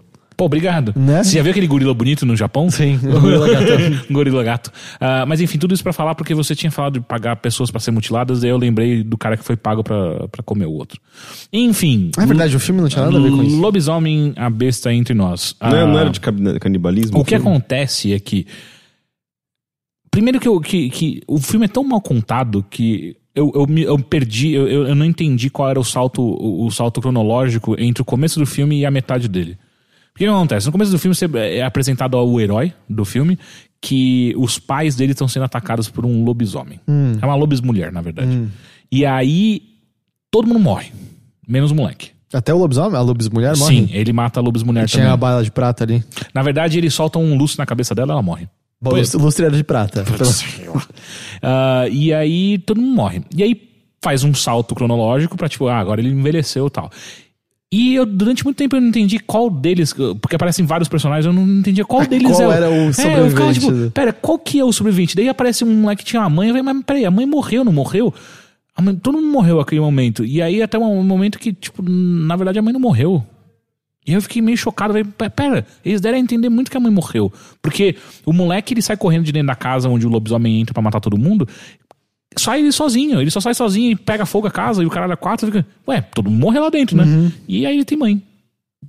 Pô, 0.43 0.47
obrigado. 0.47 0.93
Né? 0.93 1.23
Você 1.23 1.37
já 1.37 1.41
viu 1.41 1.51
aquele 1.51 1.67
gorila 1.67 1.93
bonito 1.93 2.25
no 2.25 2.35
Japão? 2.35 2.69
Sim, 2.69 2.97
o 3.07 3.19
gorila 3.21 3.47
gatão. 3.47 3.77
Um 4.09 4.11
gorila 4.13 4.43
gato. 4.43 4.71
Ah, 4.99 5.25
mas 5.25 5.39
enfim, 5.39 5.57
tudo 5.57 5.73
isso 5.73 5.81
pra 5.81 5.93
falar 5.93 6.15
porque 6.15 6.35
você 6.35 6.53
tinha 6.53 6.69
falado 6.69 6.95
de 6.95 6.99
pagar 6.99 7.37
pessoas 7.37 7.71
pra 7.71 7.79
ser 7.79 7.91
mutiladas, 7.91 8.41
daí 8.41 8.49
eu 8.49 8.57
lembrei 8.57 9.03
do 9.03 9.17
cara 9.17 9.37
que 9.37 9.43
foi 9.43 9.55
pago 9.55 9.83
pra, 9.83 10.27
pra 10.27 10.43
comer 10.43 10.65
o 10.65 10.71
outro. 10.73 10.99
Enfim. 11.51 12.11
Ah, 12.17 12.23
é 12.23 12.25
verdade, 12.25 12.55
o 12.55 12.59
filme 12.59 12.81
não 12.81 12.89
tinha 12.89 13.05
nada 13.05 13.17
a 13.17 13.21
ver 13.21 13.31
com 13.31 13.41
isso. 13.43 13.55
Lobisomem, 13.59 14.33
a 14.35 14.49
besta 14.49 14.93
entre 14.93 15.13
nós. 15.13 15.55
Não, 15.61 15.69
é- 15.77 15.85
não 15.85 15.97
Ah, 15.97 16.01
era 16.01 16.09
de 16.09 16.19
cab- 16.19 16.59
canibalismo? 16.59 17.19
O 17.19 17.23
que 17.23 17.35
filme? 17.37 17.49
acontece 17.49 18.11
é 18.13 18.19
que. 18.19 18.45
Primeiro 20.11 20.39
que, 20.39 20.47
eu, 20.47 20.59
que, 20.59 20.89
que 20.89 21.21
o 21.27 21.39
filme 21.39 21.65
é 21.65 21.69
tão 21.69 21.83
mal 21.83 21.99
contado 22.01 22.63
que 22.69 23.15
eu, 23.33 23.51
eu, 23.55 23.65
me- 23.65 23.81
eu 23.83 23.97
perdi, 23.97 24.51
eu, 24.53 24.67
eu 24.67 24.87
eu 24.89 24.93
não 24.95 25.05
entendi 25.05 25.49
qual 25.49 25.69
era 25.69 25.79
o 25.79 25.83
salto, 25.83 26.21
o, 26.21 26.65
o 26.65 26.69
salto 26.71 27.01
cronológico 27.01 27.75
entre 27.79 28.01
o 28.01 28.05
começo 28.05 28.39
do 28.39 28.45
filme 28.45 28.79
e 28.79 28.85
a 28.85 28.91
metade 28.91 29.27
dele. 29.27 29.57
O 30.15 30.17
que 30.17 30.25
acontece? 30.25 30.65
No 30.67 30.71
começo 30.71 30.91
do 30.91 30.99
filme 30.99 31.15
você 31.15 31.25
é 31.37 31.63
apresentado 31.63 32.15
ao 32.17 32.39
herói 32.39 32.71
do 32.89 33.03
filme 33.03 33.37
que 33.81 34.33
os 34.37 34.59
pais 34.59 34.95
dele 34.95 35.11
estão 35.11 35.27
sendo 35.27 35.43
atacados 35.43 35.89
por 35.89 36.05
um 36.05 36.23
lobisomem. 36.23 36.79
É 37.21 37.25
uma 37.25 37.35
lobismulher, 37.35 37.91
na 37.91 38.01
verdade. 38.01 38.47
E 38.91 39.05
aí 39.05 39.61
todo 40.31 40.47
mundo 40.47 40.59
morre, 40.59 40.91
menos 41.47 41.71
o 41.71 41.75
moleque. 41.75 42.11
Até 42.33 42.53
o 42.53 42.57
lobisomem, 42.57 42.97
a 42.97 43.01
lobismulher 43.01 43.57
morre? 43.57 43.75
Sim, 43.87 43.89
ele 43.91 44.13
mata 44.13 44.39
a 44.39 44.43
lobismulher 44.43 44.85
Tinha 44.87 45.01
também. 45.03 45.13
a 45.13 45.17
bala 45.17 45.43
de 45.43 45.51
prata 45.51 45.83
ali. 45.83 46.03
Na 46.33 46.41
verdade, 46.41 46.77
ele 46.77 46.89
solta 46.89 47.19
um 47.19 47.35
lustre 47.37 47.59
na 47.59 47.65
cabeça 47.65 47.93
dela 47.93 48.11
e 48.11 48.13
ela 48.13 48.21
morre. 48.23 48.47
Bom, 48.81 48.91
lustre- 48.91 49.45
era 49.45 49.55
de 49.55 49.63
prata. 49.63 50.03
Ah, 51.41 51.87
e 51.89 52.13
aí 52.13 52.57
todo 52.59 52.79
mundo 52.81 52.95
morre. 52.95 53.21
E 53.35 53.43
aí 53.43 53.61
faz 54.03 54.23
um 54.23 54.33
salto 54.33 54.73
cronológico 54.75 55.35
pra 55.37 55.47
tipo, 55.49 55.67
ah, 55.67 55.77
agora 55.77 56.01
ele 56.01 56.09
envelheceu 56.09 56.67
e 56.67 56.69
tal. 56.69 56.89
E 57.75 57.95
eu, 57.95 58.05
durante 58.05 58.43
muito 58.43 58.55
tempo, 58.57 58.75
eu 58.75 58.81
não 58.81 58.89
entendi 58.89 59.17
qual 59.17 59.49
deles, 59.49 59.93
porque 60.21 60.35
aparecem 60.35 60.63
vários 60.65 60.87
personagens, 60.87 61.25
eu 61.25 61.33
não 61.33 61.41
entendia 61.59 61.83
qual 61.83 62.05
deles 62.07 62.31
qual 62.31 62.51
é 62.51 62.55
era 62.57 62.69
o 62.69 62.73
É, 62.73 62.85
eu 62.87 62.93
ficava 62.93 63.29
sobrevivente? 63.53 63.59
tipo, 63.59 63.91
pera, 63.91 64.13
qual 64.13 64.37
que 64.37 64.59
é 64.59 64.63
o 64.63 64.71
sobrevivente? 64.71 65.15
Daí 65.15 65.27
aparece 65.27 65.63
um 65.63 65.73
moleque 65.81 66.03
que 66.03 66.09
tinha 66.09 66.21
uma 66.21 66.29
mãe, 66.29 66.49
eu 66.49 66.55
falei, 66.55 66.73
mas 66.73 66.83
peraí, 66.85 67.05
a 67.05 67.09
mãe 67.11 67.25
morreu, 67.25 67.63
não 67.65 67.73
morreu? 67.73 68.13
A 68.75 68.81
mãe, 68.81 68.95
todo 68.95 69.15
mundo 69.17 69.27
morreu 69.31 69.57
naquele 69.57 69.81
momento. 69.81 70.23
E 70.23 70.41
aí 70.41 70.61
até 70.61 70.77
um 70.77 71.03
momento 71.03 71.39
que, 71.39 71.51
tipo, 71.51 71.81
na 71.83 72.35
verdade 72.35 72.59
a 72.59 72.61
mãe 72.61 72.73
não 72.73 72.79
morreu. 72.79 73.23
E 74.05 74.11
eu 74.13 74.21
fiquei 74.21 74.41
meio 74.41 74.57
chocado. 74.57 74.91
Falei, 74.93 75.05
"Pe- 75.05 75.29
pera, 75.29 75.65
eles 75.85 76.01
deram 76.01 76.17
a 76.17 76.19
entender 76.19 76.49
muito 76.49 76.69
que 76.69 76.75
a 76.75 76.79
mãe 76.79 76.91
morreu. 76.91 77.31
Porque 77.61 77.95
o 78.25 78.33
moleque, 78.33 78.73
ele 78.73 78.81
sai 78.81 78.97
correndo 78.97 79.23
de 79.23 79.31
dentro 79.31 79.47
da 79.47 79.55
casa 79.55 79.87
onde 79.87 80.05
o 80.05 80.09
lobisomem 80.09 80.59
entra 80.59 80.73
pra 80.73 80.83
matar 80.83 80.99
todo 80.99 81.17
mundo. 81.17 81.47
Sai 82.37 82.59
ele 82.59 82.71
sozinho. 82.71 83.21
Ele 83.21 83.31
só 83.31 83.39
sai 83.39 83.53
sozinho 83.53 83.91
e 83.91 83.95
pega 83.95 84.25
fogo 84.25 84.47
a 84.47 84.51
casa 84.51 84.83
e 84.83 84.85
o 84.85 84.89
caralho 84.89 85.13
a 85.13 85.17
quatro 85.17 85.47
fica... 85.47 85.65
Ué, 85.87 86.01
todo 86.01 86.29
mundo 86.29 86.39
morre 86.39 86.59
lá 86.59 86.69
dentro, 86.69 86.95
né? 86.97 87.31
E 87.47 87.65
aí 87.65 87.75
ele 87.75 87.85
tem 87.85 87.97
mãe. 87.97 88.21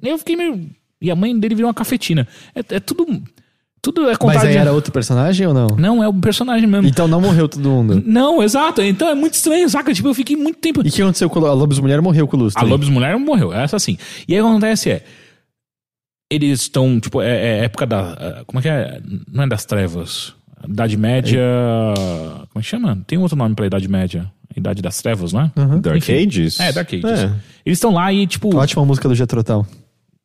Eu 0.02 0.18
fiquei 0.18 0.36
meio... 0.36 0.68
E 1.00 1.10
a 1.10 1.16
mãe 1.16 1.38
dele 1.38 1.54
virou 1.54 1.68
uma 1.68 1.74
cafetina. 1.74 2.26
É, 2.54 2.76
é 2.76 2.80
tudo... 2.80 3.06
Tudo 3.84 4.08
é 4.08 4.14
Mas 4.24 4.42
aí 4.42 4.56
era 4.56 4.72
outro 4.72 4.90
personagem 4.90 5.46
ou 5.46 5.52
não? 5.52 5.66
Não, 5.76 6.02
é 6.02 6.08
o 6.08 6.14
personagem 6.14 6.66
mesmo. 6.66 6.88
Então 6.88 7.06
não 7.06 7.20
morreu 7.20 7.46
todo 7.46 7.68
mundo. 7.68 8.02
Não, 8.06 8.42
exato. 8.42 8.80
Então 8.80 9.06
é 9.10 9.14
muito 9.14 9.34
estranho, 9.34 9.68
saca? 9.68 9.92
Tipo, 9.92 10.08
eu 10.08 10.14
fiquei 10.14 10.34
muito 10.34 10.58
tempo. 10.58 10.80
E 10.82 10.88
o 10.88 10.90
que 10.90 11.02
aconteceu 11.02 11.28
com 11.28 11.44
a 11.44 11.52
Lobos 11.52 11.78
Mulher? 11.78 12.00
Morreu 12.00 12.26
com 12.26 12.34
o 12.38 12.40
Lustre. 12.40 12.64
A 12.64 12.66
Lobos 12.66 12.88
Mulher 12.88 13.18
morreu, 13.18 13.52
essa 13.52 13.78
sim. 13.78 13.98
E 14.26 14.32
aí 14.32 14.40
o 14.40 14.44
que 14.44 14.50
acontece 14.50 14.90
é. 14.90 15.04
Eles 16.30 16.62
estão, 16.62 16.98
tipo, 16.98 17.20
é, 17.20 17.58
é 17.58 17.64
época 17.64 17.84
da. 17.84 18.16
é, 18.18 18.44
Como 18.46 18.58
é 18.58 18.62
que 18.62 18.68
é? 18.70 19.02
Não 19.30 19.44
é 19.44 19.46
das 19.46 19.66
trevas. 19.66 20.34
Idade 20.68 20.96
Média. 20.96 21.40
Como 22.50 22.60
é 22.60 22.60
que 22.60 22.68
chama? 22.68 22.98
Tem 23.06 23.18
outro 23.18 23.36
nome 23.36 23.54
pra 23.54 23.66
Idade 23.66 23.88
Média. 23.88 24.30
Idade 24.56 24.80
das 24.80 25.00
Trevas, 25.02 25.32
não 25.32 25.42
é? 25.42 25.50
Dark 25.80 25.96
Enfim. 25.96 26.26
Ages? 26.26 26.60
É, 26.60 26.72
Dark 26.72 26.88
Ages. 26.92 27.04
É. 27.04 27.32
Eles 27.66 27.78
estão 27.78 27.92
lá 27.92 28.12
e, 28.12 28.26
tipo. 28.26 28.56
Ótima 28.56 28.84
música 28.84 29.08
do 29.08 29.14
Jetrotal. 29.14 29.66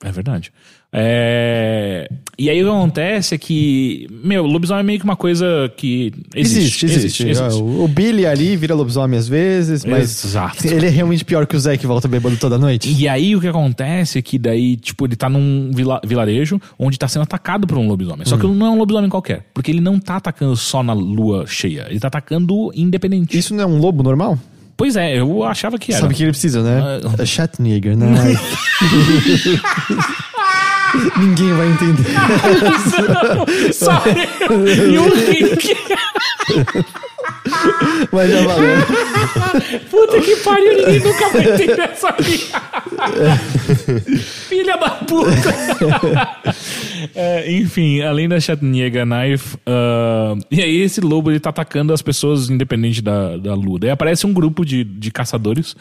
É 0.04 0.12
verdade. 0.12 0.52
É, 0.92 2.10
E 2.38 2.50
aí 2.50 2.62
o 2.62 2.66
que 2.66 2.72
acontece 2.72 3.36
é 3.36 3.38
que, 3.38 4.08
meu, 4.24 4.46
lobisomem 4.46 4.80
é 4.80 4.84
meio 4.84 4.98
que 5.00 5.04
uma 5.06 5.16
coisa 5.18 5.72
que 5.76 6.12
existe. 6.34 6.86
Existe, 6.86 7.28
existe. 7.28 7.42
Ah, 7.44 7.54
O 7.58 7.84
o 7.84 7.88
Billy 7.88 8.26
ali 8.26 8.56
vira 8.56 8.74
lobisomem 8.74 9.20
às 9.20 9.28
vezes, 9.28 9.84
mas 9.84 10.24
Exato. 10.24 10.66
ele 10.66 10.86
é 10.86 10.90
realmente 10.90 11.26
pior 11.26 11.46
que 11.46 11.56
o 11.56 11.60
Zé 11.60 11.76
que 11.78 11.86
volta 11.86 12.08
bêbado 12.08 12.38
toda 12.38 12.58
noite. 12.58 12.90
E 12.92 13.08
aí 13.10 13.36
o 13.36 13.42
que 13.42 13.48
acontece 13.48 14.20
é 14.20 14.22
que 14.22 14.40
daí, 14.40 14.78
tipo, 14.78 15.06
ele 15.06 15.16
tá 15.18 15.28
num 15.30 15.70
vila- 15.74 16.02
vilarejo 16.06 16.60
onde 16.80 16.98
tá 16.98 17.08
sendo 17.08 17.24
atacado 17.24 17.68
por 17.68 17.78
um 17.78 17.88
lobisomem. 17.88 18.26
Só 18.26 18.38
que 18.38 18.46
Hum. 18.46 18.56
não 18.56 18.68
é 18.68 18.70
um 18.70 18.78
lobisomem 18.78 19.10
qualquer. 19.10 19.46
Porque 19.54 19.70
ele 19.70 19.82
não 19.82 20.00
tá 20.00 20.16
atacando 20.16 20.56
só 20.56 20.82
na 20.82 20.94
lua 20.94 21.46
cheia. 21.46 21.88
Ele 21.90 22.00
tá 22.00 22.08
atacando 22.08 22.72
independente. 22.74 23.38
Isso 23.38 23.54
não 23.54 23.64
é 23.64 23.68
um 23.68 23.78
lobo 23.80 24.02
normal? 24.02 24.40
Pois 24.80 24.96
é, 24.96 25.20
eu 25.20 25.44
achava 25.44 25.78
que 25.78 25.92
era. 25.92 26.00
Sabe 26.00 26.14
o 26.14 26.18
que 26.18 26.24
ele 26.24 26.32
precisa, 26.32 26.64
né? 26.64 26.80
Ah, 27.04 27.22
A 27.22 27.26
Schattenjäger, 27.26 27.98
né? 27.98 28.08
Ninguém 31.18 31.54
vai 31.54 31.68
entender. 31.68 32.06
Só 33.76 34.02
eu 34.50 34.90
e 34.90 34.98
o 34.98 35.14
Rick. 35.14 35.76
Mas 38.12 38.32
já 38.32 38.42
valeu. 38.42 38.78
Puta 39.90 40.22
que 40.22 40.36
pariu, 40.38 40.78
ninguém 40.78 41.00
nunca 41.00 41.30
vai 41.30 41.54
entender 41.54 41.82
essa 41.82 42.14
piada. 42.14 43.38
Filha 44.48 44.78
da 44.78 44.90
puta. 44.90 45.50
É, 47.16 47.52
enfim, 47.52 48.02
além 48.02 48.28
da 48.28 48.40
Chatniega 48.40 49.06
Knife, 49.06 49.58
ah, 49.66 50.36
e 50.52 50.62
aí 50.62 50.82
esse 50.82 51.02
lobo 51.02 51.32
ele 51.32 51.40
tá 51.40 51.50
atacando 51.50 51.94
as 51.94 52.02
pessoas 52.02 52.50
independente 52.50 53.02
da, 53.02 53.38
da 53.38 53.54
lua. 53.54 53.80
Daí 53.80 53.90
aparece 53.90 54.26
um 54.26 54.34
grupo 54.34 54.66
de, 54.66 54.84
de 54.84 55.12
caçadores, 55.12 55.76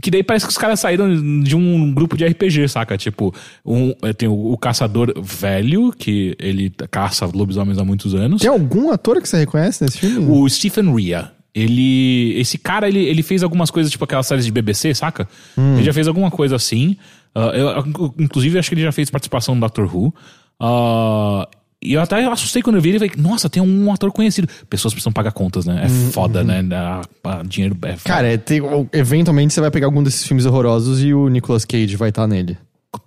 que 0.00 0.10
daí 0.10 0.22
parece 0.22 0.46
que 0.46 0.50
os 0.50 0.58
caras 0.58 0.80
saíram 0.80 1.42
de 1.42 1.56
um 1.56 1.92
grupo 1.92 2.16
de 2.16 2.26
RPG, 2.26 2.68
saca? 2.68 2.96
Tipo, 2.96 3.34
um, 3.64 3.94
é, 4.02 4.12
tem 4.12 4.28
o, 4.28 4.52
o 4.52 4.58
caçador 4.58 5.12
velho, 5.20 5.92
que 5.92 6.36
ele 6.38 6.72
caça 6.90 7.26
lobisomens 7.26 7.78
há 7.78 7.84
muitos 7.84 8.14
anos. 8.14 8.40
Tem 8.40 8.50
algum 8.50 8.90
ator 8.90 9.20
que 9.20 9.28
você 9.28 9.38
reconhece 9.38 9.84
nesse 9.84 9.98
filme? 9.98 10.26
O 10.28 10.48
Stephen 10.48 10.77
Rea. 10.82 11.32
Ele. 11.54 12.34
Esse 12.38 12.56
cara, 12.58 12.88
ele, 12.88 13.00
ele 13.00 13.22
fez 13.22 13.42
algumas 13.42 13.70
coisas, 13.70 13.90
tipo 13.90 14.04
aquelas 14.04 14.26
séries 14.26 14.44
de 14.44 14.52
BBC, 14.52 14.94
saca? 14.94 15.28
Ele 15.56 15.82
já 15.82 15.92
fez 15.92 16.06
alguma 16.06 16.30
coisa 16.30 16.56
assim. 16.56 16.96
Ah, 17.34 17.50
eu, 17.54 17.84
inclusive, 18.18 18.58
acho 18.58 18.68
que 18.68 18.74
ele 18.74 18.82
já 18.82 18.92
fez 18.92 19.10
participação 19.10 19.54
no 19.54 19.60
Doctor 19.60 19.92
Who. 19.94 20.14
Ah, 20.60 21.48
e 21.82 21.92
eu 21.92 22.00
até 22.00 22.24
assustei 22.26 22.60
quando 22.60 22.76
eu 22.76 22.82
vi 22.82 22.88
ele 22.90 22.98
falei, 22.98 23.14
nossa, 23.16 23.48
tem 23.48 23.62
um 23.62 23.92
ator 23.92 24.10
conhecido. 24.10 24.48
Pessoas 24.68 24.92
precisam 24.92 25.12
pagar 25.12 25.30
contas, 25.32 25.64
né? 25.64 25.82
É 25.84 25.88
foda, 25.88 26.42
né? 26.42 26.62
Dá- 26.62 27.02
ah, 27.24 27.42
dinheiro 27.46 27.76
é 27.82 27.92
foda. 27.96 28.02
Cara, 28.04 28.28
é, 28.32 28.36
tem- 28.36 28.60
eventualmente 28.92 29.54
você 29.54 29.60
vai 29.60 29.70
pegar 29.70 29.86
algum 29.86 30.02
desses 30.02 30.26
filmes 30.26 30.44
horrorosos 30.44 31.02
e 31.02 31.14
o 31.14 31.28
Nicolas 31.28 31.64
Cage 31.64 31.94
vai 31.96 32.08
estar 32.08 32.26
nele. 32.26 32.58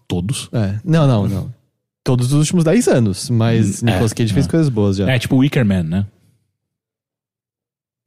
todos. 0.07 0.49
É. 0.53 0.76
Não, 0.86 1.07
não, 1.07 1.28
não. 1.28 1.53
Todos 2.03 2.28
os 2.28 2.39
últimos 2.39 2.63
10 2.63 2.88
anos, 2.88 3.30
mas 3.30 3.82
Nicolas 3.82 4.11
Cage 4.13 4.34
fez 4.34 4.45
é. 4.45 4.49
coisas 4.49 4.69
boas 4.69 4.97
já. 4.97 5.09
É, 5.09 5.19
tipo 5.19 5.38
Wicker 5.38 5.65
Man, 5.65 5.84
né? 5.84 6.05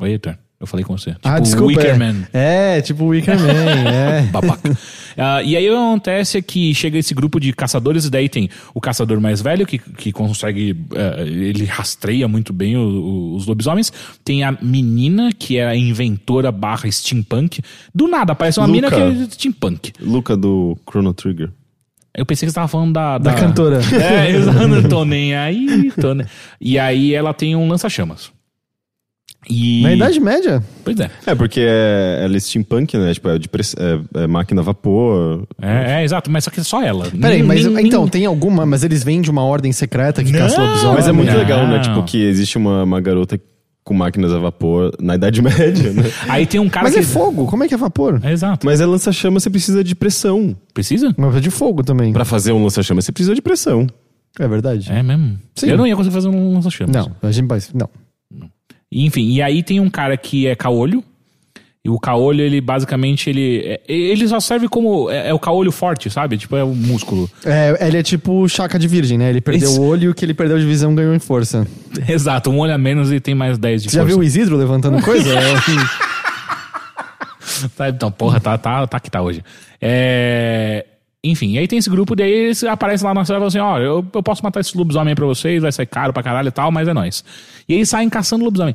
Oi, 0.01 0.11
Heitor. 0.11 0.37
Eu 0.61 0.67
falei 0.67 0.85
com 0.85 0.97
você. 0.97 1.11
Tipo 1.13 1.29
ah, 1.29 1.39
desculpa. 1.41 1.67
Wicker 1.67 1.91
é. 1.95 1.99
Man. 1.99 2.15
É, 2.33 2.81
tipo 2.81 3.05
Wicker 3.07 3.39
Man, 3.39 3.51
é. 3.91 4.23
Babaca. 4.33 4.77
Ah, 5.17 5.43
e 5.43 5.57
aí 5.57 5.69
o 5.69 5.73
que 5.73 5.77
acontece 5.77 6.39
é 6.39 6.43
que 6.43 6.73
chega 6.75 6.97
esse 6.97 7.13
grupo 7.13 7.39
de 7.39 7.53
caçadores, 7.53 8.07
e 8.07 8.11
daí 8.11 8.29
tem 8.29 8.49
o 8.73 8.81
caçador 8.81 9.21
mais 9.21 9.43
velho, 9.43 9.67
que, 9.67 9.79
que 9.79 10.11
consegue. 10.11 10.75
eh, 10.95 11.25
ele 11.27 11.65
rastreia 11.67 12.27
muito 12.27 12.53
bem 12.53 12.77
o- 12.79 12.81
o- 12.81 13.35
os 13.37 13.47
lobisomens. 13.47 13.93
Tem 14.25 14.43
a 14.43 14.57
menina, 14.63 15.31
que 15.39 15.59
é 15.59 15.67
a 15.67 15.77
inventora 15.77 16.51
barra 16.51 16.91
steampunk. 16.91 17.61
Do 17.95 18.09
nada, 18.09 18.33
aparece 18.33 18.59
uma 18.59 18.69
mina 18.69 18.89
Luca. 18.89 18.97
que 18.97 19.23
é 19.23 19.27
steampunk. 19.31 19.93
Luca 20.01 20.35
do 20.37 20.79
Chrono 20.89 21.13
Trigger. 21.13 21.51
Eu 22.17 22.25
pensei 22.25 22.47
que 22.47 22.53
você 22.53 22.55
tava 22.55 22.69
falando 22.69 22.93
da. 22.95 23.19
Da 23.19 23.35
cantora. 23.35 23.81
É, 23.93 24.31
exato. 24.31 24.67
Não 24.67 24.83
tô 24.89 25.05
nem 25.05 25.35
aí. 25.35 25.93
Tô 26.01 26.15
nem... 26.15 26.27
E 26.61 26.79
aí 26.79 27.13
ela 27.13 27.35
tem 27.35 27.55
um 27.55 27.69
lança-chamas. 27.69 28.33
E... 29.49 29.83
Na 29.83 29.93
Idade 29.95 30.21
Média? 30.21 30.63
Pois 30.85 30.99
é. 30.99 31.11
É, 31.27 31.35
porque 31.35 31.61
é, 31.61 32.21
ela 32.25 32.37
é 32.37 32.41
steampunk, 32.41 32.97
né? 32.97 33.13
Tipo, 33.15 33.29
é, 33.29 33.39
de 33.39 33.49
press- 33.49 33.75
é- 33.79 34.23
é 34.23 34.27
máquina 34.27 34.61
a 34.61 34.65
vapor. 34.65 35.47
É, 35.61 36.01
é, 36.01 36.05
exato, 36.05 36.31
mas 36.31 36.45
só 36.45 36.51
que 36.51 36.61
é 36.61 36.63
só 36.63 36.83
ela. 36.83 37.07
Peraí, 37.11 37.39
Nem- 37.39 37.43
mas 37.43 37.67
nem- 37.67 37.87
então, 37.87 38.03
nem- 38.03 38.11
tem 38.11 38.27
alguma, 38.27 38.65
mas 38.65 38.85
eles 38.85 39.03
vêm 39.05 39.21
de 39.21 39.31
uma 39.31 39.43
ordem 39.45 39.73
secreta 39.73 40.23
que 40.25 40.33
caça 40.33 40.57
Não, 40.59 40.67
lobisomem. 40.67 40.95
Mas 40.97 41.09
é 41.09 41.13
muito 41.13 41.31
não. 41.33 41.39
legal, 41.39 41.67
né? 41.67 41.79
Tipo, 41.81 42.03
que 42.05 42.23
existe 42.23 42.57
uma, 42.59 42.83
uma 42.85 43.01
garota 43.01 43.39
com 43.83 43.93
máquinas 43.93 44.33
a 44.33 44.39
vapor 44.39 44.93
na 44.99 45.15
Idade 45.15 45.43
Média, 45.43 45.93
né? 45.93 46.05
Aí 46.29 46.47
tem 46.47 46.59
um 46.59 46.71
cara 46.71 46.85
Mas 46.85 46.95
que. 46.95 47.01
é 47.01 47.03
fogo, 47.03 47.47
como 47.47 47.65
é 47.65 47.69
que 47.69 47.75
é 47.75 47.77
vapor? 47.77 48.19
É, 48.23 48.33
exato. 48.33 48.65
Mas 48.65 48.81
é 48.81 48.87
lança-chama, 48.87 49.39
você 49.39 49.51
precisa 49.51 49.85
de 49.85 49.95
pressão. 49.95 50.57
Precisa? 50.73 51.15
Mas 51.19 51.37
é 51.37 51.41
de 51.41 51.51
fogo 51.51 51.83
também. 51.85 52.11
Pra 52.13 52.25
fazer 52.25 52.53
um 52.53 52.63
lança-chama, 52.65 53.03
você 53.03 53.13
precisa 53.13 53.35
de 53.35 53.43
pressão. 53.43 53.87
É 54.41 54.49
verdade. 54.49 54.91
É 54.91 55.03
mesmo? 55.03 55.39
Sim. 55.55 55.69
Eu 55.69 55.77
não 55.77 55.87
ia 55.87 55.95
conseguir 55.95 56.15
fazer 56.15 56.29
um 56.29 56.55
lança-chamas. 56.55 56.95
Não, 56.97 57.13
a 57.23 57.31
gente 57.31 57.47
vai. 57.47 57.61
Não. 57.75 57.89
Enfim, 58.91 59.33
e 59.33 59.43
aí 59.43 59.63
tem 59.63 59.81
um 59.81 59.91
cara 59.91 60.17
que 60.17 60.47
é 60.47 60.55
caolho. 60.55 61.03
E 61.87 61.91
o 61.91 61.99
caolho, 62.01 62.41
ele 62.41 62.63
basicamente, 62.63 63.29
ele, 63.29 63.61
é- 63.67 63.81
ele 63.87 64.27
só 64.27 64.41
serve 64.41 64.69
como. 64.69 65.11
É, 65.11 65.29
é 65.29 65.35
o 65.35 65.39
caolho 65.39 65.71
forte, 65.71 66.09
sabe? 66.09 66.39
Tipo, 66.39 66.57
é 66.57 66.65
o 66.65 66.75
músculo. 66.75 67.29
É, 67.45 67.87
ele 67.87 67.99
é 67.99 68.03
tipo 68.03 68.49
chaca 68.49 68.79
de 68.79 68.89
virgem, 68.89 69.19
né? 69.19 69.29
Ele 69.29 69.43
perdeu 69.43 69.71
o 69.73 69.83
olho 69.87 70.05
e 70.05 70.09
o 70.09 70.15
que 70.15 70.25
ele 70.25 70.33
perdeu 70.33 70.59
de 70.59 70.65
visão 70.65 70.95
ganhou 70.95 71.15
em 71.15 71.19
força. 71.19 71.67
Exato, 72.09 72.49
um 72.51 72.59
olho 72.59 72.73
a 72.73 72.79
menos 72.79 73.13
e 73.13 73.21
tem 73.21 73.35
mais 73.35 73.59
10 73.59 73.83
de 73.83 73.91
Você 73.91 73.97
já 73.97 74.01
força. 74.03 74.15
viu 74.17 74.21
o 74.23 74.25
Isidro 74.25 74.57
levantando 74.57 75.03
coisa? 75.03 75.29
É, 75.39 75.53
assim, 75.55 75.77
Tá, 77.77 77.89
então, 77.89 78.11
porra, 78.11 78.41
tá, 78.41 78.57
tá, 78.59 78.87
tá 78.87 78.99
que 78.99 79.11
tá 79.11 79.21
hoje. 79.23 79.43
É... 79.81 80.87
Enfim, 81.27 81.57
aí 81.57 81.67
tem 81.67 81.79
esse 81.79 81.89
grupo, 81.89 82.15
daí 82.15 82.31
eles 82.31 82.63
aparecem 82.65 83.07
lá 83.07 83.15
na 83.15 83.25
cidade 83.25 83.39
e 83.39 83.41
falam 83.41 83.49
assim: 83.49 83.59
ó, 83.59 83.79
eu, 83.79 84.07
eu 84.13 84.23
posso 84.23 84.45
matar 84.45 84.61
esse 84.61 84.77
lobisomem 84.77 85.15
pra 85.15 85.25
vocês, 85.25 85.63
vai 85.63 85.73
sair 85.73 85.87
caro 85.87 86.13
pra 86.13 86.23
caralho 86.23 86.49
e 86.49 86.53
tal, 86.53 86.71
mas 86.71 86.87
é 86.87 86.93
nóis. 86.93 87.25
E 87.67 87.73
eles 87.73 87.89
saem 87.89 88.11
caçando 88.11 88.45
lobisomem. 88.45 88.75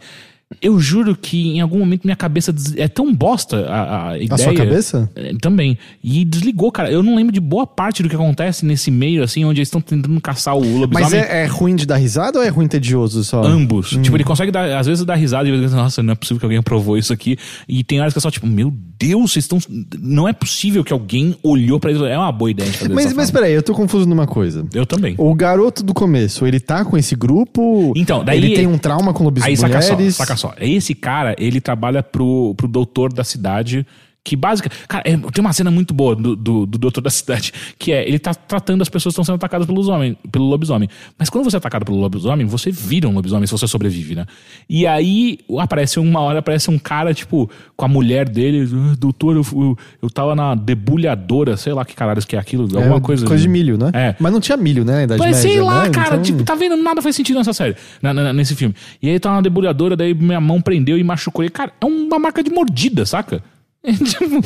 Eu 0.61 0.79
juro 0.79 1.15
que 1.15 1.49
em 1.49 1.61
algum 1.61 1.77
momento 1.77 2.05
minha 2.05 2.15
cabeça 2.15 2.51
des- 2.51 2.75
é 2.75 2.87
tão 2.87 3.13
bosta 3.13 3.67
a, 3.67 4.09
a 4.09 4.17
ideia. 4.17 4.37
sua 4.43 4.53
cabeça? 4.53 5.07
É, 5.15 5.31
também. 5.39 5.77
E 6.03 6.25
desligou, 6.25 6.71
cara. 6.71 6.91
Eu 6.91 7.03
não 7.03 7.15
lembro 7.15 7.31
de 7.31 7.39
boa 7.39 7.67
parte 7.67 8.01
do 8.01 8.09
que 8.09 8.15
acontece 8.15 8.65
nesse 8.65 8.89
meio, 8.89 9.21
assim, 9.21 9.45
onde 9.45 9.59
eles 9.59 9.67
estão 9.67 9.79
tentando 9.79 10.19
caçar 10.19 10.55
o 10.55 10.59
lobisomem. 10.59 11.03
Mas 11.03 11.13
é, 11.13 11.43
é 11.43 11.45
ruim 11.45 11.75
de 11.75 11.85
dar 11.85 11.97
risada 11.97 12.39
ou 12.39 12.43
é 12.43 12.47
ruim 12.49 12.67
tedioso 12.67 13.23
só? 13.23 13.43
Ambos. 13.43 13.91
Tipo, 14.01 14.17
ele 14.17 14.23
consegue 14.23 14.51
dar, 14.51 14.75
às 14.79 14.87
vezes 14.87 15.05
dar 15.05 15.13
risada 15.15 15.47
e 15.47 15.51
dizer, 15.51 15.75
nossa, 15.75 16.01
não 16.01 16.13
é 16.13 16.15
possível 16.15 16.39
que 16.39 16.45
alguém 16.45 16.57
aprovou 16.57 16.97
isso 16.97 17.13
aqui. 17.13 17.37
E 17.67 17.83
tem 17.83 18.01
horas 18.01 18.11
que 18.13 18.17
é 18.17 18.21
só 18.21 18.31
tipo, 18.31 18.47
meu 18.47 18.73
Deus, 18.97 19.31
vocês 19.31 19.45
estão. 19.45 19.59
Não 19.99 20.27
é 20.27 20.33
possível 20.33 20.83
que 20.83 20.91
alguém 20.91 21.35
olhou 21.43 21.79
pra 21.79 21.91
isso. 21.91 22.03
É 22.05 22.17
uma 22.17 22.31
boa 22.31 22.49
ideia 22.49 22.71
Mas, 22.91 23.13
mas 23.13 23.29
peraí, 23.29 23.53
eu 23.53 23.61
tô 23.61 23.75
confuso 23.75 24.07
numa 24.07 24.25
coisa. 24.25 24.65
Eu 24.73 24.85
também. 24.87 25.13
O 25.19 25.31
garoto 25.35 25.83
do 25.83 25.93
começo, 25.93 26.43
ele 26.47 26.59
tá 26.59 26.83
com 26.83 26.97
esse 26.97 27.15
grupo? 27.15 27.93
Então, 27.95 28.25
daí- 28.25 28.37
Ele 28.39 28.55
tem 28.55 28.65
um 28.65 28.79
trauma 28.79 29.13
com 29.13 29.19
Aí 29.19 29.25
lobisomens? 29.25 29.59
saca 29.59 29.81
só, 29.81 29.95
saca 30.11 30.38
só. 30.39 30.53
Esse 30.59 30.95
cara, 30.95 31.35
ele 31.37 31.59
trabalha 31.61 32.01
pro, 32.01 32.53
pro 32.55 32.67
doutor 32.67 33.11
da 33.11 33.23
cidade. 33.23 33.85
Que 34.22 34.36
básica. 34.36 34.70
Cara, 34.88 35.03
é- 35.09 35.15
tem 35.17 35.39
uma 35.41 35.53
cena 35.53 35.72
muito 35.72 35.93
boa 35.93 36.13
do, 36.15 36.36
do, 36.36 36.65
do 36.65 36.78
doutor 36.78 37.01
da 37.01 37.09
cidade, 37.09 37.53
que 37.80 37.91
é 37.91 38.05
ele 38.07 38.20
tá 38.20 38.34
tratando 38.34 38.82
as 38.82 38.89
pessoas 38.89 39.13
que 39.15 39.22
estão 39.22 39.24
sendo 39.24 39.36
atacadas 39.36 39.65
pelos 39.65 39.88
homem, 39.88 40.15
pelo 40.30 40.45
lobisomem. 40.45 40.89
Mas 41.17 41.30
quando 41.30 41.45
você 41.45 41.55
é 41.55 41.57
atacado 41.57 41.86
pelo 41.86 41.97
lobisomem, 41.97 42.45
você 42.45 42.70
vira 42.70 43.07
um 43.07 43.13
lobisomem 43.13 43.47
se 43.47 43.51
você 43.51 43.65
sobrevive, 43.65 44.15
né? 44.15 44.26
E 44.70 44.86
aí 44.86 45.39
aparece 45.57 45.99
uma 45.99 46.20
hora, 46.20 46.39
aparece 46.39 46.70
um 46.70 46.78
cara, 46.78 47.13
tipo, 47.13 47.49
com 47.78 47.86
a 47.86 47.88
mulher 47.88 48.28
dele, 48.28 48.70
"Ah, 48.91 48.95
doutor, 48.99 49.38
eu, 49.38 49.45
eu, 49.53 49.78
eu 50.01 50.09
tava 50.09 50.36
na 50.36 50.53
debulhadora, 50.53 51.55
sei 51.55 51.74
lá 51.74 51.86
que 51.86 51.95
caralho 51.95 52.20
que 52.26 52.36
é 52.36 52.39
aquilo, 52.39 52.63
alguma 52.78 52.97
É, 52.97 52.99
coisa. 53.01 53.26
Coisa 53.26 53.41
de 53.41 53.49
milho, 53.49 53.78
né? 53.78 53.89
É. 53.93 54.15
Mas 54.20 54.34
não 54.34 54.41
tinha 54.41 54.57
milho, 54.57 54.84
né? 54.84 54.93
Na 54.97 55.03
Idade 55.03 55.20
Mas 55.20 55.36
Média, 55.38 55.41
sei 55.51 55.61
lá, 55.61 55.84
né? 55.86 55.89
cara, 55.91 56.07
Então- 56.15 56.22
tipo, 56.24 56.43
tá 56.43 56.55
vendo? 56.55 56.76
Nada 56.76 57.01
faz 57.01 57.15
sentido 57.15 57.38
nessa 57.38 57.53
série, 57.53 57.76
na- 58.01 58.13
na- 58.13 58.34
nesse 58.34 58.53
filme. 58.55 58.76
E 59.01 59.09
aí 59.09 59.20
tá 59.20 59.32
uma 59.32 59.41
debulhadora, 59.41 59.95
daí 59.95 60.13
minha 60.13 60.41
mão 60.41 60.61
prendeu 60.61 60.97
e 60.97 61.03
machucou. 61.03 61.43
E, 61.45 61.49
cara, 61.49 61.72
é 61.80 61.86
uma 61.86 62.20
marca 62.20 62.43
de 62.43 62.51
mordida, 62.51 63.05
saca? 63.05 63.41
É, 63.84 63.93
tipo, 63.93 64.41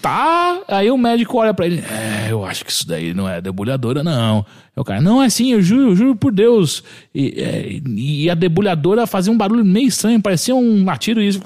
tá. 0.00 0.60
Aí 0.68 0.90
o 0.90 0.98
médico 0.98 1.38
olha 1.38 1.54
pra 1.54 1.66
ele, 1.66 1.80
é, 1.80 2.30
eu 2.30 2.44
acho 2.44 2.64
que 2.64 2.70
isso 2.70 2.86
daí 2.86 3.14
não 3.14 3.28
é 3.28 3.40
debulhadora, 3.40 4.02
não. 4.02 4.38
Aí 4.76 4.80
o 4.80 4.84
cara, 4.84 5.00
não, 5.00 5.22
é 5.22 5.28
sim, 5.28 5.52
eu 5.52 5.62
juro, 5.62 5.90
eu 5.90 5.96
juro 5.96 6.16
por 6.16 6.32
Deus. 6.32 6.82
E, 7.14 7.34
é, 7.36 7.80
e 7.96 8.30
a 8.30 8.34
debulhadora 8.34 9.06
fazia 9.06 9.32
um 9.32 9.36
barulho 9.36 9.64
meio 9.64 9.88
estranho, 9.88 10.20
parecia 10.22 10.54
um 10.54 10.84
latido 10.84 11.20
e 11.20 11.28
isso. 11.28 11.42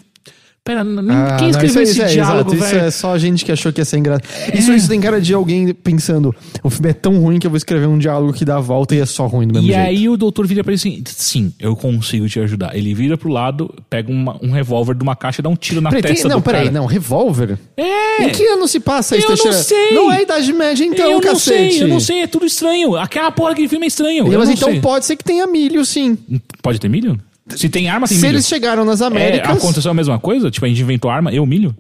Pera, 0.65 0.85
n- 0.85 1.01
Ah, 1.11 1.37
quem 1.41 1.49
não, 1.49 1.51
escreveu 1.51 1.83
isso 1.83 1.93
esse 1.93 2.01
é- 2.03 2.05
é, 2.05 2.09
diálogo, 2.09 2.51
exato, 2.53 2.55
Isso 2.65 2.75
velho? 2.77 2.87
é 2.87 2.91
só 2.93 3.13
a 3.13 3.19
gente 3.19 3.45
que 3.45 3.51
achou 3.51 3.73
que 3.73 3.81
ia 3.81 3.85
ser 3.85 3.97
engraçado. 3.99 4.29
Isso, 4.55 4.73
isso 4.73 4.89
tem 4.89 5.01
cara 5.01 5.21
de 5.21 5.35
alguém 5.35 5.75
pensando: 5.75 6.33
o 6.63 6.71
filme 6.71 6.91
é 6.91 6.93
tão 6.93 7.19
ruim 7.19 7.41
que 7.41 7.47
eu 7.49 7.51
vou 7.51 7.57
escrever 7.57 7.89
um 7.89 7.99
diálogo 7.99 8.33
que 8.33 8.45
dá 8.45 8.59
a 8.59 8.61
volta 8.61 8.95
e 8.95 9.01
é 9.01 9.07
só 9.07 9.27
ruim 9.27 9.49
do 9.49 9.55
mesmo 9.55 9.69
E 9.69 9.73
jeito. 9.73 9.89
aí 9.89 10.09
o 10.09 10.17
doutor 10.17 10.47
vira 10.47 10.63
pra 10.63 10.71
ele 10.73 10.77
assim: 10.79 11.03
sim, 11.05 11.53
eu 11.59 11.75
consigo 11.75 12.29
te 12.29 12.39
ajudar. 12.39 12.77
Ele 12.77 12.95
vira 12.95 13.19
pro 13.19 13.29
lado, 13.29 13.75
pega 13.91 14.13
uma- 14.13 14.39
um 14.41 14.53
revólver 14.53 14.95
de 14.95 15.03
uma 15.03 15.17
caixa 15.17 15.41
e 15.41 15.43
dá 15.43 15.49
um 15.49 15.57
tiro 15.57 15.81
na 15.81 15.91
Peraí, 15.91 16.03
tem- 16.03 16.13
testa 16.13 16.29
não, 16.29 16.37
do 16.39 16.43
peraí, 16.45 16.67
cara. 16.67 16.79
não, 16.79 16.87
revólver? 16.87 17.59
É! 17.77 18.23
Em 18.27 18.29
que 18.31 18.47
ano 18.47 18.69
se 18.69 18.79
passa 18.79 19.17
isso, 19.17 19.27
Eu 19.33 19.37
não 19.45 19.53
sei. 19.53 19.91
Não 19.95 20.13
é 20.13 20.23
Idade 20.23 20.53
Média, 20.53 20.85
então, 20.85 21.07
eu 21.07 21.13
não 21.15 21.21
cacete. 21.21 21.73
sei, 21.75 21.83
eu 21.83 21.89
não 21.89 21.99
sei, 21.99 22.23
é 22.23 22.27
tudo 22.29 22.47
estranho. 22.47 22.95
Aquela 22.97 23.33
porra 23.33 23.49
daquele 23.51 23.69
filme 23.69 23.87
é 23.87 23.89
estranho. 23.89 24.29
eu 24.33 24.39
Mas 24.39 24.47
não 24.49 24.55
então 24.55 24.71
sei. 24.71 24.81
pode 24.81 25.07
ser 25.07 25.17
que 25.17 25.25
tenha 25.25 25.45
milho, 25.45 25.85
sim. 25.85 26.17
Pode 26.63 26.79
ter 26.79 26.89
milho? 26.89 27.19
Se 27.49 27.69
tem 27.69 27.89
arma, 27.89 28.07
tem 28.07 28.17
Se 28.17 28.23
milho. 28.25 28.37
eles 28.37 28.47
chegaram 28.47 28.85
nas 28.85 29.01
É, 29.01 29.07
Américas. 29.07 29.57
aconteceu 29.59 29.91
a 29.91 29.95
mesma 29.95 30.19
coisa? 30.19 30.51
Tipo, 30.51 30.67
a 30.67 30.69
gente 30.69 30.81
inventou 30.83 31.11
arma, 31.11 31.33
eu 31.33 31.45
milho? 31.45 31.75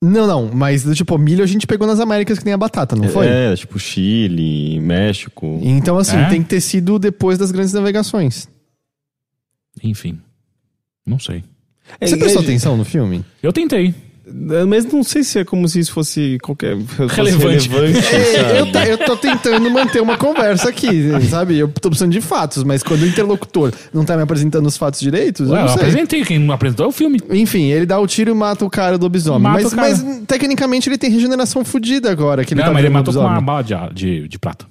Não, 0.00 0.26
não, 0.28 0.50
mas 0.54 0.84
tipo, 0.94 1.18
milho 1.18 1.42
a 1.42 1.46
gente 1.46 1.66
pegou 1.66 1.84
nas 1.86 1.98
Américas 1.98 2.38
que 2.38 2.44
nem 2.44 2.54
a 2.54 2.56
batata, 2.56 2.94
não 2.94 3.08
foi? 3.08 3.26
É, 3.26 3.56
tipo 3.56 3.78
Chile, 3.80 4.78
México. 4.78 5.58
Então, 5.60 5.98
assim, 5.98 6.16
É? 6.16 6.28
tem 6.28 6.40
que 6.42 6.48
ter 6.48 6.60
sido 6.60 6.98
depois 7.00 7.36
das 7.36 7.50
grandes 7.50 7.72
navegações. 7.72 8.48
Enfim. 9.82 10.18
Não 11.04 11.18
sei. 11.18 11.42
Você 12.00 12.14
É, 12.14 12.18
prestou 12.18 12.42
é- 12.42 12.44
atenção 12.44 12.76
no 12.76 12.84
filme? 12.84 13.24
Eu 13.42 13.52
tentei. 13.52 13.94
É, 14.50 14.64
Mas 14.64 14.84
não 14.84 15.02
sei 15.02 15.24
se 15.24 15.38
é 15.38 15.44
como 15.44 15.66
se 15.68 15.78
isso 15.80 15.92
fosse 15.92 16.38
qualquer. 16.42 16.76
fosse 16.80 17.14
Relevante. 17.14 17.68
relevante, 17.68 18.06
É, 18.14 18.42
sabe? 18.42 18.58
eu, 18.58 18.72
tá- 18.72 18.86
eu 18.86 18.98
tô 18.98 19.16
tentando 19.16 19.70
manter 19.70 20.00
uma 20.02 20.16
conversa 20.16 20.68
aqui, 20.68 20.90
sabe? 21.28 21.56
Eu 21.58 21.68
tô 21.68 21.88
precisando 21.88 22.12
de 22.12 22.20
fatos, 22.20 22.62
mas 22.64 22.82
quando 22.82 23.02
o 23.02 23.06
interlocutor 23.06 23.72
não 23.92 24.04
tá 24.04 24.16
me 24.16 24.22
apresentando 24.22 24.66
os 24.66 24.76
fatos 24.76 25.00
direitos, 25.00 25.48
eu 25.48 25.54
Ué, 25.54 25.60
eu 25.60 25.64
não 25.66 25.68
sei. 25.72 25.76
apresentei, 25.88 26.24
quem 26.24 26.38
me 26.38 26.52
apresentou 26.52 26.86
é 26.86 26.88
o 26.88 26.92
filme. 26.92 27.20
Enfim, 27.30 27.64
ele 27.70 27.86
dá 27.86 27.98
o 27.98 28.06
tiro 28.06 28.30
e 28.30 28.34
mata 28.34 28.64
o 28.64 28.70
cara 28.70 28.98
do 28.98 29.02
lobisomem. 29.04 29.42
Mas, 29.50 29.72
mas, 29.72 30.04
tecnicamente 30.26 30.88
ele 30.88 30.98
tem 30.98 31.10
regeneração 31.10 31.64
fodida 31.64 32.10
agora. 32.10 32.44
Que 32.44 32.52
ele 32.54 32.60
não, 32.60 32.68
tá 32.68 32.74
mas 32.74 32.84
ele 32.84 32.92
matou 32.92 33.14
com 33.14 33.20
uma 33.20 33.40
bala 33.40 33.62
de, 33.62 33.74
de, 33.94 34.28
de 34.28 34.38
prata. 34.38 34.66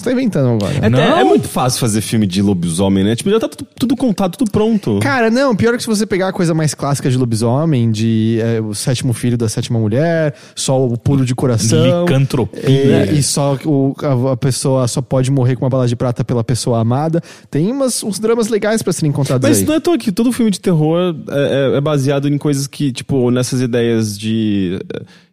Você 0.00 0.04
tá 0.04 0.12
inventando 0.12 0.48
agora. 0.54 0.74
É, 0.80 0.88
Não. 0.88 0.98
é 0.98 1.22
muito 1.24 1.46
fácil 1.46 1.78
fazer 1.80 2.00
filme 2.00 2.26
de 2.26 2.40
lobisomem, 2.40 3.04
né? 3.04 3.14
Tipo, 3.14 3.28
já 3.30 3.38
tá 3.38 3.48
tudo, 3.48 3.66
tudo 3.78 3.96
contado, 3.96 4.36
tudo 4.36 4.50
pronto. 4.50 4.98
Cara, 5.02 5.30
não, 5.30 5.54
pior 5.54 5.74
é 5.74 5.76
que 5.76 5.82
se 5.82 5.88
você 5.88 6.06
pegar 6.06 6.28
a 6.28 6.32
coisa 6.32 6.54
mais 6.54 6.72
clássica 6.74 7.10
de 7.10 7.18
lobisomem, 7.18 7.90
de 7.90 8.38
é, 8.40 8.60
o 8.60 8.74
sétimo 8.74 9.12
filho 9.12 9.36
da 9.36 9.48
sétima 9.48 9.78
mulher, 9.78 10.34
só 10.56 10.82
o 10.86 10.96
puro 10.96 11.24
de 11.26 11.34
coração. 11.34 12.00
Licantropia. 12.04 13.06
E, 13.12 13.18
e 13.18 13.22
só 13.22 13.58
o, 13.66 13.94
a, 14.02 14.32
a 14.32 14.36
pessoa 14.36 14.88
só 14.88 15.02
pode 15.02 15.30
morrer 15.30 15.56
com 15.56 15.64
uma 15.64 15.70
bala 15.70 15.86
de 15.86 15.94
prata 15.96 16.24
pela 16.24 16.42
pessoa 16.42 16.80
amada. 16.80 17.22
Tem 17.50 17.70
umas, 17.70 18.02
uns 18.02 18.18
dramas 18.18 18.48
legais 18.48 18.82
pra 18.82 18.92
serem 18.92 19.12
contados 19.12 19.46
Mas 19.48 19.58
aí. 19.58 19.64
não 19.66 19.74
é 19.74 19.76
à 19.76 19.80
toa 19.80 19.98
que 19.98 20.10
todo 20.10 20.32
filme 20.32 20.50
de 20.50 20.60
terror 20.60 21.14
é, 21.28 21.74
é- 21.74 21.76
é 21.76 21.80
baseado 21.80 22.26
em 22.28 22.38
coisas 22.38 22.66
que, 22.66 22.90
tipo, 22.92 23.30
nessas 23.30 23.60
ideias 23.60 24.18
de. 24.18 24.78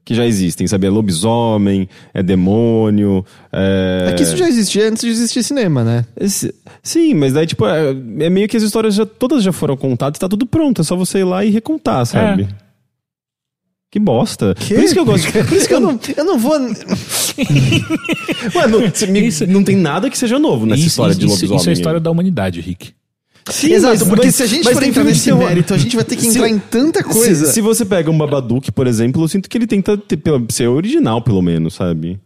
Que 0.08 0.16
já 0.16 0.26
existem, 0.26 0.66
sabe? 0.68 0.88
É 0.88 0.90
lobisomem, 0.90 1.90
é 2.14 2.24
demônio. 2.24 3.26
É, 3.52 4.08
É 4.10 4.14
que 4.14 4.24
isso 4.24 4.38
já 4.38 4.48
existia 4.48 4.88
antes 4.88 5.02
de 5.02 5.10
existir 5.10 5.44
cinema, 5.44 5.84
né? 5.84 6.06
Esse- 6.18 6.56
sim, 6.82 7.14
mas 7.14 7.34
daí, 7.34 7.46
tipo, 7.46 7.66
é, 7.68 7.90
é 8.22 8.30
meio 8.30 8.48
que 8.48 8.56
as 8.56 8.64
histórias 8.64 8.96
já, 8.96 9.06
todas 9.06 9.44
já 9.44 9.52
foram 9.52 9.76
contadas, 9.76 10.18
tá 10.18 10.30
tudo 10.30 10.46
pronto, 10.48 10.80
é 10.82 10.84
só 10.86 10.96
você 10.96 11.20
ir 11.20 11.24
lá 11.26 11.44
e 11.44 11.50
recontar, 11.50 12.06
sabe? 12.06 12.44
É. 12.44 12.48
Que 13.92 14.00
bosta. 14.00 14.56
Por 14.56 14.80
isso 14.80 14.94
que 14.94 15.00
eu 15.00 15.06
gosto. 15.06 15.30
Por 15.46 15.54
isso 15.58 15.68
que 15.68 15.74
eu 15.74 15.80
eu, 15.80 15.82
não. 15.82 16.00
eu 16.16 16.24
não 16.26 16.40
vou. 16.40 16.54
Ué, 18.56 18.68
não, 18.68 18.80
me- 19.12 19.28
Isso- 19.28 19.46
não 19.48 19.64
tem 19.64 19.76
nada 19.76 20.10
que 20.10 20.18
seja 20.18 20.40
novo 20.40 20.66
nessa 20.66 20.80
Isso- 20.80 20.88
história 20.90 21.16
de 21.16 21.26
isso- 21.26 21.36
lobisomem. 21.36 21.58
Isso 21.60 21.70
é 21.70 21.72
a 21.72 21.74
história 21.74 22.00
da 22.00 22.10
humanidade, 22.12 22.62
Rick. 22.62 22.92
Sim, 23.52 23.74
Exato, 23.74 24.00
mas- 24.00 24.08
porque 24.08 24.26
mas- 24.28 24.36
se 24.36 24.44
a 24.44 24.46
gente 24.48 24.64
for 24.72 24.84
entrar 24.84 25.04
nesse 25.04 25.32
mérito, 25.34 25.74
a 25.74 25.78
gente 25.78 25.96
vai 25.96 26.06
ter 26.06 26.16
que 26.16 26.22
Se- 26.30 26.38
entrar 26.38 26.50
em 26.50 26.60
tanta 26.60 27.04
coisa. 27.04 27.46
Se, 27.48 27.54
se 27.54 27.62
você 27.62 27.86
pega 27.86 28.10
um 28.12 28.18
Babadook, 28.18 28.72
por 28.72 28.88
exemplo, 28.88 29.24
eu 29.24 29.28
sinto 29.28 29.50
que 29.50 29.58
ele 29.58 29.68
tenta 29.68 29.98
ter- 29.98 30.20
ser 30.50 30.68
original, 30.68 31.22
pelo 31.22 31.42
menos, 31.42 31.74
sabe? 31.76 32.20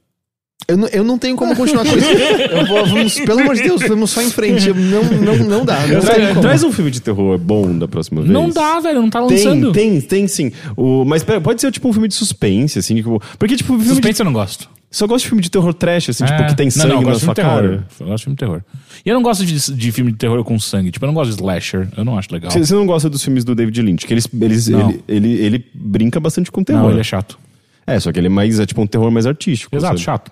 Eu, 0.68 0.78
não, 0.78 0.88
eu 0.90 1.04
não 1.04 1.18
tenho 1.18 1.36
como 1.36 1.56
continuar 1.56 1.84
com 1.86 1.98
isso. 1.98 2.08
Eu 2.52 2.66
vou- 2.68 2.86
vamos, 2.86 3.20
pelo 3.20 3.40
amor 3.42 3.56
de 3.56 3.64
Deus, 3.64 3.82
vamos 3.82 4.10
só 4.12 4.22
em 4.22 4.30
frente. 4.30 4.70
Eu 4.70 4.76
Não, 4.76 5.04
não, 5.04 5.36
não 5.38 5.66
dá. 5.66 5.86
Não 5.88 6.00
Tra- 6.00 6.14
tem 6.16 6.36
traz 6.42 6.64
um 6.64 6.72
filme 6.72 6.92
de 6.92 7.02
terror 7.02 7.38
bom 7.38 7.78
da 7.78 7.88
próxima 7.88 8.22
vez. 8.22 8.32
Não 8.32 8.50
dá, 8.50 8.80
velho, 8.80 9.02
não 9.02 9.10
tá 9.10 9.20
Tem, 9.26 9.38
lançando. 9.38 9.72
tem, 9.72 10.00
tem 10.00 10.28
sim. 10.28 10.52
O, 10.78 11.04
mas 11.04 11.24
pera, 11.24 11.42
pode 11.42 11.60
ser 11.60 11.72
tipo 11.72 11.90
um 11.90 11.94
filme 11.94 12.08
de 12.08 12.14
suspense, 12.14 12.80
assim. 12.80 12.96
Tipo, 12.96 13.22
porque, 13.38 13.56
tipo, 13.58 13.70
filme 13.70 13.84
de, 13.84 13.90
Suspense 13.90 14.22
eu 14.22 14.26
não 14.26 14.32
gosto. 14.34 14.70
só 14.90 15.08
gosto 15.08 15.24
de 15.24 15.30
filme 15.30 15.42
de 15.42 15.50
terror 15.52 15.74
trash, 15.74 16.10
assim, 16.10 16.24
tipo, 16.26 16.42
É. 16.42 16.46
que 16.48 16.56
tem 16.56 16.68
Não, 16.68 16.72
sangue 16.72 16.88
não, 16.90 16.96
eu 16.96 17.02
na 17.02 17.08
gosto 17.08 17.20
de 17.20 17.26
sua 17.26 17.34
de 17.34 17.42
cara. 17.42 17.62
terror. 17.62 17.84
Eu 18.00 18.06
gosto 18.08 18.18
de 18.18 18.24
filme 18.24 18.36
de 18.36 18.40
terror. 18.40 18.62
E 19.06 19.10
eu 19.10 19.16
não 19.16 19.22
gosto 19.24 19.46
de, 19.46 19.74
de 19.76 19.92
filme 19.92 20.12
de 20.12 20.18
terror 20.20 20.44
com 20.44 20.60
sangue. 20.60 20.92
Tipo, 20.92 21.06
eu 21.06 21.08
não 21.08 21.14
gosto 21.16 21.32
de 21.32 21.36
slasher. 21.38 21.88
Eu 21.98 22.06
não 22.06 22.18
acho 22.18 22.30
legal. 22.32 22.52
Você 22.52 22.74
não 22.74 22.86
gosta 22.86 23.10
dos 23.10 23.24
filmes 23.24 23.44
do 23.44 23.56
David 23.56 23.82
Lynch, 23.82 24.06
que 24.06 24.14
eles, 24.14 24.28
eles, 24.40 24.68
Não. 24.68 24.90
ele, 24.90 25.04
ele, 25.08 25.34
ele 25.34 25.66
brinca 25.74 26.20
bastante 26.20 26.50
com 26.52 26.64
terror. 26.64 26.84
Não, 26.84 26.92
ele 26.92 27.00
é 27.00 27.04
chato. 27.04 27.38
É, 27.86 28.00
só 28.00 28.12
que 28.12 28.20
ele 28.20 28.28
é 28.28 28.30
mais, 28.30 28.60
é 28.60 28.66
tipo 28.66 28.80
um 28.82 28.88
terror 28.88 29.10
mais 29.12 29.26
artístico. 29.26 29.76
Exato, 29.76 29.96
sabe? 30.00 30.02
chato. 30.06 30.32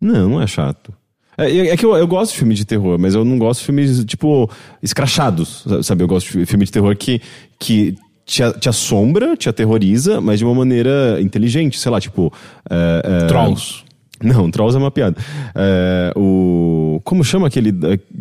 Não, 0.00 0.28
não 0.30 0.42
é 0.42 0.46
chato. 0.46 0.92
É, 1.36 1.68
é 1.68 1.76
que 1.76 1.84
eu, 1.84 1.96
eu 1.96 2.06
gosto 2.06 2.32
de 2.32 2.38
filme 2.38 2.54
de 2.54 2.64
terror, 2.64 2.98
mas 2.98 3.14
eu 3.14 3.24
não 3.24 3.38
gosto 3.38 3.60
de 3.60 3.66
filmes, 3.66 4.04
tipo, 4.04 4.50
escrachados, 4.82 5.64
sabe? 5.82 6.02
Eu 6.02 6.08
gosto 6.08 6.38
de 6.38 6.46
filme 6.46 6.64
de 6.64 6.72
terror 6.72 6.94
que, 6.96 7.20
que 7.58 7.94
te, 8.26 8.42
te 8.58 8.68
assombra, 8.68 9.36
te 9.36 9.48
aterroriza, 9.48 10.20
mas 10.20 10.38
de 10.38 10.44
uma 10.44 10.54
maneira 10.54 11.18
inteligente, 11.20 11.78
sei 11.78 11.90
lá, 11.90 12.00
tipo... 12.00 12.32
é, 12.68 13.02
é, 13.22 13.26
Trolls. 13.26 13.84
Não, 14.22 14.50
Trolls 14.50 14.76
é 14.76 14.78
uma 14.78 14.90
piada. 14.90 15.16
É, 15.54 16.12
o... 16.14 17.00
Como 17.04 17.24
chama 17.24 17.46
aquele 17.46 17.72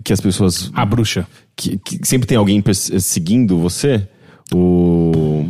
que 0.01 0.14
as 0.14 0.22
pessoas... 0.22 0.72
A 0.73 0.85
bruxa. 0.85 1.27
Que, 1.57 1.77
que 1.77 1.99
sempre 2.07 2.26
tem 2.26 2.38
alguém 2.38 2.61
perseguindo 2.61 3.57
você? 3.57 4.07
O... 4.53 5.45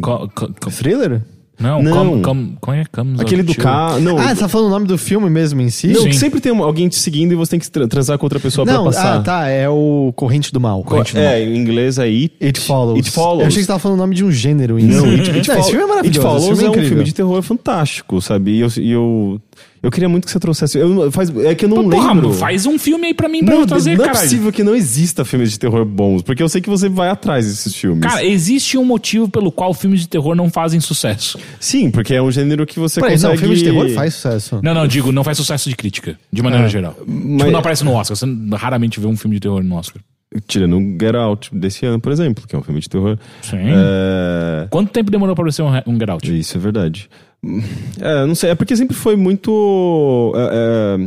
Co, 0.00 0.26
co, 0.34 0.48
co- 0.58 0.70
Thriller? 0.70 1.20
Não, 1.60 1.82
Não. 1.82 1.92
Come, 1.92 2.22
come, 2.22 2.56
como 2.60 2.76
é? 2.76 2.84
Comes 2.90 3.20
Aquele 3.20 3.42
do 3.42 3.54
carro... 3.54 4.00
Não, 4.00 4.18
Ah, 4.18 4.28
você 4.34 4.40
tá 4.40 4.48
falando 4.48 4.66
o 4.68 4.70
nome 4.70 4.86
do 4.86 4.96
filme 4.96 5.28
mesmo 5.28 5.60
em 5.60 5.68
si? 5.70 5.88
não 5.88 6.02
Sim. 6.02 6.08
que 6.08 6.16
sempre 6.16 6.40
tem 6.40 6.56
alguém 6.58 6.88
te 6.88 6.96
seguindo 6.96 7.32
e 7.32 7.34
você 7.36 7.50
tem 7.52 7.60
que 7.60 7.70
tra- 7.70 7.86
transar 7.86 8.16
com 8.18 8.26
outra 8.26 8.40
pessoa 8.40 8.64
Não, 8.64 8.84
pra 8.84 8.92
passar. 8.92 9.16
ah, 9.16 9.20
tá. 9.20 9.48
É 9.48 9.68
o 9.68 10.12
Corrente 10.16 10.52
do 10.52 10.60
Mal. 10.60 10.82
Corrente 10.82 11.14
do 11.14 11.20
Mal. 11.20 11.28
É, 11.30 11.42
em 11.44 11.56
inglês 11.56 11.98
é 11.98 12.04
It, 12.04 12.32
It 12.42 12.58
Follows. 12.60 12.96
It 12.96 13.10
Follows. 13.10 13.40
Eu 13.42 13.46
achei 13.46 13.56
que 13.58 13.62
você 13.62 13.66
tava 13.68 13.78
falando 13.78 13.98
o 13.98 14.00
nome 14.00 14.14
de 14.14 14.24
um 14.24 14.30
gênero 14.32 14.78
em 14.78 14.84
Não, 14.84 15.02
si. 15.04 15.08
It, 15.10 15.20
It, 15.30 15.36
Não, 15.36 15.44
Follows, 15.44 15.60
esse 15.66 15.70
filme 15.70 15.84
é 15.84 15.88
maravilhoso. 15.88 16.18
It 16.18 16.20
Follows 16.40 16.44
filme 16.60 16.64
é, 16.64 16.80
um 16.80 16.88
filme 16.88 17.04
de 17.04 17.14
terror 17.14 17.42
fantástico, 17.42 18.20
sabe? 18.22 18.52
E 18.52 18.60
eu, 18.60 18.68
e 18.78 18.90
eu, 18.90 19.40
eu 19.82 19.90
queria 19.90 20.08
muito 20.08 20.26
que 20.26 20.30
você 20.30 20.38
trouxesse. 20.38 20.78
Eu, 20.78 21.10
faz, 21.10 21.34
é 21.38 21.54
que 21.54 21.64
eu 21.64 21.68
não 21.68 21.84
Pô, 21.84 21.90
porra, 21.90 22.12
lembro. 22.12 22.32
faz 22.34 22.66
um 22.66 22.78
filme 22.78 23.06
aí 23.08 23.14
pra 23.14 23.28
mim 23.28 23.44
pra 23.44 23.54
não, 23.54 23.62
eu 23.62 23.66
trazer, 23.66 23.96
não 23.96 24.04
é 24.04 24.08
caralho. 24.08 24.24
possível 24.24 24.52
que 24.52 24.62
não 24.62 24.74
exista 24.74 25.24
filmes 25.24 25.50
de 25.50 25.58
terror 25.58 25.84
bons, 25.84 26.22
porque 26.22 26.42
eu 26.42 26.48
sei 26.48 26.60
que 26.60 26.68
você 26.68 26.88
vai 26.88 27.08
atrás 27.08 27.46
desses 27.46 27.74
filmes. 27.74 28.02
Cara, 28.02 28.24
existe 28.24 28.76
um 28.76 28.84
motivo 28.84 29.28
pelo 29.28 29.50
qual 29.50 29.72
filmes 29.72 30.00
de 30.00 30.08
terror 30.08 30.34
não 30.34 30.50
fazem 30.50 30.80
sucesso. 30.80 31.38
Sim, 31.58 31.90
porque 31.90 32.14
é 32.14 32.22
um 32.22 32.30
gênero 32.30 32.66
que 32.66 32.78
você 32.78 33.00
Peraí, 33.00 33.14
consegue... 33.14 33.32
não, 33.32 33.38
filme 33.38 33.56
de 33.56 33.64
terror 33.64 33.88
faz 33.90 34.14
sucesso. 34.14 34.60
Não, 34.62 34.74
não, 34.74 34.86
digo, 34.86 35.10
não 35.12 35.24
faz 35.24 35.36
sucesso 35.38 35.68
de 35.68 35.76
crítica, 35.76 36.18
de 36.32 36.42
maneira 36.42 36.68
geral. 36.68 36.92
Tipo, 36.94 37.10
mas- 37.10 37.50
não 37.52 37.58
aparece 37.58 37.84
no 37.84 37.92
Oscar. 37.92 38.16
Você 38.16 38.26
raramente 38.56 39.00
vê 39.00 39.06
um 39.06 39.16
filme 39.16 39.36
de 39.36 39.40
terror 39.40 39.62
no 39.62 39.76
Oscar. 39.76 40.02
Tirando 40.46 40.76
o 40.76 40.80
Get 41.00 41.14
Out 41.16 41.50
desse 41.52 41.84
ano, 41.84 41.98
por 41.98 42.12
exemplo, 42.12 42.46
que 42.46 42.54
é 42.54 42.58
um 42.58 42.62
filme 42.62 42.80
de 42.80 42.88
terror. 42.88 43.18
Sim. 43.42 43.56
É... 43.58 44.68
Quanto 44.70 44.92
tempo 44.92 45.10
demorou 45.10 45.34
pra 45.34 45.42
aparecer 45.42 45.62
um, 45.62 45.70
um 45.92 45.98
Get 45.98 46.08
Out? 46.08 46.38
Isso 46.38 46.56
é 46.56 46.60
verdade. 46.60 47.08
É, 48.00 48.26
não 48.26 48.34
sei, 48.34 48.50
é 48.50 48.54
porque 48.54 48.76
sempre 48.76 48.94
foi 48.94 49.16
muito. 49.16 50.32
é, 50.36 50.98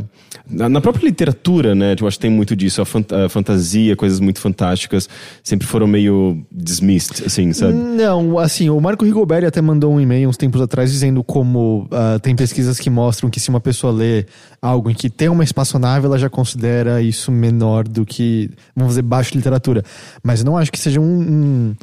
é, 0.50 0.68
na 0.70 0.82
própria 0.82 1.06
literatura, 1.06 1.76
né? 1.76 1.96
Eu 2.00 2.08
acho 2.08 2.18
que 2.18 2.22
tem 2.24 2.32
muito 2.32 2.56
disso. 2.56 2.82
A, 2.82 2.86
fant- 2.86 3.12
a 3.14 3.30
fantasia, 3.30 3.96
coisas 3.96 4.20
muito 4.20 4.40
fantásticas, 4.40 5.08
sempre 5.44 5.68
foram 5.68 5.86
meio 5.86 6.44
dismissed, 6.52 7.24
assim, 7.26 7.54
sabe? 7.54 7.74
Não, 7.74 8.40
assim, 8.40 8.68
o 8.70 8.80
Marco 8.82 9.06
Rigobert 9.06 9.46
até 9.46 9.62
mandou 9.62 9.94
um 9.94 10.02
e-mail 10.02 10.28
uns 10.28 10.36
tempos 10.38 10.60
atrás 10.60 10.92
dizendo 10.92 11.24
como 11.24 11.88
ah, 11.92 12.18
tem 12.20 12.36
pesquisas 12.36 12.80
que 12.80 12.90
mostram 12.90 13.30
que 13.30 13.40
se 13.40 13.50
uma 13.50 13.60
pessoa 13.60 13.94
lê 13.94 14.26
algo 14.60 14.90
em 14.90 14.96
que 14.96 15.10
tem 15.12 15.30
uma 15.30 15.44
espaçonave, 15.44 16.08
ela 16.08 16.18
já 16.18 16.30
considera 16.32 17.00
isso 17.02 17.32
menor 17.32 17.88
do 17.88 18.04
que, 18.06 18.50
vamos 18.76 18.94
dizer, 18.94 19.04
baixo 19.04 19.36
literatura. 19.36 19.84
Mas 20.24 20.40
eu 20.40 20.46
não 20.48 20.58
acho 20.58 20.72
que 20.72 20.80
seja 20.80 21.00
um. 21.00 21.04
um- 21.06 21.76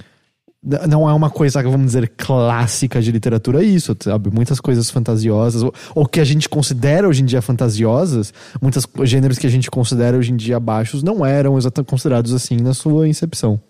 não 0.62 1.09
é 1.09 1.15
uma 1.15 1.31
coisa, 1.31 1.62
vamos 1.62 1.87
dizer, 1.87 2.12
clássica 2.16 3.01
de 3.01 3.11
literatura 3.11 3.65
isso, 3.65 3.97
sabe? 3.99 4.31
Muitas 4.31 4.61
coisas 4.61 4.91
fantasiosas, 4.91 5.62
ou, 5.62 5.73
ou 5.95 6.07
que 6.07 6.20
a 6.20 6.24
gente 6.24 6.49
considera 6.49 7.09
hoje 7.09 7.23
em 7.23 7.24
dia 7.24 7.41
fantasiosas, 7.41 8.32
muitos 8.61 8.87
gêneros 9.05 9.39
que 9.39 9.47
a 9.47 9.51
gente 9.51 9.70
considera 9.70 10.19
hoje 10.19 10.32
em 10.32 10.37
dia 10.37 10.61
baixos 10.61 11.03
não 11.03 11.24
eram 11.24 11.57
exatamente 11.57 11.89
considerados 11.89 12.35
assim 12.35 12.57
na 12.57 12.74
sua 12.74 13.09
incepção. 13.09 13.61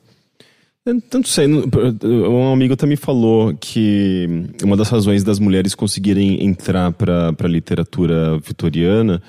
Não 0.85 1.23
sei. 1.23 1.47
Um 1.47 2.53
amigo 2.53 2.75
também 2.75 2.97
falou 2.97 3.55
que 3.55 4.27
uma 4.65 4.77
das 4.77 4.89
razões 4.89 5.23
das 5.23 5.39
mulheres 5.39 5.75
conseguirem 5.75 6.45
entrar 6.45 6.91
para 6.93 7.35
a 7.39 7.49
literatura 7.49 8.39
vitoriana 8.39 9.23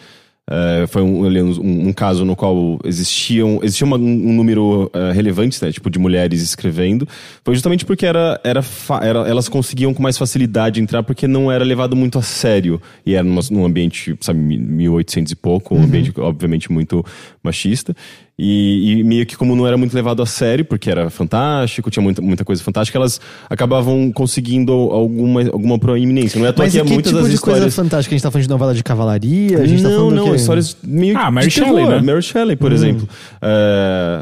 eh, 0.52 0.86
foi 0.88 1.02
um, 1.02 1.26
um- 1.26 1.88
um 1.88 1.94
caso 1.94 2.26
no 2.26 2.36
qual 2.36 2.78
existiam, 2.84 3.60
existia 3.64 3.88
uma- 3.88 3.96
um 3.98 4.34
número 4.34 4.92
eh, 4.94 5.12
relevante, 5.14 5.64
né, 5.64 5.72
tipo, 5.72 5.90
de 5.90 5.98
mulheres 5.98 6.42
escrevendo. 6.42 7.08
Foi 7.44 7.56
justamente 7.56 7.86
porque 7.86 8.06
era, 8.06 8.40
era, 8.44 8.62
era- 9.02 9.20
elas 9.30 9.48
conseguiam 9.48 9.94
com 9.94 10.04
mais 10.04 10.18
facilidade 10.18 10.82
entrar 10.82 11.04
porque 11.04 11.28
não 11.28 11.50
era 11.52 11.64
levado 11.64 11.96
muito 11.96 12.20
a 12.20 12.22
sério. 12.22 12.82
E 13.06 13.14
era 13.16 13.24
numa- 13.24 13.42
num 13.50 13.66
ambiente, 13.66 14.16
sabe, 14.20 14.40
1800 14.40 15.32
e 15.32 15.36
pouco, 15.36 15.74
um 15.76 15.84
ambiente, 15.84 16.12
obviamente, 16.18 16.72
muito, 16.72 17.06
machista. 17.44 17.96
E, 18.44 18.94
e 19.00 19.04
meio 19.04 19.24
que 19.26 19.38
como 19.38 19.56
não 19.56 19.68
era 19.68 19.78
muito 19.78 19.94
levado 19.94 20.20
a 20.24 20.26
sério, 20.26 20.66
porque 20.66 20.90
era 20.90 21.12
fantástico, 21.12 21.92
tinha 21.92 22.02
muita, 22.02 22.22
muita 22.24 22.44
coisa 22.44 22.64
fantástica, 22.64 22.98
elas 22.98 23.22
acabavam 23.48 24.12
conseguindo 24.12 24.72
alguma, 24.72 25.44
alguma 25.44 25.78
proeminência. 25.78 26.40
Não 26.40 26.48
é 26.48 26.50
à 26.50 26.54
toa 26.54 26.66
Mas 26.66 26.74
que 26.74 26.80
é 26.80 26.84
muitas 26.84 27.12
tipo 27.12 27.22
das 27.22 27.32
de 27.32 27.38
coisa 27.40 27.58
histórias... 27.60 27.76
fantástica? 27.76 28.16
A 28.16 28.18
gente 28.18 28.24
tá 28.24 28.32
falando 28.32 28.44
de 28.44 28.50
novela 28.50 28.74
de 28.74 28.84
cavalaria? 28.84 29.60
A 29.60 29.66
gente 29.68 29.84
tá 29.84 29.90
não, 29.90 29.98
falando 29.98 30.16
do 30.16 30.26
não, 30.26 30.36
histórias 30.36 30.76
meio 30.84 31.16
Ah, 31.18 31.30
Mary. 31.30 31.52
Shelley, 31.52 31.86
né? 31.88 32.02
Mary 32.02 32.22
Shelley, 32.24 32.56
por 32.56 32.72
exemplo. 32.72 33.08
É, 33.44 34.22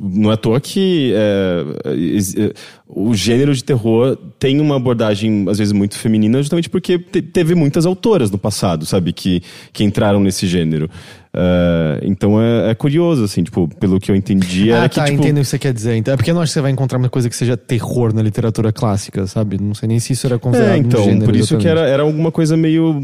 não 0.00 0.30
é 0.30 0.34
à 0.34 0.36
toa 0.38 0.58
que 0.60 1.12
é, 1.14 1.94
is- 1.94 2.34
é, 2.36 2.52
o 2.88 3.14
gênero 3.14 3.54
de 3.54 3.64
terror 3.64 4.16
tem 4.38 4.60
uma 4.60 4.76
abordagem, 4.76 5.44
às 5.48 5.58
vezes, 5.58 5.72
muito 5.72 5.98
feminina, 5.98 6.38
justamente 6.38 6.70
porque 6.70 6.98
te- 6.98 7.22
teve 7.22 7.54
muitas 7.54 7.84
autoras 7.84 8.30
no 8.30 8.38
passado, 8.38 8.86
sabe, 8.86 9.12
que, 9.12 9.42
que 9.72 9.82
entraram 9.82 10.20
nesse 10.20 10.46
gênero. 10.46 10.88
É, 11.38 12.00
então 12.04 12.40
é, 12.40 12.70
é 12.70 12.74
curioso, 12.74 13.22
assim, 13.24 13.42
tipo, 13.42 13.68
pelo 13.78 14.00
que 14.00 14.10
eu 14.10 14.16
entendi, 14.16 14.72
Ah, 14.72 14.76
era 14.76 14.88
tá, 14.88 15.04
que, 15.04 15.10
tipo, 15.10 15.22
entendo 15.22 15.36
o 15.36 15.40
que 15.40 15.46
você 15.46 15.58
quer 15.58 15.74
dizer. 15.74 15.94
Então, 15.96 16.14
é 16.14 16.16
porque 16.16 16.30
eu 16.30 16.34
não 16.34 16.40
acho 16.40 16.48
que 16.50 16.54
você 16.54 16.62
vai 16.62 16.70
encontrar 16.70 16.96
uma 16.98 17.10
coisa 17.10 17.28
que 17.28 17.36
seja 17.36 17.58
terror 17.58 18.14
na 18.14 18.22
literatura 18.22 18.72
clássica, 18.72 19.26
sabe? 19.26 19.60
Não 19.60 19.74
sei 19.74 19.86
nem 19.88 19.98
se 20.00 20.14
isso 20.14 20.26
era 20.26 20.38
considerado 20.38 20.76
É, 20.76 20.78
um 20.78 20.80
então, 20.80 21.04
gênero. 21.04 21.24
por 21.26 21.36
isso 21.36 21.48
que 21.58 21.66
exatamente. 21.66 21.78
era, 21.84 21.88
era 21.92 22.02
alguma 22.04 22.32
coisa 22.32 22.56
meio 22.56 23.02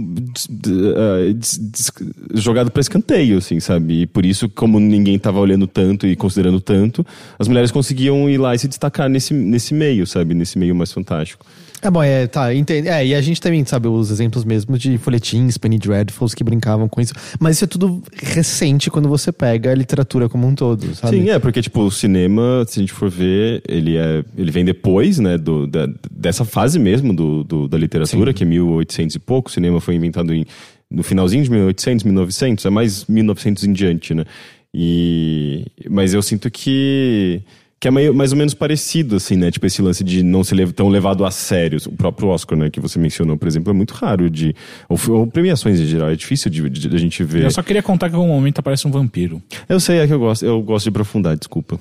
eh, 0.67 1.33
des- 1.35 1.59
des- 1.59 1.93
jogado 2.35 2.71
pra 2.71 2.81
escanteio, 2.81 3.37
assim, 3.39 3.61
sabe? 3.61 4.03
E 4.03 4.07
por 4.07 4.25
isso, 4.25 4.49
como 4.49 4.81
ninguém 4.81 5.19
tava 5.19 5.39
olhando 5.39 5.67
tanto 5.67 6.07
e 6.07 6.17
considerando 6.17 6.61
tanto, 6.61 7.05
as 7.39 7.49
mulheres 7.49 7.71
conseguiam 7.71 8.31
ir 8.31 8.39
lá 8.39 8.55
e 8.55 8.59
se 8.59 8.69
destacar 8.69 9.09
nesse, 9.11 9.35
nesse 9.35 9.72
meio, 9.73 10.07
sabe? 10.07 10.35
Nesse 10.35 10.59
meio 10.59 10.75
mais 10.75 10.93
fantástico. 10.93 11.45
É 11.85 11.91
bom, 11.91 12.01
é, 12.01 12.29
tá, 12.29 12.55
entende. 12.55 12.87
É, 12.87 13.05
e 13.05 13.13
a 13.13 13.21
gente 13.21 13.41
também 13.41 13.65
sabe 13.65 13.89
os 13.89 14.09
exemplos 14.13 14.45
mesmo 14.45 14.79
de 14.79 14.97
folhetins, 14.99 15.59
Penny 15.59 15.81
Dreadfuls 15.81 16.33
que 16.33 16.45
brincavam 16.45 16.89
com 16.89 17.01
isso. 17.01 17.13
Mas 17.41 17.57
isso 17.57 17.65
é 17.65 17.67
tudo 17.67 18.01
recente 18.23 18.89
quando 18.89 19.09
você 19.09 19.33
pega 19.33 19.73
a 19.73 19.75
literatura 19.75 20.29
como 20.29 20.47
um 20.47 20.55
todo, 20.55 20.95
sabe? 20.95 21.17
Sim, 21.17 21.31
é, 21.31 21.41
porque, 21.41 21.61
tipo, 21.61 21.81
o 21.81 21.91
cinema, 21.91 22.65
se 22.69 22.79
a 22.79 22.83
gente 22.83 22.93
for 22.93 23.11
ver, 23.11 23.65
ele, 23.69 23.97
é, 23.97 24.25
ele 24.39 24.53
vem 24.53 24.65
depois, 24.65 25.19
né, 25.19 25.37
do, 25.37 25.67
da- 25.67 25.89
dessa 26.09 26.45
fase 26.45 26.79
mesmo 26.79 27.13
do, 27.13 27.43
do- 27.43 27.67
da 27.69 27.77
literatura, 27.77 28.33
que 28.33 28.45
é 28.45 28.47
1800 28.47 29.17
e 29.17 29.19
pouco. 29.19 29.51
O 29.51 29.53
cinema 29.53 29.81
foi 29.81 29.97
inventado 29.97 30.33
em, 30.33 30.47
no 30.89 31.03
finalzinho 31.03 31.43
de 31.43 31.51
1800, 31.51 32.05
1900, 32.05 32.65
é 32.65 32.71
mais 32.71 33.07
1900 33.07 33.65
em 33.65 33.73
diante, 33.73 34.15
né? 34.15 34.25
E, 34.73 35.67
mas 35.91 36.15
eu 36.15 36.23
sinto 36.23 36.49
que, 36.51 37.43
que 37.83 37.89
é 37.89 37.91
meio, 37.91 38.15
mais 38.15 38.31
ou 38.31 38.39
menos 38.39 38.55
parecido, 38.55 39.17
assim, 39.17 39.35
né? 39.35 39.51
Tipo, 39.51 39.67
esse 39.67 39.83
lance 39.83 40.05
de 40.05 40.23
não 40.23 40.45
ser 40.45 40.55
lev- 40.55 40.71
tão 40.71 40.89
levado 40.89 41.25
a 41.25 41.33
sério. 41.33 41.81
O 41.89 41.97
próprio 41.97 42.29
Oscar, 42.29 42.57
né, 42.57 42.71
que 42.71 42.79
você 42.79 42.97
mencionou, 42.97 43.37
por 43.37 43.49
exemplo, 43.49 43.73
é 43.73 43.75
muito 43.75 43.91
raro 43.95 44.31
de... 44.31 44.55
Ou, 44.89 44.97
ou 45.09 45.27
premiações 45.27 45.81
em 45.81 45.85
geral, 45.87 46.09
é 46.09 46.15
difícil 46.15 46.49
de, 46.49 46.71
de, 46.71 46.89
de 46.89 46.95
a 46.95 46.99
gente 47.01 47.25
ver. 47.25 47.43
Eu 47.43 47.51
só 47.51 47.61
queria 47.61 47.83
contar 47.83 48.09
que 48.09 48.15
em 48.15 48.19
algum 48.21 48.31
momento 48.33 48.61
aparece 48.61 48.87
um 48.87 48.91
vampiro. 48.93 49.43
Eu 49.69 49.81
sei, 49.81 49.99
é 49.99 50.07
que 50.07 50.13
eu 50.15 50.21
gosto, 50.21 50.47
eu 50.47 50.63
gosto 50.63 50.85
de 50.85 50.91
aprofundar, 50.91 51.37
desculpa. 51.37 51.77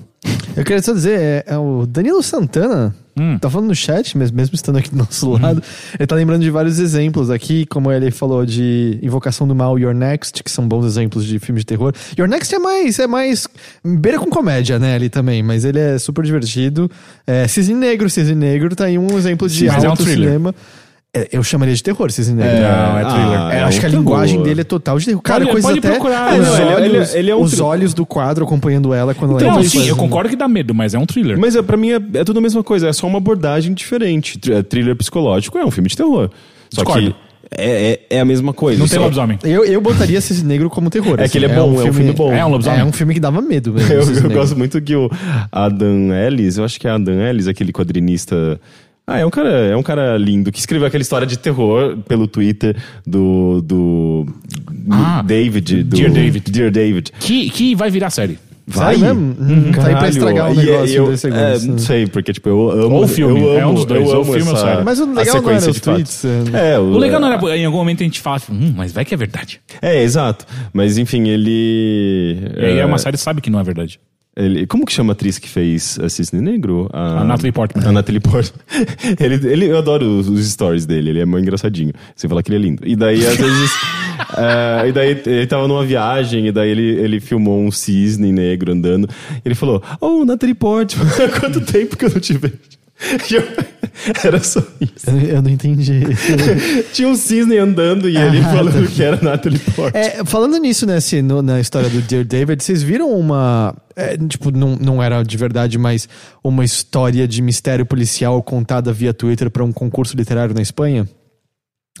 Eu 0.56 0.64
queria 0.64 0.82
só 0.82 0.92
dizer, 0.92 1.20
é, 1.20 1.44
é 1.46 1.56
o 1.56 1.86
Danilo 1.86 2.20
Santana, 2.20 2.92
Hum. 3.18 3.38
tá 3.38 3.50
falando 3.50 3.68
no 3.68 3.74
chat, 3.74 4.16
mas 4.16 4.30
mesmo 4.30 4.54
estando 4.54 4.78
aqui 4.78 4.90
do 4.90 4.96
nosso 4.96 5.30
lado, 5.30 5.62
ele 5.98 6.06
tá 6.06 6.14
lembrando 6.14 6.42
de 6.42 6.50
vários 6.50 6.78
exemplos 6.78 7.30
aqui, 7.30 7.66
como 7.66 7.92
ele 7.92 8.10
falou 8.10 8.46
de 8.46 8.98
Invocação 9.02 9.46
do 9.46 9.54
Mal 9.54 9.78
Your 9.78 9.94
Next, 9.94 10.42
que 10.42 10.50
são 10.50 10.66
bons 10.66 10.86
exemplos 10.86 11.24
de 11.26 11.38
filmes 11.38 11.62
de 11.62 11.66
terror. 11.66 11.92
Your 12.18 12.28
Next 12.28 12.54
é 12.54 12.58
mais, 12.58 12.98
é 12.98 13.06
mais 13.06 13.46
beira 13.84 14.18
com 14.18 14.30
comédia, 14.30 14.78
né, 14.78 14.94
ali 14.94 15.10
também, 15.10 15.42
mas 15.42 15.64
ele 15.64 15.78
é 15.78 15.98
super 15.98 16.24
divertido. 16.24 16.90
É, 17.26 17.46
Cisne 17.46 17.74
Negro, 17.74 18.08
Cisne 18.08 18.34
Negro 18.34 18.74
tá 18.74 18.84
aí 18.84 18.98
um 18.98 19.18
exemplo 19.18 19.48
de 19.48 19.58
Sim, 19.58 19.66
mas 19.66 19.84
é 19.84 19.86
um 19.86 19.90
alto 19.90 20.04
thriller. 20.04 20.40
É, 21.14 21.28
eu 21.30 21.42
chamaria 21.42 21.74
de 21.74 21.82
terror, 21.82 22.10
Cisne 22.10 22.34
Negro. 22.36 22.56
Não, 22.62 22.98
é 22.98 23.04
thriller. 23.04 23.38
ah, 23.38 23.50
É, 23.52 23.58
é 23.58 23.62
acho 23.64 23.76
um 23.76 23.80
que 23.80 23.86
a 23.86 23.90
terror. 23.90 24.02
linguagem 24.02 24.42
dele 24.42 24.62
é 24.62 24.64
total 24.64 24.98
de 24.98 25.04
terror. 25.04 25.20
Cara, 25.20 25.44
Pode- 25.46 25.60
pode 25.60 25.78
até 25.78 25.90
procurar, 25.90 26.40
os, 26.40 26.46
não, 26.48 26.56
ele- 26.56 26.74
olhos, 26.96 27.10
ele- 27.10 27.18
ele 27.18 27.30
é 27.30 27.36
um 27.36 27.42
os 27.42 27.60
olhos 27.60 27.92
do 27.92 28.06
quadro 28.06 28.46
acompanhando 28.46 28.94
ela 28.94 29.12
quando 29.14 29.32
ela 29.32 29.42
Não, 29.42 29.48
entra 29.58 29.62
sim, 29.64 29.76
fazendo- 29.76 29.90
eu 29.90 29.96
concordo 29.96 30.30
que 30.30 30.36
dá 30.36 30.48
medo, 30.48 30.74
mas 30.74 30.94
é 30.94 30.98
um 30.98 31.04
thriller. 31.04 31.38
Mas 31.38 31.54
é, 31.54 31.60
pra 31.60 31.76
mim 31.76 31.90
é, 31.90 32.00
é 32.14 32.24
tudo 32.24 32.38
a 32.38 32.40
mesma 32.40 32.64
coisa, 32.64 32.88
é 32.88 32.92
só 32.94 33.06
uma 33.06 33.18
abordagem 33.18 33.74
diferente. 33.74 34.38
Tr- 34.38 34.52
é, 34.52 34.62
Thriller 34.62 34.96
psicológico 34.96 35.58
é 35.58 35.64
um 35.66 35.70
filme 35.70 35.90
de 35.90 35.98
terror. 35.98 36.30
Só 36.70 36.80
Discordo. 36.82 37.10
que 37.10 37.16
é, 37.50 38.00
é, 38.10 38.16
é 38.16 38.20
a 38.20 38.24
mesma 38.24 38.54
coisa. 38.54 38.78
não 38.78 38.88
tem 38.88 38.96
só- 38.96 39.02
lobisomem. 39.04 39.38
Eu, 39.44 39.66
eu 39.66 39.82
botaria 39.82 40.18
Cisne 40.18 40.48
Negro 40.48 40.70
como 40.70 40.88
terror. 40.88 41.20
É 41.20 41.28
que 41.28 41.36
ele 41.36 41.44
é 41.44 41.48
bom, 41.54 41.78
é 41.78 41.90
um 41.90 41.92
filme 41.92 42.12
bom. 42.12 42.32
É 42.32 42.42
um 42.42 42.48
lobisomem. 42.48 42.80
É 42.80 42.84
um 42.86 42.92
filme 42.92 43.12
que 43.12 43.20
dava 43.20 43.42
medo 43.42 43.70
mesmo. 43.74 43.92
Eu, 43.92 44.22
eu 44.24 44.30
gosto 44.30 44.56
muito 44.56 44.80
que 44.80 44.96
o 44.96 45.10
Adam 45.50 46.10
Ellis, 46.10 46.56
eu 46.56 46.64
acho 46.64 46.80
que 46.80 46.88
é 46.88 46.90
Adam 46.90 47.20
Ellis, 47.20 47.46
aquele 47.48 47.70
quadrinista. 47.70 48.58
Ah, 49.06 49.18
é 49.18 49.26
um 49.26 49.30
cara, 49.30 49.48
é 49.50 49.76
um 49.76 49.82
cara 49.82 50.16
lindo 50.16 50.52
que 50.52 50.58
escreveu 50.60 50.86
aquela 50.86 51.02
história 51.02 51.26
de 51.26 51.36
terror 51.36 51.98
pelo 52.08 52.26
Twitter 52.28 52.76
do 53.06 53.60
do 53.62 54.26
Ah, 54.90 55.22
David, 55.22 55.82
do 55.82 55.96
Dear 55.96 56.10
David. 56.10 56.50
Dear 56.50 56.70
David. 56.70 57.10
Que, 57.18 57.50
que 57.50 57.74
vai 57.74 57.90
virar 57.90 58.10
série. 58.10 58.38
Sério 58.70 59.00
mesmo? 59.00 59.36
Hum, 59.40 59.72
tá 59.72 59.88
aí 59.88 59.96
pra 59.96 60.08
estragar 60.08 60.50
o 60.50 60.54
e- 60.54 60.56
negócio 60.56 60.94
eu, 60.94 61.12
É, 61.12 61.16
segundos. 61.16 61.64
não 61.66 61.78
sei, 61.78 62.06
porque 62.06 62.32
tipo, 62.32 62.48
eu 62.48 62.70
amo. 62.70 62.94
Ou 62.94 63.04
o 63.04 63.08
filme, 63.08 63.40
eu 63.40 63.48
amo, 63.50 63.58
é 63.58 63.66
um 63.66 63.74
dos 63.74 63.84
dois, 63.84 64.00
eu 64.02 64.06
ou 64.06 64.12
o 64.12 64.22
amo 64.22 64.32
filme 64.32 64.48
ou 64.50 64.56
essa- 64.56 64.66
série. 64.66 64.84
Mas 64.84 65.00
o 65.00 65.12
legal 65.12 65.42
não 65.42 65.50
era 65.50 65.60
sequência 65.60 65.70
os 65.70 65.80
tweets. 65.80 66.24
é. 66.54 66.74
É, 66.74 66.78
O 66.78 66.96
legal 66.96 67.20
não 67.20 67.32
era, 67.32 67.56
em 67.56 67.64
algum 67.66 67.78
momento 67.78 68.02
a 68.02 68.04
gente 68.04 68.20
fala, 68.20 68.40
hum, 68.48 68.72
mas 68.76 68.92
vai 68.92 69.04
que 69.04 69.12
é 69.12 69.16
verdade. 69.16 69.60
É, 69.82 70.00
exato. 70.04 70.46
Mas 70.72 70.96
enfim, 70.96 71.26
ele. 71.28 72.38
E 72.56 72.64
aí 72.64 72.78
é 72.78 72.86
uma 72.86 72.98
série 72.98 73.16
que 73.16 73.22
sabe 73.22 73.40
que 73.40 73.50
não 73.50 73.58
é 73.58 73.64
verdade. 73.64 73.98
Ele- 74.36 74.66
como 74.66 74.84
que 74.86 74.92
chama 74.92 75.12
a 75.12 75.14
atriz 75.14 75.38
que 75.38 75.48
fez 75.48 75.98
a 76.00 76.08
Cisne 76.08 76.40
Negro? 76.40 76.88
A 76.92 77.24
Natalie 77.24 77.52
Portman. 77.52 77.86
A 77.86 77.92
Natalie 77.92 78.20
Portman. 78.20 78.60
ele, 79.20 79.34
ele, 79.46 79.66
eu 79.66 79.78
adoro 79.78 80.06
os, 80.06 80.28
os 80.28 80.46
stories 80.50 80.86
dele, 80.86 81.10
ele 81.10 81.20
é 81.20 81.24
muito 81.24 81.42
engraçadinho. 81.42 81.92
Você 82.16 82.28
fala 82.28 82.42
que 82.42 82.50
ele 82.50 82.56
é 82.56 82.68
lindo. 82.68 82.82
E 82.86 82.96
daí, 82.96 83.26
às 83.26 83.36
vezes. 83.36 83.70
é, 84.36 84.88
e 84.88 84.92
daí 84.92 85.22
ele 85.26 85.46
tava 85.46 85.68
numa 85.68 85.84
viagem, 85.84 86.46
e 86.46 86.52
daí 86.52 86.70
ele, 86.70 86.82
ele 86.82 87.20
filmou 87.20 87.60
um 87.60 87.70
cisne 87.70 88.32
negro 88.32 88.72
andando. 88.72 89.08
E 89.36 89.48
ele 89.48 89.54
falou: 89.54 89.82
Oh, 90.00 90.24
Natalie 90.24 90.54
Portman, 90.54 91.06
quanto 91.38 91.60
tempo 91.60 91.96
que 91.96 92.04
eu 92.06 92.10
não 92.10 92.20
te 92.20 92.32
vejo? 92.34 92.81
Era 94.24 94.42
só 94.42 94.60
isso. 94.80 95.08
Eu, 95.10 95.20
eu 95.36 95.42
não 95.42 95.50
entendi. 95.50 96.00
Tinha 96.92 97.08
um 97.08 97.14
cisne 97.14 97.58
andando 97.58 98.08
e 98.08 98.16
ele 98.16 98.40
falando 98.42 98.88
que 98.88 99.02
era 99.02 99.18
Natalie 99.20 99.58
Portman. 99.58 100.00
É, 100.00 100.24
falando 100.24 100.56
nisso, 100.58 100.86
né, 100.86 100.96
assim, 100.96 101.20
no- 101.22 101.42
na 101.42 101.60
história 101.60 101.88
do 101.90 102.00
Dear 102.00 102.24
David, 102.24 102.62
vocês 102.62 102.82
viram 102.82 103.10
uma. 103.10 103.74
é, 103.94 104.16
tipo, 104.16 104.50
não, 104.50 104.76
não 104.76 105.02
era 105.02 105.22
de 105.22 105.36
verdade, 105.36 105.78
mas 105.78 106.08
uma 106.42 106.64
história 106.64 107.28
de 107.28 107.42
mistério 107.42 107.84
policial 107.84 108.42
contada 108.42 108.92
via 108.92 109.12
Twitter 109.12 109.50
pra 109.50 109.62
um 109.64 109.72
concurso 109.72 110.16
literário 110.16 110.54
na 110.54 110.62
Espanha? 110.62 111.06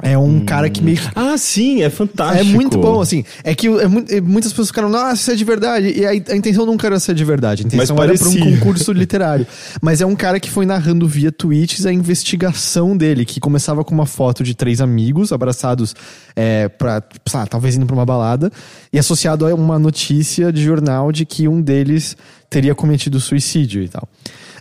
É 0.00 0.16
um 0.16 0.42
cara 0.46 0.70
que 0.70 0.82
meio 0.82 0.96
que 0.96 1.06
Ah, 1.14 1.36
sim, 1.36 1.82
é 1.82 1.90
fantástico. 1.90 2.40
É 2.40 2.44
muito 2.44 2.78
bom, 2.78 3.02
assim. 3.02 3.24
É 3.44 3.54
que 3.54 3.68
é 3.68 4.16
é, 4.16 4.20
muitas 4.22 4.50
pessoas 4.50 4.68
ficaram, 4.68 4.88
nossa, 4.88 5.14
isso 5.14 5.30
é 5.30 5.34
de 5.34 5.44
verdade. 5.44 5.92
E 5.94 6.06
a, 6.06 6.10
a 6.10 6.36
intenção 6.36 6.64
nunca 6.64 6.86
era 6.86 6.98
ser 6.98 7.14
de 7.14 7.22
verdade. 7.26 7.62
A 7.62 7.66
intenção 7.66 7.96
Mas 7.96 8.08
era 8.08 8.18
pra 8.18 8.28
um 8.28 8.32
parecia. 8.32 8.56
concurso 8.58 8.92
literário. 8.92 9.46
Mas 9.82 10.00
é 10.00 10.06
um 10.06 10.16
cara 10.16 10.40
que 10.40 10.48
foi 10.48 10.64
narrando 10.64 11.06
via 11.06 11.30
tweets 11.30 11.84
a 11.84 11.92
investigação 11.92 12.96
dele, 12.96 13.26
que 13.26 13.38
começava 13.38 13.84
com 13.84 13.94
uma 13.94 14.06
foto 14.06 14.42
de 14.42 14.54
três 14.54 14.80
amigos 14.80 15.30
abraçados 15.30 15.94
é, 16.34 16.70
pra, 16.70 17.02
sei 17.28 17.40
lá, 17.40 17.46
talvez 17.46 17.76
indo 17.76 17.84
pra 17.84 17.94
uma 17.94 18.06
balada, 18.06 18.50
e 18.90 18.98
associado 18.98 19.46
a 19.46 19.54
uma 19.54 19.78
notícia 19.78 20.50
de 20.50 20.62
jornal 20.62 21.12
de 21.12 21.26
que 21.26 21.46
um 21.46 21.60
deles 21.60 22.16
teria 22.48 22.74
cometido 22.74 23.20
suicídio 23.20 23.82
e 23.82 23.88
tal. 23.88 24.08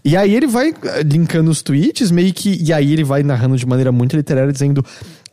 E 0.03 0.17
aí 0.17 0.33
ele 0.33 0.47
vai 0.47 0.69
eh, 0.69 1.03
linkando 1.03 1.51
os 1.51 1.61
tweets, 1.61 2.09
meio 2.09 2.33
que. 2.33 2.57
E 2.61 2.73
aí 2.73 2.91
ele 2.91 3.03
vai 3.03 3.21
narrando 3.21 3.55
de 3.55 3.67
maneira 3.67 3.91
muito 3.91 4.15
literária, 4.15 4.51
dizendo: 4.51 4.83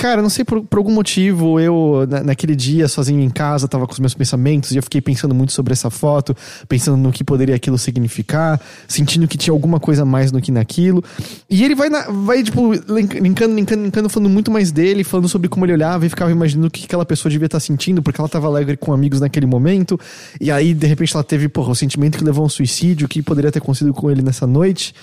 Cara, 0.00 0.22
não 0.22 0.30
sei 0.30 0.44
por, 0.44 0.62
por 0.62 0.78
algum 0.78 0.92
motivo, 0.92 1.58
eu 1.58 2.06
na- 2.08 2.22
naquele 2.22 2.54
dia, 2.54 2.86
sozinho 2.86 3.20
em 3.20 3.28
casa, 3.28 3.66
tava 3.66 3.84
com 3.84 3.92
os 3.92 3.98
meus 3.98 4.14
pensamentos 4.14 4.70
e 4.70 4.76
eu 4.76 4.82
fiquei 4.84 5.00
pensando 5.00 5.34
muito 5.34 5.52
sobre 5.52 5.72
essa 5.72 5.90
foto, 5.90 6.36
pensando 6.68 6.96
no 6.96 7.10
que 7.10 7.24
poderia 7.24 7.56
aquilo 7.56 7.76
significar, 7.76 8.60
sentindo 8.86 9.26
que 9.26 9.36
tinha 9.36 9.52
alguma 9.52 9.80
coisa 9.80 10.04
mais 10.04 10.30
do 10.30 10.40
que 10.40 10.52
naquilo. 10.52 11.02
E 11.50 11.64
ele 11.64 11.74
vai, 11.74 11.88
na- 11.88 12.06
vai 12.10 12.44
tipo, 12.44 12.72
link- 12.88 13.18
linkando, 13.18 13.56
linkando, 13.56 13.82
linkando, 13.82 14.08
falando 14.08 14.30
muito 14.30 14.52
mais 14.52 14.70
dele, 14.70 15.02
falando 15.02 15.28
sobre 15.28 15.48
como 15.48 15.66
ele 15.66 15.72
olhava 15.72 16.06
e 16.06 16.08
ficava 16.08 16.30
imaginando 16.30 16.68
o 16.68 16.70
que 16.70 16.84
aquela 16.84 17.04
pessoa 17.04 17.28
devia 17.28 17.46
estar 17.46 17.58
sentindo, 17.58 18.00
porque 18.00 18.20
ela 18.20 18.28
tava 18.28 18.46
alegre 18.46 18.76
com 18.76 18.92
amigos 18.92 19.18
naquele 19.20 19.46
momento. 19.46 19.98
E 20.40 20.48
aí, 20.48 20.74
de 20.74 20.86
repente, 20.86 21.12
ela 21.16 21.24
teve, 21.24 21.48
porra, 21.48 21.72
o 21.72 21.74
sentimento 21.74 22.16
que 22.18 22.22
levou 22.22 22.44
a 22.44 22.46
um 22.46 22.48
suicídio, 22.48 23.06
o 23.06 23.08
que 23.08 23.20
poderia 23.20 23.50
ter 23.50 23.58
acontecido 23.58 23.92
com 23.92 24.08
ele 24.08 24.22
nessa 24.22 24.46
noite. 24.46 24.94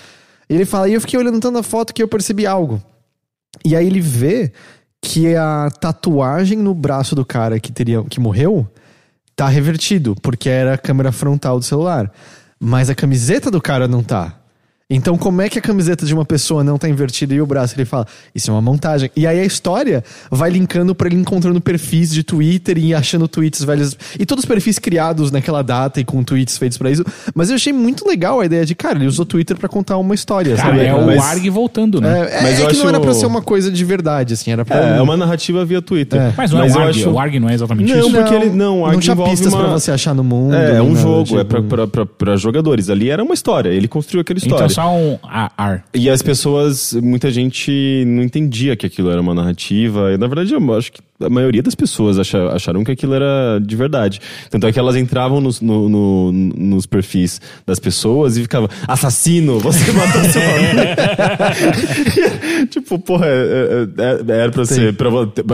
Ele 0.50 0.64
fala, 0.64 0.88
e 0.88 0.94
eu 0.94 1.02
fiquei 1.02 1.20
olhando 1.20 1.42
tanto 1.42 1.58
a 1.58 1.64
foto 1.64 1.94
que 1.94 2.02
eu 2.02 2.08
percebi 2.08 2.48
algo. 2.48 2.82
E 3.64 3.74
aí 3.76 3.88
ele 3.88 4.02
vê 4.02 4.52
que 5.06 5.36
a 5.36 5.69
tatuagem 5.69 6.57
no 6.57 6.73
braço 6.73 7.14
do 7.15 7.23
cara 7.23 7.60
que 7.60 7.72
teria 7.72 8.03
que 8.03 8.19
morreu 8.19 8.68
tá 9.36 9.48
revertido, 9.48 10.15
porque 10.19 10.49
era 10.49 10.73
a 10.73 10.77
câmera 10.80 11.11
frontal 11.11 11.60
do 11.60 11.65
celular. 11.65 12.11
Mas 12.60 12.90
a 12.90 12.95
camiseta 12.95 13.52
do 13.52 13.61
cara 13.61 13.88
não 13.88 14.02
tá. 14.02 14.36
Então, 14.88 15.18
como 15.18 15.41
é 15.41 15.49
que 15.49 15.57
a 15.57 15.62
camiseta 15.64 16.06
de 16.06 16.14
uma 16.14 16.24
pessoa 16.24 16.64
não 16.64 16.78
tá 16.78 16.88
invertida 16.88 17.34
e 17.34 17.41
o 17.41 17.45
braço? 17.48 17.74
Ele 17.76 17.86
fala, 17.86 18.06
isso 18.36 18.52
é 18.52 18.53
uma 18.53 18.62
montagem. 18.62 19.10
E 19.16 19.26
aí 19.26 19.40
a 19.40 19.44
história 19.44 20.03
vai 20.30 20.52
linkando 20.52 20.94
pra 20.94 21.07
ele 21.07 21.16
encontrando 21.16 21.60
perfis 21.60 22.12
de 22.12 22.22
Twitter 22.22 22.78
e 22.78 22.94
achando 22.94 23.28
tweets 23.28 23.64
velhos. 23.64 23.98
E 24.20 24.28
todos 24.28 24.44
os 24.44 24.48
perfis 24.48 24.78
criados 24.78 25.32
naquela 25.32 25.64
data 25.64 25.99
e 25.99 26.03
com 26.06 26.24
tweets 26.24 26.60
feitos 26.60 26.78
pra 26.78 26.91
isso. 26.91 27.03
Mas 27.34 27.49
eu 27.49 27.56
achei 27.56 27.74
muito 27.74 28.07
legal 28.07 28.40
a 28.41 28.45
ideia 28.45 28.64
de, 28.64 28.76
cara, 28.76 28.99
ele 28.99 29.07
usou 29.07 29.24
o 29.24 29.26
Twitter 29.26 29.57
pra 29.57 29.68
contar 29.68 29.98
uma 29.98 30.14
história, 30.14 30.56
Cara, 30.56 30.70
sabe? 30.76 30.86
é 30.86 30.94
o 30.94 31.03
mas- 31.03 31.18
ARG 31.20 31.49
voltando, 31.49 31.99
né? 31.99 32.20
É, 32.30 32.38
é- 32.38 32.41
Mas 32.44 32.60
é 32.60 32.64
eu 32.64 32.68
que 32.68 32.78
não 32.78 32.88
era 32.88 32.98
acho- 32.99 33.06
pra 33.07 33.14
ser 33.16 33.26
uma 33.26 33.41
coisa 33.41 33.72
de 33.72 33.84
verdade, 33.84 34.36
assim, 34.36 34.52
era 34.52 34.64
pra. 34.64 34.78
É, 34.78 34.98
é 34.99 35.02
uma 35.02 35.18
narrativa 35.18 35.66
via 35.66 35.82
Twitter. 35.82 36.22
É. 36.22 36.34
Mas 36.38 36.52
não 36.52 36.62
é 36.62 36.70
eu 36.70 36.76
o 36.76 36.78
ARG, 36.80 36.99
acho- 36.99 37.10
o 37.10 37.20
ARG 37.20 37.40
não 37.40 37.49
é 37.49 37.56
exatamente 37.56 37.91
Não, 37.91 37.99
isso. 38.02 38.12
porque 38.12 38.34
ele- 38.36 38.49
não, 38.52 38.78
o 38.78 38.80
não 38.82 38.86
ARG 38.86 38.99
tinha 39.02 39.14
envolve 39.14 39.32
pistas 39.32 39.52
uma- 39.52 39.64
pra 39.64 39.72
você 39.74 39.90
achar 39.90 40.14
no 40.14 40.24
mundo. 40.24 40.53
É, 40.56 40.76
é 40.78 40.82
um 40.84 40.90
nada, 40.90 40.99
jogo, 41.02 41.24
tipo- 41.24 41.40
é 41.40 41.44
pra, 41.44 41.64
pra, 41.64 41.88
pra, 41.88 42.06
pra 42.06 42.36
jogadores. 42.36 42.88
Ali 42.88 43.10
era 43.10 43.24
uma 43.24 43.34
história, 43.34 43.70
ele 43.70 43.88
construiu 43.88 44.22
aquela 44.22 44.38
história. 44.38 44.66
Então 44.66 44.75
só 44.76 44.94
um 44.94 45.18
AR. 45.24 45.86
E 45.94 46.10
as 46.10 46.22
pessoas, 46.22 46.92
muita 46.94 47.32
gente 47.32 48.04
não 48.06 48.22
entendia 48.22 48.76
que 48.76 48.86
aquilo 48.86 49.10
era 49.10 49.22
uma 49.22 49.34
narrativa. 49.34 50.12
E 50.12 50.18
na 50.18 50.28
verdade, 50.28 50.54
eu 50.54 50.74
acho 50.74 50.92
que 50.92 51.02
a 51.22 51.30
maioria 51.30 51.64
das 51.64 51.76
pessoas 51.76 52.20
acha- 52.20 52.50
acharam 52.50 52.84
que 52.84 52.92
aquilo 52.92 53.14
era 53.14 53.60
de 53.62 53.76
verdade. 53.76 54.20
Tanto 54.50 54.68
é 54.68 54.72
que 54.72 54.80
elas 54.80 54.96
entravam 54.96 55.40
nos, 55.40 55.62
no- 55.62 55.88
no- 55.90 56.32
nos 56.32 56.86
perfis 56.86 57.40
das 57.66 57.80
pessoas 57.80 58.38
e 58.38 58.42
ficavam: 58.42 58.70
assassino, 58.88 59.60
você 59.60 59.92
matou 59.92 60.22
seu 60.26 60.42
amigo. 60.56 62.66
tipo, 62.70 63.00
porra, 63.00 63.26
é- 63.28 63.88
é- 63.98 64.32
é- 64.34 64.38
era 64.42 64.52
pra 64.52 64.66
ser. 64.66 64.94
pra 64.94 65.10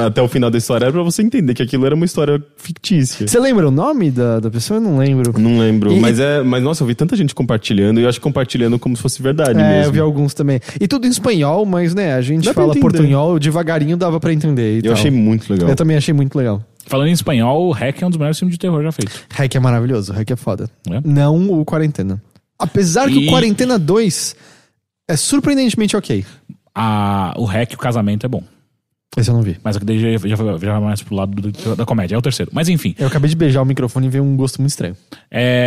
até 0.06 0.22
o 0.22 0.28
final 0.28 0.50
da 0.50 0.58
história 0.58 0.86
era 0.86 0.92
pra 0.94 1.04
você 1.04 1.22
entender 1.22 1.54
que 1.54 1.64
aquilo 1.64 1.86
era 1.86 1.96
uma 1.96 2.06
história 2.06 2.42
fictícia. 2.58 3.28
Você 3.28 3.40
lembra 3.40 3.68
o 3.68 3.72
nome 3.72 4.12
da, 4.12 4.40
da 4.40 4.50
pessoa? 4.50 4.78
Eu 4.78 4.82
não 4.82 4.98
lembro. 4.98 5.40
Não 5.40 5.60
lembro, 5.60 5.92
E- 5.92 6.00
mas 6.00 6.20
é. 6.20 6.42
Mas 6.42 6.64
nossa, 6.64 6.84
eu 6.84 6.88
vi 6.88 6.96
tanta 6.96 7.16
gente 7.16 7.34
compartilhando 7.36 8.00
e 8.00 8.04
eu 8.04 8.10
acho 8.10 8.20
que 8.20 8.24
compartilhando 8.24 8.78
como 8.80 8.96
se 8.96 9.02
fosse 9.02 9.22
verdade 9.22 9.60
É, 9.60 9.64
mesmo. 9.78 9.86
eu 9.86 9.92
vi 9.92 10.00
alguns 10.00 10.34
também. 10.34 10.60
E 10.80 10.88
tudo 10.88 11.08
em 11.08 11.10
espanhol, 11.10 11.66
mas 11.66 11.94
né, 11.94 12.14
a 12.16 12.22
gente 12.22 12.46
Dá 12.46 12.54
fala 12.54 12.76
portunhol, 12.76 13.38
devagarinho 13.40 13.98
dava 13.98 14.20
pra 14.20 14.34
entender. 14.34 14.82
Eu 14.84 14.94
achei 14.94 15.12
muito 15.12 15.51
legal. 15.52 15.70
Eu 15.70 15.76
também 15.76 15.96
achei 15.98 16.14
muito 16.14 16.36
legal. 16.38 16.64
Falando 16.88 17.08
em 17.08 17.12
espanhol, 17.14 17.68
o 17.68 17.72
Hack 17.72 18.02
é 18.02 18.06
um 18.06 18.10
dos 18.10 18.18
melhores 18.18 18.38
filmes 18.40 18.56
de 18.56 18.60
terror 18.60 18.82
já 18.84 18.92
feitos. 18.92 19.24
Hack 19.30 19.54
é 19.56 19.60
maravilhoso, 19.60 20.12
Hack 20.14 20.32
é 20.32 20.36
foda. 20.36 20.70
É? 20.90 21.02
Não 21.06 21.52
o 21.60 21.64
Quarentena. 21.64 22.22
Apesar 22.58 23.08
que 23.08 23.20
E- 23.20 23.28
o 23.28 23.30
Quarentena 23.30 23.78
2 23.80 24.36
é 25.08 25.16
surpreendentemente 25.16 25.96
ok. 25.96 26.26
A, 26.74 27.34
o 27.38 27.46
Hack, 27.46 27.74
o 27.74 27.78
casamento 27.78 28.26
é 28.26 28.30
bom. 28.30 28.44
Esse 29.18 29.30
eu 29.30 29.34
não 29.36 29.42
vi. 29.42 29.58
Mas 29.62 29.76
daí 29.78 30.00
já, 30.00 30.28
já, 30.30 30.36
já 30.38 30.72
vai 30.72 30.80
mais 30.80 31.02
pro 31.02 31.14
lado 31.16 31.34
do- 31.42 31.76
da 31.76 31.86
comédia. 31.86 32.16
É 32.16 32.18
o 32.18 32.22
terceiro. 32.22 32.50
Mas 32.54 32.70
enfim. 32.70 32.96
Eu 32.98 33.08
acabei 33.08 33.30
de 33.30 33.36
beijar 33.36 33.62
o 33.62 33.66
microfone 33.66 34.08
e 34.08 34.10
veio 34.10 34.24
um 34.24 34.38
gosto 34.38 34.62
muito 34.62 34.70
estranho. 34.72 34.96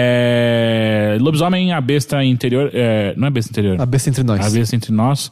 É... 0.09 1.17
Lobisomem, 1.21 1.73
a 1.73 1.81
besta 1.81 2.25
interior. 2.25 2.71
é, 2.73 3.15
Não 3.17 3.27
é 3.29 3.31
besta 3.31 3.51
interior. 3.51 3.81
A 3.81 3.87
besta 3.87 4.09
entre 4.11 4.23
nós. 4.25 4.47
A 4.47 4.51
besta 4.51 4.75
entre 4.77 4.93
nós. 4.93 5.31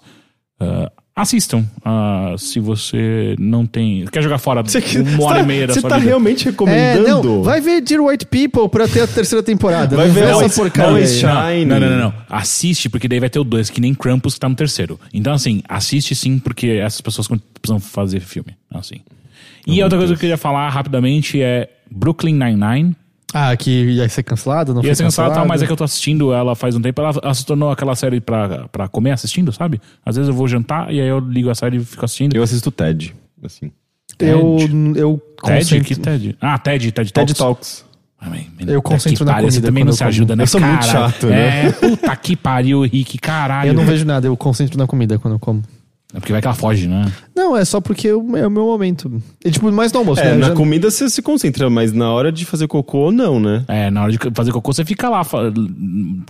ah, 0.60 0.92
assistam. 1.14 1.64
ah, 1.84 2.34
se 2.38 2.58
você 2.60 3.34
não 3.38 3.66
tem. 3.66 4.04
Quer 4.06 4.22
jogar 4.22 4.38
fora 4.38 4.62
uma 4.62 5.24
hora 5.24 5.40
e 5.40 5.46
meia 5.46 5.66
da 5.66 5.74
Você 5.74 5.80
sua 5.80 5.90
tá 5.90 5.96
vida. 5.96 6.08
realmente 6.08 6.46
É, 6.46 6.50
recomendando? 6.50 7.28
não, 7.28 7.42
vai 7.42 7.60
ver 7.60 7.80
Dear 7.82 8.02
White 8.02 8.26
People 8.26 8.68
pra 8.68 8.88
ter 8.88 9.02
a 9.02 9.06
terceira 9.06 9.42
temporada. 9.42 9.94
Vai 9.96 10.08
não 10.08 10.14
ver 10.14 10.24
essa 10.28 10.48
porcaria. 10.50 11.06
Shine. 11.06 11.64
Não, 11.66 11.78
não, 11.80 11.90
não, 11.90 11.98
não. 11.98 12.14
Assiste, 12.28 12.88
porque 12.88 13.06
daí 13.08 13.20
vai 13.20 13.28
ter 13.30 13.38
o 13.38 13.44
dois, 13.44 13.68
que 13.70 13.80
nem 13.80 13.94
Krampus 13.94 14.34
que 14.34 14.40
tá 14.40 14.48
no 14.48 14.54
terceiro. 14.54 14.98
Então, 15.12 15.32
assim, 15.32 15.62
assiste 15.68 16.14
sim, 16.14 16.38
porque 16.38 16.66
essas 16.82 17.00
pessoas 17.00 17.28
precisam 17.60 17.78
fazer 17.80 18.20
filme. 18.20 18.56
Assim. 18.72 18.96
E 19.66 19.80
a 19.80 19.84
outra 19.84 19.98
coisa 19.98 20.12
que 20.14 20.16
eu 20.16 20.20
queria 20.20 20.36
falar 20.36 20.68
rapidamente 20.70 21.40
é 21.40 21.68
Brooklyn 21.90 22.34
Nine-Nine. 22.34 22.96
Ah, 23.32 23.56
que 23.56 23.70
ia 23.70 24.08
ser 24.08 24.22
cancelado? 24.22 24.74
Não 24.74 24.82
Ia 24.84 24.94
ser 24.94 25.04
cancelado, 25.04 25.46
mas 25.46 25.62
é 25.62 25.66
que 25.66 25.72
eu 25.72 25.76
tô 25.76 25.84
assistindo 25.84 26.32
ela 26.32 26.54
faz 26.54 26.74
um 26.74 26.80
tempo. 26.80 27.00
Ela, 27.00 27.14
ela 27.22 27.34
se 27.34 27.46
tornou 27.46 27.70
aquela 27.70 27.94
série 27.94 28.20
pra, 28.20 28.68
pra 28.68 28.88
comer 28.88 29.12
assistindo, 29.12 29.52
sabe? 29.52 29.80
Às 30.04 30.16
vezes 30.16 30.28
eu 30.28 30.34
vou 30.34 30.46
jantar 30.46 30.92
e 30.92 31.00
aí 31.00 31.08
eu 31.08 31.18
ligo 31.18 31.50
a 31.50 31.54
série 31.54 31.78
e 31.78 31.84
fico 31.84 32.04
assistindo. 32.04 32.34
Eu 32.36 32.42
assisto 32.42 32.70
TED, 32.70 33.14
assim. 33.44 33.70
Eu, 34.18 34.56
eu 34.94 35.20
Ted? 35.42 35.80
Que 35.80 35.96
TED? 35.96 36.36
Ah, 36.40 36.58
TED, 36.58 36.92
TED 36.92 37.12
TED 37.12 37.34
Talks. 37.34 37.38
Talks. 37.38 37.92
Ai, 38.20 38.30
mãe, 38.30 38.48
Eu 38.68 38.80
concentro 38.80 39.24
na 39.24 39.32
pariu, 39.32 39.50
Você 39.50 39.56
comida 39.56 39.68
também 39.68 39.84
não 39.84 39.92
se 39.92 40.04
ajuda, 40.04 40.36
né? 40.36 40.44
Eu 40.44 40.46
sou 40.46 40.60
muito 40.60 40.86
Caralho. 40.86 41.10
chato, 41.10 41.26
né? 41.26 41.66
É, 41.66 41.72
puta 41.72 42.14
que 42.16 42.36
pariu, 42.36 42.82
Rick, 42.82 43.18
caralho. 43.18 43.70
Eu 43.70 43.74
não 43.74 43.84
vejo 43.84 44.04
nada, 44.04 44.28
eu 44.28 44.36
concentro 44.36 44.78
na 44.78 44.86
comida 44.86 45.18
quando 45.18 45.34
eu 45.34 45.40
como. 45.40 45.62
É 46.14 46.20
porque 46.20 46.30
vai 46.30 46.40
que 46.40 46.46
ela 46.46 46.54
foge, 46.54 46.86
né? 46.86 47.10
Não, 47.34 47.56
é 47.56 47.64
só 47.64 47.80
porque 47.80 48.08
eu- 48.08 48.36
é 48.36 48.46
o 48.46 48.50
meu 48.50 48.64
momento. 48.64 49.10
E 49.44 49.50
tipo, 49.50 49.70
mais 49.72 49.92
no 49.92 50.00
almoço, 50.00 50.20
É, 50.20 50.32
né? 50.32 50.36
na 50.36 50.48
Já- 50.48 50.54
comida 50.54 50.90
você 50.90 51.08
se 51.08 51.22
concentra, 51.22 51.68
mas 51.70 51.92
na 51.92 52.10
hora 52.12 52.30
de 52.30 52.44
fazer 52.44 52.66
cocô, 52.66 53.10
não, 53.10 53.40
né? 53.40 53.64
É, 53.68 53.90
na 53.90 54.02
hora 54.02 54.12
de 54.12 54.18
fazer 54.34 54.52
cocô, 54.52 54.72
você 54.72 54.84
fica 54.84 55.08
lá 55.08 55.24
fa- 55.24 55.50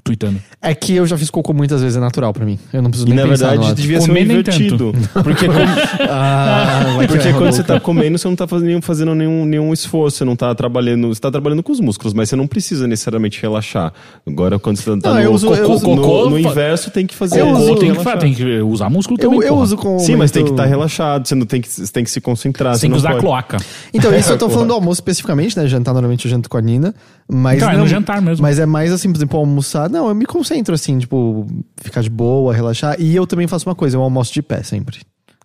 tweetando. 0.04 0.38
É 0.60 0.74
que 0.74 0.94
eu 0.94 1.06
já 1.06 1.16
fiz 1.18 1.28
cocô 1.30 1.52
muitas 1.52 1.80
vezes, 1.82 1.96
é 1.96 2.00
natural 2.00 2.32
pra 2.32 2.44
mim. 2.44 2.58
Eu 2.72 2.82
não 2.82 2.90
preciso 2.90 3.08
E 3.10 3.14
nem 3.14 3.24
na 3.24 3.30
pensar 3.30 3.46
no 3.54 3.60
verdade 3.62 3.74
devia 3.82 3.98
ser 4.00 4.04
um 4.04 4.08
Comer 4.08 4.22
invertido. 4.22 4.92
Porque, 5.24 5.46
quando, 5.46 5.58
Ah, 6.10 6.94
porque 7.08 7.28
é 7.28 7.32
quando 7.32 7.50
você 7.52 7.58
louca. 7.58 7.74
tá 7.74 7.80
comendo, 7.80 8.18
você 8.18 8.28
não 8.28 8.36
tá 8.36 8.46
fazendo, 8.46 8.66
nenhum- 8.68 8.82
fazendo 8.82 9.14
nenhum, 9.14 9.44
nenhum 9.44 9.72
esforço, 9.72 10.18
você 10.18 10.24
não 10.24 10.36
tá 10.36 10.54
trabalhando. 10.54 11.08
Você 11.08 11.20
tá 11.20 11.30
trabalhando 11.30 11.62
com 11.62 11.72
os 11.72 11.80
músculos, 11.80 12.14
mas 12.14 12.28
você 12.28 12.36
não 12.36 12.46
precisa 12.46 12.86
necessariamente 12.86 13.40
relaxar. 13.40 13.92
Agora, 14.26 14.58
quando 14.58 14.76
você 14.76 14.96
tá 14.98 15.08
Não, 15.10 15.14
no, 15.16 15.20
eu 15.22 15.32
uso- 15.32 15.46
eu 15.48 15.56
cocô- 15.62 15.72
uso- 15.74 15.88
no, 15.88 16.02
cocô, 16.02 16.30
no 16.30 16.42
fa- 16.42 16.48
inverso, 16.50 16.90
tem 16.90 17.06
que 17.06 17.14
fazer. 17.14 17.40
Eu 17.40 17.48
uso- 17.50 17.74
tem, 17.76 17.92
que, 17.94 18.18
tem 18.18 18.34
que 18.34 18.44
usar 18.62 18.88
músculo 18.90 19.18
Eu, 19.20 19.30
também, 19.30 19.40
eu 19.42 19.48
porra. 19.48 19.62
uso 19.62 19.76
com. 19.76 19.98
Sim, 19.98 20.16
mas 20.16 20.30
tem 20.30 20.44
que 20.44 20.50
estar 20.50 20.64
relaxado, 20.66 20.91
você 21.24 21.34
não 21.34 21.46
tem 21.46 21.60
que, 21.60 21.68
você 21.68 21.90
tem 21.92 22.04
que 22.04 22.10
se 22.10 22.20
concentrar. 22.20 22.74
Você 22.74 22.82
tem 22.82 22.90
que 22.90 22.92
não 22.92 22.98
usar 22.98 23.08
a 23.08 23.12
pode- 23.12 23.24
cloaca. 23.24 23.56
Então, 23.92 24.12
isso 24.16 24.32
eu 24.32 24.38
tô 24.38 24.48
falando 24.50 24.68
do 24.68 24.74
almoço 24.74 25.00
especificamente, 25.00 25.56
né? 25.56 25.66
Jantar, 25.66 25.92
normalmente 25.92 26.24
eu 26.26 26.30
janto 26.30 26.48
com 26.48 26.56
a 26.56 26.60
Nina. 26.60 26.94
Mas 27.28 27.56
Então, 27.56 27.70
é 27.70 27.72
não, 27.74 27.80
no 27.82 27.88
jantar 27.88 28.20
mesmo. 28.20 28.42
Mas 28.42 28.58
é 28.58 28.66
mais 28.66 28.92
assim, 28.92 29.10
por 29.10 29.18
exemplo, 29.18 29.38
almoçar. 29.38 29.88
Não, 29.88 30.08
eu 30.08 30.14
me 30.14 30.26
concentro 30.26 30.74
assim, 30.74 30.98
tipo, 30.98 31.46
ficar 31.80 32.02
de 32.02 32.10
boa, 32.10 32.52
relaxar. 32.54 32.96
E 33.00 33.14
eu 33.16 33.26
também 33.26 33.46
faço 33.46 33.68
uma 33.68 33.74
coisa, 33.74 33.96
eu 33.96 34.02
almoço 34.02 34.32
de 34.32 34.42
pé 34.42 34.62
sempre. 34.62 35.00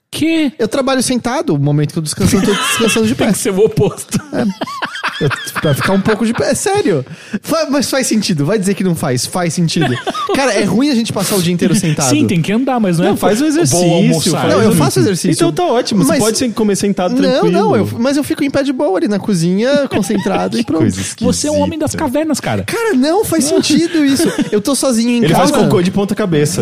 Que? 0.09 0.53
Eu 0.57 0.67
trabalho 0.69 1.03
sentado, 1.03 1.53
o 1.53 1.59
momento 1.59 1.91
que 1.91 1.99
eu 1.99 2.03
descanso, 2.03 2.37
eu 2.37 2.41
tô 2.41 2.51
descansando 2.53 3.07
de 3.07 3.13
pé. 3.15 3.25
Tem 3.25 3.33
que 3.33 3.39
ser 3.39 3.51
o 3.51 3.59
oposto. 3.65 4.17
Eu, 4.31 4.45
pra 5.61 5.73
ficar 5.73 5.93
um 5.93 6.01
pouco 6.01 6.25
de 6.25 6.33
pé. 6.33 6.51
É 6.51 6.53
sério. 6.55 7.05
Fa- 7.41 7.67
mas 7.69 7.89
faz 7.89 8.07
sentido. 8.07 8.45
Vai 8.45 8.57
dizer 8.59 8.73
que 8.73 8.83
não 8.83 8.95
faz. 8.95 9.25
Faz 9.25 9.53
sentido. 9.53 9.87
Cara, 10.35 10.53
é 10.53 10.63
ruim 10.63 10.89
a 10.89 10.95
gente 10.95 11.11
passar 11.11 11.35
o 11.35 11.41
dia 11.41 11.53
inteiro 11.53 11.73
sentado. 11.75 12.09
Sim, 12.09 12.27
tem 12.27 12.41
que 12.41 12.51
andar, 12.51 12.79
mas 12.79 12.97
não, 12.97 13.05
é 13.05 13.09
Não, 13.09 13.17
faz 13.17 13.41
o 13.41 13.45
exercício, 13.45 13.83
almoçar. 13.91 14.41
faz 14.41 14.53
Não, 14.53 14.61
eu 14.61 14.69
o- 14.69 14.75
faço 14.75 14.99
exercício. 14.99 15.31
Então 15.31 15.51
tá 15.51 15.63
ótimo, 15.65 16.03
você 16.03 16.09
Mas- 16.09 16.19
pode 16.23 16.37
ser- 16.37 16.51
comer 16.53 16.75
sentado 16.75 17.15
Não, 17.15 17.21
tranquilo. 17.21 17.51
não, 17.51 17.75
eu- 17.75 17.89
mas 17.99 18.17
eu 18.17 18.23
fico 18.23 18.43
em 18.43 18.49
pé 18.49 18.63
de 18.63 18.71
boa 18.71 18.97
ali 18.97 19.07
na 19.07 19.19
cozinha, 19.19 19.87
concentrado 19.89 20.57
e 20.59 20.63
pronto. 20.63 20.81
Coisa 20.81 21.01
Você 21.19 21.47
é 21.47 21.51
um 21.51 21.59
homem 21.61 21.79
das 21.79 21.95
cavernas, 21.95 22.39
cara. 22.39 22.63
Cara, 22.63 22.93
não 22.93 23.25
faz 23.25 23.45
sentido 23.45 24.05
isso. 24.05 24.27
Eu 24.51 24.61
tô 24.61 24.75
sozinho 24.75 25.09
em 25.09 25.23
Ele 25.23 25.33
casa. 25.33 25.51
faz 25.53 25.63
cocô 25.63 25.81
de 25.81 25.91
ponta 25.91 26.13
cabeça. 26.15 26.61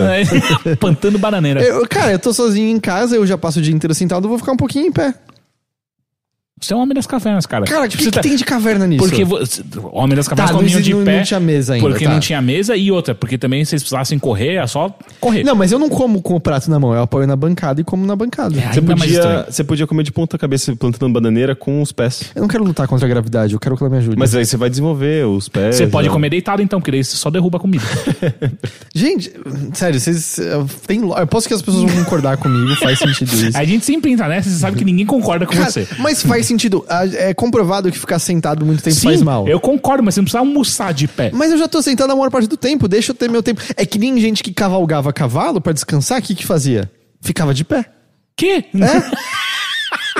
É, 0.65 0.75
Pantando 0.75 1.17
bananeira. 1.19 1.61
Eu- 1.61 1.85
cara, 1.87 2.11
eu 2.13 2.19
tô 2.19 2.33
sozinho 2.33 2.69
em 2.69 2.79
casa, 2.79 3.15
eu 3.15 3.25
já 3.27 3.37
passo 3.37 3.59
o 3.59 3.61
dia 3.61 3.73
inteiro 3.73 3.93
sentado, 3.93 4.25
eu 4.25 4.29
vou 4.29 4.37
ficar 4.37 4.51
um 4.53 4.57
pouquinho 4.57 4.87
em 4.87 4.91
pé. 4.91 5.13
Você 6.61 6.71
é 6.73 6.75
um 6.77 6.79
homem 6.79 6.95
das 6.95 7.05
cavernas, 7.05 7.45
cara. 7.45 7.65
Cara, 7.65 7.85
o 7.85 7.89
que, 7.89 7.97
Você 7.97 8.05
que 8.05 8.11
tá- 8.11 8.21
tem 8.21 8.33
de 8.33 8.45
caverna 8.45 8.87
nisso? 8.87 9.03
Porque 9.03 9.25
você, 9.25 9.61
homem 9.91 10.15
das 10.15 10.25
cavernas 10.25 10.51
Tá, 10.51 10.53
não 10.53 10.59
comiam 10.61 10.77
existe- 10.79 10.89
de 10.89 10.93
não- 10.95 11.03
pé. 11.03 11.17
não 11.17 11.23
tinha 11.25 11.39
mesa 11.41 11.73
ainda, 11.73 11.85
Porque 11.89 12.05
tá. 12.05 12.11
não 12.13 12.19
tinha 12.21 12.41
mesa 12.41 12.77
e 12.77 12.89
outra, 12.89 13.13
porque 13.13 13.37
também 13.37 13.65
se 13.65 13.71
vocês 13.71 13.81
precisassem 13.83 14.17
correr, 14.17 14.53
é 14.55 14.65
só 14.65 14.97
correr. 15.19 15.43
Não, 15.43 15.53
mas 15.53 15.73
eu 15.73 15.77
não 15.79 15.89
como 15.89 16.21
com 16.21 16.33
o 16.33 16.39
prato 16.39 16.69
na 16.71 16.79
mão, 16.79 16.93
eu 16.93 17.01
apoio 17.01 17.27
na 17.27 17.35
bancada 17.35 17.81
e 17.81 17.83
como 17.83 18.05
na 18.05 18.15
bancada. 18.15 18.57
É, 18.57 18.71
Você 18.71 18.81
podia, 18.81 19.45
você 19.49 19.63
podia 19.65 19.85
comer 19.85 20.03
de 20.03 20.13
ponta 20.13 20.37
cabeça 20.37 20.73
plantando 20.77 21.11
bananeira 21.11 21.57
com 21.57 21.81
os 21.81 21.91
pés. 21.91 22.23
Eu 22.33 22.41
não 22.43 22.47
quero 22.47 22.63
lutar 22.63 22.87
contra 22.87 23.05
a 23.05 23.09
gravidade, 23.09 23.53
eu 23.53 23.59
quero 23.59 23.75
que 23.75 23.83
ela 23.83 23.89
me 23.91 23.97
ajude. 23.97 24.15
Mas 24.17 24.33
aí 24.33 24.45
você 24.45 24.55
vai 24.55 24.69
desenvolver 24.69 25.27
os 25.27 25.49
pés. 25.49 25.75
Você 25.75 25.87
pode 25.87 26.07
né? 26.07 26.13
comer 26.13 26.29
deitado 26.29 26.61
então, 26.61 26.79
porque 26.79 26.91
daí 26.91 27.03
você 27.03 27.17
só 27.17 27.29
derruba 27.29 27.57
a 27.57 27.59
comida. 27.59 27.83
Gente, 28.95 29.29
sério, 29.73 29.99
vocês. 29.99 30.39
Tem, 30.87 31.01
eu 31.01 31.27
posso 31.27 31.49
que 31.49 31.53
as 31.53 31.61
pessoas 31.61 31.83
vão 31.91 32.03
concordar 32.05 32.37
comigo, 32.37 32.73
faz 32.77 32.97
sentido 32.97 33.27
isso. 33.35 33.57
a 33.57 33.63
gente 33.65 33.83
sempre 33.85 34.09
entra 34.11 34.29
nessa, 34.29 34.49
você 34.49 34.55
sabe 34.57 34.77
que 34.77 34.85
ninguém 34.85 35.05
concorda 35.05 35.45
com 35.45 35.51
Cara, 35.53 35.69
você. 35.69 35.85
mas 35.99 36.21
faz 36.23 36.44
sentido. 36.45 36.85
Ah, 36.89 37.05
É 37.05 37.33
comprovado 37.33 37.91
que 37.91 37.97
ficar 37.99 38.19
sentado 38.19 38.65
muito 38.65 38.81
tempo 38.83 38.95
Sim, 38.95 39.07
faz 39.07 39.21
mal. 39.21 39.47
eu 39.47 39.59
concordo, 39.59 40.03
mas 40.03 40.13
você 40.15 40.19
não 40.21 40.25
precisa 40.25 40.39
almoçar 40.39 40.93
de 40.93 41.07
pé. 41.07 41.31
Mas 41.33 41.51
eu 41.51 41.57
já 41.57 41.67
tô 41.67 41.81
sentado 41.81 42.11
a 42.11 42.15
maior 42.15 42.29
parte 42.31 42.47
do 42.47 42.57
tempo, 42.57 42.87
deixa 42.87 43.11
eu 43.11 43.15
ter 43.15 43.29
meu 43.29 43.43
tempo. 43.43 43.61
É 43.75 43.85
que 43.85 43.97
nem 43.99 44.19
gente 44.19 44.41
que 44.43 44.53
cavalgava 44.53 45.11
cavalo 45.13 45.59
pra 45.61 45.73
descansar, 45.73 46.19
o 46.19 46.21
que 46.21 46.35
que 46.35 46.45
fazia? 46.45 46.89
Ficava 47.21 47.53
de 47.53 47.63
pé. 47.63 47.85
Que? 48.37 48.65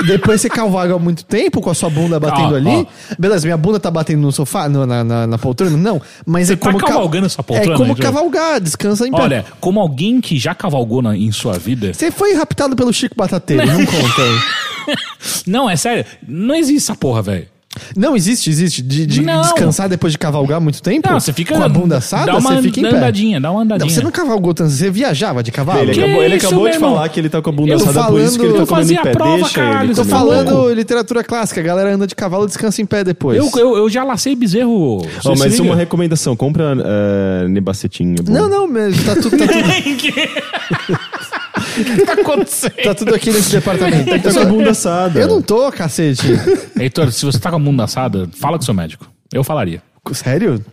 Depois 0.04 0.40
você 0.40 0.48
cavalga 0.50 0.94
há 0.94 0.98
muito 0.98 1.24
tempo 1.24 1.60
com 1.60 1.70
a 1.70 1.74
sua 1.74 1.88
bunda 1.88 2.20
batendo 2.20 2.52
Ó, 2.52 2.56
ali. 2.56 2.68
ó. 2.68 3.14
Beleza, 3.18 3.46
minha 3.46 3.56
bunda 3.56 3.80
tá 3.80 3.90
batendo 3.90 4.20
no 4.20 4.30
sofá, 4.30 4.68
no- 4.68 4.84
na, 4.84 5.02
na, 5.02 5.26
na 5.26 5.38
poltrona? 5.38 5.74
Não. 5.76 6.02
Mas 6.26 6.50
é 6.50 6.56
tá 6.56 6.66
como. 6.66 6.78
ca- 6.78 6.88
cavalgando 6.88 7.26
essa 7.26 7.42
poltrona, 7.42 7.74
É 7.74 7.76
como 7.78 7.92
então? 7.92 8.12
cavalgar, 8.12 8.60
descansa 8.60 9.08
em 9.08 9.10
pé. 9.10 9.22
Olha, 9.22 9.44
como 9.58 9.80
alguém 9.80 10.20
que 10.20 10.38
já 10.38 10.54
cavalgou 10.54 11.00
na- 11.00 11.16
em 11.16 11.32
sua 11.32 11.58
vida. 11.58 11.94
Você 11.94 12.10
foi 12.10 12.34
raptado 12.34 12.76
pelo 12.76 12.92
Chico 12.92 13.14
Batateiro, 13.16 13.64
não 13.66 13.86
conta. 13.86 14.22
Não, 15.46 15.68
é 15.70 15.76
sério. 15.76 16.04
Não 16.26 16.54
existe 16.54 16.90
essa 16.90 16.94
porra, 16.94 17.22
velho. 17.22 17.46
Não, 17.96 18.16
existe, 18.16 18.50
existe. 18.50 18.82
De, 18.82 19.06
de 19.06 19.22
Não. 19.22 19.40
descansar 19.42 19.88
depois 19.88 20.12
de 20.12 20.18
cavalgar 20.18 20.60
muito 20.60 20.80
tempo? 20.82 21.08
Não, 21.08 21.18
você 21.20 21.32
fica. 21.32 21.56
Com 21.56 21.62
a 21.62 21.68
bunda 21.68 21.98
assada, 21.98 22.26
dá 22.26 22.38
uma 22.38 22.54
você 22.56 22.62
fica 22.62 22.80
em 22.80 22.82
pé. 22.84 22.96
andadinha, 22.96 23.40
dá 23.40 23.50
uma 23.50 23.62
andadinha. 23.62 23.86
Não, 23.88 23.94
você 23.94 24.02
não 24.02 24.10
cavalgou 24.10 24.52
tanto, 24.54 24.70
você 24.70 24.90
viajava 24.90 25.42
de 25.42 25.50
cavalo. 25.52 25.80
Ele 25.80 25.92
Que 25.92 26.00
acabou, 26.02 26.22
ele 26.22 26.36
isso, 26.36 26.46
acabou 26.46 26.68
de 26.70 26.78
falar 26.78 27.08
que 27.08 27.20
ele 27.20 27.28
tá 27.28 27.40
com 27.42 27.50
a 27.50 27.52
bunda 27.52 27.72
Eu 27.72 27.76
assada, 27.76 28.06
por 28.08 28.20
isso 28.20 28.38
que 28.38 28.44
ele 28.44 28.52
falando- 28.52 28.66
tá 28.66 28.74
comendo 28.74 28.92
em 28.92 29.02
pé. 29.02 29.12
prova, 29.12 29.36
Deixa 29.36 29.54
caralho, 29.54 29.86
ele 29.86 29.94
tô 29.94 30.04
falando- 30.04 30.48
falando 30.50 30.74
literatura 30.74 31.24
clássica, 31.24 31.60
a 31.60 31.64
galera 31.64 31.94
anda 31.94 32.06
de 32.06 32.14
cavalo 32.14 32.44
e 32.44 32.46
descansa 32.48 32.82
em 32.82 32.86
pé 32.86 33.04
depois. 33.04 33.38
Eu, 33.38 33.50
eu, 33.60 33.76
eu 33.76 33.88
já 33.90 34.04
lacei 34.04 34.34
bezerro. 34.36 35.02
Se 35.22 35.28
mas 35.30 35.52
liga? 35.52 35.62
uma 35.62 35.76
recomendação, 35.76 36.34
compra 36.36 36.74
uh, 36.74 37.48
nebacetinho. 37.48 38.16
é. 38.26 38.30
Não, 38.30 38.48
não, 38.48 38.68
mas 38.68 39.02
tá 39.04 39.14
tudo, 39.14 39.36
tá 39.36 39.46
tudo, 39.46 39.56
O 41.80 41.84
que 41.96 42.06
tá 42.06 42.12
acontecendo? 42.14 42.74
tá 42.82 42.94
tudo 42.94 43.14
aqui 43.14 43.30
nesse 43.30 43.50
departamento. 43.52 44.10
Tá 44.22 44.32
com 44.32 44.40
a 44.40 44.44
bunda 44.44 44.70
assada. 44.70 45.20
Eu 45.20 45.28
não 45.28 45.42
tô, 45.42 45.70
cacete. 45.72 46.26
Heitor, 46.78 47.12
se 47.12 47.24
você 47.24 47.38
tá 47.38 47.50
com 47.50 47.56
a 47.56 47.60
bunda 47.60 47.84
assada, 47.84 48.28
fala 48.38 48.56
com 48.56 48.62
o 48.62 48.64
seu 48.64 48.74
médico. 48.74 49.06
Eu 49.32 49.44
falaria. 49.44 49.82
Sério? 50.12 50.64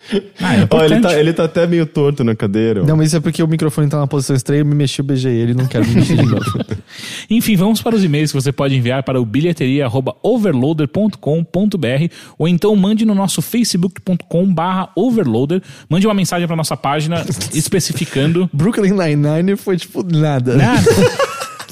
Ah, 0.40 0.56
é 0.56 0.60
ele, 0.84 1.00
tá, 1.00 1.20
ele 1.20 1.32
tá 1.32 1.42
até 1.44 1.66
meio 1.66 1.84
torto 1.84 2.22
na 2.22 2.32
cadeira. 2.34 2.82
ó. 2.82 2.86
Não, 2.86 2.96
mas 2.96 3.08
isso 3.08 3.16
é 3.16 3.20
porque 3.20 3.42
o 3.42 3.48
microfone 3.48 3.88
tá 3.88 3.98
na 3.98 4.06
posição 4.06 4.36
estranha, 4.36 4.60
eu 4.60 4.66
me 4.66 4.74
mexi, 4.74 5.00
eu 5.00 5.04
beijei 5.04 5.34
ele, 5.34 5.52
não 5.52 5.66
quero 5.66 5.84
me 5.86 5.96
mexer 5.96 6.16
de 6.16 6.24
novo. 6.24 6.44
Enfim, 7.28 7.56
vamos 7.56 7.82
para 7.82 7.94
os 7.96 8.02
e-mails 8.04 8.30
que 8.32 8.40
você 8.40 8.52
pode 8.52 8.74
enviar 8.76 9.02
para 9.02 9.20
o 9.20 9.26
bilheteria.overloader.com.br 9.26 12.14
ou 12.38 12.46
então 12.48 12.74
mande 12.76 13.04
no 13.04 13.14
nosso 13.14 13.42
facebook.com 13.42 14.54
barra 14.54 14.88
overloader. 14.96 15.60
Mande 15.88 16.06
uma 16.06 16.14
mensagem 16.14 16.46
para 16.46 16.56
nossa 16.56 16.76
página 16.76 17.24
especificando. 17.52 18.48
Brooklyn 18.52 18.92
Nine-Nine 18.92 19.56
foi 19.56 19.76
tipo 19.76 20.04
nada. 20.04 20.54
Nada. 20.56 20.88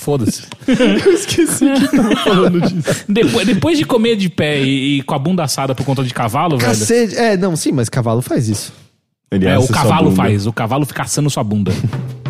Foda-se. 0.06 0.42
Eu 0.68 1.12
esqueci 1.14 1.64
que 1.68 1.96
tava 1.96 2.14
falando 2.18 2.60
disso. 2.60 3.04
Depois, 3.08 3.44
depois 3.44 3.76
de 3.76 3.84
comer 3.84 4.14
de 4.14 4.28
pé 4.28 4.62
e, 4.62 4.98
e 4.98 5.02
com 5.02 5.16
a 5.16 5.18
bunda 5.18 5.42
assada 5.42 5.74
por 5.74 5.84
conta 5.84 6.04
de 6.04 6.14
cavalo, 6.14 6.56
velho. 6.56 6.70
Cacete. 6.70 7.16
É, 7.16 7.36
não, 7.36 7.56
sim, 7.56 7.72
mas 7.72 7.88
cavalo 7.88 8.22
faz 8.22 8.48
isso. 8.48 8.72
Ele 9.32 9.46
É, 9.48 9.58
o 9.58 9.62
sua 9.62 9.74
cavalo 9.74 10.10
bunda. 10.10 10.22
faz. 10.22 10.46
O 10.46 10.52
cavalo 10.52 10.86
fica 10.86 11.02
assando 11.02 11.28
sua 11.28 11.42
bunda. 11.42 11.72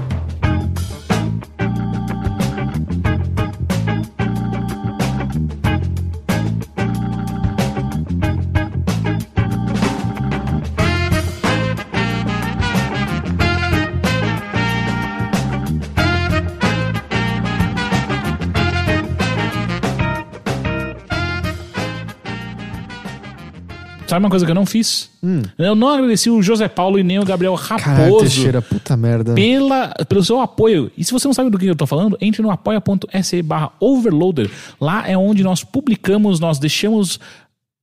Sabe 24.17 24.25
uma 24.25 24.31
coisa 24.31 24.47
que 24.47 24.51
eu 24.51 24.55
não 24.55 24.65
fiz? 24.65 25.11
Eu 25.59 25.75
não 25.75 25.91
agradeci 25.91 26.31
o 26.31 26.41
José 26.41 26.69
Paulo 26.69 26.99
e 26.99 27.03
nem 27.03 27.19
o 27.19 27.25
Gabriel 27.25 27.55
Caralho, 27.55 28.05
Raposo 28.05 28.21
Teixeira, 28.21 28.63
puta 28.63 28.97
merda. 28.97 29.35
pela, 29.35 29.89
pelo 30.09 30.25
seu 30.25 30.41
apoio. 30.41 30.91
E 30.97 31.05
se 31.05 31.13
você 31.13 31.29
não 31.29 31.35
sabe 31.35 31.51
do 31.51 31.59
que 31.59 31.67
eu 31.67 31.77
tô 31.77 31.87
falando, 31.87 32.17
entre 32.19 32.41
no 32.41 32.51
apoia.se 32.51 33.43
barra 33.43 33.73
overloader. 33.79 34.51
Lá 34.81 35.07
é 35.07 35.19
onde 35.19 35.43
nós 35.43 35.63
publicamos, 35.63 36.41
nós 36.41 36.59
deixamos 36.59 37.21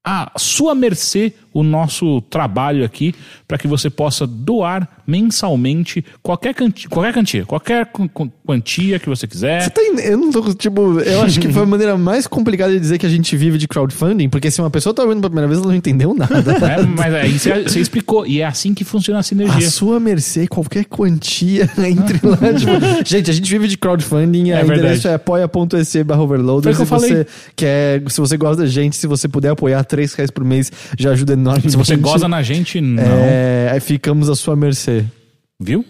à 0.03 0.31
sua 0.35 0.73
mercê 0.73 1.33
o 1.53 1.63
nosso 1.63 2.21
trabalho 2.29 2.83
aqui 2.83 3.13
para 3.47 3.57
que 3.57 3.67
você 3.67 3.89
possa 3.89 4.25
doar 4.25 4.87
mensalmente 5.05 6.03
qualquer 6.21 6.53
quantia, 6.53 6.89
qualquer 6.89 7.13
quantia, 7.13 7.45
qualquer 7.45 7.85
qu- 7.87 8.09
qu- 8.09 8.31
quantia 8.45 8.99
que 8.99 9.07
você 9.09 9.27
quiser. 9.27 9.61
Você 9.63 9.69
tá 9.69 9.81
eu 10.03 10.17
não 10.17 10.31
tô, 10.31 10.53
tipo, 10.53 10.99
eu 10.99 11.21
acho 11.21 11.39
que 11.39 11.51
foi 11.51 11.63
a 11.63 11.65
maneira 11.65 11.97
mais 11.97 12.25
complicada 12.27 12.71
de 12.73 12.79
dizer 12.79 12.97
que 12.97 13.05
a 13.05 13.09
gente 13.09 13.35
vive 13.37 13.57
de 13.57 13.67
crowdfunding, 13.67 14.29
porque 14.29 14.49
se 14.49 14.59
uma 14.61 14.69
pessoa 14.69 14.93
tá 14.93 15.03
ouvindo 15.03 15.17
pela 15.21 15.29
primeira 15.29 15.47
vez, 15.47 15.59
ela 15.59 15.67
não 15.69 15.75
entendeu 15.75 16.13
nada. 16.13 16.41
né? 16.41 16.77
Mas 16.97 17.13
aí 17.13 17.37
você, 17.39 17.63
você 17.63 17.79
explicou, 17.79 18.25
e 18.25 18.41
é 18.41 18.45
assim 18.45 18.73
que 18.73 18.83
funciona 18.83 19.19
a 19.19 19.21
A 19.21 19.23
sinergia. 19.23 19.69
sua 19.69 19.99
mercê, 19.99 20.47
qualquer 20.47 20.85
quantia, 20.85 21.69
entre 21.77 22.19
lá. 22.27 22.37
tipo, 22.57 22.71
gente, 23.05 23.29
a 23.29 23.33
gente 23.33 23.49
vive 23.49 23.67
de 23.67 23.77
crowdfunding, 23.77 24.49
É 24.51 24.57
a 24.57 24.63
endereço 24.63 25.07
é 25.07 25.13
apoia.se 25.15 26.03
barra 26.03 26.21
overloader. 26.23 26.75
Se 26.75 26.85
você 26.85 27.25
quer, 27.55 28.01
se 28.09 28.19
você 28.19 28.35
gosta 28.37 28.63
da 28.63 28.67
gente, 28.67 28.95
se 28.95 29.07
você 29.07 29.27
puder 29.27 29.49
apoiar 29.49 29.83
3 29.83 30.13
reais 30.13 30.31
por 30.31 30.43
mês, 30.43 30.71
já 30.97 31.11
ajuda 31.11 31.35
enormemente. 31.43 31.71
Se 31.71 31.77
você 31.77 31.95
goza 31.95 32.27
na 32.27 32.41
gente, 32.41 32.81
não. 32.81 33.03
É, 33.03 33.69
aí 33.71 33.79
ficamos 33.79 34.29
à 34.29 34.35
sua 34.35 34.55
mercê. 34.55 35.05
Viu? 35.59 35.85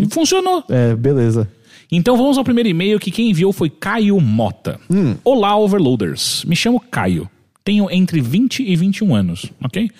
E 0.00 0.12
funcionou. 0.12 0.64
É, 0.68 0.94
beleza. 0.94 1.48
Então 1.90 2.16
vamos 2.16 2.36
ao 2.36 2.44
primeiro 2.44 2.68
e-mail 2.68 2.98
que 2.98 3.10
quem 3.10 3.30
enviou 3.30 3.52
foi 3.52 3.70
Caio 3.70 4.20
Mota. 4.20 4.78
Olá, 5.24 5.56
Overloaders. 5.56 6.44
Me 6.44 6.54
chamo 6.56 6.80
Caio. 6.80 7.30
Tenho 7.64 7.90
entre 7.90 8.20
20 8.20 8.62
e 8.62 8.76
21 8.76 9.14
anos, 9.14 9.46
ok? 9.62 9.90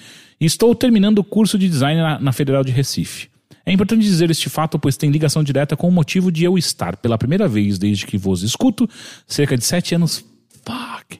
Estou 0.40 0.74
terminando 0.74 1.18
o 1.18 1.24
curso 1.24 1.58
de 1.58 1.68
design 1.68 2.00
na, 2.00 2.18
na 2.18 2.32
Federal 2.32 2.64
de 2.64 2.72
Recife. 2.72 3.28
É 3.64 3.72
importante 3.72 4.02
dizer 4.02 4.30
este 4.30 4.48
fato, 4.48 4.78
pois 4.78 4.96
tem 4.96 5.10
ligação 5.10 5.44
direta 5.44 5.76
com 5.76 5.88
o 5.88 5.92
motivo 5.92 6.32
de 6.32 6.44
eu 6.44 6.56
estar, 6.56 6.96
pela 6.96 7.18
primeira 7.18 7.46
vez 7.46 7.78
desde 7.78 8.06
que 8.06 8.16
vos 8.16 8.42
escuto, 8.42 8.88
cerca 9.26 9.56
de 9.56 9.64
7 9.64 9.94
anos. 9.94 10.24
Fuck! 10.64 11.18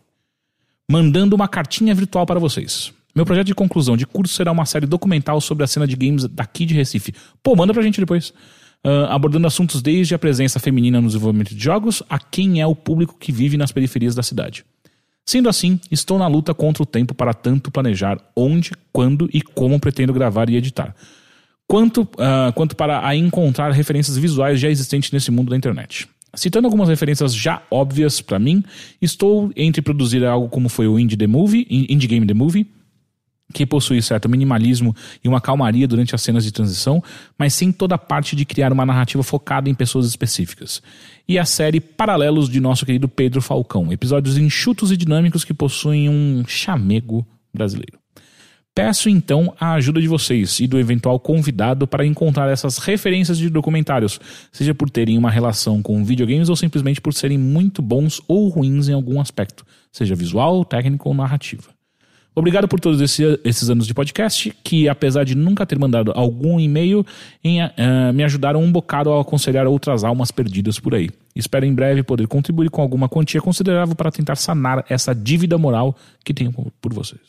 mandando 0.91 1.37
uma 1.37 1.47
cartinha 1.47 1.95
virtual 1.95 2.25
para 2.25 2.41
vocês. 2.41 2.93
Meu 3.19 3.27
projeto 3.27 3.49
de 3.49 3.55
conclusão 3.55 3.97
de 3.97 4.07
curso 4.07 4.33
será 4.33 4.53
uma 4.53 4.65
série 4.65 4.87
documental 4.87 5.41
sobre 5.41 5.65
a 5.65 5.67
cena 5.67 5.89
de 5.89 5.97
games 5.97 6.25
daqui 6.29 6.65
de 6.65 6.73
Recife. 6.73 7.13
Pô, 7.43 7.57
manda 7.57 7.75
pra 7.75 7.83
gente 7.83 7.99
depois. 7.99 8.33
Ah, 8.85 9.13
abordando 9.13 9.45
assuntos 9.45 9.83
desde 9.83 10.15
a 10.15 10.19
presença 10.21 10.61
feminina 10.61 11.01
no 11.01 11.09
desenvolvimento 11.09 11.53
de 11.53 11.61
jogos 11.61 12.01
a 12.09 12.17
quem 12.17 12.61
é 12.61 12.67
o 12.69 12.77
público 12.77 13.17
que 13.19 13.33
vive 13.33 13.57
nas 13.57 13.73
periferias 13.73 14.15
da 14.15 14.23
cidade. 14.23 14.65
Sendo 15.27 15.49
assim, 15.49 15.81
estou 15.91 16.17
na 16.17 16.29
luta 16.29 16.55
contra 16.55 16.81
o 16.81 16.87
tempo 16.87 17.13
para 17.13 17.35
tanto 17.35 17.73
planejar 17.73 18.19
onde, 18.37 18.71
quando 18.93 19.29
e 19.35 19.43
como 19.43 19.81
pretendo 19.81 20.13
gravar 20.13 20.49
e 20.49 20.55
editar. 20.55 20.95
Quanto, 21.67 22.09
ah, 22.19 22.53
quanto 22.55 22.77
para 22.77 23.05
a 23.05 23.17
encontrar 23.17 23.73
referências 23.73 24.17
visuais 24.17 24.61
já 24.61 24.71
existentes 24.71 25.11
nesse 25.11 25.33
mundo 25.33 25.51
da 25.51 25.57
internet. 25.57 26.09
Citando 26.37 26.69
algumas 26.69 26.89
referências 26.89 27.35
já 27.35 27.63
óbvias 27.69 28.21
para 28.21 28.39
mim, 28.39 28.63
estou 29.03 29.51
entre 29.57 29.83
produzir 29.83 30.25
algo 30.25 30.49
como 30.49 30.69
foi 30.69 30.87
o 30.87 31.01
Indie 31.01 31.17
The 31.17 31.27
Movie, 31.27 31.67
Indie 31.69 32.07
Game 32.07 32.25
The 32.25 32.35
Movie, 32.35 32.78
que 33.53 33.65
possui 33.65 34.03
certo 34.03 34.29
minimalismo 34.29 34.95
e 35.25 35.29
uma 35.29 35.41
calmaria 35.41 35.89
durante 35.89 36.15
as 36.15 36.23
cenas 36.23 36.45
de 36.45 36.53
transição, 36.53 37.03
mas 37.39 37.55
sem 37.55 37.73
toda 37.73 37.95
a 37.95 37.99
parte 37.99 38.37
de 38.37 38.45
criar 38.45 38.73
uma 38.73 38.85
narrativa 38.85 39.23
focada 39.23 39.71
em 39.71 39.75
pessoas 39.75 40.07
específicas. 40.07 40.83
E 41.27 41.39
a 41.39 41.45
série 41.45 41.81
Paralelos 41.81 42.49
de 42.49 42.61
nosso 42.61 42.85
querido 42.85 43.09
Pedro 43.09 43.41
Falcão, 43.41 43.93
episódios 43.93 44.37
enxutos 44.37 44.93
e 44.93 44.97
dinâmicos 44.97 45.45
que 45.45 45.55
possuem 45.55 46.09
um 46.09 46.45
chamego 46.47 47.27
brasileiro. 47.53 47.99
Peço 48.75 49.09
então 49.09 49.53
a 49.59 49.73
ajuda 49.73 50.01
de 50.01 50.07
vocês 50.07 50.61
e 50.61 50.67
do 50.69 50.79
eventual 50.79 51.19
convidado 51.19 51.85
para 51.85 52.07
encontrar 52.07 52.49
essas 52.49 52.79
referências 52.79 53.37
de 53.37 53.51
documentários, 53.51 54.21
seja 54.53 54.73
por 54.73 54.89
terem 54.89 55.19
uma 55.19 55.33
relação 55.33 55.83
com 55.83 56.05
videogames 56.05 56.49
ou 56.49 56.55
simplesmente 56.55 57.01
por 57.01 57.13
serem 57.13 57.39
muito 57.39 57.83
bons 57.83 58.21
ou 58.29 58.49
ruins 58.49 58.89
em 58.89 58.93
algum 58.93 59.21
aspecto, 59.21 59.67
seja 59.91 60.15
visual, 60.15 60.65
técnico 60.65 61.09
ou 61.09 61.15
narrativa. 61.15 61.78
Obrigado 62.39 62.69
por 62.69 62.79
todos 62.81 63.01
esse- 63.01 63.39
esses 63.45 63.69
anos 63.69 63.87
de 63.87 63.93
podcast, 63.93 64.53
que 64.63 64.89
apesar 64.89 65.25
de 65.25 65.35
nunca 65.35 65.67
ter 65.67 65.79
mandado 65.79 66.13
algum 66.15 66.59
e-mail, 66.61 67.05
em, 67.43 67.61
ah, 67.63 67.73
me 68.15 68.23
ajudaram 68.25 68.63
um 68.63 68.71
bocado 68.71 69.11
a 69.13 69.21
aconselhar 69.21 69.67
outras 69.67 70.05
almas 70.05 70.31
perdidas 70.31 70.79
por 70.79 70.95
aí. 70.95 71.11
Espero 71.35 71.65
em 71.67 71.75
breve 71.75 72.03
poder 72.03 72.27
contribuir 72.27 72.71
com 72.71 72.81
alguma 72.83 73.09
quantia 73.09 73.41
considerável 73.41 73.95
para 73.95 74.11
tentar 74.11 74.37
sanar 74.37 74.85
essa 74.89 75.15
dívida 75.15 75.59
moral 75.59 75.97
que 76.25 76.33
tenho 76.33 76.53
por- 76.53 76.93
vocês. 76.95 77.21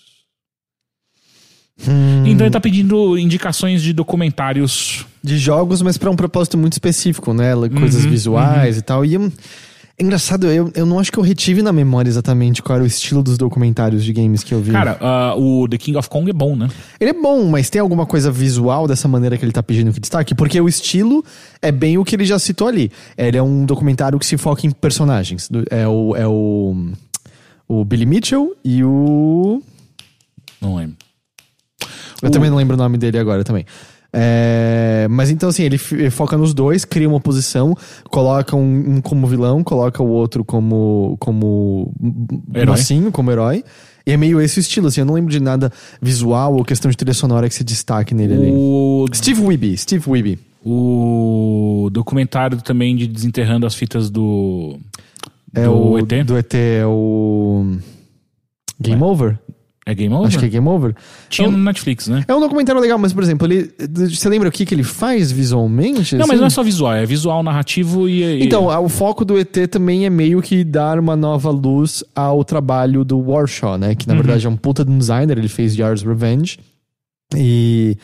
Então 2.26 2.45
ele 2.45 2.52
tá 2.52 2.60
pedindo 2.60 3.18
indicações 3.18 3.81
de 3.81 3.94
documentários. 3.94 5.06
De 5.23 5.38
jogos, 5.38 5.81
mas 5.81 5.98
pra 5.98 6.10
um 6.11 6.15
propósito 6.15 6.57
muito 6.57 6.73
específico, 6.73 7.34
né? 7.34 7.53
Coisas 7.77 8.03
Uhum, 8.03 8.10
visuais 8.11 8.77
e 8.77 8.81
tal. 8.81 9.06
E 9.06 9.18
hum, 9.18 9.31
engraçado, 9.99 10.47
eu, 10.47 10.71
eu 10.76 10.85
não 10.85 10.97
acho 10.99 11.11
que 11.11 11.17
eu 11.17 11.23
retive 11.23 11.61
na 11.61 11.71
memória 11.73 12.09
exatamente 12.09 12.61
qual 12.61 12.76
era 12.77 12.84
o 12.84 12.88
estilo 12.88 13.21
dos 13.21 13.38
documentários 13.38 14.03
de 14.03 14.13
games 14.13 14.43
que 14.43 14.53
eu 14.53 14.61
vi. 14.61 14.71
Cara, 14.71 14.97
ah, 15.01 15.35
o 15.35 15.67
The 15.67 15.77
King 15.77 15.97
of 15.97 16.09
Kong 16.09 16.30
é 16.30 16.34
bom, 16.34 16.55
né? 16.55 16.69
Ele 16.99 17.09
é 17.09 17.13
bom, 17.13 17.45
mas 17.45 17.69
tem 17.69 17.81
alguma 17.81 18.05
coisa 18.05 18.31
visual 18.31 18.88
dessa 18.88 19.07
maneira 19.07 19.38
que 19.38 19.43
ele 19.45 19.51
tá 19.51 19.61
pedindo 19.61 19.91
que 19.91 19.99
destaque? 19.99 20.34
Porque 20.34 20.59
o 20.59 20.67
estilo 20.69 21.23
é 21.61 21.71
bem 21.71 21.97
o 21.97 22.05
que 22.05 22.15
ele 22.15 22.26
já 22.26 22.39
citou 22.39 22.67
ali. 22.67 22.91
Ele 23.17 23.38
é 23.38 23.43
um 23.43 23.65
documentário 23.65 24.17
que 24.17 24.26
se 24.26 24.38
foca 24.38 24.65
em 24.65 24.71
personagens. 24.71 25.49
É 25.69 25.88
o. 25.88 26.15
É 26.15 26.27
o, 26.27 26.76
o 27.67 27.84
Billy 27.85 28.05
Mitchell 28.05 28.55
e 28.63 28.84
o. 28.84 29.61
Não 30.61 30.76
lembro. 30.76 30.95
Eu 32.21 32.27
O- 32.30 32.31
também 32.31 32.49
não 32.49 32.57
lembro 32.57 32.76
o 32.76 32.77
nome 32.77 32.97
dele 32.97 33.17
agora 33.17 33.43
também. 33.43 33.65
É, 34.11 35.07
mas 35.10 35.30
então, 35.30 35.49
assim, 35.49 35.64
ele 35.64 35.77
foca 35.77 36.38
nos 36.38 36.53
dois, 36.53 36.84
cria 36.84 37.07
uma 37.07 37.18
oposição, 37.18 37.76
coloca 38.06 38.56
um, 38.56 38.95
um 38.95 39.02
como 39.02 39.27
vilão, 39.27 39.64
coloca 39.64 40.02
o 40.02 40.07
outro 40.07 40.44
como, 40.44 41.15
como 41.19 41.94
Herói. 42.53 42.76
mocinho, 42.77 43.11
como 43.11 43.31
herói. 43.31 43.64
E 44.06 44.11
é 44.11 44.18
meio 44.18 44.41
esse 44.41 44.60
o 44.60 44.61
estilo, 44.61 44.88
assim, 44.88 45.02
eu 45.02 45.06
não 45.06 45.14
lembro 45.14 45.31
de 45.31 45.40
nada 45.40 45.72
visual 46.02 46.56
ou 46.56 46.65
questão 46.65 46.90
de 46.90 46.98
trilha 46.98 47.14
sonora 47.14 47.48
que 47.48 47.53
se 47.53 47.64
destaque 47.64 48.15
nele 48.15 48.34
ali. 48.34 48.52
O, 48.52 49.06
Steve 49.14 49.41
Weeby, 49.41 49.77
Steve 49.77 50.10
Weeby. 50.10 50.40
o 50.65 51.90
documentário 51.91 52.60
também 52.61 52.95
de 52.95 53.06
Desenterrando 53.06 53.68
as 53.68 53.76
Fitas 53.76 54.10
do. 54.10 54.80
É 55.53 55.65
do 55.65 55.73
o 55.73 55.99
ET. 55.99 56.26
do 56.26 56.38
ET 56.38 56.53
é 56.56 56.86
o 56.86 57.77
Game 58.80 59.03
Over? 59.03 59.38
É 59.91 59.95
Game 59.95 60.13
Over? 60.13 60.27
Acho 60.27 60.39
que 60.39 60.45
é 60.45 60.49
Game 60.49 60.67
Over. 60.67 60.95
Tinha 61.29 61.47
Então- 61.47 61.57
no 61.57 61.63
Netflix, 61.63 62.07
né? 62.07 62.23
É 62.27 62.35
um 62.35 62.39
documentário 62.39 62.79
legal, 62.79 62.97
mas, 62.99 63.11
por 63.13 63.23
exemplo, 63.23 63.47
ele. 63.47 63.71
Você 64.09 64.29
lembra 64.29 64.49
o 64.49 64.51
que, 64.51 64.65
que 64.65 64.75
ele 64.75 64.83
faz 64.83 65.31
visualmente? 65.31 66.15
Não, 66.15 66.21
mas 66.27 66.31
assim? 66.31 66.39
não 66.39 66.47
é 66.47 66.49
só 66.49 66.61
visual, 66.63 66.93
é 66.93 67.05
visual, 67.05 67.41
narrativo 67.41 68.07
e. 68.07 68.21
e- 68.23 68.43
Então, 68.43 68.65
o 68.83 68.89
foco 68.89 69.25
do 69.25 69.37
ET 69.39 69.67
também 69.67 70.05
é 70.05 70.09
meio 70.09 70.41
que 70.41 70.63
dar 70.63 70.99
uma 70.99 71.15
nova 71.15 71.49
luz 71.49 72.03
ao 72.15 72.43
trabalho 72.43 73.03
do 73.03 73.17
Warshaw, 73.19 73.77
né? 73.77 73.95
Que 73.95 74.07
na 74.07 74.13
verdade 74.15 74.45
é 74.45 74.49
um 74.49 74.55
puta 74.57 74.85
de 74.85 74.91
designer, 74.95 75.37
ele 75.37 75.47
fez 75.47 75.75
Yard's 75.75 76.03
Revenge. 76.03 76.59
E, 77.35 77.95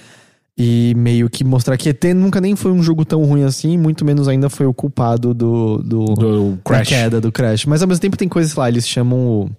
e 0.58 0.94
meio 0.96 1.30
que 1.30 1.44
mostrar 1.44 1.78
que 1.78 1.90
ET 1.90 2.04
nunca 2.16 2.40
nem 2.40 2.56
foi 2.56 2.72
um 2.72 2.82
jogo 2.84 3.04
tão 3.04 3.24
ruim 3.24 3.44
assim, 3.44 3.78
muito 3.78 4.06
menos 4.06 4.28
ainda 4.28 4.50
foi 4.50 4.66
o 4.66 4.74
culpado 4.74 5.34
do, 5.34 5.78
do, 5.80 6.06
do 6.16 6.52
da 6.52 6.58
Crash. 6.64 6.88
queda 6.88 7.20
do 7.20 7.32
Crash. 7.32 7.66
Mas 7.66 7.82
ao 7.82 7.88
mesmo 7.88 8.02
tempo 8.02 8.18
tem 8.18 8.28
coisas 8.30 8.54
lá, 8.56 8.70
eles 8.70 8.88
chamam 8.88 9.20
o, 9.20 9.50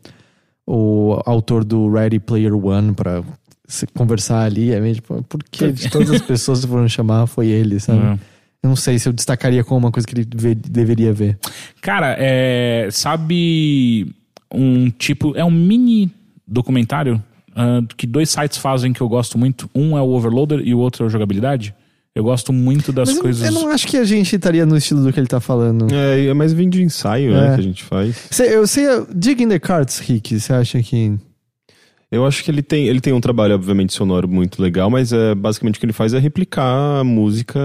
o 0.66 1.20
autor 1.24 1.64
do 1.64 1.88
Ready 1.90 2.18
Player 2.18 2.54
One 2.54 2.92
pra 2.92 3.22
se 3.66 3.86
conversar 3.86 4.44
ali. 4.44 4.72
É 4.72 4.80
meio 4.80 4.94
tipo, 4.96 5.22
por 5.24 5.42
que 5.44 5.70
de 5.72 5.90
todas 5.90 6.10
as 6.10 6.20
pessoas 6.22 6.62
que 6.64 6.66
foram 6.70 6.88
chamar 6.88 7.26
foi 7.26 7.48
ele, 7.48 7.78
sabe? 7.80 8.00
É. 8.00 8.18
Eu 8.62 8.68
não 8.70 8.76
sei 8.76 8.98
se 8.98 9.08
eu 9.08 9.12
destacaria 9.12 9.62
como 9.62 9.78
uma 9.78 9.92
coisa 9.92 10.06
que 10.06 10.14
ele 10.14 10.28
vê- 10.34 10.54
deveria 10.54 11.12
ver. 11.12 11.38
Cara, 11.80 12.16
é, 12.18 12.88
sabe 12.90 14.12
um 14.52 14.90
tipo. 14.90 15.36
É 15.36 15.44
um 15.44 15.50
mini 15.50 16.10
documentário 16.46 17.22
ah, 17.54 17.80
que 17.96 18.06
dois 18.06 18.30
sites 18.30 18.58
fazem 18.58 18.92
que 18.92 19.00
eu 19.00 19.08
gosto 19.08 19.38
muito. 19.38 19.70
Um 19.74 19.96
é 19.96 20.00
o 20.02 20.06
Overloader 20.08 20.60
e 20.64 20.74
o 20.74 20.78
outro 20.78 21.04
é 21.04 21.06
o 21.06 21.10
Jogabilidade. 21.10 21.74
Eu 22.16 22.24
gosto 22.24 22.50
muito 22.50 22.92
das 22.92 23.10
Mas 23.10 23.18
coisas. 23.18 23.46
eu 23.46 23.52
não 23.52 23.68
acho 23.68 23.86
que 23.86 23.98
a 23.98 24.04
gente 24.04 24.34
estaria 24.34 24.64
no 24.64 24.74
estilo 24.74 25.02
do 25.04 25.12
que 25.12 25.20
ele 25.20 25.26
tá 25.26 25.38
falando. 25.38 25.86
É, 25.94 26.24
é 26.28 26.32
mais 26.32 26.50
vídeo 26.54 26.70
de 26.70 26.82
ensaio, 26.82 27.30
É. 27.34 27.40
né, 27.50 27.54
que 27.54 27.60
a 27.60 27.62
gente 27.62 27.84
faz. 27.84 28.16
Cê- 28.30 28.56
eu 28.56 28.66
sei, 28.66 28.86
Dig 29.14 29.42
in 29.42 29.48
the 29.48 29.58
Cards, 29.58 29.98
Rick, 29.98 30.40
você 30.40 30.50
acha 30.54 30.82
que... 30.82 31.12
Eu 32.10 32.24
acho 32.24 32.42
que 32.42 32.50
ele 32.50 32.62
tem, 32.62 32.86
ele 32.88 33.02
tem 33.02 33.12
um 33.12 33.20
trabalho, 33.20 33.54
obviamente, 33.54 33.92
sonoro 33.92 34.26
muito 34.26 34.62
legal, 34.62 34.88
mas 34.88 35.12
é, 35.12 35.34
basicamente 35.34 35.76
o 35.76 35.80
que 35.80 35.84
ele 35.84 35.92
faz 35.92 36.14
é 36.14 36.18
replicar 36.18 37.00
a 37.00 37.04
música, 37.04 37.60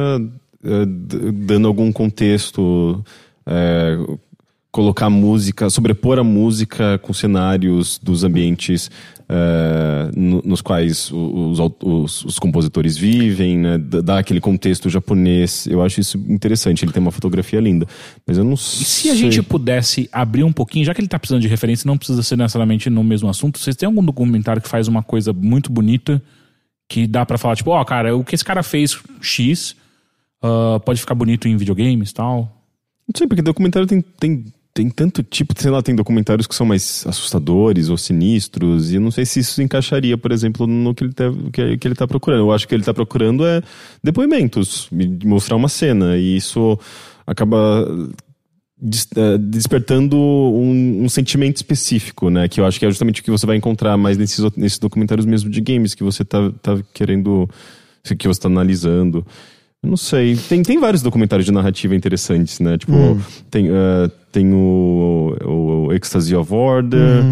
é, 0.66 0.86
dando 1.34 1.68
algum 1.68 1.90
contexto, 1.92 3.02
é, 3.46 3.98
colocar 4.70 5.06
a 5.06 5.10
música, 5.10 5.70
sobrepor 5.70 6.20
a 6.20 6.24
música 6.26 6.98
com 6.98 7.14
cenários 7.14 7.98
dos 8.00 8.24
ambientes 8.26 8.92
é, 9.34 10.12
no- 10.14 10.42
nos 10.44 10.62
quais 10.62 11.10
os, 11.12 11.58
os- 11.82 12.26
os 12.26 12.38
compositores 12.40 12.98
vivem, 12.98 13.58
né, 13.58 13.78
d- 13.78 14.02
dar 14.02 14.18
aquele 14.20 14.42
contexto 14.42 14.90
japonês. 14.90 15.66
Eu 15.68 15.82
acho 15.82 16.02
isso 16.02 16.18
interessante. 16.28 16.84
Ele 16.84 16.92
tem 16.92 17.02
uma 17.02 17.12
fotografia 17.12 17.60
linda, 17.62 17.88
mas 18.28 18.38
eu 18.38 18.44
não 18.44 18.54
E 18.54 18.58
se 18.58 19.10
a 19.10 19.16
gente 19.16 19.42
pudesse 19.42 20.10
abrir 20.12 20.44
um 20.44 20.52
pouquinho, 20.52 20.84
já 20.84 20.94
que 20.94 21.00
ele 21.00 21.08
tá 21.08 21.18
precisando 21.18 21.42
de 21.42 21.48
referência, 21.48 21.88
não 21.88 21.98
precisa 21.98 22.22
ser 22.24 22.38
necessariamente 22.38 22.90
no 22.90 23.04
mesmo 23.04 23.30
assunto, 23.30 23.58
vocês 23.58 23.76
têm 23.76 23.88
algum 23.88 24.04
documentário 24.04 24.62
que 24.62 24.68
faz 24.68 24.88
uma 24.90 25.02
coisa 25.02 25.32
muito 25.32 25.72
bonita 25.72 26.22
que 26.90 27.08
dá 27.08 27.26
pra 27.26 27.38
falar, 27.38 27.56
tipo, 27.56 27.72
ó, 27.72 27.84
cara, 27.86 28.16
o 28.18 28.24
que 28.26 28.36
esse 28.36 28.44
cara 28.44 28.62
fez 28.62 28.98
X 29.22 29.78
ah, 30.44 30.78
pode 30.84 31.00
ficar 31.00 31.16
bonito 31.16 31.48
em 31.48 31.56
videogames 31.56 32.10
e 32.10 32.14
tal. 32.14 32.40
Não 33.08 33.14
sei, 33.18 33.28
porque 33.28 33.42
documentário 33.42 33.88
tem, 33.88 34.02
tem, 34.02 34.46
tem 34.74 34.90
tanto 34.90 35.22
tipo, 35.22 35.54
sei 35.60 35.70
lá, 35.70 35.82
tem 35.82 35.96
documentários 35.96 36.48
que 36.48 36.56
são 36.56 36.66
mais 36.66 37.06
assustadores 37.06 37.90
ou 37.90 37.98
sinistros, 37.98 38.94
e 38.94 39.00
não 39.00 39.12
sei 39.12 39.26
se 39.26 39.40
isso 39.40 39.62
encaixaria, 39.62 40.18
por 40.18 40.32
exemplo, 40.32 40.66
no 40.66 40.94
que 40.96 41.04
ele, 41.04 41.14
tá, 41.14 41.26
que, 41.52 41.88
ele 41.88 41.96
tá 41.96 42.08
procurando. 42.08 42.40
Eu 42.42 42.52
acho 42.52 42.68
que 42.68 42.74
ele 42.74 42.84
tá 42.84 42.94
procurando 42.94 43.46
é 43.46 43.62
depoimentos, 44.04 44.88
me- 44.92 45.20
mostrar 45.26 45.56
uma 45.56 45.68
cena, 45.70 46.18
e 46.18 46.38
isso 46.38 46.80
acaba 47.28 47.86
eh, 49.16 49.38
despertando 49.38 50.18
um, 50.18 51.04
um 51.04 51.10
sentimento 51.10 51.58
específico, 51.58 52.30
né? 52.30 52.48
Que 52.48 52.60
eu 52.60 52.66
acho 52.66 52.80
que 52.80 52.86
é 52.86 52.90
justamente 52.90 53.22
o 53.22 53.24
que 53.24 53.30
você 53.30 53.46
vai 53.46 53.58
encontrar 53.58 53.96
mais 53.98 54.18
nesses, 54.18 54.40
nesses 54.56 54.80
documentários 54.80 55.26
mesmo 55.26 55.50
de 55.50 55.62
games 55.62 55.94
que 55.94 56.04
você 56.04 56.26
tá, 56.26 56.52
tá 56.62 56.80
querendo, 56.94 57.48
que 58.18 58.28
você 58.28 58.40
tá 58.40 58.48
analisando. 58.48 59.26
Não 59.84 59.98
sei. 59.98 60.36
Tem, 60.36 60.62
tem 60.62 60.80
vários 60.80 61.02
documentários 61.02 61.46
de 61.46 61.52
narrativa 61.52 61.96
interessantes, 61.96 62.60
né? 62.60 62.78
Tipo, 62.78 63.20
tem, 63.50 63.68
eh, 63.68 64.12
tem 64.32 64.54
o, 64.54 65.36
o, 65.44 65.88
o 65.88 65.94
Ecstasy 65.94 66.36
of 66.36 66.54
Order, 66.54 67.24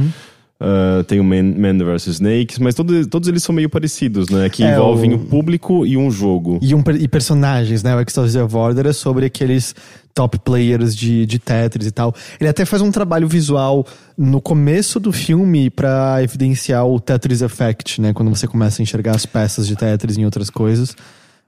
eh, 0.59 1.03
tem 1.03 1.19
o 1.19 1.23
Man, 1.23 1.43
Man 1.43 1.77
vs. 1.77 2.07
Snakes, 2.07 2.57
mas 2.57 2.73
todos, 2.73 3.05
todos 3.05 3.29
eles 3.29 3.43
são 3.43 3.53
meio 3.53 3.69
parecidos, 3.69 4.29
né? 4.29 4.49
Que 4.49 4.63
É, 4.63 4.73
envolvem 4.73 5.13
o- 5.13 5.17
o... 5.17 5.19
público 5.19 5.85
e 5.85 5.95
um 5.95 6.09
jogo. 6.09 6.57
E, 6.59 6.73
um, 6.73 6.83
e 6.99 7.07
personagens, 7.07 7.83
né? 7.83 7.95
O 7.95 7.99
Ecstasy 7.99 8.39
of 8.39 8.55
Order 8.55 8.87
é 8.87 8.93
sobre 8.93 9.27
aqueles 9.27 9.75
top 10.15 10.39
players 10.39 10.95
de, 10.95 11.27
de 11.27 11.37
Tetris 11.37 11.85
e 11.85 11.91
tal. 11.91 12.15
Ele 12.41 12.49
até 12.49 12.65
faz 12.65 12.81
um 12.81 12.89
trabalho 12.89 13.27
visual 13.27 13.85
no 14.17 14.41
começo 14.41 14.99
do 14.99 15.11
filme 15.11 15.69
pra 15.69 16.17
evidenciar 16.23 16.83
o 16.87 16.99
Tetris 16.99 17.43
Effect, 17.43 18.01
né? 18.01 18.11
Quando 18.11 18.29
você 18.35 18.47
começa 18.47 18.81
a 18.81 18.83
enxergar 18.83 19.15
as 19.15 19.25
peças 19.27 19.67
de 19.67 19.75
Tetris 19.75 20.17
em 20.17 20.25
outras 20.25 20.49
coisas. 20.49 20.95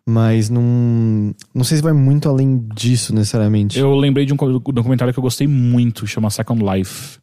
Mas 0.08 0.50
não. 0.50 1.34
Não 1.54 1.64
sei 1.64 1.78
se 1.78 1.84
vai 1.84 1.94
muito 1.94 2.28
além 2.28 2.66
disso, 2.76 3.14
necessariamente. 3.14 3.78
Eu 3.78 3.96
lembrei 3.96 4.26
de 4.26 4.34
um 4.34 4.36
documentário 4.36 5.14
que 5.14 5.20
eu 5.20 5.24
gostei 5.24 5.48
muito, 5.48 6.08
chama 6.08 6.30
Second 6.30 6.64
Life. 6.64 7.20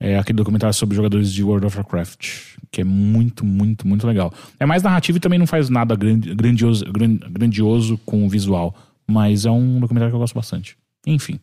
É 0.00 0.18
aquele 0.18 0.36
documentário 0.36 0.74
sobre 0.74 0.96
jogadores 0.96 1.32
de 1.32 1.42
World 1.42 1.66
of 1.66 1.76
Warcraft, 1.76 2.28
que 2.70 2.80
é 2.80 2.84
muito, 2.84 3.44
muito, 3.44 3.86
muito 3.86 4.06
legal. 4.06 4.32
É 4.60 4.66
mais 4.66 4.82
narrativo 4.82 5.18
e 5.18 5.20
também 5.20 5.38
não 5.38 5.46
faz 5.46 5.68
nada 5.70 5.94
grandi- 5.96 6.34
grandioso, 6.34 6.84
gran- 6.92 7.16
grandioso 7.30 7.98
com 8.04 8.24
o 8.24 8.28
visual, 8.28 8.74
mas 9.06 9.46
é 9.46 9.50
um 9.50 9.80
documentário 9.80 10.10
que 10.12 10.16
eu 10.16 10.20
gosto 10.20 10.34
bastante. 10.34 10.76
Enfim. 11.06 11.38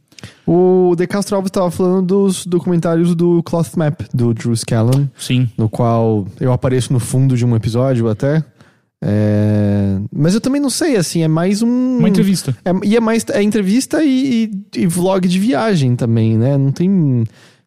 O 0.46 0.94
De 0.98 1.08
Castro 1.08 1.36
Alves 1.36 1.50
estava 1.50 1.70
falando 1.72 2.06
dos 2.08 2.46
documentários 2.46 3.16
do 3.16 3.42
Cloth 3.44 3.76
Map, 3.78 4.02
do 4.14 4.34
Drew 4.34 4.56
Scallon. 4.56 5.08
Sim. 5.18 5.50
no 5.58 5.68
qual 5.70 6.28
eu 6.40 6.52
apareço 6.52 6.92
no 6.94 7.00
fundo 7.00 7.36
de 7.38 7.46
um 7.46 7.56
episódio 7.56 8.10
até. 8.10 8.44
É, 9.04 9.98
Mas 10.16 10.36
eu 10.36 10.42
também 10.42 10.62
não 10.62 10.70
sei, 10.70 10.96
assim, 10.96 11.24
é 11.24 11.28
mais 11.28 11.62
um. 11.62 11.98
Uma 11.98 12.10
entrevista. 12.10 12.56
É, 12.64 12.72
e 12.84 12.96
é 12.96 13.00
mais 13.00 13.26
é 13.30 13.42
entrevista 13.42 14.04
e, 14.04 14.52
e- 14.76 14.82
e 14.82 14.88
vlog 14.88 15.28
de 15.28 15.40
viagem 15.40 15.96
também, 15.96 16.38
né? 16.38 16.56
Não 16.58 16.72
tem, 16.72 17.24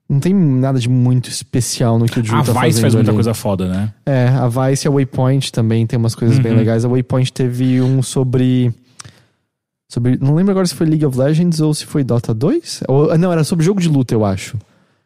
não 0.09 0.21
tem 0.21 0.33
nada 0.33 0.79
de 0.79 0.89
muito 0.89 1.29
especial 1.29 1.99
no 1.99 2.07
que 2.07 2.21
o 2.21 2.23
Drew 2.23 2.37
A 2.39 2.43
tá 2.45 2.53
Vice 2.53 2.61
fazendo 2.61 2.81
faz 2.83 2.95
muita 2.95 3.11
ali. 3.11 3.17
coisa 3.17 3.35
foda, 3.35 3.69
né? 3.69 3.93
É, 4.07 4.29
a 4.29 4.47
Vice 4.49 4.87
e 4.87 4.89
a 4.89 4.93
Waypoint 4.93 5.51
também 5.53 5.87
tem 5.87 5.99
umas 5.99 6.15
coisas 6.15 6.39
bem 6.39 6.53
Uhum. 6.53 6.59
legais. 6.59 6.85
A 6.85 6.89
Waypoint 6.89 7.33
teve 7.33 7.81
um 7.83 8.01
sobre. 8.03 8.73
Sobre. 9.91 10.17
Não 10.21 10.35
lembro 10.35 10.53
agora 10.53 10.67
se 10.67 10.75
foi 10.75 10.87
League 10.87 11.05
of 11.05 11.19
Legends 11.19 11.61
ou 11.61 11.75
se 11.75 11.85
foi 11.85 12.05
Dota 12.05 12.33
2. 12.33 12.85
Ou, 12.89 13.17
não, 13.19 13.33
era 13.33 13.43
sobre 13.45 13.65
jogo 13.65 13.81
de 13.81 13.89
luta, 13.89 14.15
eu 14.15 14.25
acho. 14.25 14.57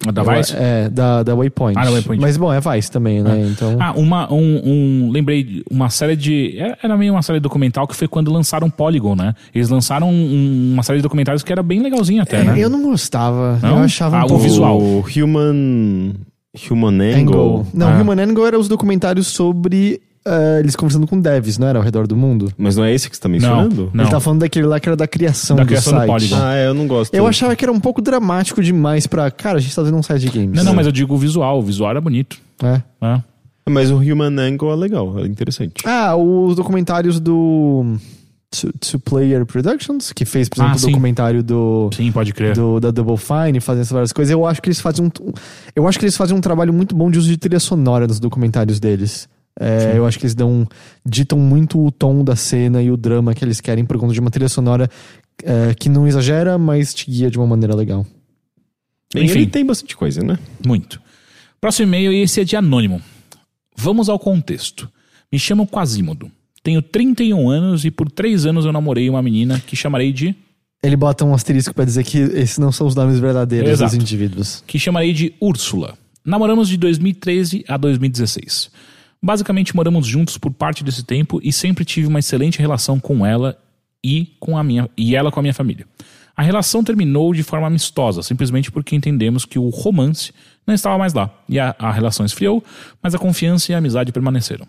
A 0.07 0.13
da 0.13 0.23
Vice? 0.23 0.55
É, 0.57 0.89
da, 0.89 1.25
da 1.25 1.35
Waypoint. 1.35 1.77
Ah, 1.77 1.85
da 1.85 1.91
Waypoint. 1.91 2.21
Mas 2.23 2.37
bom, 2.37 2.53
é 2.53 2.61
Vice 2.61 2.89
também, 2.91 3.21
né? 3.21 3.49
Então. 3.51 3.77
Ah, 3.81 3.93
uma, 3.97 4.33
um, 4.33 4.63
um- 4.65 5.11
lembrei 5.11 5.43
de 5.43 5.65
uma 5.69 5.91
série 5.91 6.15
de. 6.15 6.55
Era 6.57 6.79
era 6.83 6.97
meio 6.97 7.13
uma 7.13 7.23
série 7.23 7.41
documental 7.41 7.87
que 7.87 7.97
foi 7.97 8.07
quando 8.07 8.33
lançaram 8.33 8.71
Polygon, 8.71 9.17
né? 9.17 9.35
Eles 9.53 9.69
lançaram 9.69 10.09
um- 10.09 10.71
uma 10.75 10.85
série 10.85 10.99
de 10.99 11.03
documentários 11.03 11.43
que 11.43 11.51
era 11.51 11.63
bem 11.65 11.83
legalzinha 11.83 12.23
até, 12.23 12.45
né? 12.45 12.59
É, 12.61 12.65
Eu 12.65 12.71
não 12.71 12.83
gostava. 12.83 13.59
Não? 13.61 13.79
Eu 13.79 13.85
achava 13.85 14.17
um 14.17 14.21
Ah, 14.21 14.25
o 14.25 14.29
pouco... 14.29 14.43
visual. 14.45 14.79
O 14.81 15.05
Human. 15.17 16.15
Human 16.71 17.01
Angle. 17.01 17.21
Angle. 17.21 17.67
Não, 17.75 17.89
Ah. 17.89 18.01
Human 18.01 18.21
Angle 18.23 18.47
era 18.47 18.59
os 18.59 18.69
documentários 18.69 19.27
sobre 19.27 20.01
ah, 20.25 20.59
eles 20.61 20.77
conversando 20.77 21.07
com 21.07 21.21
devs, 21.21 21.59
não 21.59 21.67
era? 21.69 21.79
Ao 21.79 21.85
redor 21.85 22.07
do 22.07 22.17
mundo. 22.17 22.53
Mas 22.59 22.77
não 22.77 22.85
é 22.85 22.93
esse 22.95 23.09
que 23.09 23.17
você 23.17 23.23
tá 23.23 23.29
mencionando? 23.29 23.91
Não. 23.95 24.05
Ele 24.05 24.11
tá 24.11 24.21
falando 24.21 24.41
daquele 24.41 24.67
lá 24.67 24.79
que 24.79 24.89
era 24.89 24.97
da 24.97 25.07
criação 25.07 25.57
Da 25.57 25.63
do 25.63 25.67
criação 25.67 25.93
do 25.93 25.97
site. 25.99 26.09
Polygon. 26.09 26.37
Ah, 26.41 26.55
é, 26.57 26.67
eu 26.67 26.75
não 26.75 26.87
gosto. 26.87 27.15
Eu 27.15 27.27
achava 27.27 27.55
que 27.57 27.65
era 27.65 27.73
um 27.73 27.81
pouco 27.81 28.03
dramático 28.03 28.63
demais 28.63 29.07
pra... 29.07 29.31
Cara, 29.31 29.59
a 29.59 29.61
gente 29.61 29.75
tá 29.75 29.83
fazendo 29.83 29.97
um 29.97 30.03
site 30.03 30.23
de 30.23 30.39
games. 30.39 30.57
Não, 30.57 30.65
não, 30.65 30.75
mas 30.75 30.87
eu 30.87 30.93
digo 30.93 31.15
o 31.15 31.19
visual. 31.19 31.59
O 31.59 31.63
visual 31.63 31.91
era 31.91 32.01
bonito. 32.01 32.37
É. 32.63 32.83
né? 33.01 33.25
Mas 33.71 33.91
o 33.91 33.97
Human 33.97 34.39
Angle 34.41 34.73
é 34.73 34.77
legal, 34.77 35.19
é 35.19 35.27
interessante. 35.27 35.75
Ah, 35.87 36.17
os 36.17 36.57
documentários 36.57 37.21
do... 37.21 37.97
Two, 38.51 38.73
Two 38.81 38.99
Player 39.01 39.45
Productions, 39.45 40.11
que 40.11 40.25
fez, 40.25 40.49
por 40.49 40.63
Ah, 40.63 40.65
exemplo, 40.65 40.77
o 40.77 40.81
sim. 40.81 40.87
documentário 40.91 41.43
do... 41.43 41.91
Sim, 41.95 42.11
pode 42.11 42.33
crer. 42.33 42.55
do, 42.55 42.81
da 42.81 42.91
Double 42.91 43.19
Fine, 43.19 43.61
fazendo 43.61 43.83
essas 43.83 43.93
várias 43.93 44.13
coisas. 44.13 44.33
Eu 44.33 44.47
acho 44.47 44.63
que 44.63 44.69
eles 44.71 44.81
fazem 44.81 45.05
um, 45.05 45.11
eu 45.77 45.87
acho 45.87 45.99
que 45.99 46.07
eles 46.07 46.17
fazem 46.17 46.35
um 46.35 46.41
trabalho 46.41 46.73
muito 46.73 46.95
bom 46.97 47.11
de 47.11 47.19
uso 47.19 47.29
de 47.29 47.37
trilha 47.37 47.61
sonora 47.61 48.07
nos 48.07 48.19
documentários 48.19 48.81
deles. 48.81 49.29
É, 49.61 49.95
eu 49.97 50.07
acho 50.07 50.19
que 50.19 50.25
eles 50.25 50.35
dão 50.35 50.67
ditam 51.05 51.39
muito 51.39 51.85
o 51.85 51.91
tom 51.91 52.23
da 52.23 52.37
cena 52.37 52.81
e 52.81 52.91
o 52.91 52.97
drama 52.97 53.35
que 53.35 53.45
eles 53.45 53.61
querem 53.61 53.85
por 53.85 53.99
conta 53.99 54.15
de 54.15 54.21
uma 54.21 54.31
trilha 54.31 54.49
sonora 54.49 54.89
é, 55.43 55.75
que 55.75 55.89
não 55.89 56.07
exagera, 56.07 56.57
mas 56.57 56.95
te 56.95 57.11
guia 57.11 57.31
de 57.31 57.39
uma 57.39 57.47
maneira 57.47 57.75
legal. 57.75 58.07
Bem, 59.13 59.25
Enfim. 59.25 59.39
ele 59.41 59.47
tem 59.47 59.65
bastante 59.65 59.97
coisa, 59.97 60.23
né? 60.23 60.39
Muito. 60.65 61.01
Próximo 61.61 61.89
e-mail, 61.89 62.13
e 62.13 62.23
esse 62.23 62.41
é 62.41 62.45
de 62.45 62.55
anônimo. 62.55 63.01
Vamos 63.77 64.09
ao 64.09 64.19
contexto. 64.19 64.89
Me 65.33 65.39
chamo 65.39 65.67
Quasimodo. 65.67 66.31
Tenho 66.63 66.83
31 66.83 67.49
anos 67.49 67.85
e 67.85 67.91
por 67.91 68.11
3 68.11 68.47
anos 68.47 68.65
eu 68.65 68.73
namorei 68.73 69.09
uma 69.09 69.23
menina 69.23 69.61
que 69.65 69.75
chamarei 69.75 70.13
de. 70.13 70.35
Ele 70.83 70.97
bota 70.97 71.25
um 71.25 71.35
asterisco 71.35 71.75
pra 71.75 71.85
dizer 71.85 72.05
que 72.05 72.19
esses 72.19 72.59
não 72.59 72.71
são 72.71 72.87
os 72.87 72.95
nomes 72.95 73.19
verdadeiros 73.19 73.71
Exato. 73.71 73.97
dos 73.97 74.03
indivíduos. 74.03 74.63
que 74.67 74.79
chamarei 74.79 75.13
de 75.13 75.33
Úrsula. 75.41 75.97
Namoramos 76.25 76.69
de 76.69 76.77
2013 76.77 77.65
a 77.67 77.77
2016. 77.77 78.71
Basicamente 79.23 79.75
moramos 79.75 80.07
juntos 80.07 80.39
por 80.39 80.53
parte 80.53 80.85
desse 80.85 81.05
tempo 81.05 81.41
e 81.43 81.53
sempre 81.53 81.85
tive 81.85 82.07
uma 82.07 82.21
excelente 82.21 82.59
relação 82.59 83.01
com 83.01 83.27
ela 83.27 83.59
e 84.05 84.35
com 84.39 84.57
a 84.57 84.63
minha 84.63 84.89
e 84.97 85.17
ela 85.17 85.31
com 85.31 85.41
a 85.41 85.43
minha 85.43 85.55
família. 85.55 85.87
A 86.37 86.43
relação 86.43 86.85
terminou 86.85 87.35
de 87.35 87.43
forma 87.43 87.67
amistosa, 87.67 88.23
simplesmente 88.23 88.71
porque 88.71 88.95
entendemos 88.95 89.45
que 89.45 89.59
o 89.59 89.69
romance 89.71 90.33
não 90.65 90.73
estava 90.73 90.97
mais 90.97 91.13
lá. 91.13 91.35
E 91.49 91.59
a, 91.59 91.75
a 91.77 91.91
relação 91.91 92.25
esfriou, 92.25 92.63
mas 93.03 93.13
a 93.13 93.19
confiança 93.19 93.73
e 93.73 93.75
a 93.75 93.79
amizade 93.79 94.13
permaneceram. 94.13 94.65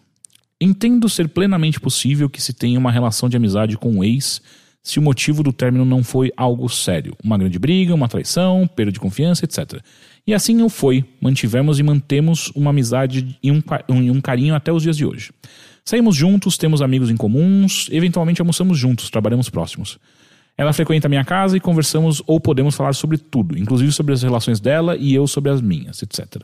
Entendo 0.60 1.08
ser 1.08 1.30
plenamente 1.30 1.80
possível 1.80 2.28
que 2.28 2.42
se 2.42 2.54
tenha 2.54 2.80
uma 2.80 2.92
relação 2.92 3.30
de 3.30 3.38
amizade 3.38 3.78
com 3.78 3.92
um 3.92 4.04
ex 4.04 4.42
se 4.82 4.98
o 4.98 5.02
motivo 5.02 5.44
do 5.44 5.54
término 5.54 5.86
não 5.86 6.04
foi 6.04 6.32
algo 6.36 6.68
sério, 6.68 7.16
uma 7.24 7.38
grande 7.38 7.60
briga, 7.60 7.94
uma 7.94 8.08
traição, 8.08 8.66
perda 8.68 8.92
de 8.92 9.00
confiança, 9.00 9.46
etc. 9.46 9.80
E 10.30 10.34
assim 10.36 10.62
o 10.62 10.70
foi, 10.70 11.04
mantivemos 11.20 11.80
e 11.80 11.84
mantemos 11.84 12.52
uma 12.54 12.70
amizade 12.70 13.36
e 13.42 13.52
um, 13.52 13.64
e 13.90 14.12
um 14.12 14.22
carinho 14.22 14.54
até 14.54 14.72
os 14.72 14.84
dias 14.84 14.96
de 14.96 15.04
hoje. 15.04 15.32
Saímos 15.84 16.16
juntos, 16.16 16.56
temos 16.56 16.84
amigos 16.84 17.10
em 17.10 17.18
comuns, 17.18 17.90
eventualmente 17.92 18.40
almoçamos 18.40 18.78
juntos, 18.78 19.10
trabalhamos 19.10 19.50
próximos. 19.50 19.98
Ela 20.56 20.72
frequenta 20.72 21.08
a 21.08 21.10
minha 21.10 21.26
casa 21.26 21.58
e 21.58 21.60
conversamos 21.60 22.22
ou 22.28 22.40
podemos 22.40 22.76
falar 22.76 22.94
sobre 22.94 23.18
tudo, 23.18 23.58
inclusive 23.58 23.92
sobre 23.92 24.14
as 24.14 24.22
relações 24.22 24.60
dela 24.60 24.96
e 24.96 25.16
eu 25.16 25.26
sobre 25.26 25.50
as 25.50 25.62
minhas, 25.62 26.00
etc. 26.04 26.44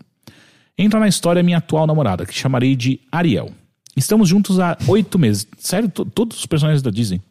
Entra 0.75 0.99
na 0.99 1.07
história 1.07 1.43
minha 1.43 1.59
atual 1.59 1.85
namorada, 1.85 2.25
que 2.25 2.33
chamarei 2.33 2.75
de 2.75 2.99
Ariel. 3.11 3.51
Estamos 3.95 4.27
juntos 4.27 4.59
há 4.59 4.75
oito 4.87 5.19
meses. 5.19 5.47
Sério, 5.59 5.89
todos 5.89 6.39
os 6.39 6.47
personagens 6.47 6.81
da 6.81 6.89
Disney. 6.89 7.21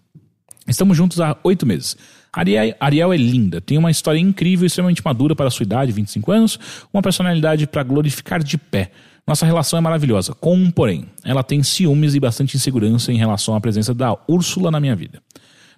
Estamos 0.69 0.97
juntos 0.97 1.21
há 1.21 1.37
oito 1.43 1.67
meses. 1.67 1.97
Ariel, 2.35 2.75
Ariel 2.81 3.13
é 3.13 3.17
linda, 3.17 3.61
tem 3.61 3.79
uma 3.79 3.91
história 3.91 4.19
incrível 4.19 4.65
e 4.65 4.67
extremamente 4.67 5.03
madura 5.05 5.37
para 5.37 5.51
sua 5.51 5.65
idade, 5.65 5.93
25 5.93 6.33
anos, 6.33 6.59
uma 6.93 7.03
personalidade 7.03 7.67
para 7.67 7.83
glorificar 7.83 8.43
de 8.43 8.59
pé. 8.59 8.91
Nossa 9.27 9.47
relação 9.47 9.79
é 9.79 9.81
maravilhosa, 9.81 10.35
com 10.35 10.55
um 10.55 10.71
porém. 10.71 11.07
Ela 11.25 11.43
tem 11.43 11.63
ciúmes 11.63 12.15
e 12.15 12.21
bastante 12.21 12.57
insegurança 12.57 13.11
em 13.11 13.17
relação 13.17 13.55
à 13.55 13.61
presença 13.61 13.95
da 13.95 14.17
Úrsula 14.29 14.71
na 14.71 14.81
minha 14.81 14.95
vida. 14.95 15.23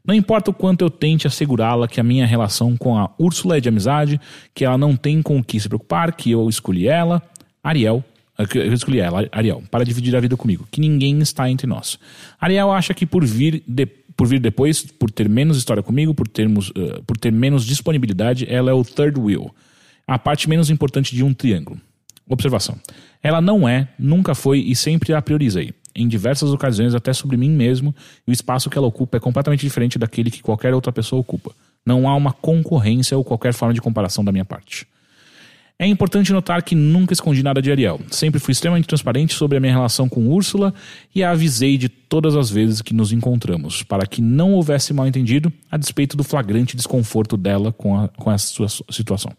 Não 0.05 0.15
importa 0.15 0.51
o 0.51 0.55
quanto 0.55 0.83
eu 0.83 0.91
tente 0.91 1.27
assegurá-la 1.27 1.87
que 1.89 2.01
a 2.01 2.03
minha 2.03 2.27
relação 2.27 2.77
com 2.77 2.97
a 2.97 3.11
Úrsula 3.19 3.57
é 3.57 3.61
de 3.61 3.69
amizade, 3.69 4.21
que 4.55 4.65
ela 4.65 4.79
não 4.79 4.97
tem 4.97 5.21
com 5.21 5.39
o 5.39 5.45
que 5.45 5.61
se 5.61 5.69
preocupar, 5.69 6.13
que 6.13 6.31
eu 6.31 6.49
escolhi 6.49 6.89
ela, 6.89 7.23
Ariel, 7.63 8.05
eu 8.55 8.73
escolhi 8.73 9.01
ela, 9.01 9.27
Ariel, 9.33 9.63
para 9.71 9.85
dividir 9.85 10.15
a 10.15 10.21
vida 10.21 10.37
comigo, 10.37 10.69
que 10.71 10.81
ninguém 10.81 11.19
está 11.21 11.51
entre 11.51 11.67
nós. 11.67 11.99
Ariel 12.41 12.71
acha 12.71 12.93
que 12.93 13.07
por 13.07 13.25
vir 13.25 13.63
de, 13.67 13.89
por 14.17 14.27
vir 14.27 14.41
depois, 14.41 14.83
por 14.83 15.11
ter 15.11 15.29
menos 15.29 15.59
história 15.59 15.83
comigo, 15.83 16.15
por, 16.15 16.27
termos, 16.27 16.71
uh, 16.71 17.03
por 17.07 17.17
ter 17.17 17.31
menos 17.31 17.65
disponibilidade, 17.65 18.47
ela 18.49 18.71
é 18.71 18.75
o 18.75 18.85
third 18.85 19.21
wheel, 19.21 19.55
a 20.07 20.19
parte 20.19 20.49
menos 20.49 20.71
importante 20.71 21.15
de 21.15 21.23
um 21.23 21.35
triângulo. 21.35 21.79
Observação. 22.29 22.77
Ela 23.23 23.41
não 23.41 23.69
é, 23.69 23.89
nunca 23.99 24.35
foi 24.35 24.61
e 24.61 24.75
sempre 24.75 25.13
a 25.13 25.23
priorizei. 25.23 25.73
Em 25.95 26.09
diversas 26.09 26.51
ocasiões, 26.51 26.95
até 26.95 27.13
sobre 27.13 27.37
mim 27.37 27.51
mesmo, 27.51 27.95
e 28.27 28.31
o 28.31 28.33
espaço 28.33 28.69
que 28.69 28.77
ela 28.77 28.87
ocupa 28.87 29.17
é 29.17 29.21
completamente 29.21 29.61
diferente 29.61 29.99
daquele 29.99 30.31
que 30.31 30.43
qualquer 30.43 30.75
outra 30.75 30.93
pessoa 30.93 31.21
ocupa. 31.21 31.53
Não 31.85 32.09
há 32.09 32.15
uma 32.17 32.33
concorrência 32.33 33.17
ou 33.17 33.25
qualquer 33.25 33.53
forma 33.53 33.73
de 33.73 33.81
comparação 33.81 34.25
da 34.25 34.33
minha 34.33 34.45
parte. 34.45 34.87
É 35.79 35.87
importante 35.87 36.33
notar 36.33 36.63
que 36.63 36.75
nunca 36.75 37.13
escondi 37.13 37.43
nada 37.43 37.61
de 37.61 37.71
Ariel. 37.71 38.01
Sempre 38.11 38.41
fui 38.41 38.53
extremamente 38.53 38.89
transparente 38.89 39.35
sobre 39.35 39.59
a 39.59 39.61
minha 39.61 39.75
relação 39.75 40.09
com 40.09 40.27
Úrsula 40.27 40.73
e 41.15 41.23
a 41.23 41.33
avisei 41.33 41.77
de 41.77 41.91
todas 41.91 42.35
as 42.35 42.49
vezes 42.49 42.81
que 42.81 42.95
nos 42.95 43.13
encontramos, 43.13 43.83
para 43.83 44.07
que 44.07 44.23
não 44.23 44.55
houvesse 44.55 44.95
mal 44.95 45.07
entendido, 45.07 45.53
a 45.71 45.77
despeito 45.77 46.17
do 46.17 46.25
flagrante 46.25 46.77
desconforto 46.77 47.37
dela 47.37 47.73
com, 47.73 47.95
a, 47.95 48.09
com 48.09 48.33
essa 48.33 48.67
situação. 48.91 49.31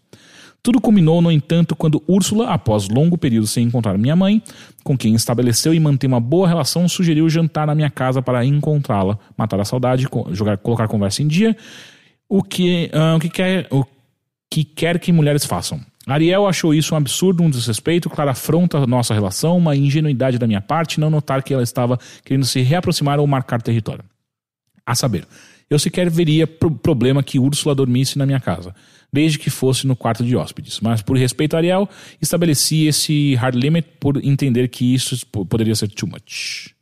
Tudo 0.62 0.80
culminou, 0.80 1.20
no 1.20 1.32
entanto, 1.32 1.74
quando 1.74 2.02
Úrsula, 2.06 2.50
após 2.50 2.88
longo 2.88 3.18
período 3.18 3.46
sem 3.48 3.66
encontrar 3.66 3.98
minha 3.98 4.14
mãe, 4.14 4.40
com 4.84 4.96
quem 4.96 5.16
estabeleceu 5.16 5.74
e 5.74 5.80
mantém 5.80 6.06
uma 6.06 6.20
boa 6.20 6.46
relação, 6.46 6.88
sugeriu 6.88 7.28
jantar 7.28 7.66
na 7.66 7.74
minha 7.74 7.90
casa 7.90 8.22
para 8.22 8.44
encontrá-la, 8.44 9.18
matar 9.36 9.58
a 9.58 9.64
saudade, 9.64 10.06
jogar, 10.30 10.56
colocar 10.58 10.84
a 10.84 10.88
conversa 10.88 11.20
em 11.20 11.26
dia, 11.26 11.56
o 12.28 12.44
que, 12.44 12.90
uh, 12.94 13.16
o 13.16 13.20
que 13.20 13.28
quer, 13.28 13.66
o 13.72 13.84
que 14.48 14.62
quer 14.62 15.00
que 15.00 15.10
mulheres 15.10 15.44
façam. 15.44 15.80
Ariel 16.14 16.46
achou 16.46 16.72
isso 16.72 16.94
um 16.94 16.96
absurdo, 16.96 17.42
um 17.42 17.50
desrespeito, 17.50 18.08
claro, 18.08 18.30
afronta 18.30 18.78
a 18.78 18.86
nossa 18.86 19.12
relação, 19.12 19.58
uma 19.58 19.76
ingenuidade 19.76 20.38
da 20.38 20.46
minha 20.46 20.60
parte 20.60 20.98
não 20.98 21.10
notar 21.10 21.42
que 21.42 21.52
ela 21.52 21.62
estava 21.62 21.98
querendo 22.24 22.46
se 22.46 22.60
reaproximar 22.62 23.20
ou 23.20 23.26
marcar 23.26 23.60
território. 23.60 24.04
A 24.86 24.94
saber, 24.94 25.26
eu 25.68 25.78
sequer 25.78 26.08
veria 26.08 26.46
pro 26.46 26.70
problema 26.70 27.22
que 27.22 27.38
Úrsula 27.38 27.74
dormisse 27.74 28.16
na 28.16 28.24
minha 28.24 28.40
casa, 28.40 28.74
desde 29.12 29.38
que 29.38 29.50
fosse 29.50 29.86
no 29.86 29.94
quarto 29.94 30.24
de 30.24 30.34
hóspedes, 30.34 30.80
mas 30.80 31.02
por 31.02 31.16
respeito 31.16 31.54
a 31.54 31.58
Ariel, 31.58 31.88
estabeleci 32.22 32.86
esse 32.86 33.34
hard 33.34 33.54
limit 33.54 33.86
por 34.00 34.16
entender 34.24 34.68
que 34.68 34.94
isso 34.94 35.26
poderia 35.26 35.74
ser 35.74 35.88
too 35.88 36.08
much. 36.08 36.74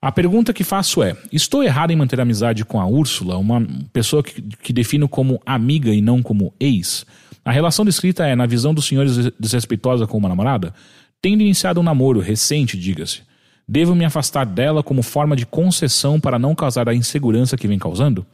A 0.00 0.12
pergunta 0.12 0.54
que 0.54 0.64
faço 0.64 1.02
é: 1.02 1.16
estou 1.32 1.62
errado 1.62 1.90
em 1.90 1.96
manter 1.96 2.20
amizade 2.20 2.64
com 2.64 2.80
a 2.80 2.86
Úrsula, 2.86 3.36
uma 3.36 3.66
pessoa 3.92 4.22
que, 4.22 4.40
que 4.40 4.72
defino 4.72 5.08
como 5.08 5.40
amiga 5.44 5.92
e 5.92 6.00
não 6.00 6.22
como 6.22 6.54
ex? 6.58 7.04
A 7.48 7.50
relação 7.50 7.82
descrita 7.82 8.26
é, 8.26 8.36
na 8.36 8.44
visão 8.44 8.74
dos 8.74 8.84
senhores, 8.84 9.32
desrespeitosa 9.40 10.06
com 10.06 10.18
uma 10.18 10.28
namorada? 10.28 10.74
Tendo 11.22 11.40
iniciado 11.40 11.80
um 11.80 11.82
namoro 11.82 12.20
recente, 12.20 12.76
diga-se. 12.76 13.22
Devo 13.66 13.94
me 13.94 14.04
afastar 14.04 14.44
dela 14.44 14.82
como 14.82 15.02
forma 15.02 15.34
de 15.34 15.46
concessão 15.46 16.20
para 16.20 16.38
não 16.38 16.54
causar 16.54 16.90
a 16.90 16.94
insegurança 16.94 17.56
que 17.56 17.66
vem 17.66 17.78
causando? 17.78 18.26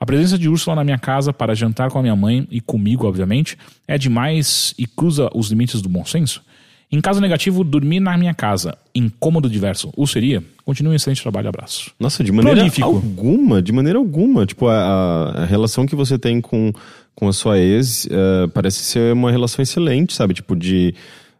A 0.00 0.06
presença 0.06 0.38
de 0.38 0.48
Úrsula 0.48 0.74
na 0.74 0.84
minha 0.84 0.96
casa 0.96 1.34
para 1.34 1.54
jantar 1.54 1.90
com 1.90 1.98
a 1.98 2.02
minha 2.02 2.16
mãe 2.16 2.48
e 2.50 2.62
comigo, 2.62 3.06
obviamente, 3.06 3.58
é 3.86 3.98
demais 3.98 4.72
e 4.78 4.86
cruza 4.86 5.28
os 5.34 5.50
limites 5.50 5.82
do 5.82 5.90
bom 5.90 6.06
senso? 6.06 6.42
Em 6.90 7.00
caso 7.00 7.20
negativo, 7.20 7.64
dormir 7.64 8.00
na 8.00 8.16
minha 8.16 8.34
casa, 8.34 8.76
incômodo 8.94 9.48
diverso, 9.48 9.90
ou 9.96 10.06
seria? 10.06 10.42
Continue 10.62 10.92
um 10.92 10.94
excelente 10.94 11.22
trabalho, 11.22 11.48
abraço. 11.48 11.90
Nossa, 12.00 12.22
de 12.24 12.30
maneira 12.30 12.56
Prolífico. 12.56 12.86
alguma, 12.86 13.62
de 13.62 13.72
maneira 13.72 13.98
alguma. 13.98 14.44
Tipo, 14.44 14.68
a, 14.68 15.42
a 15.42 15.44
relação 15.46 15.86
que 15.86 15.96
você 15.96 16.18
tem 16.18 16.38
com 16.38 16.70
com 17.14 17.28
a 17.28 17.32
sua 17.32 17.58
ex, 17.58 18.06
uh, 18.06 18.48
parece 18.52 18.82
ser 18.84 19.12
uma 19.12 19.30
relação 19.30 19.62
excelente, 19.62 20.14
sabe? 20.14 20.34
Tipo, 20.34 20.56
de. 20.56 20.94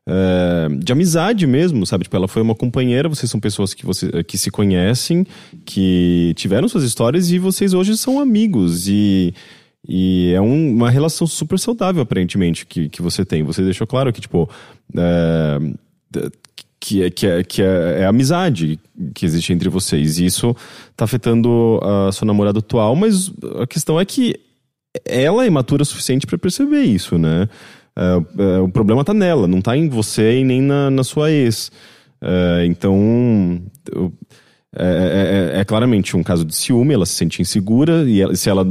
Uh, 0.04 0.78
de 0.78 0.92
amizade 0.92 1.46
mesmo, 1.46 1.86
sabe? 1.86 2.04
Tipo, 2.04 2.16
ela 2.16 2.26
foi 2.26 2.42
uma 2.42 2.56
companheira, 2.56 3.08
vocês 3.08 3.30
são 3.30 3.38
pessoas 3.38 3.72
que, 3.72 3.86
você, 3.86 4.24
que 4.24 4.36
se 4.36 4.50
conhecem, 4.50 5.24
que 5.64 6.32
tiveram 6.36 6.68
suas 6.68 6.82
histórias 6.82 7.30
e 7.30 7.38
vocês 7.38 7.72
hoje 7.72 7.96
são 7.96 8.18
amigos. 8.18 8.88
E, 8.88 9.32
e 9.88 10.32
é 10.34 10.40
um, 10.40 10.74
uma 10.74 10.90
relação 10.90 11.24
super 11.24 11.56
saudável, 11.58 12.02
aparentemente, 12.02 12.66
que, 12.66 12.88
que 12.88 13.00
você 13.00 13.24
tem. 13.24 13.44
Você 13.44 13.62
deixou 13.62 13.86
claro 13.86 14.12
que, 14.12 14.20
tipo. 14.20 14.50
Uh, 14.90 15.78
que, 16.82 17.04
é, 17.04 17.10
que, 17.10 17.26
é, 17.26 17.44
que 17.44 17.62
é, 17.62 18.00
é 18.00 18.06
amizade 18.06 18.78
que 19.14 19.24
existe 19.24 19.52
entre 19.52 19.68
vocês. 19.68 20.18
E 20.18 20.26
isso 20.26 20.54
tá 20.96 21.04
afetando 21.04 21.78
a 21.80 22.10
sua 22.10 22.26
namorada 22.26 22.58
atual, 22.58 22.96
mas 22.96 23.32
a 23.60 23.66
questão 23.68 24.00
é 24.00 24.04
que 24.04 24.34
ela 25.04 25.44
é 25.44 25.46
imatura 25.46 25.82
o 25.82 25.86
suficiente 25.86 26.26
para 26.26 26.38
perceber 26.38 26.82
isso, 26.82 27.18
né? 27.18 27.48
Uh, 27.96 28.42
uh, 28.42 28.64
o 28.64 28.68
problema 28.70 29.04
tá 29.04 29.12
nela, 29.12 29.46
não 29.46 29.60
tá 29.60 29.76
em 29.76 29.88
você 29.88 30.40
e 30.40 30.44
nem 30.44 30.60
na, 30.60 30.90
na 30.90 31.04
sua 31.04 31.30
ex. 31.30 31.70
Uh, 32.22 32.64
então, 32.66 33.62
é, 34.74 35.52
é, 35.54 35.60
é, 35.60 35.64
claramente 35.64 36.16
um 36.16 36.22
caso 36.22 36.44
de 36.44 36.54
ciúme, 36.54 36.94
ela 36.94 37.04
se 37.04 37.14
sente 37.14 37.42
insegura 37.42 38.04
e 38.08 38.20
ela, 38.20 38.34
se 38.34 38.48
ela. 38.48 38.66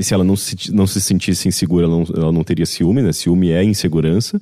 se 0.00 0.14
ela 0.14 0.24
não 0.24 0.36
se, 0.36 0.72
não 0.72 0.86
se 0.86 1.00
sentisse 1.00 1.48
insegura, 1.48 1.86
ela 1.86 1.96
não, 1.96 2.06
ela 2.16 2.32
não 2.32 2.44
teria 2.44 2.66
ciúme, 2.66 3.02
né? 3.02 3.12
Ciúme 3.12 3.50
é 3.50 3.62
insegurança. 3.62 4.40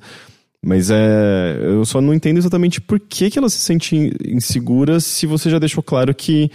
Mas 0.65 0.89
é, 0.89 1.59
eu 1.61 1.85
só 1.85 2.01
não 2.01 2.13
entendo 2.13 2.37
exatamente 2.37 2.81
por 2.81 2.99
que, 2.99 3.29
que 3.29 3.37
ela 3.37 3.49
se 3.49 3.59
sente 3.59 4.11
insegura 4.25 4.99
se 4.99 5.25
você 5.25 5.49
já 5.49 5.59
deixou 5.59 5.83
claro 5.83 6.13
que 6.15 6.51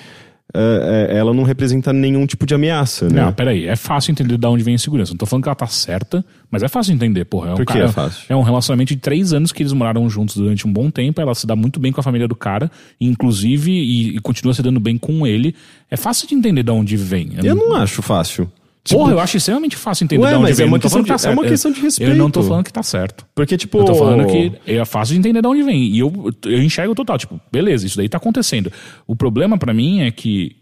uh, 0.55 1.13
ela 1.13 1.33
não 1.33 1.43
representa 1.43 1.93
nenhum 1.93 2.27
tipo 2.27 2.47
de 2.47 2.55
ameaça, 2.55 3.09
né? 3.09 3.23
Não, 3.23 3.33
peraí, 3.33 3.67
é 3.67 3.77
fácil 3.77 4.13
entender 4.13 4.37
de 4.37 4.47
onde 4.47 4.63
vem 4.63 4.73
a 4.73 4.75
insegurança. 4.77 5.13
Não 5.13 5.19
tô 5.19 5.27
falando 5.27 5.45
que 5.45 5.49
ela 5.49 5.57
tá 5.57 5.67
certa, 5.67 6.25
mas 6.51 6.63
é 6.63 6.69
fácil 6.69 6.95
entender, 6.95 7.25
porra. 7.25 7.51
É 7.51 7.53
um 7.53 7.57
Por 7.57 7.67
que 7.67 7.73
cara, 7.73 7.85
é 7.87 7.89
fácil? 7.89 8.25
É 8.29 8.37
um 8.37 8.43
relacionamento 8.43 8.95
de 8.95 9.01
três 9.01 9.33
anos 9.33 9.53
que 9.53 9.63
eles 9.63 9.73
moraram 9.73 10.09
juntos 10.09 10.37
durante 10.37 10.67
um 10.67 10.73
bom 10.73 10.91
tempo, 10.91 11.21
ela 11.21 11.35
se 11.35 11.47
dá 11.47 11.57
muito 11.57 11.81
bem 11.81 11.93
com 11.93 12.01
a 12.01 12.05
família 12.05 12.29
do 12.29 12.37
cara, 12.37 12.71
inclusive, 13.01 13.71
e, 13.71 14.17
e 14.17 14.19
continua 14.21 14.55
se 14.55 14.63
dando 14.63 14.81
bem 14.81 14.99
com 14.99 15.27
ele. 15.27 15.55
É 15.91 15.97
fácil 15.97 16.29
de 16.29 16.35
entender 16.35 16.63
de 16.63 16.71
onde 16.71 16.97
vem. 16.97 17.33
Eu 17.43 17.55
não 17.55 17.75
acho 17.75 18.03
fácil. 18.03 18.51
Porra, 18.89 19.05
Tipo, 19.05 19.11
eu 19.11 19.21
acho 19.21 19.37
extremamente 19.37 19.77
fácil 19.77 20.05
entender 20.05 20.23
Ué, 20.25 20.31
de 20.31 20.35
onde 20.35 20.43
mas 20.43 20.57
vem. 20.59 20.65
é 20.65 20.67
uma 20.67 20.71
Eu 20.71 20.73
não 20.73 20.79
tô 20.81 20.83
questão 20.89 21.05
tá 21.05 21.17
de- 21.17 21.27
é 21.27 21.31
uma 21.31 21.45
questão 21.49 21.71
de 21.71 21.79
Eu 21.79 21.83
respeito. 21.85 22.15
não 22.17 22.31
tô 22.31 22.43
falando 22.43 22.65
que 22.65 22.73
tá 22.73 22.83
certo. 22.83 23.25
Porque, 23.35 23.57
tipo. 23.57 23.79
Eu 23.79 23.85
tô 23.85 23.95
falando 23.95 24.27
que 24.27 24.53
é 24.67 24.85
fácil 24.85 25.13
de 25.15 25.21
entender 25.21 25.41
de 25.41 25.47
onde 25.47 25.63
vem. 25.63 25.83
E 25.85 25.99
eu, 26.01 26.13
eu 26.47 26.63
enxergo 26.63 26.93
total, 26.95 27.17
tipo, 27.17 27.41
beleza, 27.53 27.87
isso 27.87 27.97
daí 27.97 28.09
tá 28.09 28.17
acontecendo. 28.19 28.73
O 29.07 29.15
problema 29.15 29.57
pra 29.57 29.73
mim 29.73 30.01
é 30.01 30.11
que. 30.11 30.57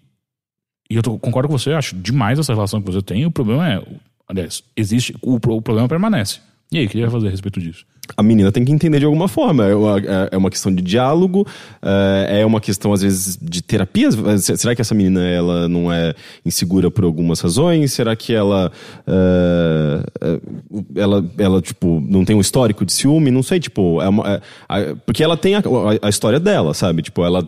E 0.90 0.96
eu 0.96 1.02
tô- 1.02 1.18
concordo 1.18 1.48
com 1.48 1.56
você, 1.56 1.72
acho 1.72 1.96
demais 1.96 2.38
essa 2.38 2.52
relação 2.52 2.82
que 2.82 2.90
você 2.92 3.00
tem. 3.00 3.24
O 3.24 3.30
problema 3.30 3.66
é. 3.72 3.82
Aliás, 4.28 4.62
existe. 4.76 5.16
O, 5.22 5.36
o 5.36 5.62
problema 5.62 5.88
permanece. 5.88 6.40
E 6.70 6.78
aí, 6.78 6.86
o 6.86 6.88
que 6.90 6.96
ele 6.98 7.04
vai 7.06 7.12
fazer 7.12 7.28
a 7.28 7.30
respeito 7.30 7.58
disso? 7.58 7.84
A 8.16 8.22
menina 8.22 8.50
tem 8.52 8.64
que 8.64 8.72
entender 8.72 8.98
de 8.98 9.04
alguma 9.04 9.28
forma. 9.28 9.66
É 9.66 9.74
uma, 9.74 9.98
é- 10.32 10.36
uma 10.36 10.50
questão 10.50 10.74
de 10.74 10.82
diálogo, 10.82 11.46
é 11.82 12.40
é 12.40 12.46
uma 12.46 12.60
questão, 12.60 12.92
às 12.92 13.02
vezes, 13.02 13.38
de 13.40 13.62
terapia. 13.62 14.10
Se- 14.38 14.56
Será 14.56 14.74
que 14.74 14.80
essa 14.80 14.94
menina 14.94 15.26
ela 15.26 15.68
não 15.68 15.92
é 15.92 16.14
insegura 16.44 16.90
por 16.90 17.04
algumas 17.04 17.40
razões? 17.40 17.92
Será 17.92 18.14
que 18.16 18.32
ela, 18.32 18.70
é, 19.06 20.40
ela, 20.94 21.24
ela 21.38 21.60
tipo, 21.62 22.02
não 22.06 22.24
tem 22.24 22.34
um 22.36 22.40
histórico 22.40 22.84
de 22.84 22.92
ciúme? 22.92 23.30
Não 23.30 23.42
sei, 23.42 23.60
tipo, 23.60 24.00
é 24.00 24.08
uma, 24.08 24.42
é- 24.70 24.94
porque 25.06 25.22
ela 25.22 25.36
tem 25.36 25.54
a- 25.54 25.62
a 26.02 26.08
história 26.08 26.40
dela, 26.40 26.74
sabe? 26.74 27.02
Tipo, 27.02 27.24
ela 27.24 27.46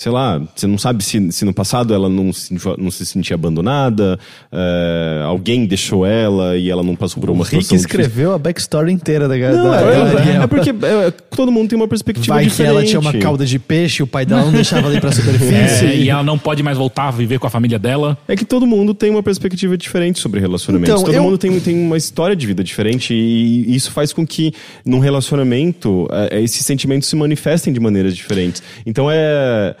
sei 0.00 0.10
lá, 0.10 0.40
você 0.56 0.66
não 0.66 0.78
sabe 0.78 1.04
se, 1.04 1.30
se 1.30 1.44
no 1.44 1.52
passado 1.52 1.92
ela 1.92 2.08
não 2.08 2.32
se, 2.32 2.54
não 2.78 2.90
se 2.90 3.04
sentia 3.04 3.34
abandonada, 3.34 4.18
é, 4.50 5.20
alguém 5.26 5.66
deixou 5.66 6.06
ela 6.06 6.56
e 6.56 6.70
ela 6.70 6.82
não 6.82 6.96
passou 6.96 7.20
por 7.20 7.28
uma 7.28 7.40
O 7.40 7.42
Rick 7.42 7.62
situação 7.62 7.76
difícil. 7.76 8.00
escreveu 8.00 8.32
a 8.32 8.38
backstory 8.38 8.90
inteira 8.92 9.28
da 9.28 9.36
Não, 9.36 9.70
da, 9.70 9.78
é, 9.78 9.84
é- 9.84 10.00
Ariel. 10.20 10.42
é 10.42 10.46
porque 10.46 10.70
é, 10.70 11.10
todo 11.36 11.52
mundo 11.52 11.68
tem 11.68 11.76
uma 11.76 11.86
perspectiva 11.86 12.34
Vai 12.34 12.44
que 12.44 12.50
diferente. 12.50 12.70
ela 12.76 12.82
tinha 12.84 12.98
uma 12.98 13.12
cauda 13.12 13.44
de 13.44 13.58
peixe, 13.58 14.02
o 14.02 14.06
pai 14.06 14.24
dela 14.24 14.42
não 14.46 14.52
deixava 14.52 14.86
ela 14.86 14.96
ir 14.96 15.02
pra 15.02 15.12
superfície. 15.12 15.84
É, 15.84 15.96
e 15.96 16.08
ela 16.08 16.22
não 16.22 16.38
pode 16.38 16.62
mais 16.62 16.78
voltar 16.78 17.08
a 17.08 17.10
viver 17.10 17.38
com 17.38 17.46
a 17.46 17.50
família 17.50 17.78
dela. 17.78 18.16
É 18.26 18.34
que 18.34 18.44
todo 18.46 18.66
mundo 18.66 18.94
tem 18.94 19.10
uma 19.10 19.22
perspectiva 19.22 19.76
diferente 19.76 20.18
sobre 20.18 20.40
relacionamentos. 20.40 20.94
Então, 20.94 21.04
todo 21.04 21.14
eu- 21.14 21.22
mundo 21.22 21.36
tem, 21.36 21.60
tem 21.60 21.78
uma 21.78 21.98
história 21.98 22.34
de 22.34 22.46
vida 22.46 22.64
diferente 22.64 23.12
e 23.12 23.76
isso 23.76 23.90
faz 23.92 24.14
com 24.14 24.26
que 24.26 24.54
num 24.82 24.98
relacionamento 24.98 26.08
eh, 26.10 26.40
esses 26.40 26.64
sentimentos 26.64 27.06
se 27.06 27.16
manifestem 27.16 27.70
de 27.70 27.78
maneiras 27.80 28.16
diferentes. 28.16 28.62
Então 28.86 29.10
é 29.10 29.74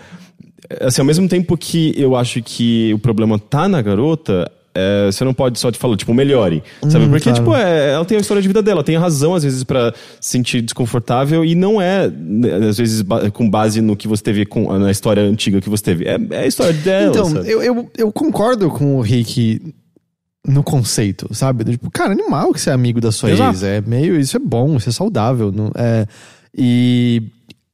assim, 0.80 1.00
ao 1.00 1.06
mesmo 1.06 1.28
tempo 1.28 1.56
que 1.56 1.92
eu 1.96 2.14
acho 2.16 2.42
que 2.42 2.92
o 2.94 2.98
problema 2.98 3.38
tá 3.38 3.68
na 3.68 3.80
garota, 3.82 4.50
é, 4.74 5.06
você 5.10 5.24
não 5.24 5.34
pode 5.34 5.58
só 5.58 5.70
te 5.70 5.78
falar, 5.78 5.96
tipo, 5.96 6.14
melhore. 6.14 6.62
Sabe? 6.88 7.08
Porque, 7.08 7.24
claro. 7.24 7.38
tipo, 7.38 7.56
é, 7.56 7.92
ela 7.92 8.04
tem 8.04 8.16
a 8.16 8.20
história 8.20 8.40
de 8.40 8.46
vida 8.48 8.62
dela, 8.62 8.78
ela 8.78 8.84
tem 8.84 8.96
razão, 8.96 9.34
às 9.34 9.42
vezes, 9.42 9.64
pra 9.64 9.92
se 10.20 10.30
sentir 10.30 10.60
desconfortável, 10.62 11.44
e 11.44 11.54
não 11.54 11.80
é, 11.80 12.08
né, 12.08 12.68
às 12.68 12.78
vezes, 12.78 13.02
ba- 13.02 13.30
com 13.30 13.50
base 13.50 13.80
no 13.80 13.96
que 13.96 14.06
você 14.06 14.22
teve 14.22 14.46
com, 14.46 14.72
na 14.78 14.90
história 14.90 15.22
antiga 15.22 15.60
que 15.60 15.68
você 15.68 15.82
teve. 15.82 16.04
É, 16.06 16.18
é 16.30 16.38
a 16.44 16.46
história 16.46 16.72
dela. 16.72 17.10
Então, 17.10 17.24
sabe? 17.26 17.50
eu, 17.50 17.62
eu, 17.62 17.90
eu 17.98 18.12
concordo 18.12 18.70
com 18.70 18.96
o 18.96 19.00
Rick 19.00 19.60
no 20.46 20.62
conceito, 20.62 21.28
sabe? 21.34 21.64
Tipo, 21.64 21.90
cara, 21.90 22.12
animal 22.12 22.52
que 22.52 22.60
você 22.60 22.70
é 22.70 22.72
amigo 22.72 23.00
da 23.00 23.12
sua 23.12 23.30
Exato. 23.30 23.50
ex. 23.56 23.62
É 23.62 23.80
meio. 23.80 24.18
Isso 24.18 24.36
é 24.36 24.40
bom, 24.40 24.76
isso 24.76 24.88
é 24.88 24.92
saudável. 24.92 25.52
Não, 25.52 25.70
é, 25.74 26.06
e 26.56 27.22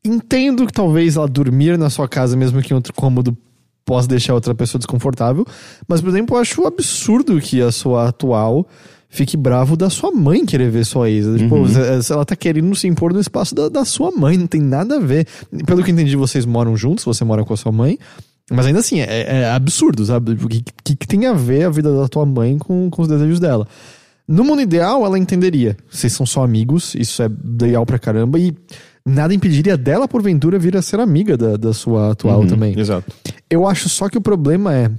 entendo 0.06 0.66
que 0.66 0.72
talvez 0.72 1.16
ela 1.16 1.28
dormir 1.28 1.76
na 1.78 1.90
sua 1.90 2.08
casa, 2.08 2.36
mesmo 2.36 2.60
que 2.62 2.72
em 2.72 2.76
outro 2.76 2.92
cômodo, 2.94 3.36
possa 3.84 4.08
deixar 4.08 4.34
outra 4.34 4.54
pessoa 4.54 4.78
desconfortável. 4.78 5.46
Mas, 5.86 6.00
por 6.00 6.08
exemplo, 6.10 6.36
eu 6.36 6.40
acho 6.40 6.66
absurdo 6.66 7.40
que 7.40 7.60
a 7.62 7.70
sua 7.70 8.08
atual 8.08 8.66
fique 9.08 9.36
bravo 9.36 9.76
da 9.76 9.88
sua 9.88 10.10
mãe 10.10 10.44
querer 10.44 10.70
ver 10.70 10.84
sua 10.84 11.08
ex. 11.08 11.24
Tipo, 11.38 11.66
se- 12.02 12.12
ela 12.12 12.24
tá 12.24 12.34
querendo 12.34 12.74
se 12.74 12.86
impor 12.88 13.12
no 13.12 13.20
espaço 13.20 13.54
da, 13.54 13.68
da 13.68 13.84
sua 13.84 14.10
mãe, 14.10 14.36
não 14.36 14.46
tem 14.48 14.60
nada 14.60 14.96
a 14.96 15.00
ver. 15.00 15.26
Pelo 15.64 15.82
que 15.82 15.90
eu 15.90 15.94
entendi, 15.94 16.16
vocês 16.16 16.44
moram 16.44 16.76
juntos, 16.76 17.04
você 17.04 17.24
mora 17.24 17.44
com 17.44 17.54
a 17.54 17.56
sua 17.56 17.70
mãe. 17.70 17.98
Mas 18.50 18.66
ainda 18.66 18.80
assim, 18.80 19.00
é, 19.00 19.42
é 19.42 19.50
absurdo, 19.50 20.04
sabe? 20.04 20.32
O 20.32 20.48
que, 20.48 20.62
que, 20.84 20.96
que 20.96 21.06
tem 21.06 21.26
a 21.26 21.32
ver 21.32 21.64
a 21.64 21.70
vida 21.70 21.96
da 21.96 22.08
tua 22.08 22.26
mãe 22.26 22.58
com, 22.58 22.90
com 22.90 23.02
os 23.02 23.08
desejos 23.08 23.40
dela? 23.40 23.66
No 24.28 24.42
mundo 24.42 24.60
ideal, 24.62 25.04
ela 25.06 25.18
entenderia. 25.18 25.76
Vocês 25.88 26.12
são 26.12 26.26
só 26.26 26.42
amigos, 26.42 26.94
isso 26.96 27.22
é 27.22 27.30
legal 27.60 27.86
pra 27.86 27.98
caramba, 27.98 28.38
e 28.40 28.52
nada 29.06 29.32
impediria 29.32 29.76
dela, 29.76 30.08
porventura, 30.08 30.58
vir 30.58 30.76
a 30.76 30.82
ser 30.82 30.98
amiga 31.00 31.36
da, 31.36 31.56
da 31.56 31.72
sua 31.72 32.10
atual 32.12 32.40
Uhum, 32.40 32.46
também. 32.48 32.78
Exato. 32.78 33.10
Eu 33.48 33.66
acho 33.66 33.88
só 33.88 34.08
que 34.08 34.18
o 34.18 34.20
problema 34.20 34.74
é. 34.74 34.90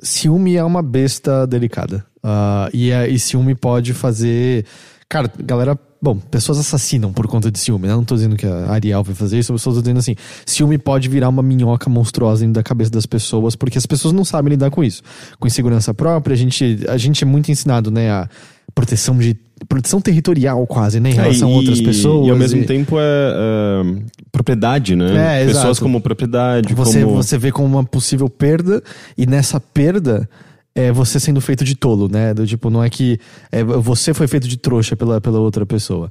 Ciúme 0.00 0.56
é 0.56 0.62
uma 0.64 0.82
besta 0.82 1.46
delicada. 1.46 2.04
Ah, 2.22 2.68
e, 2.72 2.90
é- 2.90 3.08
e 3.08 3.18
ciúme 3.18 3.54
pode 3.54 3.92
fazer. 3.94 4.66
Cara, 5.08 5.30
galera. 5.42 5.78
Bom, 6.02 6.16
pessoas 6.18 6.58
assassinam 6.58 7.10
por 7.14 7.26
conta 7.26 7.50
de 7.50 7.58
ciúme, 7.58 7.86
né? 7.88 7.94
Não 7.94 8.04
tô 8.04 8.14
dizendo 8.14 8.36
que 8.36 8.44
a 8.46 8.70
Ariel 8.72 9.02
vai 9.02 9.14
fazer 9.14 9.38
isso, 9.38 9.54
eu 9.54 9.56
só 9.56 9.72
tô 9.72 9.80
dizendo 9.80 9.98
assim: 10.00 10.14
ciúme 10.44 10.76
pode 10.76 11.08
virar 11.08 11.30
uma 11.30 11.42
minhoca 11.42 11.88
monstruosa 11.88 12.42
dentro 12.42 12.54
da 12.54 12.62
cabeça 12.62 12.90
das 12.90 13.06
pessoas, 13.06 13.56
porque 13.56 13.78
as 13.78 13.86
pessoas 13.86 14.12
não 14.12 14.22
sabem 14.22 14.50
lidar 14.50 14.70
com 14.70 14.84
isso. 14.84 15.02
Com 15.40 15.46
insegurança 15.46 15.94
própria, 15.94 16.34
a 16.34 16.36
gente, 16.36 16.80
a 16.86 16.98
gente 16.98 17.24
é 17.24 17.26
muito 17.26 17.50
ensinado, 17.50 17.90
né? 17.90 18.10
A 18.10 18.28
proteção 18.74 19.16
de. 19.18 19.36
proteção 19.68 20.00
territorial, 20.00 20.66
quase, 20.66 20.98
né? 21.00 21.10
Em 21.10 21.14
relação 21.14 21.48
É, 21.48 21.52
a 21.52 21.56
outras 21.56 21.78
e- 21.78 21.84
pessoas. 21.84 22.26
E 22.26 22.30
ao 22.30 22.36
mesmo 22.36 22.62
e- 22.62 22.66
tempo 22.66 22.96
é, 22.98 23.02
é, 23.02 24.02
propriedade, 24.32 24.96
né? 24.96 25.42
É, 25.42 25.46
Pessoas 25.46 25.64
exato. 25.64 25.80
como 25.82 26.00
propriedade, 26.00 26.74
Você, 26.74 27.02
como... 27.04 27.16
você 27.22 27.38
vê 27.38 27.52
como 27.52 27.66
uma 27.68 27.84
possível 27.84 28.28
perda, 28.28 28.82
e 29.16 29.26
nessa 29.26 29.60
perda 29.60 30.28
é 30.74 30.90
você 30.90 31.20
sendo 31.20 31.40
feito 31.40 31.64
de 31.64 31.76
tolo, 31.76 32.08
né? 32.08 32.34
Do 32.34 32.44
tipo, 32.46 32.68
não 32.68 32.82
é 32.82 32.90
que 32.90 33.18
é, 33.52 33.62
você 33.62 34.12
foi 34.12 34.26
feito 34.26 34.48
de 34.48 34.56
trouxa 34.56 34.96
pela, 34.96 35.20
pela 35.20 35.38
outra 35.38 35.64
pessoa. 35.64 36.10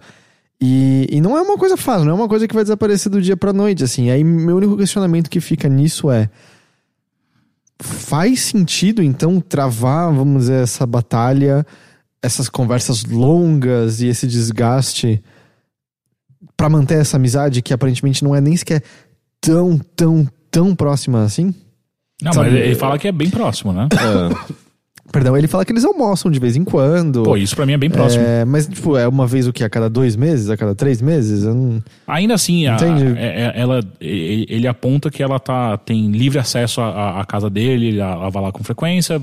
E, 0.62 1.08
e 1.12 1.20
não 1.20 1.36
é 1.38 1.42
uma 1.42 1.58
coisa 1.58 1.76
fácil, 1.76 2.06
não 2.06 2.12
é 2.14 2.16
uma 2.16 2.30
coisa 2.30 2.48
que 2.48 2.54
vai 2.56 2.64
desaparecer 2.64 3.12
do 3.12 3.22
dia 3.22 3.36
pra 3.36 3.52
noite, 3.52 3.84
assim. 3.84 4.10
Aí 4.10 4.24
meu 4.24 4.56
único 4.56 4.78
questionamento 4.78 5.30
que 5.30 5.42
fica 5.42 5.68
nisso 5.68 6.10
é. 6.10 6.30
Faz 7.80 8.40
sentido, 8.42 9.04
então, 9.04 9.42
travar, 9.42 10.14
vamos 10.14 10.44
dizer, 10.44 10.64
essa 10.64 10.86
batalha, 10.86 11.66
essas 12.24 12.48
conversas 12.48 13.04
longas 13.04 14.02
e 14.02 14.08
esse 14.08 14.26
desgaste 14.26 15.22
pra 16.56 16.70
manter 16.70 17.00
essa 17.00 17.18
amizade 17.18 17.62
que 17.62 17.74
aparentemente 17.74 18.24
não 18.24 18.34
é 18.34 18.40
nem 18.40 18.56
sequer 18.56 18.82
tão, 19.42 19.78
tão, 19.96 20.26
tão 20.50 20.74
próxima 20.74 21.24
assim? 21.24 21.54
Não, 22.22 22.32
Sabe, 22.32 22.52
mas 22.52 22.60
ele 22.60 22.76
fala 22.76 22.98
que 22.98 23.08
é 23.08 23.12
bem 23.12 23.30
próximo, 23.30 23.74
né? 23.74 23.90
É. 23.92 24.54
Perdão, 25.12 25.38
ele 25.38 25.48
fala 25.48 25.66
que 25.66 25.72
eles 25.72 25.84
almoçam 25.86 26.32
de 26.32 26.40
vez 26.40 26.56
em 26.56 26.64
quando. 26.64 27.24
Pô, 27.24 27.36
isso 27.38 27.56
pra 27.56 27.66
mim 27.66 27.74
é 27.74 27.78
bem 27.78 27.90
próximo. 27.90 28.24
É, 28.24 28.46
mas, 28.46 28.68
tipo, 28.68 28.98
é 28.98 29.08
uma 29.08 29.28
vez 29.28 29.46
o 29.48 29.54
que? 29.54 29.64
A 29.64 29.70
cada 29.70 29.90
dois 29.90 30.16
meses? 30.16 30.50
A 30.50 30.56
cada 30.58 30.74
três 30.74 31.02
meses? 31.02 31.44
Eu 31.44 31.54
não... 31.54 31.84
Ainda 32.08 32.34
assim, 32.34 32.66
a- 32.68 32.78
é- 33.18 33.42
é- 33.42 33.54
ela, 33.56 33.82
ele, 34.00 34.66
aponta 34.66 35.12
que 35.12 35.22
ela 35.22 35.40
tá, 35.40 35.78
tem 35.78 36.10
livre 36.10 36.40
acesso 36.40 36.82
à, 36.82 37.24
casa 37.26 37.50
dele, 37.50 38.00
ela, 38.00 38.30
vai 38.30 38.42
lá 38.44 38.52
com 38.52 38.64
frequência, 38.64 39.22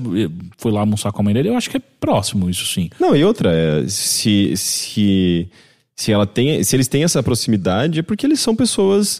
foi 0.57 0.71
lá 0.71 0.81
almoçar 0.81 1.11
com 1.11 1.21
a 1.21 1.25
mãe 1.25 1.33
dele. 1.33 1.49
Eu 1.49 1.57
acho 1.57 1.69
que 1.69 1.77
é 1.77 1.81
próximo 1.99 2.49
isso 2.49 2.65
sim. 2.67 2.89
Não, 2.99 3.15
e 3.15 3.25
outra, 3.25 3.51
é, 3.51 3.83
se, 3.87 4.53
se, 4.55 5.49
se, 5.95 6.11
ela 6.11 6.27
tem, 6.27 6.63
se 6.63 6.75
eles 6.75 6.87
têm 6.87 7.03
essa 7.03 7.21
proximidade, 7.23 7.99
é 7.99 8.03
porque 8.03 8.25
eles 8.25 8.39
são 8.39 8.55
pessoas. 8.55 9.19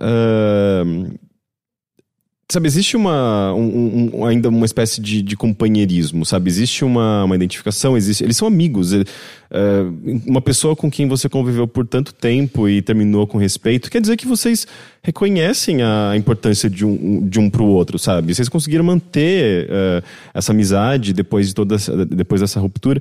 ahn, 0.00 1.14
sabe, 2.48 2.66
existe 2.66 2.96
uma, 2.96 3.52
um- 3.54 4.10
um- 4.14 4.24
ainda 4.26 4.48
uma 4.48 4.66
espécie 4.66 5.00
de, 5.00 5.22
de 5.22 5.36
companheirismo, 5.36 6.24
sabe? 6.26 6.48
Existe 6.50 6.84
uma, 6.84 7.24
uma 7.24 7.34
identificação, 7.34 7.96
existe, 7.96 8.22
eles 8.22 8.36
são 8.36 8.46
amigos. 8.48 8.92
ele- 8.92 9.06
ah, 9.50 9.84
uma 10.26 10.40
pessoa 10.40 10.74
com 10.76 10.90
quem 10.90 11.06
você 11.08 11.28
conviveu 11.28 11.66
por 11.66 11.86
tanto 11.86 12.12
tempo 12.12 12.68
e 12.68 12.82
terminou 12.82 13.26
com 13.26 13.38
respeito, 13.38 13.90
quer 13.90 14.00
dizer 14.00 14.16
que 14.16 14.26
vocês 14.26 14.66
reconhecem 15.02 15.82
a 15.82 16.14
importância 16.16 16.68
de 16.68 16.84
um, 16.84 17.26
de 17.28 17.38
um 17.38 17.48
pro 17.48 17.64
outro, 17.64 17.98
sabe? 17.98 18.34
Vocês 18.34 18.48
conseguiram 18.48 18.84
manter 18.84 19.68
ah, 19.70 20.02
essa 20.34 20.52
amizade 20.52 21.12
depois 21.12 21.48
de 21.48 21.54
toda 21.54 21.76
depois 22.08 22.40
dessa 22.40 22.58
ruptura. 22.60 23.00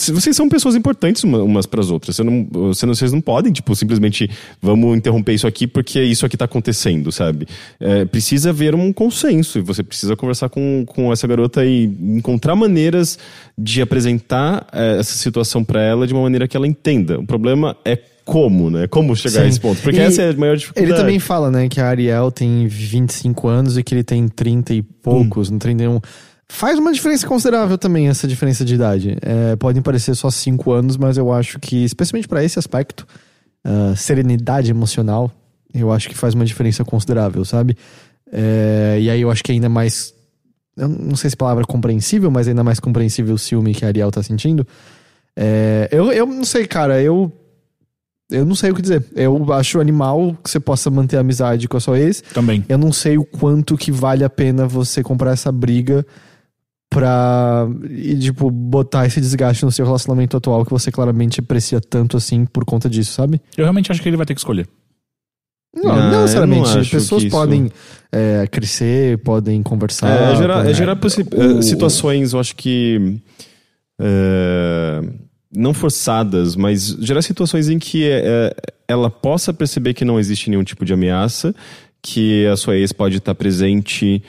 Vocês 0.00 0.36
são 0.36 0.48
pessoas 0.48 0.76
importantes 0.76 1.24
uma- 1.24 1.42
umas 1.42 1.66
para 1.66 1.80
as 1.80 1.90
outras. 1.90 2.14
Você 2.14 2.22
não, 2.22 2.46
você 2.50 2.86
não- 2.86 2.94
vocês 2.94 3.12
não 3.12 3.20
podem, 3.20 3.52
tipo, 3.52 3.74
simplesmente 3.74 4.30
vamos 4.62 4.96
interromper 4.96 5.32
isso 5.34 5.46
aqui 5.46 5.66
porque 5.66 6.00
isso 6.00 6.24
aqui 6.24 6.36
tá 6.36 6.44
acontecendo, 6.44 7.10
sabe? 7.10 7.46
É, 7.80 8.04
precisa 8.04 8.50
haver 8.50 8.74
um 8.76 8.92
consenso 8.92 9.58
e 9.58 9.62
você 9.62 9.82
precisa 9.82 10.14
conversar 10.14 10.48
com, 10.50 10.84
com 10.86 11.12
essa 11.12 11.26
garota 11.26 11.64
e 11.64 11.84
encontrar 11.84 12.54
maneiras 12.54 13.18
de 13.58 13.82
apresentar 13.82 14.66
é, 14.72 14.98
essa 15.00 15.14
situação 15.14 15.64
para 15.64 15.82
ela 15.82 16.06
de 16.06 16.14
uma 16.14 16.22
maneira 16.22 16.46
que 16.46 16.56
ela 16.56 16.66
entenda. 16.68 17.18
O 17.18 17.26
problema 17.26 17.76
é 17.84 17.98
como, 18.24 18.70
né? 18.70 18.86
Como 18.86 19.16
chegar 19.16 19.40
a 19.40 19.42
Sim. 19.44 19.48
esse 19.48 19.60
ponto. 19.60 19.80
Porque 19.80 19.96
E 19.98 20.00
essa 20.02 20.20
é 20.22 20.30
a 20.30 20.36
maior 20.36 20.56
dificuldade. 20.56 20.92
Ele 20.92 21.00
também 21.00 21.18
fala, 21.18 21.50
né, 21.50 21.66
que 21.66 21.80
a 21.80 21.86
Ariel 21.88 22.30
tem 22.30 22.66
25 22.68 23.48
anos 23.48 23.76
e 23.78 23.82
que 23.82 23.94
ele 23.94 24.04
tem 24.04 24.28
30 24.28 24.74
e 24.74 24.82
poucos, 24.82 25.50
não 25.50 25.58
31. 25.58 25.98
Faz 26.50 26.78
uma 26.78 26.92
diferença 26.92 27.26
considerável 27.26 27.76
também 27.76 28.08
essa 28.08 28.26
diferença 28.26 28.64
de 28.64 28.74
idade. 28.74 29.16
É, 29.20 29.54
podem 29.56 29.82
parecer 29.82 30.14
só 30.14 30.30
5 30.30 30.72
anos, 30.72 30.96
mas 30.96 31.16
eu 31.16 31.32
acho 31.32 31.58
que, 31.58 31.84
especialmente 31.84 32.26
para 32.26 32.42
esse 32.42 32.58
aspecto, 32.58 33.06
ah, 33.64 33.94
serenidade 33.94 34.70
emocional, 34.70 35.30
eu 35.74 35.92
acho 35.92 36.08
que 36.08 36.16
faz 36.16 36.34
uma 36.34 36.44
diferença 36.44 36.84
considerável, 36.84 37.44
sabe? 37.44 37.76
É, 38.32 38.98
e 39.00 39.10
aí 39.10 39.20
eu 39.20 39.30
acho 39.30 39.44
que 39.44 39.52
ainda 39.52 39.68
mais. 39.68 40.14
Eu 40.76 40.88
não 40.88 41.16
sei 41.16 41.28
se 41.28 41.34
a 41.34 41.36
palavra 41.36 41.64
é 41.64 41.66
compreensível, 41.66 42.30
mas 42.30 42.48
ainda 42.48 42.64
mais 42.64 42.80
compreensível 42.80 43.34
o 43.34 43.38
ciúme 43.38 43.74
que 43.74 43.84
a 43.84 43.88
Ariel 43.88 44.10
tá 44.10 44.22
sentindo. 44.22 44.66
É, 45.36 45.88
eu, 45.92 46.10
eu 46.12 46.26
não 46.26 46.44
sei, 46.44 46.66
cara, 46.66 47.02
eu. 47.02 47.30
Eu 48.30 48.44
não 48.44 48.54
sei 48.54 48.70
o 48.70 48.74
que 48.74 48.82
dizer. 48.82 49.04
Eu 49.14 49.52
acho 49.54 49.80
animal 49.80 50.36
que 50.42 50.50
você 50.50 50.60
possa 50.60 50.90
manter 50.90 51.16
amizade 51.16 51.66
com 51.66 51.78
a 51.78 51.80
sua 51.80 51.98
ex. 51.98 52.22
Também. 52.34 52.62
Eu 52.68 52.76
não 52.76 52.92
sei 52.92 53.16
o 53.16 53.24
quanto 53.24 53.76
que 53.76 53.90
vale 53.90 54.22
a 54.22 54.28
pena 54.28 54.66
você 54.66 55.02
comprar 55.02 55.32
essa 55.32 55.50
briga 55.50 56.06
pra, 56.90 57.66
e, 57.90 58.18
tipo, 58.18 58.50
botar 58.50 59.06
esse 59.06 59.20
desgaste 59.20 59.64
no 59.64 59.70
seu 59.70 59.84
relacionamento 59.84 60.36
atual 60.36 60.64
que 60.64 60.70
você 60.70 60.90
claramente 60.90 61.40
aprecia 61.40 61.80
tanto 61.80 62.16
assim 62.16 62.44
por 62.46 62.64
conta 62.64 62.88
disso, 62.88 63.12
sabe? 63.12 63.40
Eu 63.56 63.64
realmente 63.64 63.92
acho 63.92 64.00
que 64.02 64.08
ele 64.08 64.16
vai 64.16 64.24
ter 64.26 64.34
que 64.34 64.40
escolher. 64.40 64.66
Não, 65.76 65.90
Ah, 65.92 66.10
não 66.10 66.20
necessariamente. 66.22 66.74
não 66.74 66.84
Pessoas 66.84 67.22
isso- 67.24 67.30
podem 67.30 67.70
é, 68.10 68.46
crescer, 68.50 69.18
podem 69.18 69.62
conversar. 69.62 70.08
É, 70.08 70.36
gerar, 70.36 70.54
podem- 70.56 70.70
é 70.70 70.74
gerar 70.74 70.96
possi- 70.96 71.22
o- 71.22 71.58
eh, 71.58 71.62
situações, 71.62 72.32
eu 72.32 72.40
acho 72.40 72.56
que. 72.56 73.20
eh, 74.00 75.00
não 75.54 75.72
forçadas, 75.74 76.54
mas 76.56 76.88
gerar 77.00 77.22
situações 77.22 77.68
em 77.68 77.78
que 77.78 78.04
eh, 78.08 78.54
ela 78.86 79.10
possa 79.10 79.52
perceber 79.52 79.94
que 79.94 80.04
não 80.04 80.18
existe 80.18 80.48
nenhum 80.50 80.62
tipo 80.64 80.84
de 80.84 80.92
ameaça, 80.92 81.54
que 82.02 82.46
a 82.46 82.56
sua 82.56 82.76
ex 82.76 82.92
pode 82.92 83.16
estar 83.18 83.34
presente. 83.34 84.22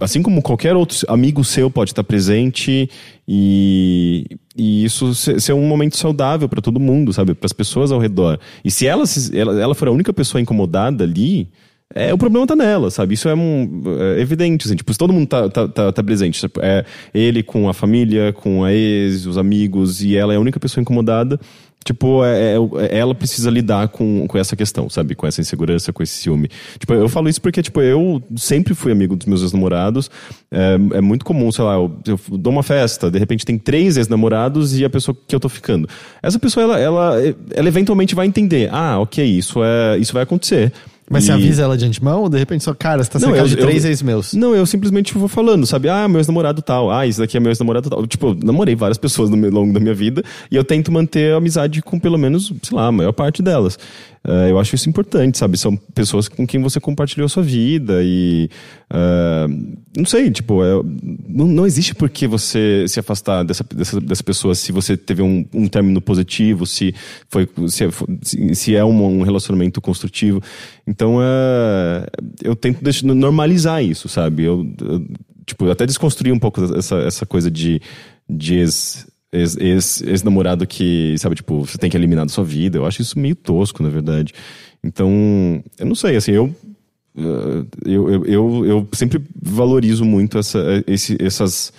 Assim 0.00 0.20
como 0.20 0.42
qualquer 0.42 0.74
outro 0.74 0.98
amigo 1.08 1.44
seu 1.44 1.70
pode 1.70 1.90
estar 1.92 2.02
presente 2.02 2.90
e, 3.26 4.26
e 4.56 4.84
isso 4.84 5.14
ser, 5.14 5.52
um 5.52 5.66
momento 5.66 5.96
saudável 5.96 6.48
para 6.48 6.60
todo 6.60 6.80
mundo, 6.80 7.12
sabe? 7.12 7.34
Para 7.34 7.46
as 7.46 7.52
pessoas 7.52 7.92
ao 7.92 8.00
redor. 8.00 8.38
E 8.64 8.70
se 8.70 8.86
ela, 8.86 9.06
se- 9.06 9.36
ela, 9.38 9.60
ela 9.60 9.74
for 9.74 9.86
a 9.86 9.92
única 9.92 10.12
pessoa 10.12 10.40
incomodada 10.40 11.04
ali, 11.04 11.48
é, 11.94 12.12
o 12.12 12.18
problema 12.18 12.46
tá 12.46 12.56
nela, 12.56 12.90
sabe? 12.90 13.14
Isso 13.14 13.28
é, 13.28 13.34
um, 13.34 13.82
é 14.16 14.20
evidente, 14.20 14.66
assim, 14.66 14.76
tipo, 14.76 14.92
se 14.92 14.98
todo 14.98 15.12
mundo 15.12 15.26
tá, 15.28 15.48
tá, 15.48 15.68
tá, 15.68 15.92
tá 15.92 16.02
presente, 16.02 16.44
é 16.60 16.84
ele 17.14 17.42
com 17.42 17.68
a 17.68 17.72
família, 17.74 18.32
com 18.32 18.64
a 18.64 18.72
ex, 18.72 19.26
os 19.26 19.38
amigos, 19.38 20.02
e 20.02 20.16
ela 20.16 20.32
é 20.32 20.36
a 20.36 20.40
única 20.40 20.60
pessoa 20.60 20.82
incomodada, 20.82 21.38
Tipo, 21.82 22.22
é, 22.24 22.54
é, 22.54 22.56
é, 22.56 22.98
ela 22.98 23.14
precisa 23.14 23.50
lidar 23.50 23.88
com, 23.88 24.26
com 24.26 24.36
essa 24.36 24.54
questão, 24.54 24.90
sabe? 24.90 25.14
Com 25.14 25.26
essa 25.26 25.40
insegurança, 25.40 25.92
com 25.92 26.02
esse 26.02 26.12
ciúme. 26.12 26.48
Tipo, 26.78 26.92
eu 26.92 27.08
falo 27.08 27.28
isso 27.28 27.40
porque, 27.40 27.62
tipo, 27.62 27.80
eu 27.80 28.22
sempre 28.36 28.74
fui 28.74 28.92
amigo 28.92 29.16
dos 29.16 29.26
meus 29.26 29.40
ex-namorados. 29.40 30.10
É, 30.50 30.74
é, 30.98 31.00
muito 31.00 31.24
comum, 31.24 31.50
sei 31.50 31.64
lá, 31.64 31.74
eu, 31.74 31.90
eu, 32.06 32.20
dou 32.36 32.52
uma 32.52 32.62
festa, 32.62 33.10
de 33.10 33.18
repente 33.18 33.46
tem 33.46 33.56
três 33.56 33.96
ex-namorados 33.96 34.78
e 34.78 34.84
a 34.84 34.90
pessoa 34.90 35.16
que 35.26 35.34
eu 35.34 35.40
tô 35.40 35.48
ficando. 35.48 35.88
Essa 36.22 36.38
pessoa, 36.38 36.64
ela, 36.64 36.78
ela, 36.78 37.16
ela 37.52 37.68
eventualmente 37.68 38.14
vai 38.14 38.26
entender. 38.26 38.68
Ah, 38.70 38.98
ok, 38.98 39.24
isso, 39.24 39.64
é, 39.64 39.96
isso 39.96 40.12
vai 40.12 40.22
acontecer. 40.22 40.72
Mas 41.12 41.24
E- 41.24 41.26
você 41.26 41.32
avisa 41.32 41.62
ela 41.64 41.76
de 41.76 41.84
antemão 41.84 42.22
ou 42.22 42.28
de 42.28 42.38
repente 42.38 42.62
só, 42.62 42.72
cara, 42.72 43.02
você 43.02 43.10
tá 43.10 43.18
Não, 43.18 43.34
eu- 43.34 43.44
de 43.48 43.56
três 43.56 43.84
eu- 43.84 43.90
ex-meus? 43.90 44.32
Não, 44.32 44.54
eu 44.54 44.64
simplesmente 44.64 45.12
vou 45.18 45.26
falando, 45.26 45.66
sabe? 45.66 45.88
Ah, 45.88 46.06
meu 46.06 46.20
ex-namorado 46.20 46.62
tal. 46.62 46.88
Ah, 46.88 47.04
isso 47.04 47.18
daqui 47.18 47.36
é 47.36 47.40
meu 47.40 47.50
ex-namorado 47.50 47.90
tal. 47.90 48.06
Tipo, 48.06 48.28
eu 48.28 48.36
namorei 48.44 48.76
várias 48.76 48.96
pessoas 48.96 49.28
no 49.28 49.36
meu- 49.36 49.50
longo 49.50 49.72
da 49.74 49.80
minha 49.80 49.92
vida 49.92 50.22
e 50.48 50.54
eu 50.54 50.62
tento 50.62 50.92
manter 50.92 51.34
a 51.34 51.38
amizade 51.38 51.82
com 51.82 51.98
pelo 51.98 52.16
menos, 52.16 52.52
sei 52.62 52.76
lá, 52.76 52.86
a 52.86 52.92
maior 52.92 53.12
parte 53.12 53.42
delas. 53.42 53.76
Eh, 54.22 54.50
eu 54.50 54.58
acho 54.58 54.74
isso 54.74 54.86
importante, 54.88 55.38
sabe? 55.38 55.56
São 55.56 55.74
pessoas 55.76 56.28
com 56.28 56.46
quem 56.46 56.60
você 56.60 56.78
compartilhou 56.78 57.24
a 57.24 57.28
sua 57.28 57.42
vida 57.42 58.00
e. 58.02 58.50
ah, 58.90 59.46
não 59.96 60.04
sei, 60.04 60.30
tipo, 60.30 60.62
é- 60.62 60.82
não, 61.26 61.46
não 61.46 61.66
existe 61.66 61.94
por 61.94 62.10
que 62.10 62.26
você 62.26 62.84
se 62.86 63.00
afastar 63.00 63.42
dessa, 63.44 63.64
dessa, 63.74 63.98
dessa 64.00 64.22
pessoa 64.22 64.54
se 64.54 64.72
você 64.72 64.94
teve 64.96 65.22
um, 65.22 65.44
um 65.54 65.66
término 65.66 66.00
positivo, 66.02 66.66
se, 66.66 66.94
foi, 67.30 67.48
se, 67.68 67.84
é- 67.84 68.54
se, 68.54 68.76
é 68.76 68.84
um, 68.84 69.20
um 69.20 69.22
relacionamento 69.22 69.80
construtivo. 69.80 70.42
Então, 70.86 71.18
é, 71.22 72.06
eu 72.42 72.54
tento 72.54 72.84
deixar- 72.84 73.06
normalizar 73.06 73.82
isso, 73.82 74.06
sabe? 74.08 74.44
Eu, 74.44 74.66
eu, 74.82 75.06
tipo, 75.46 75.68
até 75.70 75.86
desconstruir 75.86 76.32
um 76.32 76.38
pouco 76.38 76.62
essa, 76.76 76.96
essa 76.98 77.24
coisa 77.24 77.50
de, 77.50 77.80
de 78.28 78.56
ex, 78.56 79.06
ex, 79.32 80.00
ex-namorado 80.02 80.66
que, 80.66 81.14
sabe, 81.18 81.36
tipo, 81.36 81.64
você 81.66 81.78
tem 81.78 81.90
que 81.90 81.96
eliminar 81.96 82.24
da 82.26 82.32
sua 82.32 82.44
vida. 82.44 82.78
Eu 82.78 82.86
acho 82.86 83.02
isso 83.02 83.18
meio 83.18 83.34
tosco, 83.34 83.82
na 83.82 83.88
verdade. 83.88 84.32
Então, 84.82 85.62
eu 85.78 85.86
não 85.86 85.94
sei, 85.94 86.16
assim, 86.16 86.32
eu. 86.32 86.54
eh, 87.16 87.64
Eu, 87.84 88.08
eu, 88.10 88.24
eu, 88.26 88.66
eu 88.66 88.88
sempre 88.92 89.20
valorizo 89.40 90.04
muito 90.04 90.38
essa, 90.38 90.58
esse, 90.86 91.16
essas, 91.20 91.72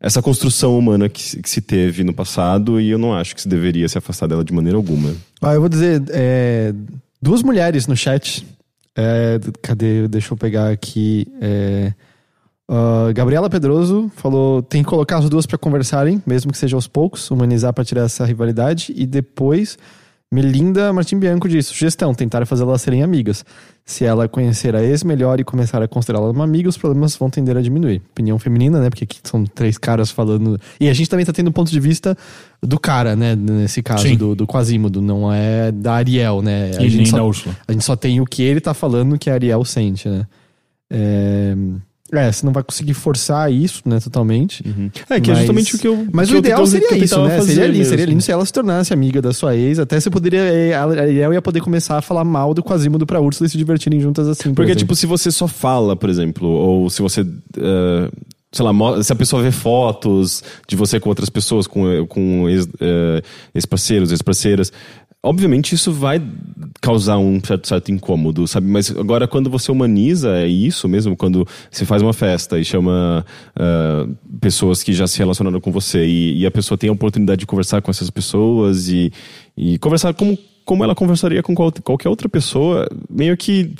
essa 0.00 0.22
construção 0.22 0.78
humana 0.78 1.08
que, 1.08 1.42
que 1.42 1.50
se 1.50 1.60
teve 1.60 2.02
no 2.04 2.14
passado 2.14 2.80
e 2.80 2.90
eu 2.90 2.98
não 2.98 3.14
acho 3.14 3.34
que 3.34 3.42
se 3.42 3.48
deveria 3.48 3.88
se 3.88 3.98
afastar 3.98 4.26
dela 4.26 4.44
de 4.44 4.52
maneira 4.52 4.76
alguma. 4.76 5.14
Ah, 5.42 5.54
eu 5.54 5.60
vou 5.60 5.68
dizer, 5.68 6.02
é, 6.10 6.72
duas 7.20 7.42
mulheres 7.42 7.86
no 7.86 7.96
chat. 7.96 8.46
É, 8.98 9.38
cadê? 9.60 10.08
Deixa 10.08 10.32
eu 10.32 10.38
pegar 10.38 10.70
aqui. 10.70 11.26
é, 11.40 11.92
ah, 12.68 13.12
Gabriela 13.14 13.48
Pedroso 13.48 14.10
falou: 14.16 14.62
tem 14.62 14.82
que 14.82 14.88
colocar 14.88 15.18
as 15.18 15.28
duas 15.28 15.46
pra 15.46 15.58
conversarem, 15.58 16.22
mesmo 16.26 16.50
que 16.50 16.58
seja 16.58 16.76
aos 16.76 16.86
poucos, 16.88 17.30
humanizar 17.30 17.72
pra 17.72 17.84
tirar 17.84 18.02
essa 18.02 18.24
rivalidade. 18.24 18.92
E 18.96 19.06
depois, 19.06 19.78
Melinda 20.32 20.92
Martim 20.92 21.18
Bianco 21.18 21.48
disse: 21.48 21.68
sugestão, 21.68 22.12
tentar 22.12 22.44
fazê-las 22.44 22.82
serem 22.82 23.02
amigas. 23.02 23.44
Se 23.84 24.04
ela 24.04 24.28
conhecer 24.28 24.74
a 24.74 24.82
ex 24.82 25.04
melhor 25.04 25.38
e 25.38 25.44
começar 25.44 25.80
a 25.80 25.86
considerá-la 25.86 26.28
uma 26.28 26.42
amiga, 26.42 26.68
os 26.68 26.76
problemas 26.76 27.14
vão 27.14 27.30
tender 27.30 27.56
a 27.56 27.62
diminuir. 27.62 28.02
Opinião 28.10 28.36
feminina, 28.36 28.80
né? 28.80 28.90
Porque 28.90 29.04
aqui 29.04 29.20
são 29.22 29.44
três 29.44 29.78
caras 29.78 30.10
falando. 30.10 30.58
E 30.80 30.88
a 30.88 30.92
gente 30.92 31.08
também 31.08 31.24
tá 31.24 31.32
tendo 31.32 31.50
um 31.50 31.52
ponto 31.52 31.70
de 31.70 31.78
vista 31.78 32.18
do 32.60 32.80
cara, 32.80 33.14
né? 33.14 33.36
Nesse 33.36 33.84
caso, 33.84 34.02
Sim. 34.02 34.16
do, 34.16 34.34
do 34.34 34.44
Quasimodo, 34.44 35.00
não 35.00 35.32
é 35.32 35.70
da 35.70 35.94
Ariel, 35.94 36.42
né? 36.42 36.72
A 36.76 36.82
E 36.82 36.90
gente 36.90 37.10
só 37.10 37.30
a 37.68 37.72
gente 37.72 37.84
só 37.84 37.94
tem 37.94 38.20
o 38.20 38.24
que 38.24 38.42
ele 38.42 38.60
tá 38.60 38.74
falando 38.74 39.16
que 39.16 39.30
a 39.30 39.34
Ariel 39.34 39.64
sente, 39.64 40.08
né? 40.08 40.26
É, 40.90 41.56
é, 42.12 42.30
você 42.30 42.46
não 42.46 42.52
vai 42.52 42.62
conseguir 42.62 42.94
forçar 42.94 43.52
isso, 43.52 43.82
né, 43.84 43.98
totalmente. 44.00 44.62
É, 45.10 45.20
que 45.20 45.30
é 45.30 45.34
Mas- 45.34 45.38
justamente 45.38 45.74
o 45.76 45.78
que 45.78 45.88
eu. 45.88 46.06
Mas 46.12 46.28
que 46.28 46.34
o 46.36 46.38
ideal 46.38 46.66
seria 46.66 46.96
isso, 46.96 47.20
né? 47.22 47.40
Seria 47.42 47.66
lindo, 47.66 47.84
seria 47.84 48.06
lindo 48.06 48.22
se 48.22 48.30
ela 48.30 48.44
se 48.46 48.52
tornasse 48.52 48.92
amiga 48.92 49.20
da 49.20 49.32
sua 49.32 49.56
ex. 49.56 49.78
Até 49.78 49.98
você 49.98 50.08
poderia. 50.10 50.40
eh, 50.40 50.74
A 50.74 50.84
Ariel 50.84 51.32
ia 51.32 51.42
poder 51.42 51.60
começar 51.60 51.98
a 51.98 52.02
falar 52.02 52.24
mal 52.24 52.54
do 52.54 52.62
Quasimodo 52.62 53.04
pra 53.06 53.20
Úrsula 53.20 53.46
e 53.46 53.50
se 53.50 53.58
divertirem 53.58 54.00
juntas 54.00 54.28
assim. 54.28 54.50
por 54.50 54.56
Porque, 54.56 54.70
exemplo. 54.72 54.78
tipo, 54.80 54.94
se 54.96 55.06
você 55.06 55.30
só 55.30 55.48
fala, 55.48 55.96
por 55.96 56.08
exemplo, 56.08 56.48
ou 56.48 56.88
se 56.90 57.02
você. 57.02 57.22
eh, 57.58 58.10
sei 58.52 58.64
lá, 58.64 59.02
se 59.02 59.12
a 59.12 59.16
pessoa 59.16 59.42
vê 59.42 59.50
fotos 59.50 60.42
de 60.66 60.76
você 60.76 60.98
com 60.98 61.08
outras 61.10 61.28
pessoas, 61.28 61.66
com, 61.66 62.06
com 62.06 62.48
ex, 62.48 62.66
eh, 62.80 63.20
ex-parceiros, 63.54 64.10
ex-parceiras, 64.12 64.72
obviamente 65.26 65.74
isso 65.74 65.92
vai 65.92 66.22
causar 66.80 67.18
um 67.18 67.40
certo, 67.42 67.66
certo 67.68 67.90
incômodo, 67.90 68.46
sabe? 68.46 68.66
Mas 68.68 68.90
agora, 68.90 69.26
quando 69.26 69.50
você 69.50 69.72
humaniza, 69.72 70.36
é 70.36 70.46
isso 70.46 70.88
mesmo, 70.88 71.16
quando 71.16 71.46
você 71.70 71.84
faz 71.84 72.00
uma 72.02 72.12
festa 72.12 72.58
e 72.58 72.64
chama 72.64 73.24
eh, 73.58 74.06
pessoas 74.40 74.82
que 74.82 74.92
já 74.92 75.06
se 75.06 75.18
relacionaram 75.18 75.60
com 75.60 75.72
você 75.72 76.06
e, 76.06 76.38
e 76.38 76.46
a 76.46 76.50
pessoa 76.50 76.78
tem 76.78 76.88
a 76.88 76.92
oportunidade 76.92 77.40
de 77.40 77.46
conversar 77.46 77.82
com 77.82 77.90
essas 77.90 78.10
pessoas 78.10 78.88
e, 78.88 79.12
e 79.56 79.78
conversar 79.78 80.14
como, 80.14 80.38
como 80.64 80.84
ela 80.84 80.94
conversaria 80.94 81.42
com 81.42 81.54
qual- 81.54 81.72
qualquer 81.82 82.08
outra 82.08 82.28
pessoa, 82.28 82.88
meio 83.10 83.36
que 83.36 83.74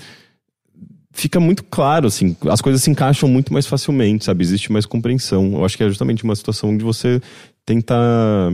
fica 1.12 1.40
muito 1.40 1.64
claro, 1.64 2.06
assim, 2.09 2.36
as 2.51 2.60
coisas 2.60 2.82
se 2.82 2.90
encaixam 2.90 3.28
muito 3.28 3.52
mais 3.52 3.66
facilmente, 3.66 4.24
sabe? 4.27 4.43
Existe 4.44 4.70
mais 4.70 4.85
compreensão. 4.85 5.52
Eu 5.55 5.64
acho 5.64 5.77
que 5.77 5.82
é 5.82 5.89
justamente 5.89 6.23
uma 6.24 6.36
situação 6.36 6.77
de 6.77 6.85
você 6.85 7.20
tentar 7.64 8.52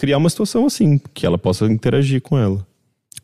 criar 0.00 0.16
uma 0.16 0.30
situação 0.30 0.64
assim, 0.64 0.98
que 1.12 1.26
ela 1.26 1.36
possa 1.36 1.66
interagir 1.66 2.22
com 2.22 2.38
ela. 2.38 2.66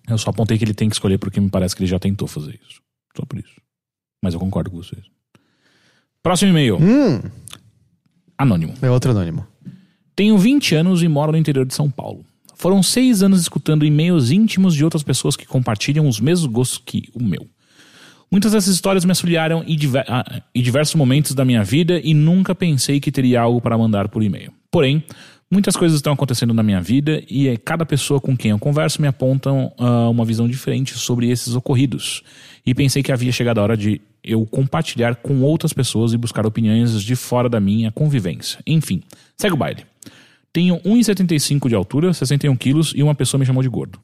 Eu 0.06 0.18
só 0.18 0.28
apontei 0.28 0.58
que 0.58 0.64
ele 0.64 0.74
tem 0.74 0.90
que 0.90 0.94
escolher 0.94 1.16
porque 1.16 1.40
me 1.40 1.48
parece 1.48 1.74
que 1.74 1.80
ele 1.82 1.88
já 1.90 1.98
tentou 1.98 2.28
fazer 2.28 2.60
isso. 2.68 2.82
Só 3.16 3.24
por 3.24 3.38
isso. 3.38 3.54
Mas 4.22 4.34
eu 4.34 4.40
concordo 4.40 4.70
com 4.70 4.76
vocês. 4.76 5.02
Próximo 6.22 6.50
e-mail. 6.50 6.76
Hum, 6.76 7.22
Anônimo. 8.36 8.74
é 8.82 8.90
outro 8.90 9.10
anônimo. 9.10 9.46
Tenho 10.14 10.36
20 10.36 10.74
anos 10.74 11.02
e 11.02 11.08
moro 11.08 11.32
no 11.32 11.38
interior 11.38 11.64
de 11.64 11.72
São 11.74 11.90
Paulo. 11.90 12.24
Foram 12.54 12.82
seis 12.82 13.22
anos 13.22 13.40
escutando 13.40 13.84
e-mails 13.84 14.30
íntimos 14.30 14.74
de 14.74 14.84
outras 14.84 15.02
pessoas 15.02 15.34
que 15.34 15.46
compartilham 15.46 16.06
os 16.06 16.20
mesmos 16.20 16.50
gostos 16.50 16.82
que 16.84 17.08
o 17.14 17.22
meu. 17.22 17.46
Muitas 18.30 18.52
dessas 18.52 18.74
histórias 18.74 19.04
me 19.04 19.12
auxiliaram 19.12 19.62
em, 19.66 19.76
diver- 19.76 20.04
ah, 20.08 20.42
em 20.54 20.62
diversos 20.62 20.94
momentos 20.94 21.32
da 21.32 21.44
minha 21.44 21.62
vida 21.64 22.00
e 22.02 22.12
nunca 22.12 22.54
pensei 22.54 22.98
que 23.00 23.12
teria 23.12 23.40
algo 23.40 23.60
para 23.60 23.78
mandar 23.78 24.08
por 24.08 24.22
e-mail. 24.22 24.52
Porém, 24.70 25.02
muitas 25.50 25.76
coisas 25.76 25.96
estão 25.96 26.12
acontecendo 26.12 26.52
na 26.52 26.62
minha 26.62 26.80
vida 26.80 27.22
e 27.28 27.48
eh, 27.48 27.56
cada 27.56 27.86
pessoa 27.86 28.20
com 28.20 28.36
quem 28.36 28.50
eu 28.50 28.58
converso 28.58 29.00
me 29.00 29.08
apontam 29.08 29.72
ah, 29.78 30.08
uma 30.08 30.24
visão 30.24 30.48
diferente 30.48 30.98
sobre 30.98 31.30
esses 31.30 31.54
ocorridos. 31.54 32.22
E 32.64 32.74
pensei 32.74 33.02
que 33.02 33.12
havia 33.12 33.32
chegado 33.32 33.58
a 33.58 33.62
hora 33.62 33.76
de 33.76 34.00
eu 34.22 34.44
compartilhar 34.44 35.16
com 35.16 35.40
outras 35.42 35.72
pessoas 35.72 36.12
e 36.12 36.16
buscar 36.16 36.44
opiniões 36.44 37.00
de 37.00 37.14
fora 37.14 37.48
da 37.48 37.60
minha 37.60 37.92
convivência. 37.92 38.58
Enfim, 38.66 39.02
segue 39.36 39.54
o 39.54 39.56
baile. 39.56 39.84
Tenho 40.52 40.78
1,75 40.80 41.68
de 41.68 41.74
altura, 41.74 42.12
61 42.12 42.56
quilos 42.56 42.92
e 42.96 43.02
uma 43.02 43.14
pessoa 43.14 43.38
me 43.38 43.46
chamou 43.46 43.62
de 43.62 43.68
gordo. 43.68 44.00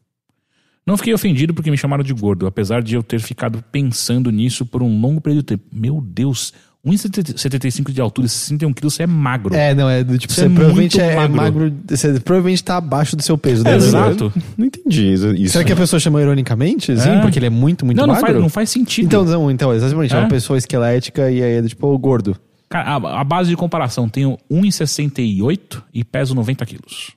Não 0.85 0.97
fiquei 0.97 1.15
ofendido 1.15 1.55
porque 1.55 1.71
me 1.71 1.79
chamaram 1.79 2.03
de 2.03 2.13
gordo, 2.13 2.47
apesar 2.47 2.83
de 2.83 2.95
eu 2.95 3.03
ter 3.03 3.21
ficado 3.21 3.63
pensando 3.71 4.31
nisso 4.31 4.67
por 4.67 4.83
um 4.83 5.01
longo 5.01 5.21
período 5.21 5.43
de 5.43 5.47
tempo. 5.57 5.65
Meu 5.73 6.01
Deus, 6.01 6.53
1,75 6.85 7.93
de 7.93 8.01
altura 8.01 8.27
e 8.27 8.29
61 8.29 8.73
quilos, 8.73 8.95
você 8.95 9.05
é 9.05 9.07
magro. 9.07 9.55
É, 9.55 9.73
não, 9.75 9.89
é 9.89 10.03
do 10.03 10.19
tipo, 10.19 10.33
Você 10.33 10.41
você, 10.43 10.47
é 10.47 10.51
provavelmente 10.51 10.99
muito 10.99 11.11
é 11.11 11.15
magro. 11.17 11.37
magro. 11.37 11.75
Você 11.89 12.21
provavelmente 12.21 12.65
tá 12.65 12.77
abaixo 12.77 13.15
do 13.15 13.23
seu 13.23 13.39
peso, 13.39 13.63
né? 13.63 13.73
É, 13.73 13.77
exato. 13.77 14.33
Não 14.59 14.67
entendi 14.67 15.13
isso. 15.13 15.33
isso. 15.35 15.53
Será 15.53 15.65
que 15.65 15.73
a 15.73 15.77
pessoa 15.77 16.01
chamou 16.01 16.21
ironicamente? 16.21 16.97
Sim, 16.99 17.09
É. 17.11 17.21
porque 17.21 17.39
ele 17.39 17.47
é 17.47 17.51
muito, 17.51 17.87
muito 17.87 17.97
não, 17.99 18.07
não 18.09 18.15
magro? 18.15 18.27
faz, 18.31 18.41
não 18.41 18.49
faz 18.49 18.71
sentido. 18.71 19.05
Então, 19.07 19.25
não, 19.25 19.49
então, 19.51 19.73
exatamente. 19.73 20.13
É, 20.13 20.17
É? 20.17 20.21
uma 20.21 20.29
pessoa 20.29 20.59
esquelética 20.59 21.31
e 21.31 21.41
aí 21.43 21.53
é 21.59 21.63
do 21.63 21.69
tipo, 21.69 21.87
ô, 21.87 21.97
gordo. 21.97 22.37
Cara, 22.69 22.97
a, 22.97 23.21
a 23.21 23.25
base 23.25 23.49
de 23.51 23.57
comparação, 23.57 24.09
tenho 24.09 24.37
1,68 24.51 25.83
e 25.95 26.03
peso 26.03 26.35
90 26.35 26.67
quilos. 26.67 27.13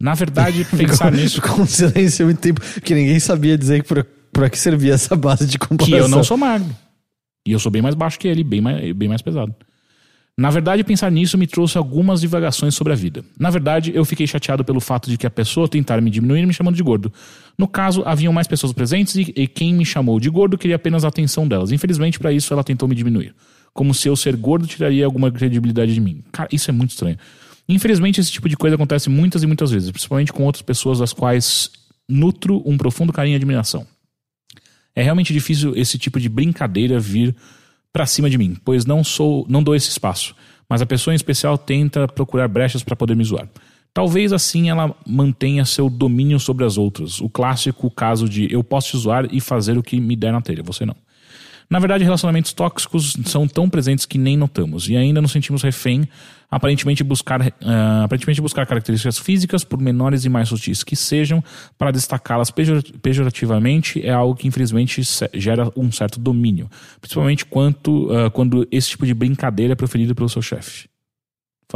Na 0.00 0.14
verdade, 0.14 0.64
pensar 0.76 1.12
nisso, 1.12 1.42
Com 1.42 1.62
um 1.62 1.66
silêncio 1.66 2.24
muito 2.24 2.40
tempo, 2.40 2.60
porque 2.74 2.94
ninguém 2.94 3.18
sabia 3.20 3.56
dizer 3.58 3.84
pra, 3.84 4.04
pra 4.32 4.48
que 4.48 4.58
servia 4.58 4.94
essa 4.94 5.14
base 5.14 5.46
de 5.46 5.58
comparação. 5.58 5.86
que 5.98 6.02
eu 6.02 6.08
não 6.08 6.24
sou 6.24 6.36
magro. 6.38 6.74
E 7.46 7.52
eu 7.52 7.58
sou 7.58 7.70
bem 7.70 7.82
mais 7.82 7.94
baixo 7.94 8.18
que 8.18 8.26
ele, 8.26 8.42
bem 8.42 8.60
mais, 8.60 8.92
bem 8.92 9.08
mais 9.08 9.22
pesado. 9.22 9.54
Na 10.36 10.50
verdade, 10.50 10.82
pensar 10.82 11.12
nisso 11.12 11.38
me 11.38 11.46
trouxe 11.46 11.78
algumas 11.78 12.20
divagações 12.20 12.74
sobre 12.74 12.92
a 12.92 12.96
vida. 12.96 13.24
Na 13.38 13.50
verdade, 13.50 13.92
eu 13.94 14.04
fiquei 14.04 14.26
chateado 14.26 14.64
pelo 14.64 14.80
fato 14.80 15.08
de 15.08 15.16
que 15.16 15.26
a 15.26 15.30
pessoa 15.30 15.68
tentar 15.68 16.00
me 16.00 16.10
diminuir 16.10 16.44
me 16.44 16.52
chamando 16.52 16.74
de 16.74 16.82
gordo. 16.82 17.12
No 17.56 17.68
caso, 17.68 18.02
haviam 18.04 18.32
mais 18.32 18.48
pessoas 18.48 18.72
presentes 18.72 19.14
e, 19.14 19.32
e 19.36 19.46
quem 19.46 19.72
me 19.72 19.84
chamou 19.84 20.18
de 20.18 20.28
gordo 20.28 20.58
queria 20.58 20.74
apenas 20.74 21.04
a 21.04 21.08
atenção 21.08 21.46
delas. 21.46 21.70
Infelizmente, 21.70 22.18
para 22.18 22.32
isso, 22.32 22.52
ela 22.52 22.64
tentou 22.64 22.88
me 22.88 22.96
diminuir. 22.96 23.32
Como 23.72 23.94
se 23.94 24.08
eu 24.08 24.16
ser 24.16 24.34
gordo 24.34 24.66
tiraria 24.66 25.04
alguma 25.06 25.30
credibilidade 25.30 25.94
de 25.94 26.00
mim. 26.00 26.24
Cara, 26.32 26.48
isso 26.50 26.68
é 26.68 26.72
muito 26.72 26.90
estranho. 26.90 27.16
Infelizmente, 27.68 28.20
esse 28.20 28.32
tipo 28.32 28.48
de 28.48 28.56
coisa 28.56 28.74
acontece 28.74 29.08
muitas 29.08 29.44
e 29.44 29.46
muitas 29.46 29.70
vezes, 29.70 29.90
principalmente 29.90 30.32
com 30.32 30.42
outras 30.42 30.62
pessoas 30.62 30.98
das 30.98 31.12
quais 31.12 31.70
nutro 32.08 32.60
um 32.66 32.76
profundo 32.76 33.12
carinho 33.12 33.34
e 33.34 33.36
admiração. 33.36 33.86
É 34.94 35.02
realmente 35.02 35.32
difícil 35.32 35.72
esse 35.76 35.98
tipo 35.98 36.20
de 36.20 36.28
brincadeira 36.28 37.00
vir 37.00 37.34
pra 37.92 38.06
cima 38.06 38.28
de 38.28 38.38
mim, 38.38 38.56
pois 38.64 38.84
não 38.84 39.02
sou, 39.04 39.46
não 39.48 39.62
dou 39.62 39.74
esse 39.74 39.88
espaço. 39.88 40.34
Mas 40.68 40.82
a 40.82 40.86
pessoa 40.86 41.12
em 41.12 41.16
especial 41.16 41.58
tenta 41.58 42.08
procurar 42.08 42.48
brechas 42.48 42.82
pra 42.82 42.96
poder 42.96 43.14
me 43.14 43.24
zoar. 43.24 43.48
Talvez 43.92 44.32
assim 44.32 44.70
ela 44.70 44.94
mantenha 45.06 45.64
seu 45.64 45.88
domínio 45.88 46.40
sobre 46.40 46.64
as 46.64 46.76
outras. 46.76 47.20
O 47.20 47.28
clássico 47.28 47.88
caso 47.90 48.28
de 48.28 48.52
eu 48.52 48.64
posso 48.64 48.90
te 48.90 48.96
zoar 48.96 49.28
e 49.30 49.40
fazer 49.40 49.78
o 49.78 49.82
que 49.82 50.00
me 50.00 50.16
der 50.16 50.32
na 50.32 50.40
telha, 50.40 50.62
você 50.62 50.84
não. 50.84 50.96
Na 51.68 51.78
verdade, 51.78 52.04
relacionamentos 52.04 52.52
tóxicos 52.52 53.16
são 53.26 53.48
tão 53.48 53.68
presentes 53.68 54.04
que 54.06 54.18
nem 54.18 54.36
notamos, 54.36 54.88
e 54.88 54.96
ainda 54.96 55.20
nos 55.20 55.32
sentimos 55.32 55.62
refém, 55.62 56.08
aparentemente 56.50 57.02
buscar, 57.02 57.40
uh, 57.40 58.04
aparentemente 58.04 58.40
buscar 58.40 58.66
características 58.66 59.18
físicas, 59.18 59.64
por 59.64 59.80
menores 59.80 60.24
e 60.24 60.28
mais 60.28 60.48
sutis 60.48 60.84
que 60.84 60.94
sejam, 60.94 61.42
para 61.76 61.90
destacá-las 61.90 62.50
pejor, 62.50 62.82
pejorativamente, 63.02 64.04
é 64.04 64.12
algo 64.12 64.36
que 64.36 64.46
infelizmente 64.46 65.02
gera 65.32 65.70
um 65.76 65.90
certo 65.90 66.20
domínio, 66.20 66.70
principalmente 67.00 67.44
quanto, 67.44 68.06
uh, 68.12 68.30
quando 68.30 68.68
esse 68.70 68.90
tipo 68.90 69.06
de 69.06 69.14
brincadeira 69.14 69.72
é 69.72 69.76
proferido 69.76 70.14
pelo 70.14 70.28
seu 70.28 70.42
chefe. 70.42 70.88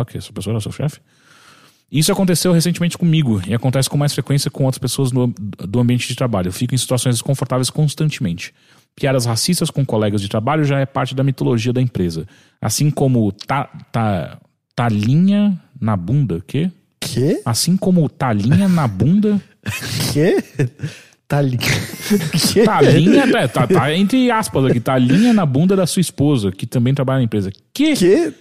Que 0.07 0.17
essa 0.17 0.33
pessoa 0.33 0.53
era 0.53 0.61
seu 0.61 0.71
chefe? 0.71 1.01
Isso 1.91 2.13
aconteceu 2.13 2.53
recentemente 2.53 2.99
comigo 2.99 3.43
e 3.47 3.55
acontece 3.55 3.89
com 3.89 3.97
mais 3.97 4.13
frequência 4.13 4.51
com 4.51 4.65
outras 4.65 4.79
pessoas 4.79 5.11
no, 5.11 5.27
do 5.27 5.81
ambiente 5.81 6.07
de 6.07 6.15
trabalho. 6.15 6.49
Eu 6.49 6.53
fico 6.53 6.75
em 6.75 6.79
situações 6.79 7.15
desconfortáveis 7.17 7.71
constantemente. 7.71 8.55
Piadas 8.99 9.27
racistas 9.27 9.71
com 9.71 9.87
colegas 9.87 10.21
de 10.21 10.29
trabalho 10.29 10.65
já 10.65 10.81
é 10.81 10.87
parte 10.87 11.15
da 11.15 11.23
mitologia 11.23 11.73
da 11.73 11.81
empresa. 11.81 12.27
Assim 12.61 12.91
como 12.91 13.31
ta, 13.31 13.71
ta, 13.93 14.39
talinha 14.75 15.57
na 15.81 15.97
bunda, 15.97 16.43
quê? 16.45 16.69
Quê? 16.99 17.41
Assim 17.45 17.77
como 17.77 18.09
talinha 18.09 18.69
na 18.69 18.89
bunda. 18.89 19.41
Quê? 20.13 20.43
Talinha. 21.29 21.59
Quê? 22.53 22.65
Talinha, 22.65 23.23
é, 23.37 23.47
tá, 23.47 23.69
tá 23.69 23.95
entre 23.95 24.31
aspas 24.33 24.65
aqui, 24.65 24.81
talinha 24.81 25.33
na 25.33 25.47
bunda 25.47 25.77
da 25.77 25.87
sua 25.87 26.01
esposa, 26.01 26.51
que 26.51 26.67
também 26.67 26.93
trabalha 26.93 27.19
na 27.19 27.25
empresa. 27.25 27.53
Que? 27.73 27.95
Quê? 27.95 28.33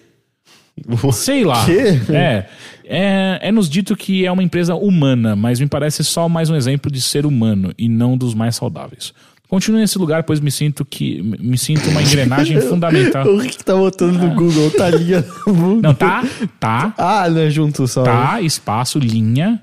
Sei 1.14 1.44
lá. 1.44 1.66
Quê? 1.66 2.00
É, 2.10 2.46
é, 2.84 3.40
é 3.42 3.52
nos 3.52 3.70
dito 3.70 3.96
que 3.96 4.26
é 4.26 4.32
uma 4.32 4.44
empresa 4.44 4.74
humana, 4.74 5.36
mas 5.36 5.60
me 5.60 5.68
parece 5.68 6.04
só 6.04 6.28
mais 6.28 6.50
um 6.50 6.56
exemplo 6.56 6.92
de 6.92 7.02
ser 7.02 7.26
humano 7.26 7.74
e 7.78 7.88
não 7.88 8.18
dos 8.18 8.34
mais 8.34 8.56
saudáveis. 8.56 9.14
Continuo 9.50 9.80
nesse 9.80 9.98
lugar, 9.98 10.24
pois 10.24 10.40
me 10.42 10.52
sinto 10.52 10.84
que 10.84 11.22
me 11.22 11.58
sinto 11.58 11.90
uma 11.90 12.02
engrenagem 12.02 12.60
fundamental. 12.68 13.26
O 13.28 13.38
Rick 13.38 13.64
tá 13.64 13.74
botando 13.76 14.18
no 14.18 14.36
Google 14.36 14.70
talinha 14.72 15.24
na 15.46 15.54
bunda. 15.54 15.88
Não, 15.88 15.96
tá, 15.96 16.24
tá, 16.60 16.94
Ah, 16.98 17.30
não 17.30 17.40
é 17.42 17.50
junto 17.50 17.88
só. 17.88 18.04
tá, 18.04 18.42
espaço, 18.42 19.00
linha 19.00 19.62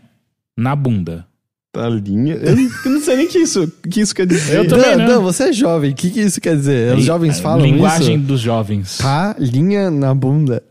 na 0.57 0.75
bunda. 0.75 1.27
Talinha. 1.73 2.35
Eu 2.37 2.57
não, 2.57 2.71
eu 2.85 2.91
não 2.93 3.01
sei 3.01 3.17
nem 3.17 3.27
o 3.27 3.29
que 3.29 3.39
isso, 3.39 3.71
que 3.91 4.01
isso 4.01 4.15
quer 4.15 4.27
dizer. 4.27 4.59
Eu 4.59 4.69
também 4.69 4.97
não, 4.97 5.07
não. 5.07 5.15
não, 5.17 5.23
você 5.23 5.49
é 5.49 5.53
jovem. 5.53 5.91
O 5.91 5.95
que, 5.95 6.09
que 6.09 6.21
isso 6.21 6.41
quer 6.41 6.57
dizer? 6.57 6.97
Os 6.97 7.05
jovens 7.05 7.41
falam 7.41 7.67
Linguagem 7.67 8.17
isso? 8.17 8.25
dos 8.27 8.41
jovens. 8.41 8.99
Tá, 8.99 9.35
linha 9.39 9.91
na 9.91 10.15
bunda. 10.15 10.63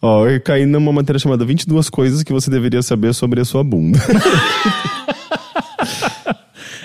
Ó, 0.00 0.26
eu 0.28 0.40
caí 0.40 0.64
numa 0.64 0.92
matéria 0.92 1.18
chamada 1.18 1.44
22 1.44 1.90
coisas 1.90 2.22
que 2.22 2.32
você 2.32 2.48
deveria 2.48 2.80
saber 2.80 3.12
sobre 3.12 3.40
a 3.40 3.44
sua 3.44 3.62
bunda. 3.64 3.98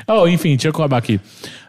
Oh, 0.09 0.25
enfim, 0.25 0.51
deixa 0.51 0.69
eu 0.69 0.71
acabar 0.71 0.97
aqui. 0.97 1.19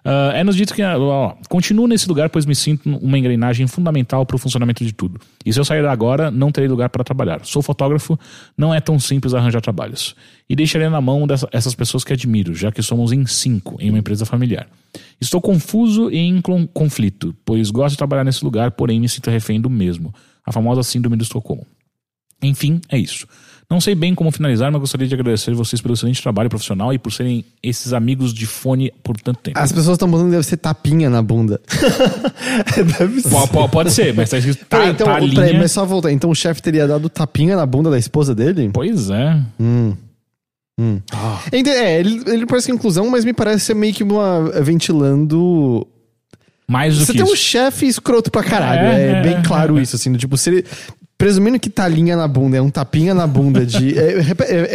Ah, 0.05 0.33
é 0.35 0.45
nos 0.45 0.57
dito 0.57 0.75
que. 0.75 0.83
ó, 0.83 1.35
continuo 1.49 1.87
nesse 1.87 2.09
lugar, 2.09 2.31
pois 2.31 2.47
me 2.47 2.55
sinto 2.55 2.89
uma 2.89 3.19
engrenagem 3.19 3.67
fundamental 3.67 4.25
para 4.25 4.37
o 4.37 4.39
funcionamento 4.39 4.85
de 4.85 4.93
tudo. 4.93 5.21
E 5.45 5.53
se 5.53 5.59
eu 5.59 5.65
sair 5.65 5.85
agora, 5.87 6.31
não 6.31 6.51
terei 6.51 6.69
lugar 6.69 6.89
para 6.89 7.05
trabalhar. 7.05 7.45
Sou 7.45 7.63
fotógrafo, 7.63 8.19
não 8.57 8.75
é 8.75 8.81
tão 8.81 8.99
simples 8.99 9.35
arranjar 9.35 9.61
trabalhos. 9.61 10.15
E 10.49 10.57
deixarei 10.57 10.89
na 10.89 11.01
mão 11.01 11.27
dessas 11.27 11.75
pessoas 11.75 12.05
que 12.05 12.13
admiro, 12.13 12.55
já 12.55 12.73
que 12.73 12.83
somos 12.83 13.13
em 13.13 13.27
cinco 13.27 13.77
em 13.81 13.91
uma 13.91 13.99
empresa 13.99 14.25
familiar. 14.25 14.67
Estou 15.21 15.41
confuso 15.41 16.11
e 16.11 16.17
em 16.17 16.41
conflito, 16.73 17.35
pois 17.45 17.71
gosto 17.71 17.93
de 17.93 17.99
trabalhar 17.99 18.25
nesse 18.25 18.45
lugar, 18.45 18.71
porém 18.71 19.01
me 19.01 19.09
sinto 19.09 19.31
refém 19.31 19.61
do 19.61 19.69
mesmo. 19.69 20.15
A 20.45 20.53
famosa 20.53 20.83
síndrome 20.83 21.17
do 21.17 21.23
Estocolmo. 21.23 21.67
Enfim, 22.43 22.81
é 22.89 22.97
isso. 22.97 23.27
Não 23.71 23.83
sei 23.83 23.95
bem 23.95 24.15
como 24.15 24.31
finalizar, 24.31 24.73
mas 24.73 24.81
gostaria 24.81 25.07
de 25.07 25.15
agradecer 25.15 25.53
vocês 25.53 25.83
pelo 25.83 25.93
excelente 25.93 26.23
trabalho 26.23 26.49
profissional 26.49 26.91
e 26.95 26.99
por 26.99 27.13
serem 27.13 27.45
esses 27.63 27.93
amigos 27.93 28.33
de 28.33 28.47
fone 28.47 28.91
por 29.05 29.21
tanto 29.21 29.41
tempo. 29.41 29.59
As 29.59 29.71
pessoas 29.71 29.97
estão 29.97 30.11
botando 30.11 30.31
deve 30.31 30.43
ser 30.43 30.57
tapinha 30.57 31.11
na 31.11 31.21
bunda. 31.21 31.61
Deve 32.99 33.21
ser. 33.21 33.29
Po- 33.29 33.47
po- 33.49 33.69
Pode, 33.69 33.91
ser, 33.93 34.15
mas 34.15 34.31
tá 34.31 34.39
escrito 34.39 34.61
tá, 34.61 34.79
Peraí, 34.79 34.91
então, 34.93 35.07
tá 35.07 35.19
linha. 35.19 35.35
peraí, 35.35 35.59
mas 35.59 35.71
só 35.73 35.85
voltar. 35.85 36.11
Então 36.11 36.31
o 36.31 36.35
chefe 36.35 36.63
teria 36.63 36.87
dado 36.89 37.11
tapinha 37.11 37.57
na 37.57 37.67
bunda 37.67 37.91
da 37.91 37.99
esposa 37.99 38.35
dele? 38.35 38.71
Pois 38.73 39.11
é. 39.11 39.39
Hum. 39.61 39.95
Hum. 40.81 41.01
Ente- 41.53 41.69
É, 41.69 42.01
ele, 42.01 42.23
ele 42.27 42.47
parece 42.47 42.67
que 42.69 42.73
é 42.73 42.75
inclusão, 42.75 43.11
mas 43.11 43.23
me 43.25 43.35
parece 43.35 43.67
ser 43.67 43.75
meio 43.75 43.93
que 43.93 44.03
uma 44.03 44.51
ventilando. 44.63 45.87
Mais 46.67 46.95
do 46.99 47.05
Você 47.05 47.13
que 47.13 47.19
tem 47.19 47.27
um 47.27 47.35
isso. 47.35 47.43
chefe 47.43 47.87
escroto 47.87 48.31
pra 48.31 48.43
caralho. 48.43 48.81
É, 48.81 49.01
É, 49.01 49.11
é, 49.19 49.23
bem 49.23 49.35
é, 49.37 49.43
claro 49.43 49.79
é. 49.79 49.83
isso, 49.83 49.95
assim. 49.97 50.11
do 50.13 50.19
Tipo, 50.19 50.37
se 50.39 50.51
ele. 50.51 50.65
Presumindo 51.19 51.59
que 51.59 51.69
talinha 51.69 52.17
na 52.17 52.29
bunda 52.29 52.57
é 52.57 52.63
um 52.63 52.71
tapinha 52.71 53.13
na 53.13 53.27
bunda 53.27 53.67
de. 53.67 53.89
É, 53.99 54.21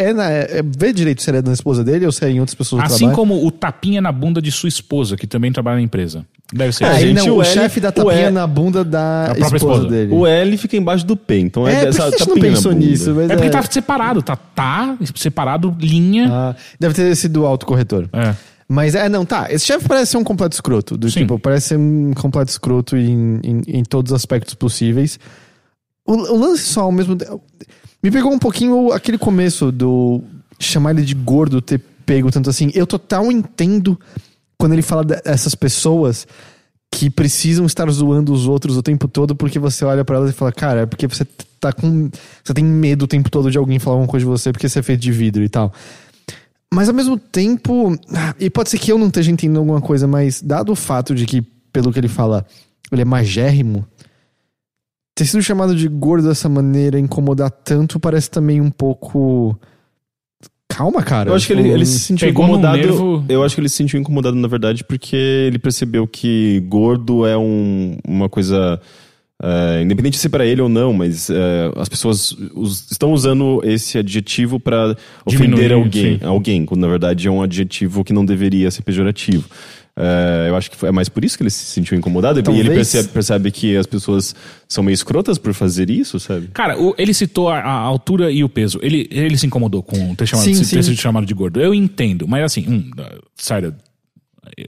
é, 0.03 0.09
é, 0.09 0.13
na- 0.13 0.29
é- 0.29 0.61
vê 0.77 0.91
direito 0.91 1.23
se 1.23 1.29
é 1.31 1.41
na 1.41 1.53
esposa 1.53 1.83
dele 1.85 2.05
ou 2.05 2.11
se 2.11 2.25
é 2.25 2.29
em 2.29 2.41
outras 2.41 2.53
pessoas 2.53 2.83
Assim 2.83 2.97
trabalho. 3.07 3.15
como 3.15 3.45
o 3.47 3.49
tapinha 3.49 4.01
na 4.01 4.11
bunda 4.11 4.41
de 4.41 4.51
sua 4.51 4.67
esposa, 4.67 5.15
que 5.15 5.25
também 5.25 5.53
trabalha 5.53 5.77
na 5.77 5.81
empresa. 5.81 6.25
Deve 6.53 6.73
ser. 6.73 6.83
Ah, 6.83 6.91
assim. 6.91 7.01
ele 7.03 7.15
gente, 7.15 7.27
não, 7.27 7.37
o 7.37 7.39
o 7.39 7.43
chefe 7.45 7.79
dá 7.79 7.89
o 7.89 7.91
tapinha 7.93 8.29
na 8.29 8.45
bunda 8.45 8.83
da 8.83 9.31
esposa, 9.37 9.55
esposa. 9.55 9.87
dele. 9.87 10.11
O 10.13 10.27
L 10.27 10.57
fica 10.57 10.75
embaixo 10.75 11.05
do 11.05 11.15
P, 11.15 11.39
então 11.39 11.65
é, 11.65 11.71
É, 11.71 11.75
por 11.75 11.81
que 11.83 11.87
essa 11.87 12.03
a 12.03 12.09
gente 12.11 12.19
não 12.19 12.27
tapinha 12.27 12.49
na 12.49 12.55
pensou 12.57 12.71
nisso? 12.73 13.13
Mas 13.15 13.29
É 13.29 13.35
porque 13.35 13.49
tá 13.49 13.61
separado, 13.63 14.21
tá, 14.21 14.35
tá 14.35 14.97
separado 15.15 15.73
linha. 15.79 16.27
Ah, 16.29 16.55
deve 16.77 16.93
ter 16.93 17.15
sido 17.15 17.43
o 17.43 17.45
autocorretor. 17.45 18.09
É. 18.11 18.35
Mas 18.67 18.95
é, 18.95 19.07
não, 19.07 19.23
tá. 19.25 19.47
Esse 19.49 19.65
chefe 19.65 19.87
parece 19.87 20.11
ser 20.11 20.17
um 20.17 20.23
completo 20.23 20.55
escroto. 20.55 20.97
Do 20.97 21.09
Sim. 21.09 21.21
tipo, 21.21 21.39
parece 21.39 21.69
ser 21.69 21.77
um 21.77 22.11
completo 22.13 22.51
escroto 22.51 22.97
em, 22.97 23.39
em, 23.43 23.61
em 23.67 23.83
todos 23.83 24.11
os 24.11 24.15
aspectos 24.15 24.53
possíveis. 24.55 25.19
O, 26.05 26.13
o 26.13 26.37
lance 26.37 26.63
só, 26.63 26.81
ao 26.81 26.91
mesmo 26.91 27.15
tempo. 27.15 27.41
Me 28.01 28.11
pegou 28.11 28.33
um 28.33 28.39
pouquinho 28.39 28.91
aquele 28.91 29.17
começo 29.17 29.71
do 29.71 30.21
chamar 30.59 30.91
ele 30.91 31.03
de 31.03 31.13
gordo, 31.13 31.61
ter 31.61 31.81
pego 32.05 32.29
tanto 32.29 32.49
assim. 32.49 32.69
Eu 32.73 32.85
total 32.85 33.31
entendo 33.31 33.99
quando 34.57 34.73
ele 34.73 34.81
fala 34.81 35.03
dessas 35.03 35.55
pessoas 35.55 36.27
que 36.91 37.09
precisam 37.09 37.65
estar 37.65 37.89
zoando 37.89 38.31
os 38.31 38.47
outros 38.47 38.77
o 38.77 38.83
tempo 38.83 39.07
todo 39.07 39.35
porque 39.35 39.57
você 39.57 39.83
olha 39.83 40.05
pra 40.05 40.17
elas 40.17 40.29
e 40.29 40.33
fala, 40.33 40.51
cara, 40.51 40.81
é 40.81 40.85
porque 40.85 41.07
você 41.07 41.25
tá 41.59 41.71
com. 41.73 42.09
Você 42.43 42.53
tem 42.53 42.63
medo 42.63 43.05
o 43.05 43.07
tempo 43.07 43.29
todo 43.29 43.49
de 43.49 43.57
alguém 43.57 43.79
falar 43.79 43.95
alguma 43.95 44.09
coisa 44.09 44.25
de 44.25 44.29
você 44.29 44.51
porque 44.51 44.69
você 44.69 44.79
é 44.79 44.83
feito 44.83 44.99
de 44.99 45.11
vidro 45.11 45.43
e 45.43 45.49
tal. 45.49 45.73
Mas 46.73 46.89
ao 46.89 46.95
mesmo 46.95 47.17
tempo, 47.17 47.95
e 48.39 48.49
pode 48.49 48.69
ser 48.69 48.79
que 48.79 48.91
eu 48.91 48.97
não 48.97 49.07
esteja 49.07 49.31
entendendo 49.31 49.59
alguma 49.59 49.79
coisa, 49.79 50.07
mas 50.07 50.41
dado 50.41 50.71
o 50.71 50.75
fato 50.75 51.13
de 51.13 51.25
que, 51.25 51.41
pelo 51.71 51.93
que 51.93 51.99
ele 51.99 52.07
fala, 52.07 52.45
ele 52.91 53.03
é 53.03 53.05
magérrimo, 53.05 53.85
ter 55.15 55.25
sido 55.25 55.41
chamado 55.43 55.75
de 55.75 55.87
gordo 55.87 56.27
dessa 56.27 56.49
maneira, 56.49 56.97
incomodar 56.99 57.51
tanto, 57.51 57.99
parece 57.99 58.29
também 58.29 58.59
um 58.61 58.69
pouco. 58.71 59.57
Calma, 60.67 61.03
cara. 61.03 61.29
Eu 61.29 61.35
acho 61.35 61.45
que 61.45 61.53
ele, 61.53 61.61
Tipo, 61.63 61.75
ele 61.75 61.85
se 61.85 61.99
sentiu 61.99 62.27
Pegou 62.27 62.45
incomodado. 62.45 62.77
nervo. 62.77 63.23
Eu 63.29 63.43
acho 63.43 63.53
que 63.53 63.61
ele 63.61 63.69
se 63.69 63.75
sentiu 63.75 63.99
incomodado, 63.99 64.35
na 64.35 64.47
verdade, 64.47 64.83
porque 64.83 65.15
ele 65.15 65.59
percebeu 65.59 66.07
que 66.07 66.61
gordo 66.67 67.25
é 67.27 67.37
um- 67.37 67.97
uma 68.07 68.27
coisa. 68.29 68.79
é, 69.45 69.81
independente 69.81 70.13
de 70.13 70.19
ser 70.19 70.29
pra 70.29 70.45
ele 70.45 70.61
ou 70.61 70.69
não, 70.69 70.93
mas 70.93 71.29
é, 71.29 71.69
as 71.75 71.89
pessoas 71.89 72.31
us- 72.55 72.87
estão 72.89 73.11
usando 73.11 73.59
esse 73.65 73.97
adjetivo 73.97 74.57
pra 74.57 74.95
ofender 75.25 75.73
alguém, 75.73 76.17
sim. 76.17 76.25
alguém, 76.25 76.65
quando 76.65 76.79
na 76.79 76.87
verdade 76.87 77.27
é 77.27 77.31
um 77.31 77.41
adjetivo 77.41 78.05
que 78.05 78.13
não 78.13 78.23
deveria 78.23 78.71
ser 78.71 78.83
pejorativo. 78.83 79.43
É, 79.95 80.47
eu 80.49 80.55
acho 80.55 80.71
que 80.71 80.77
foi- 80.77 80.89
é 80.89 80.91
mais 80.91 81.07
por 81.07 81.23
isso 81.23 81.37
que 81.37 81.43
ele 81.43 81.49
se 81.51 81.65
sentiu 81.65 81.95
incomodado. 81.97 82.39
E 82.39 82.41
ele 82.41 82.43
Talvez. 82.45 82.73
percebe, 82.73 83.09
percebe 83.09 83.51
que 83.51 83.77
as 83.77 83.85
pessoas 83.85 84.35
são 84.67 84.83
meio 84.83 84.93
escrotas 84.95 85.37
por 85.37 85.53
fazer 85.53 85.89
isso, 85.89 86.19
sabe? 86.19 86.47
Cara, 86.53 86.79
o- 86.81 86.95
ele 86.97 87.13
citou 87.13 87.47
a, 87.49 87.59
a 87.59 87.71
altura 87.71 88.31
e 88.31 88.43
o 88.43 88.49
peso. 88.49 88.79
Ele, 88.81 89.07
ele 89.11 89.37
se 89.37 89.45
incomodou 89.45 89.83
com 89.83 90.15
ter, 90.15 90.25
chamado, 90.25 90.45
Sim, 90.45 90.53
ter 90.57 90.63
sim. 90.65 90.81
sido 90.81 90.95
chamado 90.97 91.25
de 91.27 91.33
gordo. 91.35 91.61
Eu 91.61 91.73
entendo, 91.75 92.27
mas 92.27 92.43
assim, 92.43 92.65
hum, 92.67 92.89
sério. 93.35 93.75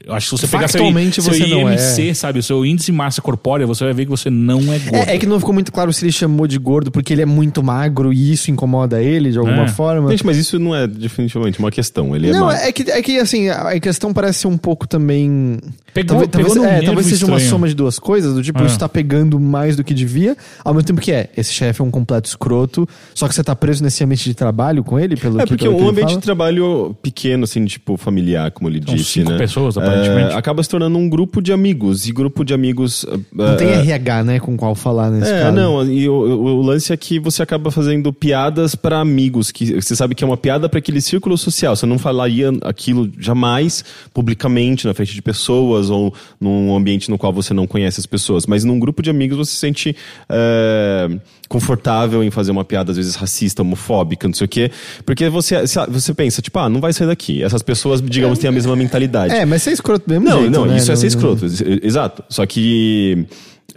Eu 0.05 0.13
acho 0.15 0.29
que 0.29 0.37
se 0.37 0.41
você 0.41 0.47
pegar 0.47 0.67
seu, 0.69 0.79
seu 0.81 1.23
você 1.33 1.45
não 1.47 1.69
IMC, 1.71 2.09
é. 2.09 2.13
sabe, 2.13 2.39
o 2.39 2.43
seu 2.43 2.65
índice 2.65 2.87
de 2.87 2.91
massa 2.93 3.21
corpórea, 3.21 3.67
você 3.67 3.83
vai 3.83 3.93
ver 3.93 4.05
que 4.05 4.09
você 4.11 4.29
não 4.29 4.59
é 4.73 4.79
gordo. 4.79 4.95
É, 5.09 5.15
é 5.15 5.17
que 5.19 5.25
não 5.25 5.37
ficou 5.37 5.53
muito 5.53 5.71
claro 5.71 5.91
se 5.91 6.05
ele 6.05 6.11
chamou 6.13 6.47
de 6.47 6.57
gordo 6.57 6.89
porque 6.91 7.11
ele 7.13 7.21
é 7.21 7.25
muito 7.25 7.61
magro 7.61 8.13
e 8.13 8.31
isso 8.31 8.49
incomoda 8.49 9.01
ele 9.03 9.31
de 9.31 9.37
alguma 9.37 9.63
É. 9.65 9.67
forma. 9.67 10.09
Gente, 10.11 10.25
mas 10.25 10.37
isso 10.37 10.57
não 10.57 10.73
é 10.73 10.87
definitivamente 10.87 11.59
uma 11.59 11.69
questão. 11.69 12.15
Ele 12.15 12.29
é 12.29 12.31
não, 12.31 12.45
magro. 12.47 12.61
é 12.63 12.71
que, 12.71 12.89
é 12.89 13.01
que 13.01 13.19
assim, 13.19 13.49
a 13.49 13.77
questão 13.79 14.13
parece 14.13 14.39
ser 14.39 14.47
um 14.47 14.57
pouco 14.57 14.87
também. 14.87 15.59
Pegou- 15.93 16.25
talvez 16.27 16.29
pegou 16.31 16.55
talvez, 16.55 16.83
é, 16.83 16.85
talvez 16.85 17.07
seja 17.07 17.25
uma 17.25 17.35
estranho. 17.37 17.49
soma 17.51 17.67
de 17.67 17.73
duas 17.75 17.99
coisas, 17.99 18.33
do 18.33 18.41
tipo, 18.43 18.61
É. 18.63 18.65
isso 18.65 18.79
tá 18.79 18.87
pegando 18.89 19.39
mais 19.39 19.75
do 19.75 19.83
que 19.83 19.93
devia, 19.93 20.35
ao 20.63 20.73
mesmo 20.73 20.87
tempo 20.87 20.99
que 21.01 21.11
é, 21.11 21.29
esse 21.37 21.53
chefe 21.53 21.81
é 21.81 21.83
um 21.85 21.91
completo 21.91 22.27
escroto, 22.27 22.87
só 23.13 23.27
que 23.29 23.35
você 23.35 23.43
tá 23.43 23.55
preso 23.55 23.81
nesse 23.83 24.03
ambiente 24.03 24.23
de 24.25 24.33
trabalho 24.33 24.83
com 24.83 24.99
ele, 24.99 25.15
pelo 25.15 25.39
É 25.39 25.43
que 25.43 25.49
porque 25.49 25.63
pelo 25.65 25.77
que 25.77 25.83
um 25.83 25.87
ambiente 25.89 26.07
fala. 26.09 26.19
de 26.19 26.23
trabalho 26.25 26.95
pequeno, 27.01 27.45
assim, 27.45 27.63
tipo 27.65 27.95
familiar, 27.95 28.51
como 28.51 28.69
ele 28.69 28.81
São 28.85 28.93
disse, 28.93 29.09
cinco 29.11 29.31
né? 29.31 29.37
pessoas, 29.37 29.64
É, 29.69 29.79
aparentemente. 29.79 30.33
acaba 30.35 30.61
se 30.63 30.69
tornando 30.69 30.97
um 30.97 31.07
grupo 31.09 31.41
de 31.41 31.51
amigos. 31.53 32.07
E 32.07 32.11
grupo 32.11 32.43
de 32.43 32.53
amigos. 32.53 33.05
Não 33.33 33.55
tem 33.57 33.69
RH, 33.69 34.23
né, 34.23 34.39
com 34.39 34.55
qual 34.57 34.75
falar 34.75 35.09
nesse 35.11 35.31
É, 35.31 35.41
caso. 35.43 35.55
não, 35.55 35.85
e 35.89 36.07
o, 36.09 36.13
o- 36.13 36.61
lance 36.61 36.91
é 36.91 36.97
que 36.97 37.19
você 37.19 37.41
acaba 37.43 37.71
fazendo 37.71 38.11
piadas 38.13 38.75
pra 38.75 38.99
amigos, 38.99 39.51
que 39.51 39.81
você 39.81 39.95
sabe 39.95 40.13
que 40.15 40.23
é 40.23 40.27
uma 40.27 40.37
piada 40.37 40.67
pra 40.69 40.79
aquele 40.79 41.01
círculo 41.01 41.37
social. 41.37 41.75
Você 41.75 41.85
não 41.85 41.97
falaria 41.97 42.51
aquilo 42.63 43.09
jamais 43.19 43.83
publicamente 44.13 44.87
na 44.87 44.93
frente 44.93 45.13
de 45.13 45.21
pessoas 45.21 45.89
ou 45.89 46.13
num 46.39 46.75
ambiente 46.75 47.09
no 47.09 47.17
qual 47.17 47.31
você 47.33 47.53
não 47.53 47.67
conhece 47.67 47.99
as 47.99 48.05
pessoas. 48.05 48.45
Mas 48.45 48.63
num 48.63 48.79
grupo 48.79 49.01
de 49.01 49.09
amigos 49.09 49.37
você 49.37 49.51
se 49.51 49.57
sente 49.57 49.95
é, 50.29 51.09
confortável 51.47 52.23
em 52.23 52.31
fazer 52.31 52.51
uma 52.51 52.63
piada, 52.65 52.91
às 52.91 52.97
vezes 52.97 53.15
racista, 53.15 53.61
homofóbica, 53.61 54.27
não 54.27 54.33
sei 54.33 54.45
o 54.45 54.47
quê. 54.47 54.71
Porque 55.05 55.29
você, 55.29 55.55
você 55.89 56.13
pensa, 56.13 56.41
tipo, 56.41 56.57
ah, 56.59 56.67
não 56.69 56.81
vai 56.81 56.91
sair 56.93 57.07
daqui. 57.07 57.43
Essas 57.43 57.61
pessoas, 57.61 58.01
digamos, 58.01 58.39
têm 58.39 58.47
a 58.49 58.51
mesma 58.51 58.75
mentalidade. 58.75 59.33
É, 59.33 59.45
mas 59.45 59.61
você 59.63 59.69
é 59.69 59.73
escroto 59.73 60.09
mesmo 60.09 60.25
Não, 60.25 60.39
jeito, 60.41 60.51
não, 60.51 60.65
né? 60.65 60.77
isso 60.77 60.91
é 60.91 60.95
ser 60.95 61.03
Não- 61.03 61.07
escroto, 61.07 61.45
ex- 61.45 61.61
exato. 61.83 62.23
Só 62.29 62.45
que 62.45 63.25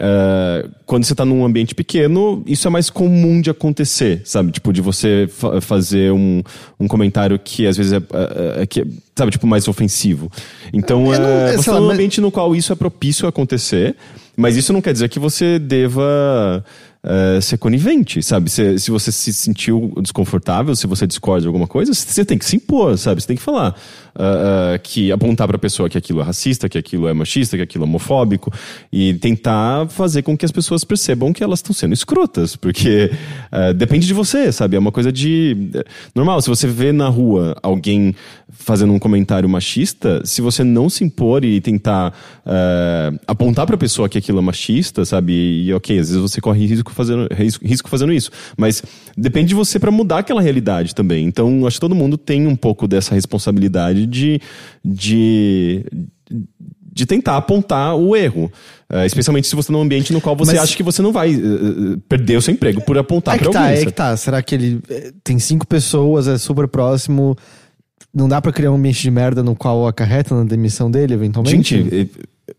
é, 0.01 0.67
quando 0.87 1.05
você 1.05 1.15
tá 1.15 1.25
num 1.25 1.45
ambiente 1.45 1.75
pequeno, 1.75 2.43
isso 2.47 2.67
é 2.69 2.71
mais 2.71 2.89
comum 2.89 3.41
de 3.41 3.51
acontecer, 3.51 4.23
sabe? 4.25 4.53
Tipo, 4.53 4.73
de 4.73 4.81
você 4.81 5.29
fa- 5.29 5.61
fazer 5.61 6.13
um, 6.13 6.43
um 6.79 6.87
comentário 6.87 7.39
que 7.39 7.67
às 7.67 7.77
vezes 7.77 7.93
é, 7.93 7.97
é- 7.97 8.63
é- 8.63 8.67
que, 8.67 8.81
é, 8.83 8.85
sabe, 9.17 9.33
tipo, 9.33 9.47
mais 9.47 9.67
ofensivo. 9.67 10.31
Então, 10.73 11.13
Eu 11.13 11.21
não- 11.21 11.29
é, 11.29 11.57
você 11.57 11.65
tá 11.67 11.73
lá, 11.73 11.81
num 11.81 11.87
mas- 11.89 11.95
ambiente 11.95 12.21
no 12.21 12.31
qual 12.31 12.55
isso 12.55 12.73
é 12.73 12.77
propício 12.77 13.27
a 13.27 13.31
acontecer, 13.31 13.97
mas 14.37 14.57
isso 14.57 14.73
não 14.73 14.81
quer 14.81 14.93
dizer 14.93 15.09
que 15.09 15.19
você 15.19 15.59
deva 15.59 16.65
é, 17.09 17.41
ser 17.41 17.57
conivente, 17.57 18.23
sabe? 18.23 18.51
Se, 18.51 18.79
se 18.79 18.91
você 18.91 19.11
se 19.11 19.33
sentiu 19.33 19.95
desconfortável, 20.03 20.77
se 20.77 20.87
você 20.87 21.07
discorda 21.07 21.41
de 21.41 21.47
alguma 21.47 21.67
coisa, 21.67 21.95
você 21.95 22.23
tem 22.23 22.37
que 22.37 22.45
se 22.45 22.57
impor, 22.57 22.99
sabe? 22.99 23.23
Você 23.23 23.27
tem 23.27 23.37
que 23.37 23.43
falar 23.43 23.75
ah, 24.19 24.75
ah, 24.75 24.79
que 24.79 25.13
apontar 25.13 25.47
pra 25.47 25.57
pessoa 25.57 25.89
que 25.89 25.97
aquilo 25.97 26.21
é 26.21 26.25
racista, 26.25 26.69
que 26.69 26.77
aquilo 26.77 27.07
é 27.07 27.15
machista, 27.15 27.57
que 27.57 27.63
aquilo 27.63 27.85
é 27.85 27.87
homofóbico 27.87 28.53
e 28.93 29.15
tentar 29.15 29.89
fazer 29.89 30.23
com 30.23 30.37
que 30.37 30.45
as 30.45 30.51
pessoas 30.51 30.83
percebam 30.83 31.33
que 31.33 31.45
elas 31.45 31.61
estão 31.61 31.73
sendo 31.73 31.95
escrotas, 31.95 32.57
porque 32.57 33.13
ah, 33.53 33.73
depende 33.73 34.07
de 34.07 34.13
você, 34.15 34.51
sabe? 34.51 34.75
É 34.75 34.79
uma 34.79 34.91
coisa 34.91 35.13
de 35.13 35.57
normal. 36.15 36.41
Se 36.43 36.49
você 36.49 36.67
vê 36.67 36.91
na 36.93 37.09
rua 37.09 37.57
alguém 37.63 38.15
fazendo 38.51 38.93
um 38.93 38.99
comentário 38.99 39.49
machista, 39.49 40.21
se 40.25 40.43
você 40.43 40.65
não 40.65 40.91
se 40.91 41.05
impor 41.05 41.45
e 41.45 41.61
tentar 41.61 42.13
apontar 43.27 43.67
pra 43.67 43.77
pessoa 43.77 44.09
que 44.09 44.19
aquilo 44.19 44.39
é 44.39 44.43
machista, 44.43 45.05
sabe? 45.05 45.33
E, 45.33 45.73
ok, 45.73 45.99
às 45.99 46.09
vezes 46.09 46.21
você 46.21 46.41
corre 46.41 46.67
risco 46.67 46.91
fazendo 46.93 47.29
risco, 47.33 47.65
risco 47.65 47.89
fazendo 47.89 48.13
isso, 48.13 48.31
mas 48.57 48.83
depende 49.17 49.49
de 49.49 49.55
você 49.55 49.79
pra 49.79 49.91
mudar 49.91 50.19
aquela 50.19 50.41
realidade 50.41 50.95
também. 50.95 51.27
Então, 51.27 51.67
acho 51.67 51.77
que 51.77 51.81
todo 51.81 51.95
mundo 51.95 52.17
tem 52.17 52.47
um 52.47 52.57
pouco 52.57 52.89
dessa 52.89 53.15
responsabilidade 53.15 54.08
de, 54.09 54.41
de, 54.85 55.85
de 56.93 57.07
tentar 57.07 57.37
apontar 57.37 57.95
o 57.97 58.17
erro. 58.17 58.51
Eh, 58.91 59.07
especialmente 59.07 59.47
se 59.47 59.55
você 59.55 59.61
está 59.67 59.73
num 59.73 59.83
ambiente 59.83 60.13
no 60.13 60.21
qual 60.21 60.35
você 60.35 60.53
Mas- 60.53 60.63
acha 60.63 60.77
que 60.77 60.83
você 60.83 61.03
não 61.03 61.13
vai 61.13 61.31
eh, 61.33 61.37
eh, 61.37 61.99
perder 62.09 62.37
o 62.39 62.43
seu 62.43 62.55
emprego 62.55 62.81
por 62.83 62.97
apontar 62.99 63.35
É 63.35 63.39
que 63.39 63.51
tá, 63.51 63.61
alguém. 63.61 63.73
é 63.73 63.77
sabe? 63.77 63.87
que 63.87 63.93
tá. 63.93 64.17
Será 64.17 64.43
que 64.43 64.55
ele 64.55 64.81
é, 64.89 65.13
tem 65.23 65.39
cinco 65.39 65.67
pessoas, 65.67 66.27
é 66.27 66.39
super 66.39 66.67
próximo? 66.67 67.37
Não 68.15 68.27
dá 68.29 68.41
pra 68.41 68.51
criar 68.53 68.71
um 68.73 68.77
ambiente 68.77 69.03
de 69.03 69.11
merda 69.11 69.43
no 69.43 69.55
qual 69.55 69.87
acarreta 69.87 70.35
na 70.35 70.43
demissão 70.45 70.91
dele, 70.91 71.13
eventualmente? 71.15 71.77
Gente, 71.77 71.95
eh, 71.95 72.07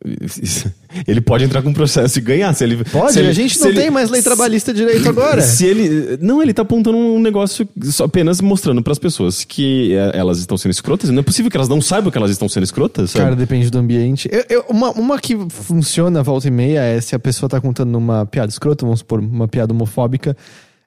ele 1.08 1.22
pode 1.22 1.44
entrar 1.44 1.62
com 1.62 1.70
um 1.70 1.74
processo 1.74 2.18
e 2.20 2.22
ganhar. 2.22 2.54
Se 2.54 2.64
ele, 2.64 2.84
Pode, 2.84 3.14
se 3.14 3.20
ele- 3.20 3.28
a 3.30 3.34
gente 3.34 3.56
se 3.56 3.62
não 3.62 3.70
ele- 3.70 3.82
tem 3.82 3.90
mais 3.92 4.10
lei 4.10 4.22
trabalhista 4.22 4.74
direito 4.74 5.08
agora. 5.10 5.42
Se 5.42 5.66
ele. 5.66 6.18
Não, 6.22 6.42
ele 6.42 6.54
tá 6.54 6.62
apontando 6.62 6.98
um 6.98 7.20
negócio 7.20 7.68
apenas 8.04 8.42
mostrando 8.42 8.82
pras 8.84 8.98
pessoas 9.00 9.44
que 9.44 9.94
eh, 9.94 10.12
elas 10.14 10.40
estão 10.40 10.58
sendo 10.58 10.72
escrotas. 10.72 11.10
Não 11.10 11.20
é 11.20 11.24
possível 11.24 11.50
que 11.52 11.58
elas 11.58 11.70
não 11.70 11.82
saibam 11.82 12.12
que 12.12 12.18
elas 12.18 12.32
estão 12.32 12.48
sendo 12.50 12.64
escrotas, 12.64 13.12
sabe? 13.12 13.24
Cara, 13.26 13.36
depende 13.36 13.70
do 13.70 13.78
ambiente. 13.78 14.30
Eu- 14.32 14.46
eu- 14.50 14.66
uma, 14.70 14.92
uma 14.92 15.20
que 15.20 15.38
funciona 15.50 16.22
volta 16.24 16.48
e 16.48 16.52
meia 16.52 16.82
é 16.82 17.02
se 17.02 17.16
a 17.16 17.20
pessoa 17.20 17.50
tá 17.50 17.60
contando 17.60 17.96
uma 17.98 18.26
piada 18.26 18.52
escrota, 18.52 18.86
vamos 18.86 19.00
supor, 19.00 19.20
uma 19.20 19.48
piada 19.48 19.74
homofóbica, 19.74 20.36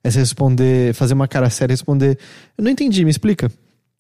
é 0.05 0.11
você 0.11 0.19
responder, 0.21 0.95
fazer 0.95 1.15
uma 1.15 1.29
cara 1.29 1.49
séria 1.51 1.73
e 1.73 1.75
responder, 1.75 2.19
eu 2.59 2.65
não 2.65 2.71
entendi, 2.71 3.05
me 3.05 3.11
explica. 3.11 3.51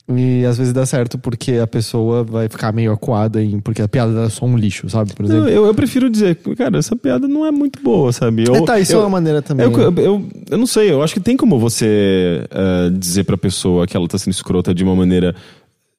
E 0.08 0.44
às 0.44 0.58
vezes 0.58 0.72
dá 0.72 0.84
certo 0.84 1.16
porque 1.16 1.52
a 1.52 1.66
pessoa 1.66 2.24
vai 2.24 2.48
ficar 2.48 2.72
meio 2.72 2.92
acuada 2.92 3.42
em, 3.42 3.60
porque 3.60 3.80
a 3.80 3.86
piada 3.88 4.24
é 4.24 4.28
só 4.28 4.44
um 4.44 4.56
lixo, 4.56 4.88
sabe? 4.90 5.14
Por 5.14 5.26
Não, 5.26 5.36
exemplo. 5.36 5.50
eu, 5.50 5.64
eu 5.66 5.74
prefiro 5.74 6.10
dizer, 6.10 6.34
cara, 6.56 6.76
essa 6.78 6.96
piada 6.96 7.28
não 7.28 7.46
é 7.46 7.52
muito 7.52 7.80
boa, 7.80 8.12
sabe? 8.12 8.44
Eu, 8.46 8.56
é, 8.56 8.64
tá, 8.64 8.80
isso 8.80 8.92
eu, 8.92 8.98
é 9.00 9.02
uma 9.04 9.10
maneira 9.10 9.40
também. 9.40 9.64
Eu, 9.64 9.70
né? 9.70 9.84
eu, 9.84 10.04
eu, 10.04 10.26
eu 10.50 10.58
não 10.58 10.66
sei, 10.66 10.90
eu 10.90 11.02
acho 11.02 11.14
que 11.14 11.20
tem 11.20 11.36
como 11.36 11.58
você 11.58 12.44
eh, 12.50 12.90
dizer 12.92 13.24
pra 13.24 13.38
pessoa 13.38 13.86
que 13.86 13.96
ela 13.96 14.08
tá 14.08 14.18
sendo 14.18 14.32
escrota 14.34 14.74
de 14.74 14.82
uma 14.82 14.94
maneira 14.96 15.34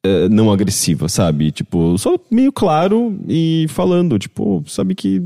eh, 0.04 0.28
não 0.28 0.52
agressiva, 0.52 1.08
sabe? 1.08 1.50
Tipo, 1.50 1.96
só 1.96 2.16
meio 2.30 2.52
claro 2.52 3.18
e 3.26 3.64
falando, 3.70 4.18
tipo, 4.18 4.62
sabe 4.66 4.94
que 4.94 5.20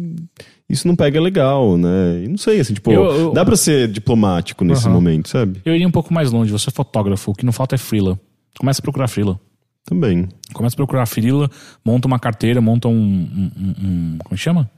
isso 0.70 0.86
não 0.86 0.94
pega 0.94 1.20
legal, 1.20 1.76
né? 1.76 2.22
E 2.24 2.28
não 2.28 2.38
sei, 2.38 2.60
assim, 2.60 2.74
tipo, 2.74 2.92
Eu- 2.92 3.04
eu- 3.04 3.32
dá 3.32 3.44
pra 3.44 3.56
ser 3.56 3.88
diplomático 3.88 4.64
nesse 4.64 4.88
momento, 4.88 5.28
sabe? 5.28 5.60
Eu 5.64 5.74
iria 5.74 5.88
um 5.88 5.90
pouco 5.90 6.14
mais 6.14 6.30
longe. 6.30 6.52
Você 6.52 6.68
é 6.70 6.72
fotógrafo, 6.72 7.32
o 7.32 7.34
que 7.34 7.44
não 7.44 7.52
falta 7.52 7.74
é 7.74 7.78
frila. 7.78 8.18
Começa 8.58 8.80
a 8.80 8.82
procurar 8.82 9.08
frila. 9.08 9.38
Também. 9.84 10.28
Começa 10.52 10.74
a 10.74 10.76
procurar 10.76 11.06
frila, 11.06 11.50
monta 11.84 12.06
uma 12.06 12.18
carteira, 12.18 12.60
monta 12.60 12.88
um. 12.88 12.92
um, 12.92 13.50
um- 13.56 13.74
um- 13.86 14.18
como 14.18 14.36
chama? 14.36 14.70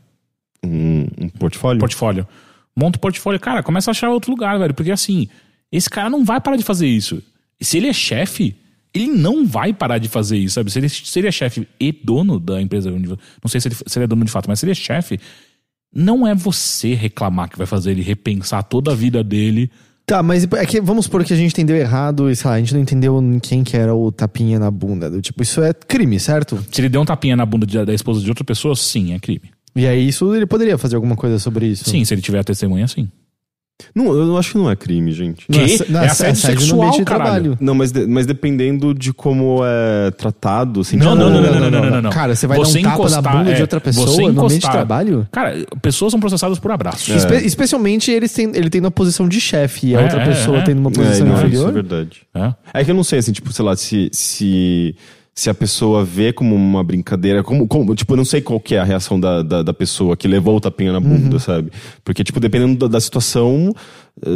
Um, 0.65 1.07
um 1.20 1.28
portfólio. 1.28 1.81
Portfólio. 1.81 2.28
Monta 2.77 2.98
o 2.98 3.01
portfólio. 3.01 3.40
Cara, 3.40 3.62
começa 3.62 3.90
a 3.90 3.93
achar 3.93 4.11
outro 4.11 4.31
lugar, 4.31 4.59
velho. 4.59 4.74
Porque 4.74 4.90
assim, 4.93 5.27
esse 5.73 5.89
cara 5.90 6.09
não 6.11 6.24
vai 6.24 6.40
parar 6.40 6.57
de 6.57 6.62
fazer 6.62 6.86
isso. 6.86 7.23
E 7.61 7.65
se 7.65 7.77
ele 7.78 7.89
é 7.89 7.93
chefe, 7.93 8.55
ele 8.94 9.07
não 9.09 9.44
vai 9.47 9.73
parar 9.73 9.98
de 9.98 10.09
fazer 10.09 10.36
isso, 10.39 10.55
sabe? 10.55 10.70
Se 10.70 10.78
ele, 10.78 10.89
se 10.89 11.19
ele 11.19 11.28
é 11.28 11.32
chefe 11.32 11.66
e 11.78 11.90
dono 11.93 12.39
da 12.39 12.61
empresa, 12.61 12.90
não 12.90 13.16
sei 13.48 13.61
se 13.61 13.69
ele, 13.69 13.74
se 13.74 13.98
ele 13.98 14.05
é 14.05 14.07
dono 14.07 14.24
de 14.24 14.31
fato, 14.31 14.48
mas 14.48 14.61
se 14.61 14.65
ele 14.66 14.73
é 14.73 14.74
chefe, 14.74 15.19
não 15.93 16.27
é 16.27 16.35
você 16.35 16.94
reclamar 16.94 17.48
que 17.51 17.59
vai 17.59 17.66
fazer 17.66 17.90
ele 17.93 18.02
repensar 18.02 18.62
toda 18.62 18.93
a 18.93 18.94
vida 18.94 19.23
dele. 19.24 19.70
Tá, 20.11 20.24
mas 20.24 20.45
é 20.45 20.66
que, 20.66 20.81
vamos 20.81 21.05
supor 21.05 21.23
que 21.24 21.32
a 21.32 21.37
gente 21.37 21.53
entendeu 21.53 21.77
errado 21.77 22.28
e, 22.28 22.35
sei 22.35 22.51
lá, 22.51 22.57
a 22.57 22.59
gente 22.59 22.74
não 22.74 22.81
entendeu 22.81 23.23
quem 23.41 23.62
que 23.62 23.77
era 23.77 23.95
o 23.95 24.11
tapinha 24.11 24.59
na 24.59 24.69
bunda. 24.69 25.09
Do 25.09 25.23
tipo, 25.23 25.41
isso 25.41 25.62
é 25.62 25.73
crime, 25.73 26.19
certo? 26.19 26.59
Se 26.73 26.81
ele 26.81 26.89
deu 26.89 27.01
um 27.01 27.05
tapinha 27.05 27.37
na 27.37 27.47
bunda 27.47 27.65
de- 27.65 27.85
da 27.85 27.95
esposa 27.95 28.20
de 28.20 28.28
outra 28.28 28.43
pessoa, 28.43 28.74
sim, 28.74 29.12
é 29.15 29.20
crime. 29.20 29.53
E 29.77 29.87
aí 29.87 30.09
isso 30.09 30.35
ele 30.35 30.47
poderia 30.47 30.77
fazer 30.77 30.97
alguma 30.97 31.15
coisa 31.15 31.39
sobre 31.39 31.66
isso. 31.66 31.89
Sim, 31.89 32.05
se 32.05 32.12
ele 32.12 32.20
tiver 32.20 32.41
a 32.41 32.43
testemunha, 32.45 32.89
sim. 32.89 33.09
Não, 33.94 34.12
eu 34.12 34.36
acho 34.36 34.52
que 34.52 34.59
não 34.59 34.70
é 34.70 34.77
crime, 34.77 35.12
gente. 35.12 35.47
Que? 35.47 35.90
Não, 35.90 36.01
é, 36.01 36.05
é 36.05 36.09
assédio 36.09 36.40
sexual, 36.40 36.86
no 36.86 36.98
de 36.98 37.05
trabalho. 37.05 37.59
Não, 37.61 37.74
mas, 37.74 37.93
mas 37.93 38.27
dependendo 38.27 38.94
de 38.94 39.12
como 39.12 39.61
é 39.65 40.11
tratado... 40.12 40.81
Assim, 40.81 40.98
tipo, 40.98 41.09
não, 41.09 41.15
não, 41.15 41.31
não, 41.31 41.70
não, 41.70 41.90
não, 41.90 42.02
não 42.02 42.11
Cara, 42.11 42.35
você 42.35 42.47
vai 42.47 42.59
você 42.59 42.81
dar 42.81 42.90
um 42.90 42.93
encostar, 42.93 43.23
tapa 43.23 43.35
na 43.35 43.39
bunda 43.39 43.55
de 43.55 43.61
é, 43.61 43.62
outra 43.62 43.81
pessoa 43.81 44.32
no 44.32 44.47
meio 44.47 44.61
de 44.61 44.61
trabalho? 44.61 45.28
Cara, 45.31 45.55
pessoas 45.82 46.11
são 46.12 46.20
processadas 46.20 46.59
por 46.59 46.70
abraço. 46.70 47.12
É. 47.12 47.44
especialmente 47.44 48.11
eles 48.11 48.32
têm, 48.32 48.51
ele 48.55 48.70
tem 48.70 48.81
uma 48.81 48.90
posição 48.90 49.28
de 49.28 49.40
chefe 49.40 49.89
e 49.89 49.97
a 49.97 50.01
é, 50.01 50.02
outra 50.05 50.24
pessoa 50.24 50.62
tem 50.62 50.74
uma 50.74 50.90
posição 50.90 51.27
inferior. 51.27 51.52
Isso 51.52 51.69
é 51.69 51.73
verdade. 51.73 52.23
É. 52.74 52.85
que 52.85 52.90
eu 52.90 52.94
não 52.94 53.05
sei, 53.05 53.19
assim, 53.19 53.32
tipo, 53.32 53.52
sei 53.52 53.65
lá, 53.65 53.77
se 53.77 54.94
se, 55.35 55.48
a 55.48 55.55
pessoa 55.55 56.05
vê 56.05 56.32
como 56.32 56.55
uma 56.55 56.82
brincadeira, 56.85 57.43
como, 57.43 57.66
como- 57.66 57.94
tipo, 57.94 58.12
eu 58.12 58.16
não 58.16 58.24
sei 58.24 58.40
qual 58.40 58.61
que 58.61 58.74
é 58.74 58.78
a 58.78 58.85
reação 58.85 59.19
da, 59.19 59.43
da, 59.43 59.62
da 59.62 59.73
pessoa 59.73 60.16
que 60.16 60.28
levou 60.28 60.57
o 60.57 60.61
tapinha 60.61 60.93
na 60.93 61.01
bunda, 61.01 61.39
sabe? 61.39 61.70
Porque, 62.05 62.23
tipo, 62.23 62.39
dependendo 62.40 62.77
da, 62.77 62.86
da 62.89 63.01
situação, 63.01 63.73
eh, 64.23 64.28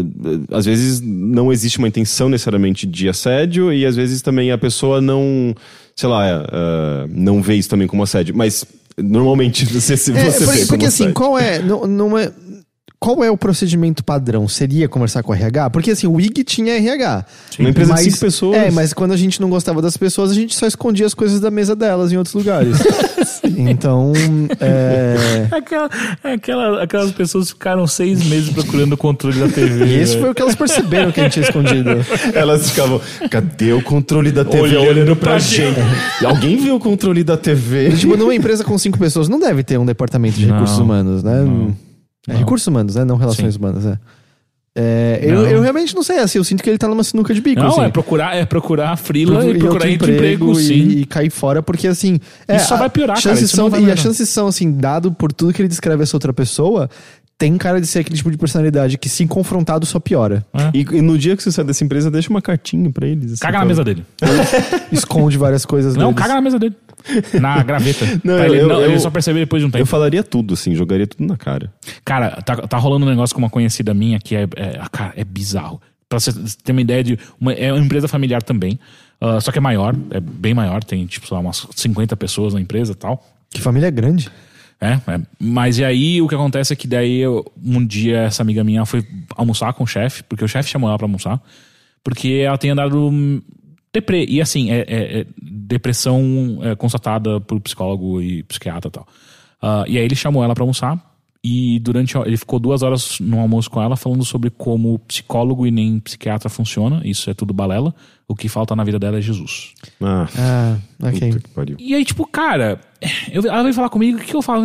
às 0.50 0.64
vezes 0.64 1.00
não 1.02 1.52
existe 1.52 1.78
uma 1.78 1.88
intenção 1.88 2.28
necessariamente 2.28 2.86
de 2.86 3.08
assédio 3.08 3.72
e 3.72 3.84
às 3.84 3.96
vezes 3.96 4.22
também 4.22 4.50
a 4.50 4.56
pessoa 4.58 5.00
não, 5.00 5.54
sei 5.94 6.08
lá, 6.08 6.26
eh, 6.26 7.06
não 7.10 7.42
vê 7.42 7.54
isso 7.56 7.68
também 7.68 7.86
como 7.86 8.02
assédio. 8.02 8.34
Mas, 8.34 8.64
normalmente, 8.96 9.64
você, 9.74 9.96
se 9.96 10.12
É, 10.12 10.30
você 10.30 10.44
porque, 10.44 10.52
vê 10.60 10.66
porque 10.66 10.76
como 10.76 10.86
assim, 10.86 11.04
assédio. 11.04 11.14
qual 11.14 11.38
é, 11.38 11.58
não, 11.60 11.86
não 11.86 12.16
é. 12.18 12.32
Qual 12.98 13.22
é 13.22 13.30
o 13.30 13.36
procedimento 13.36 14.02
padrão? 14.02 14.48
Seria 14.48 14.88
conversar 14.88 15.22
com 15.22 15.32
o 15.32 15.34
RH? 15.34 15.68
Porque 15.70 15.90
assim, 15.90 16.06
o 16.06 16.18
IG 16.18 16.42
tinha 16.42 16.74
RH. 16.74 17.26
Uma 17.58 17.68
empresa 17.68 17.94
de 17.94 18.04
cinco 18.04 18.18
pessoas. 18.18 18.56
É, 18.56 18.70
mas 18.70 18.94
quando 18.94 19.12
a 19.12 19.16
gente 19.16 19.42
não 19.42 19.50
gostava 19.50 19.82
das 19.82 19.94
pessoas, 19.94 20.30
a 20.30 20.34
gente 20.34 20.54
só 20.54 20.66
escondia 20.66 21.04
as 21.04 21.12
coisas 21.12 21.38
da 21.38 21.50
mesa 21.50 21.76
delas 21.76 22.12
em 22.12 22.16
outros 22.16 22.34
lugares. 22.34 22.78
então, 23.44 24.12
é... 24.58 25.46
Aquela, 25.50 25.90
aquela, 26.22 26.82
aquelas 26.82 27.12
pessoas 27.12 27.50
ficaram 27.50 27.86
seis 27.86 28.24
meses 28.24 28.50
procurando 28.50 28.94
o 28.94 28.96
controle 28.96 29.38
da 29.38 29.48
TV. 29.48 29.84
E 29.84 29.94
esse 29.96 30.12
velho. 30.12 30.20
foi 30.22 30.30
o 30.30 30.34
que 30.34 30.40
elas 30.40 30.54
perceberam 30.54 31.12
que 31.12 31.20
a 31.20 31.24
gente 31.24 31.34
tinha 31.34 31.44
escondido. 31.44 31.90
Elas 32.34 32.70
ficavam, 32.70 33.00
cadê 33.30 33.72
o 33.72 33.82
controle 33.82 34.32
da 34.32 34.44
TV 34.44 34.62
Olhando 34.62 34.88
olhando, 34.88 35.16
pra 35.16 35.32
pra 35.32 35.38
gente? 35.38 35.78
Alguém 36.24 36.56
viu 36.56 36.76
o 36.76 36.80
controle 36.80 37.22
da 37.22 37.36
TV? 37.36 37.92
tipo, 37.92 38.16
numa 38.16 38.34
empresa 38.34 38.64
com 38.64 38.76
cinco 38.78 38.98
pessoas, 38.98 39.28
não 39.28 39.38
deve 39.38 39.62
ter 39.62 39.78
um 39.78 39.84
departamento 39.84 40.38
de 40.38 40.46
Não, 40.46 40.54
recursos 40.54 40.78
humanos, 40.78 41.22
né? 41.22 41.42
não. 41.42 41.83
É 42.28 42.34
recursos 42.36 42.66
humanos, 42.66 42.94
né? 42.96 43.04
Não 43.04 43.16
relações 43.16 43.54
Sim. 43.54 43.60
humanas, 43.60 43.86
é. 43.86 43.98
É, 44.76 45.20
eu, 45.22 45.46
eu 45.46 45.60
realmente 45.62 45.94
não 45.94 46.02
sei, 46.02 46.18
assim, 46.18 46.36
eu 46.36 46.42
sinto 46.42 46.60
que 46.60 46.68
ele 46.68 46.78
tá 46.78 46.88
numa 46.88 47.04
sinuca 47.04 47.32
de 47.32 47.40
bico, 47.40 47.60
Não, 47.60 47.68
assim. 47.68 47.82
é 47.82 47.88
procurar, 47.90 48.36
é 48.36 48.44
procurar 48.44 48.96
frila 48.96 49.46
e 49.46 49.56
procurar 49.56 49.88
entre 49.88 50.14
emprego, 50.14 50.50
e, 50.58 50.64
sim. 50.64 50.74
e 50.74 51.06
cair 51.06 51.30
fora, 51.30 51.62
porque 51.62 51.86
assim. 51.86 52.18
é, 52.48 52.56
Isso 52.56 52.66
só 52.68 52.76
vai 52.76 52.90
piorar, 52.90 53.14
cara, 53.14 53.36
chances 53.36 53.54
não 53.54 53.70
são, 53.70 53.80
E 53.80 53.92
as 53.92 54.00
chances 54.00 54.28
são, 54.28 54.48
assim, 54.48 54.72
dado 54.72 55.12
por 55.12 55.32
tudo 55.32 55.52
que 55.52 55.62
ele 55.62 55.68
descreve 55.68 56.02
essa 56.02 56.16
outra 56.16 56.32
pessoa, 56.32 56.90
tem 57.36 57.56
cara 57.58 57.80
de 57.80 57.86
ser 57.86 57.98
aquele 58.00 58.16
tipo 58.16 58.30
de 58.30 58.36
personalidade 58.38 58.96
que, 58.96 59.08
se 59.08 59.26
confrontado, 59.26 59.84
só 59.84 59.98
piora. 59.98 60.44
E, 60.72 60.80
e 60.82 61.02
no 61.02 61.18
dia 61.18 61.36
que 61.36 61.42
você 61.42 61.50
sai 61.50 61.64
dessa 61.64 61.82
empresa, 61.84 62.10
deixa 62.10 62.30
uma 62.30 62.40
cartinha 62.40 62.90
pra 62.90 63.06
eles. 63.06 63.32
assim, 63.32 63.40
Caga 63.40 63.52
na 63.58 63.58
fala- 63.60 63.68
mesa 63.68 63.84
dele. 63.84 64.04
Esconde 64.92 65.36
várias 65.36 65.64
coisas 65.66 65.94
Não, 65.96 66.06
deles. 66.12 66.22
caga 66.22 66.34
na 66.34 66.40
mesa 66.40 66.58
dele. 66.58 66.74
Na 67.40 67.62
graveta. 67.62 68.04
Não, 68.24 68.36
Pra 68.36 68.46
ele, 68.46 68.60
eu- 68.60 68.68
não, 68.68 68.80
eu- 68.80 68.90
ele 68.90 68.98
só 69.00 69.10
perceber 69.10 69.40
depois 69.40 69.60
de 69.60 69.66
um 69.66 69.68
Eu 69.68 69.72
tempo. 69.72 69.86
falaria 69.86 70.22
tudo, 70.22 70.54
assim, 70.54 70.74
jogaria 70.74 71.06
tudo 71.06 71.26
na 71.26 71.36
cara. 71.36 71.70
Cara, 72.04 72.30
tá, 72.42 72.56
tá 72.56 72.78
rolando 72.78 73.04
um 73.04 73.08
negócio 73.08 73.34
com 73.34 73.42
uma 73.42 73.50
conhecida 73.50 73.92
minha 73.92 74.18
que 74.18 74.34
é, 74.34 74.42
é, 74.56 74.80
cara, 74.90 75.12
é 75.16 75.24
bizarro. 75.24 75.80
Pra 76.08 76.18
você 76.20 76.32
ter 76.62 76.72
uma 76.72 76.80
ideia 76.80 77.02
de. 77.04 77.18
Uma, 77.40 77.52
é 77.52 77.72
uma 77.72 77.84
empresa 77.84 78.06
familiar 78.08 78.42
também. 78.42 78.78
ah, 79.20 79.40
só 79.40 79.50
que 79.52 79.58
é 79.58 79.60
maior, 79.60 79.94
é 80.10 80.20
bem 80.20 80.54
maior, 80.54 80.82
tem 80.84 81.04
tipo, 81.06 81.26
sei 81.26 81.34
lá, 81.34 81.40
umas 81.40 81.66
50 81.74 82.16
pessoas 82.16 82.54
na 82.54 82.60
empresa 82.60 82.92
e 82.92 82.94
tal. 82.94 83.22
Que 83.50 83.60
família 83.60 83.90
grande. 83.90 84.30
É, 84.84 85.12
é. 85.12 85.20
Mas 85.40 85.78
e 85.78 85.84
aí 85.84 86.20
o 86.20 86.28
que 86.28 86.34
acontece 86.34 86.72
é 86.72 86.76
que 86.76 86.86
daí 86.86 87.18
eu- 87.20 87.44
um 87.62 87.84
dia 87.86 88.18
essa 88.24 88.42
amiga 88.42 88.62
minha 88.62 88.84
foi 88.84 89.02
almoçar 89.36 89.72
com 89.72 89.84
o 89.84 89.86
chefe, 89.86 90.22
porque 90.24 90.44
o 90.44 90.48
chefe 90.48 90.68
chamou 90.70 90.88
ela 90.88 90.98
pra 90.98 91.06
almoçar, 91.06 91.40
porque 92.02 92.42
ela 92.46 92.58
tem 92.58 92.70
andado 92.70 93.10
deprê. 93.92 94.26
E 94.28 94.40
assim, 94.42 94.70
é, 94.70 94.80
é- 94.86 95.20
é 95.20 95.26
depressão 95.40 96.58
é, 96.62 96.74
constatada 96.74 97.40
por 97.40 97.60
psicólogo 97.60 98.20
e 98.20 98.42
psiquiatra 98.42 98.88
e 98.88 98.92
tal. 98.92 99.06
Ah, 99.62 99.84
e 99.88 99.96
aí 99.96 100.04
ele 100.04 100.14
chamou 100.14 100.44
ela 100.44 100.54
pra 100.54 100.62
almoçar 100.62 101.13
e 101.46 101.78
durante 101.80 102.16
a- 102.16 102.22
ele 102.22 102.38
ficou 102.38 102.58
duas 102.58 102.82
horas 102.82 103.18
no 103.20 103.38
almoço 103.38 103.70
com 103.70 103.82
ela 103.82 103.96
falando 103.96 104.24
sobre 104.24 104.48
como 104.48 104.98
psicólogo 105.00 105.66
e 105.66 105.70
nem 105.70 106.00
psiquiatra 106.00 106.48
funciona. 106.48 107.02
Isso 107.04 107.28
é 107.28 107.34
tudo 107.34 107.52
balela. 107.52 107.94
O 108.26 108.34
que 108.34 108.48
falta 108.48 108.74
na 108.74 108.82
vida 108.82 108.98
dela 108.98 109.18
é 109.18 109.20
Jesus. 109.20 109.74
Ah, 110.00 110.26
Ah, 110.38 110.76
ok. 111.02 111.28
puta 111.32 111.40
que 111.42 111.50
pariu. 111.50 111.76
E 111.78 111.94
aí, 111.94 112.02
tipo, 112.02 112.26
cara, 112.26 112.80
eu- 113.30 113.44
ela 113.46 113.62
veio 113.62 113.74
falar 113.74 113.90
comigo, 113.90 114.16
o 114.16 114.20
que 114.22 114.34
eu 114.34 114.40
falo? 114.40 114.62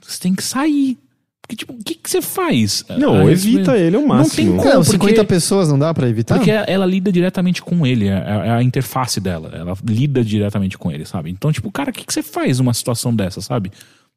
Você 0.00 0.18
tem 0.20 0.34
que 0.34 0.42
sair. 0.42 0.96
Porque, 1.42 1.56
tipo, 1.56 1.74
o 1.74 1.84
que, 1.84 1.96
que 1.96 2.08
você 2.08 2.22
faz? 2.22 2.82
Não, 2.98 3.26
Ah, 3.26 3.30
evita 3.30 3.76
ele 3.76 3.96
ao 3.96 4.02
Não 4.02 4.08
tem 4.08 4.16
máximo. 4.46 4.56
como, 4.56 4.64
Não, 4.64 4.76
porque, 4.76 4.90
50 4.92 5.24
pessoas 5.24 5.68
não 5.68 5.78
dá 5.78 5.92
pra 5.92 6.08
evitar? 6.08 6.36
porque 6.36 6.50
ela 6.50 6.86
lida 6.86 7.12
diretamente 7.12 7.60
com 7.60 7.86
ele, 7.86 8.08
é, 8.08 8.12
é 8.12 8.50
a 8.52 8.62
interface 8.62 9.20
dela. 9.20 9.50
Ela 9.52 9.76
lida 9.84 10.24
diretamente 10.24 10.78
com 10.78 10.90
ele, 10.90 11.04
sabe? 11.04 11.28
Então, 11.30 11.52
tipo, 11.52 11.70
cara, 11.70 11.90
o 11.90 11.92
que, 11.92 12.06
que 12.06 12.12
você 12.14 12.22
faz 12.22 12.58
numa 12.58 12.72
situação 12.72 13.14
dessa, 13.14 13.42
sabe? 13.42 13.70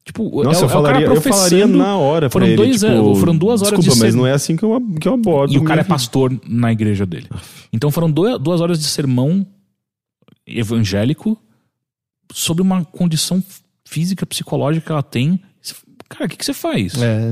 Tipo, 0.05 0.43
Nossa, 0.43 0.59
é, 0.59 0.63
eu 0.63 0.63
é 0.63 0.65
o 0.65 0.69
cara 0.69 0.69
falaria, 0.69 1.07
eu 1.07 1.21
falaria 1.21 1.67
na 1.67 1.97
hora 1.97 2.29
Foram 2.29 2.45
ele, 2.45 2.55
dois 2.55 2.79
tipo, 2.81 2.85
anos- 2.91 3.19
foram 3.19 3.35
duas 3.35 3.61
horas 3.63 3.79
Desculpa, 3.79 3.95
de 3.95 3.99
mas 4.05 4.13
ser- 4.13 4.17
não 4.17 4.27
é 4.27 4.31
assim 4.33 4.55
que 4.55 4.63
eu, 4.63 4.79
que 5.01 5.07
eu 5.07 5.13
abordo. 5.15 5.51
E 5.53 5.57
o 5.57 5.63
cara 5.63 5.75
minha 5.77 5.81
é 5.81 5.83
vida. 5.83 5.93
pastor 5.95 6.39
na 6.47 6.71
igreja 6.71 7.05
dele. 7.07 7.27
Então 7.73 7.89
foram 7.89 8.11
dois- 8.11 8.37
duas 8.39 8.61
horas 8.61 8.77
de 8.77 8.85
sermão 8.85 9.45
evangélico 10.45 11.37
sobre 12.31 12.61
uma 12.61 12.83
condição 12.85 13.43
física, 13.87 14.25
psicológica 14.25 14.85
que 14.85 14.91
ela 14.91 15.03
tem. 15.03 15.39
Cara, 16.09 16.25
o 16.25 16.29
que, 16.29 16.37
que 16.37 16.45
você 16.45 16.53
faz? 16.53 16.93
É, 17.01 17.31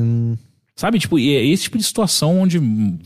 Sabe, 0.76 0.98
tipo, 0.98 1.20
e 1.20 1.36
é 1.36 1.46
esse 1.46 1.64
tipo 1.64 1.78
de 1.78 1.84
situação 1.84 2.40
onde 2.40 2.60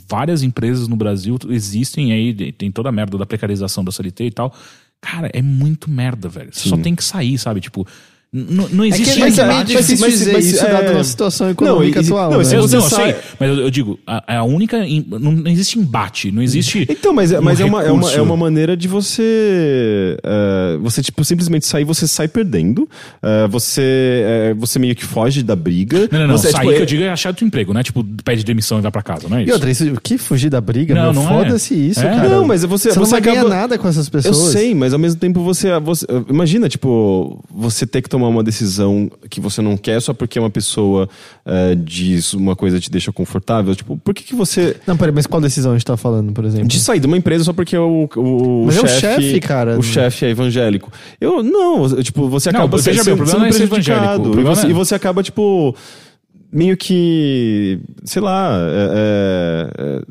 várias 0.08 0.42
empresas 0.42 0.88
no 0.88 0.96
Brasil 0.96 1.38
existem 1.50 2.14
aí, 2.14 2.54
tem 2.54 2.72
toda 2.72 2.88
a 2.88 2.92
merda 2.94 3.18
da 3.18 3.26
precarização 3.26 3.84
da 3.84 3.92
CLT 3.92 4.24
e 4.28 4.32
tal. 4.32 4.54
Cara, 5.02 5.30
é 5.34 5.42
muito 5.42 5.92
merda, 5.92 6.30
velho. 6.30 6.50
Você 6.54 6.70
só 6.70 6.78
tem 6.78 6.96
que 6.96 7.04
sair, 7.04 7.38
sabe? 7.38 7.60
Tipo, 7.60 7.86
n- 8.34 8.68
não 8.72 8.84
É 8.84 8.90
que 8.90 8.96
existe 9.02 9.20
mas 9.20 9.38
é 9.40 9.44
meio 9.44 9.56
embate. 9.56 9.72
difícil 9.78 9.98
mas- 10.00 10.12
dizer 10.20 10.34
mas, 10.34 10.46
isso 10.46 10.66
é- 10.66 10.72
dado 10.72 10.90
a 10.90 10.94
nossa 10.94 11.10
situação 11.10 11.50
econômica 11.50 12.02
Não, 12.02 12.08
atual. 12.08 12.32
não, 12.32 12.38
né? 12.40 12.44
se 12.44 12.56
Eu, 12.56 12.68
não, 12.68 12.74
eu 12.74 12.82
sai- 12.82 13.14
sei, 13.14 13.22
mas 13.40 13.50
eu, 13.50 13.56
eu 13.64 13.70
digo, 13.72 14.00
a, 14.06 14.38
a 14.38 14.44
única. 14.44 14.78
Não, 14.80 15.32
não 15.32 15.52
existe 15.52 15.80
embate, 15.80 16.32
não 16.32 16.42
existe. 16.42 16.86
Então, 16.90 17.14
mas, 17.14 17.32
é- 17.32 17.40
um 17.40 17.42
mas 17.42 17.60
é, 17.60 17.66
uma, 17.66 17.84
é, 17.84 17.92
uma, 17.92 18.12
é 18.12 18.22
uma 18.22 18.36
maneira 18.38 18.76
de 18.76 18.88
você. 18.88 20.18
é, 20.24 20.78
você, 20.82 21.02
tipo, 21.02 21.24
simplesmente 21.24 21.66
sair, 21.66 21.84
você 21.84 22.08
sai 22.08 22.28
perdendo. 22.28 22.88
é, 23.22 23.48
você, 23.48 23.82
é, 24.26 24.54
você 24.54 24.78
meio 24.80 24.96
que 24.96 25.06
foge 25.06 25.42
da 25.44 25.56
briga. 25.56 26.08
Não, 26.12 26.20
não, 26.20 26.28
não. 26.28 26.38
Você, 26.38 26.48
é, 26.48 26.52
sair 26.52 26.62
tipo, 26.62 26.72
que 26.74 26.78
é- 26.80 26.82
eu 26.82 26.86
digo 26.86 27.04
é 27.04 27.10
achar 27.10 27.30
outro 27.30 27.46
emprego, 27.46 27.74
não 27.74 27.80
é 27.80 27.84
tipo, 27.84 28.04
pede 28.24 28.44
demissão 28.44 28.80
e 28.80 28.82
vai 28.82 28.92
pra 28.92 29.02
casa, 29.02 29.28
não 29.30 29.38
é 29.38 29.42
isso? 29.44 29.50
E 29.50 29.54
outra, 29.54 29.70
isso, 29.72 29.86
o 29.94 30.02
que 30.02 30.18
fugir 30.18 30.50
da 30.50 30.60
briga? 30.62 30.94
Não, 30.94 31.14
meu, 31.14 31.24
não 31.24 31.24
é. 31.24 31.44
Foda-se 31.46 31.74
isso, 31.74 32.00
É. 32.02 32.04
cara. 32.04 32.28
Não, 32.30 32.46
mas 32.46 32.64
você- 32.64 32.90
você 32.92 33.00
não 33.00 33.06
você 33.06 33.12
vai 33.12 33.22
ganhar 33.22 33.42
acaba- 33.42 33.56
nada 33.56 33.78
com 33.78 33.88
essas 33.88 34.08
Eu 34.08 34.12
pessoas. 34.12 34.52
sei, 34.52 34.74
mas 34.76 34.94
ao 34.94 35.00
mesmo 35.00 35.20
tempo 35.20 35.42
você, 35.42 35.78
você. 35.80 36.06
Imagina, 36.30 36.68
tipo, 36.70 37.44
você 37.50 37.86
ter 37.86 38.02
que 38.02 38.10
tomar 38.10 38.17
uma 38.26 38.44
decisão 38.44 39.12
que 39.30 39.40
você 39.40 39.62
não 39.62 39.78
quer 39.78 40.02
só 40.02 40.14
porque 40.14 40.40
uma 40.40 40.50
pessoa 40.50 41.08
é, 41.46 41.76
diz 41.76 42.34
uma 42.34 42.56
coisa 42.56 42.78
que 42.78 42.84
te 42.84 42.92
deixa 42.92 43.12
confortável. 43.12 43.76
Tipo, 43.76 43.98
por 43.98 44.14
que, 44.16 44.24
que 44.24 44.34
você. 44.34 44.76
Não, 44.88 44.98
peraí, 44.98 45.14
mas 45.14 45.28
qual 45.28 45.40
decisão 45.40 45.72
a 45.72 45.76
gente 45.76 45.86
tá 45.86 45.96
falando, 45.96 46.34
por 46.34 46.44
exemplo? 46.46 46.68
De 46.68 46.80
sair 46.80 47.00
de 47.00 47.06
uma 47.06 47.18
empresa 47.18 47.44
só 47.44 47.54
porque 47.54 47.78
o, 47.78 48.10
o, 48.16 48.64
Mas 48.66 48.78
é 48.78 48.82
o 48.82 48.88
chefe. 48.88 49.22
chefe, 49.22 49.40
cara. 49.42 49.78
O 49.78 49.84
chefe 49.84 50.26
é 50.26 50.30
evangélico. 50.30 50.92
Eu, 51.22 51.44
não, 51.44 51.88
tipo, 52.02 52.28
você 52.28 52.52
Não, 52.52 52.62
acaba 52.62 52.78
veja 52.78 53.04
sendo, 53.04 53.06
bem, 53.06 53.14
o 53.14 53.18
problema 53.18 53.40
sendo 53.40 53.40
não 53.42 53.48
é 53.48 53.52
ser 53.52 53.68
prejudicado. 53.68 54.40
E 54.40 54.44
você, 54.44 54.66
é- 54.66 54.70
e 54.70 54.74
você 54.74 54.96
acaba, 54.96 55.22
tipo, 55.22 55.76
meio 56.52 56.76
que. 56.76 57.80
Sei 58.04 58.22
lá. 58.22 58.58
É, 58.60 59.70
é, 59.78 60.02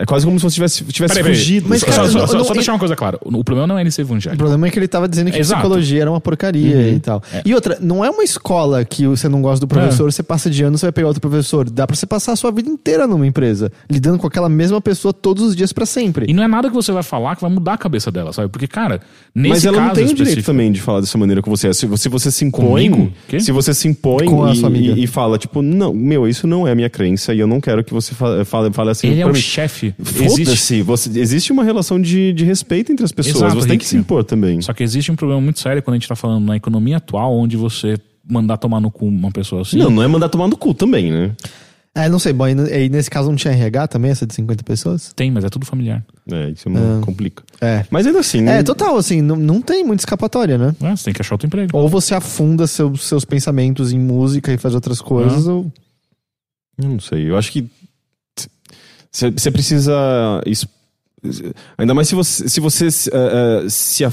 é 0.00 0.06
quase 0.06 0.24
como 0.24 0.38
se 0.40 0.44
você 0.44 0.54
tivesse, 0.54 0.84
tivesse 0.84 1.14
Peraí, 1.14 1.34
fugido. 1.34 1.66
Mas, 1.68 1.80
Só- 1.80 1.86
cara, 1.86 2.08
só, 2.08 2.18
não- 2.18 2.26
só- 2.26 2.38
não- 2.38 2.44
só 2.44 2.54
deixar 2.54 2.72
uma 2.72 2.78
coisa 2.78 2.96
clara. 2.96 3.18
O 3.22 3.44
problema 3.44 3.66
não 3.66 3.78
é 3.78 3.82
ele 3.82 3.90
ser 3.90 4.02
O 4.02 4.04
evangélico. 4.06 4.38
problema 4.38 4.66
é 4.66 4.70
que 4.70 4.78
ele 4.78 4.88
tava 4.88 5.06
dizendo 5.08 5.30
que 5.30 5.38
Exato. 5.38 5.60
psicologia 5.60 6.00
era 6.02 6.10
uma 6.10 6.20
porcaria 6.20 6.88
e 6.90 6.98
tal. 6.98 7.22
E 7.44 7.54
outra, 7.54 7.76
não 7.80 8.04
é 8.04 8.10
uma 8.10 8.24
escola 8.24 8.84
que 8.84 9.06
você 9.06 9.28
não 9.28 9.42
gosta 9.42 9.60
do 9.60 9.68
professor, 9.68 10.10
você 10.10 10.22
passa 10.22 10.48
de 10.50 10.62
ano, 10.62 10.78
você 10.78 10.86
vai 10.86 10.92
pegar 10.92 11.08
outro 11.08 11.20
professor. 11.20 11.68
Dá 11.68 11.86
pra 11.86 11.94
você 11.94 12.06
passar 12.06 12.32
a 12.32 12.36
sua 12.36 12.50
vida 12.50 12.68
inteira 12.70 13.06
numa 13.06 13.26
empresa, 13.26 13.70
lidando 13.90 14.18
com 14.18 14.26
aquela 14.26 14.48
mesma 14.48 14.80
pessoa 14.80 15.12
todos 15.12 15.42
os 15.44 15.54
dias 15.54 15.72
pra 15.72 15.84
sempre. 15.84 16.26
E 16.28 16.32
não 16.32 16.42
é 16.42 16.48
nada 16.48 16.68
que 16.68 16.74
você 16.74 16.90
vai 16.92 17.02
falar 17.02 17.36
que 17.36 17.42
vai 17.42 17.50
mudar 17.50 17.74
a 17.74 17.78
cabeça 17.78 18.10
dela, 18.10 18.32
sabe? 18.32 18.48
Porque, 18.48 18.66
cara, 18.66 19.00
nesse 19.34 19.48
Mas 19.50 19.64
ela 19.66 19.76
caso 19.76 19.88
não 19.88 19.94
tem 19.94 20.04
o 20.06 20.14
direito 20.14 20.42
também 20.44 20.72
de 20.72 20.80
falar 20.80 21.00
dessa 21.00 21.18
maneira 21.18 21.42
com 21.42 21.50
você. 21.50 21.72
Se 21.74 21.86
você, 21.86 22.02
se 22.04 22.08
você 22.08 22.30
se 22.30 22.44
impõe. 22.44 23.12
Se 23.38 23.52
você 23.52 23.74
se 23.74 23.86
impõe 23.86 24.26
Com 24.26 24.44
a 24.44 24.52
e, 24.52 24.56
sua 24.56 24.68
amiga. 24.68 24.92
e- 24.98 25.04
e 25.04 25.06
fala, 25.06 25.36
tipo, 25.38 25.60
não, 25.62 25.92
meu, 25.92 26.26
isso 26.26 26.46
não 26.46 26.66
é 26.66 26.72
a 26.72 26.74
minha 26.74 26.88
crença 26.88 27.34
e 27.34 27.40
eu 27.40 27.46
não 27.46 27.60
quero 27.60 27.84
que 27.84 27.92
você 27.92 28.14
fa- 28.14 28.44
fale, 28.44 28.72
fale 28.72 28.90
assim 28.90 29.08
Ele 29.08 29.20
é 29.20 29.24
pra 29.24 29.32
o 29.32 29.34
mim. 29.34 29.40
chefe. 29.40 29.89
Existe... 29.98 30.44
Foda-se, 30.44 30.82
você- 30.82 31.20
existe 31.20 31.52
uma 31.52 31.64
relação 31.64 32.00
de, 32.00 32.32
de 32.32 32.44
respeito 32.44 32.92
entre 32.92 33.04
as 33.04 33.12
pessoas. 33.12 33.36
Exato, 33.36 33.54
você 33.56 33.68
tem 33.68 33.78
que 33.78 33.86
se 33.86 33.96
impor 33.96 34.24
também. 34.24 34.60
Só 34.60 34.72
que 34.72 34.82
existe 34.82 35.10
um 35.10 35.16
problema 35.16 35.40
muito 35.40 35.60
sério 35.60 35.82
quando 35.82 35.94
a 35.94 35.98
gente 35.98 36.08
tá 36.08 36.16
falando 36.16 36.44
na 36.46 36.56
economia 36.56 36.98
atual, 36.98 37.34
onde 37.36 37.56
você 37.56 37.96
mandar 38.28 38.56
tomar 38.58 38.80
no 38.80 38.90
cu 38.90 39.06
uma 39.06 39.30
pessoa 39.30 39.62
assim. 39.62 39.78
Não, 39.78 39.90
não 39.90 40.02
é 40.02 40.06
mandar 40.06 40.28
tomar 40.28 40.48
no 40.48 40.56
cu 40.56 40.72
também, 40.74 41.10
né? 41.10 41.32
É, 41.92 42.08
não 42.08 42.20
sei, 42.20 42.32
bom, 42.32 42.46
e 42.46 42.88
nesse 42.88 43.10
caso 43.10 43.28
não 43.28 43.36
tinha 43.36 43.52
RH 43.52 43.88
também, 43.88 44.12
essa 44.12 44.24
de 44.24 44.32
50 44.32 44.62
pessoas? 44.62 45.12
Tem, 45.12 45.28
mas 45.28 45.42
é 45.44 45.48
tudo 45.48 45.66
familiar. 45.66 46.04
É, 46.30 46.50
isso 46.50 46.70
não 46.70 47.00
complica. 47.00 47.42
É. 47.60 47.84
Mas 47.90 48.06
ainda 48.06 48.20
assim. 48.20 48.46
É, 48.46 48.62
total, 48.62 48.96
assim, 48.96 49.20
não, 49.20 49.34
não 49.34 49.60
tem 49.60 49.82
muita 49.82 50.02
escapatória, 50.02 50.56
né? 50.56 50.74
Ah, 50.80 50.96
você 50.96 51.06
tem 51.06 51.14
que 51.14 51.20
achar 51.20 51.34
outro 51.34 51.48
emprego. 51.48 51.76
Ou 51.76 51.88
você 51.88 52.14
afunda 52.14 52.66
seus, 52.68 53.02
seus 53.02 53.24
pensamentos 53.24 53.92
em 53.92 53.98
música 53.98 54.52
e 54.52 54.56
faz 54.56 54.72
outras 54.74 55.00
coisas, 55.00 55.48
ou... 55.48 55.70
Eu 56.78 56.88
não 56.88 57.00
sei. 57.00 57.28
Eu 57.28 57.36
acho 57.36 57.50
que 57.50 57.68
você 59.12 59.50
precisa. 59.50 59.92
es- 60.46 60.66
Ainda 61.76 61.92
mais 61.92 62.08
se 62.08 62.14
você, 62.14 62.48
se, 62.48 62.60
você 62.60 62.86
eh, 62.86 63.66
se, 63.68 64.04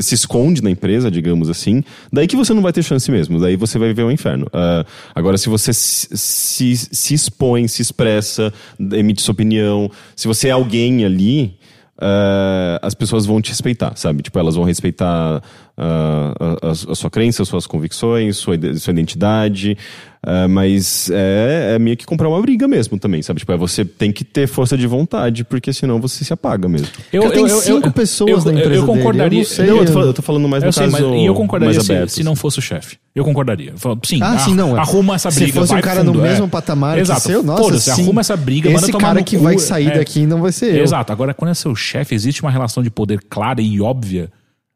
se- 0.00 0.14
esconde 0.14 0.62
na 0.62 0.70
empresa, 0.70 1.10
digamos 1.10 1.50
assim, 1.50 1.82
daí 2.12 2.28
que 2.28 2.36
você 2.36 2.54
não 2.54 2.62
vai 2.62 2.72
ter 2.72 2.84
chance 2.84 3.10
mesmo, 3.10 3.40
daí 3.40 3.56
você 3.56 3.76
vai 3.76 3.88
viver 3.88 4.04
o 4.04 4.10
inferno. 4.12 4.46
Ah, 4.52 4.84
agora, 5.16 5.36
se 5.36 5.48
você 5.48 5.72
se, 5.72 6.76
se, 6.76 7.12
expõe, 7.14 7.66
se 7.66 7.82
expressa, 7.82 8.52
emite 8.92 9.20
sua 9.20 9.32
opinião, 9.32 9.90
se 10.14 10.28
você 10.28 10.46
é 10.46 10.52
alguém 10.52 11.04
ali, 11.04 11.58
ah, 12.00 12.78
as 12.82 12.94
pessoas 12.94 13.26
vão 13.26 13.42
te 13.42 13.48
respeitar, 13.50 13.96
sabe? 13.96 14.22
Tipo, 14.22 14.38
elas 14.38 14.54
vão 14.54 14.62
respeitar 14.62 15.42
ah, 15.80 16.34
a, 16.62 16.70
a- 16.70 16.94
sua 16.94 17.08
crença, 17.10 17.42
as 17.42 17.48
suas 17.48 17.66
convicções, 17.66 18.36
sua, 18.36 18.54
sua 18.76 18.90
identidade. 18.92 19.78
ah, 20.26 20.48
mas 20.48 21.08
é, 21.12 21.74
é 21.76 21.78
meio 21.78 21.96
que 21.96 22.04
comprar 22.04 22.28
uma 22.28 22.40
briga 22.42 22.66
mesmo 22.66 22.98
também, 22.98 23.22
sabe? 23.22 23.38
Tipo, 23.38 23.52
é 23.52 23.56
você 23.56 23.84
tem 23.84 24.10
que 24.10 24.24
ter 24.24 24.48
força 24.48 24.76
de 24.76 24.86
vontade, 24.88 25.44
porque 25.44 25.72
senão 25.72 26.00
você 26.00 26.24
se 26.24 26.32
apaga 26.32 26.68
mesmo. 26.68 26.88
Cara, 27.12 27.30
tem 27.30 27.48
cinco 27.48 27.92
pessoas 27.92 28.44
na 28.44 28.50
empresa 28.52 28.74
Eu 28.74 28.82
dele, 28.86 28.86
concordaria. 28.98 29.38
eu 29.38 29.42
não 29.44 29.48
sei. 29.48 29.66
não, 29.66 29.76
eu 29.76 29.84
tô, 29.86 29.92
falando, 29.92 30.06
eu 30.08 30.14
tô 30.14 30.22
falando 30.22 30.48
mais 30.48 30.62
Eu 30.64 30.66
no 30.66 30.72
sei, 30.72 30.90
caso 30.90 31.08
mas 31.10 31.20
e 31.22 31.24
eu 31.26 31.34
concordaria 31.34 31.74
mais 31.76 32.10
se, 32.10 32.16
se 32.16 32.24
não 32.24 32.34
fosse 32.34 32.58
o 32.58 32.62
chefe. 32.62 32.96
Eu 33.14 33.24
concordaria. 33.24 33.70
Eu 33.70 33.78
falo, 33.78 33.98
Sim, 34.04 34.20
Ah, 34.22 34.30
ar- 34.32 34.40
sim, 34.40 34.54
não. 34.54 34.76
é. 34.76 34.80
arruma 34.80 35.14
essa 35.14 35.30
briga. 35.30 35.46
Se 35.46 35.52
fosse 35.52 35.74
um 35.74 35.80
cara 35.80 36.02
no 36.02 36.12
fundo, 36.12 36.26
é. 36.26 36.30
mesmo 36.30 36.48
patamar 36.48 36.98
Exato. 36.98 37.20
que 37.22 37.26
seu, 37.28 37.42
nossa, 37.42 37.78
sim. 37.78 38.02
arruma 38.02 38.20
essa 38.20 38.36
briga, 38.36 38.68
Esse 38.68 38.80
manda 38.80 38.92
tomar 38.92 39.00
cara 39.08 39.18
no 39.20 39.24
que 39.24 39.36
cu, 39.36 39.42
vai 39.44 39.58
sair 39.58 39.88
é. 39.88 39.98
daqui 39.98 40.26
não 40.26 40.40
vai 40.42 40.50
ser 40.52 40.74
eu. 40.74 40.82
Exato. 40.82 41.12
Agora, 41.12 41.32
quando 41.34 41.50
é 41.50 41.54
seu 41.54 41.74
chefe, 41.76 42.14
existe 42.14 42.42
uma 42.42 42.50
relação 42.50 42.82
de 42.82 42.90
poder 42.90 43.20
clara 43.28 43.60
e 43.60 43.80
óbvia 43.80 44.30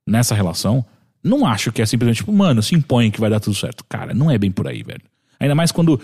nessa 0.07 0.35
relação. 0.35 0.85
Não 1.23 1.47
acho 1.47 1.71
que 1.71 1.81
é 1.81 1.87
simplesmente 1.87 2.19
tipo, 2.19 2.33
mano, 2.33 2.63
se 2.63 2.75
impõe 2.75 3.11
que 3.11 3.21
vai 3.21 3.31
dar 3.31 3.41
tudo 3.41 3.55
certo. 3.55 3.85
Cara, 3.89 4.13
não 4.13 4.31
é 4.31 4.39
bem 4.39 4.51
por 4.51 4.67
aí, 4.67 4.83
velho. 4.83 5.03
Ainda 5.39 5.55
mais 5.55 5.73
quando 5.73 6.01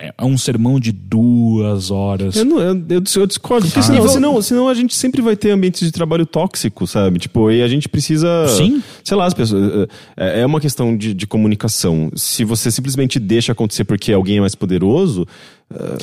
é 0.00 0.24
um 0.24 0.38
sermão 0.38 0.78
de 0.78 0.92
duas 0.92 1.90
horas. 1.90 2.36
Eu, 2.36 2.44
não, 2.44 2.60
eu, 2.60 2.74
eu, 2.88 3.02
eu 3.16 3.26
discordo, 3.26 3.66
porque 3.66 3.82
senão, 3.82 4.08
senão, 4.08 4.42
senão 4.42 4.68
a 4.68 4.74
gente 4.74 4.94
sempre 4.94 5.20
vai 5.20 5.34
ter 5.34 5.50
ambientes 5.50 5.80
de 5.80 5.90
trabalho 5.90 6.24
tóxico, 6.24 6.86
sabe? 6.86 7.18
Tipo, 7.18 7.50
e 7.50 7.62
a 7.62 7.66
gente 7.66 7.88
precisa. 7.88 8.46
Sim. 8.46 8.80
Sei 9.02 9.16
lá, 9.16 9.26
as 9.26 9.34
pessoas. 9.34 9.88
É, 10.16 10.42
é 10.42 10.46
uma 10.46 10.60
questão 10.60 10.96
de, 10.96 11.12
de 11.12 11.26
comunicação. 11.26 12.12
Se 12.14 12.44
você 12.44 12.70
simplesmente 12.70 13.18
deixa 13.18 13.50
acontecer 13.50 13.84
porque 13.84 14.12
alguém 14.12 14.38
é 14.38 14.40
mais 14.40 14.54
poderoso. 14.54 15.26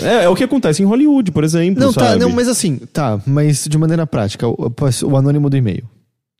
É, 0.03 0.25
é 0.25 0.29
o 0.29 0.35
que 0.35 0.43
acontece 0.43 0.83
em 0.83 0.85
Hollywood, 0.85 1.31
por 1.31 1.45
exemplo. 1.45 1.81
Não, 1.81 1.93
tá, 1.93 2.09
sabe? 2.09 2.19
não, 2.19 2.29
mas 2.29 2.49
assim, 2.49 2.77
tá, 2.91 3.19
mas 3.25 3.65
de 3.65 3.77
maneira 3.77 4.05
prática, 4.05 4.45
o, 4.45 4.73
o 5.05 5.17
anônimo 5.17 5.49
do 5.49 5.55
e-mail. 5.55 5.85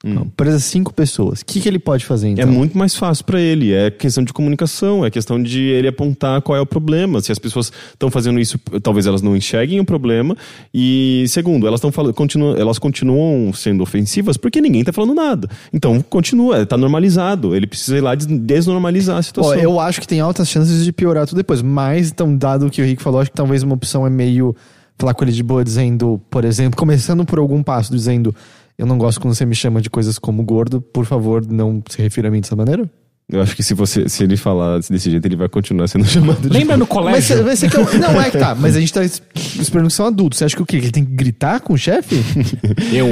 Não, 0.08 0.28
Presa 0.28 0.60
cinco 0.60 0.94
pessoas. 0.94 1.42
O 1.42 1.46
que, 1.46 1.60
que 1.60 1.68
ele 1.68 1.80
pode 1.80 2.06
fazer 2.06 2.30
então? 2.30 2.44
É 2.44 2.46
muito 2.46 2.78
mais 2.78 2.96
fácil 2.96 3.26
pra 3.26 3.42
ele. 3.42 3.74
É 3.74 3.90
questão 3.90 4.24
de 4.24 4.32
comunicação, 4.32 5.04
é 5.06 5.10
questão 5.10 5.42
de 5.42 5.62
ele 5.62 5.88
apontar 5.88 6.42
qual 6.44 6.56
é 6.56 6.62
o 6.62 6.66
problema. 6.66 7.20
Se 7.22 7.32
as 7.32 7.40
pessoas 7.40 7.72
estão 7.92 8.12
fazendo 8.12 8.40
isso, 8.40 8.60
talvez 8.84 9.08
elas 9.08 9.22
não 9.24 9.36
enxerguem 9.36 9.80
o 9.80 9.86
problema. 9.86 10.38
E 10.74 11.26
segundo, 11.28 11.66
elas 11.68 11.80
estão 11.80 11.92
falando, 11.92 12.14
continuam, 12.14 12.56
elas 12.56 12.78
continuam 12.78 13.52
sendo 13.54 13.82
ofensivas 13.82 14.38
porque 14.38 14.62
ninguém 14.62 14.84
tá 14.84 14.94
falando 14.94 15.14
nada. 15.16 15.50
Então 15.74 16.00
continua, 16.02 16.66
tá 16.66 16.78
normalizado. 16.78 17.56
Ele 17.56 17.66
precisa 17.66 17.98
ir 17.98 18.02
lá 18.02 18.14
des- 18.14 18.28
desnormalizar 18.28 19.18
a 19.18 19.24
situação. 19.24 19.54
Ó, 19.54 19.56
eu 19.60 19.80
acho 19.80 20.00
que 20.00 20.08
tem 20.08 20.20
altas 20.20 20.48
chances 20.48 20.86
de 20.86 20.92
piorar 20.94 21.26
tudo 21.26 21.38
depois. 21.38 21.62
Mas, 21.62 22.10
então, 22.12 22.36
dado 22.38 22.68
o 22.68 22.70
que 22.70 22.82
o 22.82 22.86
Rick 22.86 23.02
falou, 23.02 23.20
acho 23.22 23.32
que 23.32 23.36
talvez 23.38 23.64
uma 23.64 23.74
opção 23.74 24.06
é 24.06 24.10
meio 24.10 24.56
falar 24.98 25.14
com 25.14 25.24
ele 25.26 25.32
de 25.32 25.44
boa, 25.44 25.64
dizendo, 25.64 26.22
por 26.30 26.46
exemplo, 26.46 26.78
começando 26.78 27.26
por 27.26 27.40
algum 27.40 27.62
passo, 27.64 27.92
dizendo: 27.92 28.34
Eu 28.78 28.86
não 28.86 28.98
gosto 28.98 29.22
quando 29.22 29.34
você 29.34 29.46
me 29.46 29.56
chama 29.56 29.82
de 29.82 29.90
coisas 29.90 30.20
como 30.20 30.44
gordo, 30.44 30.82
por 30.82 31.06
favor, 31.06 31.46
não 31.46 31.82
se 31.90 32.02
refira 32.02 32.28
a 32.28 32.32
mim 32.32 32.42
dessa 32.42 32.56
maneira. 32.56 32.90
Eu 33.28 33.42
acho 33.42 33.56
que 33.56 33.64
se, 33.64 33.74
você, 33.74 34.08
se 34.08 34.24
ele 34.24 34.38
falar 34.38 34.78
desse 34.82 35.10
jeito, 35.10 35.26
ele 35.26 35.36
vai 35.36 35.50
continuar 35.50 35.88
sendo 35.88 36.06
chamado 36.06 36.42
de. 36.42 36.48
Lembra 36.50 36.78
no 36.78 36.82
Mas, 36.86 36.90
colégio? 36.94 37.44
mas 37.44 37.58
você 37.58 37.68
quer. 37.68 37.98
Não, 37.98 38.22
é 38.22 38.30
que 38.30 38.38
tá. 38.38 38.54
Mas 38.54 38.76
a 38.76 38.80
gente 38.80 38.94
tá 38.94 39.04
es- 39.04 39.20
esperando 39.60 39.88
que 39.88 39.94
são 39.94 40.06
adultos. 40.06 40.38
Você 40.38 40.46
acha 40.46 40.56
que 40.56 40.62
o 40.62 40.66
quê? 40.66 40.78
Que 40.78 40.86
ele 40.86 40.92
tem 40.92 41.04
que 41.04 41.12
gritar 41.16 41.60
com 41.62 41.74
o 41.74 41.78
chefe? 41.78 42.18
Eu, 42.94 43.10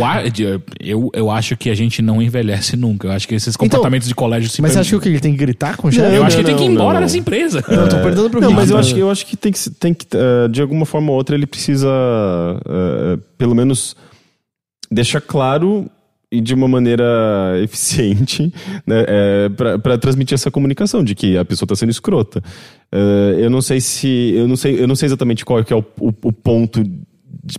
eu, 0.79 1.09
eu 1.15 1.31
acho 1.31 1.57
que 1.57 1.67
a 1.69 1.73
gente 1.73 1.99
não 2.01 2.21
envelhece 2.21 2.77
nunca. 2.77 3.07
Eu 3.07 3.11
acho 3.11 3.27
que 3.27 3.33
esses 3.33 3.55
comportamentos 3.57 4.07
de 4.07 4.13
colégio 4.13 4.47
se 4.49 4.55
Então, 4.57 4.63
Mas 4.63 4.73
você 4.73 4.79
acha 4.79 4.89
que 4.91 4.95
o 4.95 4.99
quê? 4.99 5.09
Ele 5.09 5.19
tem 5.19 5.31
que 5.31 5.37
gritar 5.39 5.77
com 5.77 5.87
o 5.87 5.91
chefe? 5.91 6.13
Eu 6.13 6.19
Não, 6.19 6.27
acho 6.27 6.37
que 6.37 6.43
não, 6.43 6.49
ele 6.49 6.57
tem 6.59 6.67
que 6.67 6.71
ir 6.71 6.75
não, 6.75 6.81
embora 6.83 6.99
não. 6.99 7.05
dessa 7.07 7.17
empresa. 7.17 7.63
Eu 7.67 7.89
tô 7.89 7.95
perguntando 7.97 8.29
pro 8.29 8.39
Não, 8.41 8.51
mas 8.51 8.69
eu 8.69 8.77
acho 8.77 8.93
que, 8.93 8.99
eu 8.99 9.09
acho 9.09 9.25
que 9.25 9.35
tem 9.35 9.51
que, 9.51 9.69
tem 9.71 9.93
que 9.95 10.05
eh, 10.13 10.47
de 10.47 10.61
alguma 10.61 10.85
forma 10.85 11.09
ou 11.09 11.17
outra, 11.17 11.35
ele 11.35 11.47
precisa, 11.47 11.89
eh, 12.67 13.17
pelo 13.37 13.55
menos, 13.55 13.95
deixar 14.93 15.21
claro 15.21 15.89
e 16.31 16.41
de 16.41 16.53
uma 16.53 16.67
maneira 16.67 17.05
eficiente 17.61 18.51
né, 18.87 19.05
pra 19.55 19.77
para 19.77 19.97
transmitir 19.97 20.33
essa 20.33 20.49
comunicação 20.49 21.03
de 21.03 21.13
que 21.13 21.37
a 21.37 21.45
pessoa 21.45 21.65
está 21.65 21.75
sendo 21.75 21.91
escrota. 21.91 22.41
Eh, 22.91 23.35
eu 23.39 23.49
não 23.49 23.61
sei 23.61 23.79
se 23.79 24.33
eu 24.35 24.47
não 24.47 24.55
sei 24.55 24.81
eu 24.81 24.87
não 24.87 24.95
sei 24.95 25.07
exatamente 25.07 25.45
qual 25.45 25.63
que 25.63 25.71
é 25.71 25.75
o, 25.75 25.85
o, 25.99 26.13
o 26.23 26.31
ponto 26.31 26.83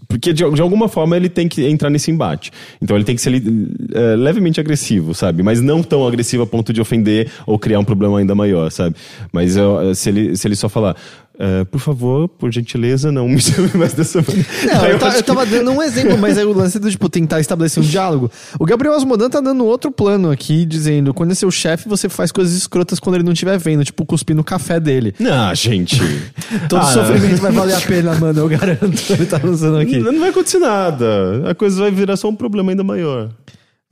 porque 0.09 0.32
de, 0.32 0.48
de 0.51 0.62
alguma 0.62 0.89
forma 0.89 1.16
ele 1.16 1.28
tem 1.28 1.47
que 1.47 1.66
entrar 1.66 1.90
nesse 1.90 2.11
embate. 2.11 2.51
Então 2.81 2.97
ele 2.97 3.05
tem 3.05 3.15
que 3.15 3.20
ser 3.20 3.35
eh, 3.35 4.16
levemente 4.16 4.59
agressivo, 4.59 5.15
sabe? 5.15 5.43
Mas 5.43 5.61
não 5.61 5.82
tão 5.82 6.06
agressivo 6.06 6.43
a 6.43 6.47
ponto 6.47 6.73
de 6.73 6.81
ofender 6.81 7.31
ou 7.47 7.59
criar 7.59 7.81
um 7.81 7.85
problema 7.85 8.19
ainda 8.19 8.35
maior, 8.35 8.70
sabe? 8.70 8.97
Mas 9.31 9.56
se, 9.94 10.09
ele, 10.09 10.36
se 10.36 10.48
ele 10.48 10.56
só 10.56 10.69
falar, 10.69 10.97
eh, 11.39 11.65
por 11.65 11.81
favor, 11.81 12.28
por 12.28 12.52
gentileza, 12.52 13.11
não 13.11 13.28
me 13.28 13.40
chame 13.43 13.70
mais 13.74 13.93
dessa 13.93 14.20
maneira. 14.23 14.48
Não, 14.73 14.85
eu, 14.86 14.98
eu 14.98 15.11
que- 15.12 15.23
tava 15.23 15.44
dando 15.44 15.70
um 15.73 15.82
exemplo, 15.82 16.16
mas 16.19 16.39
é 16.39 16.44
o 16.44 16.52
lance 16.52 16.78
do, 16.78 16.90
tipo, 16.90 17.09
tentar 17.09 17.40
estabelecer 17.40 17.82
um 17.82 17.86
diálogo. 17.86 18.31
O 18.59 18.65
Gabriel 18.65 18.94
Asmodan 18.94 19.28
tá 19.28 19.40
dando 19.40 19.65
outro 19.65 19.90
plano 19.90 20.31
aqui, 20.31 20.65
dizendo, 20.65 21.12
quando 21.12 21.32
é 21.32 21.35
seu 21.35 21.51
chefe, 21.51 21.89
você 21.89 22.09
faz 22.09 22.31
coisas 22.31 22.55
escrotas 22.56 22.98
quando 23.01 23.16
ele 23.16 23.24
não 23.24 23.32
estiver 23.32 23.59
vendo, 23.59 23.85
tipo, 23.85 24.05
cuspir 24.06 24.36
no 24.36 24.44
café 24.44 24.78
dele. 24.78 25.15
Ah, 25.31 25.52
gente. 25.55 26.01
Todo 26.69 26.81
Ah, 26.81 26.93
sofrimento 26.93 27.40
vai 27.43 27.52
valer 27.52 27.74
a 27.77 27.81
pena, 27.81 28.15
mano, 28.15 28.40
eu 28.40 28.48
garanto. 28.48 29.12
Ele 29.12 29.27
tá 29.27 29.40
lançando 29.43 29.78
aqui. 29.78 29.98
Não, 29.98 30.12
não 30.12 30.20
vai 30.20 30.31
acontecer 30.31 30.59
nada. 30.59 31.51
A 31.51 31.55
coisa 31.55 31.81
vai 31.81 31.90
virar 31.90 32.16
só 32.16 32.28
um 32.28 32.36
problema 32.36 32.70
ainda 32.73 32.85
maior. 32.85 33.31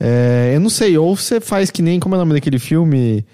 É, 0.01 0.51
eu 0.55 0.59
não 0.59 0.69
sei, 0.69 0.97
ou 0.97 1.15
você 1.15 1.39
faz 1.39 1.69
que 1.71 1.81
nem, 1.81 1.99
como 1.99 2.15
é 2.15 2.17
o 2.17 2.21
nome 2.21 2.33
daquele 2.33 2.59
filme, 2.59 3.25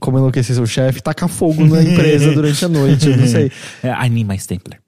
como 0.00 0.18
enlouquecer 0.18 0.54
seu 0.54 0.66
chefe, 0.66 1.02
tacar 1.02 1.28
fogo 1.28 1.64
na 1.66 1.82
empresa 1.82 2.32
durante 2.32 2.64
a 2.64 2.68
noite, 2.68 3.08
eu 3.08 3.16
não 3.16 3.26
sei. 3.26 3.50
É, 3.82 3.90
I 4.06 4.08
need 4.10 4.28
my 4.28 4.36
stapler. 4.36 4.78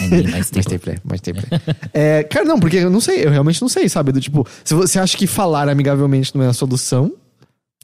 I 0.00 0.08
need 0.08 0.30
my 0.30 0.40
stapler. 0.40 1.00
mais. 1.04 1.20
É, 1.92 2.22
cara, 2.24 2.44
não, 2.44 2.58
porque 2.58 2.76
eu 2.76 2.90
não 2.90 3.00
sei, 3.00 3.24
eu 3.24 3.30
realmente 3.30 3.60
não 3.60 3.68
sei, 3.68 3.88
sabe? 3.88 4.12
Do 4.12 4.20
tipo, 4.20 4.46
se 4.64 4.74
você 4.74 4.98
acha 4.98 5.16
que 5.16 5.26
falar 5.26 5.68
amigavelmente 5.68 6.34
não 6.36 6.44
é 6.44 6.48
a 6.48 6.52
solução, 6.52 7.12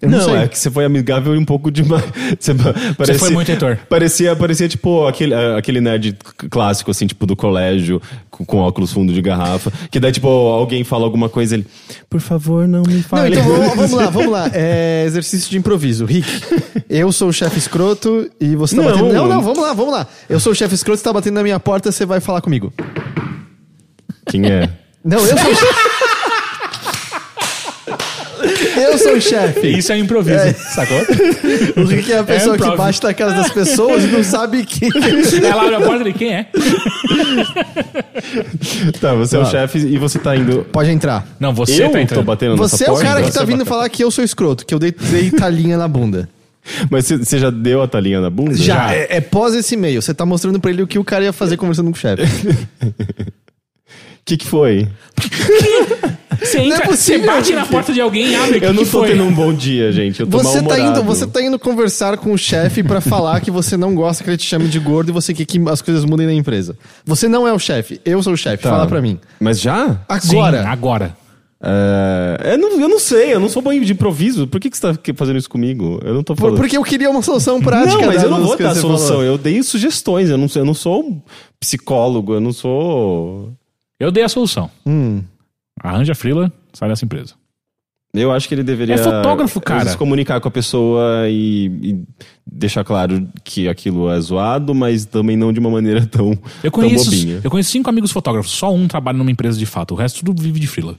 eu 0.03 0.09
não, 0.09 0.19
Não, 0.19 0.37
é 0.37 0.49
que 0.49 0.59
você 0.59 0.71
foi 0.71 0.85
amigável 0.85 1.35
e 1.35 1.39
um 1.39 1.45
pouco 1.45 1.71
demais. 1.71 2.03
Você, 2.41 2.55
pa- 2.55 2.73
parecia, 2.97 3.19
foi 3.19 3.31
muito 3.31 3.51
Heitor. 3.51 3.77
Parecia, 3.89 4.35
parecia 4.35 4.67
tipo 4.69 5.07
aquele, 5.07 5.35
ah, 5.35 5.57
aquele 5.59 5.81
nerd 5.81 6.17
clássico, 6.51 6.91
assim, 6.91 7.07
tipo 7.07 7.27
do 7.27 7.37
colégio, 7.37 8.01
com, 8.31 8.45
com 8.45 8.59
óculos 8.59 8.93
fundo 8.93 9.13
de 9.13 9.21
garrafa. 9.21 9.71
Que 9.91 10.01
daí, 10.01 10.11
tipo, 10.13 10.27
alguém 10.29 10.85
fala 10.85 11.05
alguma 11.05 11.29
coisa 11.29 11.55
ele. 11.55 11.67
Por 12.09 12.21
favor, 12.21 12.67
não 12.67 12.83
me 12.83 12.95
Não, 12.95 13.03
fale. 13.03 13.37
então 13.39 13.47
vamos, 13.47 13.75
vamos 13.77 13.93
lá, 13.93 14.09
vamos 14.11 14.33
lá. 14.33 14.51
É 14.55 15.05
exercício 15.07 15.51
de 15.51 15.59
improviso. 15.59 16.07
Rick, 16.07 16.27
eu 16.89 17.13
sou 17.13 17.29
o 17.29 17.33
chefe 17.33 17.59
escroto 17.59 18.31
e 18.41 18.57
você 18.57 18.77
tá 18.77 18.83
Não. 18.83 18.91
batendo. 18.91 19.13
Não, 19.13 19.29
não, 19.29 19.43
vamos 19.43 19.59
lá, 19.59 19.73
vamos 19.75 19.93
lá. 19.93 20.07
Eu 20.29 20.41
sou 20.41 20.53
o 20.53 20.55
chefe 20.55 20.75
escroto, 20.75 20.99
você 20.99 21.05
tá 21.05 21.13
batendo 21.13 21.35
na 21.35 21.43
minha 21.43 21.61
porta, 21.61 21.93
você 21.93 22.07
vai 22.07 22.21
falar 22.21 22.41
comigo. 22.41 22.73
Quem 24.27 24.47
é? 24.47 24.69
Não, 25.05 25.19
eu 25.19 25.37
sou 25.39 25.51
o 25.51 25.55
chefe. 25.57 26.00
Eu 28.81 28.99
sou 28.99 29.13
o 29.15 29.21
chefe. 29.21 29.69
Isso 29.79 29.93
é 29.93 29.99
improviso, 29.99 30.55
sacou? 30.75 30.99
O 31.77 31.85
Rick 31.87 32.13
é 32.13 32.19
a 32.19 32.25
pessoa 32.25 32.57
que 32.57 32.63
improv. 32.63 32.79
bate 32.79 33.03
na 33.03 33.15
cara 33.15 33.33
das 33.33 33.51
pessoas 33.51 34.05
e 34.05 34.07
não 34.09 34.23
sabe 34.25 34.65
que. 34.65 34.87
Ela 35.45 35.63
abre 35.63 35.75
a 35.77 35.81
porta 35.81 36.09
e 36.09 36.13
quem 36.13 36.33
é? 36.35 36.47
Tá, 39.01 39.15
você 39.15 39.37
é 39.37 39.39
o 39.39 39.43
Tá. 39.45 39.51
chefe 39.51 39.79
e 39.79 39.99
você 39.99 40.19
tá 40.19 40.37
indo. 40.37 40.65
Pode 40.73 40.91
entrar. 40.91 41.27
Não, 41.39 41.53
você 41.53 41.83
eu 41.83 41.87
tá 41.87 41.93
tô 41.93 41.99
entrando. 41.99 42.25
batendo 42.25 42.57
Você 42.57 42.75
nessa 42.75 42.85
é 42.85 42.89
o 42.91 42.95
porta? 42.95 43.09
cara 43.09 43.23
que 43.23 43.33
tá 43.33 43.41
Você 43.41 43.47
vindo 43.47 43.65
falar 43.67 43.89
que 43.89 44.03
eu 44.05 44.11
sou 44.11 44.25
escroto, 44.25 44.65
que 44.67 44.75
eu 44.75 44.79
dei, 44.79 44.93
dei 44.93 45.31
talinha 45.31 45.77
na 45.77 45.89
bunda. 45.89 46.29
Mas 46.91 47.07
você, 47.07 47.17
você 47.17 47.39
já 47.39 47.51
deu 47.51 47.83
a 47.83 47.89
talinha 47.89 48.21
na 48.21 48.29
bunda? 48.31 48.55
Já, 48.55 48.93
é, 48.95 49.17
é 49.17 49.21
pós 49.21 49.55
esse 49.55 49.75
e-mail. 49.75 50.01
Você 50.03 50.13
tá 50.13 50.27
mostrando 50.27 50.61
pra 50.61 50.71
ele 50.71 50.83
o 50.83 50.87
que 50.87 50.99
o 50.99 51.05
cara 51.05 51.25
ia 51.25 51.33
fazer 51.33 51.57
conversando 51.57 51.87
com 51.91 51.97
o 51.97 51.99
chefe. 51.99 52.23
O 52.23 52.95
que, 54.25 54.37
que 54.37 54.47
foi? 54.47 54.87
Você, 56.41 56.59
Não 56.59 56.65
é 56.65 56.69
entra, 56.69 56.79
você 56.87 56.91
possível, 56.91 57.27
bate 57.27 57.53
na 57.53 57.61
gente. 57.63 57.71
porta 57.71 57.93
de 57.93 58.01
alguém 58.01 58.29
e 58.31 58.35
abre. 58.35 58.57
Eu 58.57 58.61
que 58.61 58.67
não 58.67 58.75
que 58.75 58.91
tô 58.91 58.99
foi? 58.99 59.09
tendo 59.09 59.25
um 59.25 59.33
bom 59.33 59.53
dia, 59.53 59.93
gente. 59.93 60.21
Eu 60.21 60.27
tô 60.27 60.39
Você 60.39 60.63
tá, 60.63 60.79
indo, 60.79 61.03
você 61.03 61.27
tá 61.27 61.43
indo 61.43 61.59
conversar 61.59 62.17
com 62.19 62.33
o 62.33 62.39
chefe 62.39 62.83
pra 62.83 63.01
falar 63.01 63.41
que 63.41 63.51
você 63.51 63.77
não 63.77 63.95
gosta 63.95 64.25
que 64.25 64.31
ele 64.31 64.37
te 64.37 64.47
chame 64.47 64.69
de 64.69 64.79
gordo 64.79 65.11
e 65.11 65.13
você 65.13 65.35
quer 65.35 65.45
que 65.45 65.61
as 65.69 65.83
coisas 65.83 66.05
mudem 66.05 66.27
na 66.27 66.33
empresa. 66.35 66.77
Você 67.05 67.29
não 67.29 67.47
é 67.47 67.53
o 67.53 67.59
chefe, 67.59 68.01
eu 68.05 68.23
sou 68.23 68.33
o 68.33 68.37
chefe. 68.37 68.63
Tá. 68.63 68.71
Fala 68.71 68.87
pra 68.87 69.01
mim. 69.03 69.19
Mas 69.39 69.61
já? 69.61 70.01
Agora. 70.09 70.63
Sim, 70.63 70.69
agora. 70.69 71.17
É, 71.63 72.53
eu, 72.55 72.59
não, 72.59 72.81
eu 72.81 72.89
não 72.89 72.99
sei, 72.99 73.35
eu 73.35 73.41
não 73.41 73.49
sou 73.51 73.61
bom 73.61 73.71
de 73.79 73.93
improviso. 73.93 74.47
Por 74.47 74.59
que, 74.59 74.71
que 74.71 74.79
você 74.79 74.95
tá 74.95 74.99
fazendo 75.15 75.37
isso 75.39 75.51
comigo? 75.51 76.01
Eu 76.03 76.15
não 76.15 76.23
tô 76.23 76.35
falando. 76.35 76.57
porque 76.57 76.77
eu 76.77 76.83
queria 76.83 77.11
uma 77.11 77.21
solução 77.21 77.61
prática. 77.61 77.99
não, 77.99 78.07
mas 78.07 78.23
eu 78.23 78.31
não 78.31 78.43
vou 78.43 78.57
dar 78.57 78.75
solução. 78.75 79.09
falou. 79.09 79.25
Eu 79.25 79.37
dei 79.37 79.63
sugestões. 79.63 80.31
Eu 80.31 80.39
não, 80.39 80.47
eu 80.55 80.65
não 80.65 80.73
sou 80.73 81.03
um 81.05 81.21
psicólogo, 81.59 82.33
eu 82.33 82.41
não 82.41 82.53
sou. 82.53 83.53
Eu 83.99 84.11
dei 84.11 84.23
a 84.25 84.29
solução. 84.29 84.71
Hum. 84.87 85.23
Arranja 85.83 86.13
a 86.13 86.15
frila, 86.15 86.53
sai 86.73 86.89
dessa 86.89 87.05
empresa. 87.05 87.35
Eu 88.13 88.33
acho 88.33 88.49
que 88.49 88.55
ele 88.55 88.65
deveria. 88.65 88.97
É 88.97 88.99
fotógrafo, 88.99 89.61
cara. 89.61 89.89
Se 89.89 89.97
comunicar 89.97 90.41
com 90.41 90.49
a 90.49 90.51
pessoa 90.51 91.29
e, 91.29 91.67
e 91.83 92.05
deixar 92.45 92.83
claro 92.83 93.29
que 93.45 93.69
aquilo 93.69 94.11
é 94.11 94.21
zoado, 94.21 94.75
mas 94.75 95.05
também 95.05 95.37
não 95.37 95.53
de 95.53 95.61
uma 95.61 95.71
maneira 95.71 96.05
tão, 96.07 96.31
Eu 96.63 96.71
tão 96.71 96.83
conheço, 96.83 97.05
bobinha. 97.05 97.41
eu 97.43 97.51
conheço 97.51 97.71
cinco 97.71 97.89
amigos 97.89 98.11
fotógrafos, 98.11 98.51
só 98.51 98.75
um 98.75 98.89
trabalha 98.89 99.17
numa 99.17 99.31
empresa 99.31 99.57
de 99.57 99.67
fato, 99.67 99.93
o 99.93 99.97
resto 99.97 100.25
tudo 100.25 100.43
vive 100.43 100.59
de 100.59 100.67
frila. 100.67 100.99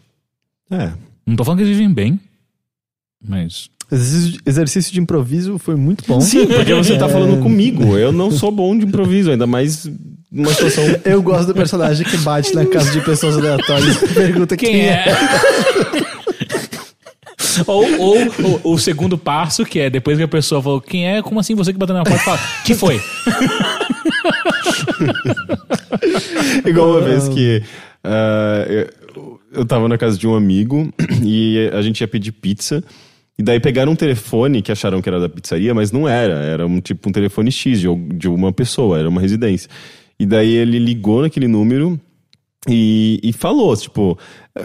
É. 0.69 0.93
Não 1.27 1.35
tô 1.35 1.43
falando 1.43 1.59
que 1.59 1.65
eles 1.65 1.77
vivem 1.77 1.93
bem, 1.93 2.19
mas. 3.21 3.69
Exercício, 3.91 4.39
exercício 4.45 4.93
de 4.93 5.01
improviso 5.01 5.57
foi 5.59 5.75
muito 5.75 6.05
bom. 6.07 6.21
Sim, 6.21 6.47
porque 6.47 6.73
você 6.75 6.97
tá 6.97 7.09
falando 7.09 7.41
comigo. 7.43 7.97
Eu 7.97 8.13
não 8.13 8.31
sou 8.31 8.49
bom 8.53 8.77
de 8.77 8.85
improviso, 8.85 9.31
ainda 9.31 9.45
mais 9.45 9.85
numa 10.31 10.53
situação. 10.53 10.83
Eu 11.03 11.21
gosto 11.21 11.47
do 11.47 11.53
personagem 11.53 12.05
que 12.05 12.17
bate 12.17 12.55
na 12.55 12.65
casa 12.65 12.91
de 12.91 13.01
pessoas 13.01 13.37
aleatórias 13.37 14.01
e 14.01 14.07
pergunta 14.13 14.55
quem, 14.55 14.71
Quem 14.71 14.89
é. 14.89 15.05
é? 15.07 15.17
ou, 17.67 17.99
ou, 17.99 18.17
ou 18.63 18.73
o 18.73 18.79
segundo 18.79 19.17
passo, 19.17 19.65
que 19.65 19.79
é 19.79 19.89
depois 19.89 20.17
que 20.17 20.23
a 20.23 20.27
pessoa 20.27 20.61
falou, 20.61 20.79
quem 20.79 21.07
é? 21.07 21.21
Como 21.21 21.39
assim 21.39 21.55
você 21.55 21.73
que 21.73 21.79
bateu 21.79 21.95
na 21.95 22.03
porta? 22.03 22.19
Fala, 22.19 22.39
que 22.65 22.73
foi? 22.73 23.01
Igual 26.65 26.91
uma 26.91 27.01
vez 27.01 27.27
que 27.27 27.61
ah, 28.03 28.65
eu, 28.67 29.39
eu 29.53 29.65
tava 29.65 29.87
na 29.87 29.97
casa 29.97 30.17
de 30.17 30.27
um 30.27 30.35
amigo 30.35 30.91
e 31.23 31.69
a 31.73 31.81
gente 31.81 32.01
ia 32.01 32.07
pedir 32.07 32.31
pizza. 32.31 32.83
E 33.37 33.43
daí 33.43 33.59
pegaram 33.59 33.93
um 33.93 33.95
telefone 33.95 34.61
que 34.61 34.71
acharam 34.71 35.01
que 35.01 35.09
era 35.09 35.19
da 35.19 35.27
pizzaria, 35.27 35.73
mas 35.73 35.91
não 35.91 36.07
era. 36.07 36.35
Era 36.43 36.67
um 36.67 36.79
tipo 36.79 37.09
um 37.09 37.11
telefone 37.11 37.51
X 37.51 37.79
de, 37.79 37.87
de 38.13 38.27
uma 38.27 38.53
pessoa, 38.53 38.99
era 38.99 39.09
uma 39.09 39.19
residência. 39.21 39.69
E 40.21 40.25
daí 40.25 40.51
ele 40.53 40.77
ligou 40.77 41.21
naquele 41.23 41.47
número 41.47 41.99
e, 42.69 43.19
e 43.23 43.33
falou, 43.33 43.75
tipo, 43.75 44.15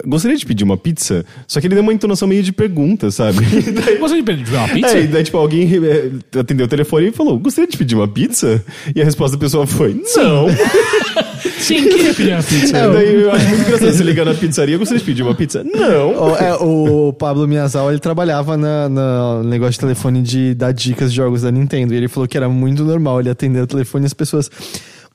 gostaria 0.07 0.37
de 0.37 0.45
pedir 0.45 0.65
uma 0.65 0.77
pizza, 0.77 1.25
só 1.49 1.59
que 1.63 1.67
ele 1.67 1.75
deu 1.75 1.83
uma 1.83 1.95
entonação 1.95 2.29
meio 2.29 2.43
de 2.43 2.53
pergunta, 2.53 3.11
sabe? 3.11 3.39
E 3.67 3.71
daí- 3.73 3.97
Você 3.97 4.23
pediu 4.23 4.55
uma 4.55 4.69
pizza? 4.69 4.99
é, 4.99 5.05
e 5.05 5.07
daí, 5.07 5.25
tipo, 5.25 5.39
alguém 5.39 5.67
eh, 5.83 6.11
atendeu 6.39 6.67
o 6.67 6.69
telefone 6.69 7.07
e 7.09 7.13
falou: 7.13 7.39
Gostaria 7.39 7.71
de 7.71 7.77
pedir 7.79 7.95
uma 7.95 8.07
pizza? 8.07 8.63
E 8.95 9.01
a 9.01 9.05
resposta 9.05 9.35
da 9.39 9.41
pessoa 9.41 9.67
foi: 9.67 9.95
Não. 10.15 10.47
Sim, 11.59 11.89
queria 11.89 12.13
pedir 12.13 12.33
uma 12.35 12.43
pizza. 12.43 12.67
E 12.79 12.93
daí 12.93 13.15
eu 13.23 13.33
acho 13.33 13.49
muito 13.49 13.63
engraçado 13.67 13.93
você 13.93 14.03
ligar 14.05 14.27
na 14.27 14.35
pizzaria: 14.35 14.77
Gostaria 14.77 14.99
de 15.01 15.07
pedir 15.07 15.23
uma 15.23 15.35
pizza? 15.35 15.65
Não. 15.65 16.11
O, 16.33 16.37
é, 16.37 16.55
o 16.57 17.13
Pablo 17.15 17.49
Miyazawa, 17.49 17.91
ele 17.93 17.99
trabalhava 18.01 18.59
na, 18.59 18.89
na- 18.91 19.43
no 19.43 19.49
negócio 19.49 19.73
de 19.73 19.81
telefone 19.81 20.21
de 20.21 20.55
dar 20.55 20.73
dicas 20.73 21.11
de 21.11 21.17
jogos 21.17 21.41
da 21.43 21.51
Nintendo. 21.51 21.95
E 21.95 21.97
ele 21.97 22.09
falou 22.09 22.29
que 22.29 22.37
era 22.37 22.49
muito 22.49 22.85
normal 22.85 23.21
ele 23.21 23.31
atender 23.31 23.61
o 23.63 23.67
telefone 23.67 24.05
e 24.05 24.07
as 24.07 24.13
pessoas... 24.15 24.51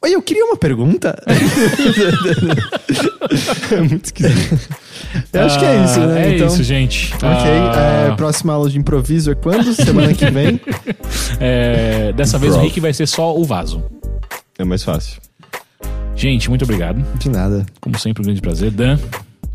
Oi, 0.03 0.15
eu 0.15 0.22
queria 0.22 0.45
uma 0.45 0.57
pergunta. 0.57 1.15
É 3.72 3.80
muito 3.80 4.06
esquisito. 4.06 4.60
Eu 5.32 5.41
acho 5.45 5.60
que 5.60 5.65
é 5.65 5.84
isso, 5.86 5.99
né? 6.02 6.28
É 6.28 6.36
então, 6.36 6.48
isso, 6.48 6.64
gente. 6.64 7.14
Ok, 7.14 7.23
Ah, 7.23 8.10
é, 8.11 8.15
próxima 8.15 8.53
aula 8.53 8.69
de 8.69 8.78
improviso 8.78 9.32
é 9.32 9.36
quando? 9.36 9.73
Semana 9.73 10.14
que 10.14 10.30
vem? 10.30 10.60
é, 11.40 12.11
dessa 12.14 12.38
vez 12.38 12.53
o. 12.56 12.60
Rick 12.60 12.80
vai 12.80 12.94
ser 12.94 13.07
só 13.07 13.38
o 13.38 13.45
vaso. 13.45 13.84
É 14.57 14.64
mais 14.65 14.84
fácil. 14.84 15.22
Gente, 16.15 16.49
muito 16.49 16.64
obrigado. 16.64 17.06
De 17.18 17.30
nada. 17.30 17.65
Como 17.80 17.98
sempre, 17.98 18.22
um 18.22 18.26
grande 18.26 18.41
prazer. 18.41 18.72
Dan, 18.72 18.98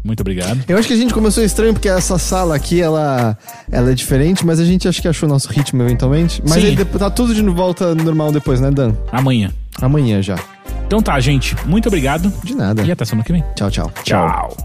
muito 0.02 0.20
obrigado. 0.20 0.64
Eu 0.68 0.78
acho 0.78 0.86
que 0.86 0.94
a 0.94 0.97
gente 0.97 1.12
começou 1.12 1.43
estranho 1.44 1.73
porque 1.74 1.89
essa 1.89 2.16
sala 2.16 2.55
aqui, 2.55 2.81
ela, 2.81 3.36
ela 3.70 3.90
é 3.90 3.94
diferente, 3.94 4.47
mas 4.47 4.60
a 4.60 4.64
gente 4.64 4.86
acho 4.86 5.02
que 5.02 5.09
achou 5.09 5.28
nosso 5.28 5.48
ritmo 5.51 5.82
eventualmente. 5.82 6.40
Mas 6.48 6.62
Sim. 6.62 6.68
aí 6.68 6.85
tá 6.85 7.10
tudo 7.10 7.35
de 7.35 7.43
volta 7.43 7.94
normal 7.94 8.31
depois, 8.31 8.60
né, 8.60 8.70
Dan? 8.70 8.94
Amanhã. 9.10 9.52
Amanhã 9.80 10.22
já. 10.22 10.36
Então 10.86 11.02
tá, 11.02 11.18
gente. 11.20 11.56
Muito 11.66 11.88
obrigado. 11.88 12.32
De 12.42 12.54
nada. 12.54 12.82
E 12.82 12.90
até 12.90 13.04
semana 13.04 13.24
que 13.24 13.32
vem. 13.32 13.44
Tchau, 13.54 13.70
tchau. 13.70 13.92
Tchau. 14.04 14.56